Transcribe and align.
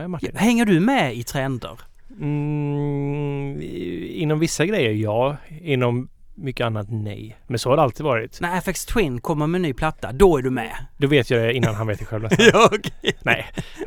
med 0.00 0.10
Martin. 0.10 0.36
Hänger 0.36 0.64
du 0.66 0.80
med 0.80 1.14
i 1.16 1.22
trender? 1.22 1.80
Mm, 2.20 3.60
inom 4.10 4.38
vissa 4.38 4.66
grejer 4.66 4.92
ja, 4.92 5.36
inom 5.62 6.08
mycket 6.34 6.66
annat 6.66 6.86
nej. 6.90 7.36
Men 7.46 7.58
så 7.58 7.68
har 7.70 7.76
det 7.76 7.82
alltid 7.82 8.04
varit. 8.04 8.40
När 8.40 8.58
FX 8.58 8.86
Twin 8.86 9.20
kommer 9.20 9.46
med 9.46 9.58
en 9.58 9.62
ny 9.62 9.72
platta, 9.72 10.12
då 10.12 10.36
är 10.38 10.42
du 10.42 10.50
med? 10.50 10.72
Då 10.96 11.06
vet 11.06 11.30
jag 11.30 11.42
det 11.42 11.52
innan 11.54 11.74
han 11.74 11.86
vet 11.86 11.98
det 11.98 12.04
själv 12.04 12.22
nästan. 12.22 12.46
ja, 12.52 12.66
okej. 12.72 13.16
Nej. 13.22 13.46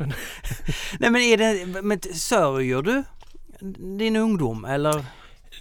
Nej 0.98 1.10
men 1.10 1.16
är 1.22 1.36
det, 1.36 1.82
men 1.82 2.00
sörjer 2.14 2.82
du 2.82 3.02
din 3.98 4.16
ungdom 4.16 4.64
eller? 4.64 5.04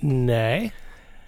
Nej. 0.02 0.73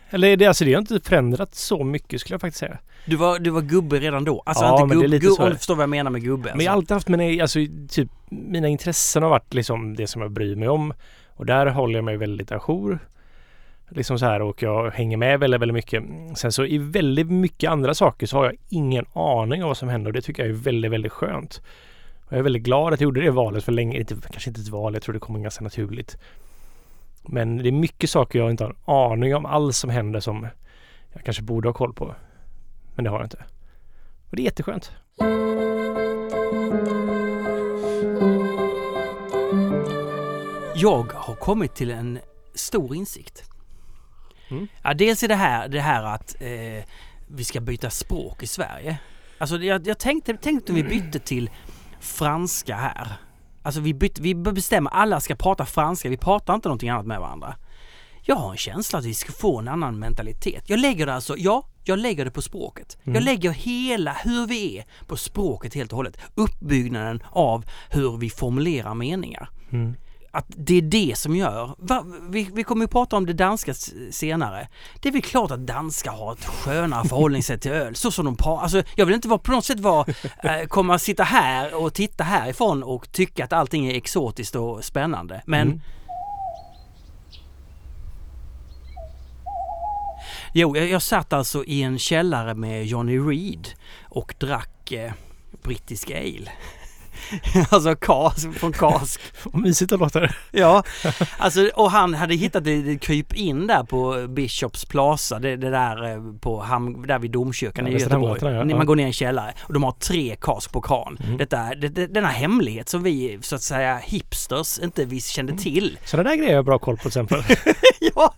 Eller 0.09 0.37
det, 0.37 0.45
alltså 0.45 0.65
det 0.65 0.73
har 0.73 0.79
inte 0.81 0.99
förändrats 1.03 1.61
så 1.65 1.83
mycket 1.83 2.21
skulle 2.21 2.33
jag 2.33 2.41
faktiskt 2.41 2.59
säga. 2.59 2.77
Du 3.05 3.15
var, 3.15 3.39
du 3.39 3.49
var 3.49 3.61
gubbe 3.61 3.99
redan 3.99 4.23
då? 4.25 4.43
Alltså 4.45 4.63
Ja, 4.63 4.81
inte 4.81 4.85
men 4.95 4.99
det 4.99 5.05
är 5.05 5.07
lite 5.07 5.27
så. 5.27 5.43
om 5.43 5.49
du 5.49 5.55
förstår 5.57 5.75
vad 5.75 5.83
jag 5.83 5.89
menar 5.89 6.11
med 6.11 6.23
gubbe? 6.23 6.51
Men 6.55 6.65
jag 6.65 6.71
har 6.71 6.77
Alltså. 6.77 6.93
alltid 6.93 6.95
haft 6.95 7.07
mina, 7.07 7.41
alltså 7.43 7.59
typ 7.89 8.09
mina 8.47 8.67
intressen 8.67 9.23
har 9.23 9.29
varit 9.29 9.53
liksom 9.53 9.95
det 9.95 10.07
som 10.07 10.21
jag 10.21 10.31
bryr 10.31 10.55
mig 10.55 10.69
om. 10.69 10.93
Och 11.27 11.45
där 11.45 11.65
håller 11.65 11.95
jag 11.95 12.03
mig 12.03 12.17
väldigt 12.17 12.51
ajour. 12.51 12.99
Liksom 13.89 14.19
så 14.19 14.25
här 14.25 14.41
och 14.41 14.63
jag 14.63 14.91
hänger 14.91 15.17
med 15.17 15.39
väldigt, 15.39 15.61
väldigt 15.61 15.73
mycket. 15.73 16.03
Sen 16.35 16.51
så 16.51 16.65
i 16.65 16.77
väldigt 16.77 17.31
mycket 17.31 17.69
andra 17.69 17.93
saker 17.93 18.27
så 18.27 18.37
har 18.37 18.45
jag 18.45 18.55
ingen 18.69 19.05
aning 19.13 19.63
om 19.63 19.67
vad 19.67 19.77
som 19.77 19.89
händer 19.89 20.09
och 20.09 20.13
det 20.13 20.21
tycker 20.21 20.43
jag 20.43 20.49
är 20.49 20.55
väldigt, 20.55 20.91
väldigt 20.91 21.11
skönt. 21.11 21.61
Och 22.25 22.33
jag 22.33 22.39
är 22.39 22.43
väldigt 22.43 22.63
glad 22.63 22.93
att 22.93 23.01
jag 23.01 23.05
gjorde 23.05 23.21
det 23.21 23.31
valet 23.31 23.63
för 23.63 23.71
länge. 23.71 23.99
Inte, 23.99 24.15
kanske 24.29 24.49
inte 24.49 24.61
ett 24.61 24.69
val, 24.69 24.93
jag 24.93 25.03
tror 25.03 25.13
det 25.13 25.19
kommer 25.19 25.39
ganska 25.39 25.63
naturligt. 25.63 26.17
Men 27.23 27.57
det 27.57 27.69
är 27.69 27.71
mycket 27.71 28.09
saker 28.09 28.39
jag 28.39 28.51
inte 28.51 28.63
har 28.63 28.71
en 28.71 28.77
aning 28.85 29.35
om 29.35 29.45
alls 29.45 29.77
som 29.77 29.89
händer 29.89 30.19
som 30.19 30.47
jag 31.13 31.23
kanske 31.23 31.43
borde 31.43 31.67
ha 31.67 31.73
koll 31.73 31.93
på. 31.93 32.15
Men 32.95 33.03
det 33.03 33.09
har 33.09 33.17
jag 33.17 33.25
inte. 33.25 33.43
Och 34.29 34.35
det 34.35 34.41
är 34.41 34.45
jätteskönt. 34.45 34.91
Jag 40.75 41.13
har 41.13 41.35
kommit 41.35 41.75
till 41.75 41.91
en 41.91 42.19
stor 42.53 42.95
insikt. 42.95 43.43
Mm. 44.47 44.67
Ja, 44.83 44.93
dels 44.93 45.23
är 45.23 45.27
det 45.27 45.35
här, 45.35 45.67
det 45.67 45.81
här 45.81 46.03
att 46.03 46.35
eh, 46.39 46.83
vi 47.27 47.43
ska 47.43 47.61
byta 47.61 47.89
språk 47.89 48.43
i 48.43 48.47
Sverige. 48.47 48.97
Alltså 49.37 49.57
jag, 49.57 49.87
jag 49.87 49.99
tänkte, 49.99 50.37
tänkte 50.37 50.71
om 50.71 50.75
vi 50.75 50.83
bytte 50.83 51.19
till 51.19 51.49
franska 51.99 52.75
här. 52.75 53.13
Alltså 53.63 53.81
vi, 53.81 53.93
bytte, 53.93 54.21
vi 54.21 54.35
bestämmer, 54.35 54.91
alla 54.91 55.19
ska 55.19 55.35
prata 55.35 55.65
franska, 55.65 56.09
vi 56.09 56.17
pratar 56.17 56.55
inte 56.55 56.67
någonting 56.67 56.89
annat 56.89 57.05
med 57.05 57.19
varandra. 57.19 57.55
Jag 58.21 58.35
har 58.35 58.51
en 58.51 58.57
känsla 58.57 58.99
att 58.99 59.05
vi 59.05 59.13
ska 59.13 59.31
få 59.31 59.59
en 59.59 59.67
annan 59.67 59.99
mentalitet. 59.99 60.63
Jag 60.69 60.79
lägger 60.79 61.05
det 61.05 61.13
alltså, 61.13 61.37
ja, 61.37 61.67
jag 61.87 61.99
lägger 61.99 62.25
det 62.25 62.31
på 62.31 62.41
språket. 62.41 62.97
Jag 63.03 63.23
lägger 63.23 63.51
hela 63.51 64.13
hur 64.13 64.47
vi 64.47 64.77
är 64.77 64.85
på 65.07 65.17
språket 65.17 65.73
helt 65.73 65.91
och 65.91 65.97
hållet. 65.97 66.17
Uppbyggnaden 66.35 67.23
av 67.31 67.65
hur 67.89 68.17
vi 68.17 68.29
formulerar 68.29 68.93
meningar 68.93 69.49
Mm. 69.71 69.95
att 70.31 70.45
det 70.47 70.75
är 70.77 70.81
det 70.81 71.13
som 71.17 71.35
gör... 71.35 71.75
Va, 71.77 72.05
vi, 72.29 72.49
vi 72.53 72.63
kommer 72.63 72.83
ju 72.83 72.87
prata 72.87 73.15
om 73.17 73.25
det 73.25 73.33
danska 73.33 73.73
senare. 74.11 74.67
Det 75.01 75.09
är 75.09 75.13
väl 75.13 75.21
klart 75.21 75.51
att 75.51 75.67
danskar 75.67 76.11
har 76.11 76.33
ett 76.33 76.45
skönare 76.45 77.03
förhållningssätt 77.07 77.61
till 77.61 77.71
öl. 77.71 77.95
Så 77.95 78.11
som 78.11 78.25
de 78.25 78.35
pratar. 78.37 78.63
Alltså, 78.63 78.83
jag 78.95 79.05
vill 79.05 79.15
inte 79.15 79.27
vara, 79.27 79.39
på 79.39 79.51
något 79.51 79.65
sätt 79.65 79.79
vara, 79.79 80.05
eh, 80.43 80.65
komma 80.67 80.99
sitta 80.99 81.23
här 81.23 81.75
och 81.75 81.93
titta 81.93 82.23
härifrån 82.23 82.83
och 82.83 83.11
tycka 83.11 83.43
att 83.43 83.53
allting 83.53 83.85
är 83.87 83.93
exotiskt 83.95 84.55
och 84.55 84.83
spännande. 84.85 85.41
Men 85.45 85.67
Mm. 85.67 85.81
Jo, 90.57 90.77
jag, 90.77 90.89
jag 90.89 91.01
satt 91.01 91.33
alltså 91.33 91.63
i 91.65 91.81
en 91.81 91.99
källare 91.99 92.53
med 92.53 92.85
Johnny 92.85 93.17
Reed 93.19 93.67
och 94.03 94.33
drack 94.39 94.91
eh, 94.91 95.11
brittisk 95.63 96.11
ale. 96.11 96.51
alltså 97.69 97.95
kas, 97.95 98.47
från 98.55 98.71
kask. 98.73 99.21
Vad 99.43 99.61
mysigt 99.61 99.89
det 99.89 99.97
låter. 99.97 100.37
Ja, 100.51 100.83
alltså, 101.37 101.69
och 101.75 101.91
han 101.91 102.13
hade 102.13 102.35
hittat 102.35 102.67
ett 102.67 103.01
kryp 103.01 103.33
in 103.33 103.67
där 103.67 103.83
på 103.83 104.27
Bishops 104.29 104.85
Plaza, 104.85 105.39
det, 105.39 105.55
det 105.55 105.69
där 105.69 106.11
eh, 106.11 106.33
på 106.39 106.61
ham, 106.61 107.07
där 107.07 107.19
vid 107.19 107.31
domkyrkan 107.31 107.85
Ja, 107.87 107.97
i 107.97 108.01
Göteborg. 108.01 108.41
Ja. 108.43 108.65
Man 108.65 108.85
går 108.85 108.95
ner 108.95 109.03
i 109.03 109.07
en 109.07 109.13
källare 109.13 109.53
och 109.61 109.73
de 109.73 109.83
har 109.83 109.91
tre 109.91 110.35
kask 110.41 110.71
på 110.71 110.81
kran. 110.81 111.17
Mm. 111.23 111.37
Detta, 111.37 111.75
det, 111.75 111.89
det, 111.89 112.07
denna 112.07 112.27
hemlighet 112.27 112.89
som 112.89 113.03
vi 113.03 113.39
så 113.41 113.55
att 113.55 113.61
säga 113.61 113.97
hipsters 113.97 114.79
inte 114.79 115.05
vi 115.05 115.21
kände 115.21 115.51
Mm. 115.51 115.63
till. 115.63 115.97
Sådana 116.05 116.29
där 116.29 116.35
grejer 116.35 116.49
har 116.49 116.55
jag 116.55 116.65
bra 116.65 116.79
koll 116.79 116.95
på 116.95 117.01
till 117.01 117.07
exempel. 117.07 117.43
Ja, 118.15 118.33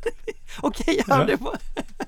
okej, 0.62 1.04
ja, 1.08 1.24
det 1.24 1.36
var... 1.36 1.58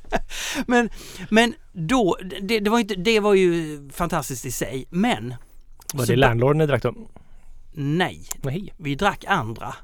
men, 0.68 0.90
men 1.30 1.53
då, 1.72 2.18
det, 2.41 2.59
det, 2.59 2.69
var 2.69 2.80
inte, 2.80 2.96
det 2.96 3.19
var 3.19 3.34
ju 3.34 3.80
fantastiskt 3.94 4.46
i 4.46 4.52
sig, 4.52 4.85
men 4.90 5.35
Var 5.94 6.06
det 6.06 6.16
landlorden 6.16 6.57
ni 6.57 6.66
drack 6.66 6.84
då? 6.84 6.94
nej, 7.72 8.25
Nej. 8.41 8.74
vi 8.78 8.96
drack 8.96 9.25
andra. 9.28 9.75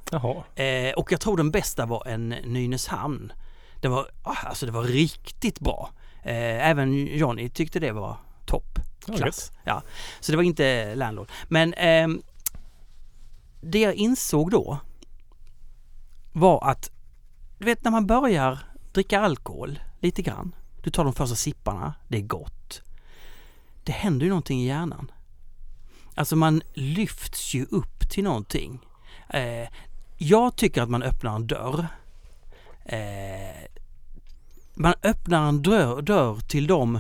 Eh, 0.56 0.94
och 0.94 1.12
jag 1.12 1.22
tror 1.22 1.38
den 1.38 1.52
bästa 1.52 1.86
var 1.86 2.08
en 2.08 2.30
Nynäshamn. 2.30 3.34
Det 3.82 3.88
var, 3.88 4.08
ah, 4.24 4.36
alltså 4.46 4.66
det 4.66 4.72
var 4.72 4.84
riktigt 4.84 5.60
bra. 5.60 5.90
Eh, 6.24 6.70
även 6.70 7.08
Johnny 7.18 7.50
tyckte 7.50 7.80
det 7.80 7.92
var 7.92 8.18
topp. 8.46 8.80
Ja, 9.08 9.14
Klass. 9.14 9.52
Ja. 9.64 9.84
Så 10.20 10.32
det 10.32 10.36
var 10.36 10.44
inte 10.44 10.96
Landlord. 10.96 11.32
Men 11.48 11.74
ehm, 11.74 12.22
det 13.62 13.80
jag 13.80 13.94
insåg 13.94 14.52
då 14.52 14.80
var 16.32 16.70
att, 16.70 16.92
du 17.58 17.66
vet 17.66 17.84
när 17.84 17.92
man 17.92 18.08
börjar 18.08 18.60
dricka 18.92 19.20
alkohol 19.20 19.80
lite 20.00 20.22
grann. 20.22 20.56
Du 20.82 20.92
tar 20.92 21.04
de 21.04 21.14
första 21.14 21.36
sipparna, 21.36 21.94
det 22.08 22.18
är 22.18 22.22
gott. 22.22 22.82
Det 23.84 23.92
händer 23.92 24.26
ju 24.26 24.30
någonting 24.30 24.62
i 24.62 24.68
hjärnan. 24.68 25.12
Alltså 26.16 26.36
man 26.36 26.62
lyfts 26.74 27.54
ju 27.54 27.66
upp 27.66 28.10
till 28.10 28.24
någonting. 28.24 28.80
Eh, 29.30 29.70
jag 30.18 30.56
tycker 30.56 30.82
att 30.82 30.90
man 30.90 31.04
öppnar 31.04 31.36
en 31.36 31.48
dörr. 31.48 31.88
Eh, 32.86 33.68
man 34.74 34.94
öppnar 35.04 35.50
en 35.50 35.62
dörr, 35.62 36.02
dörr 36.02 36.40
till 36.40 36.68
de, 36.68 37.00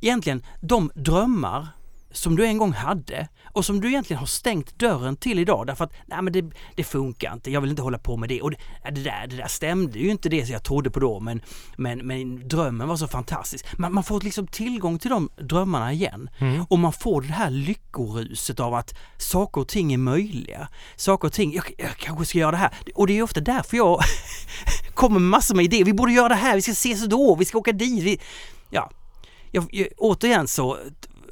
egentligen 0.00 0.42
de 0.60 0.90
drömmar 0.94 1.68
som 2.10 2.36
du 2.36 2.46
en 2.46 2.58
gång 2.58 2.72
hade 2.72 3.28
och 3.56 3.64
som 3.64 3.80
du 3.80 3.88
egentligen 3.88 4.18
har 4.18 4.26
stängt 4.26 4.78
dörren 4.78 5.16
till 5.16 5.38
idag 5.38 5.66
därför 5.66 5.84
att 5.84 5.92
nej 6.06 6.22
men 6.22 6.32
det, 6.32 6.44
det 6.74 6.84
funkar 6.84 7.32
inte, 7.32 7.50
jag 7.50 7.60
vill 7.60 7.70
inte 7.70 7.82
hålla 7.82 7.98
på 7.98 8.16
med 8.16 8.28
det 8.28 8.42
och 8.42 8.50
det, 8.50 8.56
det, 8.84 9.02
där, 9.02 9.26
det 9.26 9.36
där 9.36 9.48
stämde 9.48 9.98
ju 9.98 10.10
inte 10.10 10.28
det 10.28 10.46
som 10.46 10.52
jag 10.52 10.62
trodde 10.62 10.90
på 10.90 11.00
då 11.00 11.20
men, 11.20 11.40
men, 11.76 11.98
men 12.06 12.48
drömmen 12.48 12.88
var 12.88 12.96
så 12.96 13.08
fantastisk. 13.08 13.78
Man, 13.78 13.94
man 13.94 14.04
får 14.04 14.20
liksom 14.20 14.46
tillgång 14.46 14.98
till 14.98 15.10
de 15.10 15.28
drömmarna 15.36 15.92
igen 15.92 16.30
Mm. 16.38 16.64
och 16.68 16.78
man 16.78 16.92
får 16.92 17.22
det 17.22 17.32
här 17.32 17.50
lyckoruset 17.50 18.60
av 18.60 18.74
att 18.74 18.94
saker 19.18 19.60
och 19.60 19.68
ting 19.68 19.92
är 19.92 19.98
möjliga. 19.98 20.68
Saker 20.96 21.28
och 21.28 21.32
ting, 21.32 21.52
jag, 21.54 21.64
jag 21.78 21.96
kanske 21.96 22.24
ska 22.24 22.38
göra 22.38 22.50
det 22.50 22.56
här. 22.56 22.70
Och 22.94 23.06
det 23.06 23.18
är 23.18 23.22
ofta 23.22 23.40
därför 23.40 23.76
jag 23.76 24.00
kommer 24.94 25.20
med 25.20 25.30
massor 25.30 25.54
med 25.54 25.64
idéer. 25.64 25.84
Vi 25.84 25.92
borde 25.94 26.12
göra 26.12 26.28
det 26.28 26.34
här, 26.34 26.54
vi 26.54 26.62
ska 26.62 26.72
ses 26.72 27.06
då, 27.06 27.34
vi 27.34 27.44
ska 27.44 27.58
åka 27.58 27.72
dit. 27.72 28.02
Vi, 28.02 28.20
ja, 28.70 28.90
jag, 29.50 29.66
jag, 29.70 29.88
återigen 29.96 30.48
så 30.48 30.78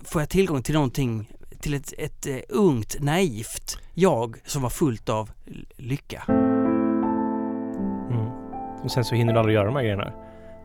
får 0.04 0.22
jag 0.22 0.28
tillgång 0.28 0.62
till 0.62 0.74
någonting, 0.74 1.30
till 1.64 1.74
ett, 1.74 1.92
ett 1.98 2.26
eh, 2.26 2.36
ungt, 2.48 2.96
naivt 3.00 3.78
jag 3.94 4.36
som 4.44 4.62
var 4.62 4.70
fullt 4.70 5.08
av 5.08 5.30
lycka. 5.76 6.22
Mm. 8.10 8.26
Och 8.82 8.90
sen 8.90 9.04
så 9.04 9.14
hinner 9.14 9.32
du 9.32 9.38
aldrig 9.38 9.54
göra 9.54 9.66
de 9.66 9.76
här 9.76 9.82
grejerna. 9.82 10.12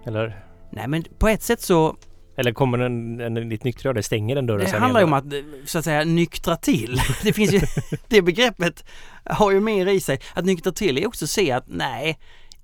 Eller, 0.05 0.45
Nej 0.71 0.87
men 0.87 1.03
på 1.19 1.27
ett 1.27 1.41
sätt 1.41 1.61
så, 1.61 1.95
eller 2.37 2.51
kommer 2.51 2.79
en, 2.79 3.19
en, 3.19 3.37
en 3.37 3.49
ditt 3.49 3.63
nyktra 3.63 3.93
det 3.93 4.03
stänger 4.03 4.35
den 4.35 4.45
dörren 4.45 4.71
det 4.71 4.77
handlar 4.77 4.99
ju 4.99 5.05
om 5.05 5.13
att 5.13 5.25
så 5.65 5.79
att 5.79 5.85
säga 5.85 6.03
nyktra 6.03 6.55
till. 6.55 7.01
Det 7.23 7.33
finns 7.33 7.53
ju, 7.53 7.61
det 8.07 8.21
begreppet 8.21 8.85
har 9.25 9.51
ju 9.51 9.59
mer 9.59 9.87
i 9.87 9.99
sig. 9.99 10.19
Att 10.33 10.45
nyktra 10.45 10.71
till 10.71 10.97
är 10.97 11.07
också 11.07 11.25
att 11.25 11.29
se 11.29 11.51
att 11.51 11.65
nej, 11.67 12.19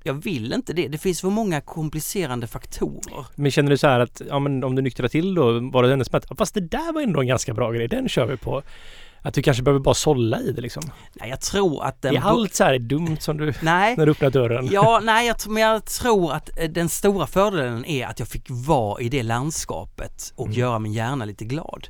jag 0.05 0.13
vill 0.13 0.53
inte 0.53 0.73
det. 0.73 0.87
Det 0.87 0.97
finns 0.97 1.21
för 1.21 1.29
många 1.29 1.61
komplicerande 1.61 2.47
faktorer. 2.47 3.25
Men 3.35 3.51
känner 3.51 3.69
du 3.71 3.77
så 3.77 3.87
här 3.87 3.99
att 3.99 4.21
ja, 4.29 4.39
men 4.39 4.63
om 4.63 4.75
du 4.75 4.81
nyktrar 4.81 5.07
till 5.07 5.35
då 5.35 5.59
var 5.59 5.83
det 5.83 5.93
ändå 5.93 6.05
som 6.05 6.17
att 6.17 6.25
"Ja, 6.29 6.35
fast 6.35 6.53
det 6.53 6.61
där 6.61 6.93
var 6.93 7.01
ändå 7.01 7.21
en 7.21 7.27
ganska 7.27 7.53
bra 7.53 7.71
grej, 7.71 7.87
den 7.87 8.09
kör 8.09 8.25
vi 8.25 8.37
på. 8.37 8.61
Att 9.21 9.33
du 9.33 9.41
kanske 9.41 9.63
behöver 9.63 9.79
bara 9.79 9.95
sålla 9.95 10.39
i 10.41 10.51
det 10.51 10.61
liksom. 10.61 10.83
Nej, 11.13 11.29
jag 11.29 11.41
tror 11.41 11.83
att 11.83 12.01
den... 12.01 12.15
är 12.15 12.21
allt 12.21 12.55
så 12.55 12.63
här 12.63 12.79
dumt 12.79 13.17
som 13.19 13.37
du, 13.37 13.53
Nej, 13.61 13.95
när 13.97 14.05
du 14.05 14.11
öppnar 14.11 14.29
dörren? 14.29 14.67
Ja, 14.71 15.01
nej, 15.03 15.27
jag, 15.27 15.35
men 15.47 15.63
jag 15.63 15.85
tror 15.85 16.33
att 16.33 16.59
eh, 16.59 16.69
den 16.69 16.89
stora 16.89 17.27
fördelen 17.27 17.85
är 17.85 18.05
att 18.07 18.19
jag 18.19 18.27
fick 18.27 18.45
vara 18.49 19.01
i 19.01 19.09
det 19.09 19.23
landskapet 19.23 20.33
och 20.35 20.45
Mm. 20.45 20.59
göra 20.59 20.79
min 20.79 20.93
hjärna 20.93 21.25
lite 21.25 21.45
glad. 21.45 21.87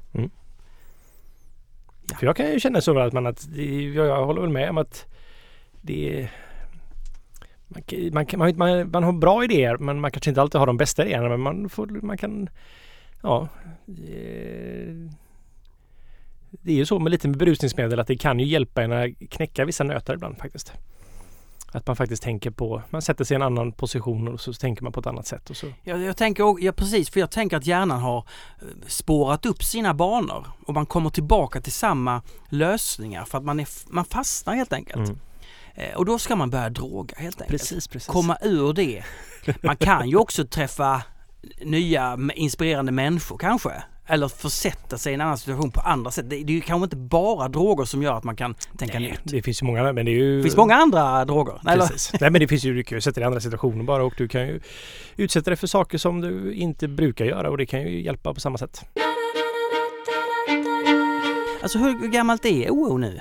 För 2.19 2.25
jag 2.25 2.35
kan 2.35 2.51
ju 2.51 2.59
känna 2.59 2.81
så 2.81 2.99
att 2.99 3.13
man 3.13 3.25
att, 3.25 3.47
jag 3.95 4.25
håller 4.25 4.41
väl 4.41 4.49
med 4.49 4.69
om 4.69 4.77
att 4.77 5.05
det 5.81 6.21
är 6.21 6.31
man, 8.11 8.25
kan- 8.25 8.39
man, 8.39 8.57
man, 8.57 8.91
man, 8.91 9.03
har 9.03 9.11
bra 9.11 9.43
idéer 9.43 9.77
men 9.77 9.99
man 9.99 10.11
kanske 10.11 10.29
inte 10.29 10.41
alltid 10.41 10.59
har 10.59 10.67
de 10.67 10.77
bästa 10.77 11.05
idéerna 11.05 11.29
men 11.29 11.39
man, 11.39 11.69
får, 11.69 11.87
man 11.87 12.17
kan 12.17 12.49
Ja 13.21 13.47
eh, 13.87 14.95
Det 16.51 16.71
är 16.71 16.75
ju 16.75 16.85
så 16.85 16.99
med 16.99 17.11
lite 17.11 17.27
med 17.27 17.37
berusningsmedel 17.37 17.99
att 17.99 18.07
det 18.07 18.17
kan 18.17 18.39
ju 18.39 18.45
hjälpa 18.45 18.83
en 18.83 18.91
att 18.91 19.29
knäcka 19.29 19.65
vissa 19.65 19.83
nötar 19.83 20.13
ibland 20.13 20.37
faktiskt. 20.37 20.73
Att 21.71 21.87
man 21.87 21.95
faktiskt 21.95 22.23
tänker 22.23 22.51
på, 22.51 22.81
man 22.89 23.01
sätter 23.01 23.23
sig 23.23 23.35
i 23.35 23.35
en 23.35 23.41
annan 23.41 23.71
position 23.71 24.27
och 24.27 24.41
så 24.41 24.53
tänker 24.53 24.83
man 24.83 24.91
på 24.91 24.99
ett 24.99 25.07
annat 25.07 25.27
sätt. 25.27 25.49
Och 25.49 25.57
så. 25.57 25.67
Jag, 25.83 26.01
jag 26.01 26.17
tänker, 26.17 26.63
ja 26.63 26.71
precis, 26.71 27.09
för 27.09 27.19
jag 27.19 27.31
tänker 27.31 27.57
att 27.57 27.65
hjärnan 27.65 27.99
har 28.01 28.17
eh, 28.17 28.67
spårat 28.87 29.45
upp 29.45 29.63
sina 29.63 29.93
banor 29.93 30.47
och 30.67 30.73
man 30.73 30.85
kommer 30.85 31.09
tillbaka 31.09 31.61
till 31.61 31.71
samma 31.71 32.21
lösningar 32.49 33.25
för 33.25 33.37
att 33.37 33.43
man, 33.43 33.59
är, 33.59 33.67
man 33.87 34.05
fastnar 34.05 34.55
helt 34.55 34.73
enkelt. 34.73 35.09
Mm. 35.09 35.19
Eh, 35.75 35.95
Och 35.95 36.05
då 36.05 36.19
ska 36.19 36.35
man 36.35 36.49
börja 36.49 36.69
droga 36.69 37.15
helt 37.17 37.41
enkelt. 37.41 37.61
Precis, 37.61 37.87
precis. 37.87 38.07
Komma 38.07 38.37
ur 38.41 38.73
det. 38.73 39.03
Man 39.63 39.77
kan 39.77 40.09
ju 40.09 40.17
också 40.17 40.45
träffa 40.47 41.01
nya 41.61 42.17
inspirerande 42.35 42.91
människor 42.91 43.37
kanske. 43.37 43.71
Eller 44.07 44.27
försätta 44.27 44.97
sig 44.97 45.11
i 45.11 45.15
en 45.15 45.21
annan 45.21 45.37
situation 45.37 45.71
på 45.71 45.79
andra 45.81 46.11
sätt. 46.11 46.29
Det, 46.29 46.35
är 46.35 46.49
ju 46.49 46.61
kanske 46.61 46.83
inte 46.83 46.95
bara 46.95 47.47
droger 47.47 47.85
som 47.85 48.03
gör 48.03 48.13
att 48.17 48.23
man 48.23 48.35
kan 48.35 48.55
tänka 48.77 48.99
Nej, 48.99 49.09
nytt. 49.11 49.19
det 49.23 49.41
finns 49.41 49.61
ju 49.61 49.65
många, 49.65 49.93
men 49.93 50.05
det 50.05 50.11
är 50.11 50.13
ju... 50.13 50.37
Det 50.37 50.43
finns 50.43 50.57
många 50.57 50.75
andra 50.75 51.25
droger. 51.25 51.59
Precis. 51.65 52.11
Nej 52.21 52.31
men 52.31 52.39
det 52.41 52.47
finns 52.47 52.63
ju, 52.63 52.73
du 52.75 52.83
kan 52.83 52.97
ju 52.97 53.01
sätta 53.01 53.13
dig 53.19 53.21
i 53.23 53.25
andra 53.25 53.39
situationer 53.39 53.83
bara 53.83 54.03
och 54.03 54.13
du 54.17 54.27
kan 54.27 54.41
ju 54.41 54.59
utsätta 55.15 55.49
dig 55.49 55.57
för 55.57 55.67
saker 55.67 55.97
som 55.97 56.21
du 56.21 56.53
inte 56.53 56.87
brukar 56.87 57.25
göra 57.25 57.49
och 57.49 57.57
det 57.57 57.65
kan 57.65 57.81
ju 57.81 58.01
hjälpa 58.01 58.33
på 58.33 58.39
samma 58.39 58.57
sätt. 58.57 58.81
Alltså 61.61 61.77
hur 61.77 62.07
gammalt 62.07 62.45
är 62.45 62.69
OO 62.69 62.97
nu? 62.97 63.19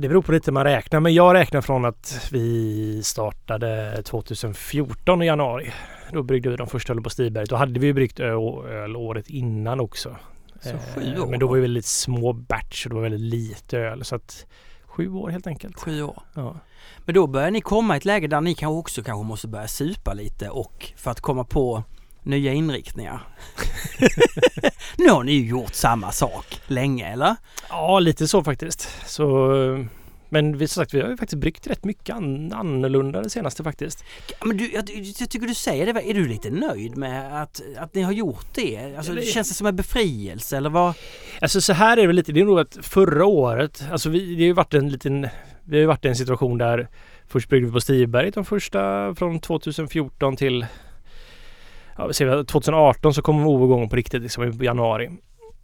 Det 0.00 0.08
beror 0.08 0.22
på 0.22 0.32
lite 0.32 0.50
hur 0.50 0.52
man 0.52 0.64
räknar 0.64 1.00
men 1.00 1.14
jag 1.14 1.34
räknar 1.34 1.60
från 1.60 1.84
att 1.84 2.28
vi 2.32 3.02
startade 3.02 4.02
2014 4.02 5.22
i 5.22 5.26
januari. 5.26 5.72
Då 6.12 6.22
bryggde 6.22 6.50
vi 6.50 6.56
de 6.56 6.66
första 6.66 6.92
ölen 6.92 7.02
på 7.02 7.10
Stiberget. 7.10 7.50
Då 7.50 7.56
hade 7.56 7.80
vi 7.80 7.86
ju 7.86 7.92
bryggt 7.92 8.20
öl 8.20 8.96
året 8.96 9.28
innan 9.28 9.80
också. 9.80 10.16
Så 10.60 10.68
Eh, 10.68 10.78
sju 10.94 11.20
år. 11.20 11.26
Men 11.26 11.40
då 11.40 11.46
var 11.46 11.56
det 11.56 11.62
väldigt 11.62 11.86
små 11.86 12.32
batch 12.32 12.86
och 12.86 12.90
det 12.90 12.94
var 12.94 13.02
väldigt 13.02 13.20
lite 13.20 13.78
öl 13.78 14.04
så 14.04 14.14
att 14.14 14.46
sju 14.84 15.12
år 15.12 15.30
helt 15.30 15.46
enkelt. 15.46 15.80
Sju 15.80 16.02
år. 16.02 16.22
Ja. 16.34 16.56
Men 17.04 17.14
då 17.14 17.26
börjar 17.26 17.50
ni 17.50 17.60
komma 17.60 17.94
i 17.94 17.96
ett 17.96 18.04
läge 18.04 18.26
där 18.26 18.40
ni 18.40 18.54
kanske 18.54 18.78
också 18.78 19.02
kanske 19.02 19.26
måste 19.26 19.48
börja 19.48 19.68
supa 19.68 20.14
lite 20.14 20.50
och 20.50 20.92
för 20.96 21.10
att 21.10 21.20
komma 21.20 21.44
på 21.44 21.82
nya 22.22 22.52
inriktningar. 22.52 23.20
nu 24.98 25.08
har 25.10 25.24
ni 25.24 25.32
ju 25.32 25.46
gjort 25.48 25.74
samma 25.74 26.12
sak 26.12 26.60
länge 26.66 27.12
eller? 27.12 27.36
Ja, 27.68 27.98
lite 28.00 28.28
så 28.28 28.44
faktiskt. 28.44 28.88
Så, 29.06 29.26
men 30.28 30.58
vi, 30.58 30.68
som 30.68 30.82
sagt, 30.82 30.94
vi 30.94 31.00
har 31.00 31.08
ju 31.08 31.16
faktiskt 31.16 31.40
bryggt 31.40 31.66
rätt 31.66 31.84
mycket 31.84 32.16
an, 32.16 32.52
annorlunda 32.52 33.22
det 33.22 33.30
senaste 33.30 33.64
faktiskt. 33.64 34.04
Men 34.44 34.56
du, 34.56 34.70
jag, 34.72 34.90
jag 35.18 35.30
tycker 35.30 35.46
du 35.46 35.54
säger 35.54 35.92
det. 35.92 36.10
Är 36.10 36.14
du 36.14 36.28
lite 36.28 36.50
nöjd 36.50 36.96
med 36.96 37.42
att, 37.42 37.60
att 37.78 37.94
ni 37.94 38.02
har 38.02 38.12
gjort 38.12 38.46
det? 38.54 38.94
Alltså, 38.96 39.12
Det- 39.12 39.22
Känns 39.22 39.48
det 39.48 39.54
som 39.54 39.66
en 39.66 39.76
befrielse 39.76 40.56
eller 40.56 40.70
vad? 40.70 40.94
Alltså 41.40 41.60
så 41.60 41.72
här 41.72 41.96
är 41.96 42.06
det 42.06 42.12
lite. 42.12 42.32
Det 42.32 42.40
är 42.40 42.44
nog 42.44 42.60
att 42.60 42.78
förra 42.82 43.26
året, 43.26 43.84
alltså 43.90 44.08
vi, 44.10 44.18
det 44.34 44.42
har 44.42 44.46
ju 44.46 44.52
varit 44.52 44.74
en 44.74 44.88
liten, 44.88 45.28
vi 45.64 45.76
har 45.76 45.80
ju 45.80 45.86
varit 45.86 46.04
i 46.04 46.08
en 46.08 46.16
situation 46.16 46.58
där 46.58 46.88
först 47.28 47.48
bryggde 47.48 47.66
vi 47.66 47.72
på 47.72 47.80
Stiberget 47.80 48.34
de 48.34 48.44
första 48.44 49.14
från 49.14 49.40
2014 49.40 50.36
till 50.36 50.66
ja, 52.08 52.44
2018 52.44 53.14
så 53.14 53.22
kom 53.22 53.46
OO 53.46 53.64
igång 53.64 53.88
på 53.88 53.96
riktigt 53.96 54.22
liksom 54.22 54.62
i 54.62 54.64
januari. 54.64 55.10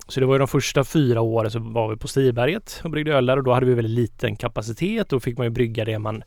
Så 0.08 0.20
det 0.20 0.26
var 0.26 0.34
ju 0.34 0.38
de 0.38 0.48
första 0.48 0.84
fyra 0.84 1.20
åren 1.20 1.50
så 1.50 1.58
var 1.58 1.88
vi 1.88 1.96
på 1.96 2.08
Stiberget 2.08 2.80
och 2.84 2.90
bryggde 2.90 3.12
öl 3.12 3.26
där 3.26 3.36
och 3.36 3.42
då 3.42 3.52
hade 3.52 3.66
vi 3.66 3.74
väldigt 3.74 3.98
liten 3.98 4.36
kapacitet. 4.36 5.08
Då 5.08 5.20
fick 5.20 5.38
man 5.38 5.46
ju 5.46 5.50
brygga 5.50 5.84
det 5.84 5.98
man 5.98 6.22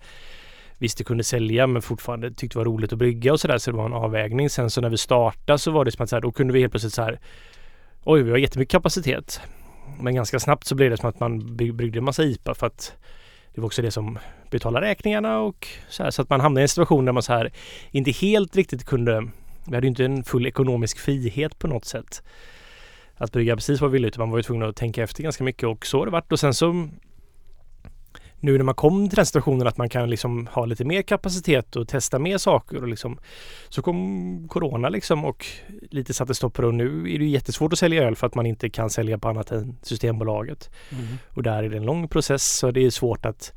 visste 0.78 1.04
kunde 1.04 1.24
sälja 1.24 1.68
men 1.68 1.82
fortfarande 1.82 2.32
tyckte 2.32 2.58
var 2.58 2.66
roligt 2.66 2.94
att 2.94 3.00
brygga 3.00 3.34
och 3.34 3.40
sådär 3.40 3.58
så 3.58 3.72
det 3.72 3.78
var 3.78 3.86
en 3.86 3.94
avvägning. 3.94 4.50
Sen 4.50 4.70
så 4.70 4.82
när 4.82 4.90
vi 4.90 4.98
startade 4.98 5.60
så 5.60 5.72
var 5.72 5.86
det 5.86 5.92
som 5.92 6.04
att 6.04 6.10
så 6.10 6.16
här, 6.16 6.22
då 6.22 6.32
kunde 6.32 6.54
vi 6.54 6.60
helt 6.60 6.72
plötsligt 6.72 6.94
så 6.94 7.02
här 7.02 7.20
Oj, 8.04 8.24
vi 8.24 8.32
har 8.32 8.38
jättemycket 8.38 8.72
kapacitet. 8.72 9.42
Men 10.00 10.16
ganska 10.16 10.40
snabbt 10.40 10.68
så 10.68 10.76
blev 10.76 10.90
det 10.90 10.98
som 10.98 11.10
att 11.10 11.20
man 11.20 11.56
bryggde 11.56 11.98
en 11.98 12.04
massa 12.04 12.24
IPA 12.24 12.54
för 12.54 12.68
att 12.68 12.94
det 13.54 13.62
var 13.62 13.66
också 13.66 13.82
det 13.82 13.92
som 13.92 14.20
betalade 14.52 14.86
räkningarna 14.86 15.40
och 15.40 15.68
så 15.90 16.04
här. 16.04 16.12
Så 16.12 16.22
att 16.22 16.30
man 16.30 16.42
hamnade 16.42 16.62
i 16.62 16.64
en 16.64 16.70
situation 16.70 17.06
där 17.06 17.12
man 17.12 17.24
så 17.24 17.34
här 17.34 17.52
inte 17.92 18.12
helt 18.12 18.56
riktigt 18.56 18.86
kunde 18.86 19.28
vi 19.70 19.76
hade 19.76 19.88
ju 19.88 19.90
inte 19.90 20.06
en 20.06 20.24
full 20.24 20.48
ekonomisk 20.48 21.00
frihet 21.00 21.60
på 21.60 21.68
något 21.68 21.86
sätt. 21.86 22.24
Att 23.16 23.32
brygga 23.32 23.56
precis 23.56 23.82
vad 23.82 23.92
vi 23.92 23.96
ville 23.96 24.08
utan 24.08 24.22
man 24.22 24.32
var 24.32 24.38
ju 24.38 24.44
tvungen 24.44 24.70
att 24.70 24.76
tänka 24.76 25.04
efter 25.04 25.24
ganska 25.24 25.44
mycket 25.44 25.68
och 25.70 25.86
så 25.86 26.00
har 26.00 26.06
det 26.06 26.12
varit. 26.12 26.32
Och 26.32 26.40
sen 26.40 26.54
så 26.54 26.90
nu 28.42 28.58
när 28.58 28.64
man 28.64 28.76
kom 28.76 29.10
till 29.10 29.16
den 29.16 29.26
situationen 29.26 29.68
att 29.68 29.78
man 29.78 29.90
kan 29.90 30.10
liksom 30.10 30.48
ha 30.48 30.66
lite 30.66 30.86
mer 30.86 31.02
kapacitet 31.02 31.76
och 31.76 31.88
testa 31.88 32.20
mer 32.20 32.38
saker 32.38 32.82
och 32.82 32.88
liksom 32.88 33.20
så 33.70 33.82
kom 33.82 34.48
Corona 34.48 34.90
liksom 34.90 35.26
och 35.26 35.46
lite 35.92 36.14
satte 36.14 36.34
stopp 36.34 36.54
på 36.54 36.62
det 36.62 36.68
och 36.68 36.74
nu 36.74 37.14
är 37.14 37.20
det 37.20 37.26
jättesvårt 37.26 37.74
att 37.74 37.80
sälja 37.80 38.04
öl 38.04 38.16
för 38.16 38.28
att 38.28 38.36
man 38.36 38.46
inte 38.46 38.70
kan 38.70 38.90
sälja 38.90 39.18
på 39.18 39.30
annat 39.30 39.52
än 39.52 39.78
Systembolaget. 39.82 40.70
Och 41.34 41.44
där 41.44 41.64
är 41.64 41.70
det 41.70 41.78
en 41.78 41.86
lång 41.86 42.08
process 42.08 42.58
så 42.58 42.72
det 42.72 42.86
är 42.86 42.90
svårt 42.90 43.26
att 43.26 43.54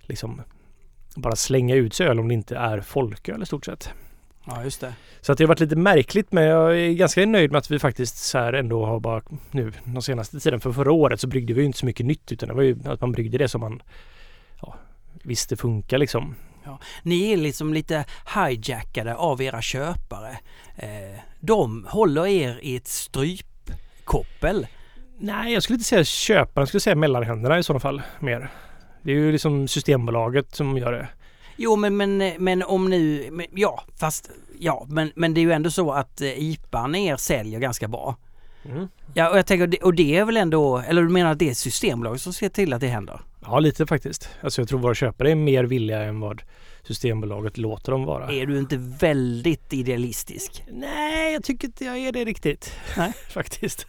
liksom 0.00 0.42
bara 1.16 1.36
slänga 1.36 1.74
ut 1.74 1.94
sig 1.94 2.06
öl 2.06 2.20
om 2.20 2.28
det 2.28 2.34
inte 2.34 2.56
är 2.56 2.80
folköl 2.80 3.42
i 3.42 3.46
stort 3.46 3.64
sett. 3.64 3.90
Ja, 4.46 4.64
just 4.64 4.80
det. 4.80 4.94
Så 5.20 5.32
att 5.32 5.38
det 5.38 5.44
har 5.44 5.48
varit 5.48 5.60
lite 5.60 5.76
märkligt 5.76 6.32
men 6.32 6.44
jag 6.44 6.80
är 6.80 6.92
ganska 6.92 7.26
nöjd 7.26 7.52
med 7.52 7.58
att 7.58 7.70
vi 7.70 7.78
faktiskt 7.78 8.16
så 8.16 8.38
här 8.38 8.52
ändå 8.52 8.86
har 8.86 9.00
bara 9.00 9.22
nu 9.50 9.72
de 9.84 10.02
senaste 10.02 10.40
tiden. 10.40 10.60
För 10.60 10.72
förra 10.72 10.92
året 10.92 11.20
så 11.20 11.26
bryggde 11.26 11.52
vi 11.52 11.60
ju 11.60 11.66
inte 11.66 11.78
så 11.78 11.86
mycket 11.86 12.06
nytt 12.06 12.32
utan 12.32 12.48
det 12.48 12.54
var 12.54 12.62
ju 12.62 12.76
att 12.84 13.00
man 13.00 13.12
bryggde 13.12 13.38
det 13.38 13.48
som 13.48 13.60
man 13.60 13.82
ja, 14.62 14.74
visste 15.22 15.56
funkar 15.56 15.98
liksom. 15.98 16.34
Ni 17.02 17.32
är 17.32 17.36
liksom 17.36 17.74
lite 17.74 18.04
hijackade 18.34 19.14
av 19.14 19.42
era 19.42 19.62
köpare. 19.62 20.38
Eh, 20.76 21.20
de 21.40 21.86
håller 21.88 22.26
er 22.26 22.58
i 22.62 22.76
ett 22.76 22.86
strypkoppel. 22.86 24.66
Nej, 25.18 25.52
jag 25.52 25.62
skulle 25.62 25.74
inte 25.74 25.88
säga 25.88 26.04
köparen, 26.04 26.62
jag 26.62 26.68
skulle 26.68 26.80
säga 26.80 26.96
mellanhänderna 26.96 27.58
i 27.58 27.62
sådana 27.62 27.80
fall 27.80 28.02
mer. 28.20 28.50
Det 29.02 29.10
är 29.10 29.16
ju 29.16 29.32
liksom 29.32 29.68
Systembolaget 29.68 30.54
som 30.54 30.78
gör 30.78 30.92
det. 30.92 31.08
Jo 31.56 31.76
men, 31.76 31.96
men, 31.96 32.32
men 32.38 32.62
om 32.62 32.90
nu, 32.90 33.28
men, 33.32 33.46
ja 33.54 33.84
fast, 33.96 34.30
ja 34.58 34.86
men, 34.88 35.12
men 35.14 35.34
det 35.34 35.40
är 35.40 35.42
ju 35.42 35.52
ändå 35.52 35.70
så 35.70 35.92
att 35.92 36.20
eh, 36.20 36.28
IPAn 36.28 36.94
er 36.94 37.16
säljer 37.16 37.60
ganska 37.60 37.88
bra. 37.88 38.16
Ja 39.14 39.30
och 39.30 39.38
jag 39.38 39.46
tänker, 39.46 39.84
och 39.84 39.94
det 39.94 40.16
är 40.16 40.24
väl 40.24 40.36
ändå, 40.36 40.78
eller 40.78 41.02
du 41.02 41.08
menar 41.08 41.32
att 41.32 41.38
det 41.38 41.50
är 41.50 41.54
Systembolaget 41.54 42.22
som 42.22 42.32
ser 42.32 42.48
till 42.48 42.72
att 42.72 42.80
det 42.80 42.88
händer? 42.88 43.20
Ja, 43.42 43.58
lite 43.58 43.86
faktiskt. 43.86 44.28
Alltså 44.40 44.60
jag 44.60 44.68
tror 44.68 44.78
våra 44.78 44.94
köpare 44.94 45.30
är 45.30 45.34
mer 45.34 45.64
villiga 45.64 46.02
än 46.02 46.20
vad 46.20 46.42
Systembolaget 46.82 47.58
låter 47.58 47.92
dem 47.92 48.04
vara. 48.04 48.32
Är 48.32 48.46
du 48.46 48.58
inte 48.58 48.76
väldigt 48.76 49.72
idealistisk? 49.72 50.64
Nej, 50.72 51.32
jag 51.32 51.44
tycker 51.44 51.68
inte 51.68 51.84
jag 51.84 51.98
är 51.98 52.12
det 52.12 52.24
riktigt. 52.24 52.72
Nej. 52.96 53.12
faktiskt. 53.28 53.86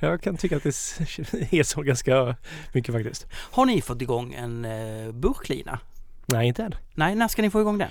Jag 0.00 0.22
kan 0.22 0.36
tycka 0.36 0.56
att 0.56 0.62
det 0.62 0.68
är 1.50 1.62
så 1.62 1.82
ganska 1.82 2.36
mycket 2.72 2.94
faktiskt. 2.94 3.26
Har 3.32 3.66
ni 3.66 3.82
fått 3.82 4.02
igång 4.02 4.34
en 4.34 4.64
eh, 4.64 5.12
burklina? 5.12 5.78
Nej, 6.26 6.48
inte 6.48 6.62
än. 6.62 6.74
Nej, 6.94 7.14
när 7.14 7.28
ska 7.28 7.42
ni 7.42 7.50
få 7.50 7.60
igång 7.60 7.78
den? 7.78 7.88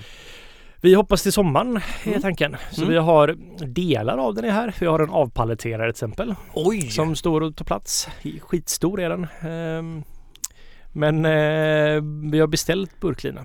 Vi 0.80 0.94
hoppas 0.94 1.22
till 1.22 1.32
sommaren 1.32 1.76
är 1.76 2.08
Mm. 2.08 2.22
tanken. 2.22 2.56
Så 2.70 2.80
Mm. 2.82 2.92
vi 2.92 2.98
har 2.98 3.36
delar 3.66 4.18
av 4.18 4.34
den 4.34 4.44
är 4.44 4.50
här. 4.50 4.74
Vi 4.80 4.86
har 4.86 5.00
en 5.00 5.10
avpaletterare 5.10 5.82
till 5.86 5.90
exempel. 5.90 6.34
Oj! 6.54 6.90
Som 6.90 7.16
står 7.16 7.40
och 7.40 7.56
tar 7.56 7.64
plats. 7.64 8.08
Skitstor 8.40 9.00
är 9.00 9.08
den. 9.10 9.26
Ehm, 9.40 10.02
Men 10.92 11.24
eh, 11.24 12.02
vi 12.32 12.40
har 12.40 12.46
beställt 12.46 13.00
burklina. 13.00 13.44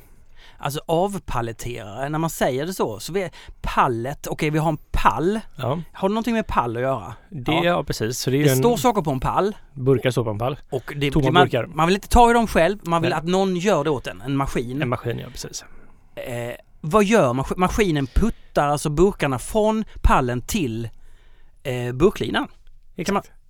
Alltså 0.63 0.81
avpaletterare, 0.85 2.09
när 2.09 2.19
man 2.19 2.29
säger 2.29 2.65
det 2.65 2.73
så, 2.73 2.99
så 2.99 3.13
vi, 3.13 3.29
pallet, 3.61 4.27
okej 4.27 4.49
vi 4.49 4.57
har 4.59 4.69
en 4.69 4.77
pall. 4.91 5.39
Ja, 5.57 5.79
Har 5.93 6.09
det 6.09 6.13
någonting 6.13 6.33
med 6.33 6.47
pall 6.47 6.75
att 6.77 6.81
göra? 6.81 7.13
det, 7.29 7.51
Ja. 7.51 7.63
ja. 7.65 7.83
precis. 7.83 8.19
Så 8.19 8.29
det 8.29 8.43
Det 8.43 8.49
en 8.49 8.57
står 8.57 8.77
saker 8.77 9.01
på 9.01 9.11
en 9.11 9.19
pall 9.19 9.55
burkar 9.73 10.11
står 10.11 10.23
på 10.23 10.29
en 10.29 10.37
pall. 10.37 10.59
och 10.71 10.93
det, 10.97 11.11
Tomma 11.11 11.31
man, 11.31 11.43
burkar. 11.43 11.65
man 11.65 11.87
vill 11.87 11.95
inte 11.95 12.07
ta 12.09 12.29
i 12.31 12.33
dem 12.33 12.47
själv, 12.47 12.77
man 12.83 13.01
vill 13.01 13.09
Nej. 13.09 13.17
att 13.19 13.25
någon 13.25 13.55
gör 13.55 13.83
det 13.83 13.89
åt 13.89 14.07
en, 14.07 14.21
en 14.21 14.35
maskin. 14.35 14.81
En 14.81 14.89
maskin, 14.89 15.19
ja 15.19 15.27
precis. 15.31 15.65
Eh, 16.15 16.51
vad 16.81 17.03
gör 17.03 17.33
mas- 17.33 17.57
maskinen? 17.57 18.07
Puttar 18.07 18.67
alltså 18.67 18.89
burkarna 18.89 19.39
från 19.39 19.83
pallen 20.01 20.41
till 20.41 20.89
eh, 21.63 21.93
burklinan? 21.93 22.47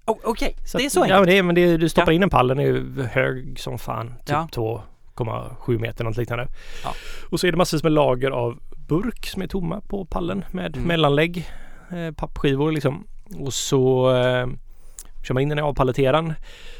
O- 0.05 0.19
Okej, 0.23 0.55
Så 0.67 0.77
det 0.77 0.85
är 0.85 0.89
så 0.89 0.99
Ja, 0.99 1.03
enkelt. 1.03 1.19
men 1.19 1.35
det 1.35 1.43
men 1.43 1.55
det, 1.55 1.77
du 1.77 1.89
stoppar 1.89 2.11
Ja. 2.11 2.15
in 2.15 2.23
en 2.23 2.29
pall, 2.29 2.47
den 2.47 2.59
är 2.59 3.03
hög 3.03 3.59
som 3.59 3.77
fan. 3.79 4.07
Typ 4.25 4.29
Ja. 4.29 4.47
2,7 5.25 5.79
meter 5.79 6.03
något 6.03 6.17
liknande. 6.17 6.47
Ja. 6.83 6.93
Och 7.29 7.39
så 7.39 7.47
är 7.47 7.51
det 7.51 7.57
massvis 7.57 7.83
med 7.83 7.91
lager 7.91 8.31
av 8.31 8.59
burk 8.87 9.25
som 9.25 9.41
är 9.41 9.47
tomma 9.47 9.81
på 9.81 10.05
pallen 10.05 10.45
med 10.51 10.75
Mm. 10.77 10.87
mellanlägg. 10.87 11.49
Eh, 11.91 12.11
pappskivor 12.11 12.71
liksom. 12.71 13.07
Och 13.39 13.53
så 13.53 14.09
eh, 14.15 14.47
kör 15.23 15.33
man 15.33 15.43
in 15.43 15.49
den 15.49 15.59
i 15.59 15.61
avpaletteraren. 15.61 16.33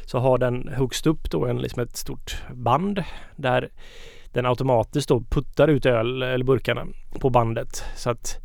Så 0.04 0.18
har 0.18 0.38
den 0.38 0.68
högst 0.68 1.06
upp 1.06 1.30
då 1.30 1.46
en, 1.46 1.58
liksom 1.58 1.82
ett 1.82 1.96
stort 1.96 2.42
band 2.52 3.04
där 3.36 3.68
den 4.32 4.46
automatiskt 4.46 5.08
då 5.08 5.20
puttar 5.20 5.68
ut 5.68 5.86
öl 5.86 6.22
eller 6.22 6.44
burkarna 6.44 6.86
på 7.20 7.30
bandet. 7.30 7.84
Så 7.96 8.10
att 8.10 8.38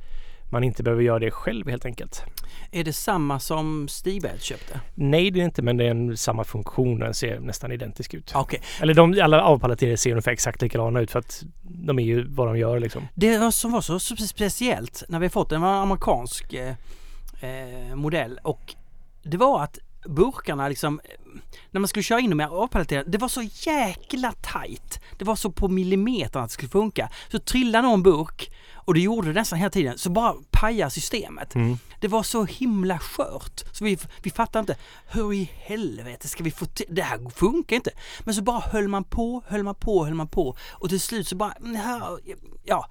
man 0.50 0.64
inte 0.64 0.84
behöver 0.84 1.04
göra 1.04 1.20
det 1.20 1.32
själv 1.32 1.70
helt 1.70 1.86
enkelt. 1.86 2.24
Är 2.72 2.84
det 2.84 2.94
samma 2.94 3.40
som 3.40 3.88
Stigbert 3.88 4.42
köpte? 4.42 4.80
Nej 4.96 5.32
det 5.32 5.40
är 5.40 5.44
inte 5.46 5.62
men 5.62 5.78
det 5.78 5.86
är 5.86 5.92
en 5.92 6.18
samma 6.18 6.44
funktion. 6.44 7.00
Den 7.00 7.14
ser 7.14 7.40
nästan 7.40 7.72
identisk 7.72 8.14
ut. 8.14 8.32
Okej, 8.36 8.62
Eller 8.82 8.94
de, 8.94 9.22
alla 9.24 9.44
avpaletterare 9.44 9.98
ser 9.98 10.12
ungefär 10.12 10.32
exakt 10.32 10.62
likadana 10.62 11.00
ut 11.00 11.12
för 11.12 11.20
att 11.20 11.44
de 11.64 12.00
är 12.00 12.04
ju 12.04 12.28
vad 12.28 12.48
de 12.48 12.58
gör 12.58 12.80
liksom. 12.80 13.08
Det 13.14 13.52
som 13.52 13.72
var 13.72 13.82
så 13.82 13.98
spe- 13.98 14.28
speciellt 14.28 15.04
när 15.10 15.20
vi 15.20 15.30
fått 15.30 15.50
den 15.50 15.62
var 15.62 15.70
en 15.70 15.82
amerikansk 15.82 16.54
eh, 16.54 16.74
eh, 17.42 17.96
modell 17.96 18.40
och 18.44 18.76
det 19.24 19.38
var 19.38 19.64
att 19.64 19.80
burkarna 20.06 20.68
liksom, 20.68 21.02
när 21.72 21.80
man 21.80 21.88
skulle 21.88 22.04
köra 22.04 22.20
in 22.20 22.30
dem 22.30 22.42
i 22.42 22.44
avpaletterade, 22.44 23.10
det 23.10 23.18
var 23.18 23.28
så 23.28 23.42
jäkla 23.42 24.32
tight. 24.32 25.00
Det 25.18 25.26
var 25.26 25.36
så 25.36 25.52
på 25.52 25.68
millimetern 25.68 26.44
att 26.44 26.50
det 26.50 26.54
skulle 26.54 26.70
funka. 26.70 27.10
Så 27.32 27.40
trillade 27.40 27.88
någon 27.88 28.04
burk 28.04 28.52
och 28.74 28.94
det 28.94 29.00
gjorde 29.00 29.28
det 29.28 29.34
nästan 29.34 29.60
hela 29.60 29.70
tiden, 29.70 29.98
så 29.98 30.10
bara 30.10 30.36
pajade 30.52 30.92
systemet. 30.92 31.56
Mm. 31.56 31.78
Det 32.00 32.08
var 32.08 32.24
så 32.24 32.44
himla 32.44 33.00
skört. 33.00 33.64
Så 33.72 33.84
vi, 33.84 33.98
vi 34.22 34.32
fattade 34.32 34.60
inte, 34.60 34.76
hur 35.08 35.34
i 35.34 35.52
helvete 35.54 36.28
ska 36.28 36.44
vi 36.44 36.52
få 36.52 36.66
till, 36.66 36.86
det 36.90 37.02
här 37.02 37.30
funkar 37.30 37.76
inte. 37.76 37.92
Men 38.20 38.34
så 38.34 38.42
bara 38.42 38.60
höll 38.60 38.88
man 38.88 39.04
på, 39.04 39.44
höll 39.48 39.64
man 39.64 39.76
på, 39.76 40.06
höll 40.06 40.14
man 40.14 40.28
på 40.28 40.58
och 40.72 40.90
till 40.90 41.02
slut 41.02 41.28
så 41.28 41.36
bara, 41.36 41.54
ja, 42.64 42.88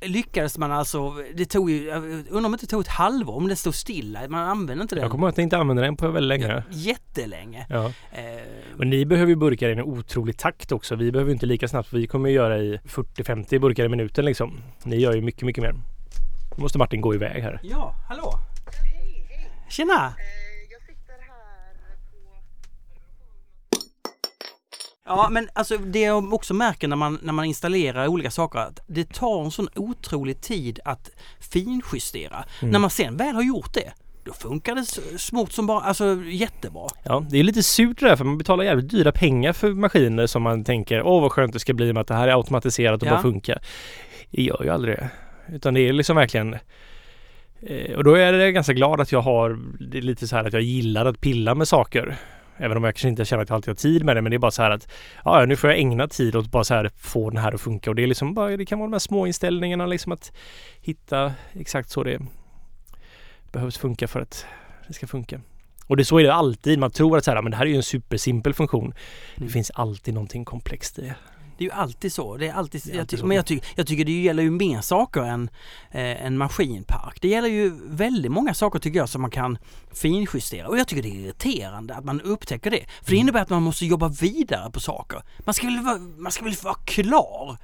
lyckades 0.00 0.58
man 0.58 0.72
alltså, 0.72 1.10
det 1.34 1.44
tog 1.44 1.70
ju, 1.70 1.90
undrar 1.90 2.36
om 2.36 2.42
det 2.42 2.46
inte 2.54 2.66
tog 2.66 2.80
ett 2.80 2.88
halvår 2.88 3.36
om 3.36 3.48
det 3.48 3.56
stod 3.56 3.74
stilla, 3.74 4.28
man 4.28 4.48
använde 4.48 4.82
inte 4.82 4.94
den. 4.94 5.02
Jag 5.02 5.10
kommer 5.10 5.26
ihåg 5.26 5.30
att 5.30 5.36
ni 5.36 5.42
inte 5.42 5.58
använde 5.58 5.82
den 5.82 5.96
på 5.96 6.08
väldigt 6.10 6.28
länge. 6.40 6.62
Jättelänge. 6.70 7.66
Ja. 7.68 7.92
Eh, 8.12 8.22
Och 8.78 8.86
ni 8.86 9.06
behöver 9.06 9.30
ju 9.30 9.36
burkar 9.36 9.68
i 9.68 9.72
en 9.72 9.80
otrolig 9.82 10.38
takt 10.38 10.72
också. 10.72 10.94
Vi 10.96 11.12
behöver 11.12 11.32
inte 11.32 11.46
lika 11.46 11.68
snabbt. 11.68 11.92
Vi 11.92 12.06
kommer 12.06 12.30
göra 12.30 12.58
i 12.58 12.76
40-50 12.84 13.58
burkar 13.58 13.84
i 13.84 13.88
minuten 13.88 14.24
liksom. 14.24 14.60
Ni 14.82 14.96
gör 14.96 15.12
ju 15.14 15.20
mycket, 15.20 15.42
mycket 15.42 15.62
mer. 15.62 15.72
Nu 16.56 16.62
måste 16.62 16.78
Martin 16.78 17.00
gå 17.00 17.14
iväg 17.14 17.42
här. 17.42 17.60
ja, 17.62 17.94
hallå! 18.08 18.32
Hej, 18.94 19.26
hej. 19.30 19.50
Tjena! 19.70 20.06
Eh, 20.06 20.12
Jag 20.70 20.82
sitter 20.82 21.12
här 21.12 21.96
på... 22.10 22.16
Ja 25.06 25.28
men 25.30 25.48
alltså 25.52 25.76
det 25.78 26.00
jag 26.00 26.32
också 26.34 26.54
märker 26.54 26.88
när 26.88 26.96
man, 26.96 27.18
när 27.22 27.32
man 27.32 27.44
installerar 27.44 28.06
olika 28.06 28.30
saker 28.30 28.58
att 28.58 28.80
det 28.86 29.12
tar 29.12 29.44
en 29.44 29.50
sån 29.50 29.68
otrolig 29.76 30.40
tid 30.40 30.80
att 30.84 31.10
finjustera. 31.40 32.44
Mm. 32.60 32.72
När 32.72 32.78
man 32.78 32.90
sen 32.90 33.16
väl 33.16 33.34
har 33.34 33.42
gjort 33.42 33.74
det 33.74 33.92
då 34.24 34.32
funkar 34.32 34.74
det 34.74 34.84
smort 35.18 35.52
som 35.52 35.66
bara, 35.66 35.80
alltså 35.80 36.22
jättebra. 36.24 36.88
Ja, 37.04 37.24
det 37.30 37.38
är 37.38 37.42
lite 37.42 37.62
surt 37.62 38.00
det 38.00 38.08
där 38.08 38.16
för 38.16 38.24
man 38.24 38.38
betalar 38.38 38.64
jävligt 38.64 38.90
dyra 38.90 39.12
pengar 39.12 39.52
för 39.52 39.70
maskiner 39.72 40.26
som 40.26 40.42
man 40.42 40.64
tänker 40.64 41.02
åh 41.02 41.22
vad 41.22 41.32
skönt 41.32 41.52
det 41.52 41.58
ska 41.60 41.74
bli 41.74 41.92
med 41.92 42.00
att 42.00 42.06
det 42.06 42.14
här 42.14 42.28
är 42.28 42.32
automatiserat 42.36 43.02
och 43.02 43.08
Ja. 43.08 43.12
bara 43.12 43.22
funkar. 43.22 43.62
Det 44.30 44.42
gör 44.42 44.60
ju 44.64 44.70
aldrig 44.70 44.96
det. 44.96 45.10
Utan 45.52 45.74
det 45.74 45.80
är 45.80 45.92
liksom 45.92 46.16
verkligen 46.16 46.56
eh, 47.62 47.96
och 47.96 48.04
då 48.04 48.14
är 48.14 48.32
jag 48.32 48.54
ganska 48.54 48.72
glad 48.72 49.00
att 49.00 49.12
jag 49.12 49.20
har 49.20 49.58
det 49.90 49.98
är 49.98 50.02
lite 50.02 50.28
så 50.28 50.36
här 50.36 50.44
att 50.44 50.52
jag 50.52 50.62
gillar 50.62 51.06
att 51.06 51.20
pilla 51.20 51.54
med 51.54 51.68
saker. 51.68 52.16
Även 52.60 52.76
om 52.76 52.84
jag 52.84 52.94
kanske 52.94 53.08
inte 53.08 53.24
känner 53.24 53.42
att 53.42 53.48
jag 53.48 53.56
alltid 53.56 53.68
har 53.68 53.74
tid 53.74 54.04
med 54.04 54.16
det 54.16 54.22
men 54.22 54.30
det 54.30 54.36
är 54.36 54.38
bara 54.38 54.50
så 54.50 54.62
här 54.62 54.70
att 54.70 54.88
ja, 55.24 55.44
nu 55.46 55.56
får 55.56 55.70
jag 55.70 55.78
ägna 55.78 56.08
tid 56.08 56.36
åt 56.36 56.50
bara 56.50 56.64
så 56.64 56.74
här 56.74 56.90
få 56.96 57.30
den 57.30 57.38
här 57.42 57.54
att 57.54 57.60
funka 57.60 57.90
och 57.90 57.96
det 57.96 58.02
är 58.02 58.06
liksom 58.06 58.34
bara 58.34 58.56
det 58.56 58.66
kan 58.66 58.78
vara 58.78 58.86
de 58.86 58.92
här 58.92 58.98
små 58.98 59.26
inställningarna 59.26 59.86
liksom 59.86 60.12
att 60.12 60.32
hitta 60.80 61.32
exakt 61.52 61.90
så 61.90 62.04
det 62.04 62.20
behövs 63.52 63.78
funka 63.78 64.08
för 64.08 64.20
att 64.20 64.46
det 64.88 64.92
ska 64.94 65.06
funka. 65.06 65.40
Och 65.86 65.96
det 65.96 66.04
så 66.04 66.18
är 66.18 66.22
det 66.24 66.34
alltid. 66.34 66.78
Man 66.78 66.90
tror 66.90 67.16
att 67.18 67.24
så 67.24 67.30
här, 67.30 67.42
men 67.42 67.50
det 67.50 67.56
här 67.56 67.66
är 67.66 67.70
ju 67.70 67.76
en 67.76 67.82
supersimpel 67.82 68.54
funktion. 68.54 68.90
Det 69.34 69.40
Mm. 69.42 69.52
finns 69.52 69.70
alltid 69.70 70.14
någonting 70.14 70.44
komplext 70.44 70.98
i 70.98 71.02
det. 71.02 71.14
Det 71.60 71.64
är 71.64 71.68
ju 71.68 71.72
alltid 71.74 72.12
så. 72.12 72.36
Det 72.36 72.48
är 72.48 72.52
alltid, 72.54 72.80
Det 72.84 72.90
är 72.90 72.94
jag 72.94 73.00
alltid 73.00 73.18
så. 73.18 73.26
men 73.26 73.36
jag, 73.36 73.46
ty- 73.46 73.60
jag 73.74 73.86
tycker 73.86 74.04
det 74.04 74.22
gäller 74.22 74.42
ju 74.42 74.50
mer 74.50 74.80
saker 74.80 75.20
än 75.22 75.50
eh, 75.90 76.26
en 76.26 76.38
maskinpark. 76.38 77.18
Det 77.20 77.28
gäller 77.28 77.48
ju 77.48 77.72
väldigt 77.86 78.32
många 78.32 78.54
saker 78.54 78.78
tycker 78.78 78.98
jag 78.98 79.08
som 79.08 79.22
man 79.22 79.30
kan 79.30 79.58
finjustera 79.92 80.68
och 80.68 80.78
jag 80.78 80.88
tycker 80.88 81.02
det 81.02 81.08
är 81.08 81.20
irriterande 81.24 81.94
att 81.94 82.04
man 82.04 82.20
upptäcker 82.20 82.70
det. 82.70 82.84
För 83.02 83.10
det 83.10 83.16
Mm. 83.16 83.20
innebär 83.20 83.40
att 83.42 83.50
man 83.50 83.62
måste 83.62 83.86
jobba 83.86 84.08
vidare 84.08 84.70
på 84.70 84.80
saker. 84.80 85.22
Man 85.38 85.54
ska 85.54 85.66
väl 85.66 85.80
vara, 85.84 85.98
man 85.98 86.32
ska 86.32 86.44
väl 86.44 86.54
vara 86.62 86.74
klar? 86.84 87.56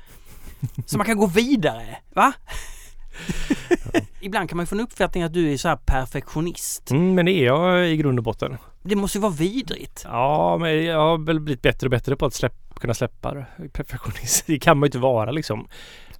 Så 0.87 0.97
man 0.97 1.07
kan 1.07 1.17
gå 1.19 1.27
vidare, 1.27 1.97
va? 2.15 2.33
Ibland 4.21 4.49
kan 4.49 4.57
man 4.57 4.63
ju 4.63 4.67
få 4.67 4.75
en 4.75 4.81
uppfattning 4.81 5.23
att 5.23 5.33
du 5.33 5.53
är 5.53 5.57
så 5.57 5.69
här 5.69 5.77
perfektionist. 5.77 6.91
Mm, 6.91 7.15
men 7.15 7.27
det 7.27 7.33
är 7.33 7.45
jag 7.47 7.89
i 7.91 7.97
grund 7.97 8.19
och 8.19 8.25
botten. 8.25 8.57
Det 8.87 8.97
måste 8.97 9.19
ju 9.19 9.23
vara 9.23 9.33
vidrigt. 9.33 10.03
Ja, 10.05 10.59
men 10.61 10.85
jag 10.85 10.99
har 11.01 11.19
väl 11.19 11.41
blivit 11.41 11.63
bättre 11.63 11.87
och 11.87 11.91
bättre 11.91 12.17
på 12.17 12.27
att 12.27 12.35
släpp, 12.35 12.75
kunna 12.81 12.95
släppa 12.95 13.35
det. 13.35 13.47
Perfektionist. 13.73 14.45
Det 14.47 14.59
kan 14.59 14.79
man 14.79 14.87
ju 14.87 14.89
inte 14.89 14.99
vara 14.99 15.31
liksom. 15.31 15.69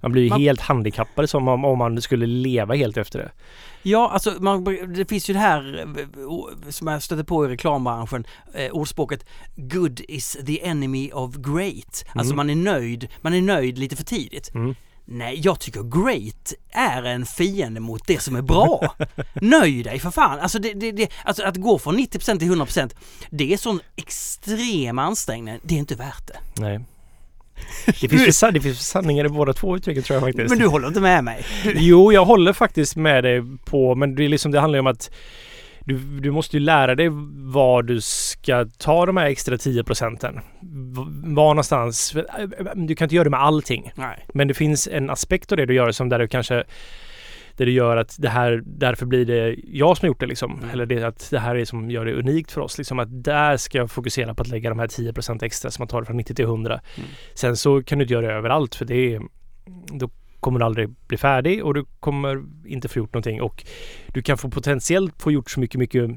Man 0.01 0.11
blir 0.11 0.23
ju 0.23 0.29
Man- 0.29 0.41
helt 0.41 0.61
handikappad 0.61 1.29
som 1.29 1.47
om, 1.47 1.65
om 1.65 1.77
man 1.77 2.01
skulle 2.01 2.25
leva 2.25 2.75
helt 2.75 2.97
efter 2.97 3.19
det. 3.19 3.31
Ja, 3.83 4.09
alltså 4.09 4.33
man, 4.39 4.63
det 4.95 5.09
finns 5.09 5.29
ju 5.29 5.33
det 5.33 5.39
här 5.39 5.85
eh, 5.97 6.69
som 6.69 6.87
jag 6.87 7.03
stöter 7.03 7.23
på 7.23 7.45
i 7.45 7.47
reklambranschen, 7.49 8.25
eh, 8.53 8.71
ordspråket 8.71 9.25
Good 9.55 9.99
is 10.07 10.37
the 10.45 10.65
enemy 10.65 11.11
of 11.13 11.35
great. 11.35 12.05
Alltså 12.13 12.33
Mm. 12.33 12.35
man 12.35 12.49
är 12.49 12.55
nöjd, 12.55 13.07
man 13.21 13.33
är 13.33 13.41
nöjd 13.41 13.77
lite 13.77 13.95
för 13.95 14.03
tidigt. 14.03 14.53
Mm. 14.53 14.75
Nej, 15.09 15.39
jag 15.43 15.59
tycker 15.59 15.83
great 15.83 16.53
är 16.71 17.03
en 17.03 17.25
fiende 17.25 17.79
mot 17.79 18.07
det 18.07 18.21
som 18.21 18.35
är 18.35 18.41
bra. 18.41 18.95
Nöj 19.33 19.83
dig 19.83 19.99
för 19.99 20.11
fan! 20.11 20.39
Alltså, 20.39 20.59
det, 20.59 20.73
det, 20.73 20.91
det, 20.91 21.11
alltså 21.23 21.43
att 21.43 21.57
gå 21.57 21.79
från 21.79 21.99
90% 21.99 22.39
till 22.39 22.51
100% 22.51 22.95
det 23.29 23.53
är 23.53 23.57
sån 23.57 23.79
extrem 23.95 24.99
ansträngning, 24.99 25.59
det 25.63 25.75
är 25.75 25.79
inte 25.79 25.95
värt 25.95 26.27
det. 26.27 26.61
Nej. 26.61 26.79
Det 28.01 28.09
finns, 28.09 28.43
ju 28.43 28.51
det 28.51 28.61
finns 28.61 28.87
sanningar 28.87 29.25
i 29.25 29.29
båda 29.29 29.53
två 29.53 29.77
uttrycken 29.77 30.03
tror 30.03 30.15
jag 30.15 30.23
faktiskt. 30.23 30.49
Men 30.49 30.59
du 30.59 30.67
håller 30.67 30.87
inte 30.87 30.99
med 30.99 31.23
mig? 31.23 31.45
Jo, 31.75 32.11
jag 32.11 32.25
håller 32.25 32.53
faktiskt 32.53 32.95
med 32.95 33.23
dig 33.23 33.41
på, 33.65 33.95
men 33.95 34.15
det 34.15 34.25
är 34.25 34.29
liksom, 34.29 34.51
det 34.51 34.59
handlar 34.59 34.77
ju 34.77 34.79
om 34.79 34.87
att 34.87 35.11
du, 35.79 35.97
du 35.97 36.31
måste 36.31 36.57
ju 36.57 36.59
lära 36.59 36.95
dig 36.95 37.09
var 37.33 37.83
du 37.83 38.01
ska 38.47 38.65
ta 38.77 39.05
de 39.05 39.17
här 39.17 39.25
extra 39.25 39.57
10 39.57 39.83
procenten. 39.83 40.39
Var 41.23 41.53
någonstans, 41.53 42.15
du 42.75 42.95
kan 42.95 43.05
inte 43.05 43.15
göra 43.15 43.23
det 43.23 43.29
med 43.29 43.41
allting. 43.41 43.91
Nej. 43.95 44.25
Men 44.33 44.47
det 44.47 44.53
finns 44.53 44.87
en 44.87 45.09
aspekt 45.09 45.51
av 45.51 45.57
det 45.57 45.65
du 45.65 45.73
gör 45.73 45.91
som 45.91 46.09
där 46.09 46.19
du 46.19 46.27
kanske 46.27 46.63
där 47.57 47.65
det 47.65 47.71
gör 47.71 47.97
att 47.97 48.15
det 48.19 48.29
här, 48.29 48.63
därför 48.65 49.05
blir 49.05 49.25
det 49.25 49.55
jag 49.67 49.97
som 49.97 50.05
har 50.05 50.07
gjort 50.07 50.19
det 50.19 50.25
liksom. 50.25 50.57
Mm. 50.57 50.69
Eller 50.69 50.85
det 50.85 51.03
att 51.03 51.29
det 51.31 51.39
här 51.39 51.55
är 51.55 51.65
som 51.65 51.91
gör 51.91 52.05
det 52.05 52.13
unikt 52.13 52.51
för 52.51 52.61
oss. 52.61 52.77
Liksom 52.77 52.99
att 52.99 53.23
där 53.23 53.57
ska 53.57 53.77
jag 53.77 53.91
fokusera 53.91 54.33
på 54.33 54.41
att 54.41 54.47
lägga 54.47 54.69
de 54.69 54.79
här 54.79 54.87
10% 54.87 55.43
extra 55.43 55.71
som 55.71 55.81
man 55.81 55.87
tar 55.87 56.03
från 56.03 56.17
90 56.17 56.35
till 56.35 56.45
100. 56.45 56.79
Mm. 56.95 57.09
Sen 57.33 57.57
så 57.57 57.83
kan 57.83 57.97
du 57.97 58.03
inte 58.03 58.13
göra 58.13 58.27
det 58.27 58.33
överallt 58.33 58.75
för 58.75 58.85
det 58.85 59.13
är, 59.13 59.21
då 59.99 60.09
kommer 60.39 60.59
du 60.59 60.65
aldrig 60.65 60.89
bli 61.07 61.17
färdig 61.17 61.65
och 61.65 61.73
du 61.73 61.85
kommer 61.99 62.43
inte 62.65 62.87
få 62.87 62.99
gjort 62.99 63.13
någonting 63.13 63.41
och 63.41 63.65
du 64.07 64.21
kan 64.21 64.37
få 64.37 64.49
potentiellt 64.49 65.21
få 65.21 65.31
gjort 65.31 65.49
så 65.51 65.59
mycket, 65.59 65.79
mycket 65.79 66.09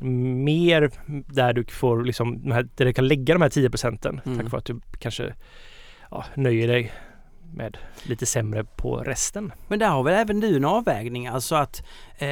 mer 0.00 0.90
där 1.32 1.52
du 1.52 1.64
får 1.64 2.02
liksom, 2.04 2.52
här, 2.52 2.68
där 2.74 2.84
du 2.84 2.92
kan 2.92 3.08
lägga 3.08 3.34
de 3.34 3.42
här 3.42 3.48
10 3.48 3.70
procenten 3.70 4.20
Mm. 4.26 4.38
tack 4.38 4.52
vare 4.52 4.58
att 4.58 4.64
du 4.64 4.80
kanske 4.98 5.34
ja, 6.10 6.24
nöjer 6.34 6.68
dig 6.68 6.92
med 7.54 7.76
lite 8.02 8.26
sämre 8.26 8.64
på 8.64 8.96
resten. 8.96 9.52
Men 9.68 9.78
där 9.78 9.88
har 9.88 10.02
väl 10.02 10.14
även 10.14 10.40
du 10.40 10.56
en 10.56 10.64
avvägning, 10.64 11.26
alltså 11.26 11.54
att 11.54 11.82
eh, 12.18 12.28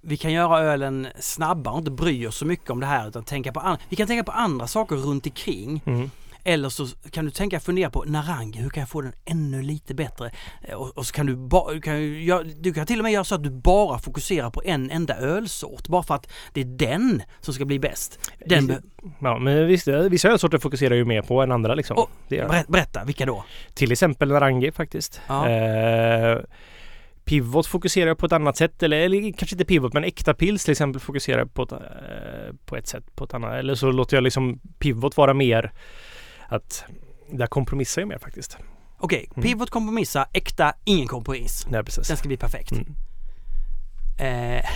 vi 0.00 0.16
kan 0.16 0.32
göra 0.32 0.60
ölen 0.60 1.06
snabbare 1.18 1.72
och 1.72 1.78
inte 1.78 1.90
bry 1.90 2.26
oss 2.26 2.36
så 2.36 2.46
mycket 2.46 2.70
om 2.70 2.80
det 2.80 2.86
här 2.86 3.08
utan 3.08 3.24
tänka 3.24 3.52
på 3.52 3.60
an- 3.60 3.76
vi 3.88 3.96
kan 3.96 4.06
tänka 4.06 4.24
på 4.24 4.32
andra 4.32 4.66
saker 4.66 4.96
runt 4.96 5.26
omkring. 5.26 5.82
Mm. 5.86 6.10
Eller 6.46 6.68
så 6.68 6.86
kan 7.10 7.24
du 7.24 7.30
tänka 7.30 7.60
fundera 7.60 7.90
på 7.90 8.04
Narangi, 8.04 8.58
hur 8.58 8.70
kan 8.70 8.80
jag 8.80 8.88
få 8.88 9.00
den 9.00 9.12
ännu 9.24 9.62
lite 9.62 9.94
bättre? 9.94 10.30
Eh, 10.62 10.74
Och, 10.74 10.98
och 10.98 11.06
så 11.06 11.12
kan 11.14 11.26
du, 11.26 11.36
ba, 11.36 11.80
kan, 11.80 11.94
gö- 11.96 12.54
du 12.60 12.72
kan 12.74 12.86
till 12.86 12.98
och 12.98 13.02
med 13.02 13.12
göra 13.12 13.24
så 13.24 13.34
att 13.34 13.42
du 13.42 13.50
bara 13.50 13.98
fokuserar 13.98 14.50
på 14.50 14.62
en 14.64 14.90
enda 14.90 15.16
ölsort 15.16 15.88
bara 15.88 16.02
för 16.02 16.14
att 16.14 16.32
det 16.52 16.60
är 16.60 16.64
den 16.64 17.22
som 17.40 17.54
ska 17.54 17.64
bli 17.64 17.78
bäst. 17.78 18.30
Den 18.46 18.66
be- 18.66 18.82
Ja, 19.20 19.38
men 19.38 19.66
visst, 19.66 19.88
vissa 19.88 20.28
ölsorter 20.28 20.58
fokuserar 20.58 20.94
ju 20.94 21.04
mer 21.04 21.22
på 21.22 21.42
än 21.42 21.52
andra 21.52 21.74
liksom. 21.74 21.96
Och 21.98 22.10
berätta, 22.68 23.04
vilka 23.04 23.26
då? 23.26 23.44
Till 23.74 23.92
exempel 23.92 24.28
Narangi 24.28 24.72
faktiskt. 24.72 25.20
Ja. 25.28 25.48
Eh, 25.48 26.38
Pivot 27.24 27.66
fokuserar 27.66 28.14
på 28.14 28.26
ett 28.26 28.32
annat 28.32 28.56
sätt 28.56 28.82
eller, 28.82 28.96
eller 28.96 29.32
kanske 29.32 29.54
inte 29.54 29.64
Pivot 29.64 29.92
men 29.92 30.04
äkta 30.04 30.34
pils 30.34 30.64
till 30.64 30.72
exempel 30.72 31.00
fokuserar 31.00 31.44
på 31.44 31.62
ett, 31.62 31.72
eh, 31.72 31.78
på 32.66 32.76
ett 32.76 32.86
sätt 32.86 33.04
på 33.16 33.24
ett 33.24 33.34
annat. 33.34 33.54
Eller 33.54 33.74
så 33.74 33.90
låter 33.90 34.16
jag 34.16 34.24
liksom 34.24 34.60
Pivot 34.78 35.16
vara 35.16 35.34
mer 35.34 35.72
att 36.54 36.84
där 37.30 37.46
kompromissar 37.46 38.02
jag 38.02 38.08
mer 38.08 38.18
faktiskt. 38.18 38.56
Okej, 38.98 39.28
Mm. 39.36 39.42
pivot 39.42 39.70
kompromissa, 39.70 40.26
äkta, 40.32 40.72
ingen 40.84 41.08
kompromiss. 41.08 41.66
Nej 41.68 41.84
precis. 41.84 42.08
Den 42.08 42.16
ska 42.16 42.28
bli 42.28 42.36
perfekt. 42.36 42.72
Mm. 42.72 42.94
Eh. 44.18 44.64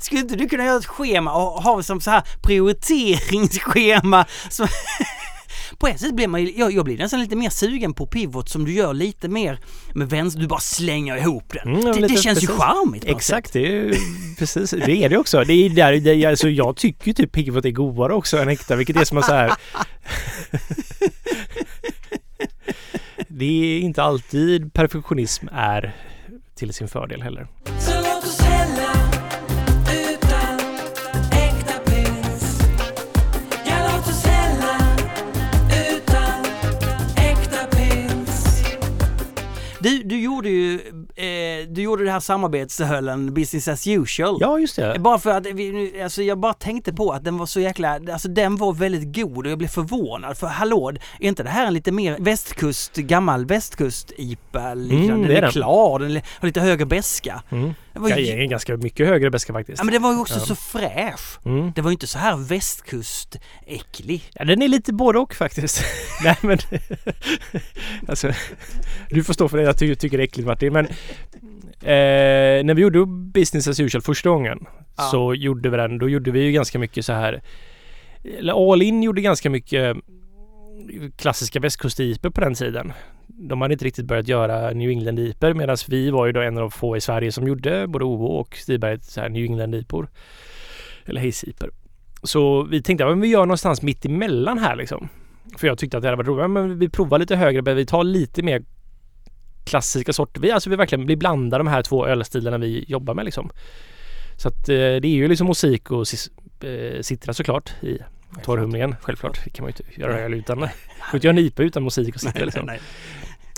Skulle 0.00 0.20
inte 0.20 0.36
du 0.36 0.48
kunna 0.48 0.64
göra 0.64 0.78
ett 0.78 0.86
schema 0.86 1.32
och 1.32 1.62
ha 1.62 1.82
som 1.82 2.00
så 2.00 2.10
här 2.10 2.22
prioriteringsschema? 2.42 4.26
Som 4.50 4.66
på 5.78 5.86
ett 5.86 6.00
sätt 6.00 6.14
blir 6.14 6.28
man 6.28 6.42
ju, 6.42 6.52
jag, 6.56 6.72
jag 6.72 6.84
blir 6.84 6.98
nästan 6.98 7.20
lite 7.20 7.36
mer 7.36 7.50
sugen 7.50 7.94
på 7.94 8.06
pivot 8.06 8.48
som 8.48 8.64
du 8.64 8.72
gör 8.72 8.94
lite 8.94 9.28
mer 9.28 9.58
med 9.94 10.10
vänster, 10.10 10.40
du 10.40 10.46
bara 10.46 10.60
slänger 10.60 11.16
ihop 11.16 11.52
den. 11.52 11.76
Mm, 11.76 12.00
det, 12.00 12.08
det 12.08 12.16
känns 12.16 12.42
ju 12.42 12.46
precis. 12.46 12.62
charmigt 12.62 13.02
på 13.02 13.08
något 13.10 13.16
Exakt, 13.16 13.52
det 13.52 13.66
är 13.66 13.70
ju 13.70 13.94
precis. 14.38 14.70
Det 14.70 15.04
är 15.04 15.08
det 15.08 15.18
också. 15.18 15.44
Det 15.44 15.52
är 15.52 15.70
där, 15.70 15.92
det, 15.92 16.24
alltså 16.24 16.48
jag 16.48 16.76
tycker 16.76 17.06
ju 17.06 17.12
typ 17.12 17.32
Pivot 17.32 17.64
är 17.64 17.70
godare 17.70 18.14
också 18.14 18.38
än 18.38 18.48
äkta 18.48 18.76
vilket 18.76 18.96
är 18.96 19.04
som 19.04 19.18
att 19.18 19.24
så 19.24 19.32
här. 19.32 19.52
det 23.28 23.76
är 23.76 23.80
inte 23.80 24.02
alltid 24.02 24.72
perfektionism 24.72 25.48
är 25.52 25.94
till 26.54 26.74
sin 26.74 26.88
fördel 26.88 27.22
heller. 27.22 27.46
Du, 39.80 40.02
du 40.02 40.20
gjorde 40.20 40.48
ju 40.48 40.74
eh, 41.16 41.68
du 41.68 41.82
gjorde 41.82 42.04
det 42.04 42.10
här 42.10 42.20
samarbetsölen 42.20 43.34
Business 43.34 43.68
as 43.68 43.86
usual. 43.86 44.38
Ja, 44.40 44.58
just 44.58 44.76
det. 44.76 44.98
Bara 44.98 45.18
för 45.18 45.30
att 45.30 45.46
vi, 45.46 45.92
alltså 46.02 46.22
jag 46.22 46.38
bara 46.38 46.52
tänkte 46.54 46.92
på 46.92 47.12
att 47.12 47.24
den 47.24 47.38
var 47.38 47.46
så 47.46 47.60
jäkla, 47.60 48.00
alltså 48.12 48.28
den 48.28 48.56
var 48.56 48.72
väldigt 48.72 49.16
god 49.16 49.46
och 49.46 49.50
jag 49.52 49.58
blev 49.58 49.68
förvånad 49.68 50.38
för 50.38 50.46
hallå, 50.46 50.88
är 51.20 51.28
inte 51.28 51.42
det 51.42 51.48
här 51.50 51.66
en 51.66 51.74
lite 51.74 51.92
mer 51.92 52.16
västkust, 52.20 52.96
gammal 52.96 53.46
västkust-IPA 53.46 54.74
liknande? 54.74 55.12
Mm, 55.14 55.22
det 55.22 55.26
den 55.28 55.30
är 55.30 55.36
är 55.36 55.42
den. 55.42 55.50
klar, 55.50 55.98
den 55.98 56.10
har 56.40 56.46
lite 56.46 56.60
högre 56.60 56.86
beska. 56.86 57.42
Mm. 57.50 57.74
Var, 57.98 58.08
ju, 58.10 58.42
är 58.42 58.44
ganska 58.46 58.76
mycket 58.76 59.06
högre 59.06 59.30
beska 59.30 59.52
faktiskt. 59.52 59.78
ja, 59.78 59.84
men 59.84 59.92
den 59.92 60.02
var 60.02 60.12
ju 60.12 60.18
också 60.18 60.34
Ja. 60.34 60.40
så 60.40 60.54
fräsch. 60.54 61.38
Mm. 61.46 61.72
Det 61.74 61.82
var 61.82 61.90
ju 61.90 61.92
inte 61.92 62.06
så 62.06 62.18
här 62.18 62.36
västkustäcklig. 62.36 64.30
Ja, 64.34 64.44
den 64.44 64.62
är 64.62 64.68
lite 64.68 64.92
både 64.92 65.18
och 65.18 65.34
faktiskt. 65.34 65.82
Nej 66.24 66.36
men... 66.40 66.58
alltså, 68.08 68.32
du 69.10 69.24
får 69.24 69.34
stå 69.34 69.48
för 69.48 69.58
det. 69.58 69.64
Jag 69.64 69.78
ty 69.78 69.94
tycker 69.94 70.16
det 70.18 70.22
är 70.22 70.24
äckligt 70.24 70.46
Martin. 70.46 70.72
Men 70.72 70.86
eh, 71.82 72.64
när 72.64 72.74
vi 72.74 72.82
gjorde 72.82 73.06
Business 73.06 73.68
as 73.68 73.80
usual 73.80 74.02
första 74.02 74.28
gången 74.28 74.58
Ja. 74.96 75.02
så 75.10 75.34
gjorde 75.34 75.70
vi 75.70 75.76
den. 75.76 75.98
Då 75.98 76.08
gjorde 76.08 76.30
vi 76.30 76.40
ju 76.40 76.52
ganska 76.52 76.78
mycket 76.78 77.04
så 77.04 77.12
här. 77.12 77.42
All 78.52 78.82
In 78.82 79.02
gjorde 79.02 79.20
ganska 79.20 79.50
mycket 79.50 79.96
klassiska 81.16 81.60
västkust 81.60 82.22
på 82.22 82.40
den 82.40 82.54
tiden. 82.54 82.92
De 83.40 83.60
hade 83.60 83.72
inte 83.74 83.84
riktigt 83.84 84.06
börjat 84.06 84.28
göra 84.28 84.70
New 84.70 84.90
England 84.90 85.18
IPor 85.18 85.54
medan 85.54 85.76
vi 85.88 86.10
var 86.10 86.26
ju 86.26 86.32
då 86.32 86.40
en 86.40 86.56
av 86.56 86.60
de 86.60 86.70
få 86.70 86.96
i 86.96 87.00
Sverige 87.00 87.32
som 87.32 87.46
gjorde 87.46 87.86
både 87.86 88.04
OO 88.04 88.24
och 88.24 88.56
Stiberg 88.56 89.00
så 89.00 89.20
här 89.20 89.28
New 89.28 89.44
England 89.44 89.74
IPor. 89.74 90.08
Eller 91.04 91.20
Haze 91.20 91.50
IPor. 91.50 91.70
Så 92.22 92.62
vi 92.62 92.82
tänkte 92.82 93.06
att 93.06 93.18
vi 93.18 93.28
gör 93.28 93.46
någonstans 93.46 93.82
mitt 93.82 94.04
emellan 94.04 94.58
här 94.58 94.76
liksom. 94.76 95.08
För 95.56 95.66
jag 95.66 95.78
tyckte 95.78 95.96
att 95.96 96.02
det 96.02 96.08
hade 96.08 96.16
varit 96.16 96.28
roligt. 96.28 96.50
Men 96.50 96.78
vi 96.78 96.88
provar 96.88 97.18
lite 97.18 97.36
högre, 97.36 97.62
men 97.62 97.76
vi 97.76 97.86
tar 97.86 98.04
lite 98.04 98.42
mer 98.42 98.62
klassiska 99.64 100.12
sorter. 100.12 100.40
Vi, 100.40 100.50
alltså 100.50 100.70
vi 100.70 100.76
verkligen 100.76 101.06
vi 101.06 101.16
blandar 101.16 101.58
de 101.58 101.66
här 101.66 101.82
två 101.82 102.06
ölstilarna 102.06 102.58
vi 102.58 102.84
jobbar 102.88 103.14
med 103.14 103.24
liksom. 103.24 103.50
Så 104.36 104.48
att 104.48 104.68
eh, 104.68 104.74
det 104.74 105.04
är 105.04 105.06
ju 105.06 105.28
liksom 105.28 105.46
musik 105.46 105.90
och 105.90 106.06
eh, 106.64 107.00
citra 107.00 107.34
såklart 107.34 107.82
i 107.82 107.98
torrhumlingen. 108.42 108.94
Självklart. 109.02 109.44
Det 109.44 109.50
kan 109.50 109.64
man 109.64 109.72
ju 109.76 109.84
inte 109.84 110.00
göra 110.00 110.18
öl 110.18 110.34
utan. 110.34 110.58
Man 110.58 110.68
kan 111.10 111.16
inte 111.16 111.26
göra 111.26 111.36
en 111.36 111.44
IPA 111.44 111.62
utan 111.62 111.84
musik 111.84 112.14
och 112.14 112.20
citra 112.20 112.44
liksom. 112.44 112.66
Nej. 112.66 112.80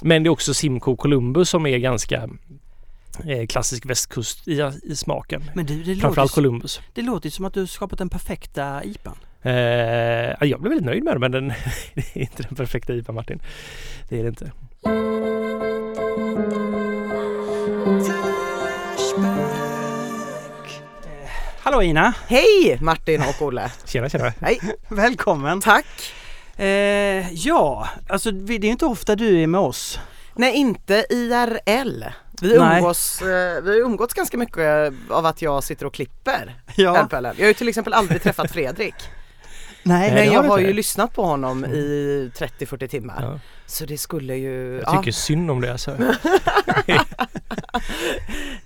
Men 0.02 0.22
det 0.22 0.28
är 0.28 0.30
också 0.30 0.54
Simcoe 0.54 0.96
Columbus 0.96 1.48
som 1.50 1.66
är 1.66 1.78
ganska 1.78 2.28
eh, 3.26 3.46
klassisk 3.48 3.86
västkust 3.86 4.48
i, 4.48 4.70
i 4.82 4.96
smaken. 4.96 5.50
Men 5.54 5.66
du, 5.66 5.74
det 5.82 5.88
låter, 5.94 6.00
Framförallt 6.00 6.32
ju- 6.32 6.34
Columbus. 6.34 6.80
det 6.94 7.02
låter 7.02 7.30
som 7.30 7.44
att 7.44 7.54
du 7.54 7.66
skapat 7.66 7.98
den 7.98 8.08
perfekta 8.08 8.84
IPAn. 8.84 9.16
Eh, 9.42 9.52
ja, 9.52 10.36
jag 10.46 10.60
blev 10.60 10.70
väldigt 10.70 10.86
nöjd 10.86 11.04
med 11.04 11.14
den 11.14 11.20
men 11.20 11.32
den 11.32 11.48
det 11.94 12.16
är 12.16 12.20
inte 12.20 12.42
den 12.42 12.54
perfekta 12.56 12.92
IPA 12.94 13.12
Martin. 13.12 13.40
Det 14.08 14.18
är 14.18 14.22
det 14.22 14.28
inte. 14.28 14.52
Hallå 21.62 21.82
Ina! 21.82 22.14
Hej 22.28 22.78
Martin 22.80 23.20
och 23.22 23.42
Olle! 23.46 23.70
Tjena 23.86 24.08
tjena. 24.08 24.32
Hej! 24.40 24.60
Välkommen! 24.88 25.60
Tack! 25.60 25.86
Eh, 26.60 27.32
ja, 27.32 27.88
alltså 28.08 28.30
det 28.30 28.54
är 28.54 28.64
inte 28.64 28.86
ofta 28.86 29.16
du 29.16 29.42
är 29.42 29.46
med 29.46 29.60
oss. 29.60 29.98
Nej 30.34 30.54
inte 30.54 31.06
IRL. 31.10 32.04
Vi 32.42 32.54
umgås, 32.54 33.22
eh, 33.22 33.62
vi 33.62 33.70
har 33.70 33.76
umgåtts 33.86 34.14
ganska 34.14 34.36
mycket 34.36 34.92
av 35.10 35.26
att 35.26 35.42
jag 35.42 35.64
sitter 35.64 35.86
och 35.86 35.94
klipper 35.94 36.54
Ja. 36.74 37.02
LPL. 37.02 37.14
Jag 37.24 37.34
har 37.34 37.46
ju 37.46 37.54
till 37.54 37.68
exempel 37.68 37.92
aldrig 37.92 38.22
träffat 38.22 38.50
Fredrik. 38.50 38.94
Nej, 39.82 40.14
Nej, 40.14 40.26
jag 40.32 40.42
har 40.42 40.58
ju 40.58 40.72
lyssnat 40.72 41.12
på 41.14 41.22
honom 41.24 41.64
i 41.64 42.30
30-40 42.38 42.86
timmar. 42.86 43.22
Ja, 43.22 43.40
Så 43.66 43.84
det 43.84 43.98
skulle 43.98 44.36
ju... 44.36 44.74
jag 44.74 44.82
ja. 44.94 44.98
tycker 44.98 45.12
synd 45.12 45.50
om 45.50 45.60
det 45.60 45.72
alltså. 45.72 45.96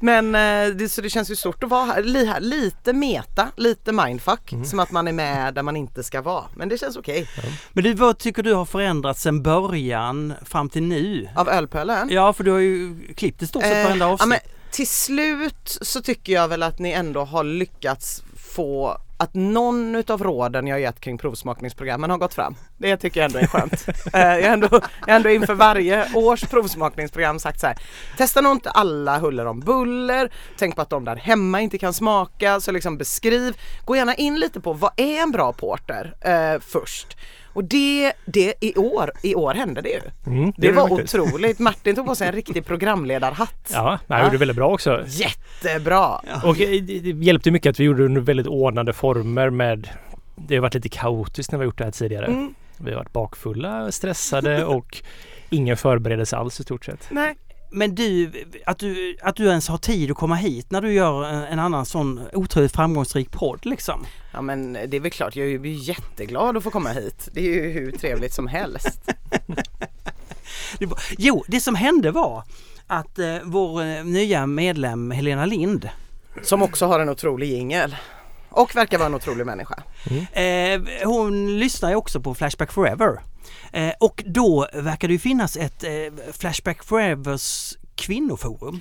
Men 0.01 0.35
eh, 0.35 0.75
det, 0.75 0.89
så 0.89 1.01
det 1.01 1.11
känns 1.11 1.31
ju 1.31 1.37
stort 1.37 1.65
att 1.65 1.71
vara 1.71 1.85
här. 1.85 2.03
Li, 2.03 2.25
här 2.27 2.41
lite 2.41 2.93
meta, 2.93 3.49
lite 3.57 3.93
mindfuck. 3.93 4.53
Mm. 4.53 4.65
Som 4.65 4.81
att 4.81 4.91
man 4.91 5.09
är 5.09 5.13
med 5.13 5.55
där 5.55 5.63
man 5.63 5.77
inte 5.77 6.03
ska 6.03 6.23
vara. 6.23 6.45
Men 6.55 6.69
det 6.69 6.79
känns 6.79 6.97
okej. 6.97 7.29
Men 7.73 7.85
du, 7.85 7.95
vad 7.95 8.19
tycker 8.19 8.43
du 8.43 8.55
har 8.55 8.65
förändrats 8.65 9.23
sen 9.23 9.43
början 9.43 10.33
fram 10.45 10.69
till 10.69 10.83
nu? 10.83 11.29
Av 11.37 11.49
ölpölen? 11.49 12.09
Ja, 12.11 12.33
för 12.33 12.45
du 12.45 12.51
har 12.51 12.59
ju 12.59 12.97
klippt 13.17 13.43
i 13.43 13.47
stort 13.47 13.63
sett 13.63 13.73
Eh, 13.77 13.85
varenda 13.85 14.07
ja, 14.07 14.13
avsnitt. 14.13 14.29
men 14.29 14.39
till 14.71 14.89
slut 14.89 15.79
så 15.83 16.03
tycker 16.03 16.33
jag 16.33 16.49
väl 16.49 16.63
att 16.63 16.79
ni 16.79 16.91
ändå 16.91 17.25
har 17.25 17.45
lyckats 17.45 18.23
få 18.55 18.99
att 19.17 19.35
någon 19.35 19.95
utav 19.95 20.23
råden 20.23 20.67
jag 20.67 20.81
gett 20.81 21.01
kring 21.01 21.19
provsmakningsprogrammen 21.19 22.11
har 22.11 22.19
gått 22.19 22.35
fram. 22.35 22.55
Det 22.79 22.97
tycker 22.97 23.21
jag 23.21 23.27
ändå 23.27 23.39
är 23.39 23.47
skönt. 23.47 23.87
Eh, 24.15 24.21
jag, 24.21 24.47
har 24.47 24.53
ändå, 24.53 24.69
jag 24.73 25.13
har 25.13 25.17
ändå 25.17 25.31
inför 25.31 25.55
varje 25.55 26.15
års 26.15 26.43
provsmakningsprogram 26.43 27.39
sagt 27.39 27.61
så 27.61 27.67
här. 27.67 27.77
Testa 28.17 28.41
nog 28.41 28.53
inte 28.53 28.71
alla 28.71 29.19
huller 29.19 29.47
om 29.47 29.61
buller. 29.61 30.33
Tänk 30.59 30.77
på 30.77 30.83
att 30.83 30.91
de 30.91 31.05
där 31.05 31.17
hemma 31.17 31.61
inte 31.61 31.79
kan 31.79 31.93
smaka. 31.93 32.61
Så 32.61 32.73
liksom 32.73 32.99
beskriv. 32.99 33.57
Gå 33.85 33.97
gärna 33.97 34.15
in 34.15 34.39
lite 34.39 34.61
på 34.61 34.73
vad 34.73 34.93
är 34.97 35.23
en 35.23 35.31
bra 35.31 35.53
porter 35.53 36.15
eh, 36.21 36.61
först. 36.61 37.17
Och 37.55 37.65
det, 37.65 38.13
det 38.25 38.55
i 38.61 38.75
år, 38.77 39.11
i 39.23 39.35
år 39.35 39.55
hände 39.55 39.81
det 39.81 39.89
ju. 39.89 40.01
Mm, 40.27 40.53
Det 40.57 40.67
gjorde 40.67 40.81
var 40.81 40.89
faktiskt. 40.89 41.15
otroligt. 41.15 41.59
Martin 41.59 41.95
tog 41.97 42.07
på 42.07 42.15
sig 42.15 42.27
en 42.29 42.35
riktig 42.35 42.65
programledarhatt. 42.67 43.71
Ja, 43.73 43.99
nej, 44.07 44.19
jag 44.19 44.27
gjorde 44.27 44.39
väldigt 44.39 44.57
bra 44.57 44.73
också. 44.75 45.05
Jättebra! 45.07 46.09
Och 46.45 46.61
eh, 46.61 46.83
det, 46.83 47.01
det 47.01 47.25
hjälpte 47.25 47.51
mycket 47.51 47.71
att 47.71 47.81
vi 47.81 47.85
gjorde 47.85 47.99
det 48.03 48.07
under 48.07 48.21
väldigt 48.21 48.47
ordnade 48.47 48.93
former 48.93 49.51
med 49.51 49.89
Det 50.37 50.55
har 50.55 50.63
varit 50.63 50.75
lite 50.75 50.89
kaotiskt 50.89 51.53
när 51.53 51.59
vi 51.59 51.63
har 51.63 51.67
gjort 51.67 51.79
det 51.79 51.85
här 51.85 51.91
tidigare. 51.91 52.27
Mm. 52.27 52.55
Vi 52.79 52.91
har 52.91 52.99
varit 52.99 53.13
bakfulla, 53.13 53.93
stressade 53.93 54.65
och 54.65 55.03
ingen 55.51 55.77
förberedelse 55.77 56.37
alls 56.37 56.61
i 56.61 56.63
stort 56.63 56.85
sett. 56.85 57.07
Nej. 57.11 57.35
Men 57.75 57.95
du 57.95 58.33
att, 58.67 58.79
du, 58.79 59.17
att 59.23 59.37
du 59.37 59.47
ens 59.47 59.69
har 59.69 59.79
tid 59.79 60.11
att 60.11 60.17
komma 60.17 60.35
hit 60.35 60.71
när 60.71 60.81
du 60.81 60.93
gör 60.93 61.25
en, 61.25 61.59
annan 61.59 61.87
sån 61.87 62.21
otroligt 62.33 62.73
framgångsrik 62.73 63.31
podd 63.31 63.67
liksom. 63.67 64.07
Ja 64.33 64.43
men 64.43 64.73
det 64.73 64.97
är 64.97 65.01
väl 65.01 65.11
klart, 65.11 65.37
jag 65.37 65.47
är 65.47 65.51
ju 65.51 65.73
jätteglad 65.73 66.57
att 66.57 66.63
få 66.63 66.71
komma 66.71 66.89
hit. 66.89 67.29
Det 67.33 67.41
är 67.41 67.45
ju 67.45 67.71
hur 67.71 67.93
trevligt 67.93 68.33
som 68.33 68.47
helst. 68.47 69.01
Jo, 71.19 71.45
det 71.49 71.61
som 71.61 71.75
hände 71.75 72.11
var 72.11 72.43
att 72.87 73.19
eh, 73.19 73.37
vår 73.45 73.83
eh, 73.83 74.05
nya 74.05 74.47
medlem 74.47 75.11
Helena 75.11 75.47
Lind 75.47 75.89
Som 76.43 76.63
också 76.63 76.87
har 76.87 77.01
en 77.01 77.09
otrolig 77.09 77.51
jingel. 77.51 77.97
Och 78.49 78.77
verkar 78.77 78.99
vara 78.99 79.07
en 79.07 79.15
otrolig 79.15 79.47
människa. 79.47 79.83
Eh, 80.33 80.81
hon 81.05 81.59
lyssnar 81.59 81.91
ju 81.91 81.97
också 81.97 82.21
på 82.21 82.35
Flashback 82.35 82.73
Forever. 82.73 83.21
Eh, 83.75 83.93
och 84.01 84.23
då 84.27 84.69
verkar 84.73 85.09
det 85.09 85.13
ju 85.15 85.19
finnas 85.19 85.57
ett 85.57 85.85
eh, 85.85 85.91
Flashback 86.33 86.85
Forevers 86.85 87.75
kvinnoforum. 87.95 88.81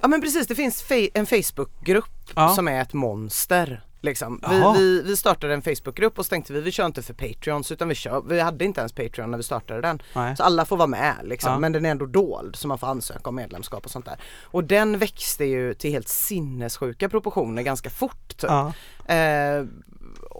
Ja 0.00 0.08
men 0.08 0.20
precis, 0.20 0.46
det 0.46 0.54
finns 0.54 0.84
fe- 0.84 1.10
en 1.14 1.26
Facebookgrupp 1.26 2.10
Ja. 2.34 2.48
som 2.48 2.68
är 2.68 2.82
ett 2.82 2.92
monster. 2.92 3.84
Liksom. 4.00 4.40
Vi, 4.50 4.62
vi, 4.78 5.02
vi 5.02 5.16
startade 5.16 5.54
en 5.54 5.62
Facebookgrupp 5.62 6.18
och 6.18 6.24
så 6.26 6.30
tänkte 6.30 6.52
vi, 6.52 6.60
vi 6.60 6.70
kör 6.72 6.86
inte 6.86 7.02
för 7.02 7.14
Patreons 7.14 7.72
utan 7.72 7.88
vi 7.88 7.94
kör, 7.94 8.22
vi 8.28 8.40
hade 8.40 8.64
inte 8.64 8.80
ens 8.80 8.92
Patreon 8.92 9.30
när 9.30 9.38
vi 9.38 9.44
startade 9.44 9.80
den. 9.80 10.02
Nej. 10.14 10.36
Så 10.36 10.42
alla 10.42 10.64
får 10.64 10.76
vara 10.76 10.86
med 10.86 11.14
liksom, 11.22 11.52
Ja. 11.52 11.58
men 11.58 11.72
den 11.72 11.86
är 11.86 11.90
ändå 11.90 12.06
dold 12.06 12.56
så 12.56 12.68
man 12.68 12.78
får 12.78 12.86
ansöka 12.86 13.28
om 13.28 13.34
medlemskap 13.34 13.84
och 13.84 13.90
sånt 13.90 14.04
där. 14.04 14.16
Och 14.42 14.64
den 14.64 14.98
växte 14.98 15.44
ju 15.44 15.74
till 15.74 15.90
helt 15.90 16.08
sinnessjuka 16.08 17.08
proportioner 17.08 17.62
ganska 17.62 17.90
fort. 17.90 18.28
Typ. 18.28 18.50
Ja. 18.50 18.72
Eh, 19.14 19.64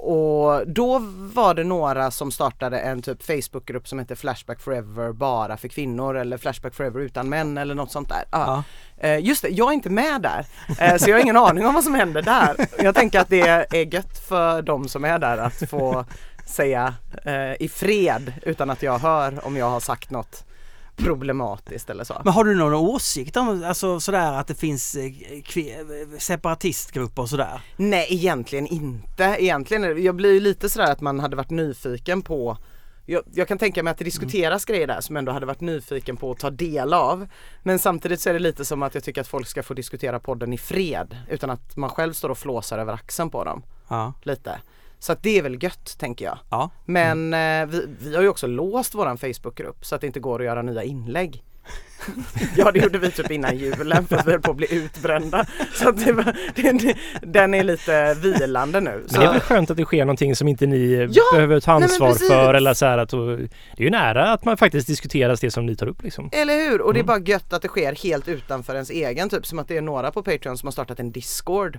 och 0.05 0.69
då 0.69 0.99
var 1.35 1.55
det 1.55 1.65
några 1.65 2.11
som 2.11 2.31
startade 2.31 2.79
en 2.79 3.03
typ 3.03 3.23
Facebookgrupp 3.23 3.89
som 3.89 3.99
heter 3.99 4.15
Flashback 4.15 4.61
Forever 4.61 5.13
bara 5.13 5.57
för 5.57 5.69
kvinnor 5.69 6.17
eller 6.17 6.39
Flashback 6.39 6.75
Forever 6.75 7.01
utan 7.01 7.29
män 7.29 7.59
eller 7.59 7.75
något 7.75 7.91
sånt 7.91 8.09
där. 8.09 8.25
Ja. 8.31 8.63
Eh, 8.99 9.19
just 9.19 9.43
det, 9.43 9.49
jag 9.49 9.69
är 9.69 9.73
inte 9.73 9.91
med 9.91 10.23
där 10.23 10.47
eh, 10.81 10.97
så 10.97 11.11
jag 11.11 11.17
har 11.17 11.23
ingen 11.23 11.37
aning 11.37 11.67
om 11.67 11.75
vad 11.75 11.85
som 11.85 11.95
händer 11.95 12.23
där. 12.23 12.57
Jag 12.83 12.95
tänker 12.95 13.21
att 13.21 13.29
det 13.29 13.41
är 13.41 13.95
gött 13.95 14.19
för 14.29 14.63
de 14.63 14.89
som 14.89 15.05
är 15.05 15.19
där 15.19 15.39
att 15.39 15.71
få 15.71 16.05
säga 16.47 16.95
eh, 17.25 17.63
i 17.63 17.69
fred 17.69 18.33
utan 18.43 18.71
att 18.71 18.83
jag 18.83 18.99
hör 18.99 19.47
om 19.47 19.57
jag 19.57 19.71
har 19.71 19.81
sagt 19.81 20.11
något 20.11 20.45
problematiskt 20.97 21.91
eller 21.91 22.05
så. 22.05 22.21
Men 22.25 22.33
har 22.33 22.45
du 22.45 22.55
någon 22.55 22.75
åsikt 22.75 23.37
om 23.37 23.65
alltså, 23.65 24.01
sådär 24.01 24.33
att 24.33 24.47
det 24.47 24.55
finns 24.55 24.95
eh, 24.95 25.13
separatistgrupper 26.19 27.23
och 27.23 27.29
sådär? 27.29 27.61
Nej 27.77 28.07
egentligen 28.11 28.67
inte. 28.67 29.25
Egentligen, 29.39 30.03
jag 30.03 30.15
blir 30.15 30.41
lite 30.41 30.69
sådär 30.69 30.93
att 30.93 31.01
man 31.01 31.21
hade 31.21 31.37
varit 31.37 31.51
nyfiken 31.51 32.23
på 32.23 32.57
jag, 33.07 33.23
jag 33.35 33.49
kan 33.49 33.59
tänka 33.59 33.83
mig 33.83 33.91
att 33.91 33.99
det 33.99 34.05
diskuteras 34.05 34.65
grejer 34.65 34.87
där 34.87 35.01
som 35.01 35.17
ändå 35.17 35.33
hade 35.33 35.47
varit 35.47 35.61
nyfiken 35.61 36.17
på 36.17 36.31
att 36.31 36.39
ta 36.39 36.51
del 36.51 36.93
av. 36.95 37.27
Men 37.63 37.79
samtidigt 37.79 38.21
så 38.21 38.29
är 38.29 38.33
det 38.33 38.39
lite 38.39 38.65
som 38.65 38.83
att 38.83 38.95
jag 38.95 39.05
tycker 39.05 39.21
att 39.21 39.29
folk 39.29 39.47
ska 39.47 39.63
få 39.63 39.75
diskutera 39.75 40.21
podden 40.21 40.53
i 40.53 40.59
fred 40.59 41.17
utan 41.29 41.51
att 41.51 41.77
man 41.77 41.91
själv 41.91 42.13
står 42.13 42.29
och 42.29 42.39
flåsar 42.39 42.79
över 42.79 42.93
axeln 42.93 43.31
på 43.31 43.45
dem 43.45 43.63
Ja. 43.89 44.13
lite. 44.23 44.59
Så 45.05 45.13
att 45.13 45.23
det 45.23 45.39
är 45.39 45.43
väl 45.43 45.63
gött 45.63 45.99
tänker 45.99 46.25
jag. 46.25 46.39
Ja. 46.51 46.71
Men 46.85 47.35
eh, 47.35 47.67
vi, 47.67 47.87
vi 48.01 48.15
har 48.15 48.23
ju 48.23 48.29
också 48.29 48.47
låst 48.47 48.95
våran 48.95 49.19
Facebookgrupp 49.19 49.85
så 49.87 49.95
att 49.95 50.01
det 50.01 50.07
inte 50.07 50.21
går 50.21 50.41
att 50.41 50.47
göra 50.47 50.63
nya 50.63 50.83
inlägg. 50.83 51.43
Ja 52.57 52.71
det 52.73 52.79
gjorde 52.81 52.99
vi 52.99 53.11
typ 53.11 53.31
innan 53.31 53.57
julen 53.59 54.07
för 54.07 54.17
att 54.17 54.27
vi 54.27 54.31
höll 54.31 54.41
på 54.41 54.51
att 54.51 54.57
bli 54.57 54.75
utbrända. 54.75 55.47
Så 55.75 55.89
att 55.89 56.05
det 56.05 56.13
var, 56.13 56.25
det, 56.55 56.73
det, 56.73 56.95
den 57.23 57.55
är 57.55 57.65
lite 57.65 58.15
vilande 58.15 58.81
nu. 58.81 59.05
Så, 59.07 59.13
Men 59.13 59.21
det 59.21 59.27
är 59.29 59.33
väl 59.33 59.41
skönt 59.41 59.71
att 59.71 59.77
det 59.77 59.85
sker 59.85 60.05
någonting 60.05 60.37
som 60.37 60.49
inte 60.49 60.67
ni 60.67 61.09
Ja, 61.11 61.23
behöver 61.35 61.61
ta 61.61 61.75
nej, 61.79 61.83
ansvar 61.85 62.13
precis. 62.13 62.29
för 62.29 62.55
eller 62.55 62.75
så 62.75 62.87
att 62.87 63.13
och, 63.13 63.27
Det 63.39 63.43
är 63.79 63.85
ju 63.85 63.91
nära 63.91 64.33
att 64.33 64.45
man 64.45 64.57
faktiskt 64.57 64.87
diskuterar 64.87 65.39
det 65.41 65.51
som 65.51 65.67
ni 65.67 65.77
tar 65.77 65.87
upp 65.87 66.03
liksom. 66.03 66.31
Eller 66.33 66.55
hur? 66.71 66.81
Och 66.81 66.93
det 66.95 66.99
är 67.01 67.05
Mm. 67.05 67.07
bara 67.23 67.31
gött 67.31 67.53
att 67.53 67.63
det 67.63 67.69
sker 67.69 68.03
helt 68.03 68.29
utanför 68.29 68.75
ens 68.75 68.91
egen 68.91 69.29
typ 69.29 69.47
som 69.47 69.59
att 69.59 69.69
det 69.69 69.77
är 69.77 69.83
några 69.83 70.11
på 70.11 70.23
Patreon 70.23 70.59
som 70.59 70.67
har 70.67 70.73
startat 70.73 71.01
en 71.01 71.13
Discord 71.13 71.79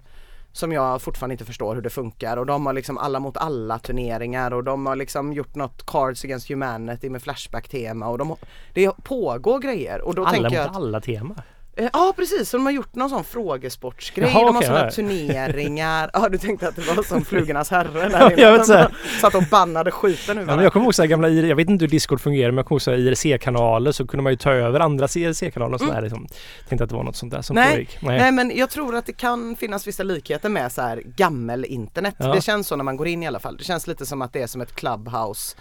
som 0.55 0.71
jag 0.71 1.01
fortfarande 1.01 1.33
inte 1.33 1.45
förstår 1.45 1.75
hur 1.75 1.81
det 1.81 1.89
funkar 1.89 2.37
och 2.37 2.45
de 2.45 2.65
har 2.65 2.73
liksom 2.73 2.97
alla 2.97 3.19
mot 3.19 3.37
alla 3.37 3.79
turneringar 3.79 4.53
och 4.53 4.63
de 4.63 4.85
har 4.85 4.95
liksom 4.95 5.33
gjort 5.33 5.55
något 5.55 5.85
Cards 5.85 6.23
Against 6.23 6.49
Humanity 6.49 7.09
med 7.09 7.21
Flashback-tema 7.21 8.07
och 8.07 8.17
de, 8.17 8.35
det 8.73 8.91
pågår 9.03 9.59
grejer 9.59 10.01
och 10.01 10.15
då 10.15 10.21
Alla 10.21 10.31
tänker 10.31 10.49
mot 10.49 10.53
jag 10.57 10.69
att, 10.69 10.75
alla 10.75 11.01
tema. 11.01 11.35
Eh, 11.77 11.89
Ja 11.93 12.13
precis, 12.15 12.49
så 12.49 12.57
de 12.57 12.65
har 12.65 12.73
gjort 12.73 12.95
någon 12.95 13.09
sån 13.09 13.23
frågesportsgrej, 13.23 14.29
Jaha, 14.29 14.45
de 14.45 14.55
har 14.55 14.61
okej, 14.61 14.67
såna 14.67 14.91
turneringar, 14.91 16.09
ja 16.13 16.29
du 16.29 16.37
tänkte 16.37 16.67
att 16.67 16.75
det 16.75 16.81
var 16.81 17.03
som 17.03 17.25
Flugornas 17.25 17.71
herre 17.71 18.09
där 18.09 18.31
inne, 18.31 18.41
jag 18.41 18.51
vet 18.51 18.65
så 18.65 18.87
satt 19.21 19.35
och 19.35 19.43
bannade 19.51 19.91
skiten 19.91 20.37
ur 20.37 20.47
Ja, 20.47 20.63
jag 20.63 20.73
kommer 20.73 20.83
ihåg 20.85 20.95
så 20.95 21.01
här 21.01 21.07
gamla, 21.07 21.29
jag 21.29 21.55
vet 21.55 21.69
inte 21.69 21.83
hur 21.83 21.89
Discord 21.89 22.21
fungerar 22.21 22.51
men 22.51 22.57
jag 22.57 22.65
kommer 22.65 22.75
ihåg 22.75 22.81
så 22.81 22.91
här 22.91 22.97
IRC-kanaler 22.97 23.91
så 23.91 24.07
kunde 24.07 24.23
man 24.23 24.31
ju 24.33 24.37
ta 24.37 24.51
över 24.51 24.79
andra 24.79 25.07
IRC-kanaler 25.07 25.73
och 25.73 25.79
sådär 25.79 26.01
liksom. 26.01 26.27
Tänkte 26.69 26.83
att 26.83 26.89
det 26.89 26.95
var 26.95 27.03
något 27.03 27.15
sånt 27.15 27.31
där 27.33 27.41
som 27.41 27.55
Nej, 27.55 27.71
pågick. 27.71 27.97
Nej 28.01 28.31
men 28.31 28.51
jag 28.57 28.69
tror 28.69 28.95
att 28.95 29.05
det 29.05 29.13
kan 29.13 29.55
finnas 29.55 29.87
vissa 29.87 30.03
likheter 30.03 30.49
med 30.49 30.71
så 30.71 30.81
här 30.81 31.01
gammel-internet. 31.05 32.15
Ja. 32.17 32.33
Det 32.33 32.41
känns 32.41 32.67
så 32.67 32.75
när 32.75 32.83
man 32.83 32.97
går 32.97 33.07
in 33.07 33.23
i 33.23 33.27
alla 33.27 33.39
fall. 33.39 33.57
Det 33.57 33.63
känns 33.63 33.87
lite 33.87 34.05
som 34.05 34.21
att 34.21 34.33
det 34.33 34.41
är 34.41 34.47
som 34.47 34.61
ett 34.61 34.75
clubhouse 34.75 35.55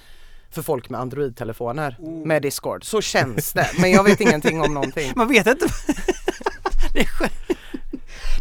för 0.54 0.62
folk 0.62 0.90
med 0.90 1.00
Android-telefoner 1.00 1.96
med 2.24 2.42
Discord. 2.42 2.84
Så 2.84 3.00
känns 3.00 3.52
det, 3.52 3.70
men 3.80 3.90
jag 3.90 4.04
vet 4.04 4.20
ingenting 4.20 4.60
om 4.60 4.74
någonting. 4.74 5.12
Man 5.16 5.28
vet 5.28 5.46
inte. 5.46 5.66
det 6.92 7.00
är 7.00 7.04
skönt. 7.04 7.32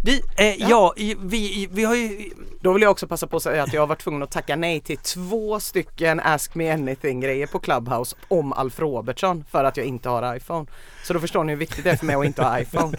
Du, 0.03 0.21
eh, 0.37 0.69
ja. 0.69 0.93
vi, 1.19 1.67
vi 1.71 1.83
har 1.83 1.95
ju... 1.95 2.29
Då 2.61 2.73
vill 2.73 2.81
jag 2.81 2.91
också 2.91 3.07
passa 3.07 3.27
på 3.27 3.37
att 3.37 3.43
säga 3.43 3.63
att 3.63 3.73
jag 3.73 3.81
har 3.81 3.87
varit 3.87 4.01
tvungen 4.01 4.23
att 4.23 4.31
tacka 4.31 4.55
nej 4.55 4.79
till 4.79 4.97
två 4.97 5.59
stycken 5.59 6.19
Ask 6.19 6.55
Me 6.55 6.71
Anything 6.71 7.19
grejer 7.19 7.47
på 7.47 7.59
Clubhouse 7.59 8.15
om 8.27 8.53
Alf 8.53 8.79
Robertsson 8.79 9.45
för 9.51 9.63
att 9.63 9.77
jag 9.77 9.85
inte 9.85 10.09
har 10.09 10.35
iPhone. 10.35 10.65
Så 11.03 11.13
då 11.13 11.19
förstår 11.19 11.43
ni 11.43 11.51
hur 11.51 11.59
viktigt 11.59 11.83
det 11.83 11.89
är 11.91 11.95
för 11.95 12.05
mig 12.05 12.15
att 12.15 12.25
inte 12.25 12.43
ha 12.43 12.59
iPhone. 12.59 12.97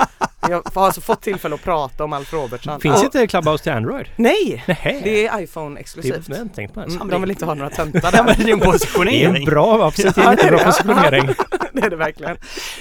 Jag 0.49 0.63
har 0.75 0.87
alltså 0.87 1.01
fått 1.01 1.21
tillfälle 1.23 1.55
att 1.55 1.63
prata 1.63 2.05
om 2.05 2.13
Alf 2.13 2.33
Robertsson. 2.33 2.81
Finns 2.81 2.97
Och- 2.99 3.05
inte 3.05 3.27
Clubhouse 3.27 3.63
till 3.65 3.73
Android? 3.73 4.07
Nej! 4.17 4.65
Nähä. 4.69 5.01
Det 5.05 5.27
är 5.27 5.41
iPhone 5.41 5.75
Det 5.75 5.81
exklusivt. 5.81 6.29
är 6.29 6.69
på. 6.69 6.81
Mm, 6.81 7.09
de 7.09 7.21
vill 7.21 7.31
inte 7.31 7.45
ha 7.45 7.55
några 7.55 7.71
töntar 7.77 8.13
där. 8.13 8.25
men 8.25 8.35
det 8.39 8.43
är 8.51 8.53
en 8.53 8.59
Det 8.59 8.67
är 8.67 8.71
positionering. 8.73 9.37
en 9.37 9.45
bra, 9.45 9.87
absolut 9.87 10.17
Ja, 10.17 10.31
en 10.31 10.37
det 10.37 10.43
är 10.43 10.53
jättebra 10.53 10.59
det. 10.59 10.65
positionering. 10.65 11.27
det 11.73 11.81
är 11.87 11.91
det 11.91 11.97
verkligen. 11.97 12.37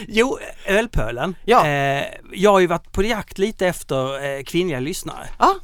Jo, 0.07 0.37
ölpölen. 0.65 1.35
Ja. 1.45 1.67
Eh, 1.67 2.03
jag 2.33 2.51
har 2.51 2.59
ju 2.59 2.67
varit 2.67 2.91
på 2.91 3.03
jakt 3.03 3.37
lite 3.37 3.67
efter 3.67 4.25
eh, 4.37 4.43
kvinnliga 4.43 4.79
lyssnare. 4.79 5.27
Ja, 5.39 5.55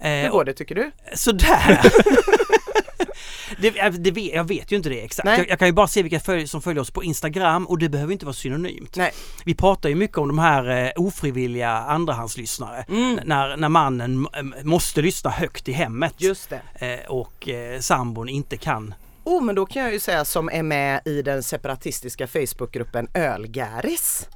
Eh, 0.00 0.10
hur 0.10 0.28
går 0.28 0.44
det 0.44 0.52
tycker 0.52 0.74
du? 0.74 0.90
Sådär! 1.14 1.80
det, 3.60 3.78
eh, 3.78 3.90
det, 3.90 4.10
vet- 4.10 4.34
jag 4.34 4.44
vet 4.48 4.72
ju 4.72 4.76
inte 4.76 4.88
det 4.88 5.04
exakt. 5.04 5.28
Jag, 5.28 5.48
jag 5.48 5.58
kan 5.58 5.68
ju 5.68 5.72
bara 5.72 5.86
se 5.86 6.02
vilka 6.02 6.20
följ, 6.20 6.48
som 6.48 6.62
följer 6.62 6.82
oss 6.82 6.90
på 6.90 7.04
Instagram 7.04 7.66
och 7.66 7.78
det 7.78 7.88
behöver 7.88 8.12
inte 8.12 8.26
vara 8.26 8.34
synonymt. 8.34 8.96
Nej. 8.96 9.12
Vi 9.44 9.54
pratar 9.54 9.88
ju 9.88 9.94
mycket 9.94 10.18
om 10.18 10.28
de 10.28 10.38
här 10.38 10.84
eh, 10.86 10.90
ofrivilliga 10.96 11.70
andrahandslyssnare. 11.70 12.84
Mm. 12.88 13.20
När, 13.24 13.56
när 13.56 13.68
mannen 13.68 14.26
måste 14.62 15.02
lyssna 15.02 15.30
högt 15.30 15.68
i 15.68 15.72
hemmet 15.72 16.14
Just 16.18 16.50
det. 16.50 16.94
eh, 17.04 17.10
och 17.10 17.48
eh, 17.48 17.80
sambon 17.80 18.28
inte 18.28 18.56
kan. 18.56 18.94
Oh 19.24 19.42
men 19.42 19.54
då 19.54 19.66
kan 19.66 19.82
jag 19.82 19.92
ju 19.92 20.00
säga 20.00 20.24
som 20.24 20.48
är 20.52 20.62
med 20.62 21.00
i 21.04 21.22
den 21.22 21.42
separatistiska 21.42 22.26
Facebookgruppen 22.26 23.08
Ölgäris. 23.14 24.28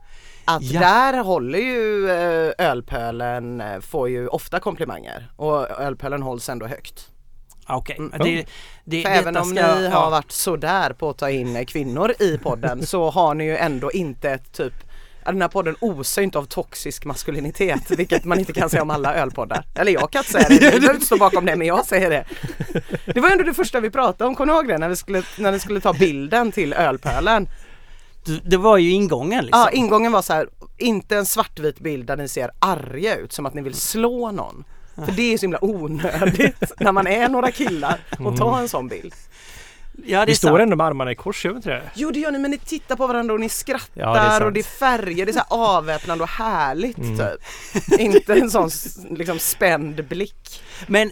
Att 0.45 0.63
Ja. 0.63 0.81
där 0.81 1.19
håller 1.25 1.59
ju 1.59 2.11
eh, 2.11 2.53
ölpölen, 2.59 3.61
eh, 3.61 3.81
får 3.81 4.09
ju 4.09 4.29
ofta 4.29 4.61
komplimanger 4.61 5.31
och 5.37 5.71
ölpölen 5.81 6.23
hålls 6.23 6.49
ändå 6.49 6.67
högt. 6.67 7.09
Okej, 7.69 7.97
Mm. 7.99 8.11
det, 8.19 8.47
det, 8.85 9.03
För 9.03 9.09
detta 9.11 9.21
även 9.21 9.37
om 9.37 9.45
ska- 9.45 9.75
ni 9.75 9.85
ja. 9.85 9.91
har 9.91 10.11
varit 10.11 10.33
sådär 10.33 10.93
på 10.93 11.11
att 11.11 11.19
ta 11.19 11.31
in 11.31 11.67
kvinnor 11.67 12.13
i 12.19 12.39
podden 12.39 12.87
så 12.87 13.11
har 13.11 13.35
ni 13.35 13.45
ju 13.45 13.57
ändå 13.57 13.93
inte 13.93 14.31
ett 14.31 14.53
typ 14.53 14.73
den 15.25 15.43
här 15.43 15.49
podden 15.49 15.77
osar 15.81 16.23
inte 16.23 16.39
av 16.39 16.45
toxisk 16.45 17.05
maskulinitet 17.05 17.91
vilket 17.91 18.25
man 18.25 18.39
inte 18.39 18.53
kan 18.53 18.71
säga 18.71 18.83
om 18.83 18.91
alla 18.91 19.15
ölpoddar. 19.15 19.65
Eller 19.75 19.93
jag 19.93 20.11
kan 20.11 20.21
inte 20.21 20.31
säga 20.33 20.49
det, 20.49 20.55
du 20.55 20.61
behöver 20.71 20.95
inte 20.95 21.07
stå 21.07 21.17
bakom 21.19 21.45
det 21.47 21.57
men 21.57 21.67
jag 21.67 21.87
säger 21.87 22.11
det. 22.11 22.25
Det 23.15 23.21
var 23.21 23.31
ändå 23.31 23.45
det 23.45 23.55
första 23.55 23.81
vi 23.81 23.91
pratade 23.91 24.29
om, 24.29 24.35
kommer 24.35 24.53
du 24.53 24.59
ihåg 24.59 24.69
det? 24.69 24.79
När 24.79 24.89
vi 24.89 24.97
skulle, 24.97 25.23
när 25.39 25.53
vi 25.53 25.59
skulle 25.59 25.81
ta 25.81 25.93
bilden 25.93 26.53
till 26.53 26.73
ölpölen. 26.73 27.49
Det- 28.25 28.41
Det 28.51 28.57
var 28.57 28.77
ju 28.79 28.91
ingången 28.91 29.45
liksom. 29.45 29.61
Ja, 29.61 29.71
ingången 29.71 30.13
var 30.13 30.23
så 30.23 30.33
här, 30.33 30.49
inte 30.79 31.17
en 31.17 31.27
svartvit 31.27 31.81
bild 31.81 32.07
där 32.07 32.17
ni 32.17 32.29
ser 32.29 32.51
arga 32.59 33.17
ut 33.17 33.33
som 33.33 33.47
att 33.47 33.55
ni 33.55 33.63
vill 33.63 33.75
slå 33.75 34.31
någon. 34.31 34.65
För 35.05 35.13
det 35.13 35.33
är 35.35 35.39
så 35.39 35.43
himla 35.43 35.65
onödigt 35.65 36.73
när 36.81 36.93
man 36.93 37.07
är 37.07 37.29
några 37.29 37.51
killar 37.51 37.99
och 38.19 38.37
ta 38.37 38.59
en 38.59 38.69
sån 38.69 38.89
bild. 38.89 39.15
ja, 40.07 40.21
det 40.21 40.27
Vi 40.33 40.37
står 40.37 40.49
sant. 40.49 40.61
ändå 40.61 40.77
med 40.77 40.87
armarna 40.87 41.13
i 41.13 41.15
kors, 41.15 41.45
gör 41.45 41.53
vi 41.53 41.57
inte 41.57 41.71
det? 41.71 41.83
Jo 41.95 42.11
det 42.11 42.19
gör 42.21 42.31
ni 42.33 42.39
men 42.39 42.51
ni 42.51 42.59
tittar 42.59 42.97
på 42.97 43.07
varandra 43.07 43.35
och 43.35 43.41
ni 43.41 43.49
skrattar 43.49 44.01
Ja, 44.01 44.39
det 44.39 44.45
och 44.45 44.53
det 44.53 44.61
är 44.61 44.65
färger, 44.65 45.27
det 45.27 45.31
är 45.31 45.33
så 45.33 45.39
här 45.39 45.47
avväpnande 45.77 46.25
och 46.25 46.31
härligt 46.31 46.99
Mm. 46.99 47.17
typ. 47.19 48.01
Inte 48.01 48.33
en 48.35 48.51
sån 48.51 48.71
liksom 49.11 49.39
spänd 49.39 50.05
blick. 50.05 50.63
Men 50.87 51.11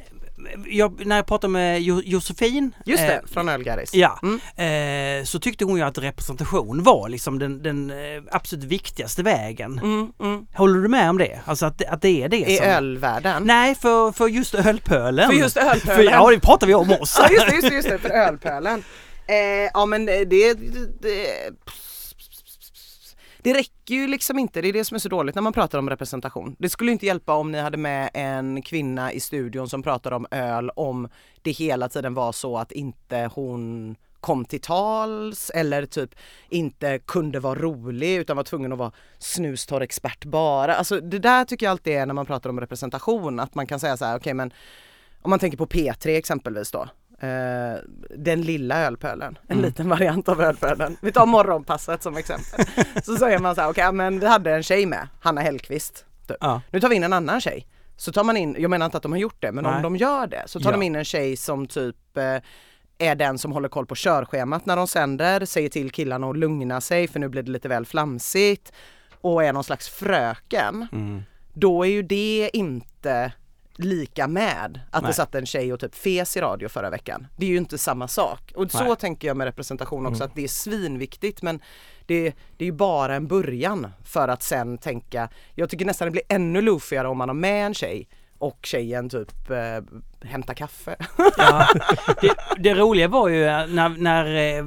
jag, 0.66 1.07
när 1.07 1.16
jag 1.16 1.27
pratade 1.27 1.53
med 1.53 1.83
jo, 1.83 2.03
Josefin 2.05 2.72
Just 2.87 3.03
det, 3.07 3.14
eh, 3.14 3.20
från 3.33 3.49
Ölgaris. 3.49 3.94
Ja, 3.94 4.18
Mm. 4.22 5.20
eh, 5.20 5.25
så 5.25 5.38
tyckte 5.40 5.64
hon 5.64 5.77
ju 5.77 5.83
att 5.83 5.99
representation 5.99 6.83
var 6.83 7.09
liksom 7.09 7.38
den, 7.38 7.62
den 7.62 7.90
eh, 7.90 8.22
absolut 8.31 8.64
viktigaste 8.64 9.22
vägen. 9.22 9.79
Mm, 9.83 10.12
mm. 10.20 10.46
Håller 10.55 10.81
du 10.81 10.88
med 10.88 11.11
om 11.11 11.18
det? 11.18 11.40
Alltså 11.44 11.66
att, 11.66 11.85
att 11.85 12.03
det 12.03 12.22
är 12.22 12.29
det 12.29 12.37
I 12.51 12.57
som... 12.57 12.66
ölvärlden. 12.66 13.42
Nej, 13.44 13.75
för, 13.75 14.12
för 14.12 14.29
just 14.29 14.55
ölpölen. 14.55 15.31
För 15.31 15.37
just 15.37 15.59
För, 15.59 15.66
ölpölen. 15.70 16.12
ja, 16.12 16.31
det 16.31 16.40
pratar 16.40 16.66
vi 16.66 16.75
om 16.75 16.90
oss. 16.92 17.16
Ja 17.22 17.29
just 17.31 17.46
det, 17.46 17.55
just 17.55 17.68
det, 17.68 17.75
just 17.75 17.88
det 17.88 17.99
för 17.99 18.11
ölpölen. 18.11 18.85
Eh, 19.29 19.70
ja 19.75 19.87
men 19.87 20.07
det, 20.07 20.25
det, 20.25 20.55
det 21.01 21.27
det 23.47 23.55
räcker 23.55 23.95
ju 23.95 24.07
liksom 24.07 24.39
inte, 24.39 24.61
det 24.61 24.69
är 24.69 24.73
det 24.73 24.85
som 24.85 24.95
är 24.95 24.99
så 24.99 25.09
dåligt 25.09 25.35
när 25.35 25.43
man 25.43 25.53
pratar 25.53 25.79
om 25.79 25.91
representation. 25.91 26.57
Det 26.59 26.69
skulle 26.69 26.93
inte 26.93 27.07
hjälpa 27.07 27.35
om 27.35 27.53
ni 27.53 27.59
hade 27.61 27.77
med 27.77 28.11
en 28.15 28.63
kvinna 28.63 29.13
i 29.13 29.21
studion 29.21 29.69
som 29.69 29.83
pratade 29.83 30.17
om 30.17 30.27
öl 30.31 30.71
om 30.71 31.09
det 31.43 31.51
hela 31.51 31.89
tiden 31.89 32.15
var 32.15 32.33
så 32.33 32.59
att 32.59 32.73
inte 32.73 33.31
hon 33.35 33.97
kom 34.21 34.45
till 34.45 34.61
tals 34.61 35.51
eller 35.51 35.87
typ 35.87 36.11
inte 36.49 36.99
kunde 36.99 37.41
vara 37.41 37.59
rolig 37.59 38.17
utan 38.17 38.37
var 38.37 38.45
tvungen 38.45 38.73
att 38.73 38.79
vara 38.79 38.93
snustorr 39.19 39.81
expert 39.81 40.25
bara. 40.25 40.75
Alltså 40.75 41.01
det 41.01 41.19
där 41.19 41.45
tycker 41.45 41.67
jag 41.67 41.71
alltid 41.71 41.93
är 41.93 42.07
när 42.07 42.15
man 42.15 42.27
pratar 42.27 42.51
om 42.51 42.61
representation 42.61 43.41
att 43.41 43.55
man 43.55 43.67
kan 43.67 43.81
säga 43.81 43.97
så 43.97 44.05
här, 44.05 44.19
okej 44.19 44.35
men 44.35 44.53
om 45.23 45.31
man 45.31 45.39
tänker 45.39 45.59
på 45.59 45.67
P3 45.67 46.09
exempelvis 46.09 46.71
då. 46.71 46.89
Eh, 47.21 47.79
den 48.17 48.43
lilla 48.43 48.81
ölpölen, 48.81 49.39
en 49.49 49.63
liten 49.63 49.89
variant 49.89 50.29
av 50.29 50.41
ölpölen. 50.43 50.97
Vi 51.01 51.13
tar 51.13 51.27
morgonpasset 51.27 52.03
som 52.03 52.17
exempel. 52.17 52.67
Så 53.03 53.17
säger 53.17 53.39
man 53.39 53.55
så 53.55 53.61
här, 53.61 53.71
okej 53.71 53.93
men 53.93 54.21
vi 54.21 54.27
hade 54.27 54.55
en 54.55 54.63
tjej 54.63 54.87
med, 54.87 55.09
Hanna 55.21 55.41
Hellqvist. 55.41 56.05
Typ. 56.29 56.37
Ja. 56.41 56.61
Nu 56.71 56.81
tar 56.81 56.89
vi 56.89 56.97
in 56.97 57.05
en 57.05 57.13
annan 57.13 57.41
tjej. 57.41 57.67
Så 57.97 58.13
tar 58.13 58.25
man 58.25 58.37
in, 58.37 58.57
jag 58.59 58.71
menar 58.71 58.87
inte 58.87 58.97
att 58.97 59.03
de 59.03 59.13
har 59.13 59.19
gjort 59.19 59.37
det, 59.43 59.53
men 59.53 59.67
om 59.67 59.73
Nej. 59.73 59.83
de 59.83 59.97
gör 59.97 60.27
det 60.27 60.43
så 60.47 60.61
tar 60.61 60.71
Ja. 60.71 60.77
de 60.77 60.83
in 60.83 60.97
en 60.97 61.05
tjej 61.05 61.37
som 61.37 61.67
typ 61.67 62.17
eh, 62.17 62.37
är 62.99 63.15
den 63.15 63.39
som 63.39 63.53
håller 63.53 63.69
koll 63.69 63.87
på 63.87 63.95
körschemat 63.95 64.67
när 64.67 64.77
de 64.77 64.89
sänder, 64.89 65.45
säger 65.45 65.69
till 65.69 65.91
killarna 65.91 66.31
att 66.31 66.37
lugna 66.37 66.81
sig 66.81 67.09
för 67.09 67.21
nu 67.21 67.29
blir 67.29 67.43
det 67.43 67.51
lite 67.51 67.69
väl 67.69 67.87
flamsigt 67.87 68.73
och 69.21 69.45
är 69.45 69.53
någon 69.53 69.65
slags 69.65 69.89
fröken 69.89 70.87
Mm. 70.93 71.23
då 71.53 71.85
är 71.87 71.91
ju 71.91 72.03
det 72.03 72.51
inte 72.53 73.33
lika 73.79 74.29
med 74.29 74.81
att 74.91 75.03
Nej. 75.03 75.11
det 75.11 75.15
satt 75.15 75.35
en 75.35 75.47
tjej 75.47 75.73
och 75.73 75.81
typ 75.81 75.95
fes 75.95 76.37
i 76.37 76.41
radio 76.41 76.69
förra 76.69 76.91
veckan. 76.91 77.27
Det 77.37 77.47
är 77.47 77.51
ju 77.51 77.57
inte 77.57 77.79
samma 77.79 78.09
sak. 78.09 78.53
Och 78.55 78.71
så 78.71 78.79
Nej. 78.79 78.87
Mm. 78.87 78.97
tänker 78.97 79.29
jag 79.29 79.37
med 79.37 79.45
representation 79.45 80.07
också 80.07 80.25
att 80.25 80.35
det 80.35 80.45
är 80.45 80.49
svinviktigt 80.49 81.43
men 81.43 81.61
det, 82.07 82.35
det 82.57 82.65
är 82.65 82.67
ju 82.67 82.73
bara 82.73 83.15
en 83.15 83.27
början 83.27 83.87
för 84.05 84.29
att 84.29 84.43
sen 84.43 84.79
tänka, 84.79 85.29
jag 85.55 85.71
tycker 85.71 85.85
nästan 85.85 86.07
det 86.07 86.12
blir 86.12 86.23
ännu 86.29 86.61
loofigare 86.61 87.09
om 87.09 87.19
man 87.19 87.29
har 87.29 87.35
med 87.35 87.67
en 87.67 87.75
tjej 87.75 88.09
och 88.39 88.59
tjejen 88.62 89.09
typ 89.09 89.51
eh, 89.51 90.29
hämtar 90.29 90.55
kaffe. 90.55 90.97
Ja. 91.37 91.67
Det, 92.21 92.35
det 92.59 92.75
roliga 92.75 93.09
var 93.09 93.29
ju 93.29 93.45
när, 93.45 93.89
när, 93.89 94.57
eh, 94.59 94.65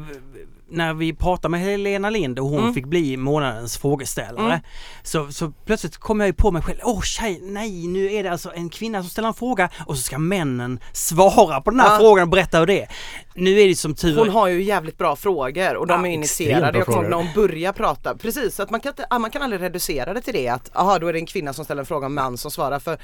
när 0.72 0.94
vi 0.94 1.14
pratade 1.14 1.50
med 1.52 1.60
Helena 1.60 2.10
Lind 2.10 2.40
och 2.40 2.46
hon 2.46 2.60
Mm. 2.60 2.74
fick 2.74 2.86
bli 2.86 3.18
månadens 3.18 3.78
frågeställare 3.78 4.46
Mm. 4.46 4.60
så, 5.04 5.32
så 5.32 5.52
plötsligt 5.66 5.98
kom 5.98 6.20
jag 6.20 6.28
ju 6.28 6.34
på 6.34 6.52
mig 6.52 6.62
själv, 6.62 6.80
åh 6.84 7.02
tjej, 7.02 7.40
nej 7.44 7.88
nu 7.88 8.14
är 8.14 8.24
det 8.24 8.32
alltså 8.32 8.52
en 8.56 8.70
kvinna 8.70 9.02
som 9.02 9.10
ställer 9.10 9.28
en 9.28 9.34
fråga 9.34 9.70
och 9.86 9.98
så 9.98 10.04
ska 10.04 10.18
männen 10.20 10.80
svara 10.94 11.62
på 11.62 11.72
den 11.72 11.80
här 11.80 11.92
Ja. 11.94 12.00
frågan 12.00 12.24
och 12.24 12.30
berätta 12.30 12.60
hur 12.60 12.66
det 12.66 12.82
är. 12.82 12.88
Nu 13.36 13.60
är 13.62 13.68
det 13.68 13.76
som 13.76 13.96
tur 13.96 14.18
Hon 14.18 14.30
har 14.30 14.48
ju 14.48 14.64
jävligt 14.64 14.98
bra 14.98 15.16
frågor 15.16 15.76
och 15.76 15.88
de 15.88 16.06
Ja, 16.06 16.10
är 16.10 16.14
initierade. 16.14 16.78
Jag 16.78 16.88
kommer 16.88 17.10
när 17.10 17.18
hon 17.18 17.28
börjar 17.36 17.72
prata, 17.74 18.16
precis 18.16 18.56
så 18.56 18.64
att 18.64 18.70
man 18.70 18.80
kan, 18.80 18.90
inte, 18.90 19.18
man 19.20 19.32
kan 19.32 19.42
aldrig 19.42 19.62
reducera 19.62 20.14
det 20.14 20.22
till 20.22 20.34
det 20.34 20.48
att 20.48 20.76
aha 20.76 21.00
då 21.00 21.08
är 21.08 21.14
det 21.14 21.20
en 21.20 21.26
kvinna 21.26 21.54
som 21.54 21.66
ställer 21.66 21.80
en 21.82 21.86
fråga 21.86 22.06
och 22.06 22.10
en 22.10 22.14
man 22.14 22.38
som 22.38 22.52
svarar 22.52 22.80
för 22.80 22.98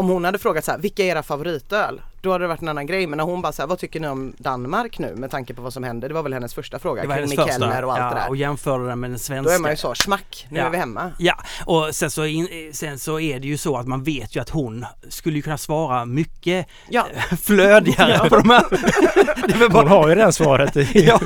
om 0.00 0.08
hon 0.08 0.24
hade 0.24 0.38
frågat 0.38 0.64
så 0.64 0.70
här, 0.70 0.78
vilka 0.78 1.02
är 1.02 1.06
era 1.06 1.22
favoritöl? 1.22 2.00
då 2.22 2.32
hade 2.32 2.44
det 2.44 2.48
varit 2.48 2.62
en 2.62 2.68
annan 2.68 2.86
grej. 2.86 3.06
Men 3.06 3.16
när 3.16 3.24
hon 3.24 3.42
bara 3.42 3.52
så 3.52 3.62
här, 3.62 3.66
vad 3.66 3.78
tycker 3.78 4.00
ni 4.00 4.08
om 4.08 4.34
Danmark 4.38 4.98
nu 4.98 5.14
med 5.16 5.30
tanke 5.30 5.54
på 5.54 5.62
vad 5.62 5.72
som 5.72 5.84
händer? 5.84 6.08
Det 6.08 6.14
var 6.14 6.22
väl 6.22 6.32
hennes 6.32 6.54
första 6.54 6.78
fråga 6.78 7.02
Det 7.02 7.08
var 7.08 7.14
hennes 7.14 7.34
första. 7.34 7.86
och 7.86 7.92
allt 7.92 8.00
ja, 8.00 8.08
det 8.08 8.14
där. 8.14 8.28
Och 8.28 8.36
jämförde 8.36 8.86
den 8.86 9.00
med 9.00 9.10
den 9.10 9.18
svenska. 9.18 9.50
Då 9.50 9.56
är 9.56 9.60
man 9.60 9.70
ju 9.70 9.76
så, 9.76 9.94
smack, 9.94 10.46
nu 10.50 10.58
Ja. 10.58 10.66
är 10.66 10.70
vi 10.70 10.76
hemma. 10.76 11.12
Ja, 11.18 11.34
och 11.66 11.94
sen 11.94 12.10
så, 12.10 12.24
in, 12.24 12.70
sen 12.72 12.98
så 12.98 13.20
är 13.20 13.40
det 13.40 13.46
ju 13.46 13.56
så 13.56 13.76
att 13.76 13.86
man 13.86 14.02
vet 14.02 14.36
ju 14.36 14.40
att 14.40 14.50
hon 14.50 14.86
skulle 15.08 15.36
ju 15.36 15.42
kunna 15.42 15.58
svara 15.58 16.04
mycket 16.04 16.66
Ja, 16.88 17.06
flödigare 17.42 18.28
på 18.28 18.38
de 18.38 18.50
här. 18.50 18.64
det 19.48 19.52
väl 19.54 19.62
Hon 19.62 19.72
bara, 19.72 19.88
har 19.88 20.08
ju 20.08 20.14
redan 20.14 20.32
svaret. 20.32 20.94
ja, 20.94 21.20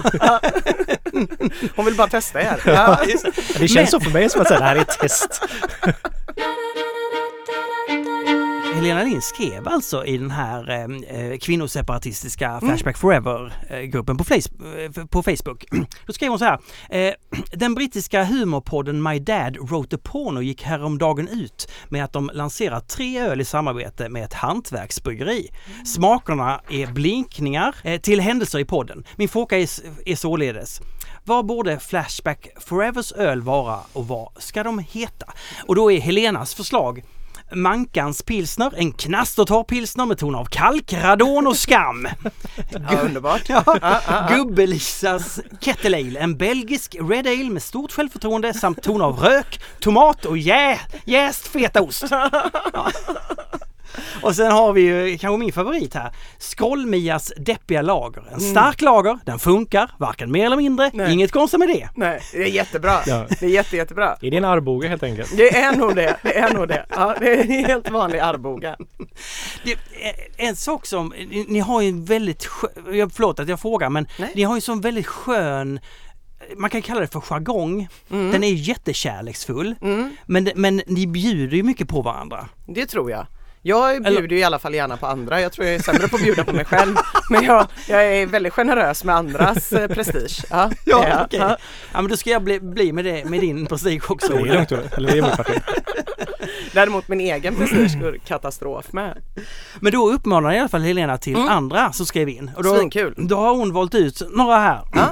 hon 1.76 1.84
vill 1.84 1.96
bara 1.96 2.08
testa 2.08 2.42
er. 2.42 2.62
Ja. 2.66 2.98
Det 3.58 3.68
känns 3.68 3.90
så 3.90 4.00
för 4.00 4.10
mig 4.10 4.30
som 4.30 4.40
att 4.40 4.48
säga, 4.48 4.60
det 4.60 4.66
här 4.66 4.76
är 4.76 4.80
ett 4.80 4.98
test. 5.00 5.42
Helena 8.74 9.02
Lind 9.04 9.22
skrev 9.24 9.68
alltså 9.68 10.04
i 10.06 10.18
den 10.18 10.30
här 10.30 10.70
eh, 10.70 11.20
eh, 11.20 11.38
kvinnoseparatistiska 11.38 12.60
Flashback 12.60 12.98
Forever-gruppen 12.98 14.16
på, 14.16 14.24
Flace- 14.24 14.84
eh, 14.98 15.06
på 15.06 15.22
Facebook. 15.22 15.64
Då 16.06 16.12
skrev 16.12 16.28
hon 16.30 16.38
så 16.38 16.44
här. 16.44 16.58
Eh, 16.90 17.14
den 17.52 17.74
brittiska 17.74 18.24
humorpodden 18.24 19.02
My 19.02 19.18
Dad 19.18 19.56
Wrote 19.56 19.96
a 19.96 19.98
Porno 20.02 20.42
gick 20.42 20.62
häromdagen 20.62 21.28
ut 21.28 21.70
med 21.88 22.04
att 22.04 22.12
de 22.12 22.30
lanserar 22.34 22.80
tre 22.80 23.20
öl 23.20 23.40
i 23.40 23.44
samarbete 23.44 24.08
med 24.08 24.24
ett 24.24 24.34
hantverksbryggeri. 24.34 25.50
Smakerna 25.84 26.60
är 26.70 26.86
blinkningar 26.86 27.76
eh, 27.82 28.00
till 28.00 28.20
händelser 28.20 28.58
i 28.58 28.64
podden. 28.64 29.04
Min 29.16 29.28
fråga 29.28 29.58
är, 29.58 29.68
är 30.06 30.16
således 30.16 30.80
vad 31.26 31.46
borde 31.46 31.78
Flashback 31.78 32.48
Forevers 32.60 33.12
öl 33.12 33.42
vara 33.42 33.78
och 33.92 34.08
vad 34.08 34.28
ska 34.38 34.62
de 34.62 34.78
heta? 34.78 35.32
Och 35.66 35.74
då 35.74 35.92
är 35.92 36.00
Helenas 36.00 36.54
förslag 36.54 37.02
Mankans 37.52 38.22
pilsner, 38.22 38.72
en 38.76 38.92
knastertorr 38.92 39.64
pilsner 39.64 40.06
med 40.06 40.18
ton 40.18 40.34
av 40.34 40.44
kalk, 40.44 40.92
radon 40.92 41.46
och 41.46 41.56
skam. 41.56 42.08
Ja, 42.90 43.00
underbart. 43.00 43.48
Ja. 43.48 43.62
Ja, 43.66 43.78
ja, 43.82 44.00
ja. 44.08 44.36
Gubbelisas 44.36 45.40
Kettle 45.60 45.96
Ale, 45.96 46.20
en 46.20 46.36
belgisk 46.36 46.96
Red 47.00 47.26
Ale 47.26 47.50
med 47.50 47.62
stort 47.62 47.92
självförtroende 47.92 48.54
samt 48.54 48.82
ton 48.82 49.02
av 49.02 49.18
rök, 49.18 49.60
tomat 49.80 50.24
och 50.24 50.38
jä, 50.38 50.80
jäst 51.04 51.46
fetaost. 51.48 52.04
Ja. 52.72 52.90
Och 54.22 54.36
sen 54.36 54.52
har 54.52 54.72
vi 54.72 54.80
ju 54.80 55.18
kanske 55.18 55.38
min 55.38 55.52
favorit 55.52 55.94
här. 55.94 56.12
Skrollmias 56.38 57.32
deppiga 57.36 57.82
lager. 57.82 58.24
En 58.32 58.40
stark 58.40 58.80
lager, 58.80 59.18
den 59.24 59.38
funkar, 59.38 59.90
varken 59.98 60.32
mer 60.32 60.46
eller 60.46 60.56
mindre, 60.56 60.90
Nej. 60.92 61.12
inget 61.12 61.32
konstigt 61.32 61.58
med 61.60 61.68
det. 61.68 61.88
Nej, 61.94 62.20
det 62.32 62.42
är 62.42 62.46
jättebra. 62.46 63.00
Ja. 63.06 63.26
Det 63.40 63.46
är 63.46 63.50
jätte, 63.50 63.76
jättebra. 63.76 64.16
Är 64.22 64.30
det 64.30 64.36
en 64.36 64.44
Arboga 64.44 64.88
helt 64.88 65.02
enkelt? 65.02 65.36
Det 65.36 65.56
är 65.56 65.76
nog 65.76 65.94
det, 65.96 66.16
det 66.22 66.38
är 66.38 66.54
nog 66.54 66.68
det. 66.68 66.86
Ja, 66.90 67.14
det 67.20 67.26
är 67.32 67.40
en 67.44 67.50
helt 67.66 67.90
vanlig 67.90 68.18
Arboga. 68.18 68.76
Det, 69.64 69.72
eh, 69.72 70.46
en 70.48 70.56
sak 70.56 70.86
som, 70.86 71.12
ni, 71.18 71.46
ni 71.48 71.58
har 71.60 71.82
ju 71.82 71.88
en 71.88 72.04
väldigt, 72.04 72.46
skö- 72.46 72.92
jag- 72.96 73.12
förlåt 73.12 73.40
att 73.40 73.48
jag 73.48 73.60
frågar 73.60 73.90
men 73.90 74.06
Nej. 74.18 74.32
ni 74.34 74.42
har 74.42 74.54
ju 74.54 74.56
en 74.56 74.62
sån 74.62 74.80
väldigt 74.80 75.06
skön 75.06 75.80
man 76.56 76.70
kan 76.70 76.82
kalla 76.82 77.00
det 77.00 77.06
för 77.06 77.20
jargong. 77.20 77.88
Den 78.08 78.44
är 78.44 78.52
jättekärleksfull. 78.52 79.74
Mm, 79.82 80.16
Men, 80.26 80.50
men 80.54 80.82
ni 80.86 81.06
bjuder 81.06 81.56
ju 81.56 81.62
mycket 81.62 81.88
på 81.88 82.02
varandra. 82.02 82.48
det 82.66 82.86
tror 82.86 83.10
jag. 83.10 83.26
Jag 83.66 84.02
bjuder 84.02 84.36
ju 84.36 84.38
i 84.38 84.44
alla 84.44 84.58
fall 84.58 84.74
gärna 84.74 84.96
på 84.96 85.06
andra. 85.06 85.40
Jag 85.40 85.52
tror 85.52 85.66
jag 85.66 85.74
är 85.74 85.82
sämre 85.82 86.08
på 86.08 86.16
att 86.16 86.22
bjuda 86.22 86.44
på 86.44 86.52
mig 86.52 86.64
själv. 86.64 86.94
Men 87.30 87.44
jag, 87.44 87.66
jag 87.88 88.04
är 88.06 88.26
väldigt 88.26 88.52
generös 88.52 89.04
med 89.04 89.14
andras 89.16 89.72
eh, 89.72 89.88
prestige. 89.88 90.44
Ja, 90.50 90.62
är 90.70 90.70
jag. 90.84 91.22
okej. 91.24 91.40
Ja. 91.40 91.56
Ja 91.92 92.00
men 92.02 92.10
då 92.10 92.16
ska 92.16 92.30
jag 92.30 92.42
bli, 92.44 92.60
bli 92.60 92.92
med, 92.92 93.04
det, 93.04 93.24
med 93.24 93.40
din 93.40 93.66
prestige 93.66 94.10
också. 94.10 94.32
Det 94.32 94.38
är 94.38 94.44
lugnt. 94.44 94.72
Eller 94.72 95.12
det 95.12 95.18
är 95.18 95.22
min 95.22 95.30
parti. 95.36 95.60
Däremot 96.72 97.08
min 97.08 97.20
egen 97.20 97.56
prestige 97.56 98.00
går 98.00 98.18
katastrof 98.26 98.92
med. 98.92 99.22
Men 99.80 99.92
då 99.92 100.10
uppmanar 100.12 100.48
jag 100.50 100.56
i 100.56 100.60
alla 100.60 100.68
fall 100.68 100.82
Helena 100.82 101.18
till 101.18 101.34
Mm. 101.36 101.48
andra 101.48 101.92
som 101.92 102.06
skrev 102.06 102.28
in. 102.28 102.50
Och 102.56 102.62
då, 102.62 102.76
Svinkul. 102.76 103.14
då 103.16 103.36
har 103.36 103.54
hon 103.56 103.72
valt 103.72 103.94
ut 103.94 104.22
några 104.30 104.58
här. 104.58 104.80
Ja. 104.94 105.10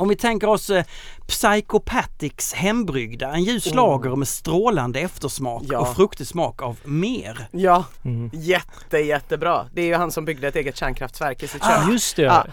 Om 0.00 0.08
vi 0.08 0.16
tänker 0.16 0.46
oss 0.48 0.70
eh, 0.70 0.84
Psychopathics 1.26 2.52
hembryggda, 2.52 3.32
en 3.32 3.44
ljus 3.44 3.74
lager 3.74 4.16
med 4.16 4.28
strålande 4.28 5.00
eftersmak. 5.00 5.62
Ja. 5.66 5.78
och 5.78 5.96
fruktig 5.96 6.26
smak 6.26 6.62
av 6.62 6.78
mer. 6.84 7.46
Ja, 7.52 7.84
Mm. 8.04 8.30
jätte 8.32 8.98
jättebra. 8.98 9.66
Det 9.74 9.82
är 9.82 9.86
ju 9.86 9.94
han 9.94 10.10
som 10.10 10.24
byggde 10.24 10.48
ett 10.48 10.56
eget 10.56 10.76
kärnkraftverk 10.76 11.42
i 11.42 11.48
sitt 11.48 11.62
Ah, 11.64 11.82
kök. 11.82 11.92
Just 11.92 12.16
det. 12.16 12.22
Ja. 12.22 12.46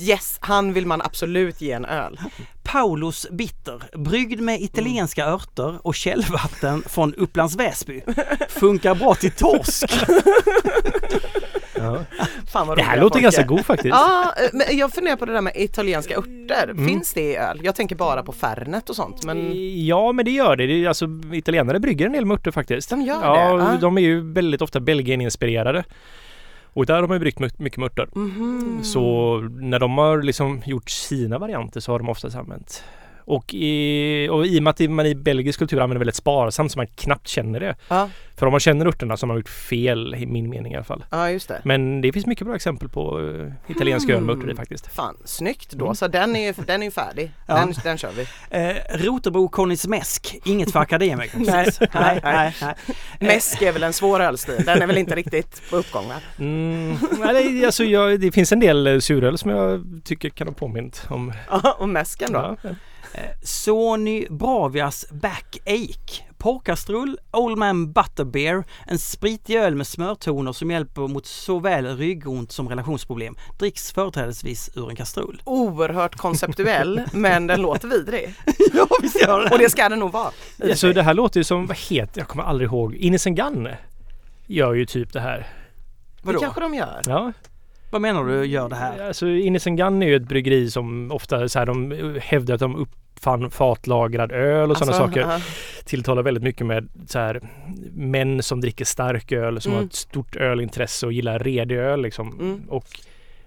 Yes, 0.00 0.36
han 0.40 0.72
vill 0.72 0.86
man 0.86 1.02
absolut 1.02 1.60
ge 1.60 1.72
en 1.72 1.84
öl. 1.84 2.20
Paulos 2.62 3.26
Bitter, 3.30 3.82
bryggd 3.98 4.40
med 4.40 4.60
italienska 4.60 5.26
örter 5.26 5.78
och 5.86 5.94
källvatten 5.94 6.82
från 6.86 7.14
Upplands 7.14 7.54
Väsby. 7.56 8.02
Funkar 8.48 8.94
bra 8.94 9.14
till 9.14 9.30
torsk. 9.30 9.84
Ja. 11.92 12.24
Fan 12.52 12.66
vad 12.68 12.78
Det 12.78 12.82
här 12.82 12.96
låter 13.00 13.12
folk 13.14 13.22
ganska 13.22 13.42
god 13.42 13.66
faktiskt. 13.66 13.94
Ja, 13.94 14.34
eh, 14.36 14.48
men 14.52 14.78
jag 14.78 14.92
funderar 14.92 15.16
på 15.16 15.24
det 15.24 15.32
där 15.32 15.40
med 15.40 15.52
italienska 15.56 16.16
örter. 16.16 16.64
Mm. 16.70 16.86
Finns 16.88 17.12
det 17.14 17.20
i 17.22 17.36
öl? 17.36 17.60
Jag 17.62 17.74
tänker 17.74 17.96
bara 17.96 18.22
på 18.22 18.32
Fernet 18.32 18.90
och 18.90 18.96
sånt. 18.96 19.24
Men 19.24 19.52
Ja, 19.86 20.12
men 20.12 20.24
det 20.24 20.30
gör 20.30 20.56
det. 20.56 20.66
det 20.66 20.84
är, 20.84 20.88
alltså, 20.88 21.06
italienare 21.32 21.80
brygger 21.80 22.06
en 22.06 22.12
del 22.12 22.26
med 22.26 22.34
örter 22.34 22.50
faktiskt. 22.50 22.90
De 22.90 23.02
gör 23.02 23.20
ja, 23.24 23.56
det? 23.56 23.62
Ah. 23.64 23.76
de 23.80 23.98
är 23.98 24.02
ju 24.02 24.32
väldigt 24.32 24.62
ofta 24.62 24.80
Belgien-inspirerade. 24.80 25.84
Och 26.72 26.86
där 26.86 26.94
har 26.94 27.08
man 27.08 27.14
ju 27.14 27.18
bryggt 27.20 27.38
my- 27.38 27.48
mycket 27.56 27.78
med 27.78 27.86
örter. 27.86 28.08
Mhm. 28.14 28.80
Så 28.82 29.36
när 29.60 29.78
de 29.78 29.98
har 29.98 30.22
liksom 30.22 30.62
gjort 30.66 30.90
sina 30.90 31.38
varianter 31.38 31.80
så 31.80 31.92
har 31.92 31.98
de 31.98 32.08
oftast 32.08 32.36
använt. 32.36 32.84
Och 33.30 33.54
i, 33.54 34.28
och 34.30 34.46
i 34.46 34.58
och 34.58 34.62
med 34.62 34.70
att 34.70 34.90
man 34.90 35.06
i 35.06 35.14
belgisk 35.14 35.58
kultur 35.58 35.80
använder 35.80 35.98
väldigt 35.98 36.16
sparsamt 36.16 36.72
så 36.72 36.78
man 36.78 36.86
knappt 36.86 37.28
känner 37.28 37.60
det. 37.60 37.76
Ja, 37.88 38.08
För 38.36 38.46
om 38.46 38.50
man 38.52 38.60
känner 38.60 38.86
örterna 38.86 39.16
så 39.16 39.24
har 39.26 39.28
man 39.28 39.36
gjort 39.36 39.48
fel 39.48 40.14
i 40.14 40.26
min 40.26 40.50
mening 40.50 40.72
i 40.72 40.76
alla 40.76 40.84
fall. 40.84 41.04
ja 41.10 41.30
just 41.30 41.48
det. 41.48 41.60
Men 41.64 42.00
det 42.00 42.12
finns 42.12 42.26
mycket 42.26 42.46
bra 42.46 42.56
exempel 42.56 42.88
på 42.88 43.18
uh, 43.18 43.52
italienska 43.68 44.12
öl 44.14 44.20
med 44.22 44.36
örter 44.36 44.50
i 44.50 44.54
faktiskt. 44.54 44.86
Fan, 44.94 45.16
snyggt 45.24 45.72
då. 45.72 45.84
Mm. 45.84 45.94
Så 45.94 46.08
den 46.08 46.36
är 46.36 46.46
ju 46.46 46.54
den 46.66 46.82
är 46.82 46.90
färdig. 46.90 47.30
Ja. 47.46 47.54
Den, 47.56 47.74
den 47.84 47.98
kör 47.98 48.10
vi. 48.16 48.26
Eh, 48.50 48.76
Rotebro 49.06 49.48
Konnismäsk, 49.48 50.36
inget 50.44 50.72
för 50.72 50.80
akademiker 50.80 51.38
Nej, 51.38 51.70
nej, 51.94 52.20
nej, 52.22 52.54
nej. 52.62 52.74
Mäsk 53.20 53.62
är 53.62 53.72
väl 53.72 53.82
en 53.82 53.92
svår 53.92 54.20
ölstil. 54.20 54.62
Den 54.66 54.82
är 54.82 54.86
väl 54.86 54.98
inte 54.98 55.14
riktigt 55.14 55.62
på 55.70 55.76
uppgång 55.76 56.08
va? 56.08 56.14
Mm, 56.38 56.96
nej, 57.18 57.52
det- 57.60 57.66
alltså 57.66 57.84
jag, 57.84 58.20
det 58.20 58.32
finns 58.32 58.52
en 58.52 58.60
del 58.60 58.86
eh, 58.86 58.98
suröl 58.98 59.38
som 59.38 59.50
jag 59.50 59.84
tycker 60.04 60.30
kan 60.30 60.46
ha 60.48 60.54
påmint 60.54 61.06
om. 61.08 61.32
Ja, 61.50 61.76
och 61.78 61.88
mäsken 61.88 62.32
då? 62.32 62.38
Ja, 62.62 62.70
Eh, 62.70 62.76
Sony 63.42 64.26
Bravias 64.30 65.06
Backache. 65.10 66.24
Porrkastrull, 66.38 67.18
Old 67.32 67.58
Man 67.58 67.92
Butterbeer, 67.92 68.64
en 68.86 68.98
spritig 68.98 69.56
öl 69.56 69.74
med 69.74 69.86
smörtoner 69.86 70.52
som 70.52 70.70
hjälper 70.70 71.08
mot 71.08 71.26
såväl 71.26 71.96
ryggont 71.96 72.52
som 72.52 72.68
relationsproblem. 72.68 73.36
Dricks 73.58 73.92
företrädesvis 73.92 74.70
ur 74.74 74.90
en 74.90 74.96
kastrull. 74.96 75.42
Oerhört 75.44 76.16
konceptuell 76.16 77.02
men 77.12 77.46
den 77.46 77.62
låter 77.62 77.88
vidrig. 77.88 78.34
ja, 78.74 78.86
visst 79.02 79.22
gör 79.22 79.52
Och 79.52 79.58
det 79.58 79.70
ska 79.70 79.88
den 79.88 79.98
nog 79.98 80.12
vara. 80.12 80.30
för 80.56 80.74
Så 80.74 80.92
det 80.92 81.02
här 81.02 81.14
låter 81.14 81.40
ju 81.40 81.44
som, 81.44 81.66
vad 81.66 81.76
heter 81.76 82.20
jag 82.20 82.28
kommer 82.28 82.44
aldrig 82.44 82.66
ihåg, 82.68 82.94
Innocent 82.94 83.36
Gun 83.36 83.68
gör 84.46 84.72
ju 84.74 84.86
typ 84.86 85.12
det 85.12 85.20
här. 85.20 85.38
det 85.38 85.46
Vadå? 86.22 86.40
kanske 86.40 86.60
de 86.60 86.74
gör. 86.74 87.02
Ja, 87.06 87.32
Vad 87.90 88.00
menar 88.00 88.24
du 88.24 88.44
gör 88.44 88.68
det 88.68 88.76
här? 88.76 89.06
alltså 89.08 89.28
Innocent 89.28 89.78
Gun 89.78 90.02
är 90.02 90.06
ju 90.06 90.16
ett 90.16 90.28
bryggeri 90.28 90.70
som 90.70 91.10
ofta 91.12 91.48
så 91.48 91.58
här, 91.58 91.66
de 91.66 91.94
hävdar 92.22 92.54
att 92.54 92.60
de 92.60 92.76
uppfann 92.76 93.50
fatlagrad 93.50 94.32
öl 94.32 94.70
och 94.70 94.76
sådana 94.76 94.92
Alltså, 94.96 95.06
saker. 95.20 95.20
ja. 95.20 95.40
Tilltalar 95.84 96.22
väldigt 96.22 96.42
mycket 96.44 96.66
med 96.66 96.88
så 97.06 97.18
här 97.18 97.40
män 97.92 98.42
som 98.42 98.60
dricker 98.60 98.84
stark 98.84 99.32
öl, 99.32 99.60
som 99.60 99.72
Mm. 99.72 99.82
har 99.82 99.86
ett 99.86 99.94
stort 99.94 100.36
ölintresse 100.36 101.06
och 101.06 101.12
gillar 101.12 101.38
redig 101.38 101.76
öl 101.76 102.02
liksom. 102.02 102.40
Mm. 102.40 102.60
Och 102.68 102.86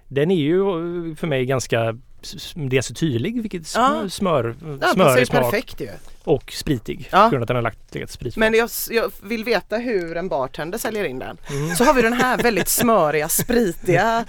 den 0.07 0.31
är 0.31 0.35
ju 0.35 0.59
eh, 0.59 1.15
för 1.15 1.27
mig 1.27 1.45
ganska 1.45 1.97
s- 2.23 2.53
dels 2.55 2.85
så 2.87 2.93
tydlig, 2.93 3.41
vilket 3.41 3.61
sm- 3.61 4.01
Ja. 4.03 4.09
smör, 4.09 4.55
Ja, 4.81 4.87
smörig 4.93 5.27
smak 5.27 5.41
perfekt 5.41 5.81
ju. 5.81 5.89
och 6.23 6.51
spritig. 6.51 7.09
Ja. 7.11 7.23
På 7.23 7.29
grund 7.29 7.35
av 7.35 7.41
att 7.41 7.47
den 7.47 7.55
har 7.55 7.63
lagt 7.63 7.93
legat 7.95 8.11
sprit. 8.11 8.37
Men 8.37 8.53
jag, 8.53 8.69
jag 8.89 9.11
vill 9.23 9.43
veta 9.43 9.77
hur 9.77 10.17
en 10.17 10.29
bartender 10.29 10.77
säljer 10.77 11.03
in 11.03 11.19
den. 11.19 11.37
Mm. 11.49 11.75
Så 11.75 11.83
har 11.83 11.93
vi 11.93 12.01
den 12.01 12.13
här 12.13 12.37
väldigt 12.37 12.69
smöriga, 12.69 13.29
spritiga, 13.43 14.25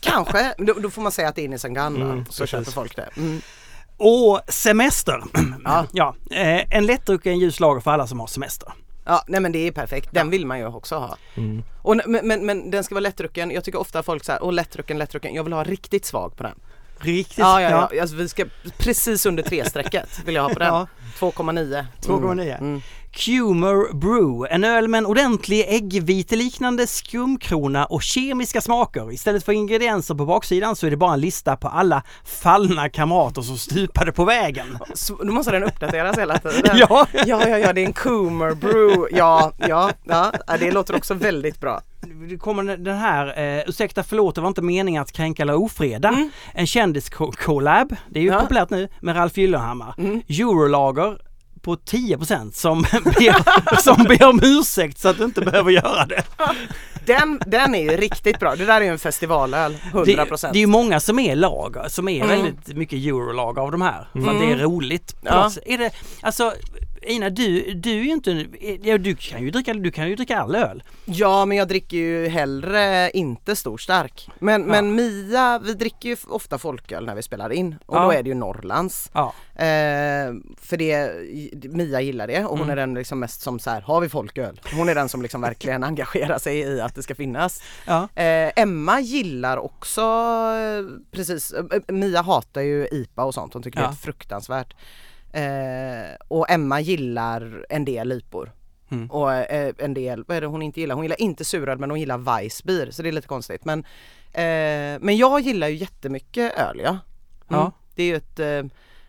kanske, 0.00 0.54
då, 0.58 0.72
då 0.72 0.90
får 0.90 1.02
man 1.02 1.12
säga 1.12 1.28
att 1.28 1.36
det 1.36 1.44
är 1.44 1.68
Gun 1.68 1.76
Mm, 2.02 2.24
så 2.24 2.30
precis. 2.32 2.50
köper 2.50 2.70
folk 2.72 2.96
det. 2.96 3.08
Mm. 3.16 3.40
Och 3.96 4.40
semester. 4.48 5.22
Ja. 5.64 5.86
ja, 5.92 6.14
eh, 6.30 6.76
en 6.76 6.86
lättdrucken 6.86 7.38
ljus 7.38 7.60
lager 7.60 7.80
för 7.80 7.90
alla 7.90 8.06
som 8.06 8.20
har 8.20 8.26
semester. 8.26 8.68
ja, 9.04 9.24
nej 9.28 9.40
men 9.40 9.52
det 9.52 9.58
är 9.58 9.72
perfekt. 9.72 10.08
Den 10.12 10.30
vill 10.30 10.46
man 10.46 10.58
ju 10.58 10.66
också 10.66 10.94
ha. 10.96 11.16
Mm. 11.36 11.62
Och, 11.82 11.96
men, 12.06 12.26
men, 12.28 12.46
men 12.46 12.70
den 12.70 12.84
ska 12.84 12.94
vara 12.94 13.00
lättdrucken. 13.02 13.50
Jag 13.50 13.64
tycker 13.64 13.80
ofta 13.80 14.02
folk 14.02 14.24
säger 14.24 14.42
åh 14.44 14.52
lättdrucken, 14.52 14.98
lättdrucken. 14.98 15.34
Jag 15.34 15.44
vill 15.44 15.52
ha 15.52 15.64
riktigt 15.64 16.04
svag 16.04 16.36
på 16.36 16.42
den. 16.42 16.54
Riktigt. 16.98 17.38
Ja, 17.38 17.62
ja, 17.62 17.88
ja. 17.92 18.00
Alltså, 18.00 18.16
vi 18.16 18.28
ska 18.28 18.44
precis 18.78 19.26
under 19.26 19.42
tre-strecket 19.42 20.08
vill 20.24 20.34
jag 20.34 20.42
ha 20.42 20.48
på 20.48 20.58
den. 20.58 20.68
Ja. 20.74 20.86
2,9. 21.18 21.84
2,9. 22.02 22.58
Mm. 22.58 22.82
Cumer 23.16 23.92
Brew, 23.94 24.54
en 24.54 24.64
öl 24.64 24.88
med 24.88 24.98
en 24.98 25.06
ordentlig 25.06 25.64
äggviteliknande 25.68 26.86
skumkrona 26.86 27.84
och 27.86 28.02
kemiska 28.02 28.60
smaker. 28.60 29.12
Istället 29.12 29.44
för 29.44 29.52
ingredienser 29.52 30.14
på 30.14 30.26
baksidan 30.26 30.76
så 30.76 30.86
är 30.86 30.90
det 30.90 30.96
bara 30.96 31.14
en 31.14 31.20
lista 31.20 31.56
på 31.56 31.68
alla 31.68 32.02
fallna 32.24 32.88
kamrater 32.88 33.42
som 33.42 33.58
stupade 33.58 34.12
på 34.12 34.24
vägen. 34.24 34.78
Så, 34.94 35.14
då 35.14 35.32
måste 35.32 35.52
den 35.52 35.64
uppdateras 35.64 36.18
hela 36.18 36.38
tiden. 36.38 36.76
Ja. 36.88 37.06
ja, 37.12 37.48
ja, 37.48 37.58
ja, 37.58 37.72
det 37.72 37.80
är 37.82 37.86
en 37.86 37.92
Coomer 37.92 38.54
Brew. 38.54 39.16
Ja, 39.18 39.52
ja, 39.68 39.90
ja, 40.04 40.32
det 40.58 40.70
låter 40.70 40.96
också 40.96 41.14
väldigt 41.14 41.60
bra. 41.60 41.80
det 42.30 42.36
kommer 42.36 42.76
den 42.76 42.96
här, 42.98 43.26
eh, 43.58 43.62
ursäkta 43.68 44.02
förlåt 44.02 44.34
det 44.34 44.40
var 44.40 44.48
inte 44.48 44.62
meningen 44.62 45.02
att 45.02 45.12
kränka 45.12 45.42
eller 45.42 45.54
ofreda. 45.54 46.08
Mm. 46.08 46.30
En 46.54 46.66
kändis-collab, 46.66 47.96
det 48.10 48.18
är 48.18 48.22
ju 48.22 48.28
Ja. 48.28 48.40
populärt 48.40 48.70
nu, 48.70 48.88
med 49.00 49.16
Ralf 49.16 49.36
Gyllenhammar. 49.38 49.94
Mm. 49.98 50.22
Eurolager 50.28 51.18
på 51.66 51.76
10% 51.76 52.52
som 52.52 52.82
ber, 53.04 53.80
som 53.80 54.04
ber 54.04 54.24
om 54.28 54.40
ursäkt 54.42 54.98
så 54.98 55.08
att 55.08 55.18
du 55.18 55.24
inte 55.24 55.40
behöver 55.40 55.70
göra 55.70 56.06
det. 56.06 56.22
Den, 57.06 57.40
den 57.46 57.74
är 57.74 57.82
ju 57.82 57.96
riktigt 57.96 58.38
bra. 58.40 58.56
Det 58.56 58.64
där 58.64 58.80
är 58.80 58.84
ju 58.84 58.90
en 58.90 58.98
festivalöl, 58.98 59.76
100%. 59.92 60.04
Det, 60.04 60.14
det 60.52 60.58
är 60.58 60.60
ju 60.60 60.66
många 60.66 61.00
som 61.00 61.18
är 61.18 61.36
lager, 61.36 61.88
som 61.88 62.08
är 62.08 62.24
Mm. 62.24 62.28
väldigt 62.28 62.76
mycket 62.76 62.98
eurolager 62.98 63.62
av 63.62 63.70
de 63.72 63.82
här. 63.82 64.08
För 64.12 64.18
att 64.20 64.26
Mm. 64.26 64.40
det 64.40 64.52
är 64.52 64.56
roligt. 64.58 65.20
på 65.20 65.26
Ja. 65.28 65.50
Är 65.66 65.78
det, 65.78 65.90
alltså 66.22 66.52
Ina, 67.06 67.30
du, 67.30 67.74
du 67.74 67.90
är 67.90 68.04
ju 68.04 68.10
inte, 68.12 68.46
ja, 68.82 68.98
du 68.98 69.14
kan 69.16 69.42
ju 69.42 69.50
dricka, 69.50 69.74
du 69.74 69.90
kan 69.90 70.08
ju 70.08 70.16
dricka 70.16 70.38
all 70.40 70.54
öl. 70.54 70.82
Ja 71.04 71.44
men 71.44 71.56
jag 71.56 71.68
dricker 71.68 71.96
ju 71.96 72.28
hellre 72.28 73.10
inte 73.10 73.56
stor 73.56 73.78
stark. 73.78 74.28
Men, 74.38 74.60
Ja. 74.60 74.66
men 74.68 74.94
Mia, 74.94 75.58
vi 75.64 75.74
dricker 75.74 76.08
ju 76.08 76.16
ofta 76.28 76.58
folköl 76.58 77.06
när 77.06 77.14
vi 77.14 77.22
spelar 77.22 77.52
in 77.52 77.76
och 77.86 77.96
Ja. 77.96 78.02
då 78.04 78.10
är 78.12 78.22
det 78.22 78.28
ju 78.28 78.34
Norrlands. 78.34 79.10
Ja. 79.12 79.34
Eh, 79.54 80.32
för 80.60 80.76
det, 80.76 81.12
Mia 81.70 82.00
gillar 82.00 82.26
det 82.26 82.44
och 82.44 82.50
hon 82.58 82.58
Mm. 82.66 82.70
är 82.70 82.76
den 82.76 82.94
liksom 82.94 83.18
mest 83.20 83.40
som 83.40 83.58
så 83.58 83.70
här, 83.70 83.80
har 83.80 84.00
vi 84.00 84.08
folköl? 84.08 84.60
Hon 84.76 84.88
är 84.88 84.94
den 84.94 85.08
som 85.08 85.22
liksom 85.22 85.40
verkligen 85.40 85.84
engagerar 85.84 86.38
sig 86.38 86.58
i 86.58 86.80
att 86.80 86.94
det 86.94 87.02
ska 87.02 87.14
finnas. 87.14 87.62
Eh, 87.86 88.50
Emma 88.56 89.00
gillar 89.00 89.56
också 89.56 90.00
eh, 90.00 91.00
precis, 91.10 91.52
eh, 91.52 91.64
Mia 91.88 92.22
hatar 92.22 92.60
ju 92.60 92.88
IPA 92.92 93.24
och 93.24 93.34
sånt, 93.34 93.52
hon 93.54 93.62
tycker 93.62 93.80
det 93.80 93.86
är 93.86 93.92
fruktansvärt. 93.92 94.74
Eh, 95.36 96.16
och 96.28 96.50
Emma 96.50 96.80
gillar 96.80 97.66
en 97.68 97.84
del 97.84 98.12
IPOR. 98.12 98.52
Mm. 98.88 99.10
Och 99.10 99.32
eh, 99.32 99.74
en 99.78 99.94
del, 99.94 100.24
vad 100.28 100.36
är 100.36 100.40
det 100.40 100.46
hon 100.46 100.62
inte 100.62 100.80
gillar? 100.80 100.94
Hon 100.94 101.04
gillar 101.04 101.20
inte 101.20 101.44
suröl 101.44 101.78
men 101.78 101.90
hon 101.90 102.00
gillar 102.00 102.18
Weissbier 102.18 102.90
så 102.90 103.02
det 103.02 103.08
är 103.08 103.12
lite 103.12 103.28
konstigt. 103.28 103.64
Men, 103.64 103.78
eh, 104.32 105.00
men 105.00 105.16
jag 105.16 105.40
gillar 105.40 105.68
ju 105.68 105.76
jättemycket 105.76 106.58
öl 106.58 106.80
ja. 106.84 106.88
Mm. 106.88 107.00
Ja. 107.48 107.72
Det 107.94 108.02
är 108.02 108.06
ju 108.06 108.16
ett, 108.16 108.38
eh, 108.38 108.62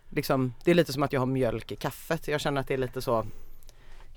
liksom, 0.09 0.53
det 0.63 0.71
är 0.71 0.75
lite 0.75 0.93
som 0.93 1.03
att 1.03 1.13
jag 1.13 1.21
har 1.21 1.25
mjölk 1.25 1.71
i 1.71 1.75
kaffet. 1.75 2.27
Jag 2.27 2.41
känner 2.41 2.61
att 2.61 2.67
det 2.67 2.73
är 2.73 2.77
lite 2.77 3.01
så 3.01 3.25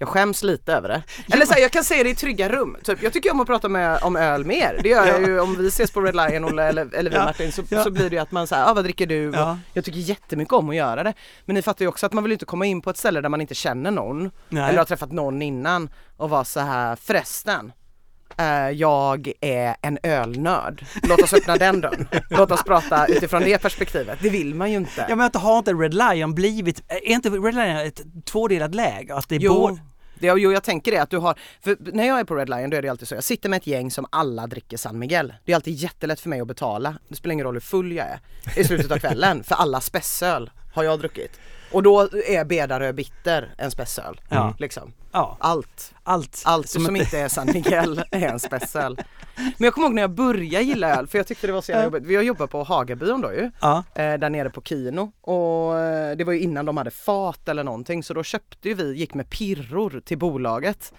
jag 0.01 0.09
skäms 0.09 0.43
lite 0.43 0.73
över 0.75 0.89
det. 0.89 1.03
Eller 1.33 1.47
så 1.47 1.53
här, 1.53 1.61
jag 1.61 1.71
kan 1.71 1.85
säga 1.85 2.03
det 2.05 2.11
i 2.11 2.15
trygga 2.15 2.49
rum. 2.49 2.77
Typ, 2.85 3.03
jag 3.03 3.13
tycker 3.13 3.33
om 3.33 3.41
att 3.41 3.47
prata 3.47 3.69
med, 3.69 3.99
om 4.03 4.17
öl 4.17 4.45
mer. 4.45 4.81
Det 4.83 4.89
gör 4.89 5.07
jag 5.07 5.21
ju 5.23 5.41
om 5.41 5.57
vi 5.59 5.69
ses 5.69 5.91
på 5.91 6.01
Red 6.01 6.17
Lion 6.17 6.45
Olle, 6.45 6.63
eller, 6.65 6.95
eller 6.95 7.11
vi 7.11 7.17
Ja. 7.17 7.25
Martin 7.25 7.53
så, 7.53 7.63
Ja. 7.69 7.85
så 7.85 7.91
blir 7.91 8.11
det 8.11 8.17
ju 8.17 8.23
att 8.23 8.33
man 8.33 8.47
säger, 8.47 8.65
ah, 8.71 8.75
vad 8.75 8.85
dricker 8.85 9.07
du? 9.07 9.31
Ja. 9.35 9.59
Jag 9.73 9.85
tycker 9.85 9.99
jättemycket 9.99 10.53
om 10.55 10.69
att 10.71 10.77
göra 10.77 11.03
det. 11.03 11.15
Men 11.45 11.55
ni 11.55 11.63
fattar 11.63 11.85
ju 11.85 11.89
också 11.89 12.07
att 12.07 12.13
man 12.13 12.25
vill 12.25 12.33
inte 12.33 12.45
komma 12.45 12.67
in 12.67 12.83
på 12.83 12.91
ett 12.91 12.97
ställe 12.97 13.21
där 13.21 13.29
man 13.29 13.41
inte 13.41 13.55
känner 13.55 13.91
någon. 13.91 14.31
Nej. 14.49 14.69
Eller 14.69 14.79
har 14.79 14.85
träffat 14.85 15.13
någon 15.13 15.43
innan 15.43 15.91
och 16.17 16.31
vara 16.31 16.45
så 16.45 16.61
här 16.61 16.97
förresten. 16.97 17.73
eh, 18.37 18.71
jag 18.71 19.33
är 19.41 19.77
en 19.83 19.99
ölnörd. 20.03 20.85
Låt 21.03 21.23
oss 21.23 21.33
öppna 21.35 21.57
den 21.57 21.81
dörren. 21.81 22.09
Låt 22.31 22.51
oss 22.51 22.63
prata 22.65 23.07
utifrån 23.07 23.43
det 23.43 23.59
perspektivet. 23.63 24.19
Det 24.23 24.31
vill 24.31 24.55
man 24.55 24.71
ju 24.71 24.77
inte. 24.77 25.07
Ja 25.09 25.17
men 25.17 25.27
att 25.27 25.37
har 25.37 25.59
inte 25.59 25.73
Red 25.73 25.95
Lion 25.95 26.35
blivit, 26.35 26.83
är 26.89 27.09
inte 27.09 27.29
Red 27.31 27.55
Lion 27.55 27.77
ett 27.77 28.01
tvådelat 28.25 28.75
läger? 28.75 29.15
Att 29.15 29.29
det 29.29 29.35
är 29.35 29.39
Jo, 29.41 29.55
både, 29.55 29.81
det, 30.21 30.27
jo, 30.27 30.53
jag 30.53 30.63
tänker 30.63 30.93
det 30.93 30.99
att 30.99 31.11
du 31.11 31.17
har, 31.17 31.39
för 31.61 31.77
när 31.81 32.07
jag 32.07 32.21
är 32.21 32.25
på 32.25 32.35
Red 32.35 32.49
Lion 32.49 32.71
då 32.71 32.77
är 32.77 32.83
det 32.83 32.89
alltid 32.89 33.09
så, 33.09 33.15
jag 33.15 33.25
sitter 33.25 33.49
med 33.49 33.57
ett 33.57 33.67
gäng 33.67 33.91
som 33.91 34.07
alla 34.11 34.47
dricker 34.47 34.77
San 34.77 34.99
Miguel. 34.99 35.35
Det 35.45 35.53
är 35.53 35.57
alltid 35.57 35.75
jättelätt 35.75 36.21
för 36.21 36.29
mig 36.29 36.41
att 36.41 36.49
betala. 36.49 36.95
Det 37.09 37.17
spelar 37.17 37.33
ingen 37.33 37.47
roll 37.47 37.55
hur 37.55 37.61
full 37.61 37.93
jag 37.93 38.07
är 38.07 38.21
i 38.57 38.65
slutet 38.65 38.91
av 38.91 38.99
kvällen, 38.99 39.45
för 39.45 39.55
alla 39.55 39.81
spessöl 39.81 40.51
har 40.75 40.85
jag 40.85 40.99
druckit. 40.99 41.41
Och 41.73 41.83
då 41.83 42.01
är 42.27 42.45
Bedarö 42.45 42.93
Bitter 42.93 43.55
en 43.59 43.71
spessöl. 43.71 44.21
Ja. 44.29 44.55
Liksom. 44.59 44.93
ja, 45.13 45.37
Allt. 45.41 45.95
allt. 46.03 46.43
Allt 46.45 46.69
som, 46.69 46.97
inte 46.97 47.19
är 47.19 47.29
San 47.29 47.47
Miguel 47.47 48.03
är 48.11 48.29
en 48.29 48.41
spessöl. 48.41 48.97
Men 49.37 49.65
jag 49.65 49.75
kommer 49.75 49.87
ihåg 49.87 49.95
när 49.95 50.03
jag 50.03 50.11
började 50.11 50.65
gilla 50.65 50.97
öl, 50.97 51.07
för 51.07 51.19
jag 51.19 51.27
tyckte 51.27 51.47
det 51.47 51.53
var 51.53 51.61
så 51.61 51.73
jävla 51.73 51.85
jobbigt. 51.85 52.03
Vi 52.05 52.17
har 52.17 52.23
jobbat 52.23 52.51
på 52.51 52.63
Hagabion 52.63 53.21
då 53.21 53.33
ju. 53.33 53.51
Ja, 53.61 53.85
eh, 53.95 54.15
där 54.15 54.31
nere 54.31 54.51
på 54.51 54.63
Kino 54.63 55.13
och 55.21 55.79
eh, 55.79 56.17
det 56.17 56.25
var 56.25 56.33
ju 56.33 56.41
innan 56.41 56.67
de 56.67 56.77
hade 56.77 56.91
fat 56.91 57.49
eller 57.49 57.65
någonting 57.65 58.03
så 58.03 58.15
då 58.15 58.23
köpte 58.23 58.75
vi, 58.75 58.95
gick 58.95 59.15
med 59.15 59.31
pirror 59.31 60.03
till 60.05 60.19
bolaget 60.19 60.93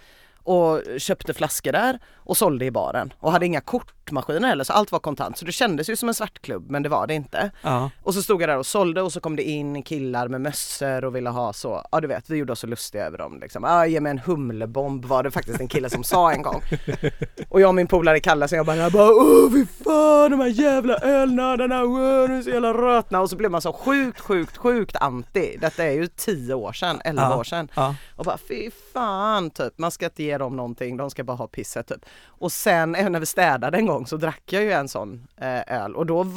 och 0.44 0.82
köpte 0.98 1.34
flaskor 1.34 1.72
där 1.72 2.00
och 2.16 2.38
sålde 2.38 2.66
i 2.66 2.72
baren 2.72 3.14
och 3.20 3.32
hade 3.32 3.46
inga 3.46 3.62
kortmaskiner 3.62 4.48
heller 4.48 4.64
så 4.64 4.74
allt 4.74 4.92
var 4.92 5.00
kontant 5.00 5.38
så 5.38 5.46
det 5.46 5.52
kändes 5.52 5.90
ju 5.90 5.96
som 5.96 6.10
en 6.10 6.16
svartklubb 6.16 6.70
men 6.72 6.84
det 6.84 6.90
var 6.90 7.08
det 7.08 7.14
inte. 7.14 7.52
ja. 7.62 7.90
Och 8.04 8.14
så 8.14 8.24
stod 8.24 8.42
jag 8.42 8.50
där 8.50 8.58
och 8.58 8.66
sålde 8.66 9.02
och 9.02 9.14
så 9.14 9.20
kom 9.20 9.36
det 9.36 9.44
in 9.44 9.84
killar 9.84 10.28
med 10.28 10.42
mössor 10.42 11.06
och 11.06 11.16
ville 11.16 11.30
ha 11.30 11.54
så, 11.54 11.84
ja 11.92 12.00
du 12.02 12.08
vet 12.08 12.30
vi 12.30 12.38
gjorde 12.38 12.52
oss 12.54 12.60
så 12.60 12.68
lustiga 12.68 13.06
över 13.06 13.18
dem 13.18 13.40
liksom. 13.42 13.64
Ja 13.64 13.86
ge 13.86 14.00
mig 14.02 14.10
en 14.12 14.20
humlebomb 14.20 15.06
var 15.06 15.24
det 15.24 15.32
faktiskt 15.32 15.60
en 15.60 15.68
kille 15.68 15.90
som 15.90 16.04
sa 16.04 16.32
en 16.32 16.42
gång. 16.42 16.62
Och 17.50 17.62
jag 17.62 17.68
och 17.68 17.76
min 17.76 17.88
polare 17.88 18.20
Kalle 18.20 18.48
så 18.48 18.56
jag 18.56 18.66
bara, 18.66 18.76
jag 18.76 18.92
bara 18.92 19.12
åh 19.12 19.52
fy 19.52 19.66
fan 19.84 20.32
de 20.32 20.40
här 20.40 20.48
jävla 20.48 20.96
ölnördarna, 20.98 21.84
åh, 21.84 22.28
de 22.28 22.34
är 22.36 22.42
så 22.42 22.50
jävla 22.50 22.74
rötna 22.74 23.22
och 23.22 23.30
så 23.30 23.36
blev 23.36 23.52
man 23.52 23.62
så 23.62 23.74
sjukt 23.74 24.20
sjukt 24.20 24.58
sjukt 24.58 24.96
anti. 24.96 25.58
Detta 25.62 25.84
är 25.84 25.92
ju 25.92 26.08
10 26.08 26.54
år 26.54 26.74
sedan, 26.74 27.02
11 27.06 27.22
Ja. 27.22 27.38
år 27.38 27.44
sedan. 27.44 27.68
ja. 27.76 27.96
Och 28.16 28.26
bara 28.26 28.38
fy 28.48 28.70
fan 28.94 29.50
typ, 29.50 29.78
man 29.78 29.92
ska 29.92 30.06
inte 30.06 30.24
ge 30.24 30.31
dem 30.39 30.56
någonting, 30.56 30.98
de 30.98 31.10
ska 31.10 31.24
bara 31.24 31.38
ha 31.38 31.48
pisset 31.48 31.88
typ. 31.88 32.06
Och 32.26 32.52
sen 32.52 32.91
när 33.10 33.20
vi 33.20 33.26
städade 33.26 33.78
en 33.78 33.86
gång 33.86 34.08
så 34.08 34.17
drack 34.17 34.44
jag 34.46 34.63
ju 34.63 34.72
en 34.72 34.88
sån 34.88 35.28
eh, 35.38 35.62
öl 35.84 35.96
och 35.96 36.06
då 36.06 36.28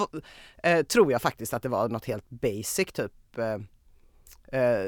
eh, 0.63 0.83
tror 0.83 1.13
jag 1.13 1.23
faktiskt 1.23 1.55
att 1.55 1.63
det 1.63 1.69
var 1.69 1.89
något 1.89 2.05
helt 2.05 2.31
basic 2.31 2.93
typ 2.93 3.13
eh, 3.39 4.61
eh, 4.61 4.87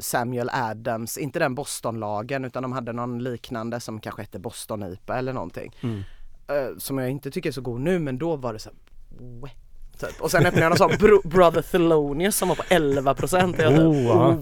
Samuel 0.00 0.50
Adams, 0.52 1.18
inte 1.18 1.38
den 1.38 1.54
Bostonlagen 1.54 2.44
utan 2.44 2.62
de 2.62 2.72
hade 2.72 2.92
någon 2.92 3.22
liknande 3.22 3.80
som 3.80 4.00
kanske 4.00 4.22
hette 4.22 4.38
Boston 4.38 4.82
IPA 4.82 5.18
eller 5.18 5.32
någonting. 5.32 5.76
Mm. 5.82 6.02
Eh, 6.48 6.76
som 6.78 6.98
jag 6.98 7.10
inte 7.10 7.30
tycker 7.30 7.48
är 7.50 7.52
så 7.52 7.60
god 7.60 7.80
nu 7.80 7.98
men 7.98 8.18
då 8.18 8.36
var 8.36 8.52
det 8.52 8.58
så 8.58 8.70
här, 8.70 9.50
Typ. 10.00 10.20
Och 10.20 10.30
sen 10.30 10.46
öppnade 10.46 10.62
jag 10.64 10.70
någon 10.70 10.78
sån 10.78 10.98
Bro- 10.98 11.28
Brother 11.28 11.62
Thelonious 11.62 12.36
som 12.36 12.48
var 12.48 12.56
på 12.56 12.62
11 12.68 13.14
procent. 13.14 13.58
Oh, 13.60 14.02
ja. 14.02 14.36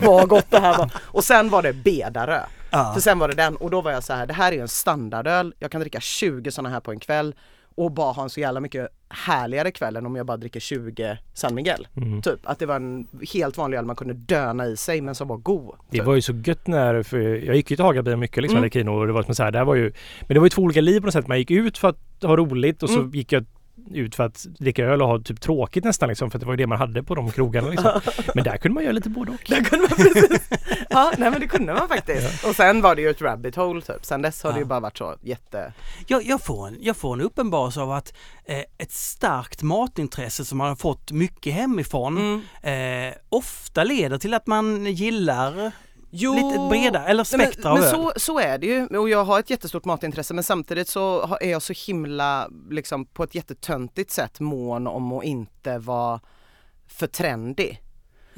Vad 0.00 0.28
gott 0.28 0.50
det 0.50 0.58
här 0.60 0.78
var. 0.78 0.92
Och 0.96 1.24
sen 1.24 1.48
var 1.50 1.62
det 1.62 1.72
Bedarö. 1.72 2.40
Ja. 2.70 2.90
För 2.94 3.00
sen 3.00 3.18
var 3.18 3.28
det 3.28 3.34
den 3.34 3.56
och 3.56 3.70
då 3.70 3.80
var 3.80 3.90
jag 3.90 4.04
så 4.04 4.12
här, 4.12 4.26
det 4.26 4.34
här 4.34 4.52
är 4.52 4.60
en 4.60 4.68
standardöl. 4.68 5.54
Jag 5.58 5.70
kan 5.70 5.80
dricka 5.80 6.00
20 6.00 6.50
sådana 6.50 6.68
här 6.68 6.80
på 6.80 6.90
en 6.92 7.00
kväll 7.00 7.34
och 7.74 7.92
bara 7.92 8.12
ha 8.12 8.22
en 8.22 8.30
så 8.30 8.40
jävla 8.40 8.60
mycket 8.60 8.88
härligare 9.08 9.70
kväll 9.70 9.96
än 9.96 10.06
om 10.06 10.16
jag 10.16 10.26
bara 10.26 10.36
dricker 10.36 10.60
20 10.60 11.18
San 11.34 11.54
Miguel. 11.54 11.88
Mm. 11.96 12.22
Typ 12.22 12.40
att 12.44 12.58
det 12.58 12.66
var 12.66 12.76
en 12.76 13.06
helt 13.34 13.56
vanlig 13.56 13.78
öl 13.78 13.84
man 13.84 13.96
kunde 13.96 14.14
döna 14.14 14.66
i 14.66 14.76
sig 14.76 15.00
men 15.00 15.14
som 15.14 15.28
var 15.28 15.36
god. 15.36 15.74
Det 15.90 15.96
typ. 15.98 16.06
var 16.06 16.14
ju 16.14 16.22
så 16.22 16.32
gött 16.32 16.66
när, 16.66 17.02
för 17.02 17.18
jag 17.18 17.56
gick 17.56 17.70
ju 17.70 17.76
till 17.76 17.84
Hagabion 17.84 18.18
mycket 18.20 18.42
liksom, 18.42 18.58
Mm. 18.58 18.70
Kino 18.70 18.90
och 18.90 19.06
det 19.06 19.12
var 19.12 19.22
som 19.22 19.34
så 19.34 19.42
här, 19.42 19.50
det 19.50 19.58
här 19.58 19.64
var 19.64 19.74
ju, 19.74 19.92
men 20.20 20.34
det 20.34 20.38
var 20.38 20.46
ju 20.46 20.50
två 20.50 20.62
olika 20.62 20.80
liv 20.80 21.00
på 21.00 21.06
något 21.06 21.12
sätt. 21.12 21.28
Man 21.28 21.38
gick 21.38 21.50
ut 21.50 21.78
för 21.78 21.88
att 21.88 21.98
ha 22.22 22.36
roligt 22.36 22.82
och 22.82 22.90
så 22.90 22.98
Mm. 22.98 23.10
gick 23.10 23.32
jag 23.32 23.44
ut 23.90 24.14
för 24.14 24.24
att 24.24 24.46
dricka 24.58 24.84
öl 24.84 25.02
och 25.02 25.08
ha 25.08 25.18
typ 25.18 25.40
tråkigt 25.40 25.84
nästan 25.84 26.08
liksom, 26.08 26.30
för 26.30 26.38
det 26.38 26.46
var 26.46 26.52
ju 26.52 26.56
det 26.56 26.66
man 26.66 26.78
hade 26.78 27.02
på 27.02 27.14
de 27.14 27.30
krogarna 27.30 27.68
liksom. 27.68 28.00
Men 28.34 28.44
där 28.44 28.56
kunde 28.56 28.74
man 28.74 28.82
göra 28.84 28.92
lite 28.92 29.08
både 29.10 29.32
och. 29.32 29.40
Där 29.48 29.64
kunde 29.64 29.86
man 29.88 29.96
precis. 29.98 30.48
Ja, 30.90 31.12
nej 31.18 31.30
men 31.30 31.40
det 31.40 31.46
kunde 31.46 31.74
man 31.74 31.88
faktiskt. 31.88 32.44
Och 32.44 32.56
sen 32.56 32.80
var 32.82 32.94
det 32.96 33.02
ju 33.02 33.10
ett 33.10 33.22
rabbit 33.22 33.56
hole 33.56 33.82
typ. 33.82 34.04
Sen 34.04 34.22
dess 34.22 34.42
har 34.42 34.52
det 34.52 34.58
ju 34.58 34.62
Ja. 34.62 34.66
bara 34.66 34.80
varit 34.80 34.98
så 34.98 35.16
jätte... 35.22 35.72
Jag, 36.06 36.22
jag, 36.26 36.42
får 36.42 36.68
en, 36.68 36.76
jag 36.80 36.96
får 36.96 37.14
en 37.14 37.20
uppenbarelse 37.20 37.80
av 37.80 37.92
att 37.92 38.14
eh, 38.44 38.58
ett 38.78 38.92
starkt 38.92 39.62
matintresse 39.62 40.44
som 40.44 40.58
man 40.58 40.68
har 40.68 40.76
fått 40.76 41.12
mycket 41.12 41.54
hemifrån 41.54 42.42
eh, 42.62 42.72
ofta 43.28 43.84
leder 43.84 44.18
till 44.18 44.34
att 44.34 44.46
man 44.46 44.86
gillar 44.86 45.72
Jo, 46.10 46.34
lite 46.34 46.68
breda, 46.70 47.06
eller 47.06 47.24
spektra 47.24 47.72
men, 47.74 47.82
men 47.82 47.90
så, 47.90 48.12
så 48.16 48.38
är 48.38 48.58
det 48.58 48.66
ju 48.66 48.86
och 48.86 49.08
jag 49.08 49.24
har 49.24 49.40
ett 49.40 49.50
jättestort 49.50 49.84
matintresse 49.84 50.34
men 50.34 50.44
samtidigt 50.44 50.88
så 50.88 51.36
är 51.40 51.50
jag 51.50 51.62
så 51.62 51.72
himla 51.86 52.48
liksom 52.70 53.06
på 53.06 53.24
ett 53.24 53.34
jättetöntigt 53.34 54.10
sätt 54.10 54.40
mån 54.40 54.86
om 54.86 55.12
att 55.12 55.24
inte 55.24 55.78
vara 55.78 56.20
för 56.86 57.06
trendig. 57.06 57.82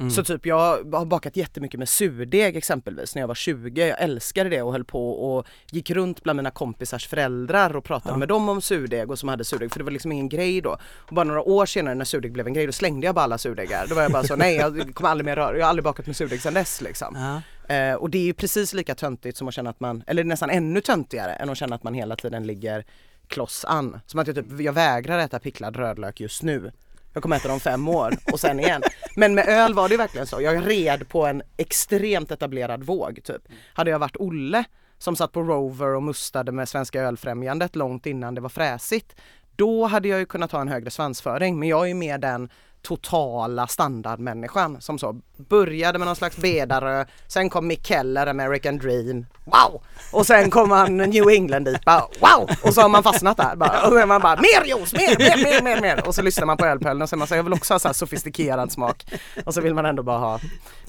Mm. 0.03 0.11
Så 0.11 0.23
typ 0.23 0.45
jag 0.45 0.55
har 0.91 1.05
bakat 1.05 1.37
jättemycket 1.37 1.79
med 1.79 1.89
surdeg 1.89 2.57
exempelvis 2.57 3.15
när 3.15 3.21
jag 3.21 3.27
var 3.27 3.35
20. 3.35 3.87
Jag 3.87 4.01
älskade 4.01 4.49
det 4.49 4.61
och 4.61 4.71
höll 4.71 4.83
på 4.85 5.11
och 5.35 5.47
gick 5.71 5.89
runt 5.91 6.23
bland 6.23 6.37
mina 6.37 6.51
kompisars 6.51 7.07
föräldrar 7.07 7.75
och 7.75 7.83
pratade 7.83 8.13
Ja. 8.13 8.17
med 8.17 8.27
dem 8.27 8.49
om 8.49 8.61
surdeg 8.61 9.11
och 9.11 9.19
som 9.19 9.29
hade 9.29 9.43
surdeg 9.45 9.71
för 9.71 9.79
det 9.79 9.83
var 9.83 9.91
liksom 9.91 10.11
ingen 10.11 10.29
grej 10.29 10.61
då. 10.61 10.77
Och 10.97 11.15
bara 11.15 11.23
några 11.23 11.41
år 11.41 11.65
senare 11.65 11.95
när 11.95 12.05
surdeg 12.05 12.31
blev 12.31 12.47
en 12.47 12.53
grej 12.53 12.65
då 12.65 12.71
slängde 12.71 13.05
jag 13.05 13.15
bara 13.15 13.21
alla 13.23 13.37
surdegar. 13.37 13.85
Då 13.89 13.95
var 13.95 14.01
jag 14.01 14.11
bara 14.11 14.23
så 14.23 14.35
nej 14.35 14.55
jag 14.55 14.95
kommer 14.95 15.09
aldrig 15.09 15.25
mer 15.25 15.35
röra, 15.35 15.57
jag 15.57 15.65
har 15.65 15.69
aldrig 15.69 15.83
bakat 15.83 16.05
med 16.07 16.15
surdeg 16.15 16.41
sedan 16.41 16.53
dess 16.53 16.81
liksom. 16.81 17.41
Ja. 17.67 17.75
Eh, 17.75 17.93
och 17.95 18.09
det 18.09 18.17
är 18.17 18.23
ju 18.25 18.33
precis 18.33 18.73
lika 18.73 18.95
töntigt 18.95 19.37
som 19.37 19.47
att 19.47 19.53
känna 19.53 19.69
att 19.69 19.79
man, 19.79 20.03
eller 20.07 20.23
nästan 20.23 20.49
ännu 20.49 20.81
töntigare 20.81 21.33
än 21.33 21.49
att 21.49 21.57
känna 21.57 21.75
att 21.75 21.83
man 21.83 21.93
hela 21.93 22.15
tiden 22.15 22.47
ligger 22.47 22.85
kloss 23.27 23.65
an. 23.65 23.99
Som 24.05 24.19
att 24.19 24.27
jag 24.27 24.35
typ, 24.35 24.45
jag 24.59 24.73
vägrar 24.73 25.19
äta 25.19 25.39
picklad 25.39 25.75
rödlök 25.75 26.19
just 26.19 26.43
nu. 26.43 26.71
Jag 27.13 27.23
kommer 27.23 27.35
äta 27.35 27.47
dem 27.47 27.59
fem 27.59 27.87
år 27.87 28.13
och 28.31 28.39
sen 28.39 28.59
igen. 28.59 28.81
Men 29.15 29.35
med 29.35 29.47
öl 29.47 29.73
var 29.73 29.89
det 29.89 29.97
verkligen 29.97 30.27
så. 30.27 30.41
Jag 30.41 30.67
red 30.67 31.09
på 31.09 31.25
en 31.25 31.41
extremt 31.57 32.31
etablerad 32.31 32.83
våg 32.83 33.19
typ. 33.23 33.41
Hade 33.73 33.91
jag 33.91 33.99
varit 33.99 34.17
Olle 34.17 34.63
som 34.97 35.15
satt 35.15 35.31
på 35.31 35.43
Rover 35.43 35.95
och 35.95 36.03
mustade 36.03 36.51
med 36.51 36.69
Svenska 36.69 37.01
ölfrämjandet 37.01 37.75
långt 37.75 38.05
innan 38.05 38.35
det 38.35 38.41
var 38.41 38.49
fräsigt. 38.49 39.15
Då 39.55 39.85
hade 39.85 40.07
jag 40.07 40.19
ju 40.19 40.25
kunnat 40.25 40.51
ha 40.51 40.61
en 40.61 40.67
högre 40.67 40.89
svansföring 40.89 41.59
men 41.59 41.69
jag 41.69 41.83
är 41.83 41.87
ju 41.87 41.93
mer 41.93 42.17
den 42.17 42.49
totala 42.83 43.67
standardmänniskan 43.67 44.81
som 44.81 44.99
så 44.99 45.19
började 45.49 45.99
med 45.99 46.05
någon 46.05 46.15
slags 46.15 46.37
bedarö, 46.37 47.05
sen 47.27 47.49
kom 47.49 47.67
Mick 47.67 47.87
Keller, 47.87 48.27
American 48.27 48.77
Dream, 48.77 49.25
wow! 49.45 49.81
Och 50.11 50.25
sen 50.25 50.49
kom 50.49 50.71
han 50.71 50.97
New 50.97 51.29
England-IPA, 51.29 52.07
wow! 52.19 52.49
Och 52.63 52.73
så 52.73 52.81
har 52.81 52.89
man 52.89 53.03
fastnat 53.03 53.37
där 53.37 53.55
bara. 53.55 53.87
och 53.87 54.07
man 54.07 54.21
bara 54.21 54.35
mer 54.35 54.65
juice, 54.67 54.93
mer, 54.93 55.17
mer, 55.17 55.43
mer, 55.43 55.61
mer, 55.63 55.81
mer! 55.81 56.07
Och 56.07 56.15
så 56.15 56.21
lyssnar 56.21 56.45
man 56.45 56.57
på 56.57 56.65
ölpölen 56.65 57.01
och 57.01 57.09
så 57.09 57.15
man 57.15 57.27
här, 57.29 57.35
jag 57.35 57.43
vill 57.43 57.53
också 57.53 57.73
ha 57.73 57.79
så 57.79 57.87
här 57.87 57.93
sofistikerad 57.93 58.71
smak 58.71 59.05
och 59.45 59.53
så 59.53 59.61
vill 59.61 59.73
man 59.73 59.85
ändå 59.85 60.03
bara 60.03 60.17
ha 60.19 60.39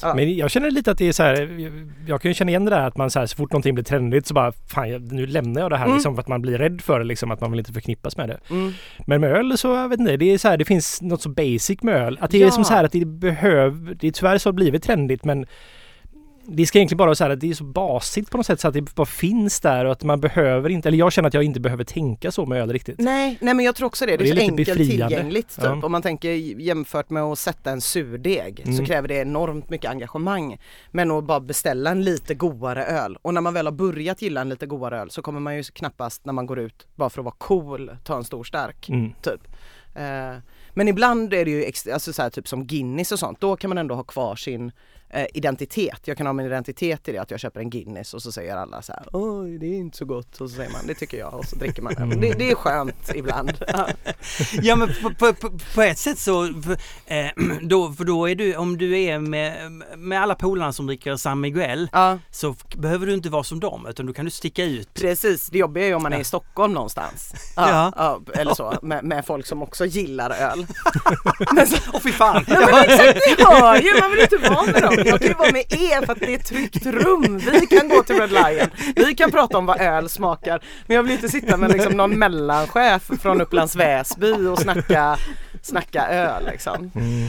Ja. 0.02 0.14
Men 0.14 0.36
jag 0.36 0.50
känner 0.50 0.70
lite 0.70 0.90
att 0.90 0.98
det 0.98 1.08
är 1.08 1.12
så 1.12 1.22
här, 1.22 1.70
jag- 2.06 2.20
kan 2.22 2.30
ju 2.30 2.34
känna 2.34 2.50
igen 2.50 2.64
det 2.64 2.70
där 2.70 2.80
att 2.86 2.96
man 2.96 3.10
så, 3.10 3.18
här, 3.18 3.26
så 3.26 3.36
fort 3.36 3.52
någonting 3.52 3.74
blir 3.74 3.84
trendigt 3.84 4.26
så 4.26 4.34
bara 4.34 4.52
fan 4.52 5.08
nu 5.10 5.26
lämnar 5.26 5.60
jag 5.60 5.70
det 5.70 5.76
här 5.76 5.84
Mm. 5.84 5.96
liksom 5.96 6.14
för 6.14 6.20
att 6.22 6.28
man 6.28 6.42
blir 6.42 6.58
rädd 6.58 6.80
för 6.80 6.98
det 6.98 7.04
liksom 7.04 7.30
att 7.30 7.40
man 7.40 7.50
vill 7.50 7.58
inte 7.60 7.72
förknippas 7.72 8.16
med 8.16 8.28
det. 8.28 8.40
Mm. 8.50 8.72
Men 9.06 9.20
med 9.20 9.30
öl 9.32 9.58
så, 9.58 9.68
jag 9.68 9.88
vet 9.88 10.00
inte, 10.00 10.16
det 10.16 10.32
är 10.32 10.38
så 10.38 10.48
här, 10.48 10.56
det 10.56 10.64
finns 10.64 11.02
något 11.02 11.22
så 11.22 11.28
basic 11.28 11.82
med 11.84 11.94
öl. 11.94 12.18
Att 12.20 12.30
det 12.30 12.38
Ja. 12.38 12.46
är 12.46 12.50
som 12.50 12.64
så 12.64 12.74
här 12.74 12.84
att 12.84 12.92
det 12.92 13.04
behöver, 13.04 13.94
det 13.94 14.06
är 14.08 14.12
tyvärr 14.12 14.38
så 14.38 14.48
har 14.48 14.52
blivit 14.54 14.82
trendigt 14.82 15.24
men 15.24 15.46
det 16.46 16.66
ska 16.66 16.78
egentligen 16.78 16.96
bara 16.98 17.06
vara 17.06 17.14
så 17.14 17.24
här 17.24 17.30
att 17.30 17.40
det 17.40 17.50
är 17.50 17.54
så 17.54 17.64
basigt 17.64 18.30
på 18.30 18.36
något 18.36 18.46
sätt 18.46 18.60
så 18.60 18.68
att 18.68 18.74
det 18.74 18.94
bara 18.94 19.06
finns 19.06 19.60
där 19.60 19.84
och 19.84 19.92
att 19.92 20.04
man 20.04 20.20
behöver 20.20 20.68
inte, 20.70 20.88
eller 20.88 20.98
jag 20.98 21.12
känner 21.12 21.26
att 21.28 21.34
jag 21.34 21.42
inte 21.42 21.60
behöver 21.60 21.84
tänka 21.84 22.30
så 22.32 22.46
med 22.46 22.62
öl 22.62 22.72
riktigt. 22.72 22.98
Nej, 22.98 23.38
nej 23.40 23.54
men 23.54 23.64
jag 23.64 23.74
tror 23.74 23.86
också 23.86 24.06
det. 24.06 24.10
Det 24.10 24.14
är, 24.14 24.18
det 24.18 24.24
är 24.24 24.28
så 24.28 24.34
lite 24.34 24.42
enkelt 24.52 24.78
befriande. 24.78 25.06
tillgängligt 25.08 25.48
typ. 25.56 25.64
Ja. 25.64 25.80
Om 25.82 25.92
man 25.92 26.02
tänker 26.02 26.30
jämfört 26.60 27.10
med 27.10 27.22
att 27.22 27.38
sätta 27.38 27.70
en 27.70 27.80
surdeg 27.80 28.62
så 28.64 28.70
Mm. 28.70 28.84
kräver 28.86 29.08
det 29.08 29.14
enormt 29.14 29.70
mycket 29.70 29.90
engagemang. 29.90 30.56
Men 30.90 31.10
att 31.10 31.24
bara 31.24 31.40
beställa 31.40 31.90
en 31.90 32.02
lite 32.04 32.34
godare 32.34 32.84
öl. 32.84 33.16
Och 33.22 33.34
när 33.34 33.40
man 33.40 33.54
väl 33.54 33.66
har 33.66 33.72
börjat 33.72 34.22
gilla 34.22 34.40
en 34.40 34.48
lite 34.48 34.66
godare 34.66 35.00
öl 35.00 35.10
så 35.10 35.22
kommer 35.22 35.40
man 35.40 35.56
ju 35.56 35.62
knappast 35.62 36.24
när 36.24 36.32
man 36.32 36.46
går 36.46 36.58
ut 36.58 36.86
bara 36.94 37.10
för 37.10 37.20
att 37.20 37.24
vara 37.24 37.34
cool 37.38 37.90
ta 38.04 38.16
en 38.16 38.24
stor 38.24 38.44
stark. 38.44 38.88
Mm. 38.88 39.12
Typ. 39.22 39.40
Eh, 39.94 40.36
men 40.74 40.88
ibland 40.88 41.34
är 41.34 41.44
det 41.44 41.50
ju 41.50 41.64
extra, 41.64 41.94
alltså 41.94 42.12
så 42.12 42.22
här, 42.22 42.30
typ 42.30 42.48
som 42.48 42.66
Guinness 42.66 43.12
och 43.12 43.18
sånt, 43.18 43.40
då 43.40 43.56
kan 43.56 43.68
man 43.68 43.78
ändå 43.78 43.94
ha 43.94 44.02
kvar 44.02 44.36
sin 44.36 44.72
eh, 45.10 45.26
identitet. 45.34 46.00
Jag 46.04 46.16
kan 46.16 46.26
ha 46.26 46.32
min 46.32 46.46
identitet 46.46 47.08
i 47.08 47.12
det 47.12 47.18
att 47.18 47.30
jag 47.30 47.40
köper 47.40 47.60
en 47.60 47.70
Guinness 47.70 48.14
och 48.14 48.22
så 48.22 48.32
säger 48.32 48.56
alla 48.56 48.82
så 48.82 48.92
här 48.92 49.06
Oj 49.12 49.58
det 49.58 49.66
är 49.66 49.74
inte 49.78 49.96
så 49.96 50.04
gott 50.04 50.40
och 50.40 50.50
så 50.50 50.56
säger 50.56 50.70
man 50.70 50.86
det 50.86 50.94
tycker 50.94 51.18
jag 51.18 51.34
och 51.34 51.44
så 51.44 51.56
dricker 51.56 51.82
man 51.82 51.94
den. 51.94 52.20
Det, 52.20 52.32
det 52.32 52.50
är 52.50 52.54
skönt 52.54 53.10
ibland. 53.14 53.52
Ja. 53.68 53.88
Ja 54.62 54.76
men 54.76 54.88
på, 55.02 55.34
på, 55.34 55.50
på, 55.74 55.82
ett 55.82 55.98
sätt 55.98 56.18
så, 56.18 56.46
för, 56.62 56.76
eh, 57.06 57.26
då, 57.62 57.92
för 57.92 58.04
då 58.04 58.28
är 58.30 58.34
du, 58.34 58.56
om 58.56 58.78
du 58.78 59.02
är 59.02 59.18
med, 59.18 59.72
med 59.96 60.22
alla 60.22 60.34
polarna 60.34 60.72
som 60.72 60.86
dricker 60.86 61.16
San 61.16 61.40
Miguel 61.40 61.88
Ja 61.92 62.18
så 62.30 62.54
behöver 62.76 63.06
du 63.06 63.14
inte 63.14 63.28
vara 63.28 63.44
som 63.44 63.60
dem 63.60 63.86
utan 63.88 64.06
du 64.06 64.12
kan 64.12 64.24
du 64.24 64.30
sticka 64.30 64.64
ut. 64.64 64.94
precis, 64.94 65.48
det 65.48 65.58
jobbiga 65.58 65.84
är 65.84 65.88
ju 65.88 65.94
om 65.94 66.02
man 66.02 66.12
är 66.12 66.20
i 66.20 66.24
Stockholm 66.24 66.72
någonstans. 66.72 67.34
Ja, 67.56 67.92
Ja. 67.96 68.20
eller 68.34 68.54
så, 68.54 68.74
med, 68.82 69.04
med 69.04 69.26
folk 69.26 69.46
som 69.46 69.62
också 69.62 69.86
gillar 69.86 70.30
öl. 70.30 70.66
Åh 71.92 72.00
fy 72.00 72.12
fan! 72.12 72.44
Ja 72.48 72.68
men 72.72 72.84
exakt, 72.84 73.20
ni 73.38 73.44
hör 73.44 73.76
ju, 73.76 74.00
man 74.00 74.10
vill 74.10 74.20
inte 74.20 74.36
vara 74.36 74.62
med 74.62 74.82
dem. 74.82 74.93
Jag 75.04 75.18
kan 75.20 75.28
ju 75.28 75.34
vara 75.34 75.52
med 75.52 75.64
er 75.72 76.06
för 76.06 76.12
att 76.12 76.20
det 76.20 76.34
är 76.34 76.38
ett 76.38 76.46
tryggt 76.46 76.86
rum. 76.86 77.38
Vi 77.52 77.66
kan 77.66 77.88
gå 77.88 78.02
till 78.02 78.16
Red 78.20 78.32
Lion, 78.32 78.68
vi 78.96 79.14
kan 79.14 79.30
prata 79.30 79.58
om 79.58 79.66
vad 79.66 79.80
öl 79.80 80.08
smakar. 80.08 80.64
Men 80.86 80.94
jag 80.96 81.02
vill 81.02 81.12
inte 81.12 81.28
sitta 81.28 81.56
med 81.56 81.72
liksom 81.72 81.92
någon 81.92 82.18
mellanchef 82.18 83.10
från 83.22 83.40
Upplands 83.40 83.76
Väsby 83.76 84.32
och 84.32 84.58
snacka, 84.58 85.18
snacka 85.62 86.06
öl 86.08 86.46
liksom. 86.52 86.90
Mm. 86.94 87.28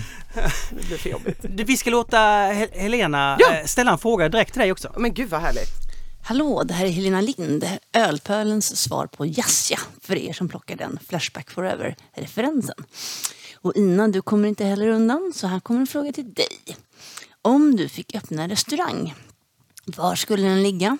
Det 0.71 0.87
blir 0.87 0.97
för 0.97 1.09
jobbigt. 1.09 1.37
Du, 1.41 1.63
Vi 1.63 1.77
ska 1.77 1.89
låta 1.89 2.17
Hel- 2.51 2.69
Helena 2.73 3.37
Ja. 3.39 3.53
eh, 3.53 3.65
ställa 3.65 3.91
en 3.91 3.97
fråga 3.97 4.29
direkt 4.29 4.53
till 4.53 4.61
dig 4.61 4.71
också. 4.71 4.93
Men 4.97 5.13
gud 5.13 5.29
vad 5.29 5.41
härligt. 5.41 5.69
Hallå, 6.23 6.63
det 6.63 6.73
här 6.73 6.85
är 6.85 6.89
Helena 6.89 7.21
Lind, 7.21 7.67
Ölpölens 7.93 8.77
svar 8.77 9.07
på 9.07 9.25
Jasja 9.25 9.79
för 10.01 10.15
er 10.15 10.33
som 10.33 10.49
plockar 10.49 10.75
den 10.75 10.99
Flashback 11.09 11.49
Forever-referensen. 11.51 12.75
Och 13.61 13.73
innan 13.75 14.11
du 14.11 14.21
kommer 14.21 14.47
inte 14.47 14.65
heller 14.65 14.87
undan, 14.87 15.31
så 15.35 15.47
här 15.47 15.59
kommer 15.59 15.79
en 15.79 15.87
fråga 15.87 16.11
till 16.13 16.33
dig. 16.33 16.77
Om 17.45 17.75
du 17.75 17.89
fick 17.89 18.15
öppna 18.15 18.43
en 18.43 18.49
restaurang, 18.49 19.13
var 19.85 20.15
skulle 20.15 20.47
den 20.47 20.63
ligga? 20.63 20.97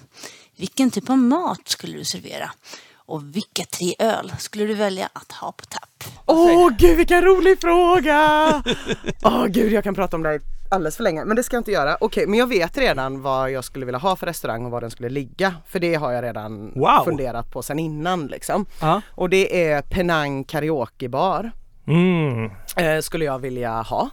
Vilken 0.58 0.92
typ 0.92 1.10
av 1.10 1.18
mat 1.18 1.62
skulle 1.68 1.98
du 1.98 2.04
servera? 2.04 2.52
Och 2.96 3.36
vilka 3.36 3.64
tre 3.66 3.96
öl 4.00 4.34
skulle 4.40 4.66
du 4.66 4.74
välja 4.74 5.10
att 5.14 5.32
ha 5.32 5.52
på 5.52 5.66
tapp? 5.66 6.04
Åh 6.26 6.70
gud 6.78 6.98
vilken 6.98 7.22
rolig 7.22 7.62
fråga! 7.62 8.64
Åh 9.24 9.46
gud 9.46 9.72
jag 9.74 9.84
kan 9.84 9.96
prata 9.96 10.16
om 10.18 10.24
det 10.24 10.30
här 10.30 10.42
alldeles 10.72 10.96
för 10.98 11.04
länge 11.04 11.26
men 11.26 11.36
det 11.36 11.44
ska 11.44 11.56
jag 11.56 11.60
inte 11.62 11.72
göra. 11.72 11.98
Okej 12.02 12.28
men 12.28 12.40
jag 12.40 12.48
vet 12.48 12.78
redan 12.78 13.22
vad 13.22 13.52
jag 13.52 13.64
skulle 13.64 13.86
vilja 13.86 14.00
ha 14.00 14.16
för 14.16 14.26
restaurang 14.28 14.66
och 14.66 14.72
var 14.72 14.82
den 14.82 14.92
skulle 14.92 15.10
ligga. 15.10 15.56
För 15.68 15.80
det 15.80 15.96
har 15.96 16.12
jag 16.12 16.24
redan 16.24 16.72
Wow. 16.76 17.04
funderat 17.06 17.52
på 17.52 17.64
sen 17.64 17.80
innan 17.80 18.28
liksom. 18.28 18.66
Ja. 18.82 19.02
Och 19.12 19.30
det 19.30 19.70
är 19.70 19.82
Penang 19.82 20.44
Karaokebar 20.44 21.52
Mm. 21.88 22.52
eh, 22.78 23.02
skulle 23.02 23.26
jag 23.26 23.40
vilja 23.40 23.82
ha. 23.82 24.10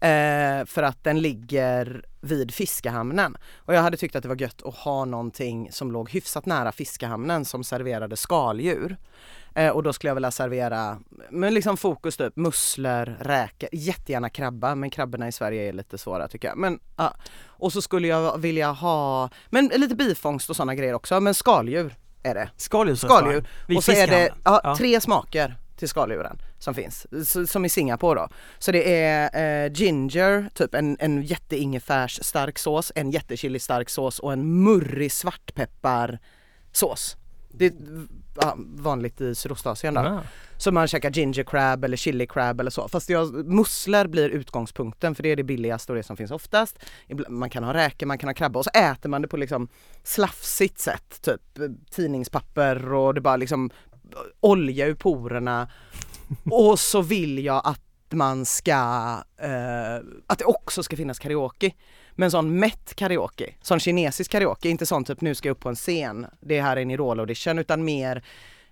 Eh, 0.00 0.64
för 0.66 0.82
att 0.82 1.04
den 1.04 1.20
ligger 1.20 2.04
vid 2.20 2.54
fiskehamnen. 2.54 3.36
Och 3.56 3.74
jag 3.74 3.82
hade 3.82 3.96
tyckt 3.96 4.16
att 4.16 4.22
det 4.22 4.28
var 4.28 4.40
gött 4.40 4.62
att 4.64 4.74
ha 4.74 5.04
någonting 5.04 5.68
som 5.72 5.92
låg 5.92 6.10
hyfsat 6.10 6.46
nära 6.46 6.72
fiskehamnen 6.72 7.44
som 7.44 7.64
serverade 7.64 8.16
skaldjur. 8.16 8.96
Eh, 9.54 9.70
och 9.70 9.82
då 9.82 9.92
skulle 9.92 10.10
jag 10.10 10.14
vilja 10.14 10.30
servera, 10.30 10.98
men 11.30 11.54
liksom 11.54 11.76
fokus 11.76 12.16
typ 12.16 12.36
musslor, 12.36 13.16
räkor, 13.20 13.68
jättegärna 13.72 14.30
krabba 14.30 14.74
men 14.74 14.90
krabborna 14.90 15.28
i 15.28 15.32
Sverige 15.32 15.68
är 15.68 15.72
lite 15.72 15.98
svåra 15.98 16.28
tycker 16.28 16.48
jag. 16.48 16.58
Men, 16.58 16.78
ja. 16.96 17.14
Och 17.46 17.72
så 17.72 17.82
skulle 17.82 18.08
jag 18.08 18.38
vilja 18.38 18.70
ha, 18.72 19.30
men 19.50 19.66
lite 19.66 19.94
bifångst 19.94 20.50
och 20.50 20.56
sådana 20.56 20.74
grejer 20.74 20.94
också, 20.94 21.20
men 21.20 21.34
skaldjur 21.34 21.94
är 22.22 22.34
det. 22.34 22.50
Skaldjur. 22.56 23.48
Vid 23.68 23.76
Och 23.76 23.84
så 23.84 23.92
är 23.92 24.06
det 24.06 24.32
Ja. 24.44 24.74
tre 24.78 25.00
smaker 25.00 25.56
till 25.76 25.88
skaldjuren 25.88 26.38
som 26.58 26.74
finns, 26.74 27.06
som 27.50 27.64
i 27.64 27.68
Singapore 27.68 28.20
då. 28.20 28.28
Så 28.58 28.72
det 28.72 29.02
är 29.02 29.64
eh, 29.64 29.72
ginger, 29.72 30.50
typ 30.54 30.74
en, 30.74 30.96
en 31.00 31.22
jätteingefärs 31.22 32.18
stark 32.22 32.58
sås, 32.58 32.92
en 32.94 33.10
jättechili 33.10 33.58
stark 33.58 33.90
sås 33.90 34.18
och 34.18 34.32
en 34.32 34.62
murrig 34.62 35.12
svartpepparsås. 35.12 37.16
Det 37.48 37.66
är 37.66 37.72
ja, 38.40 38.54
vanligt 38.58 39.20
i 39.20 39.34
Sydostasien 39.34 39.94
då. 39.94 40.00
Ah. 40.00 40.22
Så 40.58 40.72
man 40.72 40.88
käkar 40.88 41.10
ginger 41.10 41.44
crab 41.44 41.84
eller 41.84 41.96
chili 41.96 42.26
crab 42.26 42.60
eller 42.60 42.70
så. 42.70 42.88
Fast 42.88 43.10
jag, 43.10 43.46
musslor 43.46 44.06
blir 44.06 44.28
utgångspunkten 44.28 45.14
för 45.14 45.22
det 45.22 45.28
är 45.28 45.36
det 45.36 45.42
billigaste 45.42 45.92
och 45.92 45.96
det 45.96 46.02
som 46.02 46.16
finns 46.16 46.30
oftast. 46.30 46.78
Man 47.28 47.50
kan 47.50 47.64
ha 47.64 47.74
räkor, 47.74 48.06
man 48.06 48.18
kan 48.18 48.28
ha 48.28 48.34
krabba 48.34 48.58
och 48.58 48.64
så 48.64 48.70
äter 48.70 49.08
man 49.08 49.22
det 49.22 49.28
på 49.28 49.36
liksom 49.36 49.68
slafsigt 50.02 50.78
sätt. 50.78 51.22
Typ 51.22 51.58
eh, 51.58 51.68
tidningspapper 51.90 52.92
och 52.92 53.14
det 53.14 53.20
bara 53.20 53.36
liksom 53.36 53.70
eh, 53.92 54.18
olja 54.40 54.86
ur 54.86 54.94
porerna. 54.94 55.68
Och 56.50 56.80
så 56.80 57.02
vill 57.02 57.44
jag 57.44 57.62
att 57.64 57.80
man 58.10 58.44
ska, 58.44 58.72
eh, 59.40 59.96
att 60.26 60.38
det 60.38 60.44
också 60.44 60.82
ska 60.82 60.96
finnas 60.96 61.18
karaoke. 61.18 61.72
Men 62.12 62.30
sån 62.30 62.58
mätt 62.58 62.94
karaoke, 62.94 63.54
sån 63.62 63.80
kinesisk 63.80 64.30
karaoke, 64.30 64.68
inte 64.68 64.86
sån 64.86 65.04
typ 65.04 65.20
nu 65.20 65.34
ska 65.34 65.48
jag 65.48 65.54
upp 65.54 65.60
på 65.60 65.68
en 65.68 65.74
scen, 65.74 66.26
det 66.40 66.60
här 66.60 66.76
är 66.76 66.80
en 66.80 66.90
Idol 66.90 67.20
audition 67.20 67.58
utan 67.58 67.84
mer 67.84 68.24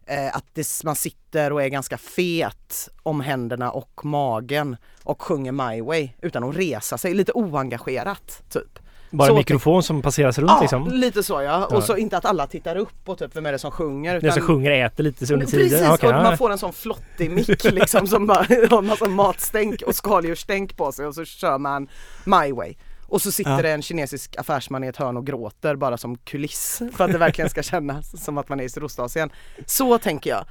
eh, 0.06 0.36
att 0.36 0.44
det, 0.52 0.84
man 0.84 0.96
sitter 0.96 1.52
och 1.52 1.62
är 1.62 1.68
ganska 1.68 1.98
fet 1.98 2.88
om 3.02 3.20
händerna 3.20 3.70
och 3.70 4.04
magen 4.04 4.76
och 5.02 5.22
sjunger 5.22 5.52
My 5.52 5.82
Way 5.82 6.08
utan 6.20 6.44
att 6.44 6.56
resa 6.56 6.98
sig, 6.98 7.14
lite 7.14 7.32
oengagerat 7.32 8.42
typ. 8.48 8.78
Bara 9.16 9.28
en 9.28 9.34
mikrofon 9.34 9.82
som 9.82 10.02
passeras 10.02 10.38
runt 10.38 10.50
Ja, 10.50 10.60
liksom. 10.60 10.88
lite 10.88 11.22
så 11.22 11.32
ja. 11.32 11.66
Ja. 11.70 11.76
Och 11.76 11.82
så 11.84 11.96
inte 11.96 12.16
att 12.16 12.24
alla 12.24 12.46
tittar 12.46 12.76
upp 12.76 13.08
och 13.08 13.18
typ 13.18 13.36
vem 13.36 13.46
är 13.46 13.52
det 13.52 13.58
som 13.58 13.70
sjunger. 13.70 14.20
Den 14.20 14.32
som 14.32 14.42
sjunger 14.42 14.70
äter 14.70 15.04
lite 15.04 15.34
under 15.34 15.46
tiden. 15.46 15.68
Precis, 15.70 15.88
Okej, 15.90 16.08
och 16.14 16.22
man 16.22 16.38
får 16.38 16.50
en 16.52 16.58
sån 16.58 16.72
flottig 16.72 17.30
mick 17.30 17.64
liksom 17.72 18.06
som 18.06 18.26
bara 18.26 18.38
har 18.70 18.82
massa 18.82 19.08
matstänk 19.08 19.82
och 19.82 19.94
skaldjursstänk 19.94 20.76
på 20.76 20.92
sig 20.92 21.06
och 21.06 21.14
så 21.14 21.24
kör 21.24 21.58
man 21.58 21.88
My 22.24 22.52
Way. 22.52 22.74
Och 23.08 23.22
så 23.22 23.32
sitter 23.32 23.50
Ja. 23.50 23.62
det 23.62 23.70
en 23.70 23.82
kinesisk 23.82 24.36
affärsman 24.38 24.84
i 24.84 24.86
ett 24.86 24.96
hörn 24.96 25.16
och 25.16 25.26
gråter 25.26 25.76
bara 25.76 25.96
som 25.96 26.16
kuliss 26.18 26.82
för 26.96 27.04
att 27.04 27.12
det 27.12 27.18
verkligen 27.18 27.50
ska 27.50 27.62
kännas 27.62 28.24
som 28.24 28.38
att 28.38 28.48
man 28.48 28.60
är 28.60 28.64
i 28.64 28.68
Sydostasien. 28.68 29.30
Så 29.66 29.98
tänker 29.98 30.30
jag. 30.30 30.44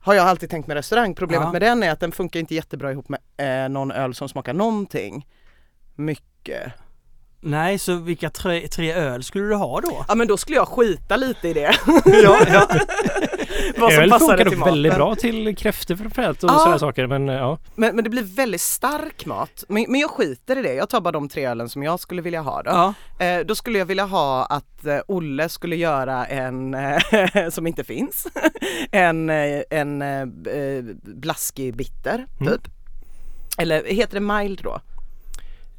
Har 0.00 0.14
jag 0.14 0.26
alltid 0.26 0.50
tänkt 0.50 0.66
med 0.66 0.74
restaurang. 0.74 1.14
Problemet 1.14 1.44
Ja. 1.46 1.52
med 1.52 1.62
den 1.62 1.82
är 1.82 1.90
att 1.90 2.00
den 2.00 2.12
funkar 2.12 2.40
inte 2.40 2.54
jättebra 2.54 2.92
ihop 2.92 3.06
med 3.08 3.64
eh, 3.64 3.68
någon 3.68 3.92
öl 3.92 4.14
som 4.14 4.28
smakar 4.28 4.52
någonting. 4.54 5.26
Mycket. 5.94 6.72
Nej, 7.44 7.78
så 7.78 7.94
vilka 7.96 8.30
tre, 8.30 8.68
tre 8.68 8.92
öl 8.92 9.22
skulle 9.22 9.44
du 9.44 9.54
ha 9.54 9.80
då? 9.80 10.04
Ja 10.08 10.14
men 10.14 10.26
då 10.28 10.36
skulle 10.36 10.56
jag 10.56 10.68
skita 10.68 11.16
lite 11.16 11.48
i 11.48 11.52
det. 11.52 11.60
ja, 12.04 12.36
ja. 12.52 12.66
Vad 13.78 13.92
som 13.92 14.02
Öl 14.02 14.10
funkar 14.10 14.44
till 14.48 14.58
dock 14.58 14.66
väldigt 14.68 14.94
bra 14.94 15.14
till 15.14 15.56
kräftor 15.56 15.96
framförallt 15.96 16.44
och 16.44 16.50
Ja. 16.50 16.58
sådana 16.58 16.78
saker. 16.78 17.06
Men 17.06 17.28
ja. 17.28 17.58
Men, 17.74 17.94
men 17.96 18.04
det 18.04 18.10
blir 18.10 18.22
väldigt 18.22 18.60
stark 18.60 19.26
mat. 19.26 19.64
Men, 19.68 19.84
men 19.88 20.00
jag 20.00 20.10
skiter 20.10 20.58
i 20.58 20.62
det. 20.62 20.74
Jag 20.74 20.88
tar 20.88 21.00
bara 21.00 21.12
de 21.12 21.28
tre 21.28 21.46
ölen 21.46 21.68
som 21.68 21.82
jag 21.82 22.00
skulle 22.00 22.22
vilja 22.22 22.40
ha 22.40 22.62
då. 22.62 22.70
ja. 22.70 22.94
Eh, 23.26 23.40
då 23.46 23.54
skulle 23.54 23.78
jag 23.78 23.86
vilja 23.86 24.04
ha 24.04 24.44
att 24.44 24.86
eh, 24.86 24.98
Olle 25.08 25.48
skulle 25.48 25.76
göra 25.76 26.26
en, 26.26 26.74
eh, 26.74 26.98
som 27.50 27.66
inte 27.66 27.84
finns, 27.84 28.26
en, 28.92 29.30
eh, 29.30 29.62
en 29.70 30.02
eh, 30.02 30.26
blaskig 31.02 31.76
bitter 31.76 32.26
Mm. 32.40 32.52
typ. 32.52 32.62
Eller 33.58 33.84
heter 33.84 34.14
det 34.14 34.20
mild 34.20 34.60
då? 34.64 34.80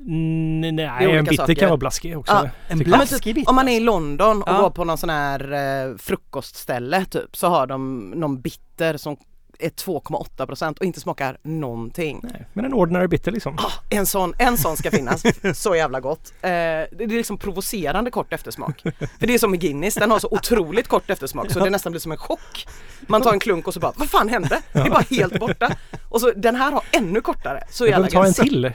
Mm, 0.07 0.75
Nej, 0.75 1.15
en 1.15 1.23
bitter 1.23 1.35
saker. 1.35 1.55
kan 1.55 1.69
vara 1.69 1.77
blaskig 1.77 2.17
också. 2.17 2.33
Ja, 2.33 2.49
En 2.67 2.79
blaskig 2.79 3.21
typ, 3.23 3.35
bitter. 3.35 3.49
om 3.49 3.55
man 3.55 3.67
är 3.69 3.77
i 3.77 3.79
London 3.79 4.41
och 4.43 4.49
Ja. 4.49 4.61
går 4.61 4.69
på 4.69 4.83
någon 4.83 4.97
sån 4.97 5.09
här 5.09 5.51
eh, 5.89 5.97
frukostställe 5.97 7.05
typ 7.05 7.37
så 7.37 7.47
har 7.47 7.67
de 7.67 8.09
någon 8.15 8.41
bitter 8.41 8.97
som 8.97 9.17
är 9.65 9.69
2,8 9.69 10.45
procent 10.45 10.79
och 10.79 10.85
inte 10.85 10.99
smakar 10.99 11.37
någonting. 11.43 12.19
Nej, 12.23 12.47
men 12.53 12.65
en 12.65 12.73
ordinary 12.73 13.07
bitter 13.07 13.31
liksom. 13.31 13.57
Ah, 13.57 13.71
en, 13.89 14.05
sån, 14.05 14.33
en 14.37 14.57
sån 14.57 14.77
ska 14.77 14.91
finnas, 14.91 15.23
så 15.53 15.75
jävla 15.75 15.99
gott. 15.99 16.33
Eh, 16.41 16.49
det 16.49 16.99
är 16.99 17.07
liksom 17.07 17.37
provocerande 17.37 18.11
kort 18.11 18.33
eftersmak. 18.33 18.81
För 19.19 19.27
det 19.27 19.33
är 19.33 19.37
som 19.37 19.51
med 19.51 19.59
Guinness, 19.59 19.95
den 19.95 20.11
har 20.11 20.19
så 20.19 20.27
otroligt 20.31 20.87
kort 20.87 21.09
eftersmak 21.09 21.51
så 21.51 21.59
det 21.59 21.69
nästan 21.69 21.91
blir 21.91 21.99
som 21.99 22.11
en 22.11 22.17
chock. 22.17 22.67
Man 23.07 23.21
tar 23.21 23.33
en 23.33 23.39
klunk 23.39 23.67
och 23.67 23.73
så 23.73 23.79
bara, 23.79 23.93
vad 23.95 24.09
fan 24.09 24.29
hände? 24.29 24.61
Det 24.71 24.79
är 24.79 24.89
bara 24.89 25.05
helt 25.09 25.39
borta. 25.39 25.75
Och 26.09 26.21
så 26.21 26.31
den 26.31 26.55
här 26.55 26.71
har 26.71 26.83
ännu 26.91 27.21
kortare, 27.21 27.63
så 27.69 27.87
jävla 27.87 28.07
ta 28.07 28.25
en 28.25 28.33
till. 28.33 28.71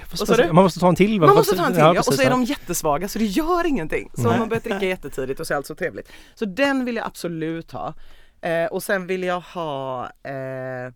Man 0.53 0.55
måste 0.55 0.80
ta 0.80 0.89
en 0.89 0.97
till. 0.97 1.20
Man 1.20 1.34
måste 1.34 1.57
ta 1.57 1.66
en 1.66 1.72
till 1.72 1.80
ja, 1.80 1.99
och 1.99 2.14
så 2.14 2.22
är 2.22 2.30
de 2.30 2.45
jättesvaga 2.45 3.09
så 3.09 3.18
det 3.18 3.24
gör 3.24 3.66
ingenting. 3.66 4.11
Så 4.14 4.28
Nej. 4.28 4.39
man 4.39 4.49
börjar 4.49 4.61
dricka 4.61 4.86
jättetidigt 4.86 5.41
och 5.41 5.47
så 5.47 5.53
är 5.53 5.57
allt 5.57 5.66
så 5.66 5.74
trevligt. 5.74 6.09
Så 6.34 6.45
den 6.45 6.84
vill 6.84 6.97
jag 6.97 7.07
absolut 7.07 7.72
ha. 7.72 7.95
Eh, 8.43 8.66
och 8.66 8.82
sen 8.82 9.07
vill 9.07 9.22
jag 9.22 9.41
ha 9.41 10.11
eh, 10.22 10.93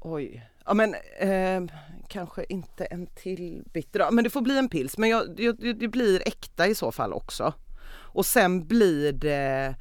Oj, 0.00 0.46
ja 0.66 0.74
men 0.74 0.94
eh, 1.18 1.62
kanske 2.08 2.44
inte 2.48 2.84
en 2.84 3.06
till 3.06 3.62
bitter 3.72 4.10
men 4.10 4.24
det 4.24 4.30
får 4.30 4.40
bli 4.40 4.58
en 4.58 4.68
pils 4.68 4.98
men 4.98 5.08
jag, 5.10 5.40
jag, 5.40 5.56
det- 5.60 5.72
det 5.72 5.88
blir 5.88 6.22
äkta 6.28 6.66
i 6.66 6.74
så 6.74 6.92
fall 6.92 7.12
också. 7.12 7.52
Och 7.88 8.26
sen 8.26 8.66
blir 8.66 9.12
det 9.12 9.74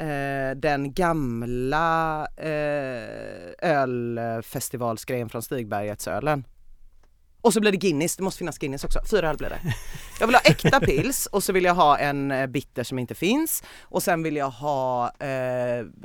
eh, 0.00 0.56
den 0.56 0.92
gamla 0.94 2.26
eh, 2.36 3.50
ölfestivalsgrejen 3.70 5.28
från 5.28 5.42
Stigbergetsölen. 5.42 6.44
Och 7.40 7.52
så 7.52 7.60
blir 7.60 7.72
det 7.72 7.78
Guinness, 7.78 8.16
det 8.16 8.22
måste 8.22 8.38
finnas 8.38 8.58
Guinness 8.58 8.84
också. 8.84 9.00
Fyra 9.10 9.30
öl 9.30 9.36
blir 9.36 9.48
det. 9.48 9.60
Jag 10.20 10.26
vill 10.26 10.36
ha 10.36 10.42
äkta 10.42 10.80
pils 10.80 11.26
och 11.26 11.44
så 11.44 11.52
vill 11.52 11.64
jag 11.64 11.74
ha 11.74 11.98
en 11.98 12.30
eh, 12.30 12.46
bitter 12.46 12.84
som 12.84 12.98
inte 12.98 13.14
finns. 13.14 13.62
Och 13.82 14.02
sen 14.02 14.22
vill 14.22 14.36
jag 14.36 14.50
ha 14.50 15.12
eh, 15.18 15.28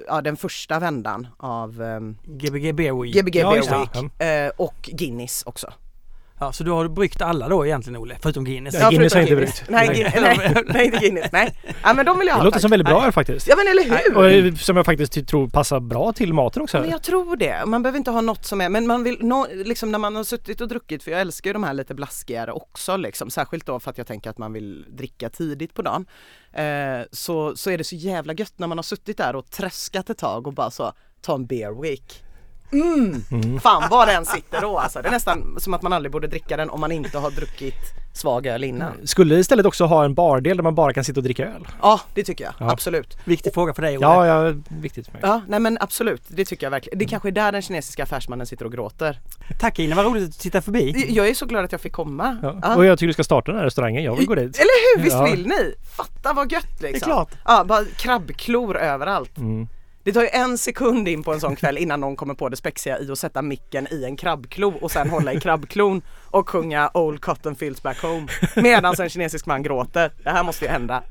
ja, 0.07 0.21
den 0.23 0.37
första 0.37 0.79
vändan 0.79 1.27
av 1.37 1.81
eh, 1.83 1.99
Gbg 2.23 2.75
Beer 2.75 3.01
Week. 3.01 3.15
Gbg 3.15 3.33
Beer. 3.33 3.79
Week 3.79 4.21
eh, 4.21 4.51
och 4.57 4.89
Guinness 4.93 5.43
också. 5.45 5.73
Ja, 6.39 6.51
så 6.51 6.63
du 6.63 6.71
har 6.71 6.87
bryggt 6.87 7.21
alla 7.21 7.49
då 7.49 7.65
egentligen 7.65 7.97
Olle, 8.01 8.17
förutom 8.21 8.43
Guinness? 8.45 8.75
Ja, 8.79 8.89
Guinness 8.89 9.13
har 9.13 9.21
inte 9.21 9.33
Guinness. 9.35 9.59
bryggt. 9.67 9.69
Nej, 9.69 10.11
Nej. 10.21 10.37
Nej, 10.37 10.63
nej, 10.73 10.85
inte 10.85 10.97
Guinness. 10.97 11.31
Nej. 11.31 11.55
Ja, 11.83 11.93
men 11.93 12.05
de 12.05 12.19
vill 12.19 12.27
jag 12.27 12.35
Det 12.35 12.39
ha. 12.39 12.43
låter 12.43 12.51
tack. 12.55 12.61
som 12.61 12.71
väldigt 12.71 12.87
bra 12.87 13.05
öl 13.05 13.11
faktiskt. 13.11 13.47
Ja 13.47 13.55
men 13.57 13.67
eller 13.67 13.83
hur! 14.09 14.17
Och 14.17 14.29
eh, 14.29 14.53
som 14.55 14.77
jag 14.77 14.85
faktiskt 14.85 15.27
tror 15.27 15.47
passar 15.47 15.79
bra 15.79 16.13
till 16.13 16.33
maten 16.33 16.61
också. 16.61 16.79
Men 16.79 16.89
jag 16.89 17.03
tror 17.03 17.35
det. 17.37 17.65
Man 17.65 17.83
behöver 17.83 17.97
inte 17.97 18.11
ha 18.11 18.21
något 18.21 18.45
som 18.45 18.61
är, 18.61 18.69
men 18.69 18.87
man 18.87 19.03
vill, 19.03 19.17
nå 19.21 19.47
liksom 19.53 19.91
när 19.91 19.99
man 19.99 20.15
har 20.15 20.23
suttit 20.23 20.61
och 20.61 20.67
druckit, 20.67 21.03
för 21.03 21.11
jag 21.11 21.21
älskar 21.21 21.49
ju 21.49 21.53
de 21.53 21.63
här 21.63 21.73
lite 21.73 21.93
blaskigare 21.95 22.51
också 22.51 22.97
liksom, 22.97 23.29
särskilt 23.29 23.65
då 23.65 23.79
för 23.79 23.91
att 23.91 23.97
jag 23.97 24.07
tänker 24.07 24.29
att 24.29 24.37
man 24.37 24.53
vill 24.53 24.85
dricka 24.89 25.29
tidigt 25.29 25.73
på 25.73 25.81
dagen. 25.81 26.05
Eh, 26.53 26.65
så, 27.11 27.55
så 27.55 27.69
är 27.71 27.77
det 27.77 27.83
så 27.83 27.95
jävla 27.95 28.33
gött 28.33 28.53
när 28.55 28.67
man 28.67 28.77
har 28.77 28.83
suttit 28.83 29.17
där 29.17 29.35
och 29.35 29.49
tröskat 29.51 30.09
ett 30.09 30.17
tag 30.17 30.47
och 30.47 30.53
bara 30.53 30.71
så, 30.71 30.93
ta 31.21 31.35
en 31.35 31.45
beer 31.45 31.81
week. 31.81 32.21
Mm. 32.71 33.59
Fan 33.59 33.83
vad 33.89 34.07
den 34.07 34.25
sitter 34.25 34.61
då 34.61 34.79
alltså. 34.79 35.01
Det 35.01 35.07
är 35.07 35.11
nästan 35.11 35.55
som 35.59 35.73
att 35.73 35.81
man 35.81 35.93
aldrig 35.93 36.11
borde 36.11 36.27
dricka 36.27 36.57
den 36.57 36.69
om 36.69 36.79
man 36.79 36.91
inte 36.91 37.17
har 37.17 37.31
druckit 37.31 37.93
svag 38.13 38.47
öl 38.47 38.63
innan. 38.63 39.07
Skulle 39.07 39.35
istället 39.35 39.65
också 39.65 39.85
ha 39.85 40.05
en 40.05 40.13
bardel 40.13 40.57
där 40.57 40.63
man 40.63 40.75
bara 40.75 40.93
kan 40.93 41.03
sitta 41.03 41.19
och 41.19 41.23
dricka 41.23 41.45
öl. 41.45 41.67
Ja, 41.81 42.01
det 42.13 42.23
tycker 42.23 42.43
jag. 42.43 42.53
Ja. 42.59 42.71
Absolut. 42.71 43.17
Viktig 43.23 43.53
fråga 43.53 43.73
för 43.73 43.81
dig 43.81 43.97
Olle. 43.97 44.07
Ja, 44.07 44.27
ja, 44.47 44.53
viktigt 44.81 45.05
för 45.05 45.13
mig. 45.13 45.21
Ja, 45.23 45.41
nej 45.47 45.59
men 45.59 45.77
absolut. 45.81 46.23
Det 46.27 46.45
tycker 46.45 46.65
jag 46.65 46.71
verkligen. 46.71 46.99
Det 46.99 47.05
kanske 47.05 47.29
är 47.29 47.31
där 47.31 47.51
den 47.51 47.61
kinesiska 47.61 48.03
affärsmannen 48.03 48.47
sitter 48.47 48.65
och 48.65 48.71
gråter. 48.71 49.19
Tack 49.59 49.79
Ina, 49.79 49.95
vad 49.95 50.05
roligt 50.05 50.23
att 50.23 50.31
du 50.31 50.37
tittar 50.37 50.61
förbi. 50.61 51.05
Jag 51.09 51.27
är 51.27 51.33
så 51.33 51.45
glad 51.45 51.65
att 51.65 51.71
jag 51.71 51.81
fick 51.81 51.93
komma. 51.93 52.37
Ja. 52.43 52.59
Ja. 52.61 52.75
Och 52.75 52.85
jag 52.85 52.99
tycker 52.99 53.07
du 53.07 53.13
ska 53.13 53.23
starta 53.23 53.51
den 53.51 53.59
här 53.59 53.65
restaurangen. 53.65 54.03
Jag 54.03 54.15
vill 54.15 54.27
gå 54.27 54.35
dit. 54.35 54.55
Eller 54.55 54.97
hur, 54.97 55.03
visst 55.03 55.15
Ja. 55.15 55.23
vill 55.23 55.47
ni? 55.47 55.75
Fatta 55.97 56.33
vad 56.33 56.51
gött 56.51 56.63
liksom. 56.81 56.81
Det 56.91 56.97
är 56.97 56.99
klart. 56.99 57.29
Ja, 57.45 57.63
bara 57.63 57.85
krabbklor 57.97 58.77
överallt. 58.77 59.37
Mm. 59.37 59.67
Det 60.05 60.13
tar 60.13 60.21
ju 60.21 60.27
en 60.27 60.57
sekund 60.57 61.07
in 61.07 61.23
på 61.23 61.33
en 61.33 61.39
sån 61.39 61.55
kväll 61.55 61.77
innan 61.77 61.99
någon 61.99 62.15
kommer 62.15 62.33
på 62.33 62.49
det 62.49 62.55
spexiga 62.55 62.99
i 62.99 63.11
att 63.11 63.19
sätta 63.19 63.41
micken 63.41 63.87
i 63.91 64.03
en 64.03 64.15
krabbklo 64.15 64.73
och 64.81 64.91
sen 64.91 65.09
hålla 65.09 65.33
i 65.33 65.39
krabbklon 65.39 66.01
och 66.31 66.49
sjunga 66.49 66.89
Old 66.93 67.21
Cotton 67.21 67.55
Fields 67.55 67.83
Back 67.83 68.01
Home 68.01 68.27
medan 68.55 68.95
en 68.99 69.09
kinesisk 69.09 69.45
man 69.45 69.63
gråter. 69.63 70.11
Det 70.23 70.29
här 70.29 70.43
måste 70.43 70.65
ju 70.65 70.71
hända. 70.71 71.03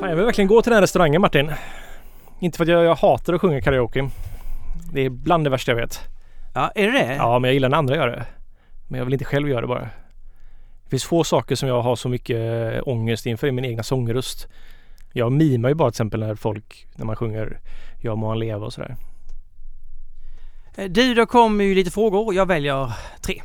Fan, 0.00 0.08
jag 0.08 0.16
vill 0.16 0.24
verkligen 0.24 0.48
gå 0.48 0.62
till 0.62 0.70
den 0.70 0.76
här 0.76 0.82
restaurangen 0.82 1.20
Martin. 1.20 1.52
Inte 2.40 2.56
för 2.56 2.64
att 2.64 2.70
jag, 2.70 2.84
jag 2.84 2.94
hatar 2.94 3.32
att 3.32 3.40
sjunga 3.40 3.60
karaoke. 3.60 4.08
Det 4.92 5.00
är 5.00 5.10
bland 5.10 5.44
det 5.44 5.50
värsta 5.50 5.72
jag 5.72 5.76
vet. 5.76 6.00
Ja, 6.54 6.72
är 6.74 6.86
det 6.86 6.92
det? 6.92 7.14
Ja, 7.14 7.38
men 7.38 7.48
jag 7.48 7.54
gillar 7.54 7.68
när 7.68 7.78
andra 7.78 7.96
gör 7.96 8.08
det. 8.08 8.26
Men 8.88 8.98
jag 8.98 9.04
vill 9.04 9.14
inte 9.14 9.24
själv 9.24 9.48
göra 9.48 9.60
det 9.60 9.66
bara. 9.66 9.88
Det 10.92 10.94
finns 10.94 11.04
få 11.04 11.24
saker 11.24 11.54
som 11.54 11.68
jag 11.68 11.82
har 11.82 11.96
så 11.96 12.08
mycket 12.08 12.36
äh, 12.74 12.80
ångest 12.86 13.26
inför 13.26 13.46
i 13.46 13.52
min 13.52 13.64
egna 13.64 13.82
sångröst. 13.82 14.48
Jag 15.12 15.32
mimar 15.32 15.68
ju 15.68 15.74
bara 15.74 15.90
till 15.90 15.94
exempel 15.94 16.20
när 16.20 16.34
folk, 16.34 16.86
när 16.94 17.04
man 17.04 17.16
sjunger 17.16 17.60
Jag 18.00 18.18
må 18.18 18.28
han 18.28 18.38
leva 18.38 18.66
och 18.66 18.72
sådär. 18.72 18.96
Eh, 20.76 20.84
Du, 20.84 21.14
då 21.14 21.26
kommer 21.26 21.64
ju 21.64 21.74
lite 21.74 21.90
frågor. 21.90 22.34
Jag 22.34 22.46
väljer 22.46 22.92
tre. 23.20 23.42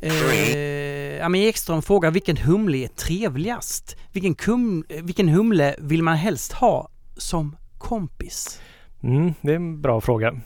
Eh, 0.00 1.26
Ami 1.26 1.46
Ekström 1.46 1.82
frågar 1.82 2.10
vilken 2.10 2.36
humle 2.36 2.78
är 2.78 2.88
trevligast? 2.88 3.96
Vilken, 4.12 4.34
kum, 4.34 4.84
eh, 4.88 5.02
vilken 5.02 5.28
humle 5.28 5.76
vill 5.78 6.02
man 6.02 6.16
helst 6.16 6.52
ha 6.52 6.88
som 7.16 7.56
kompis? 7.78 8.60
Mm, 9.02 9.34
det 9.40 9.52
är 9.52 9.56
en 9.56 9.82
bra 9.82 10.00
fråga. 10.00 10.40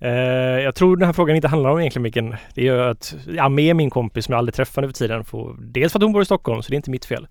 Eh, 0.00 0.10
jag 0.64 0.74
tror 0.74 0.96
den 0.96 1.06
här 1.06 1.12
frågan 1.12 1.36
inte 1.36 1.48
handlar 1.48 1.70
om 1.70 1.78
egentligen 1.80 2.02
vilken. 2.02 2.36
Det 2.54 2.62
gör 2.62 2.90
att 2.90 3.14
är 3.36 3.74
min 3.74 3.90
kompis 3.90 4.24
som 4.24 4.32
jag 4.32 4.38
aldrig 4.38 4.54
träffar 4.54 4.82
nu 4.82 4.88
för 4.88 4.92
tiden. 4.94 5.24
För, 5.24 5.56
dels 5.58 5.92
för 5.92 5.98
att 5.98 6.02
hon 6.02 6.12
bor 6.12 6.22
i 6.22 6.24
Stockholm 6.24 6.62
så 6.62 6.68
det 6.70 6.74
är 6.74 6.76
inte 6.76 6.90
mitt 6.90 7.04
fel. 7.04 7.26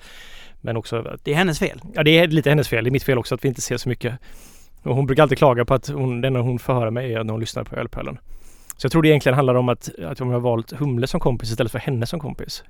Men 0.62 0.78
också 0.78 0.98
att 0.98 1.26
Det 1.26 1.32
är 1.32 1.36
hennes 1.36 1.60
fel. 1.60 1.82
Ja, 1.94 2.04
det 2.04 2.18
är 2.20 2.28
lite 2.28 2.50
hennes 2.50 2.68
fel. 2.70 2.84
Det 2.84 2.90
är 2.90 2.92
mitt 2.92 3.04
fel 3.04 3.18
också 3.18 3.36
att 3.36 3.44
vi 3.44 3.48
inte 3.48 3.62
ser 3.62 3.78
så 3.78 3.90
mycket. 3.90 4.14
Och 4.84 4.96
hon 4.96 5.06
brukar 5.06 5.24
alltid 5.24 5.38
klaga 5.38 5.66
på 5.66 5.74
att 5.74 5.88
hon, 5.88 6.22
det 6.22 6.28
enda 6.28 6.40
hon 6.40 6.60
får 6.60 6.74
höra 6.74 6.92
mig 6.92 7.14
är 7.14 7.24
när 7.24 7.32
hon 7.32 7.40
lyssnar 7.40 7.64
på 7.64 7.76
Ölpölen. 7.76 8.18
Så 8.78 8.86
jag 8.86 8.92
tror 8.92 9.02
det 9.02 9.10
egentligen 9.10 9.36
handlar 9.36 9.56
om 9.56 9.70
att, 9.70 9.90
att 10.06 10.20
hon 10.20 10.32
har 10.32 10.40
valt 10.40 10.72
Humle 10.72 11.08
som 11.08 11.20
kompis 11.20 11.52
istället 11.52 11.72
för 11.72 11.80
henne 11.80 12.06
som 12.06 12.20
kompis. 12.20 12.64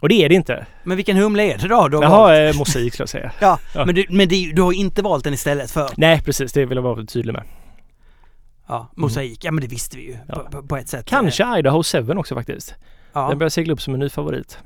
Och 0.00 0.08
det 0.08 0.14
är 0.14 0.28
det 0.28 0.34
inte. 0.34 0.66
Men 0.84 0.96
vilken 0.96 1.16
humle 1.16 1.42
är 1.42 1.58
det 1.58 1.68
då? 1.68 1.88
Du 1.88 1.96
har? 1.96 2.04
Jaha, 2.04 2.36
eh, 2.48 2.56
mosaik 2.58 2.92
skulle 2.92 3.02
jag 3.02 3.08
säga. 3.08 3.32
Ja, 3.40 3.58
Ja. 3.74 3.84
men, 3.86 3.94
du, 3.94 4.06
men 4.10 4.28
det, 4.28 4.52
du 4.54 4.62
har 4.62 4.72
inte 4.72 5.02
valt 5.02 5.24
den 5.24 5.34
istället 5.34 5.70
för? 5.70 5.90
Nej, 5.96 6.22
precis. 6.24 6.52
Det 6.52 6.64
vill 6.66 6.76
jag 6.76 6.82
vara 6.82 7.04
tydlig 7.04 7.32
med. 7.32 7.42
Ja, 8.66 8.88
mosaik. 8.96 9.44
Ja, 9.44 9.50
men 9.52 9.60
det 9.62 9.68
visste 9.68 9.96
vi 9.96 10.02
ju 10.02 10.18
Ja. 10.28 10.46
på, 10.50 10.62
på, 10.62 10.76
ett 10.76 10.88
sätt. 10.88 11.06
Kanske 11.06 11.58
Idaho 11.58 11.82
7 11.82 12.10
också 12.10 12.34
faktiskt. 12.34 12.74
Ja. 13.12 13.28
Den 13.28 13.38
börjar 13.38 13.50
segla 13.50 13.72
upp 13.72 13.82
som 13.82 13.94
en 13.94 14.00
ny 14.00 14.08
favorit. 14.08 14.58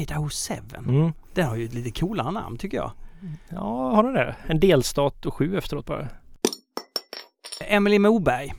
Idaho 0.00 0.28
7. 0.28 0.54
Mm. 0.78 1.12
Den 1.34 1.46
har 1.48 1.56
ju 1.56 1.64
ett 1.64 1.74
lite 1.74 2.00
coolare 2.00 2.30
namn 2.30 2.58
tycker 2.58 2.76
jag. 2.76 2.92
Ja, 3.48 3.94
har 3.94 4.02
den 4.02 4.12
det? 4.14 4.36
En 4.46 4.60
delstat 4.60 5.26
och 5.26 5.34
sju 5.34 5.56
efteråt 5.58 5.86
bara. 5.86 6.08
Emily 7.60 7.98
Moberg. 7.98 8.54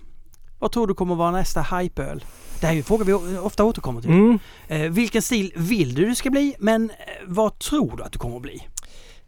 Vad 0.60 0.72
tror 0.72 0.88
du 0.88 0.94
kommer 0.94 1.16
vara 1.16 1.32
nästa 1.32 1.62
hypeöl? 1.62 2.26
Det 2.60 2.66
här 2.68 2.74
är 2.74 2.78
ju 2.78 2.84
fråga 2.84 3.06
vi 3.06 3.14
ofta 3.38 3.64
återkommer 3.64 4.02
till. 4.02 4.10
Mm. 4.10 4.40
Eh, 4.68 4.82
vilken 4.92 5.22
stil 5.22 5.54
vill 5.56 5.96
du 5.96 6.06
det 6.10 6.16
ska 6.16 6.30
bli, 6.30 6.56
men 6.60 6.90
eh, 6.90 6.96
vad 7.26 7.60
tror 7.60 7.98
du 7.98 8.04
att 8.04 8.12
du 8.12 8.20
kommer 8.20 8.36
att 8.36 8.42
bli? 8.42 8.68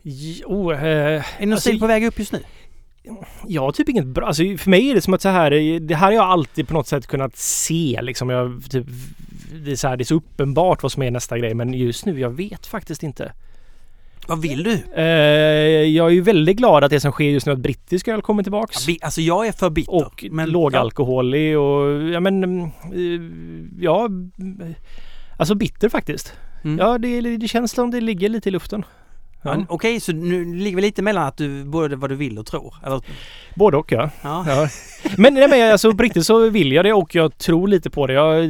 Jo, 0.02 0.72
eh, 0.72 0.80
Är 0.82 1.24
någon 1.40 1.54
Alltså, 1.54 1.70
stil 1.70 1.80
på 1.80 1.88
väg 1.88 2.06
upp 2.06 2.20
just 2.20 2.32
nu? 2.32 2.44
Jag 3.48 3.62
har 3.62 3.72
typ 3.72 3.90
inget 3.90 4.06
bra, 4.06 4.28
alltså 4.28 4.44
för 4.58 4.70
mig 4.70 4.90
är 4.90 4.96
det 4.96 5.02
som 5.02 5.14
att 5.14 5.22
så 5.22 5.30
här, 5.30 5.80
det 5.80 5.96
här 5.96 6.06
har 6.06 6.14
jag 6.14 6.24
alltid 6.26 6.68
på 6.68 6.74
något 6.74 6.88
sätt 6.88 7.08
kunnat 7.08 7.38
se 7.38 8.00
liksom. 8.02 8.30
Jag, 8.30 8.62
typ, 8.70 8.86
det, 9.66 9.72
är 9.72 9.76
så 9.76 9.88
här, 9.88 9.98
det 9.98 10.02
är 10.02 10.06
så 10.06 10.16
uppenbart 10.16 10.84
vad 10.84 10.92
som 10.92 11.04
är 11.04 11.12
nästa 11.12 11.38
grej 11.38 11.54
men 11.54 11.74
just 11.74 12.06
nu, 12.06 12.20
jag 12.20 12.30
vet 12.30 12.66
faktiskt 12.68 13.04
inte. 13.04 13.34
Vad 14.28 14.42
vill 14.42 14.64
du? 14.64 14.74
Eh, 14.96 15.04
jag 15.84 16.06
är 16.08 16.12
ju 16.12 16.22
väldigt 16.22 16.58
glad 16.58 16.84
att 16.84 16.90
det 16.90 17.00
som 17.00 17.12
sker 17.12 17.26
just 17.30 17.46
nu, 17.46 17.52
att 17.54 17.60
brittisk 17.60 18.08
öl 18.08 18.22
kommer 18.22 18.42
Ja, 18.42 18.44
tillbaks. 18.44 18.86
bi- 18.88 19.00
Alltså 19.02 19.22
jag 19.22 19.48
är 19.48 19.52
för 19.52 19.70
bitter. 19.70 19.94
och 19.94 20.26
men, 20.32 20.50
lågalkoholig 20.50 21.58
och 21.60 22.04
ja 22.04 22.20
men, 22.20 22.62
eh, 22.62 22.70
ja, 23.80 24.10
alltså 25.38 25.56
bitter 25.56 25.90
faktiskt. 25.90 26.34
Mm. 26.64 26.78
Ja, 26.80 26.98
det, 26.98 27.22
det 27.38 27.48
känns 27.48 27.72
som 27.72 27.92
det 27.92 28.02
ligger 28.02 28.30
lite 28.30 28.50
i 28.50 28.52
luften. 28.52 28.86
Ja. 29.46 29.66
Okej, 29.70 30.00
så 30.00 30.12
nu 30.12 30.56
ligger 30.56 30.76
vi 30.76 30.82
lite 30.82 31.02
mellan 31.02 31.28
att 31.28 31.38
du 31.38 31.64
både 31.64 31.96
vad 31.96 32.10
du 32.10 32.16
vill 32.16 32.40
och 32.40 32.46
tror? 32.46 32.76
Eller, 32.86 33.02
Både 33.56 33.78
och 33.78 33.92
ja. 33.92 34.10
ja. 34.22 34.46
Ja. 34.48 34.70
Men, 35.18 35.34
nej, 35.34 35.48
men 35.48 35.72
alltså 35.72 35.92
på 35.94 36.04
riktigt 36.04 36.26
så 36.26 36.50
vill 36.50 36.72
jag 36.72 36.86
det 36.86 36.94
och 36.94 37.16
jag 37.16 37.38
tror 37.38 37.68
lite 37.68 37.90
på 37.90 38.08
det. 38.08 38.14
Jag, 38.14 38.44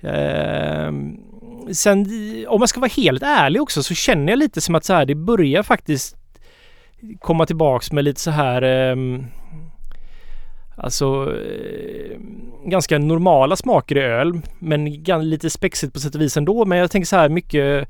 ehm, 0.00 1.16
sen 1.72 2.06
om 2.48 2.60
jag 2.60 2.68
ska 2.68 2.80
vara 2.80 2.90
helt 2.96 3.22
ärlig 3.22 3.62
också 3.62 3.82
så 3.82 3.94
känner 3.94 4.32
jag 4.32 4.38
lite 4.38 4.60
som 4.60 4.74
att 4.74 4.84
så 4.84 4.94
här, 4.94 5.06
det 5.06 5.14
börjar 5.14 5.62
faktiskt 5.62 6.16
komma 7.20 7.46
tillbaks 7.46 7.92
med 7.92 8.04
lite 8.04 8.20
så 8.20 8.30
här 8.30 8.62
ehm, 8.62 9.24
Alltså 10.78 11.34
eh, 11.36 12.18
ganska 12.64 12.98
normala 12.98 13.56
smaker 13.56 13.96
i 13.96 14.00
öl 14.00 14.40
men 14.58 14.84
lite 15.30 15.50
spexigt 15.50 15.92
på 15.92 16.00
sätt 16.00 16.14
och 16.14 16.20
vis 16.20 16.36
ändå. 16.36 16.64
Men 16.64 16.78
jag 16.78 16.90
tänker 16.90 17.06
så 17.06 17.16
här 17.16 17.28
mycket 17.28 17.88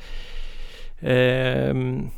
ehm, 1.06 2.10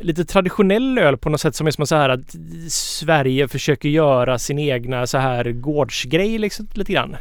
lite 0.00 0.24
traditionell 0.24 0.98
öl 0.98 1.16
på 1.16 1.28
något 1.30 1.40
sätt 1.40 1.54
som 1.54 1.66
är 1.66 1.70
som 1.70 1.86
så 1.86 1.96
här 1.96 2.08
att 2.08 2.36
Sverige 2.68 3.48
försöker 3.48 3.88
göra 3.88 4.38
sin 4.38 4.58
egna 4.58 5.06
så 5.06 5.18
här 5.18 5.44
gårdsgrej 5.52 6.38
liksom 6.38 6.68
lite 6.74 6.92
grann. 6.92 7.16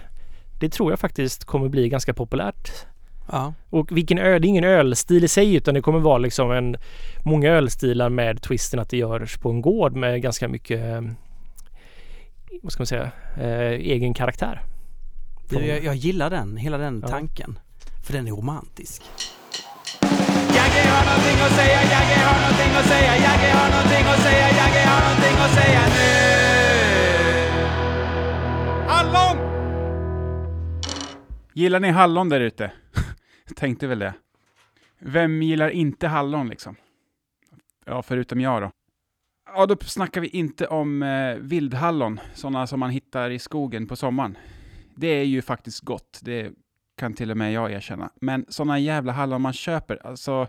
Det 0.60 0.70
tror 0.70 0.92
jag 0.92 1.00
faktiskt 1.00 1.46
kommer 1.46 1.70
bli 1.70 1.90
ganska 1.90 2.14
populärt. 2.14 2.70
Ja. 3.32 3.54
Och 3.70 3.98
vilken 3.98 4.18
öl, 4.18 4.42
det 4.42 4.48
är 4.48 4.50
ingen 4.50 4.64
ölstil 4.64 5.24
i 5.24 5.28
sig 5.28 5.56
utan 5.56 5.74
det 5.74 5.82
kommer 5.82 6.00
vara 6.00 6.18
liksom 6.18 6.52
en 6.52 6.76
många 7.26 7.50
ölstilar 7.50 8.10
med 8.10 8.42
twisten 8.42 8.80
att 8.80 8.90
det 8.90 8.98
görs 8.98 9.38
på 9.38 9.50
en 9.50 9.62
gård 9.62 9.96
med 9.96 10.22
ganska 10.22 10.48
mycket 10.48 11.04
vad 12.62 12.72
ska 12.72 12.82
man 12.82 12.88
säga, 12.88 13.12
eh, 13.38 13.72
egen 13.72 14.14
karaktär. 14.14 14.62
Jag, 15.50 15.84
jag 15.84 15.96
gillar 15.96 16.30
den, 16.30 16.58
hela 16.58 16.78
den 16.78 17.00
Ja. 17.02 17.08
tanken. 17.08 17.60
För 18.06 18.14
den 18.14 18.28
är 18.28 18.32
romantisk. 18.32 19.04
Jagge 20.70 20.90
har 20.90 21.06
någonting 21.06 21.40
att 21.46 21.52
säga, 21.52 21.82
Jagge 21.94 22.20
har 22.28 22.40
någonting 22.42 22.74
att 22.80 22.86
säga, 22.86 23.14
Jagge 23.26 23.52
har 23.58 23.70
någonting 23.70 24.06
att 24.14 24.20
säga, 24.20 24.48
Jagge 24.60 24.84
har 24.92 25.02
någonting 25.08 25.38
att 25.46 25.54
säga 25.60 25.82
nu. 25.96 26.08
Hallon! 28.88 29.38
Gillar 31.54 31.80
ni 31.80 31.90
hallon 31.90 32.30
där 32.30 32.40
ute? 32.40 32.72
Tänkte 33.56 33.88
väl 33.88 34.00
det. 34.00 34.14
Vem 35.00 35.42
gillar 35.42 35.70
inte 35.70 36.08
hallon 36.08 36.50
liksom? 36.50 36.76
Ja, 37.86 38.02
förutom 38.02 38.42
jag 38.42 38.62
då. 38.62 38.72
Ja, 39.46 39.66
då 39.66 39.76
snackar 39.82 40.22
vi 40.22 40.28
inte 40.28 40.68
om 40.68 41.04
eh, 41.04 41.36
vildhallon, 41.36 42.20
sådana 42.34 42.68
som 42.68 42.80
man 42.80 42.90
hittar 42.90 43.30
i 43.30 43.40
skogen 43.40 43.88
på 43.88 43.96
sommaren. 43.96 44.38
Det 44.96 45.08
är 45.08 45.24
ju 45.24 45.42
faktiskt 45.42 45.82
gott, 45.82 46.20
det 46.22 46.52
kan 47.00 47.14
till 47.14 47.32
och 47.32 47.38
med 47.38 47.54
jag 47.54 47.72
erkänna. 47.72 48.12
Men 48.22 48.46
sådana 48.50 48.80
jävla 48.80 49.12
hallon 49.12 49.42
man 49.42 49.54
köper, 49.54 50.08
alltså 50.08 50.48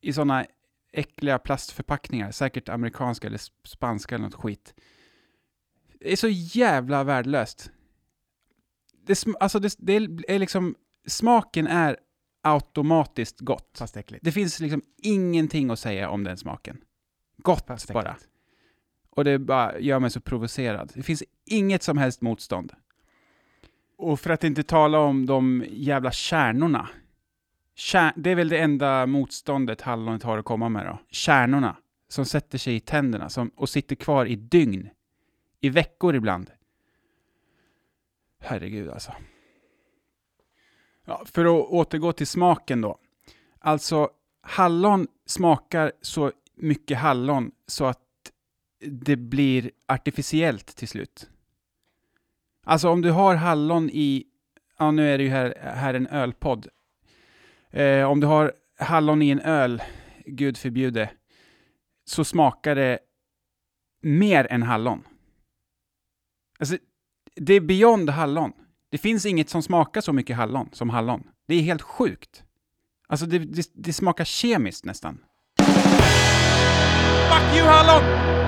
i 0.00 0.12
sådana 0.12 0.46
äckliga 0.92 1.38
plastförpackningar, 1.38 2.30
säkert 2.30 2.68
amerikanska 2.68 3.26
eller 3.26 3.38
sp- 3.38 3.66
spanska 3.66 4.14
eller 4.14 4.24
något 4.24 4.34
skit. 4.34 4.74
Det 6.00 6.12
är 6.12 6.16
så 6.16 6.28
jävla 6.28 7.04
värdelöst. 7.04 7.70
Det, 9.06 9.24
alltså 9.40 9.58
det, 9.58 9.76
det 9.78 9.94
är 10.28 10.38
liksom, 10.38 10.74
smaken 11.06 11.66
är 11.66 11.96
automatiskt 12.42 13.40
gott. 13.40 13.78
Fast 13.78 13.96
äckligt. 13.96 14.24
Det 14.24 14.32
finns 14.32 14.60
liksom 14.60 14.82
ingenting 15.02 15.70
att 15.70 15.78
säga 15.78 16.10
om 16.10 16.24
den 16.24 16.36
smaken. 16.36 16.80
Gott 17.36 17.66
Fast 17.66 17.92
bara. 17.92 18.10
äckligt. 18.10 18.28
Och 19.10 19.24
det 19.24 19.38
bara 19.38 19.78
gör 19.78 20.00
mig 20.00 20.10
så 20.10 20.20
provocerad. 20.20 20.92
Det 20.94 21.02
finns 21.02 21.22
inget 21.46 21.82
som 21.82 21.98
helst 21.98 22.20
motstånd. 22.20 22.72
Och 23.96 24.20
för 24.20 24.30
att 24.30 24.44
inte 24.44 24.62
tala 24.62 24.98
om 24.98 25.26
de 25.26 25.64
jävla 25.68 26.12
kärnorna. 26.12 26.88
Kär, 27.74 28.12
det 28.16 28.30
är 28.30 28.34
väl 28.34 28.48
det 28.48 28.58
enda 28.58 29.06
motståndet 29.06 29.80
hallonet 29.80 30.22
har 30.22 30.38
att 30.38 30.44
komma 30.44 30.68
med 30.68 30.86
då. 30.86 30.98
Kärnorna 31.10 31.76
som 32.08 32.24
sätter 32.24 32.58
sig 32.58 32.74
i 32.74 32.80
tänderna 32.80 33.28
som, 33.28 33.48
och 33.48 33.68
sitter 33.68 33.96
kvar 33.96 34.26
i 34.26 34.36
dygn. 34.36 34.90
I 35.60 35.68
veckor 35.68 36.14
ibland. 36.14 36.50
Herregud 38.40 38.90
alltså. 38.90 39.12
Ja, 41.04 41.24
för 41.26 41.44
att 41.44 41.68
återgå 41.68 42.12
till 42.12 42.26
smaken 42.26 42.80
då. 42.80 42.98
Alltså, 43.58 44.10
hallon 44.40 45.06
smakar 45.26 45.92
så 46.00 46.32
mycket 46.54 46.98
hallon 46.98 47.50
så 47.66 47.84
att 47.84 48.00
det 48.86 49.16
blir 49.16 49.70
artificiellt 49.88 50.66
till 50.66 50.88
slut. 50.88 51.30
Alltså 52.64 52.88
om 52.88 53.02
du 53.02 53.10
har 53.10 53.34
hallon 53.34 53.90
i, 53.90 54.24
ja 54.78 54.90
nu 54.90 55.14
är 55.14 55.18
det 55.18 55.24
ju 55.24 55.30
här, 55.30 55.54
här 55.76 55.94
en 55.94 56.06
ölpodd. 56.06 56.66
Eh, 57.70 58.10
om 58.10 58.20
du 58.20 58.26
har 58.26 58.52
hallon 58.78 59.22
i 59.22 59.30
en 59.30 59.40
öl, 59.40 59.82
gud 60.26 60.58
förbjude, 60.58 61.10
så 62.04 62.24
smakar 62.24 62.74
det 62.74 62.98
mer 64.02 64.46
än 64.50 64.62
hallon. 64.62 65.06
Alltså, 66.58 66.76
det 67.36 67.54
är 67.54 67.60
beyond 67.60 68.10
hallon. 68.10 68.52
Det 68.90 68.98
finns 68.98 69.26
inget 69.26 69.50
som 69.50 69.62
smakar 69.62 70.00
så 70.00 70.12
mycket 70.12 70.36
hallon 70.36 70.68
som 70.72 70.90
hallon. 70.90 71.28
Det 71.48 71.54
är 71.54 71.62
helt 71.62 71.82
sjukt. 71.82 72.44
Alltså 73.06 73.26
det, 73.26 73.38
det, 73.38 73.70
det 73.74 73.92
smakar 73.92 74.24
kemiskt 74.24 74.84
nästan. 74.84 75.18
Fuck 77.28 77.56
you 77.56 77.66
hallon! 77.66 78.43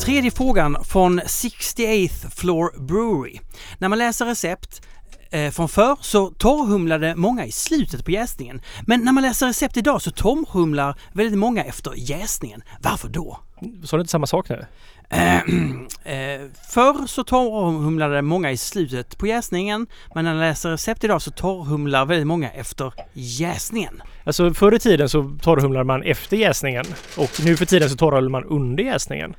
Tredje 0.00 0.30
frågan 0.30 0.76
från 0.84 1.20
68th 1.20 2.30
Floor 2.36 2.86
Brewery. 2.86 3.38
När 3.78 3.88
man 3.88 3.98
läser 3.98 4.26
recept 4.26 4.82
eh, 5.30 5.50
från 5.50 5.68
förr 5.68 5.96
så 6.00 6.30
torrhumlade 6.30 7.14
många 7.16 7.46
i 7.46 7.52
slutet 7.52 8.04
på 8.04 8.10
jäsningen. 8.10 8.60
Men 8.86 9.00
när 9.00 9.12
man 9.12 9.22
läser 9.22 9.46
recept 9.46 9.76
idag 9.76 10.02
så 10.02 10.10
torrhumlar 10.10 10.98
väldigt 11.12 11.38
många 11.38 11.64
efter 11.64 11.92
jäsningen. 11.96 12.62
Varför 12.82 13.08
då? 13.08 13.40
Sa 13.84 13.96
du 13.96 14.00
inte 14.00 14.10
samma 14.10 14.26
sak 14.26 14.48
nu? 14.48 14.66
Eh, 15.10 15.36
eh, 16.14 16.40
förr 16.70 17.06
så 17.06 17.24
torrhumlade 17.24 18.22
många 18.22 18.50
i 18.50 18.56
slutet 18.56 19.18
på 19.18 19.26
jäsningen, 19.26 19.86
men 20.14 20.24
när 20.24 20.32
man 20.32 20.40
läser 20.40 20.70
recept 20.70 21.04
idag 21.04 21.22
så 21.22 21.30
torrhumlar 21.30 22.06
väldigt 22.06 22.26
många 22.26 22.50
efter 22.50 22.92
jäsningen. 23.12 24.02
Alltså 24.24 24.54
förr 24.54 24.74
i 24.74 24.78
tiden 24.78 25.08
så 25.08 25.36
torrhumlade 25.42 25.84
man 25.84 26.02
efter 26.02 26.36
jäsningen 26.36 26.84
och 27.16 27.30
nu 27.44 27.56
för 27.56 27.66
tiden 27.66 27.90
så 27.90 27.96
torrhumlar 27.96 28.30
man 28.30 28.44
under 28.44 28.84
jäsningen. 28.84 29.34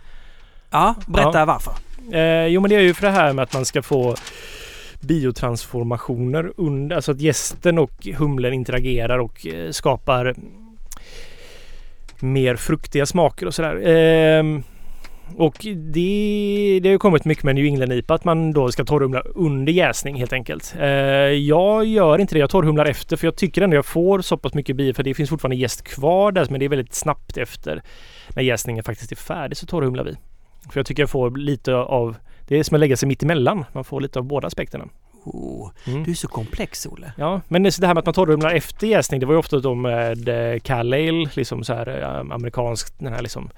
Ja, 0.71 0.95
berätta 1.07 1.39
Ja. 1.39 1.45
varför. 1.45 1.73
Eh, 2.11 2.47
jo 2.47 2.61
men 2.61 2.69
det 2.69 2.75
är 2.75 2.79
ju 2.79 2.93
för 2.93 3.07
det 3.07 3.13
här 3.13 3.33
med 3.33 3.43
att 3.43 3.53
man 3.53 3.65
ska 3.65 3.81
få 3.81 4.15
biotransformationer 5.01 6.51
under, 6.57 6.95
alltså 6.95 7.11
att 7.11 7.21
gästen 7.21 7.79
och 7.79 8.07
humlen 8.17 8.53
interagerar 8.53 9.19
och 9.19 9.47
eh, 9.47 9.71
skapar 9.71 10.35
mer 12.19 12.55
fruktiga 12.55 13.05
smaker 13.05 13.45
och 13.45 13.53
sådär. 13.53 13.87
Ehm, 13.87 14.63
och 15.37 15.55
det, 15.75 16.79
det 16.83 16.89
har 16.89 16.93
ju 16.93 16.99
kommit 16.99 17.25
mycket 17.25 17.43
med 17.43 17.55
New 17.55 17.65
England-IPA 17.65 18.13
att 18.13 18.23
man 18.23 18.53
då 18.53 18.71
ska 18.71 18.85
torrhumla 18.85 19.21
under 19.21 19.73
jäsning 19.73 20.15
helt 20.15 20.33
enkelt. 20.33 20.75
Eh, 20.79 20.87
jag 20.87 21.85
gör 21.85 22.19
inte 22.19 22.35
det, 22.35 22.39
jag 22.39 22.49
torrhumlar 22.49 22.85
efter 22.85 23.17
för 23.17 23.27
jag 23.27 23.35
tycker 23.35 23.61
ändå 23.61 23.75
jag 23.75 23.85
får 23.85 24.21
så 24.21 24.37
pass 24.37 24.53
mycket 24.53 24.75
bio 24.75 24.93
för 24.93 25.03
det 25.03 25.13
finns 25.13 25.29
fortfarande 25.29 25.55
jäst 25.55 25.83
kvar 25.83 26.31
där 26.31 26.47
men 26.49 26.59
det 26.59 26.65
är 26.65 26.69
väldigt 26.69 26.93
snabbt 26.93 27.37
efter 27.37 27.81
när 28.35 28.43
jäsningen 28.43 28.83
faktiskt 28.83 29.11
är 29.11 29.15
färdig 29.15 29.57
så 29.57 29.65
torrhumlar 29.65 30.03
vi. 30.03 30.15
För 30.71 30.79
jag 30.79 30.85
tycker 30.85 31.03
jag 31.03 31.09
får 31.09 31.31
lite 31.31 31.75
av, 31.75 32.15
det 32.47 32.59
är 32.59 32.63
som 32.63 32.75
att 32.75 32.79
lägga 32.79 32.97
sig 32.97 33.07
mitt 33.07 33.23
emellan. 33.23 33.65
Man 33.73 33.83
får 33.83 34.01
lite 34.01 34.19
av 34.19 34.25
båda 34.25 34.47
aspekterna. 34.47 34.85
Oh, 35.23 35.71
Mm. 35.87 36.03
Du 36.03 36.11
är 36.11 36.15
så 36.15 36.27
komplex, 36.27 36.85
Olle. 36.85 37.11
Ja, 37.17 37.41
men 37.47 37.63
det 37.63 37.77
det 37.79 37.87
här 37.87 37.93
med 37.93 37.99
att 37.99 38.05
man 38.05 38.13
torrhumlar 38.13 38.53
efter 38.53 38.87
jäsning, 38.87 39.19
det 39.19 39.25
var 39.25 39.33
ju 39.33 39.39
ofta 39.39 39.59
då 39.59 39.75
med 39.75 40.53
eh, 40.53 40.59
Cal 40.59 40.93
Ale, 40.93 41.29
liksom 41.33 41.63
så 41.63 41.73
här 41.73 42.01
eh, 42.01 42.35
amerikansk, 42.35 42.99
den 42.99 43.13
här 43.13 43.21
liksom 43.21 43.49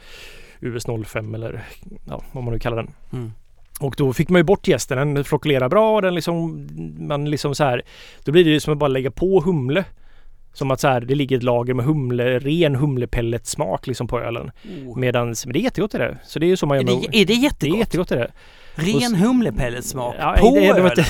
US 0.60 0.86
05 1.06 1.36
eller 1.36 1.66
ja, 2.06 2.22
vad 2.32 2.44
man 2.44 2.54
nu 2.54 2.60
kallar 2.60 2.78
den. 2.78 2.92
Mm. 3.14 3.32
Och 3.80 3.96
då 3.98 4.14
fick 4.14 4.30
man 4.30 4.40
ju 4.40 4.44
bort 4.44 4.68
jästen, 4.68 5.14
den 5.14 5.24
flokulerar 5.24 5.70
bra, 5.70 6.02
den 6.02 6.16
liksom, 6.16 6.68
man 7.00 7.30
liksom 7.30 7.56
så 7.56 7.64
här, 7.64 7.82
då 8.24 8.32
blir 8.32 8.44
det 8.44 8.50
ju 8.50 8.60
som 8.60 8.74
att 8.74 8.80
bara 8.80 8.88
lägga 8.88 9.12
på 9.12 9.42
humle. 9.42 9.86
Som 10.54 10.72
att 10.72 10.80
så 10.80 10.88
här, 10.88 11.02
det 11.02 11.16
ligger 11.16 11.38
ett 11.38 11.44
lager 11.44 11.74
med 11.74 11.86
humle, 11.86 12.40
ren 12.40 12.76
humlepelletsmak 12.76 13.88
liksom 13.88 14.08
på 14.08 14.20
ölen. 14.20 14.52
Oh. 14.88 14.98
Medans, 15.00 15.46
men 15.46 15.54
det 15.54 15.60
är 15.60 15.62
jättegott 15.62 15.96
i 15.96 15.98
det. 15.98 16.18
Så 16.26 16.40
det 16.40 16.46
är 16.46 16.48
ju 16.48 16.58
så 16.58 16.66
man 16.66 16.78
gör 16.78 16.84
Är 16.84 16.86
med, 16.96 17.02
det, 17.12 17.18
är 17.18 17.26
det 17.26 17.26
det 17.26 17.34
är 17.34 17.44
jättegott? 17.44 17.80
jättegott 17.80 18.12
i 18.12 18.16
det. 18.16 18.32
Ren 18.76 19.16
humlepelletsmak 19.16 20.16
Ja, 20.20 20.36
på 20.40 20.56
det- 20.56 20.62
det 20.74 20.82
var 20.82 20.90
ölen? 20.92 21.06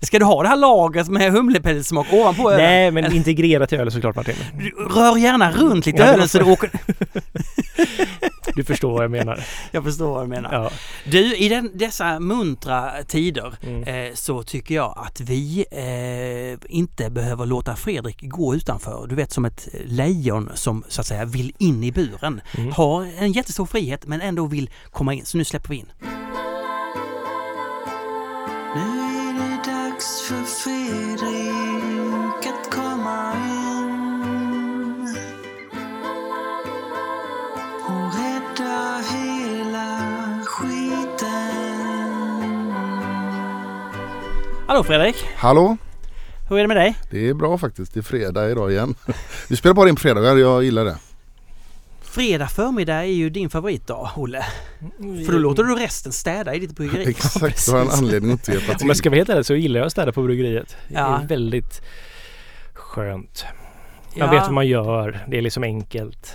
Ska 0.00 0.18
du 0.18 0.24
ha 0.24 0.42
det 0.42 0.48
här 0.48 0.56
lagret 0.56 1.08
med 1.08 1.32
humlepelletsmak 1.32 2.06
ovanpå 2.12 2.50
ölen? 2.52 2.64
Nej, 2.64 2.90
men 2.90 3.12
integrerat 3.14 3.72
i 3.72 3.76
ölen 3.76 3.90
såklart 3.92 4.16
Martin. 4.16 4.34
Rör 4.94 5.16
gärna 5.18 5.50
runt 5.52 5.86
lite 5.86 5.98
Ja, 5.98 6.04
det 6.06 6.12
ölen 6.12 6.28
så 6.28 6.38
du 6.38 6.44
åker... 6.44 6.70
Du 8.54 8.64
förstår 8.64 8.92
vad 8.92 9.04
jag 9.04 9.10
menar. 9.10 9.44
Jag 9.70 9.84
förstår 9.84 10.10
vad 10.14 10.24
du 10.24 10.28
menar. 10.28 10.52
Ja. 10.52 10.70
Du, 11.04 11.36
i 11.36 11.48
den, 11.48 11.70
dessa 11.74 12.20
muntra 12.20 12.92
tider 13.06 13.54
Mm. 13.62 13.82
eh, 13.82 14.14
så 14.14 14.42
tycker 14.42 14.74
jag 14.74 14.94
att 15.06 15.20
vi 15.20 15.64
eh, 15.70 16.58
inte 16.76 17.10
behöver 17.10 17.46
låta 17.46 17.76
Fredrik 17.76 18.16
gå 18.22 18.54
utanför. 18.54 19.06
Du 19.08 19.14
vet 19.14 19.32
som 19.32 19.44
ett 19.44 19.68
lejon 19.84 20.50
som 20.54 20.84
så 20.88 21.00
att 21.00 21.06
säga 21.06 21.24
vill 21.24 21.52
in 21.58 21.84
i 21.84 21.92
buren. 21.92 22.40
Mm. 22.58 22.72
Har 22.72 23.08
en 23.18 23.32
jättestor 23.32 23.66
frihet 23.66 24.06
men 24.06 24.20
ändå 24.20 24.46
vill 24.46 24.70
komma 24.90 25.14
in. 25.14 25.24
Så 25.24 25.38
nu 25.38 25.44
släpper 25.44 25.68
vi 25.68 25.76
in. 25.76 25.86
Hallå 44.72 44.84
Fredrik! 44.84 45.16
Hallå? 45.36 45.76
Hur 46.48 46.56
är 46.58 46.62
det 46.62 46.68
med 46.68 46.76
dig? 46.76 46.94
Det 47.10 47.28
är 47.28 47.34
bra 47.34 47.58
faktiskt. 47.58 47.94
Det 47.94 48.00
är 48.00 48.02
fredag 48.02 48.50
idag 48.50 48.72
igen. 48.72 48.94
Vi 49.48 49.56
spelar 49.56 49.74
bara 49.74 49.88
in 49.88 49.94
på 49.94 50.00
fredagar, 50.00 50.36
jag 50.36 50.64
gillar 50.64 50.84
det. 50.84 50.96
Fredag 52.02 52.46
förmiddag 52.48 52.94
är 52.94 53.02
ju 53.12 53.30
din 53.30 53.50
favoritdag, 53.50 54.10
Olle. 54.16 54.44
För 55.26 55.32
då 55.32 55.38
låter 55.38 55.62
du 55.62 55.74
resten 55.74 56.12
städa 56.12 56.54
i 56.54 56.58
ditt 56.58 56.76
bryggeri. 56.76 57.04
Exakt, 57.10 57.66
du 57.66 57.72
har 57.72 57.80
en 57.80 57.90
anledning 57.90 58.32
att 58.32 58.48
hjälpa 58.48 58.72
Om 58.72 58.78
till. 58.78 58.88
jag 58.88 58.96
ska 58.96 59.10
vara 59.10 59.16
helt 59.16 59.28
ärlig 59.28 59.46
så 59.46 59.54
gillar 59.54 59.80
jag 59.80 59.86
att 59.86 59.92
städa 59.92 60.12
på 60.12 60.22
bryggeriet. 60.22 60.76
Det 60.88 60.94
Ja. 60.94 61.20
är 61.22 61.26
väldigt 61.26 61.82
skönt. 62.72 63.44
Man 64.16 64.28
Ja. 64.28 64.30
vet 64.30 64.42
vad 64.42 64.52
man 64.52 64.66
gör. 64.68 65.24
Det 65.28 65.38
är 65.38 65.42
liksom 65.42 65.62
enkelt. 65.62 66.34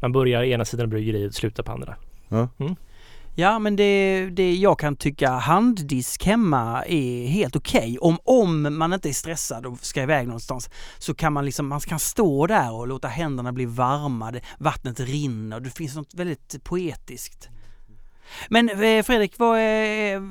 Man 0.00 0.12
börjar 0.12 0.42
ena 0.42 0.64
sidan 0.64 0.84
av 0.84 0.90
bryggeriet 0.90 1.28
och 1.28 1.34
slutar 1.34 1.62
på 1.62 1.72
andra. 1.72 1.94
Ja, 2.28 2.48
Ja, 3.40 3.58
men 3.58 3.76
det, 3.76 4.30
det 4.32 4.54
jag 4.54 4.78
kan 4.78 4.96
tycka 4.96 5.30
handdisk 5.30 6.26
hemma 6.26 6.84
är 6.84 7.26
helt 7.26 7.56
okej. 7.56 7.98
Om, 8.00 8.18
om 8.24 8.78
man 8.78 8.92
inte 8.92 9.08
är 9.08 9.12
stressad 9.12 9.66
och 9.66 9.78
ska 9.80 10.02
iväg 10.02 10.26
någonstans 10.26 10.70
så 10.98 11.14
kan 11.14 11.32
man 11.32 11.44
liksom, 11.44 11.68
man 11.68 11.80
kan 11.80 11.98
stå 11.98 12.46
där 12.46 12.72
och 12.72 12.88
låta 12.88 13.08
händerna 13.08 13.52
bli 13.52 13.64
varma, 13.64 14.32
vattnet 14.58 15.00
rinner, 15.00 15.60
det 15.60 15.70
finns 15.70 15.94
något 15.94 16.14
väldigt 16.14 16.64
poetiskt. 16.64 17.48
Men 18.48 18.68
eh, 18.68 19.02
Fredrik, 19.02 19.34
vad 19.38 19.58
är, 19.58 20.22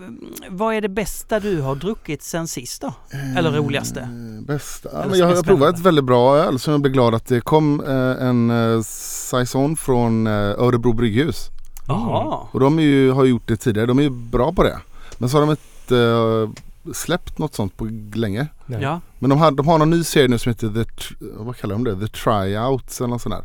vad 0.49 0.75
är 0.75 0.81
det 0.81 0.89
bästa 0.89 1.39
du 1.39 1.61
har 1.61 1.75
druckit 1.75 2.23
sen 2.23 2.47
sist 2.47 2.81
då? 2.81 2.93
Eller 3.37 3.51
roligaste? 3.51 3.99
Eh, 3.99 4.45
Bästa? 4.47 4.89
Ja, 4.93 5.03
Eller 5.03 5.15
jag 5.15 5.27
har 5.27 5.43
provat 5.43 5.75
ett 5.75 5.81
väldigt 5.81 6.05
bra 6.05 6.37
öl 6.37 6.59
som 6.59 6.71
jag 6.71 6.81
blev 6.81 6.93
glad 6.93 7.15
att 7.15 7.25
det 7.25 7.41
kom 7.41 7.81
eh, 7.81 8.27
en 8.27 8.49
eh, 8.49 8.81
saison 8.81 9.77
från 9.77 10.27
eh, 10.27 10.33
Örebro 10.33 10.93
brygghus. 10.93 11.49
Jaha. 11.89 12.47
Och 12.51 12.59
de 12.59 12.79
är 12.79 12.83
ju, 12.83 13.11
har 13.11 13.25
gjort 13.25 13.47
det 13.47 13.57
tidigare, 13.57 13.87
de 13.87 13.99
är 13.99 14.03
ju 14.03 14.09
bra 14.09 14.53
på 14.53 14.63
det. 14.63 14.79
Men 15.17 15.29
så 15.29 15.37
har 15.37 15.41
de 15.45 15.49
inte 15.51 15.97
eh, 15.97 16.93
släppt 16.93 17.37
något 17.37 17.55
sånt 17.55 17.77
på 17.77 17.85
länge. 18.13 18.47
Nej. 18.65 18.81
Ja. 18.81 19.01
Men 19.19 19.29
de 19.29 19.39
har, 19.39 19.51
de 19.51 19.67
har 19.67 19.77
någon 19.77 19.89
ny 19.89 20.03
serie 20.03 20.27
nu 20.27 20.37
som 20.37 20.49
heter 20.49 20.69
The, 20.83 21.15
vad 21.37 21.57
kallar 21.57 21.75
de 21.75 21.83
det? 21.83 21.99
The 21.99 22.07
Tryouts 22.07 23.01
eller 23.01 23.07
något 23.09 23.21
sånt 23.21 23.35
där. 23.35 23.43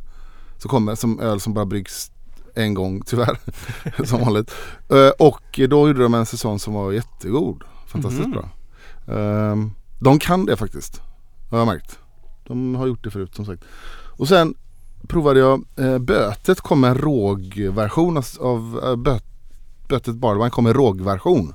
Så 0.58 0.68
kommer 0.68 0.94
som 0.94 1.20
öl 1.20 1.40
som 1.40 1.54
bara 1.54 1.64
bryggs 1.64 2.10
en 2.54 2.74
gång 2.74 3.02
tyvärr. 3.06 3.38
som 4.04 4.20
vanligt. 4.20 4.54
Eh, 4.90 5.08
och 5.26 5.60
då 5.68 5.88
gjorde 5.88 6.02
de 6.02 6.14
en 6.14 6.26
säsong 6.26 6.58
som 6.58 6.74
var 6.74 6.92
jättegod. 6.92 7.62
Fantastiskt 7.86 8.26
Mhm. 8.28 8.30
bra. 8.32 8.48
Ehm, 9.16 9.70
de 10.00 10.18
kan 10.18 10.46
det 10.46 10.56
faktiskt. 10.56 11.00
Har 11.50 11.58
jag 11.58 11.66
märkt. 11.66 11.98
De 12.46 12.74
har 12.74 12.86
gjort 12.86 13.04
det 13.04 13.10
förut 13.10 13.34
som 13.34 13.46
sagt. 13.46 13.64
Och 14.16 14.28
sen 14.28 14.54
provade 15.08 15.40
jag 15.40 15.64
eh, 15.78 15.98
Bötet 15.98 16.60
kom 16.60 16.84
en 16.84 16.94
rågversion 16.94 18.16
av, 18.16 18.24
av 18.40 18.80
eh, 18.84 18.96
böt, 18.96 19.24
Bötet 19.88 20.14
Barwine 20.14 20.50
kom 20.50 20.66
en 20.66 20.74
rågversion. 20.74 21.46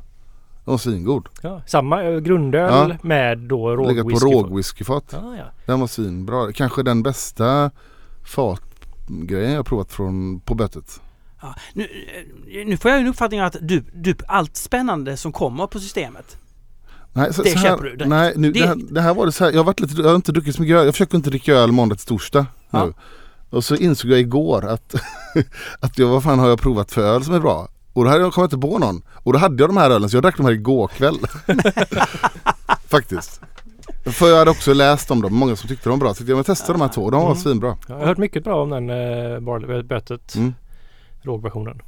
Den 0.65 0.71
var 0.73 0.77
svingod. 0.77 1.27
Ja, 1.41 1.61
samma 1.67 2.03
eh, 2.03 2.19
grundöl 2.19 2.89
Ja. 2.89 2.97
med 3.07 3.37
då 3.37 3.75
Legat 3.75 4.03
på 4.03 4.09
rågwhisky. 4.09 4.25
rågwhiskyfat. 4.25 5.03
Ja, 5.11 5.35
ja. 5.37 5.43
Den 5.65 5.79
var 5.79 5.87
svinbra. 5.87 6.51
Kanske 6.53 6.83
den 6.83 7.03
bästa 7.03 7.71
fatgrejen 8.25 9.51
jag 9.51 9.65
provat 9.65 9.91
från, 9.91 10.39
på 10.39 10.55
Bötet. 10.55 11.01
Ja. 11.41 11.55
Nu, 11.73 11.83
eh, 11.83 12.67
nu 12.67 12.77
får 12.77 12.91
jag 12.91 12.99
en 12.99 13.07
uppfattning 13.07 13.39
att 13.39 13.55
du, 13.61 13.83
du, 13.93 14.15
allt 14.27 14.55
spännande 14.57 15.17
som 15.17 15.31
kommer 15.31 15.67
på 15.67 15.79
systemet. 15.79 16.37
Nej, 17.13 17.33
så, 17.33 17.41
Det 17.43 17.49
så 17.49 17.57
här, 17.57 17.67
köper 17.69 17.83
du 17.83 17.89
direkt. 17.91 18.09
Nej, 18.09 18.33
nu, 18.35 18.51
det... 18.51 18.59
Det- 18.59 18.67
här, 18.67 18.75
det 18.91 19.01
här 19.01 19.13
var 19.13 19.25
det 19.25 19.31
så 19.31 19.43
här. 19.43 19.51
Jag 19.51 19.59
har, 19.59 19.63
varit 19.65 19.79
lite, 19.79 20.01
jag 20.01 20.07
har 20.09 20.15
inte 20.15 20.31
druckit 20.31 20.55
så 20.55 20.61
mycket 20.61 20.77
öl. 20.77 20.85
Jag 20.85 20.93
försöker 20.93 21.15
inte 21.17 21.29
dricka 21.29 21.53
öl 21.53 21.71
måndag 21.71 21.95
till 21.95 22.05
torsdag 22.07 22.45
Ja. 22.69 22.85
nu. 22.85 22.93
Och 23.49 23.63
så 23.63 23.75
insåg 23.75 24.11
jag 24.11 24.19
igår 24.19 24.65
att, 24.65 24.95
att 25.79 25.97
jag, 25.97 26.07
vad 26.07 26.23
fan 26.23 26.39
har 26.39 26.49
jag 26.49 26.59
provat 26.61 26.91
för 26.91 27.01
öl 27.01 27.23
som 27.23 27.33
är 27.33 27.39
bra? 27.39 27.67
Och 27.93 28.03
då 28.03 28.09
hade 28.09 28.21
jag 28.23 28.33
kommit 28.33 28.53
inte 28.53 28.67
på 28.67 28.77
någon. 28.79 29.01
Och 29.23 29.33
då 29.33 29.39
hade 29.39 29.63
jag 29.63 29.69
de 29.69 29.77
här 29.77 29.89
ölen 29.89 30.09
så 30.09 30.15
jag 30.15 30.23
drack 30.23 30.37
de 30.37 30.45
här 30.45 30.53
igår 30.53 30.87
kväll. 30.87 31.17
Faktiskt. 32.87 33.41
För 34.05 34.27
jag 34.29 34.37
hade 34.37 34.51
också 34.51 34.73
läst 34.73 35.11
om 35.11 35.21
dem, 35.21 35.33
många 35.35 35.55
som 35.55 35.69
tyckte 35.69 35.89
de 35.89 35.99
var 35.99 36.05
bra. 36.05 36.13
Så 36.13 36.23
jag 36.27 36.35
men 36.35 36.43
testa 36.43 36.71
de 36.73 36.81
här 36.81 36.87
två, 36.87 37.09
de 37.09 37.21
var 37.21 37.27
Mm. 37.31 37.37
svinbra. 37.41 37.77
Jag 37.87 37.95
har 37.95 38.05
hört 38.05 38.17
mycket 38.17 38.43
bra 38.43 38.63
om 38.63 38.69
den 38.69 38.89
eh, 38.89 39.39
bar- 39.39 39.83
bötet, 39.83 40.35
Mm. 40.35 40.53
rågversionen. 41.21 41.81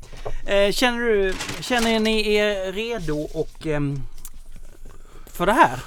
Eh, 0.45 0.71
känner, 0.71 0.99
du, 0.99 1.33
känner 1.59 1.99
ni 1.99 2.33
er 2.33 2.71
redo 2.71 3.17
och 3.33 3.67
ehm, 3.67 4.01
för 5.33 5.45
det 5.45 5.53
här? 5.53 5.79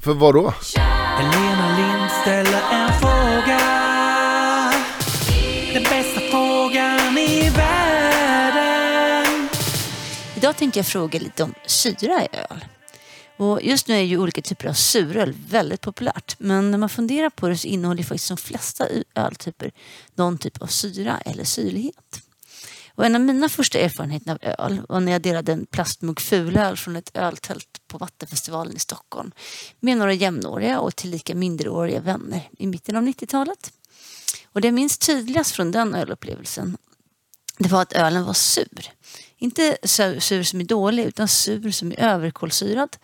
För 0.00 0.14
vad 0.14 0.34
då? 0.34 0.54
Helena 0.76 1.76
Lind 1.76 2.10
ställer 2.22 2.60
en 2.72 2.92
fråga. 2.92 3.75
Idag 10.56 10.60
tänkte 10.60 10.78
jag 10.78 10.86
fråga 10.86 11.18
lite 11.18 11.42
om 11.42 11.54
syra 11.66 12.24
i 12.24 12.28
öl. 12.32 12.64
Och 13.36 13.62
just 13.62 13.88
nu 13.88 13.94
är 13.94 14.02
ju 14.02 14.18
olika 14.18 14.42
typer 14.42 14.68
av 14.68 14.72
suröl 14.72 15.34
väldigt 15.48 15.80
populärt. 15.80 16.36
Men 16.38 16.70
när 16.70 16.78
man 16.78 16.88
funderar 16.88 17.30
på 17.30 17.48
det 17.48 17.56
så 17.56 17.68
innehåller 17.68 17.98
ju 17.98 18.04
faktiskt 18.04 18.28
de 18.28 18.36
flesta 18.36 18.86
öltyper 19.14 19.72
någon 20.14 20.38
typ 20.38 20.62
av 20.62 20.66
syra 20.66 21.20
eller 21.24 21.44
syrlighet. 21.44 22.20
Och 22.94 23.06
en 23.06 23.14
av 23.14 23.20
mina 23.20 23.48
första 23.48 23.78
erfarenheter 23.78 24.30
av 24.30 24.38
öl 24.42 24.82
var 24.88 25.00
när 25.00 25.12
jag 25.12 25.22
delade 25.22 25.52
en 25.52 25.66
plastmugg 25.66 26.20
fulöl 26.20 26.76
från 26.76 26.96
ett 26.96 27.10
öltält 27.14 27.80
på 27.88 27.98
Vattenfestivalen 27.98 28.76
i 28.76 28.78
Stockholm 28.78 29.32
med 29.80 29.98
några 29.98 30.12
jämnåriga 30.12 30.80
och 30.80 30.96
tillika 30.96 31.34
minderåriga 31.34 32.00
vänner 32.00 32.48
i 32.58 32.66
mitten 32.66 32.96
av 32.96 33.02
90-talet. 33.02 33.72
Och 34.52 34.60
det 34.60 34.68
jag 34.68 34.74
minns 34.74 34.98
tydligast 34.98 35.50
från 35.50 35.70
den 35.70 35.94
ölupplevelsen 35.94 36.76
det 37.58 37.68
var 37.68 37.82
att 37.82 37.92
ölen 37.92 38.24
var 38.24 38.32
sur. 38.32 38.90
Inte 39.38 39.76
sur, 39.82 40.42
som 40.42 40.60
är 40.60 40.64
dålig 40.64 41.04
utan 41.04 41.28
sur 41.28 41.70
som 41.70 41.92
är 41.92 42.00
överkolsyrad 42.00 42.96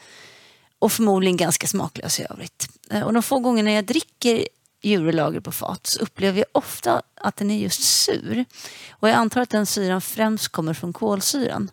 och 0.78 0.92
förmodligen 0.92 1.36
ganska 1.36 1.66
smaklös 1.66 2.20
i 2.20 2.26
övrigt. 2.30 2.68
Eh, 2.90 3.02
och 3.02 3.12
de 3.12 3.22
få 3.22 3.38
gångerna 3.38 3.72
jag 3.72 3.84
dricker 3.84 4.48
djurlager 4.82 5.40
på 5.40 5.52
fat 5.52 5.86
så 5.86 6.00
upplever 6.00 6.38
jag 6.38 6.46
ofta 6.52 7.02
att 7.14 7.36
den 7.36 7.50
är 7.50 7.58
just 7.58 7.82
sur. 7.82 8.44
Och 8.90 9.08
jag 9.08 9.16
antar 9.16 9.40
att 9.40 9.50
den 9.50 9.66
syran 9.66 10.00
främst 10.00 10.48
kommer 10.48 10.74
från 10.74 10.92
kolsyran. 10.92 11.70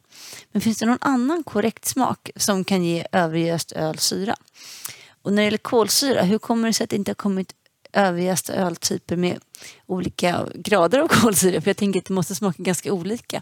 Men 0.51 0.61
finns 0.61 0.77
det 0.77 0.85
någon 0.85 0.97
annan 1.01 1.43
korrekt 1.43 1.85
smak 1.85 2.29
som 2.35 2.63
kan 2.63 2.83
ge 2.83 3.05
övergöst 3.11 3.71
öl 3.71 3.97
syra? 3.97 4.35
Och 5.21 5.33
när 5.33 5.41
det 5.41 5.45
gäller 5.45 5.57
kolsyra, 5.57 6.21
hur 6.21 6.37
kommer 6.37 6.67
det 6.67 6.73
sig 6.73 6.83
att 6.83 6.89
det 6.89 6.95
inte 6.95 7.11
har 7.11 7.15
kommit 7.15 7.53
överjästa 7.93 8.53
öltyper 8.53 9.15
med 9.15 9.39
olika 9.85 10.47
grader 10.55 10.99
av 10.99 11.07
kolsyra? 11.07 11.61
För 11.61 11.69
jag 11.69 11.77
tänker 11.77 11.99
att 11.99 12.05
det 12.05 12.13
måste 12.13 12.35
smaka 12.35 12.63
ganska 12.63 12.93
olika 12.93 13.41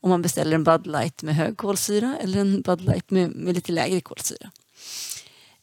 om 0.00 0.10
man 0.10 0.22
beställer 0.22 0.54
en 0.54 0.64
Bud 0.64 0.86
Light 0.86 1.22
med 1.22 1.34
hög 1.34 1.56
kolsyra 1.56 2.16
eller 2.20 2.40
en 2.40 2.62
Bud 2.62 2.80
Light 2.80 3.10
med, 3.10 3.30
med 3.30 3.54
lite 3.54 3.72
lägre 3.72 4.00
kolsyra. 4.00 4.50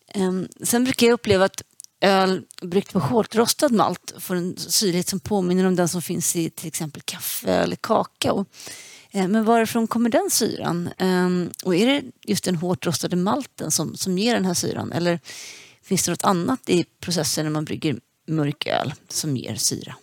Ehm, 0.07 0.47
sen 0.63 0.83
brukar 0.83 1.07
jag 1.07 1.13
uppleva 1.13 1.45
att 1.45 1.61
öl 2.01 2.43
bryggt 2.61 2.93
på 2.93 2.99
hårt 2.99 3.36
rostad 3.36 3.69
malt 3.69 4.13
får 4.19 4.36
en 4.36 4.57
syrlighet 4.57 5.07
som 5.07 5.19
påminner 5.19 5.65
om 5.65 5.75
den 5.75 5.89
som 5.89 6.01
finns 6.01 6.36
i 6.36 6.49
till 6.49 6.67
exempel 6.67 7.01
kaffe 7.01 7.51
eller 7.51 7.75
kakao. 7.75 8.45
Ehm, 9.11 9.31
men 9.31 9.45
varifrån 9.45 9.88
kommer 9.88 10.09
den 10.09 10.29
syran? 10.31 10.89
Ehm, 10.97 11.49
och 11.63 11.75
är 11.75 11.88
det 11.88 12.03
just 12.23 12.43
den 12.43 12.55
hårt 12.55 12.86
rostade 12.86 13.15
malten 13.15 13.71
som, 13.71 13.95
som 13.95 14.17
ger 14.17 14.33
den 14.33 14.45
här 14.45 14.53
syran? 14.53 14.91
Eller 14.91 15.19
finns 15.83 16.05
det 16.05 16.11
något 16.11 16.23
annat 16.25 16.69
i 16.69 16.86
processen 16.99 17.45
när 17.45 17.51
man 17.51 17.65
brygger 17.65 17.99
mörk 18.26 18.67
öl 18.67 18.93
som 19.09 19.38
ger 19.38 19.55
syra? 19.55 19.95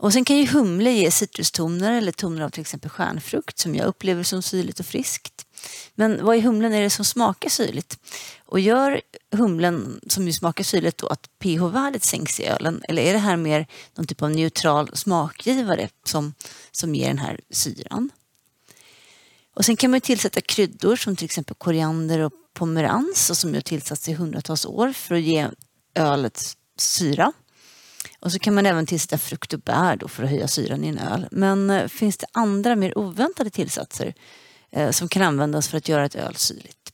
Och 0.00 0.12
sen 0.12 0.24
kan 0.24 0.36
ju 0.36 0.46
humle 0.46 0.90
ge 0.90 1.10
citrustoner 1.10 1.92
eller 1.92 2.12
toner 2.12 2.42
av 2.42 2.50
till 2.50 2.60
exempel 2.60 2.90
stjärnfrukt 2.90 3.58
som 3.58 3.74
jag 3.74 3.86
upplever 3.86 4.22
som 4.22 4.42
syrligt 4.42 4.80
och 4.80 4.86
friskt. 4.86 5.46
Men 5.94 6.24
vad 6.24 6.36
i 6.36 6.40
humlen 6.40 6.72
är 6.72 6.82
det 6.82 6.90
som 6.90 7.04
smakar 7.04 7.50
syrligt? 7.50 7.98
Och 8.44 8.60
gör 8.60 9.00
humlen 9.32 10.00
som 10.06 10.26
ju 10.26 10.32
smakar 10.32 10.64
syrligt 10.64 10.98
då 10.98 11.06
att 11.06 11.28
pH-värdet 11.38 12.04
sänks 12.04 12.40
i 12.40 12.46
ölen? 12.46 12.82
Eller 12.88 13.02
är 13.02 13.12
det 13.12 13.18
här 13.18 13.36
mer 13.36 13.66
någon 13.94 14.06
typ 14.06 14.22
av 14.22 14.30
neutral 14.30 14.96
smakgivare 14.96 15.88
som, 16.04 16.34
som 16.70 16.94
ger 16.94 17.08
den 17.08 17.18
här 17.18 17.40
syran? 17.50 18.10
Och 19.54 19.64
sen 19.64 19.76
kan 19.76 19.90
man 19.90 19.96
ju 19.96 20.00
tillsätta 20.00 20.40
kryddor 20.40 20.96
som 20.96 21.16
till 21.16 21.24
exempel 21.24 21.54
koriander 21.54 22.18
och 22.18 22.32
pomerans 22.54 23.30
och 23.30 23.36
som 23.36 23.50
ju 23.50 23.56
har 23.56 23.60
tillsatts 23.60 24.08
i 24.08 24.12
hundratals 24.12 24.66
år 24.66 24.92
för 24.92 25.14
att 25.14 25.22
ge 25.22 25.48
ölets 25.98 26.56
syra. 26.76 27.32
Och 28.20 28.32
så 28.32 28.38
kan 28.38 28.54
man 28.54 28.66
även 28.66 28.86
tillsätta 28.86 29.18
frukt 29.18 29.52
och 29.52 29.60
bär 29.60 29.96
då 29.96 30.08
för 30.08 30.22
att 30.22 30.30
höja 30.30 30.48
syran 30.48 30.84
i 30.84 30.88
en 30.88 30.98
öl. 30.98 31.28
Men 31.30 31.70
eh, 31.70 31.88
finns 31.88 32.16
det 32.16 32.26
andra 32.32 32.76
mer 32.76 32.98
oväntade 32.98 33.50
tillsatser 33.50 34.14
eh, 34.70 34.90
som 34.90 35.08
kan 35.08 35.22
användas 35.22 35.68
för 35.68 35.78
att 35.78 35.88
göra 35.88 36.04
ett 36.04 36.14
öl 36.14 36.36
syrligt? 36.36 36.92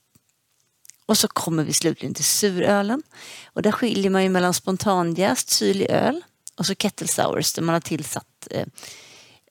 Och 1.05 1.17
så 1.17 1.27
kommer 1.27 1.63
vi 1.63 1.73
slutligen 1.73 2.13
till 2.13 2.23
surölen. 2.23 3.03
Och 3.45 3.61
där 3.61 3.71
skiljer 3.71 4.09
man 4.09 4.23
ju 4.23 4.29
mellan 4.29 4.53
spontanjäst 4.53 5.49
syrlig 5.49 5.89
öl 5.89 6.23
och 6.57 6.65
så 6.65 6.75
kettle 6.75 7.07
sours 7.07 7.53
där 7.53 7.61
man 7.61 7.73
har 7.73 7.79
tillsatt 7.79 8.47
eh, 8.51 8.65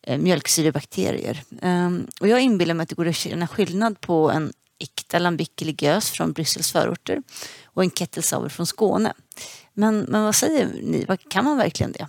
eh, 0.03 0.19
mjölksyrebakterier. 0.19 1.43
Ehm, 1.63 2.07
och 2.21 2.29
jag 2.29 2.41
inbillar 2.41 2.75
mig 2.75 2.83
att 2.83 2.89
det 2.89 2.95
går 2.95 3.09
att 3.09 3.17
känna 3.17 3.49
skillnad 3.49 4.01
på 4.01 4.31
en 4.31 4.53
äkta 4.79 5.19
lambic 5.19 5.51
eller 5.61 5.83
gös 5.83 6.11
från 6.11 6.33
Bryssels 6.33 6.73
förorter 6.73 7.23
och 7.75 7.83
en 7.83 7.91
kettle 7.91 8.22
sour 8.22 8.49
från 8.49 8.66
Skåne. 8.66 9.12
Men, 9.75 10.01
men 10.01 10.25
vad 10.25 10.35
säger 10.35 10.66
ni, 10.66 11.07
kan 11.29 11.45
man 11.45 11.57
verkligen 11.57 11.93
det? 11.93 12.07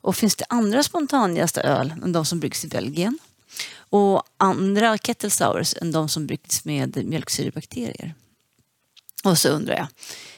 Och 0.00 0.16
finns 0.16 0.36
det 0.36 0.44
andra 0.48 0.82
spontangästa 0.82 1.62
öl 1.62 1.94
än 2.02 2.12
de 2.12 2.24
som 2.24 2.40
bryggs 2.40 2.64
i 2.64 2.68
Belgien? 2.68 3.18
Och 3.76 4.22
andra 4.36 4.98
kettle 4.98 5.30
sours 5.30 5.74
än 5.80 5.92
de 5.92 6.08
som 6.08 6.26
bryggs 6.26 6.64
med 6.64 7.06
mjölksyrebakterier? 7.06 8.14
Och 9.24 9.38
så 9.38 9.48
undrar 9.48 9.76
jag, 9.76 9.86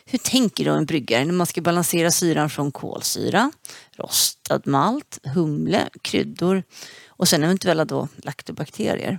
hur 0.04 0.18
tänker 0.18 0.64
då 0.64 0.72
en 0.72 0.86
bryggare 0.86 1.24
när 1.24 1.32
man 1.32 1.46
ska 1.46 1.60
balansera 1.60 2.10
syran 2.10 2.50
från 2.50 2.72
kolsyra, 2.72 3.52
rostad 3.96 4.60
malt, 4.64 5.18
humle, 5.34 5.88
kryddor 6.02 6.62
och 7.06 7.28
sen 7.28 7.42
eventuella 7.42 7.84
då 7.84 8.08
laktobakterier? 8.16 9.18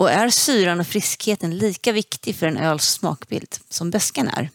Och 0.00 0.10
är 0.10 0.30
syran 0.30 0.80
och 0.80 0.86
friskheten 0.86 1.58
lika 1.58 1.92
viktig 1.92 2.36
för 2.36 2.46
en 2.46 2.56
öls 2.56 2.84
smakbild 2.84 3.56
som 3.68 3.90
beskan 3.90 4.28
är? 4.28 4.50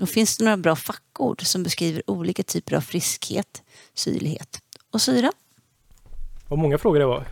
Och 0.00 0.08
finns 0.08 0.36
det 0.36 0.44
några 0.44 0.56
bra 0.56 0.76
fackord 0.76 1.42
som 1.46 1.62
beskriver 1.62 2.02
olika 2.10 2.42
typer 2.42 2.76
av 2.76 2.80
friskhet, 2.80 3.62
syrlighet 3.94 4.58
och 4.92 5.00
syra? 5.00 5.32
Vad 6.48 6.58
många 6.58 6.78
frågor 6.78 6.98
det 6.98 7.06
var. 7.06 7.24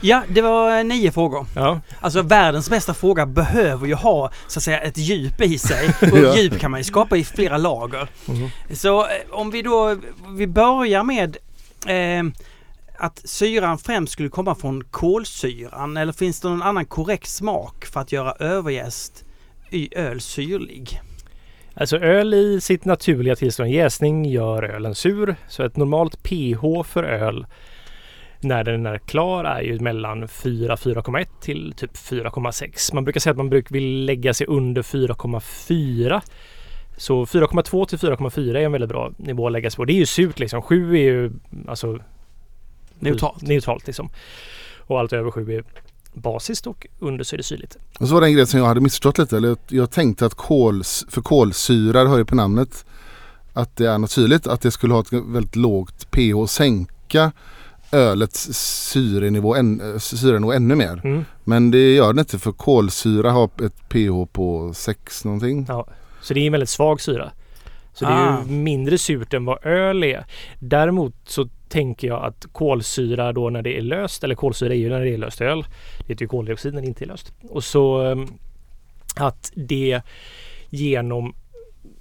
Ja, 0.00 0.22
det 0.28 0.42
var 0.42 0.78
eh, 0.78 0.84
nio 0.84 1.12
frågor. 1.12 1.46
Ja, 1.54 1.80
Alltså 2.00 2.22
världens 2.22 2.70
bästa 2.70 2.94
fråga 2.94 3.26
behöver 3.26 3.86
ju 3.86 3.94
ha 3.94 4.30
så 4.48 4.58
att 4.58 4.62
säga 4.62 4.80
ett 4.80 4.98
djup 4.98 5.40
i 5.40 5.58
sig. 5.58 5.88
Och 6.12 6.18
Ja. 6.18 6.36
djup 6.36 6.58
kan 6.60 6.70
man 6.70 6.80
ju 6.80 6.84
skapa 6.84 7.16
i 7.16 7.24
flera 7.24 7.58
lager. 7.58 8.08
Mhm. 8.26 8.50
Så 8.74 9.00
eh, 9.06 9.10
om 9.30 9.50
vi 9.50 9.62
då, 9.62 9.96
vi 10.36 10.46
börjar 10.46 11.02
med 11.02 11.36
eh, 11.86 12.24
att 12.98 13.22
syran 13.24 13.78
främst 13.78 14.12
skulle 14.12 14.28
komma 14.28 14.54
från 14.54 14.84
kolsyran 14.84 15.96
eller 15.96 16.12
finns 16.12 16.40
det 16.40 16.48
någon 16.48 16.62
annan 16.62 16.86
korrekt 16.86 17.28
smak 17.28 17.84
för 17.84 18.00
att 18.00 18.12
göra 18.12 18.32
överjäst 18.32 19.24
i 19.70 19.98
öl 19.98 20.20
syrlig? 20.20 21.00
Alltså 21.74 21.98
öl 21.98 22.34
i 22.34 22.60
sitt 22.60 22.84
naturliga 22.84 23.36
tillstånd, 23.36 23.70
jäsning 23.70 24.24
gör 24.24 24.62
ölen 24.62 24.94
sur. 24.94 25.36
Så 25.48 25.62
ett 25.62 25.76
normalt 25.76 26.22
pH 26.22 26.82
för 26.84 27.04
öl 27.04 27.46
när 28.40 28.64
den 28.64 28.86
är 28.86 28.98
klar 28.98 29.44
är 29.44 29.60
ju 29.60 29.80
mellan 29.80 30.26
4-4,1 30.26 31.26
till 31.40 31.74
typ 31.76 31.96
4,6. 31.96 32.94
Man 32.94 33.04
brukar 33.04 33.20
säga 33.20 33.30
att 33.30 33.36
man 33.36 33.50
brukar 33.50 33.72
vill 33.72 34.04
lägga 34.04 34.34
sig 34.34 34.46
under 34.46 34.82
4,4. 34.82 36.20
Så 36.96 37.24
4,2 37.24 37.86
till 37.86 37.98
4,4 37.98 38.56
är 38.56 38.60
en 38.60 38.72
väldigt 38.72 38.90
bra 38.90 39.12
nivå 39.16 39.46
att 39.46 39.52
lägga 39.52 39.70
sig 39.70 39.76
på. 39.76 39.84
Det 39.84 39.92
är 39.92 39.94
ju 39.94 40.06
surt 40.06 40.38
liksom. 40.38 40.62
7 40.62 40.96
är 40.96 41.02
ju 41.02 41.32
alltså 41.68 41.98
Neutralt. 42.98 43.42
neutralt 43.42 43.86
liksom. 43.86 44.08
Och 44.86 45.00
allt 45.00 45.12
över 45.12 45.30
7 45.30 45.52
är 45.52 45.64
basiskt 46.14 46.66
och 46.66 46.86
under 46.98 47.24
så 47.24 47.34
är 47.34 47.38
det 47.38 47.42
syrligt. 47.42 47.76
Och 48.00 48.08
så 48.08 48.14
var 48.14 48.20
det 48.20 48.26
en 48.26 48.32
grej 48.32 48.46
som 48.46 48.60
jag 48.60 48.66
hade 48.66 48.80
missförstått 48.80 49.18
lite. 49.18 49.36
Eller 49.36 49.56
jag- 49.68 49.90
tänkte 49.90 50.26
att 50.26 50.34
kols, 50.34 51.06
för 51.08 51.20
kolsyra, 51.22 52.02
det 52.04 52.08
hör 52.10 52.18
ju 52.18 52.24
på 52.24 52.34
namnet, 52.34 52.84
att 53.52 53.76
det 53.76 53.86
är 53.86 53.98
något 53.98 54.10
syrligt. 54.10 54.46
Att 54.46 54.60
det 54.60 54.70
skulle 54.70 54.94
ha 54.94 55.00
ett 55.00 55.12
väldigt 55.12 55.56
lågt 55.56 56.10
pH 56.10 56.34
och 56.36 56.50
sänka 56.50 57.32
ölets 57.92 58.48
syrenivå, 58.90 59.54
än, 59.54 60.00
syrenivå 60.00 60.52
ännu 60.52 60.74
mer. 60.74 61.00
Mm. 61.04 61.24
Men 61.44 61.70
det 61.70 61.94
gör 61.94 62.12
det 62.12 62.20
inte 62.20 62.38
för 62.38 62.52
kolsyra 62.52 63.30
har 63.30 63.44
ett 63.44 63.88
pH 63.88 64.32
på 64.32 64.72
6 64.74 65.24
någonting. 65.24 65.66
Ja, 65.68 65.86
så 66.22 66.34
det 66.34 66.40
är 66.40 66.46
en 66.46 66.52
väldigt 66.52 66.68
svag 66.68 67.00
syra. 67.00 67.30
Så 67.94 68.04
det 68.04 68.10
är 68.10 68.28
Ah. 68.28 68.42
ju 68.46 68.52
mindre 68.52 68.98
surt 68.98 69.34
än 69.34 69.44
vad 69.44 69.66
öl 69.66 70.04
är. 70.04 70.26
Däremot 70.58 71.14
så 71.26 71.48
tänker 71.68 72.08
jag 72.08 72.24
att 72.24 72.46
kolsyra 72.52 73.32
då 73.32 73.50
när 73.50 73.62
det 73.62 73.78
är 73.78 73.82
löst, 73.82 74.24
eller 74.24 74.34
kolsyra 74.34 74.74
är 74.74 74.78
ju 74.78 74.88
när 74.88 75.00
det 75.00 75.10
är 75.10 75.18
löst 75.18 75.40
öl. 75.40 75.64
Det 75.98 76.12
heter 76.12 76.22
ju 76.22 76.28
koldioxid 76.28 76.74
när 76.74 76.80
det 76.80 76.86
inte 76.86 77.04
är 77.04 77.08
löst. 77.08 77.32
Och 77.48 77.64
så 77.64 78.00
ehm, 78.00 78.26
att 79.16 79.52
det 79.54 80.02
genom 80.70 81.34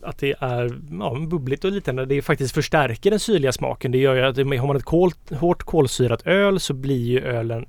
att 0.03 0.17
det 0.17 0.35
är 0.39 0.79
ja, 0.99 1.17
bubbligt 1.29 1.63
och 1.65 1.71
liknande, 1.71 2.05
det 2.05 2.21
faktiskt 2.21 2.53
förstärker 2.53 3.09
den 3.09 3.19
syrliga 3.19 3.51
smaken. 3.51 3.91
Det 3.91 3.97
gör 3.97 4.15
ju 4.15 4.21
att 4.21 4.37
har 4.37 4.67
man 4.67 4.75
ett 4.75 4.83
kol, 4.83 5.11
hårt 5.39 5.63
kolsyrat 5.63 6.27
öl 6.27 6.59
så 6.59 6.73
blir 6.73 7.05
ju 7.05 7.19
ölen 7.19 7.65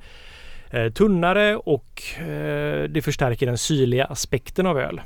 eh, 0.71 0.93
tunnare 0.93 1.57
och 1.57 2.03
eh, 2.19 2.85
det 2.85 3.03
förstärker 3.05 3.47
den 3.47 3.59
syrliga 3.59 4.05
aspekten 4.05 4.67
av 4.67 4.79
öl. 4.79 5.01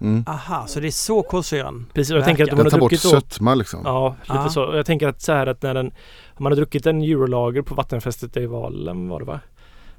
Mm. 0.00 0.24
Aha, 0.26 0.66
så 0.66 0.80
det 0.80 0.86
är 0.86 0.90
så 0.90 1.22
kolsyran 1.22 1.86
Precis, 1.94 2.10
och 2.12 2.18
jag 2.18 2.24
tänker 2.24 2.44
att 2.44 2.52
om 2.52 2.56
verkar. 2.58 2.64
man 2.64 2.66
har 2.66 2.70
tar 2.70 2.78
bort 2.78 2.90
druckit 2.90 3.02
då, 3.02 3.20
sötma 3.20 3.54
liksom. 3.54 3.80
Ja, 3.84 4.16
lite 4.20 4.32
Ja. 4.34 4.48
så. 4.48 4.70
Jag 4.74 4.86
tänker 4.86 5.08
att 5.08 5.20
så 5.22 5.32
här 5.32 5.46
att 5.46 5.62
när 5.62 5.74
den, 5.74 5.92
man 6.38 6.52
har 6.52 6.56
druckit 6.56 6.86
en 6.86 7.02
eurolager 7.02 7.62
på 7.62 7.74
vattenfästet 7.74 8.36
i 8.36 8.46
Valen 8.46 9.08
var 9.08 9.18
det 9.18 9.24
va? 9.26 9.40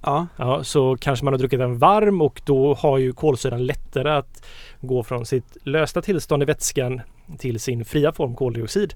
Ja, 0.04 0.28
Ja, 0.38 0.64
så 0.64 0.98
kanske 0.98 1.26
man 1.26 1.34
har 1.34 1.38
druckit 1.40 1.60
den 1.60 1.78
varm 1.78 2.22
och 2.22 2.42
då 2.46 2.74
har 2.74 2.98
ju 2.98 3.14
kolsyran 3.14 3.66
lättare 3.66 4.10
att 4.12 4.46
gå 4.82 5.04
från 5.04 5.26
sitt 5.26 5.58
lösta 5.64 6.02
tillstånd 6.02 6.44
i 6.44 6.46
vätskan 6.46 7.02
till 7.38 7.60
sin 7.60 7.86
fria 7.86 8.12
form 8.12 8.36
koldioxid. 8.36 8.94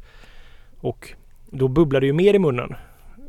Och 0.80 1.14
då 1.52 1.68
bubblar 1.68 2.00
det 2.02 2.08
ju 2.08 2.14
mer 2.14 2.34
i 2.34 2.39
munnen. 2.39 2.76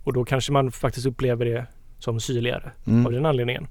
Och 0.04 0.12
då 0.12 0.24
kanske 0.24 0.52
man 0.52 0.72
faktiskt 0.72 1.06
upplever 1.06 1.44
det 1.44 1.66
som 1.98 2.20
syrligare 2.20 2.70
av 2.86 2.92
Mm. 2.92 3.12
den 3.12 3.26
anledningen. 3.26 3.66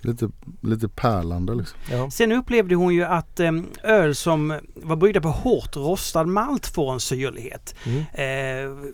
Lite, 0.00 0.28
lite 0.60 0.88
pärlande 0.88 1.54
liksom. 1.54 1.78
Ja. 1.90 2.10
Sen 2.10 2.32
upplevde 2.32 2.74
hon 2.74 2.94
ju 2.94 3.04
att 3.04 3.40
em, 3.40 3.66
öl 3.82 4.14
som 4.14 4.54
var 4.74 4.96
bryggda 4.96 5.20
på 5.20 5.28
hårt 5.28 5.76
rostad 5.76 6.24
malt 6.24 6.66
får 6.66 6.92
en 6.92 7.00
syrlighet. 7.00 7.74
Mm. 7.86 7.98
Eh, 8.14 8.92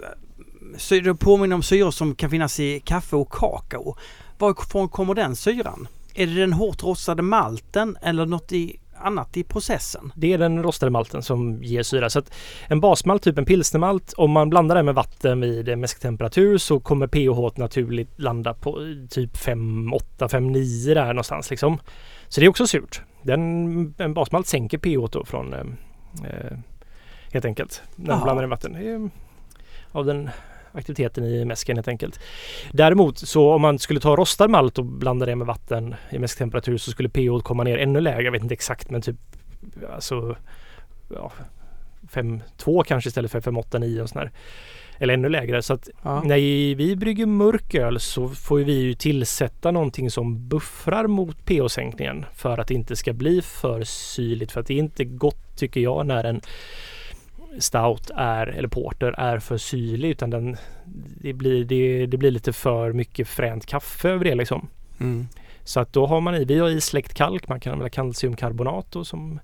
det 1.02 1.14
påminner 1.14 1.56
om 1.56 1.62
syror 1.62 1.90
som 1.90 2.14
kan 2.14 2.30
finnas 2.30 2.60
i 2.60 2.80
kaffe 2.80 3.16
och 3.16 3.32
kakao. 3.32 3.96
Varifrån 4.38 4.88
kommer 4.88 5.14
den 5.14 5.36
syran? 5.36 5.88
Är 6.14 6.26
det 6.26 6.34
den 6.34 6.52
hårt 6.52 6.82
rostade 6.82 7.22
malten 7.22 7.96
eller 8.02 8.26
något 8.26 8.52
i, 8.52 8.80
annat 9.00 9.36
i 9.36 9.44
processen? 9.44 10.12
Det 10.16 10.32
är 10.32 10.38
den 10.38 10.62
rostade 10.62 10.90
malten 10.90 11.22
som 11.22 11.62
ger 11.62 11.82
syra. 11.82 12.10
Så 12.10 12.22
en 12.68 12.80
basmalt, 12.80 13.22
typ 13.22 13.38
en 13.38 13.44
pilsnermalt, 13.44 14.14
om 14.16 14.30
man 14.30 14.50
blandar 14.50 14.76
den 14.76 14.84
med 14.84 14.94
vatten 14.94 15.40
vid 15.40 15.78
mäsktemperatur 15.78 16.58
så 16.58 16.80
kommer 16.80 17.06
pH 17.06 17.58
naturligt 17.58 18.20
landa 18.20 18.54
på 18.54 18.96
typ 19.10 19.36
5,8, 19.36 20.00
5,9 20.18 20.94
där 20.94 21.06
någonstans 21.06 21.50
liksom. 21.50 21.78
Så 22.28 22.40
det 22.40 22.46
är 22.46 22.50
också 22.50 22.66
surt. 22.66 23.02
Den, 23.22 23.94
en 23.98 24.14
basmalt 24.14 24.46
sänker 24.46 24.78
pH 24.78 25.12
då 25.12 25.24
från 25.24 25.54
eh, 25.54 25.60
eh, 26.24 26.58
helt 27.32 27.44
enkelt 27.44 27.82
när 27.96 28.06
man 28.06 28.16
Jaha. 28.16 28.24
blandar 28.24 28.42
den 28.42 28.48
med 28.48 28.58
vatten. 28.58 28.72
Det 28.72 28.90
är 28.90 29.10
av 29.92 30.04
den 30.04 30.30
aktiviteten 30.78 31.24
i 31.24 31.44
mäsken 31.44 31.76
helt 31.76 31.88
enkelt. 31.88 32.20
Däremot 32.72 33.18
så 33.18 33.52
om 33.52 33.62
man 33.62 33.78
skulle 33.78 34.00
ta 34.00 34.16
rostad 34.16 34.48
malt 34.48 34.78
och 34.78 34.84
blanda 34.84 35.26
det 35.26 35.36
med 35.36 35.46
vatten 35.46 35.94
i 36.10 36.18
mäsktemperatur 36.18 36.78
så 36.78 36.90
skulle 36.90 37.08
pH 37.08 37.42
komma 37.42 37.64
ner 37.64 37.78
ännu 37.78 38.00
lägre. 38.00 38.22
Jag 38.22 38.32
vet 38.32 38.42
inte 38.42 38.54
exakt 38.54 38.90
men 38.90 39.02
typ 39.02 39.16
alltså 39.94 40.36
ja, 41.14 41.32
5,2 42.12 42.82
kanske 42.84 43.08
istället 43.08 43.30
för 43.30 43.40
5,8, 43.40 43.78
9 43.78 44.02
och 44.02 44.08
sådär. 44.08 44.30
Eller 44.98 45.14
ännu 45.14 45.28
lägre. 45.28 45.62
Så 45.62 45.74
att 45.74 45.88
Ja. 46.02 46.22
när 46.22 46.36
vi 46.74 46.96
brygger 46.96 47.26
mörk 47.26 47.74
öl 47.74 48.00
så 48.00 48.28
får 48.28 48.58
vi 48.58 48.72
ju 48.72 48.94
tillsätta 48.94 49.70
någonting 49.70 50.10
som 50.10 50.48
buffrar 50.48 51.06
mot 51.06 51.44
pH-sänkningen 51.44 52.24
för 52.34 52.58
att 52.58 52.68
det 52.68 52.74
inte 52.74 52.96
ska 52.96 53.12
bli 53.12 53.42
för 53.42 53.84
syrligt. 53.84 54.52
För 54.52 54.60
att 54.60 54.66
det 54.66 54.74
är 54.74 54.78
inte 54.78 55.04
gott 55.04 55.56
tycker 55.56 55.80
jag 55.80 56.06
när 56.06 56.24
en 56.24 56.40
stout 57.58 58.10
är, 58.14 58.46
eller 58.46 58.68
porter 58.68 59.14
är 59.18 59.38
för 59.38 59.56
syrlig 59.56 60.10
utan 60.10 60.30
den, 60.30 60.56
det, 61.20 61.32
blir, 61.32 61.64
det, 61.64 62.06
det 62.06 62.16
blir 62.16 62.30
lite 62.30 62.52
för 62.52 62.92
mycket 62.92 63.28
fränt 63.28 63.66
kaffe 63.66 64.08
över 64.08 64.24
det 64.24 64.34
liksom. 64.34 64.68
Mm. 65.00 65.28
Så 65.64 65.80
att 65.80 65.92
då 65.92 66.06
har 66.06 66.20
man 66.20 66.34
i, 66.34 66.44
vi 66.44 66.58
har 66.58 66.68
i 66.68 66.80
släckt 66.80 67.14
kalk, 67.14 67.48
man 67.48 67.60
kan 67.60 67.72
använda 67.72 67.90
kalciumkarbonat 67.90 68.96
som 69.02 69.40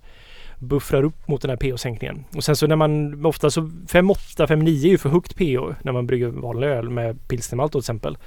buffrar 0.58 1.02
upp 1.02 1.28
mot 1.28 1.42
den 1.42 1.50
här 1.50 1.56
pH-sänkningen. 1.56 2.24
Och 2.36 2.44
sen 2.44 2.56
så 2.56 2.66
när 2.66 2.76
man 2.76 3.24
ofta 3.26 3.50
så 3.50 3.60
5,8, 3.60 4.46
5,9 4.46 4.68
är 4.68 4.88
ju 4.88 4.98
för 4.98 5.08
högt 5.08 5.36
pH 5.36 5.82
när 5.82 5.92
man 5.92 6.06
brygger 6.06 6.28
vanlig 6.28 6.66
öl 6.66 6.90
med 6.90 7.28
pilsnermalt 7.28 7.72
till 7.72 7.78
exempel. 7.78 8.18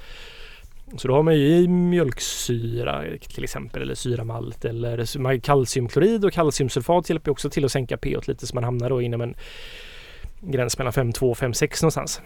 Så 0.96 1.08
då 1.08 1.14
har 1.14 1.22
man 1.22 1.34
ju 1.34 1.46
i 1.46 1.68
mjölksyra 1.68 3.04
till 3.34 3.44
exempel 3.44 3.82
eller 3.82 3.94
syramalt 3.94 4.64
eller 4.64 5.38
kalciumklorid 5.38 6.24
och 6.24 6.32
kalciumsulfat 6.32 7.10
hjälper 7.10 7.30
också 7.30 7.50
till 7.50 7.64
att 7.64 7.72
sänka 7.72 7.96
pH 7.96 8.28
lite 8.28 8.46
så 8.46 8.54
man 8.54 8.64
hamnar 8.64 8.90
då 8.90 9.02
inom 9.02 9.20
en 9.20 9.34
gräns 10.40 10.78
mellan 10.78 10.92
5,2 10.92 11.30
och 11.30 11.36
5,6 11.36 11.82
någonstans. 11.82 12.20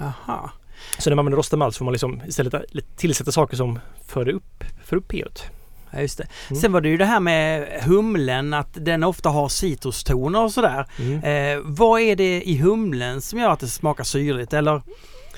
Aha. 0.00 0.50
Så 0.98 1.10
när 1.10 1.14
man 1.14 1.22
använder 1.22 1.36
rostad 1.36 1.56
malt 1.56 1.74
så 1.74 1.78
får 1.78 1.84
man 1.84 1.92
liksom 1.92 2.22
istället 2.28 2.54
tillsätta 2.96 3.32
saker 3.32 3.56
som 3.56 3.78
för 4.06 4.28
upp, 4.28 4.64
för 4.84 4.96
upp 4.96 5.08
pH. 5.08 5.42
Ja, 5.90 6.00
just 6.00 6.18
det. 6.18 6.26
Mm. 6.50 6.60
Sen 6.60 6.72
var 6.72 6.80
det 6.80 6.88
ju 6.88 6.96
det 6.96 7.04
här 7.04 7.20
med 7.20 7.68
humlen, 7.82 8.54
att 8.54 8.68
den 8.72 9.04
ofta 9.04 9.28
har 9.28 9.48
citrustoner 9.48 10.44
och 10.44 10.52
sådär. 10.52 10.86
Mm. 10.98 11.58
Eh, 11.58 11.62
vad 11.64 12.00
är 12.00 12.16
det 12.16 12.42
i 12.42 12.56
humlen 12.56 13.20
som 13.20 13.38
gör 13.38 13.50
att 13.50 13.60
det 13.60 13.68
smakar 13.68 14.04
syrligt? 14.04 14.52
Eller? 14.52 14.82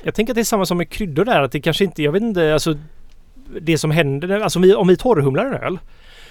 Jag 0.03 0.15
tänker 0.15 0.33
att 0.33 0.35
det 0.35 0.41
är 0.43 0.45
samma 0.45 0.67
som 0.67 0.79
med 0.79 0.91
kryddor 0.91 1.25
där. 1.25 1.43
Att 1.43 1.53
det 1.53 1.61
kanske 1.61 1.85
inte, 1.85 2.03
jag 2.03 2.13
vet 2.13 2.23
inte, 2.23 2.53
alltså 2.53 2.75
det 3.61 3.79
som 3.79 3.91
händer, 3.91 4.41
alltså 4.41 4.59
om 4.59 4.63
vi, 4.63 4.75
om 4.75 4.89
vi 4.89 4.97
torrhumlar 4.97 5.47
en 5.47 5.55
öl 5.55 5.79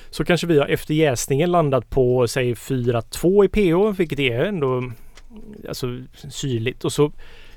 så 0.10 0.26
kanske 0.26 0.48
vi 0.48 0.60
har 0.60 0.68
efter 0.68 0.94
jäsningen 0.94 1.52
landat 1.52 1.90
på 1.90 2.28
säg 2.28 2.54
4,2 2.54 3.46
i 3.46 3.48
pH, 3.48 3.98
vilket 3.98 4.20
är 4.20 4.40
ändå 4.46 4.92
alltså 5.68 5.88
syrligt. 6.30 6.86
Och 6.86 6.94
så 6.94 7.12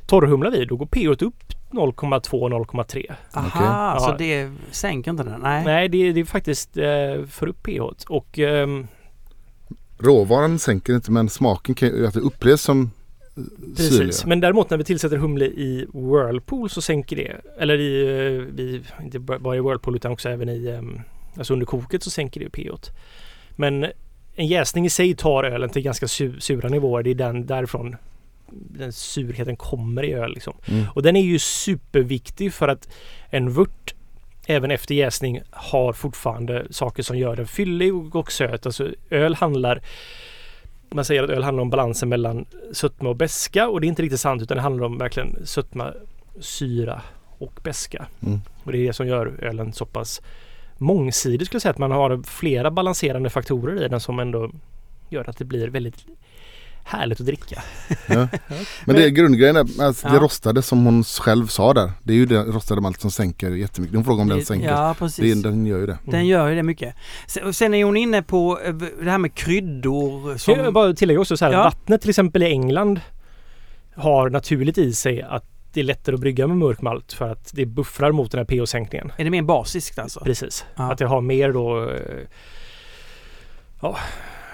torrhumlar 0.06 0.50
vi, 0.50 0.64
då 0.64 0.76
går 0.76 0.86
pH 0.86 1.24
upp 1.24 1.34
0,2-0,3. 1.70 3.12
Aha, 3.32 3.94
Okej. 3.96 4.04
så 4.06 4.10
Ja. 4.10 4.16
det 4.18 4.50
sänker 4.70 5.10
inte 5.10 5.22
den? 5.22 5.40
Nej. 5.40 5.64
Nej, 5.64 5.88
det, 5.88 6.12
det 6.12 6.20
är 6.20 6.24
faktiskt 6.24 6.76
eh, 6.76 7.24
för 7.28 7.48
upp 7.48 7.62
pH. 7.62 7.80
Och 8.08 8.38
ehm, 8.38 8.86
Råvaran 9.98 10.58
sänker 10.58 10.94
inte 10.94 11.10
men 11.10 11.28
smaken 11.28 11.74
kan 11.74 11.88
ju 11.88 12.06
att 12.06 12.14
det 12.14 12.20
upplevs 12.20 12.62
som 12.62 12.90
eh, 13.36 13.42
syrliga. 13.76 14.06
Precis, 14.06 14.24
men 14.24 14.40
däremot 14.40 14.70
när 14.70 14.78
vi 14.78 14.84
tillsätter 14.84 15.16
humle 15.16 15.44
i 15.44 15.86
Whirlpool 15.92 16.70
så 16.70 16.82
sänker 16.82 17.16
det. 17.16 17.36
Eller 17.58 17.78
i, 17.78 18.02
eh, 18.02 18.60
i 18.64 18.82
inte 19.02 19.18
bara 19.18 19.56
i 19.56 19.60
Whirlpool 19.60 19.96
utan 19.96 20.12
också 20.12 20.28
även 20.28 20.48
i, 20.48 20.68
ehm, 20.68 21.00
alltså 21.36 21.52
under 21.52 21.66
koket 21.66 22.02
så 22.02 22.10
sänker 22.10 22.40
det 22.40 22.50
pH. 22.50 22.90
Men 23.56 23.86
en 24.36 24.46
jäsning 24.46 24.86
i 24.86 24.90
sig 24.90 25.14
tar 25.16 25.44
ölen 25.44 25.70
till 25.70 25.82
ganska 25.82 26.06
su- 26.06 26.40
sura 26.40 26.68
nivåer. 26.68 27.02
Det 27.02 27.10
är 27.10 27.14
den 27.14 27.46
därifrån 27.46 27.96
den 28.50 28.92
surheten 28.92 29.56
kommer 29.56 30.04
i 30.04 30.12
öl 30.12 30.34
liksom. 30.34 30.54
Mm. 30.66 30.84
Och 30.94 31.02
den 31.02 31.16
är 31.16 31.22
ju 31.22 31.38
superviktig 31.38 32.52
för 32.52 32.68
att 32.68 32.88
en 33.30 33.50
vört 33.52 33.94
även 34.46 34.70
efter 34.70 34.94
jäsning 34.94 35.40
har 35.50 35.92
fortfarande 35.92 36.66
saker 36.70 37.02
som 37.02 37.18
gör 37.18 37.36
den 37.36 37.46
fyllig 37.46 37.94
och, 37.94 38.16
och 38.16 38.32
söt. 38.32 38.66
Alltså 38.66 38.88
öl 39.10 39.34
handlar 39.34 39.82
man 40.90 41.04
säger 41.04 41.22
att 41.22 41.30
öl 41.30 41.42
handlar 41.42 41.62
om 41.62 41.70
balansen 41.70 42.08
mellan 42.08 42.46
sötma 42.72 43.08
och 43.08 43.16
beska 43.16 43.68
och 43.68 43.80
det 43.80 43.86
är 43.86 43.88
inte 43.88 44.02
riktigt 44.02 44.20
sant 44.20 44.42
utan 44.42 44.56
det 44.56 44.62
handlar 44.62 44.84
om 44.84 44.98
verkligen 44.98 45.46
sötma, 45.46 45.92
syra 46.40 47.02
och 47.38 47.60
beska. 47.62 48.06
Mm. 48.26 48.40
Och 48.64 48.72
det 48.72 48.78
är 48.78 48.86
det 48.86 48.92
som 48.92 49.06
gör 49.06 49.44
ölen 49.44 49.72
så 49.72 49.86
pass 49.86 50.22
mångsidig 50.78 51.46
skulle 51.46 51.56
jag 51.56 51.62
säga. 51.62 51.70
Att 51.70 51.78
man 51.78 51.90
har 51.90 52.22
flera 52.22 52.70
balanserande 52.70 53.30
faktorer 53.30 53.84
i 53.84 53.88
den 53.88 54.00
som 54.00 54.18
ändå 54.18 54.50
gör 55.08 55.30
att 55.30 55.36
det 55.36 55.44
blir 55.44 55.68
väldigt 55.68 56.06
härligt 56.84 57.20
att 57.20 57.26
dricka. 57.26 57.62
Ja. 58.06 58.28
Men 58.84 58.96
det 58.96 59.04
är 59.04 59.08
grundgrejen 59.08 59.56
är 59.56 59.82
alltså 59.84 60.08
det 60.08 60.14
Ja. 60.14 60.20
rostade 60.20 60.62
som 60.62 60.84
hon 60.84 61.04
själv 61.04 61.46
sa 61.46 61.74
där. 61.74 61.92
Det 62.02 62.12
är 62.12 62.16
ju 62.16 62.26
det 62.26 62.42
rostade 62.42 62.80
malt 62.80 63.00
som 63.00 63.10
sänker 63.10 63.50
jättemycket. 63.50 63.96
Hon 63.96 64.04
frågade 64.04 64.22
om 64.22 64.28
den 64.28 64.38
Det- 64.38 64.44
sänker. 64.44 64.68
Ja, 64.70 64.88
det, 64.88 64.94
precis. 64.98 65.42
den 65.42 65.66
gör 65.66 65.78
ju 65.78 65.86
det. 65.86 65.98
Den 66.04 66.26
gör 66.26 66.48
ju 66.48 66.54
det 66.54 66.62
mycket. 66.62 66.94
Sen, 67.26 67.54
sen 67.54 67.74
är 67.74 67.84
hon 67.84 67.96
inne 67.96 68.22
på 68.22 68.60
eh, 68.64 68.74
det 68.74 69.10
här 69.10 69.18
med 69.18 69.34
kryddor. 69.34 70.36
Så 70.38 70.50
jag 70.50 70.64
Som, 70.64 70.74
bara 70.74 70.92
tillägga 70.94 71.20
också 71.20 71.36
så 71.36 71.44
här 71.44 71.52
Ja. 71.52 71.58
att 71.58 71.74
vattnet 71.74 72.00
till 72.00 72.10
exempel 72.10 72.42
i 72.42 72.46
England 72.46 73.00
har 73.96 74.30
naturligt 74.30 74.78
i 74.78 74.92
sig 74.92 75.22
att 75.22 75.44
det 75.72 75.80
är 75.80 75.84
lättare 75.84 76.14
att 76.14 76.20
brygga 76.20 76.46
med 76.46 76.56
mörk 76.56 76.82
malt 76.82 77.12
för 77.12 77.28
att 77.28 77.50
det 77.54 77.66
buffrar 77.66 78.12
mot 78.12 78.30
den 78.30 78.38
här 78.38 78.44
pH-sänkningen. 78.44 79.12
är 79.16 79.24
det 79.24 79.30
mer 79.30 79.42
basiskt 79.42 79.98
alltså? 79.98 80.20
Precis. 80.20 80.64
Ja. 80.76 80.92
Att 80.92 80.98
det 80.98 81.06
har 81.06 81.20
mer 81.20 81.52
då 81.52 81.90
eh, 81.90 81.98
ja, 83.80 83.96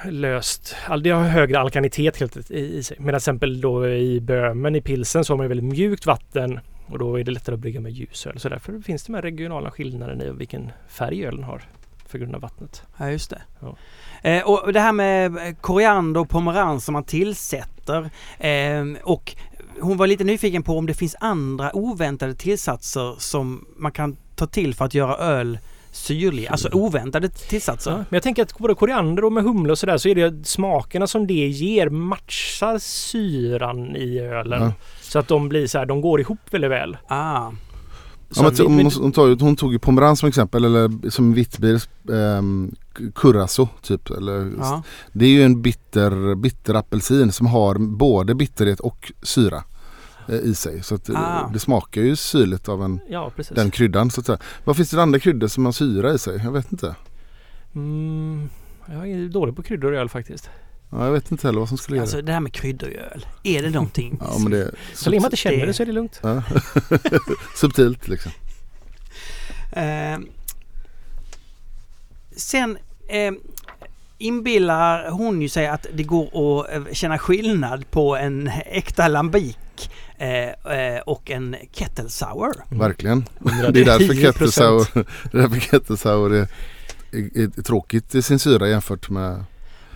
löst, 0.05 0.77
det 1.03 1.11
har 1.11 1.23
högre 1.23 1.61
alkanitet 1.61 2.21
helt 2.21 2.51
i 2.51 2.83
sig. 2.83 2.97
Medan 3.01 3.13
till 3.13 3.17
exempel 3.17 3.61
då 3.61 3.89
i 3.89 4.21
Böhmen 4.21 4.77
i 4.77 4.81
pilsen 4.81 5.25
så 5.25 5.33
har 5.33 5.39
man 5.39 5.49
väldigt 5.49 5.73
mjukt 5.73 6.07
vatten 6.07 6.61
och 6.87 6.99
då 6.99 7.21
är 7.21 7.25
det 7.25 7.31
lättare 7.31 7.55
att 7.55 7.61
brygga 7.61 7.81
med 7.81 7.93
ljusöl. 7.93 8.41
Så 8.41 8.49
därför 8.49 8.81
finns 8.81 9.03
det 9.03 9.13
de 9.13 9.15
här 9.15 9.23
regionala 9.23 9.71
skillnaderna 9.71 10.25
i 10.25 10.31
vilken 10.31 10.73
färg 10.89 11.25
ölen 11.25 11.45
har 11.45 11.63
för 12.07 12.19
grund 12.19 12.35
av 12.35 12.41
vattnet. 12.41 12.83
Ja, 12.97 13.11
just 13.11 13.31
det. 13.31 13.43
Ja. 13.61 13.77
Eh, 14.23 14.43
och 14.43 14.73
det 14.73 14.81
här 14.81 14.93
med 14.93 15.37
eh, 15.37 15.55
koriander 15.61 16.21
och 16.21 16.29
pomerans 16.29 16.85
som 16.85 16.93
man 16.93 17.05
tillsätter. 17.05 18.11
Eh, 18.39 18.85
och 19.03 19.37
hon 19.81 19.97
var 19.97 20.07
lite 20.07 20.25
nyfiken 20.25 20.63
på 20.63 20.79
om 20.79 20.87
det 20.87 20.95
finns 20.95 21.17
andra 21.21 21.77
oväntade 21.77 22.35
tillsatser 22.35 23.15
som 23.19 23.67
man 23.77 23.93
kan 23.93 24.17
ta 24.37 24.47
till 24.47 24.75
för 24.75 24.85
att 24.85 24.95
göra 24.95 25.17
öl 25.17 25.59
syrlig. 25.93 26.47
Alltså 26.47 26.69
oväntade 26.73 27.29
tillsatser. 27.29 27.91
Ja, 27.91 27.97
men 27.97 28.07
jag 28.11 28.23
tänker 28.23 28.43
att 28.43 28.59
både 28.59 28.75
koriander 28.75 29.25
och 29.25 29.33
med 29.33 29.45
humle 29.45 29.73
och 29.73 29.79
sådär 29.79 29.99
så 29.99 30.09
är 30.09 30.15
det 30.15 30.47
smakerna 30.47 31.07
som 31.07 31.27
det 31.27 31.49
ger 31.49 31.89
matchar 31.89 32.79
syran 32.79 33.97
i 33.97 34.19
ölen. 34.19 34.63
Ja. 34.63 34.73
Så 35.03 35.19
att 35.19 35.29
de 35.29 35.49
blir 35.49 35.67
så 35.67 35.79
här, 35.79 35.87
de 35.87 36.01
går 36.01 36.21
ihop 36.21 36.39
väldigt 36.51 36.71
väl. 36.71 36.97
Ah, 37.09 37.51
Ja, 38.37 38.43
men, 38.43 38.55
vi- 38.55 38.83
hon, 38.83 38.91
hon, 39.01 39.13
tar 39.13 39.27
ju, 39.27 39.37
hon 39.41 39.57
tog 39.57 39.73
ju 39.73 39.79
pomerans 39.79 40.21
som 40.21 40.29
exempel 40.29 40.65
eller 40.65 41.11
som 41.11 41.35
vitbir, 41.35 41.83
um, 42.09 42.75
curacao 43.15 43.69
typ. 43.83 44.11
Eller, 44.11 44.51
ja. 44.59 44.83
Det 45.13 45.25
är 45.25 45.29
ju 45.29 45.43
en 45.43 45.63
bitter, 45.63 46.35
bitter 46.35 46.75
apelsin 46.75 47.33
som 47.33 47.47
har 47.47 47.75
både 47.79 48.35
bitterhet 48.35 48.81
och 48.81 49.13
syra 49.23 49.57
eh, 49.57 49.63
i 50.35 50.55
sig. 50.55 50.83
Så 50.83 50.95
att, 50.95 51.09
eh, 51.09 51.21
Ah. 51.21 51.51
det 51.53 51.59
smakar 51.59 52.01
ju 52.01 52.17
syrligt 52.17 52.69
av 52.69 52.83
en, 52.85 53.01
Ja, 53.09 53.33
den 53.51 53.71
kryddan. 53.71 54.11
Så 54.11 54.21
att 54.21 54.27
säga. 54.27 54.39
Vad 54.65 54.77
finns 54.77 54.91
det 54.91 54.95
för 54.97 55.03
andra 55.03 55.19
kryddor 55.19 55.49
som 55.49 55.65
har 55.65 55.73
syra 55.73 56.13
i 56.13 56.19
sig? 56.19 56.41
Jag 56.45 56.53
vet 56.53 56.73
inte. 56.73 56.95
Mm, 57.75 58.49
jag 58.87 59.11
är 59.11 59.29
dålig 59.29 59.57
på 59.57 59.63
kryddor 59.63 59.95
i 59.95 59.97
öl 59.97 60.09
faktiskt. 60.09 60.51
Ja, 60.91 61.05
jag 61.05 61.13
vet 61.13 61.31
inte 61.31 61.47
heller 61.47 61.59
vad 61.61 61.69
som 61.69 61.79
skulle 61.79 61.97
göra 61.97 62.03
Alltså 62.05 62.17
det. 62.17 62.23
det 62.23 62.33
här 62.33 62.41
med 62.41 62.53
kryddor 62.53 62.89
i 62.91 62.97
öl. 62.97 63.27
Är 63.43 63.63
det 63.63 63.71
någonting? 63.71 64.19
Ja, 64.33 64.39
men 64.39 64.53
det 64.53 64.71
Så 64.95 65.11
länge 65.11 65.21
man 65.21 65.27
inte 65.29 65.37
känner 65.37 65.57
det- 65.59 65.67
det 65.67 65.73
så 65.75 65.83
är 65.83 65.87
det 65.87 65.93
lugnt. 65.93 66.21
ja. 66.23 66.43
Subtilt 67.57 68.09
liksom. 68.09 68.33
Eh, 69.73 70.19
sen 72.37 72.79
eh, 73.09 73.33
inbillar 74.19 75.11
hon 75.11 75.43
ju 75.43 75.49
sig 75.49 75.67
att 75.69 75.87
det 75.95 76.03
går 76.03 76.61
att 76.61 76.73
eh, 76.89 76.93
känna 76.93 77.19
skillnad 77.19 77.91
på 77.91 78.17
en 78.17 78.51
äkta 78.67 79.09
lambic 79.09 79.57
eh, 80.21 80.73
eh, 80.79 81.01
och 81.07 81.31
en 81.31 81.57
kettle 81.73 82.09
sour. 82.09 82.53
Verkligen. 82.69 83.25
Undrar 83.41 83.73
Det 83.73 83.81
är 83.81 83.85
därför 83.85 84.15
10%. 84.15 84.21
kettle 84.23 84.53
sour, 84.53 84.87
det 84.95 85.39
är 85.39 85.43
därför 85.43 85.61
kettle 85.61 85.97
sour 85.97 86.35
är, 86.35 86.49
är, 87.13 87.59
är 87.59 87.63
tråkigt 87.63 88.15
i 88.15 88.23
sin 88.23 88.39
syra 88.39 88.69
jämfört 88.69 89.11
med 89.11 89.45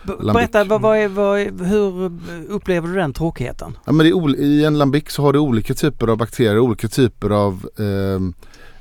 B- 0.06 0.12
Lambic. 0.20 0.34
berätta, 0.34 0.64
vad, 0.64 0.80
vad 0.80 0.98
är, 0.98 1.08
vad 1.08 1.40
är, 1.40 1.64
hur 1.64 2.12
upplever 2.48 2.88
du 2.88 2.94
den 2.94 3.12
tråkigheten? 3.12 3.76
Ja, 3.84 3.92
men 3.92 4.04
det 4.06 4.10
är 4.10 4.14
ol- 4.14 4.36
I 4.36 4.64
en 4.64 4.78
lambic 4.78 5.04
så 5.10 5.22
har 5.22 5.32
du 5.32 5.38
olika 5.38 5.74
typer 5.74 6.06
av 6.08 6.16
bakterier, 6.16 6.58
olika 6.58 6.88
typer 6.88 7.30
av 7.30 7.68
ehm, 7.78 8.34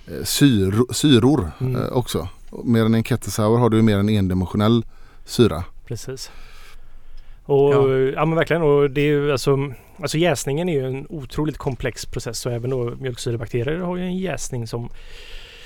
eh, 0.08 0.24
syr, 0.24 0.94
syror 0.94 1.52
Mm. 1.60 1.76
eh, 1.82 1.88
också. 1.92 2.28
Medan 2.64 2.96
i 2.96 2.98
en 2.98 3.04
kettle 3.04 3.32
sour 3.32 3.58
har 3.58 3.70
du 3.70 3.82
mer 3.82 3.98
en 3.98 4.10
endimensionell 4.10 4.86
syra. 5.26 5.64
Precis. 5.88 6.32
Och 7.46 7.74
Ja. 7.74 7.98
ja. 7.98 8.26
men 8.26 8.36
verkligen. 8.36 8.62
Och 8.62 8.92
det 8.92 9.02
är 9.02 9.06
ju 9.06 9.32
alltså, 9.32 9.74
alltså 10.02 10.18
jäsningen 10.18 10.70
är 10.70 10.74
ju 10.74 10.88
en 10.88 11.06
otroligt 11.10 11.58
komplex 11.58 12.06
process 12.06 12.46
och 12.46 12.52
även 12.52 12.70
då 12.70 12.96
mjölksyrebakterier 13.00 13.78
har 13.80 13.98
ju 13.98 14.04
en 14.04 14.18
jäsning 14.18 14.68
som 14.68 14.90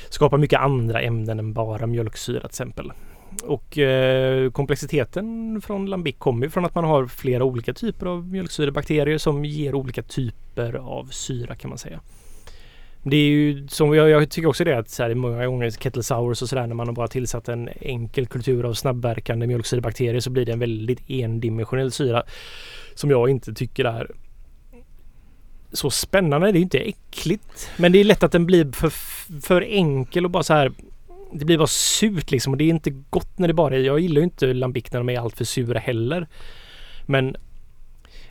skapar 0.10 0.38
mycket 0.38 0.60
andra 0.60 1.02
ämnen 1.02 1.40
än 1.40 1.54
bara 1.54 1.88
mjölksyra 1.88 2.40
till 2.40 2.48
exempel. 2.48 2.92
Och 3.44 3.78
eh, 3.78 4.52
komplexiteten 4.52 5.62
från 5.62 5.86
lambic 5.86 6.16
kommer 6.18 6.46
ju 6.46 6.50
från 6.50 6.66
att 6.66 6.76
man 6.76 6.84
har 6.84 7.06
flera 7.08 7.44
olika 7.44 7.74
typer 7.74 8.06
av 8.06 8.28
mjölksyrebakterier 8.28 9.18
som 9.18 9.46
ger 9.46 9.76
olika 9.76 10.04
typer 10.04 10.74
av 10.74 11.06
syra 11.06 11.56
kan 11.56 11.70
man 11.70 11.78
säga. 11.78 12.00
Det 13.10 13.18
är 13.18 13.30
ju 13.30 13.68
som 13.68 13.94
jag, 13.94 14.10
jag 14.10 14.30
tycker 14.30 14.50
också 14.50 14.64
det 14.64 14.78
att 14.78 14.90
så 14.90 15.04
här, 15.04 15.14
många 15.14 15.48
gånger 15.48 15.70
kettle 15.70 16.04
sours 16.04 16.42
och 16.42 16.50
sådär 16.50 16.68
när 16.68 16.76
man 16.76 16.88
har 16.88 16.94
bara 16.94 17.08
tillsatt 17.08 17.50
en 17.50 17.70
enkel 17.82 18.28
kultur 18.28 18.64
av 18.64 18.74
snabbverkande 18.74 19.48
mjölksyrebakterier 19.48 20.20
så 20.20 20.30
blir 20.30 20.46
det 20.46 20.52
en 20.52 20.60
väldigt 20.60 21.10
endimensionell 21.10 21.92
syra 21.92 22.24
som 22.96 23.10
jag 23.10 23.30
inte 23.30 23.54
tycker 23.54 23.86
är 23.86 24.12
så 25.72 25.90
spännande. 25.90 26.48
Det 26.48 26.58
är 26.58 26.60
ju 26.60 26.64
inte 26.64 26.80
äckligt. 26.80 27.70
Men 27.78 27.92
det 27.92 28.00
är 28.00 28.04
lätt 28.04 28.24
att 28.24 28.32
den 28.32 28.46
blir 28.46 28.72
för, 28.72 28.90
för 29.42 29.62
enkel 29.62 30.26
och 30.26 30.32
bara 30.32 30.44
så 30.44 30.54
här 30.54 30.72
det 31.34 31.46
blir 31.46 31.58
bara 31.58 31.68
surt 31.68 32.32
liksom 32.32 32.54
och 32.54 32.58
det 32.58 32.64
är 32.64 32.70
inte 32.70 32.90
gott 32.90 33.40
när 33.40 33.48
det 33.48 33.54
bara 33.54 33.76
är. 33.76 33.80
Jag 33.80 34.00
gillar 34.00 34.18
ju 34.18 34.24
inte 34.24 34.54
lambic 34.54 34.92
när 34.92 35.00
de 35.00 35.10
är 35.10 35.20
alltför 35.20 35.46
sura 35.46 35.80
heller. 35.80 36.28
Men 37.06 37.36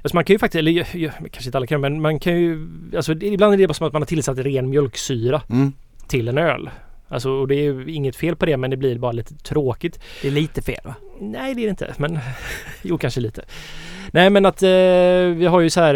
Alltså 0.07 0.17
man 0.17 0.25
kan 0.25 0.35
ju 0.35 0.39
faktiskt, 0.39 0.59
eller 0.59 0.73
jag- 0.73 0.87
jag- 0.95 1.13
kanske 1.19 1.45
inte 1.49 1.59
alla 1.59 1.67
kan, 1.67 1.81
men 1.81 2.01
man 2.01 2.19
kan 2.19 2.41
ju 2.41 2.69
Alltså 2.97 3.13
ibland 3.13 3.55
är 3.55 3.59
det 3.59 3.67
bara 3.67 3.75
som 3.75 3.87
att 3.87 3.93
man 3.93 4.03
har 4.03 4.07
tillsatt 4.07 4.39
ren 4.39 4.71
mjölksyra 4.71 5.43
Mm. 5.51 5.73
till 6.09 6.29
en 6.29 6.39
öl. 6.39 6.71
Alltså 7.09 7.31
och 7.31 7.49
det 7.49 7.55
är 7.55 7.63
ju 7.63 7.93
inget 7.93 8.17
fel 8.17 8.37
på 8.37 8.47
det 8.47 8.57
men 8.57 8.71
det 8.71 8.77
blir 8.77 8.99
bara 8.99 9.13
lite 9.13 9.35
tråkigt. 9.35 10.01
Det 10.23 10.29
är 10.29 10.33
lite 10.33 10.63
fel 10.63 10.81
va? 10.85 10.95
Nej 11.21 11.55
det 11.55 11.61
är 11.61 11.65
det 11.65 11.71
inte 11.71 11.95
men 11.99 12.19
jo 12.83 12.99
kanske 12.99 13.21
lite. 13.21 13.45
Nej 14.13 14.31
men 14.31 14.47
att 14.47 14.63
eh, 14.63 14.69
vi 15.37 15.47
har 15.47 15.61
ju 15.61 15.71
så 15.71 15.81
här 15.81 15.95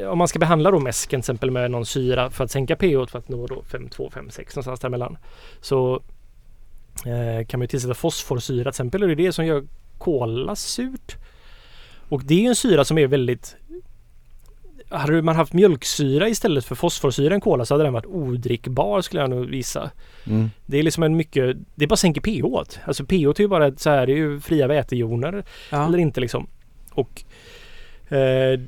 eh, 0.00 0.08
om 0.08 0.18
man 0.18 0.28
ska 0.28 0.38
behandla 0.38 0.70
då 0.70 0.78
mäsken 0.78 1.08
till 1.20 1.30
exempel 1.30 1.50
med 1.50 1.70
någon 1.70 1.86
syra 1.86 2.30
för 2.30 2.44
att 2.44 2.50
sänka 2.50 2.76
pH 2.76 3.06
för 3.10 3.18
att 3.18 3.28
nå 3.28 3.46
då 3.46 3.62
5,2, 3.70 4.10
5,6 4.10 4.56
någonstans 4.56 4.80
däremellan. 4.80 5.18
Så 5.60 5.94
eh, 7.06 7.46
kan 7.46 7.60
man 7.60 7.64
ju 7.64 7.66
tillsätta 7.68 7.94
fosforsyra 7.94 8.62
till 8.62 8.68
exempel 8.68 9.02
och 9.02 9.08
det 9.08 9.14
är 9.14 9.26
det 9.26 9.32
som 9.32 9.46
gör 9.46 9.64
kola 9.98 10.56
surt. 10.56 11.16
Och 12.08 12.22
det 12.24 12.34
är 12.34 12.40
ju 12.40 12.46
en 12.46 12.54
syra 12.54 12.84
som 12.84 12.98
är 12.98 13.06
väldigt 13.06 13.56
hade 14.88 15.22
man 15.22 15.36
haft 15.36 15.52
mjölksyra 15.52 16.28
istället 16.28 16.64
för 16.64 16.74
fosforsyra 16.74 17.32
i 17.32 17.34
en 17.34 17.40
kola 17.40 17.64
så 17.64 17.74
hade 17.74 17.84
den 17.84 17.92
varit 17.92 18.06
odrickbar 18.06 19.00
skulle 19.02 19.22
jag 19.22 19.30
nog 19.30 19.46
visa. 19.46 19.90
Mm. 20.26 20.50
Det 20.66 20.78
är 20.78 20.82
liksom 20.82 21.02
en 21.02 21.16
mycket, 21.16 21.56
det 21.74 21.86
bara 21.86 21.96
sänker 21.96 22.20
pH. 22.20 22.44
-t. 22.44 22.78
Alltså 22.84 23.04
pH 23.04 23.12
är 23.12 23.40
ju 23.40 23.48
bara 23.48 23.76
så 23.76 23.90
här, 23.90 24.06
det 24.06 24.12
är 24.12 24.16
ju 24.16 24.40
fria 24.40 24.66
vätejoner 24.66 25.44
Ja. 25.70 25.86
eller 25.86 25.98
inte 25.98 26.20
liksom. 26.20 26.46
Och 26.90 27.24
eh, 28.12 28.60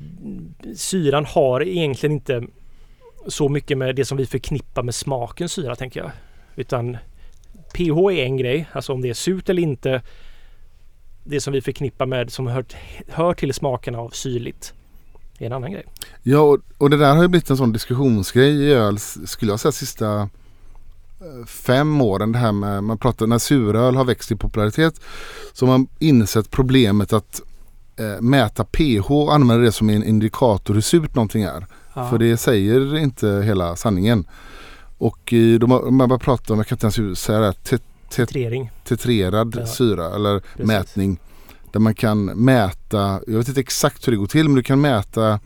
syran 0.75 1.25
har 1.25 1.67
egentligen 1.67 2.13
inte 2.13 2.43
så 3.27 3.49
mycket 3.49 3.77
med 3.77 3.95
det 3.95 4.05
som 4.05 4.17
vi 4.17 4.25
förknippar 4.25 4.83
med 4.83 4.95
smaken 4.95 5.49
syra 5.49 5.75
tänker 5.75 5.99
jag. 5.99 6.11
Utan 6.55 6.97
pH 7.73 7.97
är 7.97 8.23
en 8.23 8.37
grej, 8.37 8.67
alltså 8.71 8.93
om 8.93 9.01
det 9.01 9.09
är 9.09 9.13
surt 9.13 9.49
eller 9.49 9.61
inte. 9.61 10.01
Det 11.29 11.41
som 11.41 11.53
vi 11.53 11.61
förknippar 11.61 12.05
med 12.05 12.31
som 12.31 12.47
hör, 12.47 12.65
hör 13.07 13.33
till 13.33 13.53
smakerna 13.53 13.99
av 13.99 14.09
syrligt 14.09 14.73
är 15.37 15.45
en 15.45 15.53
annan 15.53 15.71
grej. 15.71 15.85
Ja 16.23 16.39
och, 16.39 16.59
och 16.77 16.89
det 16.89 16.97
där 16.97 17.15
har 17.15 17.21
ju 17.21 17.27
blivit 17.27 17.49
en 17.49 17.57
sån 17.57 17.71
diskussionsgrej 17.71 18.63
i 18.63 18.73
öl 18.73 18.99
skulle 18.99 19.51
jag 19.51 19.59
säga 19.59 19.71
sista 19.71 20.19
eh, 20.21 21.45
fem 21.47 22.01
åren. 22.01 22.31
Det 22.31 22.37
här 22.37 22.51
med, 22.51 22.83
man 22.83 22.97
pratar 22.97 23.27
när 23.27 23.37
suröl 23.37 23.95
har 23.95 24.05
växt 24.05 24.31
i 24.31 24.35
popularitet 24.35 25.01
så 25.53 25.65
har 25.65 25.77
man 25.77 25.87
insett 25.99 26.51
problemet 26.51 27.13
att 27.13 27.41
eh, 27.95 28.21
mäta 28.21 28.63
pH 28.63 29.11
och 29.11 29.33
använda 29.33 29.63
det 29.63 29.71
som 29.71 29.89
en 29.89 30.03
indikator 30.03 30.73
hur 30.73 30.81
surt 30.81 31.15
någonting 31.15 31.43
är. 31.43 31.65
Ja. 31.93 32.09
För 32.09 32.17
det 32.17 32.37
säger 32.37 32.97
inte 32.97 33.27
hela 33.45 33.75
sanningen. 33.75 34.27
Och 34.97 35.33
i, 35.33 35.57
de 35.57 35.71
har, 35.71 35.91
man 35.91 36.09
bara 36.09 36.19
pratar 36.19 36.53
om, 36.53 36.59
jag 36.59 36.67
kan 36.67 36.75
inte 36.75 37.01
ens 37.01 37.19
säga 37.19 37.39
det, 37.39 37.79
Titrering. 38.11 38.71
tetrerad 38.83 39.55
Ja. 39.59 39.65
syra 39.65 40.15
eller 40.15 40.39
Precis. 40.39 40.65
mätning. 40.65 41.19
Där 41.71 41.79
man 41.79 41.93
kan 41.95 42.25
mäta, 42.25 43.19
jag 43.27 43.37
vet 43.37 43.47
inte 43.47 43.59
exakt 43.59 44.07
hur 44.07 44.11
det 44.11 44.17
går 44.17 44.27
till 44.27 44.45
men 44.49 44.55
du 44.55 44.63
kan 44.63 44.81
mäta 44.81 45.39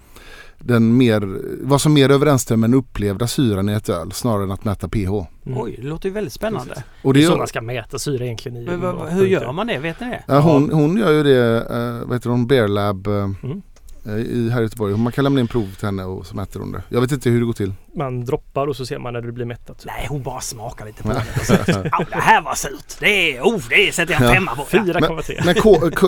den 0.59 0.97
mer, 0.97 1.39
vad 1.61 1.81
som 1.81 1.93
mer 1.93 2.09
överensstämmer 2.09 2.57
med 2.61 2.69
den 2.69 2.79
upplevda 2.79 3.27
syran 3.27 3.69
i 3.69 3.73
ett 3.73 3.89
öl 3.89 4.11
snarare 4.11 4.43
än 4.43 4.51
att 4.51 4.65
mäta 4.65 4.87
pH. 4.89 5.09
Mm. 5.45 5.57
Oj, 5.61 5.75
det 5.81 5.87
låter 5.87 6.09
ju 6.09 6.13
väldigt 6.15 6.33
spännande. 6.33 6.83
Och 7.01 7.13
Det 7.13 7.19
det 7.19 7.25
är 7.25 7.29
så 7.29 7.37
man 7.37 7.47
ska 7.47 7.61
mäta 7.61 7.99
syra 7.99 8.25
egentligen. 8.25 8.57
I 8.57 8.65
Men, 8.77 9.07
hur 9.09 9.25
gör 9.25 9.51
man 9.51 9.67
det? 9.67 9.79
Vet 9.79 9.99
ni 9.99 10.07
det? 10.07 10.23
ja, 10.27 10.39
hon, 10.39 10.71
hon 10.71 10.97
gör 10.97 11.11
ju 11.11 11.23
det, 11.23 11.65
uh, 11.71 12.07
vad 12.07 12.13
heter 12.17 12.29
hon, 12.29 12.47
Bear 12.47 12.67
Lab. 12.67 13.07
eh, 13.07 13.13
Mm. 13.13 13.61
Eh, 14.05 14.13
i, 14.13 14.49
här 14.49 14.59
i 14.59 14.63
Göteborg. 14.63 14.97
Man 14.97 15.11
kan 15.13 15.23
lämna 15.23 15.39
in 15.39 15.47
prov 15.47 15.75
till 15.79 15.85
henne 15.85 16.03
och 16.03 16.25
så 16.25 16.35
mäter 16.35 16.59
hon 16.59 16.71
det. 16.71 16.83
Jag 16.89 17.01
vet 17.01 17.11
inte 17.11 17.29
hur 17.29 17.39
det 17.39 17.45
går 17.45 17.53
till. 17.53 17.73
Man 17.95 18.25
droppar 18.25 18.67
och 18.67 18.75
så 18.75 18.85
ser 18.85 18.99
man 18.99 19.13
när 19.13 19.21
det 19.21 19.31
blir 19.31 19.45
mättat. 19.45 19.83
Nej, 19.85 20.05
hon 20.09 20.23
bara 20.23 20.41
smakar 20.41 20.85
lite 20.85 21.03
på 21.03 21.09
det. 21.09 21.45
så- 21.45 21.53
Ja, 21.91 22.05
det 22.09 22.15
här 22.15 22.41
var 22.41 22.55
surt. 22.55 22.95
Det 22.99 23.37
är, 23.37 23.41
oh, 23.41 23.61
det 23.69 23.95
sätter 23.95 24.13
jag 24.13 24.23
en 24.23 24.33
femma 24.35 24.55
på. 24.55 24.65
Ja. 24.71 24.79
4,3. 24.79 25.41
Men 25.45 25.55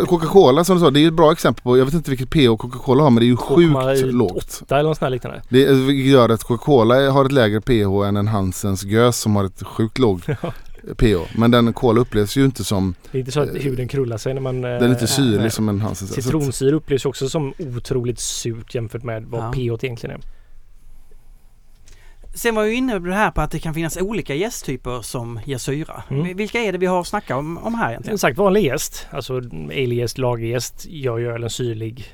Coca-Cola 0.06 0.64
som 0.64 0.76
du 0.78 0.82
sa, 0.82 0.90
det 0.92 1.00
är 1.00 1.08
ett 1.08 1.14
bra 1.14 1.32
exempel 1.32 1.64
på, 1.64 1.78
jag 1.78 1.86
vet 1.86 1.94
inte 1.94 2.10
vilket 2.12 2.30
pH 2.30 2.58
Coca-Cola 2.58 3.04
har 3.04 3.10
men 3.10 3.20
det 3.20 3.26
är 3.26 3.28
ju 3.28 3.38
sjukt 3.38 4.14
lågt. 4.14 4.60
Åtta 4.64 4.80
eller 4.80 4.90
något 4.90 4.98
sånt 4.98 5.12
liknande. 5.12 5.42
Det 5.50 5.72
vilket 5.74 6.12
gör 6.12 6.30
att 6.30 6.44
Coca-Cola 6.44 7.12
har 7.12 7.26
ett 7.26 7.32
lägre 7.32 7.62
pH 7.62 8.08
än 8.08 8.18
en 8.18 8.28
Hansens 8.28 8.84
gös 8.84 9.18
som 9.20 9.36
har 9.36 9.44
ett 9.44 9.64
sjukt 9.64 9.98
lågt 10.00 10.24
pH. 10.98 11.38
Men 11.38 11.52
den 11.52 11.74
cola 11.74 12.02
upplevs 12.02 12.38
ju 12.38 12.46
inte 12.46 12.64
som, 12.64 12.96
Det 13.12 13.18
är 13.18 13.20
inte 13.20 13.32
så 13.32 13.40
att 13.40 13.50
huden 13.56 13.88
krullar 13.88 14.18
sig 14.18 14.34
när 14.34 14.42
man... 14.42 14.62
den 14.62 14.72
är 14.84 14.90
inte 14.90 15.02
eh, 15.02 15.08
syrlig 15.08 15.52
som 15.52 15.70
en 15.70 15.82
att- 15.82 15.98
Citronsyra 15.98 16.76
upplevs 16.76 17.06
också 17.06 17.30
som 17.30 17.54
otroligt 17.60 18.20
surt 18.20 18.76
jämfört 18.76 19.04
med 19.04 19.24
vad 19.26 19.44
Ja. 19.44 19.52
pH 19.52 19.84
egentligen 19.86 20.16
är. 20.16 20.22
Sen 22.36 22.56
var 22.56 22.62
jag 22.64 22.72
ju 22.72 22.78
inne 22.78 23.00
på 23.00 23.06
det 23.08 23.14
här 23.16 23.32
på 23.32 23.42
att 23.42 23.52
det 23.52 23.60
kan 23.60 23.74
finnas 23.74 23.98
olika 23.98 24.36
jästtyper 24.36 25.02
som 25.02 25.40
ger 25.46 25.58
syra. 25.58 26.04
Mm. 26.10 26.38
Vilka 26.38 26.60
är 26.60 26.72
det 26.72 26.78
vi 26.78 26.86
har 26.86 27.04
snackat 27.04 27.38
om, 27.38 27.58
om 27.58 27.76
här 27.76 27.90
egentligen? 27.90 28.18
Som 28.18 28.28
sagt 28.28 28.38
vanlig 28.38 28.64
jäst, 28.66 29.08
alltså 29.12 29.38
ale-jäst, 29.70 30.18
lagerjäst 30.18 30.86
gör 30.90 31.18
ju 31.18 31.32
ölen 31.32 31.50
syrlig. 31.50 32.06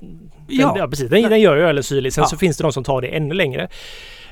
Den, 0.00 0.30
ja. 0.48 0.74
Ja, 0.78 0.88
precis, 0.88 1.10
den, 1.10 1.22
den 1.22 1.40
gör 1.40 1.56
ju 1.56 1.62
ölen 1.62 1.82
syrlig. 1.84 2.12
Sen 2.12 2.22
Ja. 2.22 2.28
så 2.28 2.36
finns 2.36 2.56
det 2.56 2.64
de 2.64 2.72
som 2.72 2.84
tar 2.84 3.00
det 3.02 3.08
ännu 3.08 3.34
längre. 3.34 3.68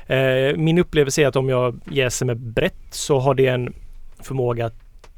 Eh, 0.07 0.57
min 0.57 0.77
upplevelse 0.77 1.21
är 1.21 1.27
att 1.27 1.35
om 1.35 1.49
jag 1.49 1.79
jäser 1.91 2.25
med 2.25 2.37
brett 2.37 2.87
så 2.91 3.19
har 3.19 3.35
det 3.35 3.47
en 3.47 3.73
förmåga 4.19 4.65
att 4.65 4.75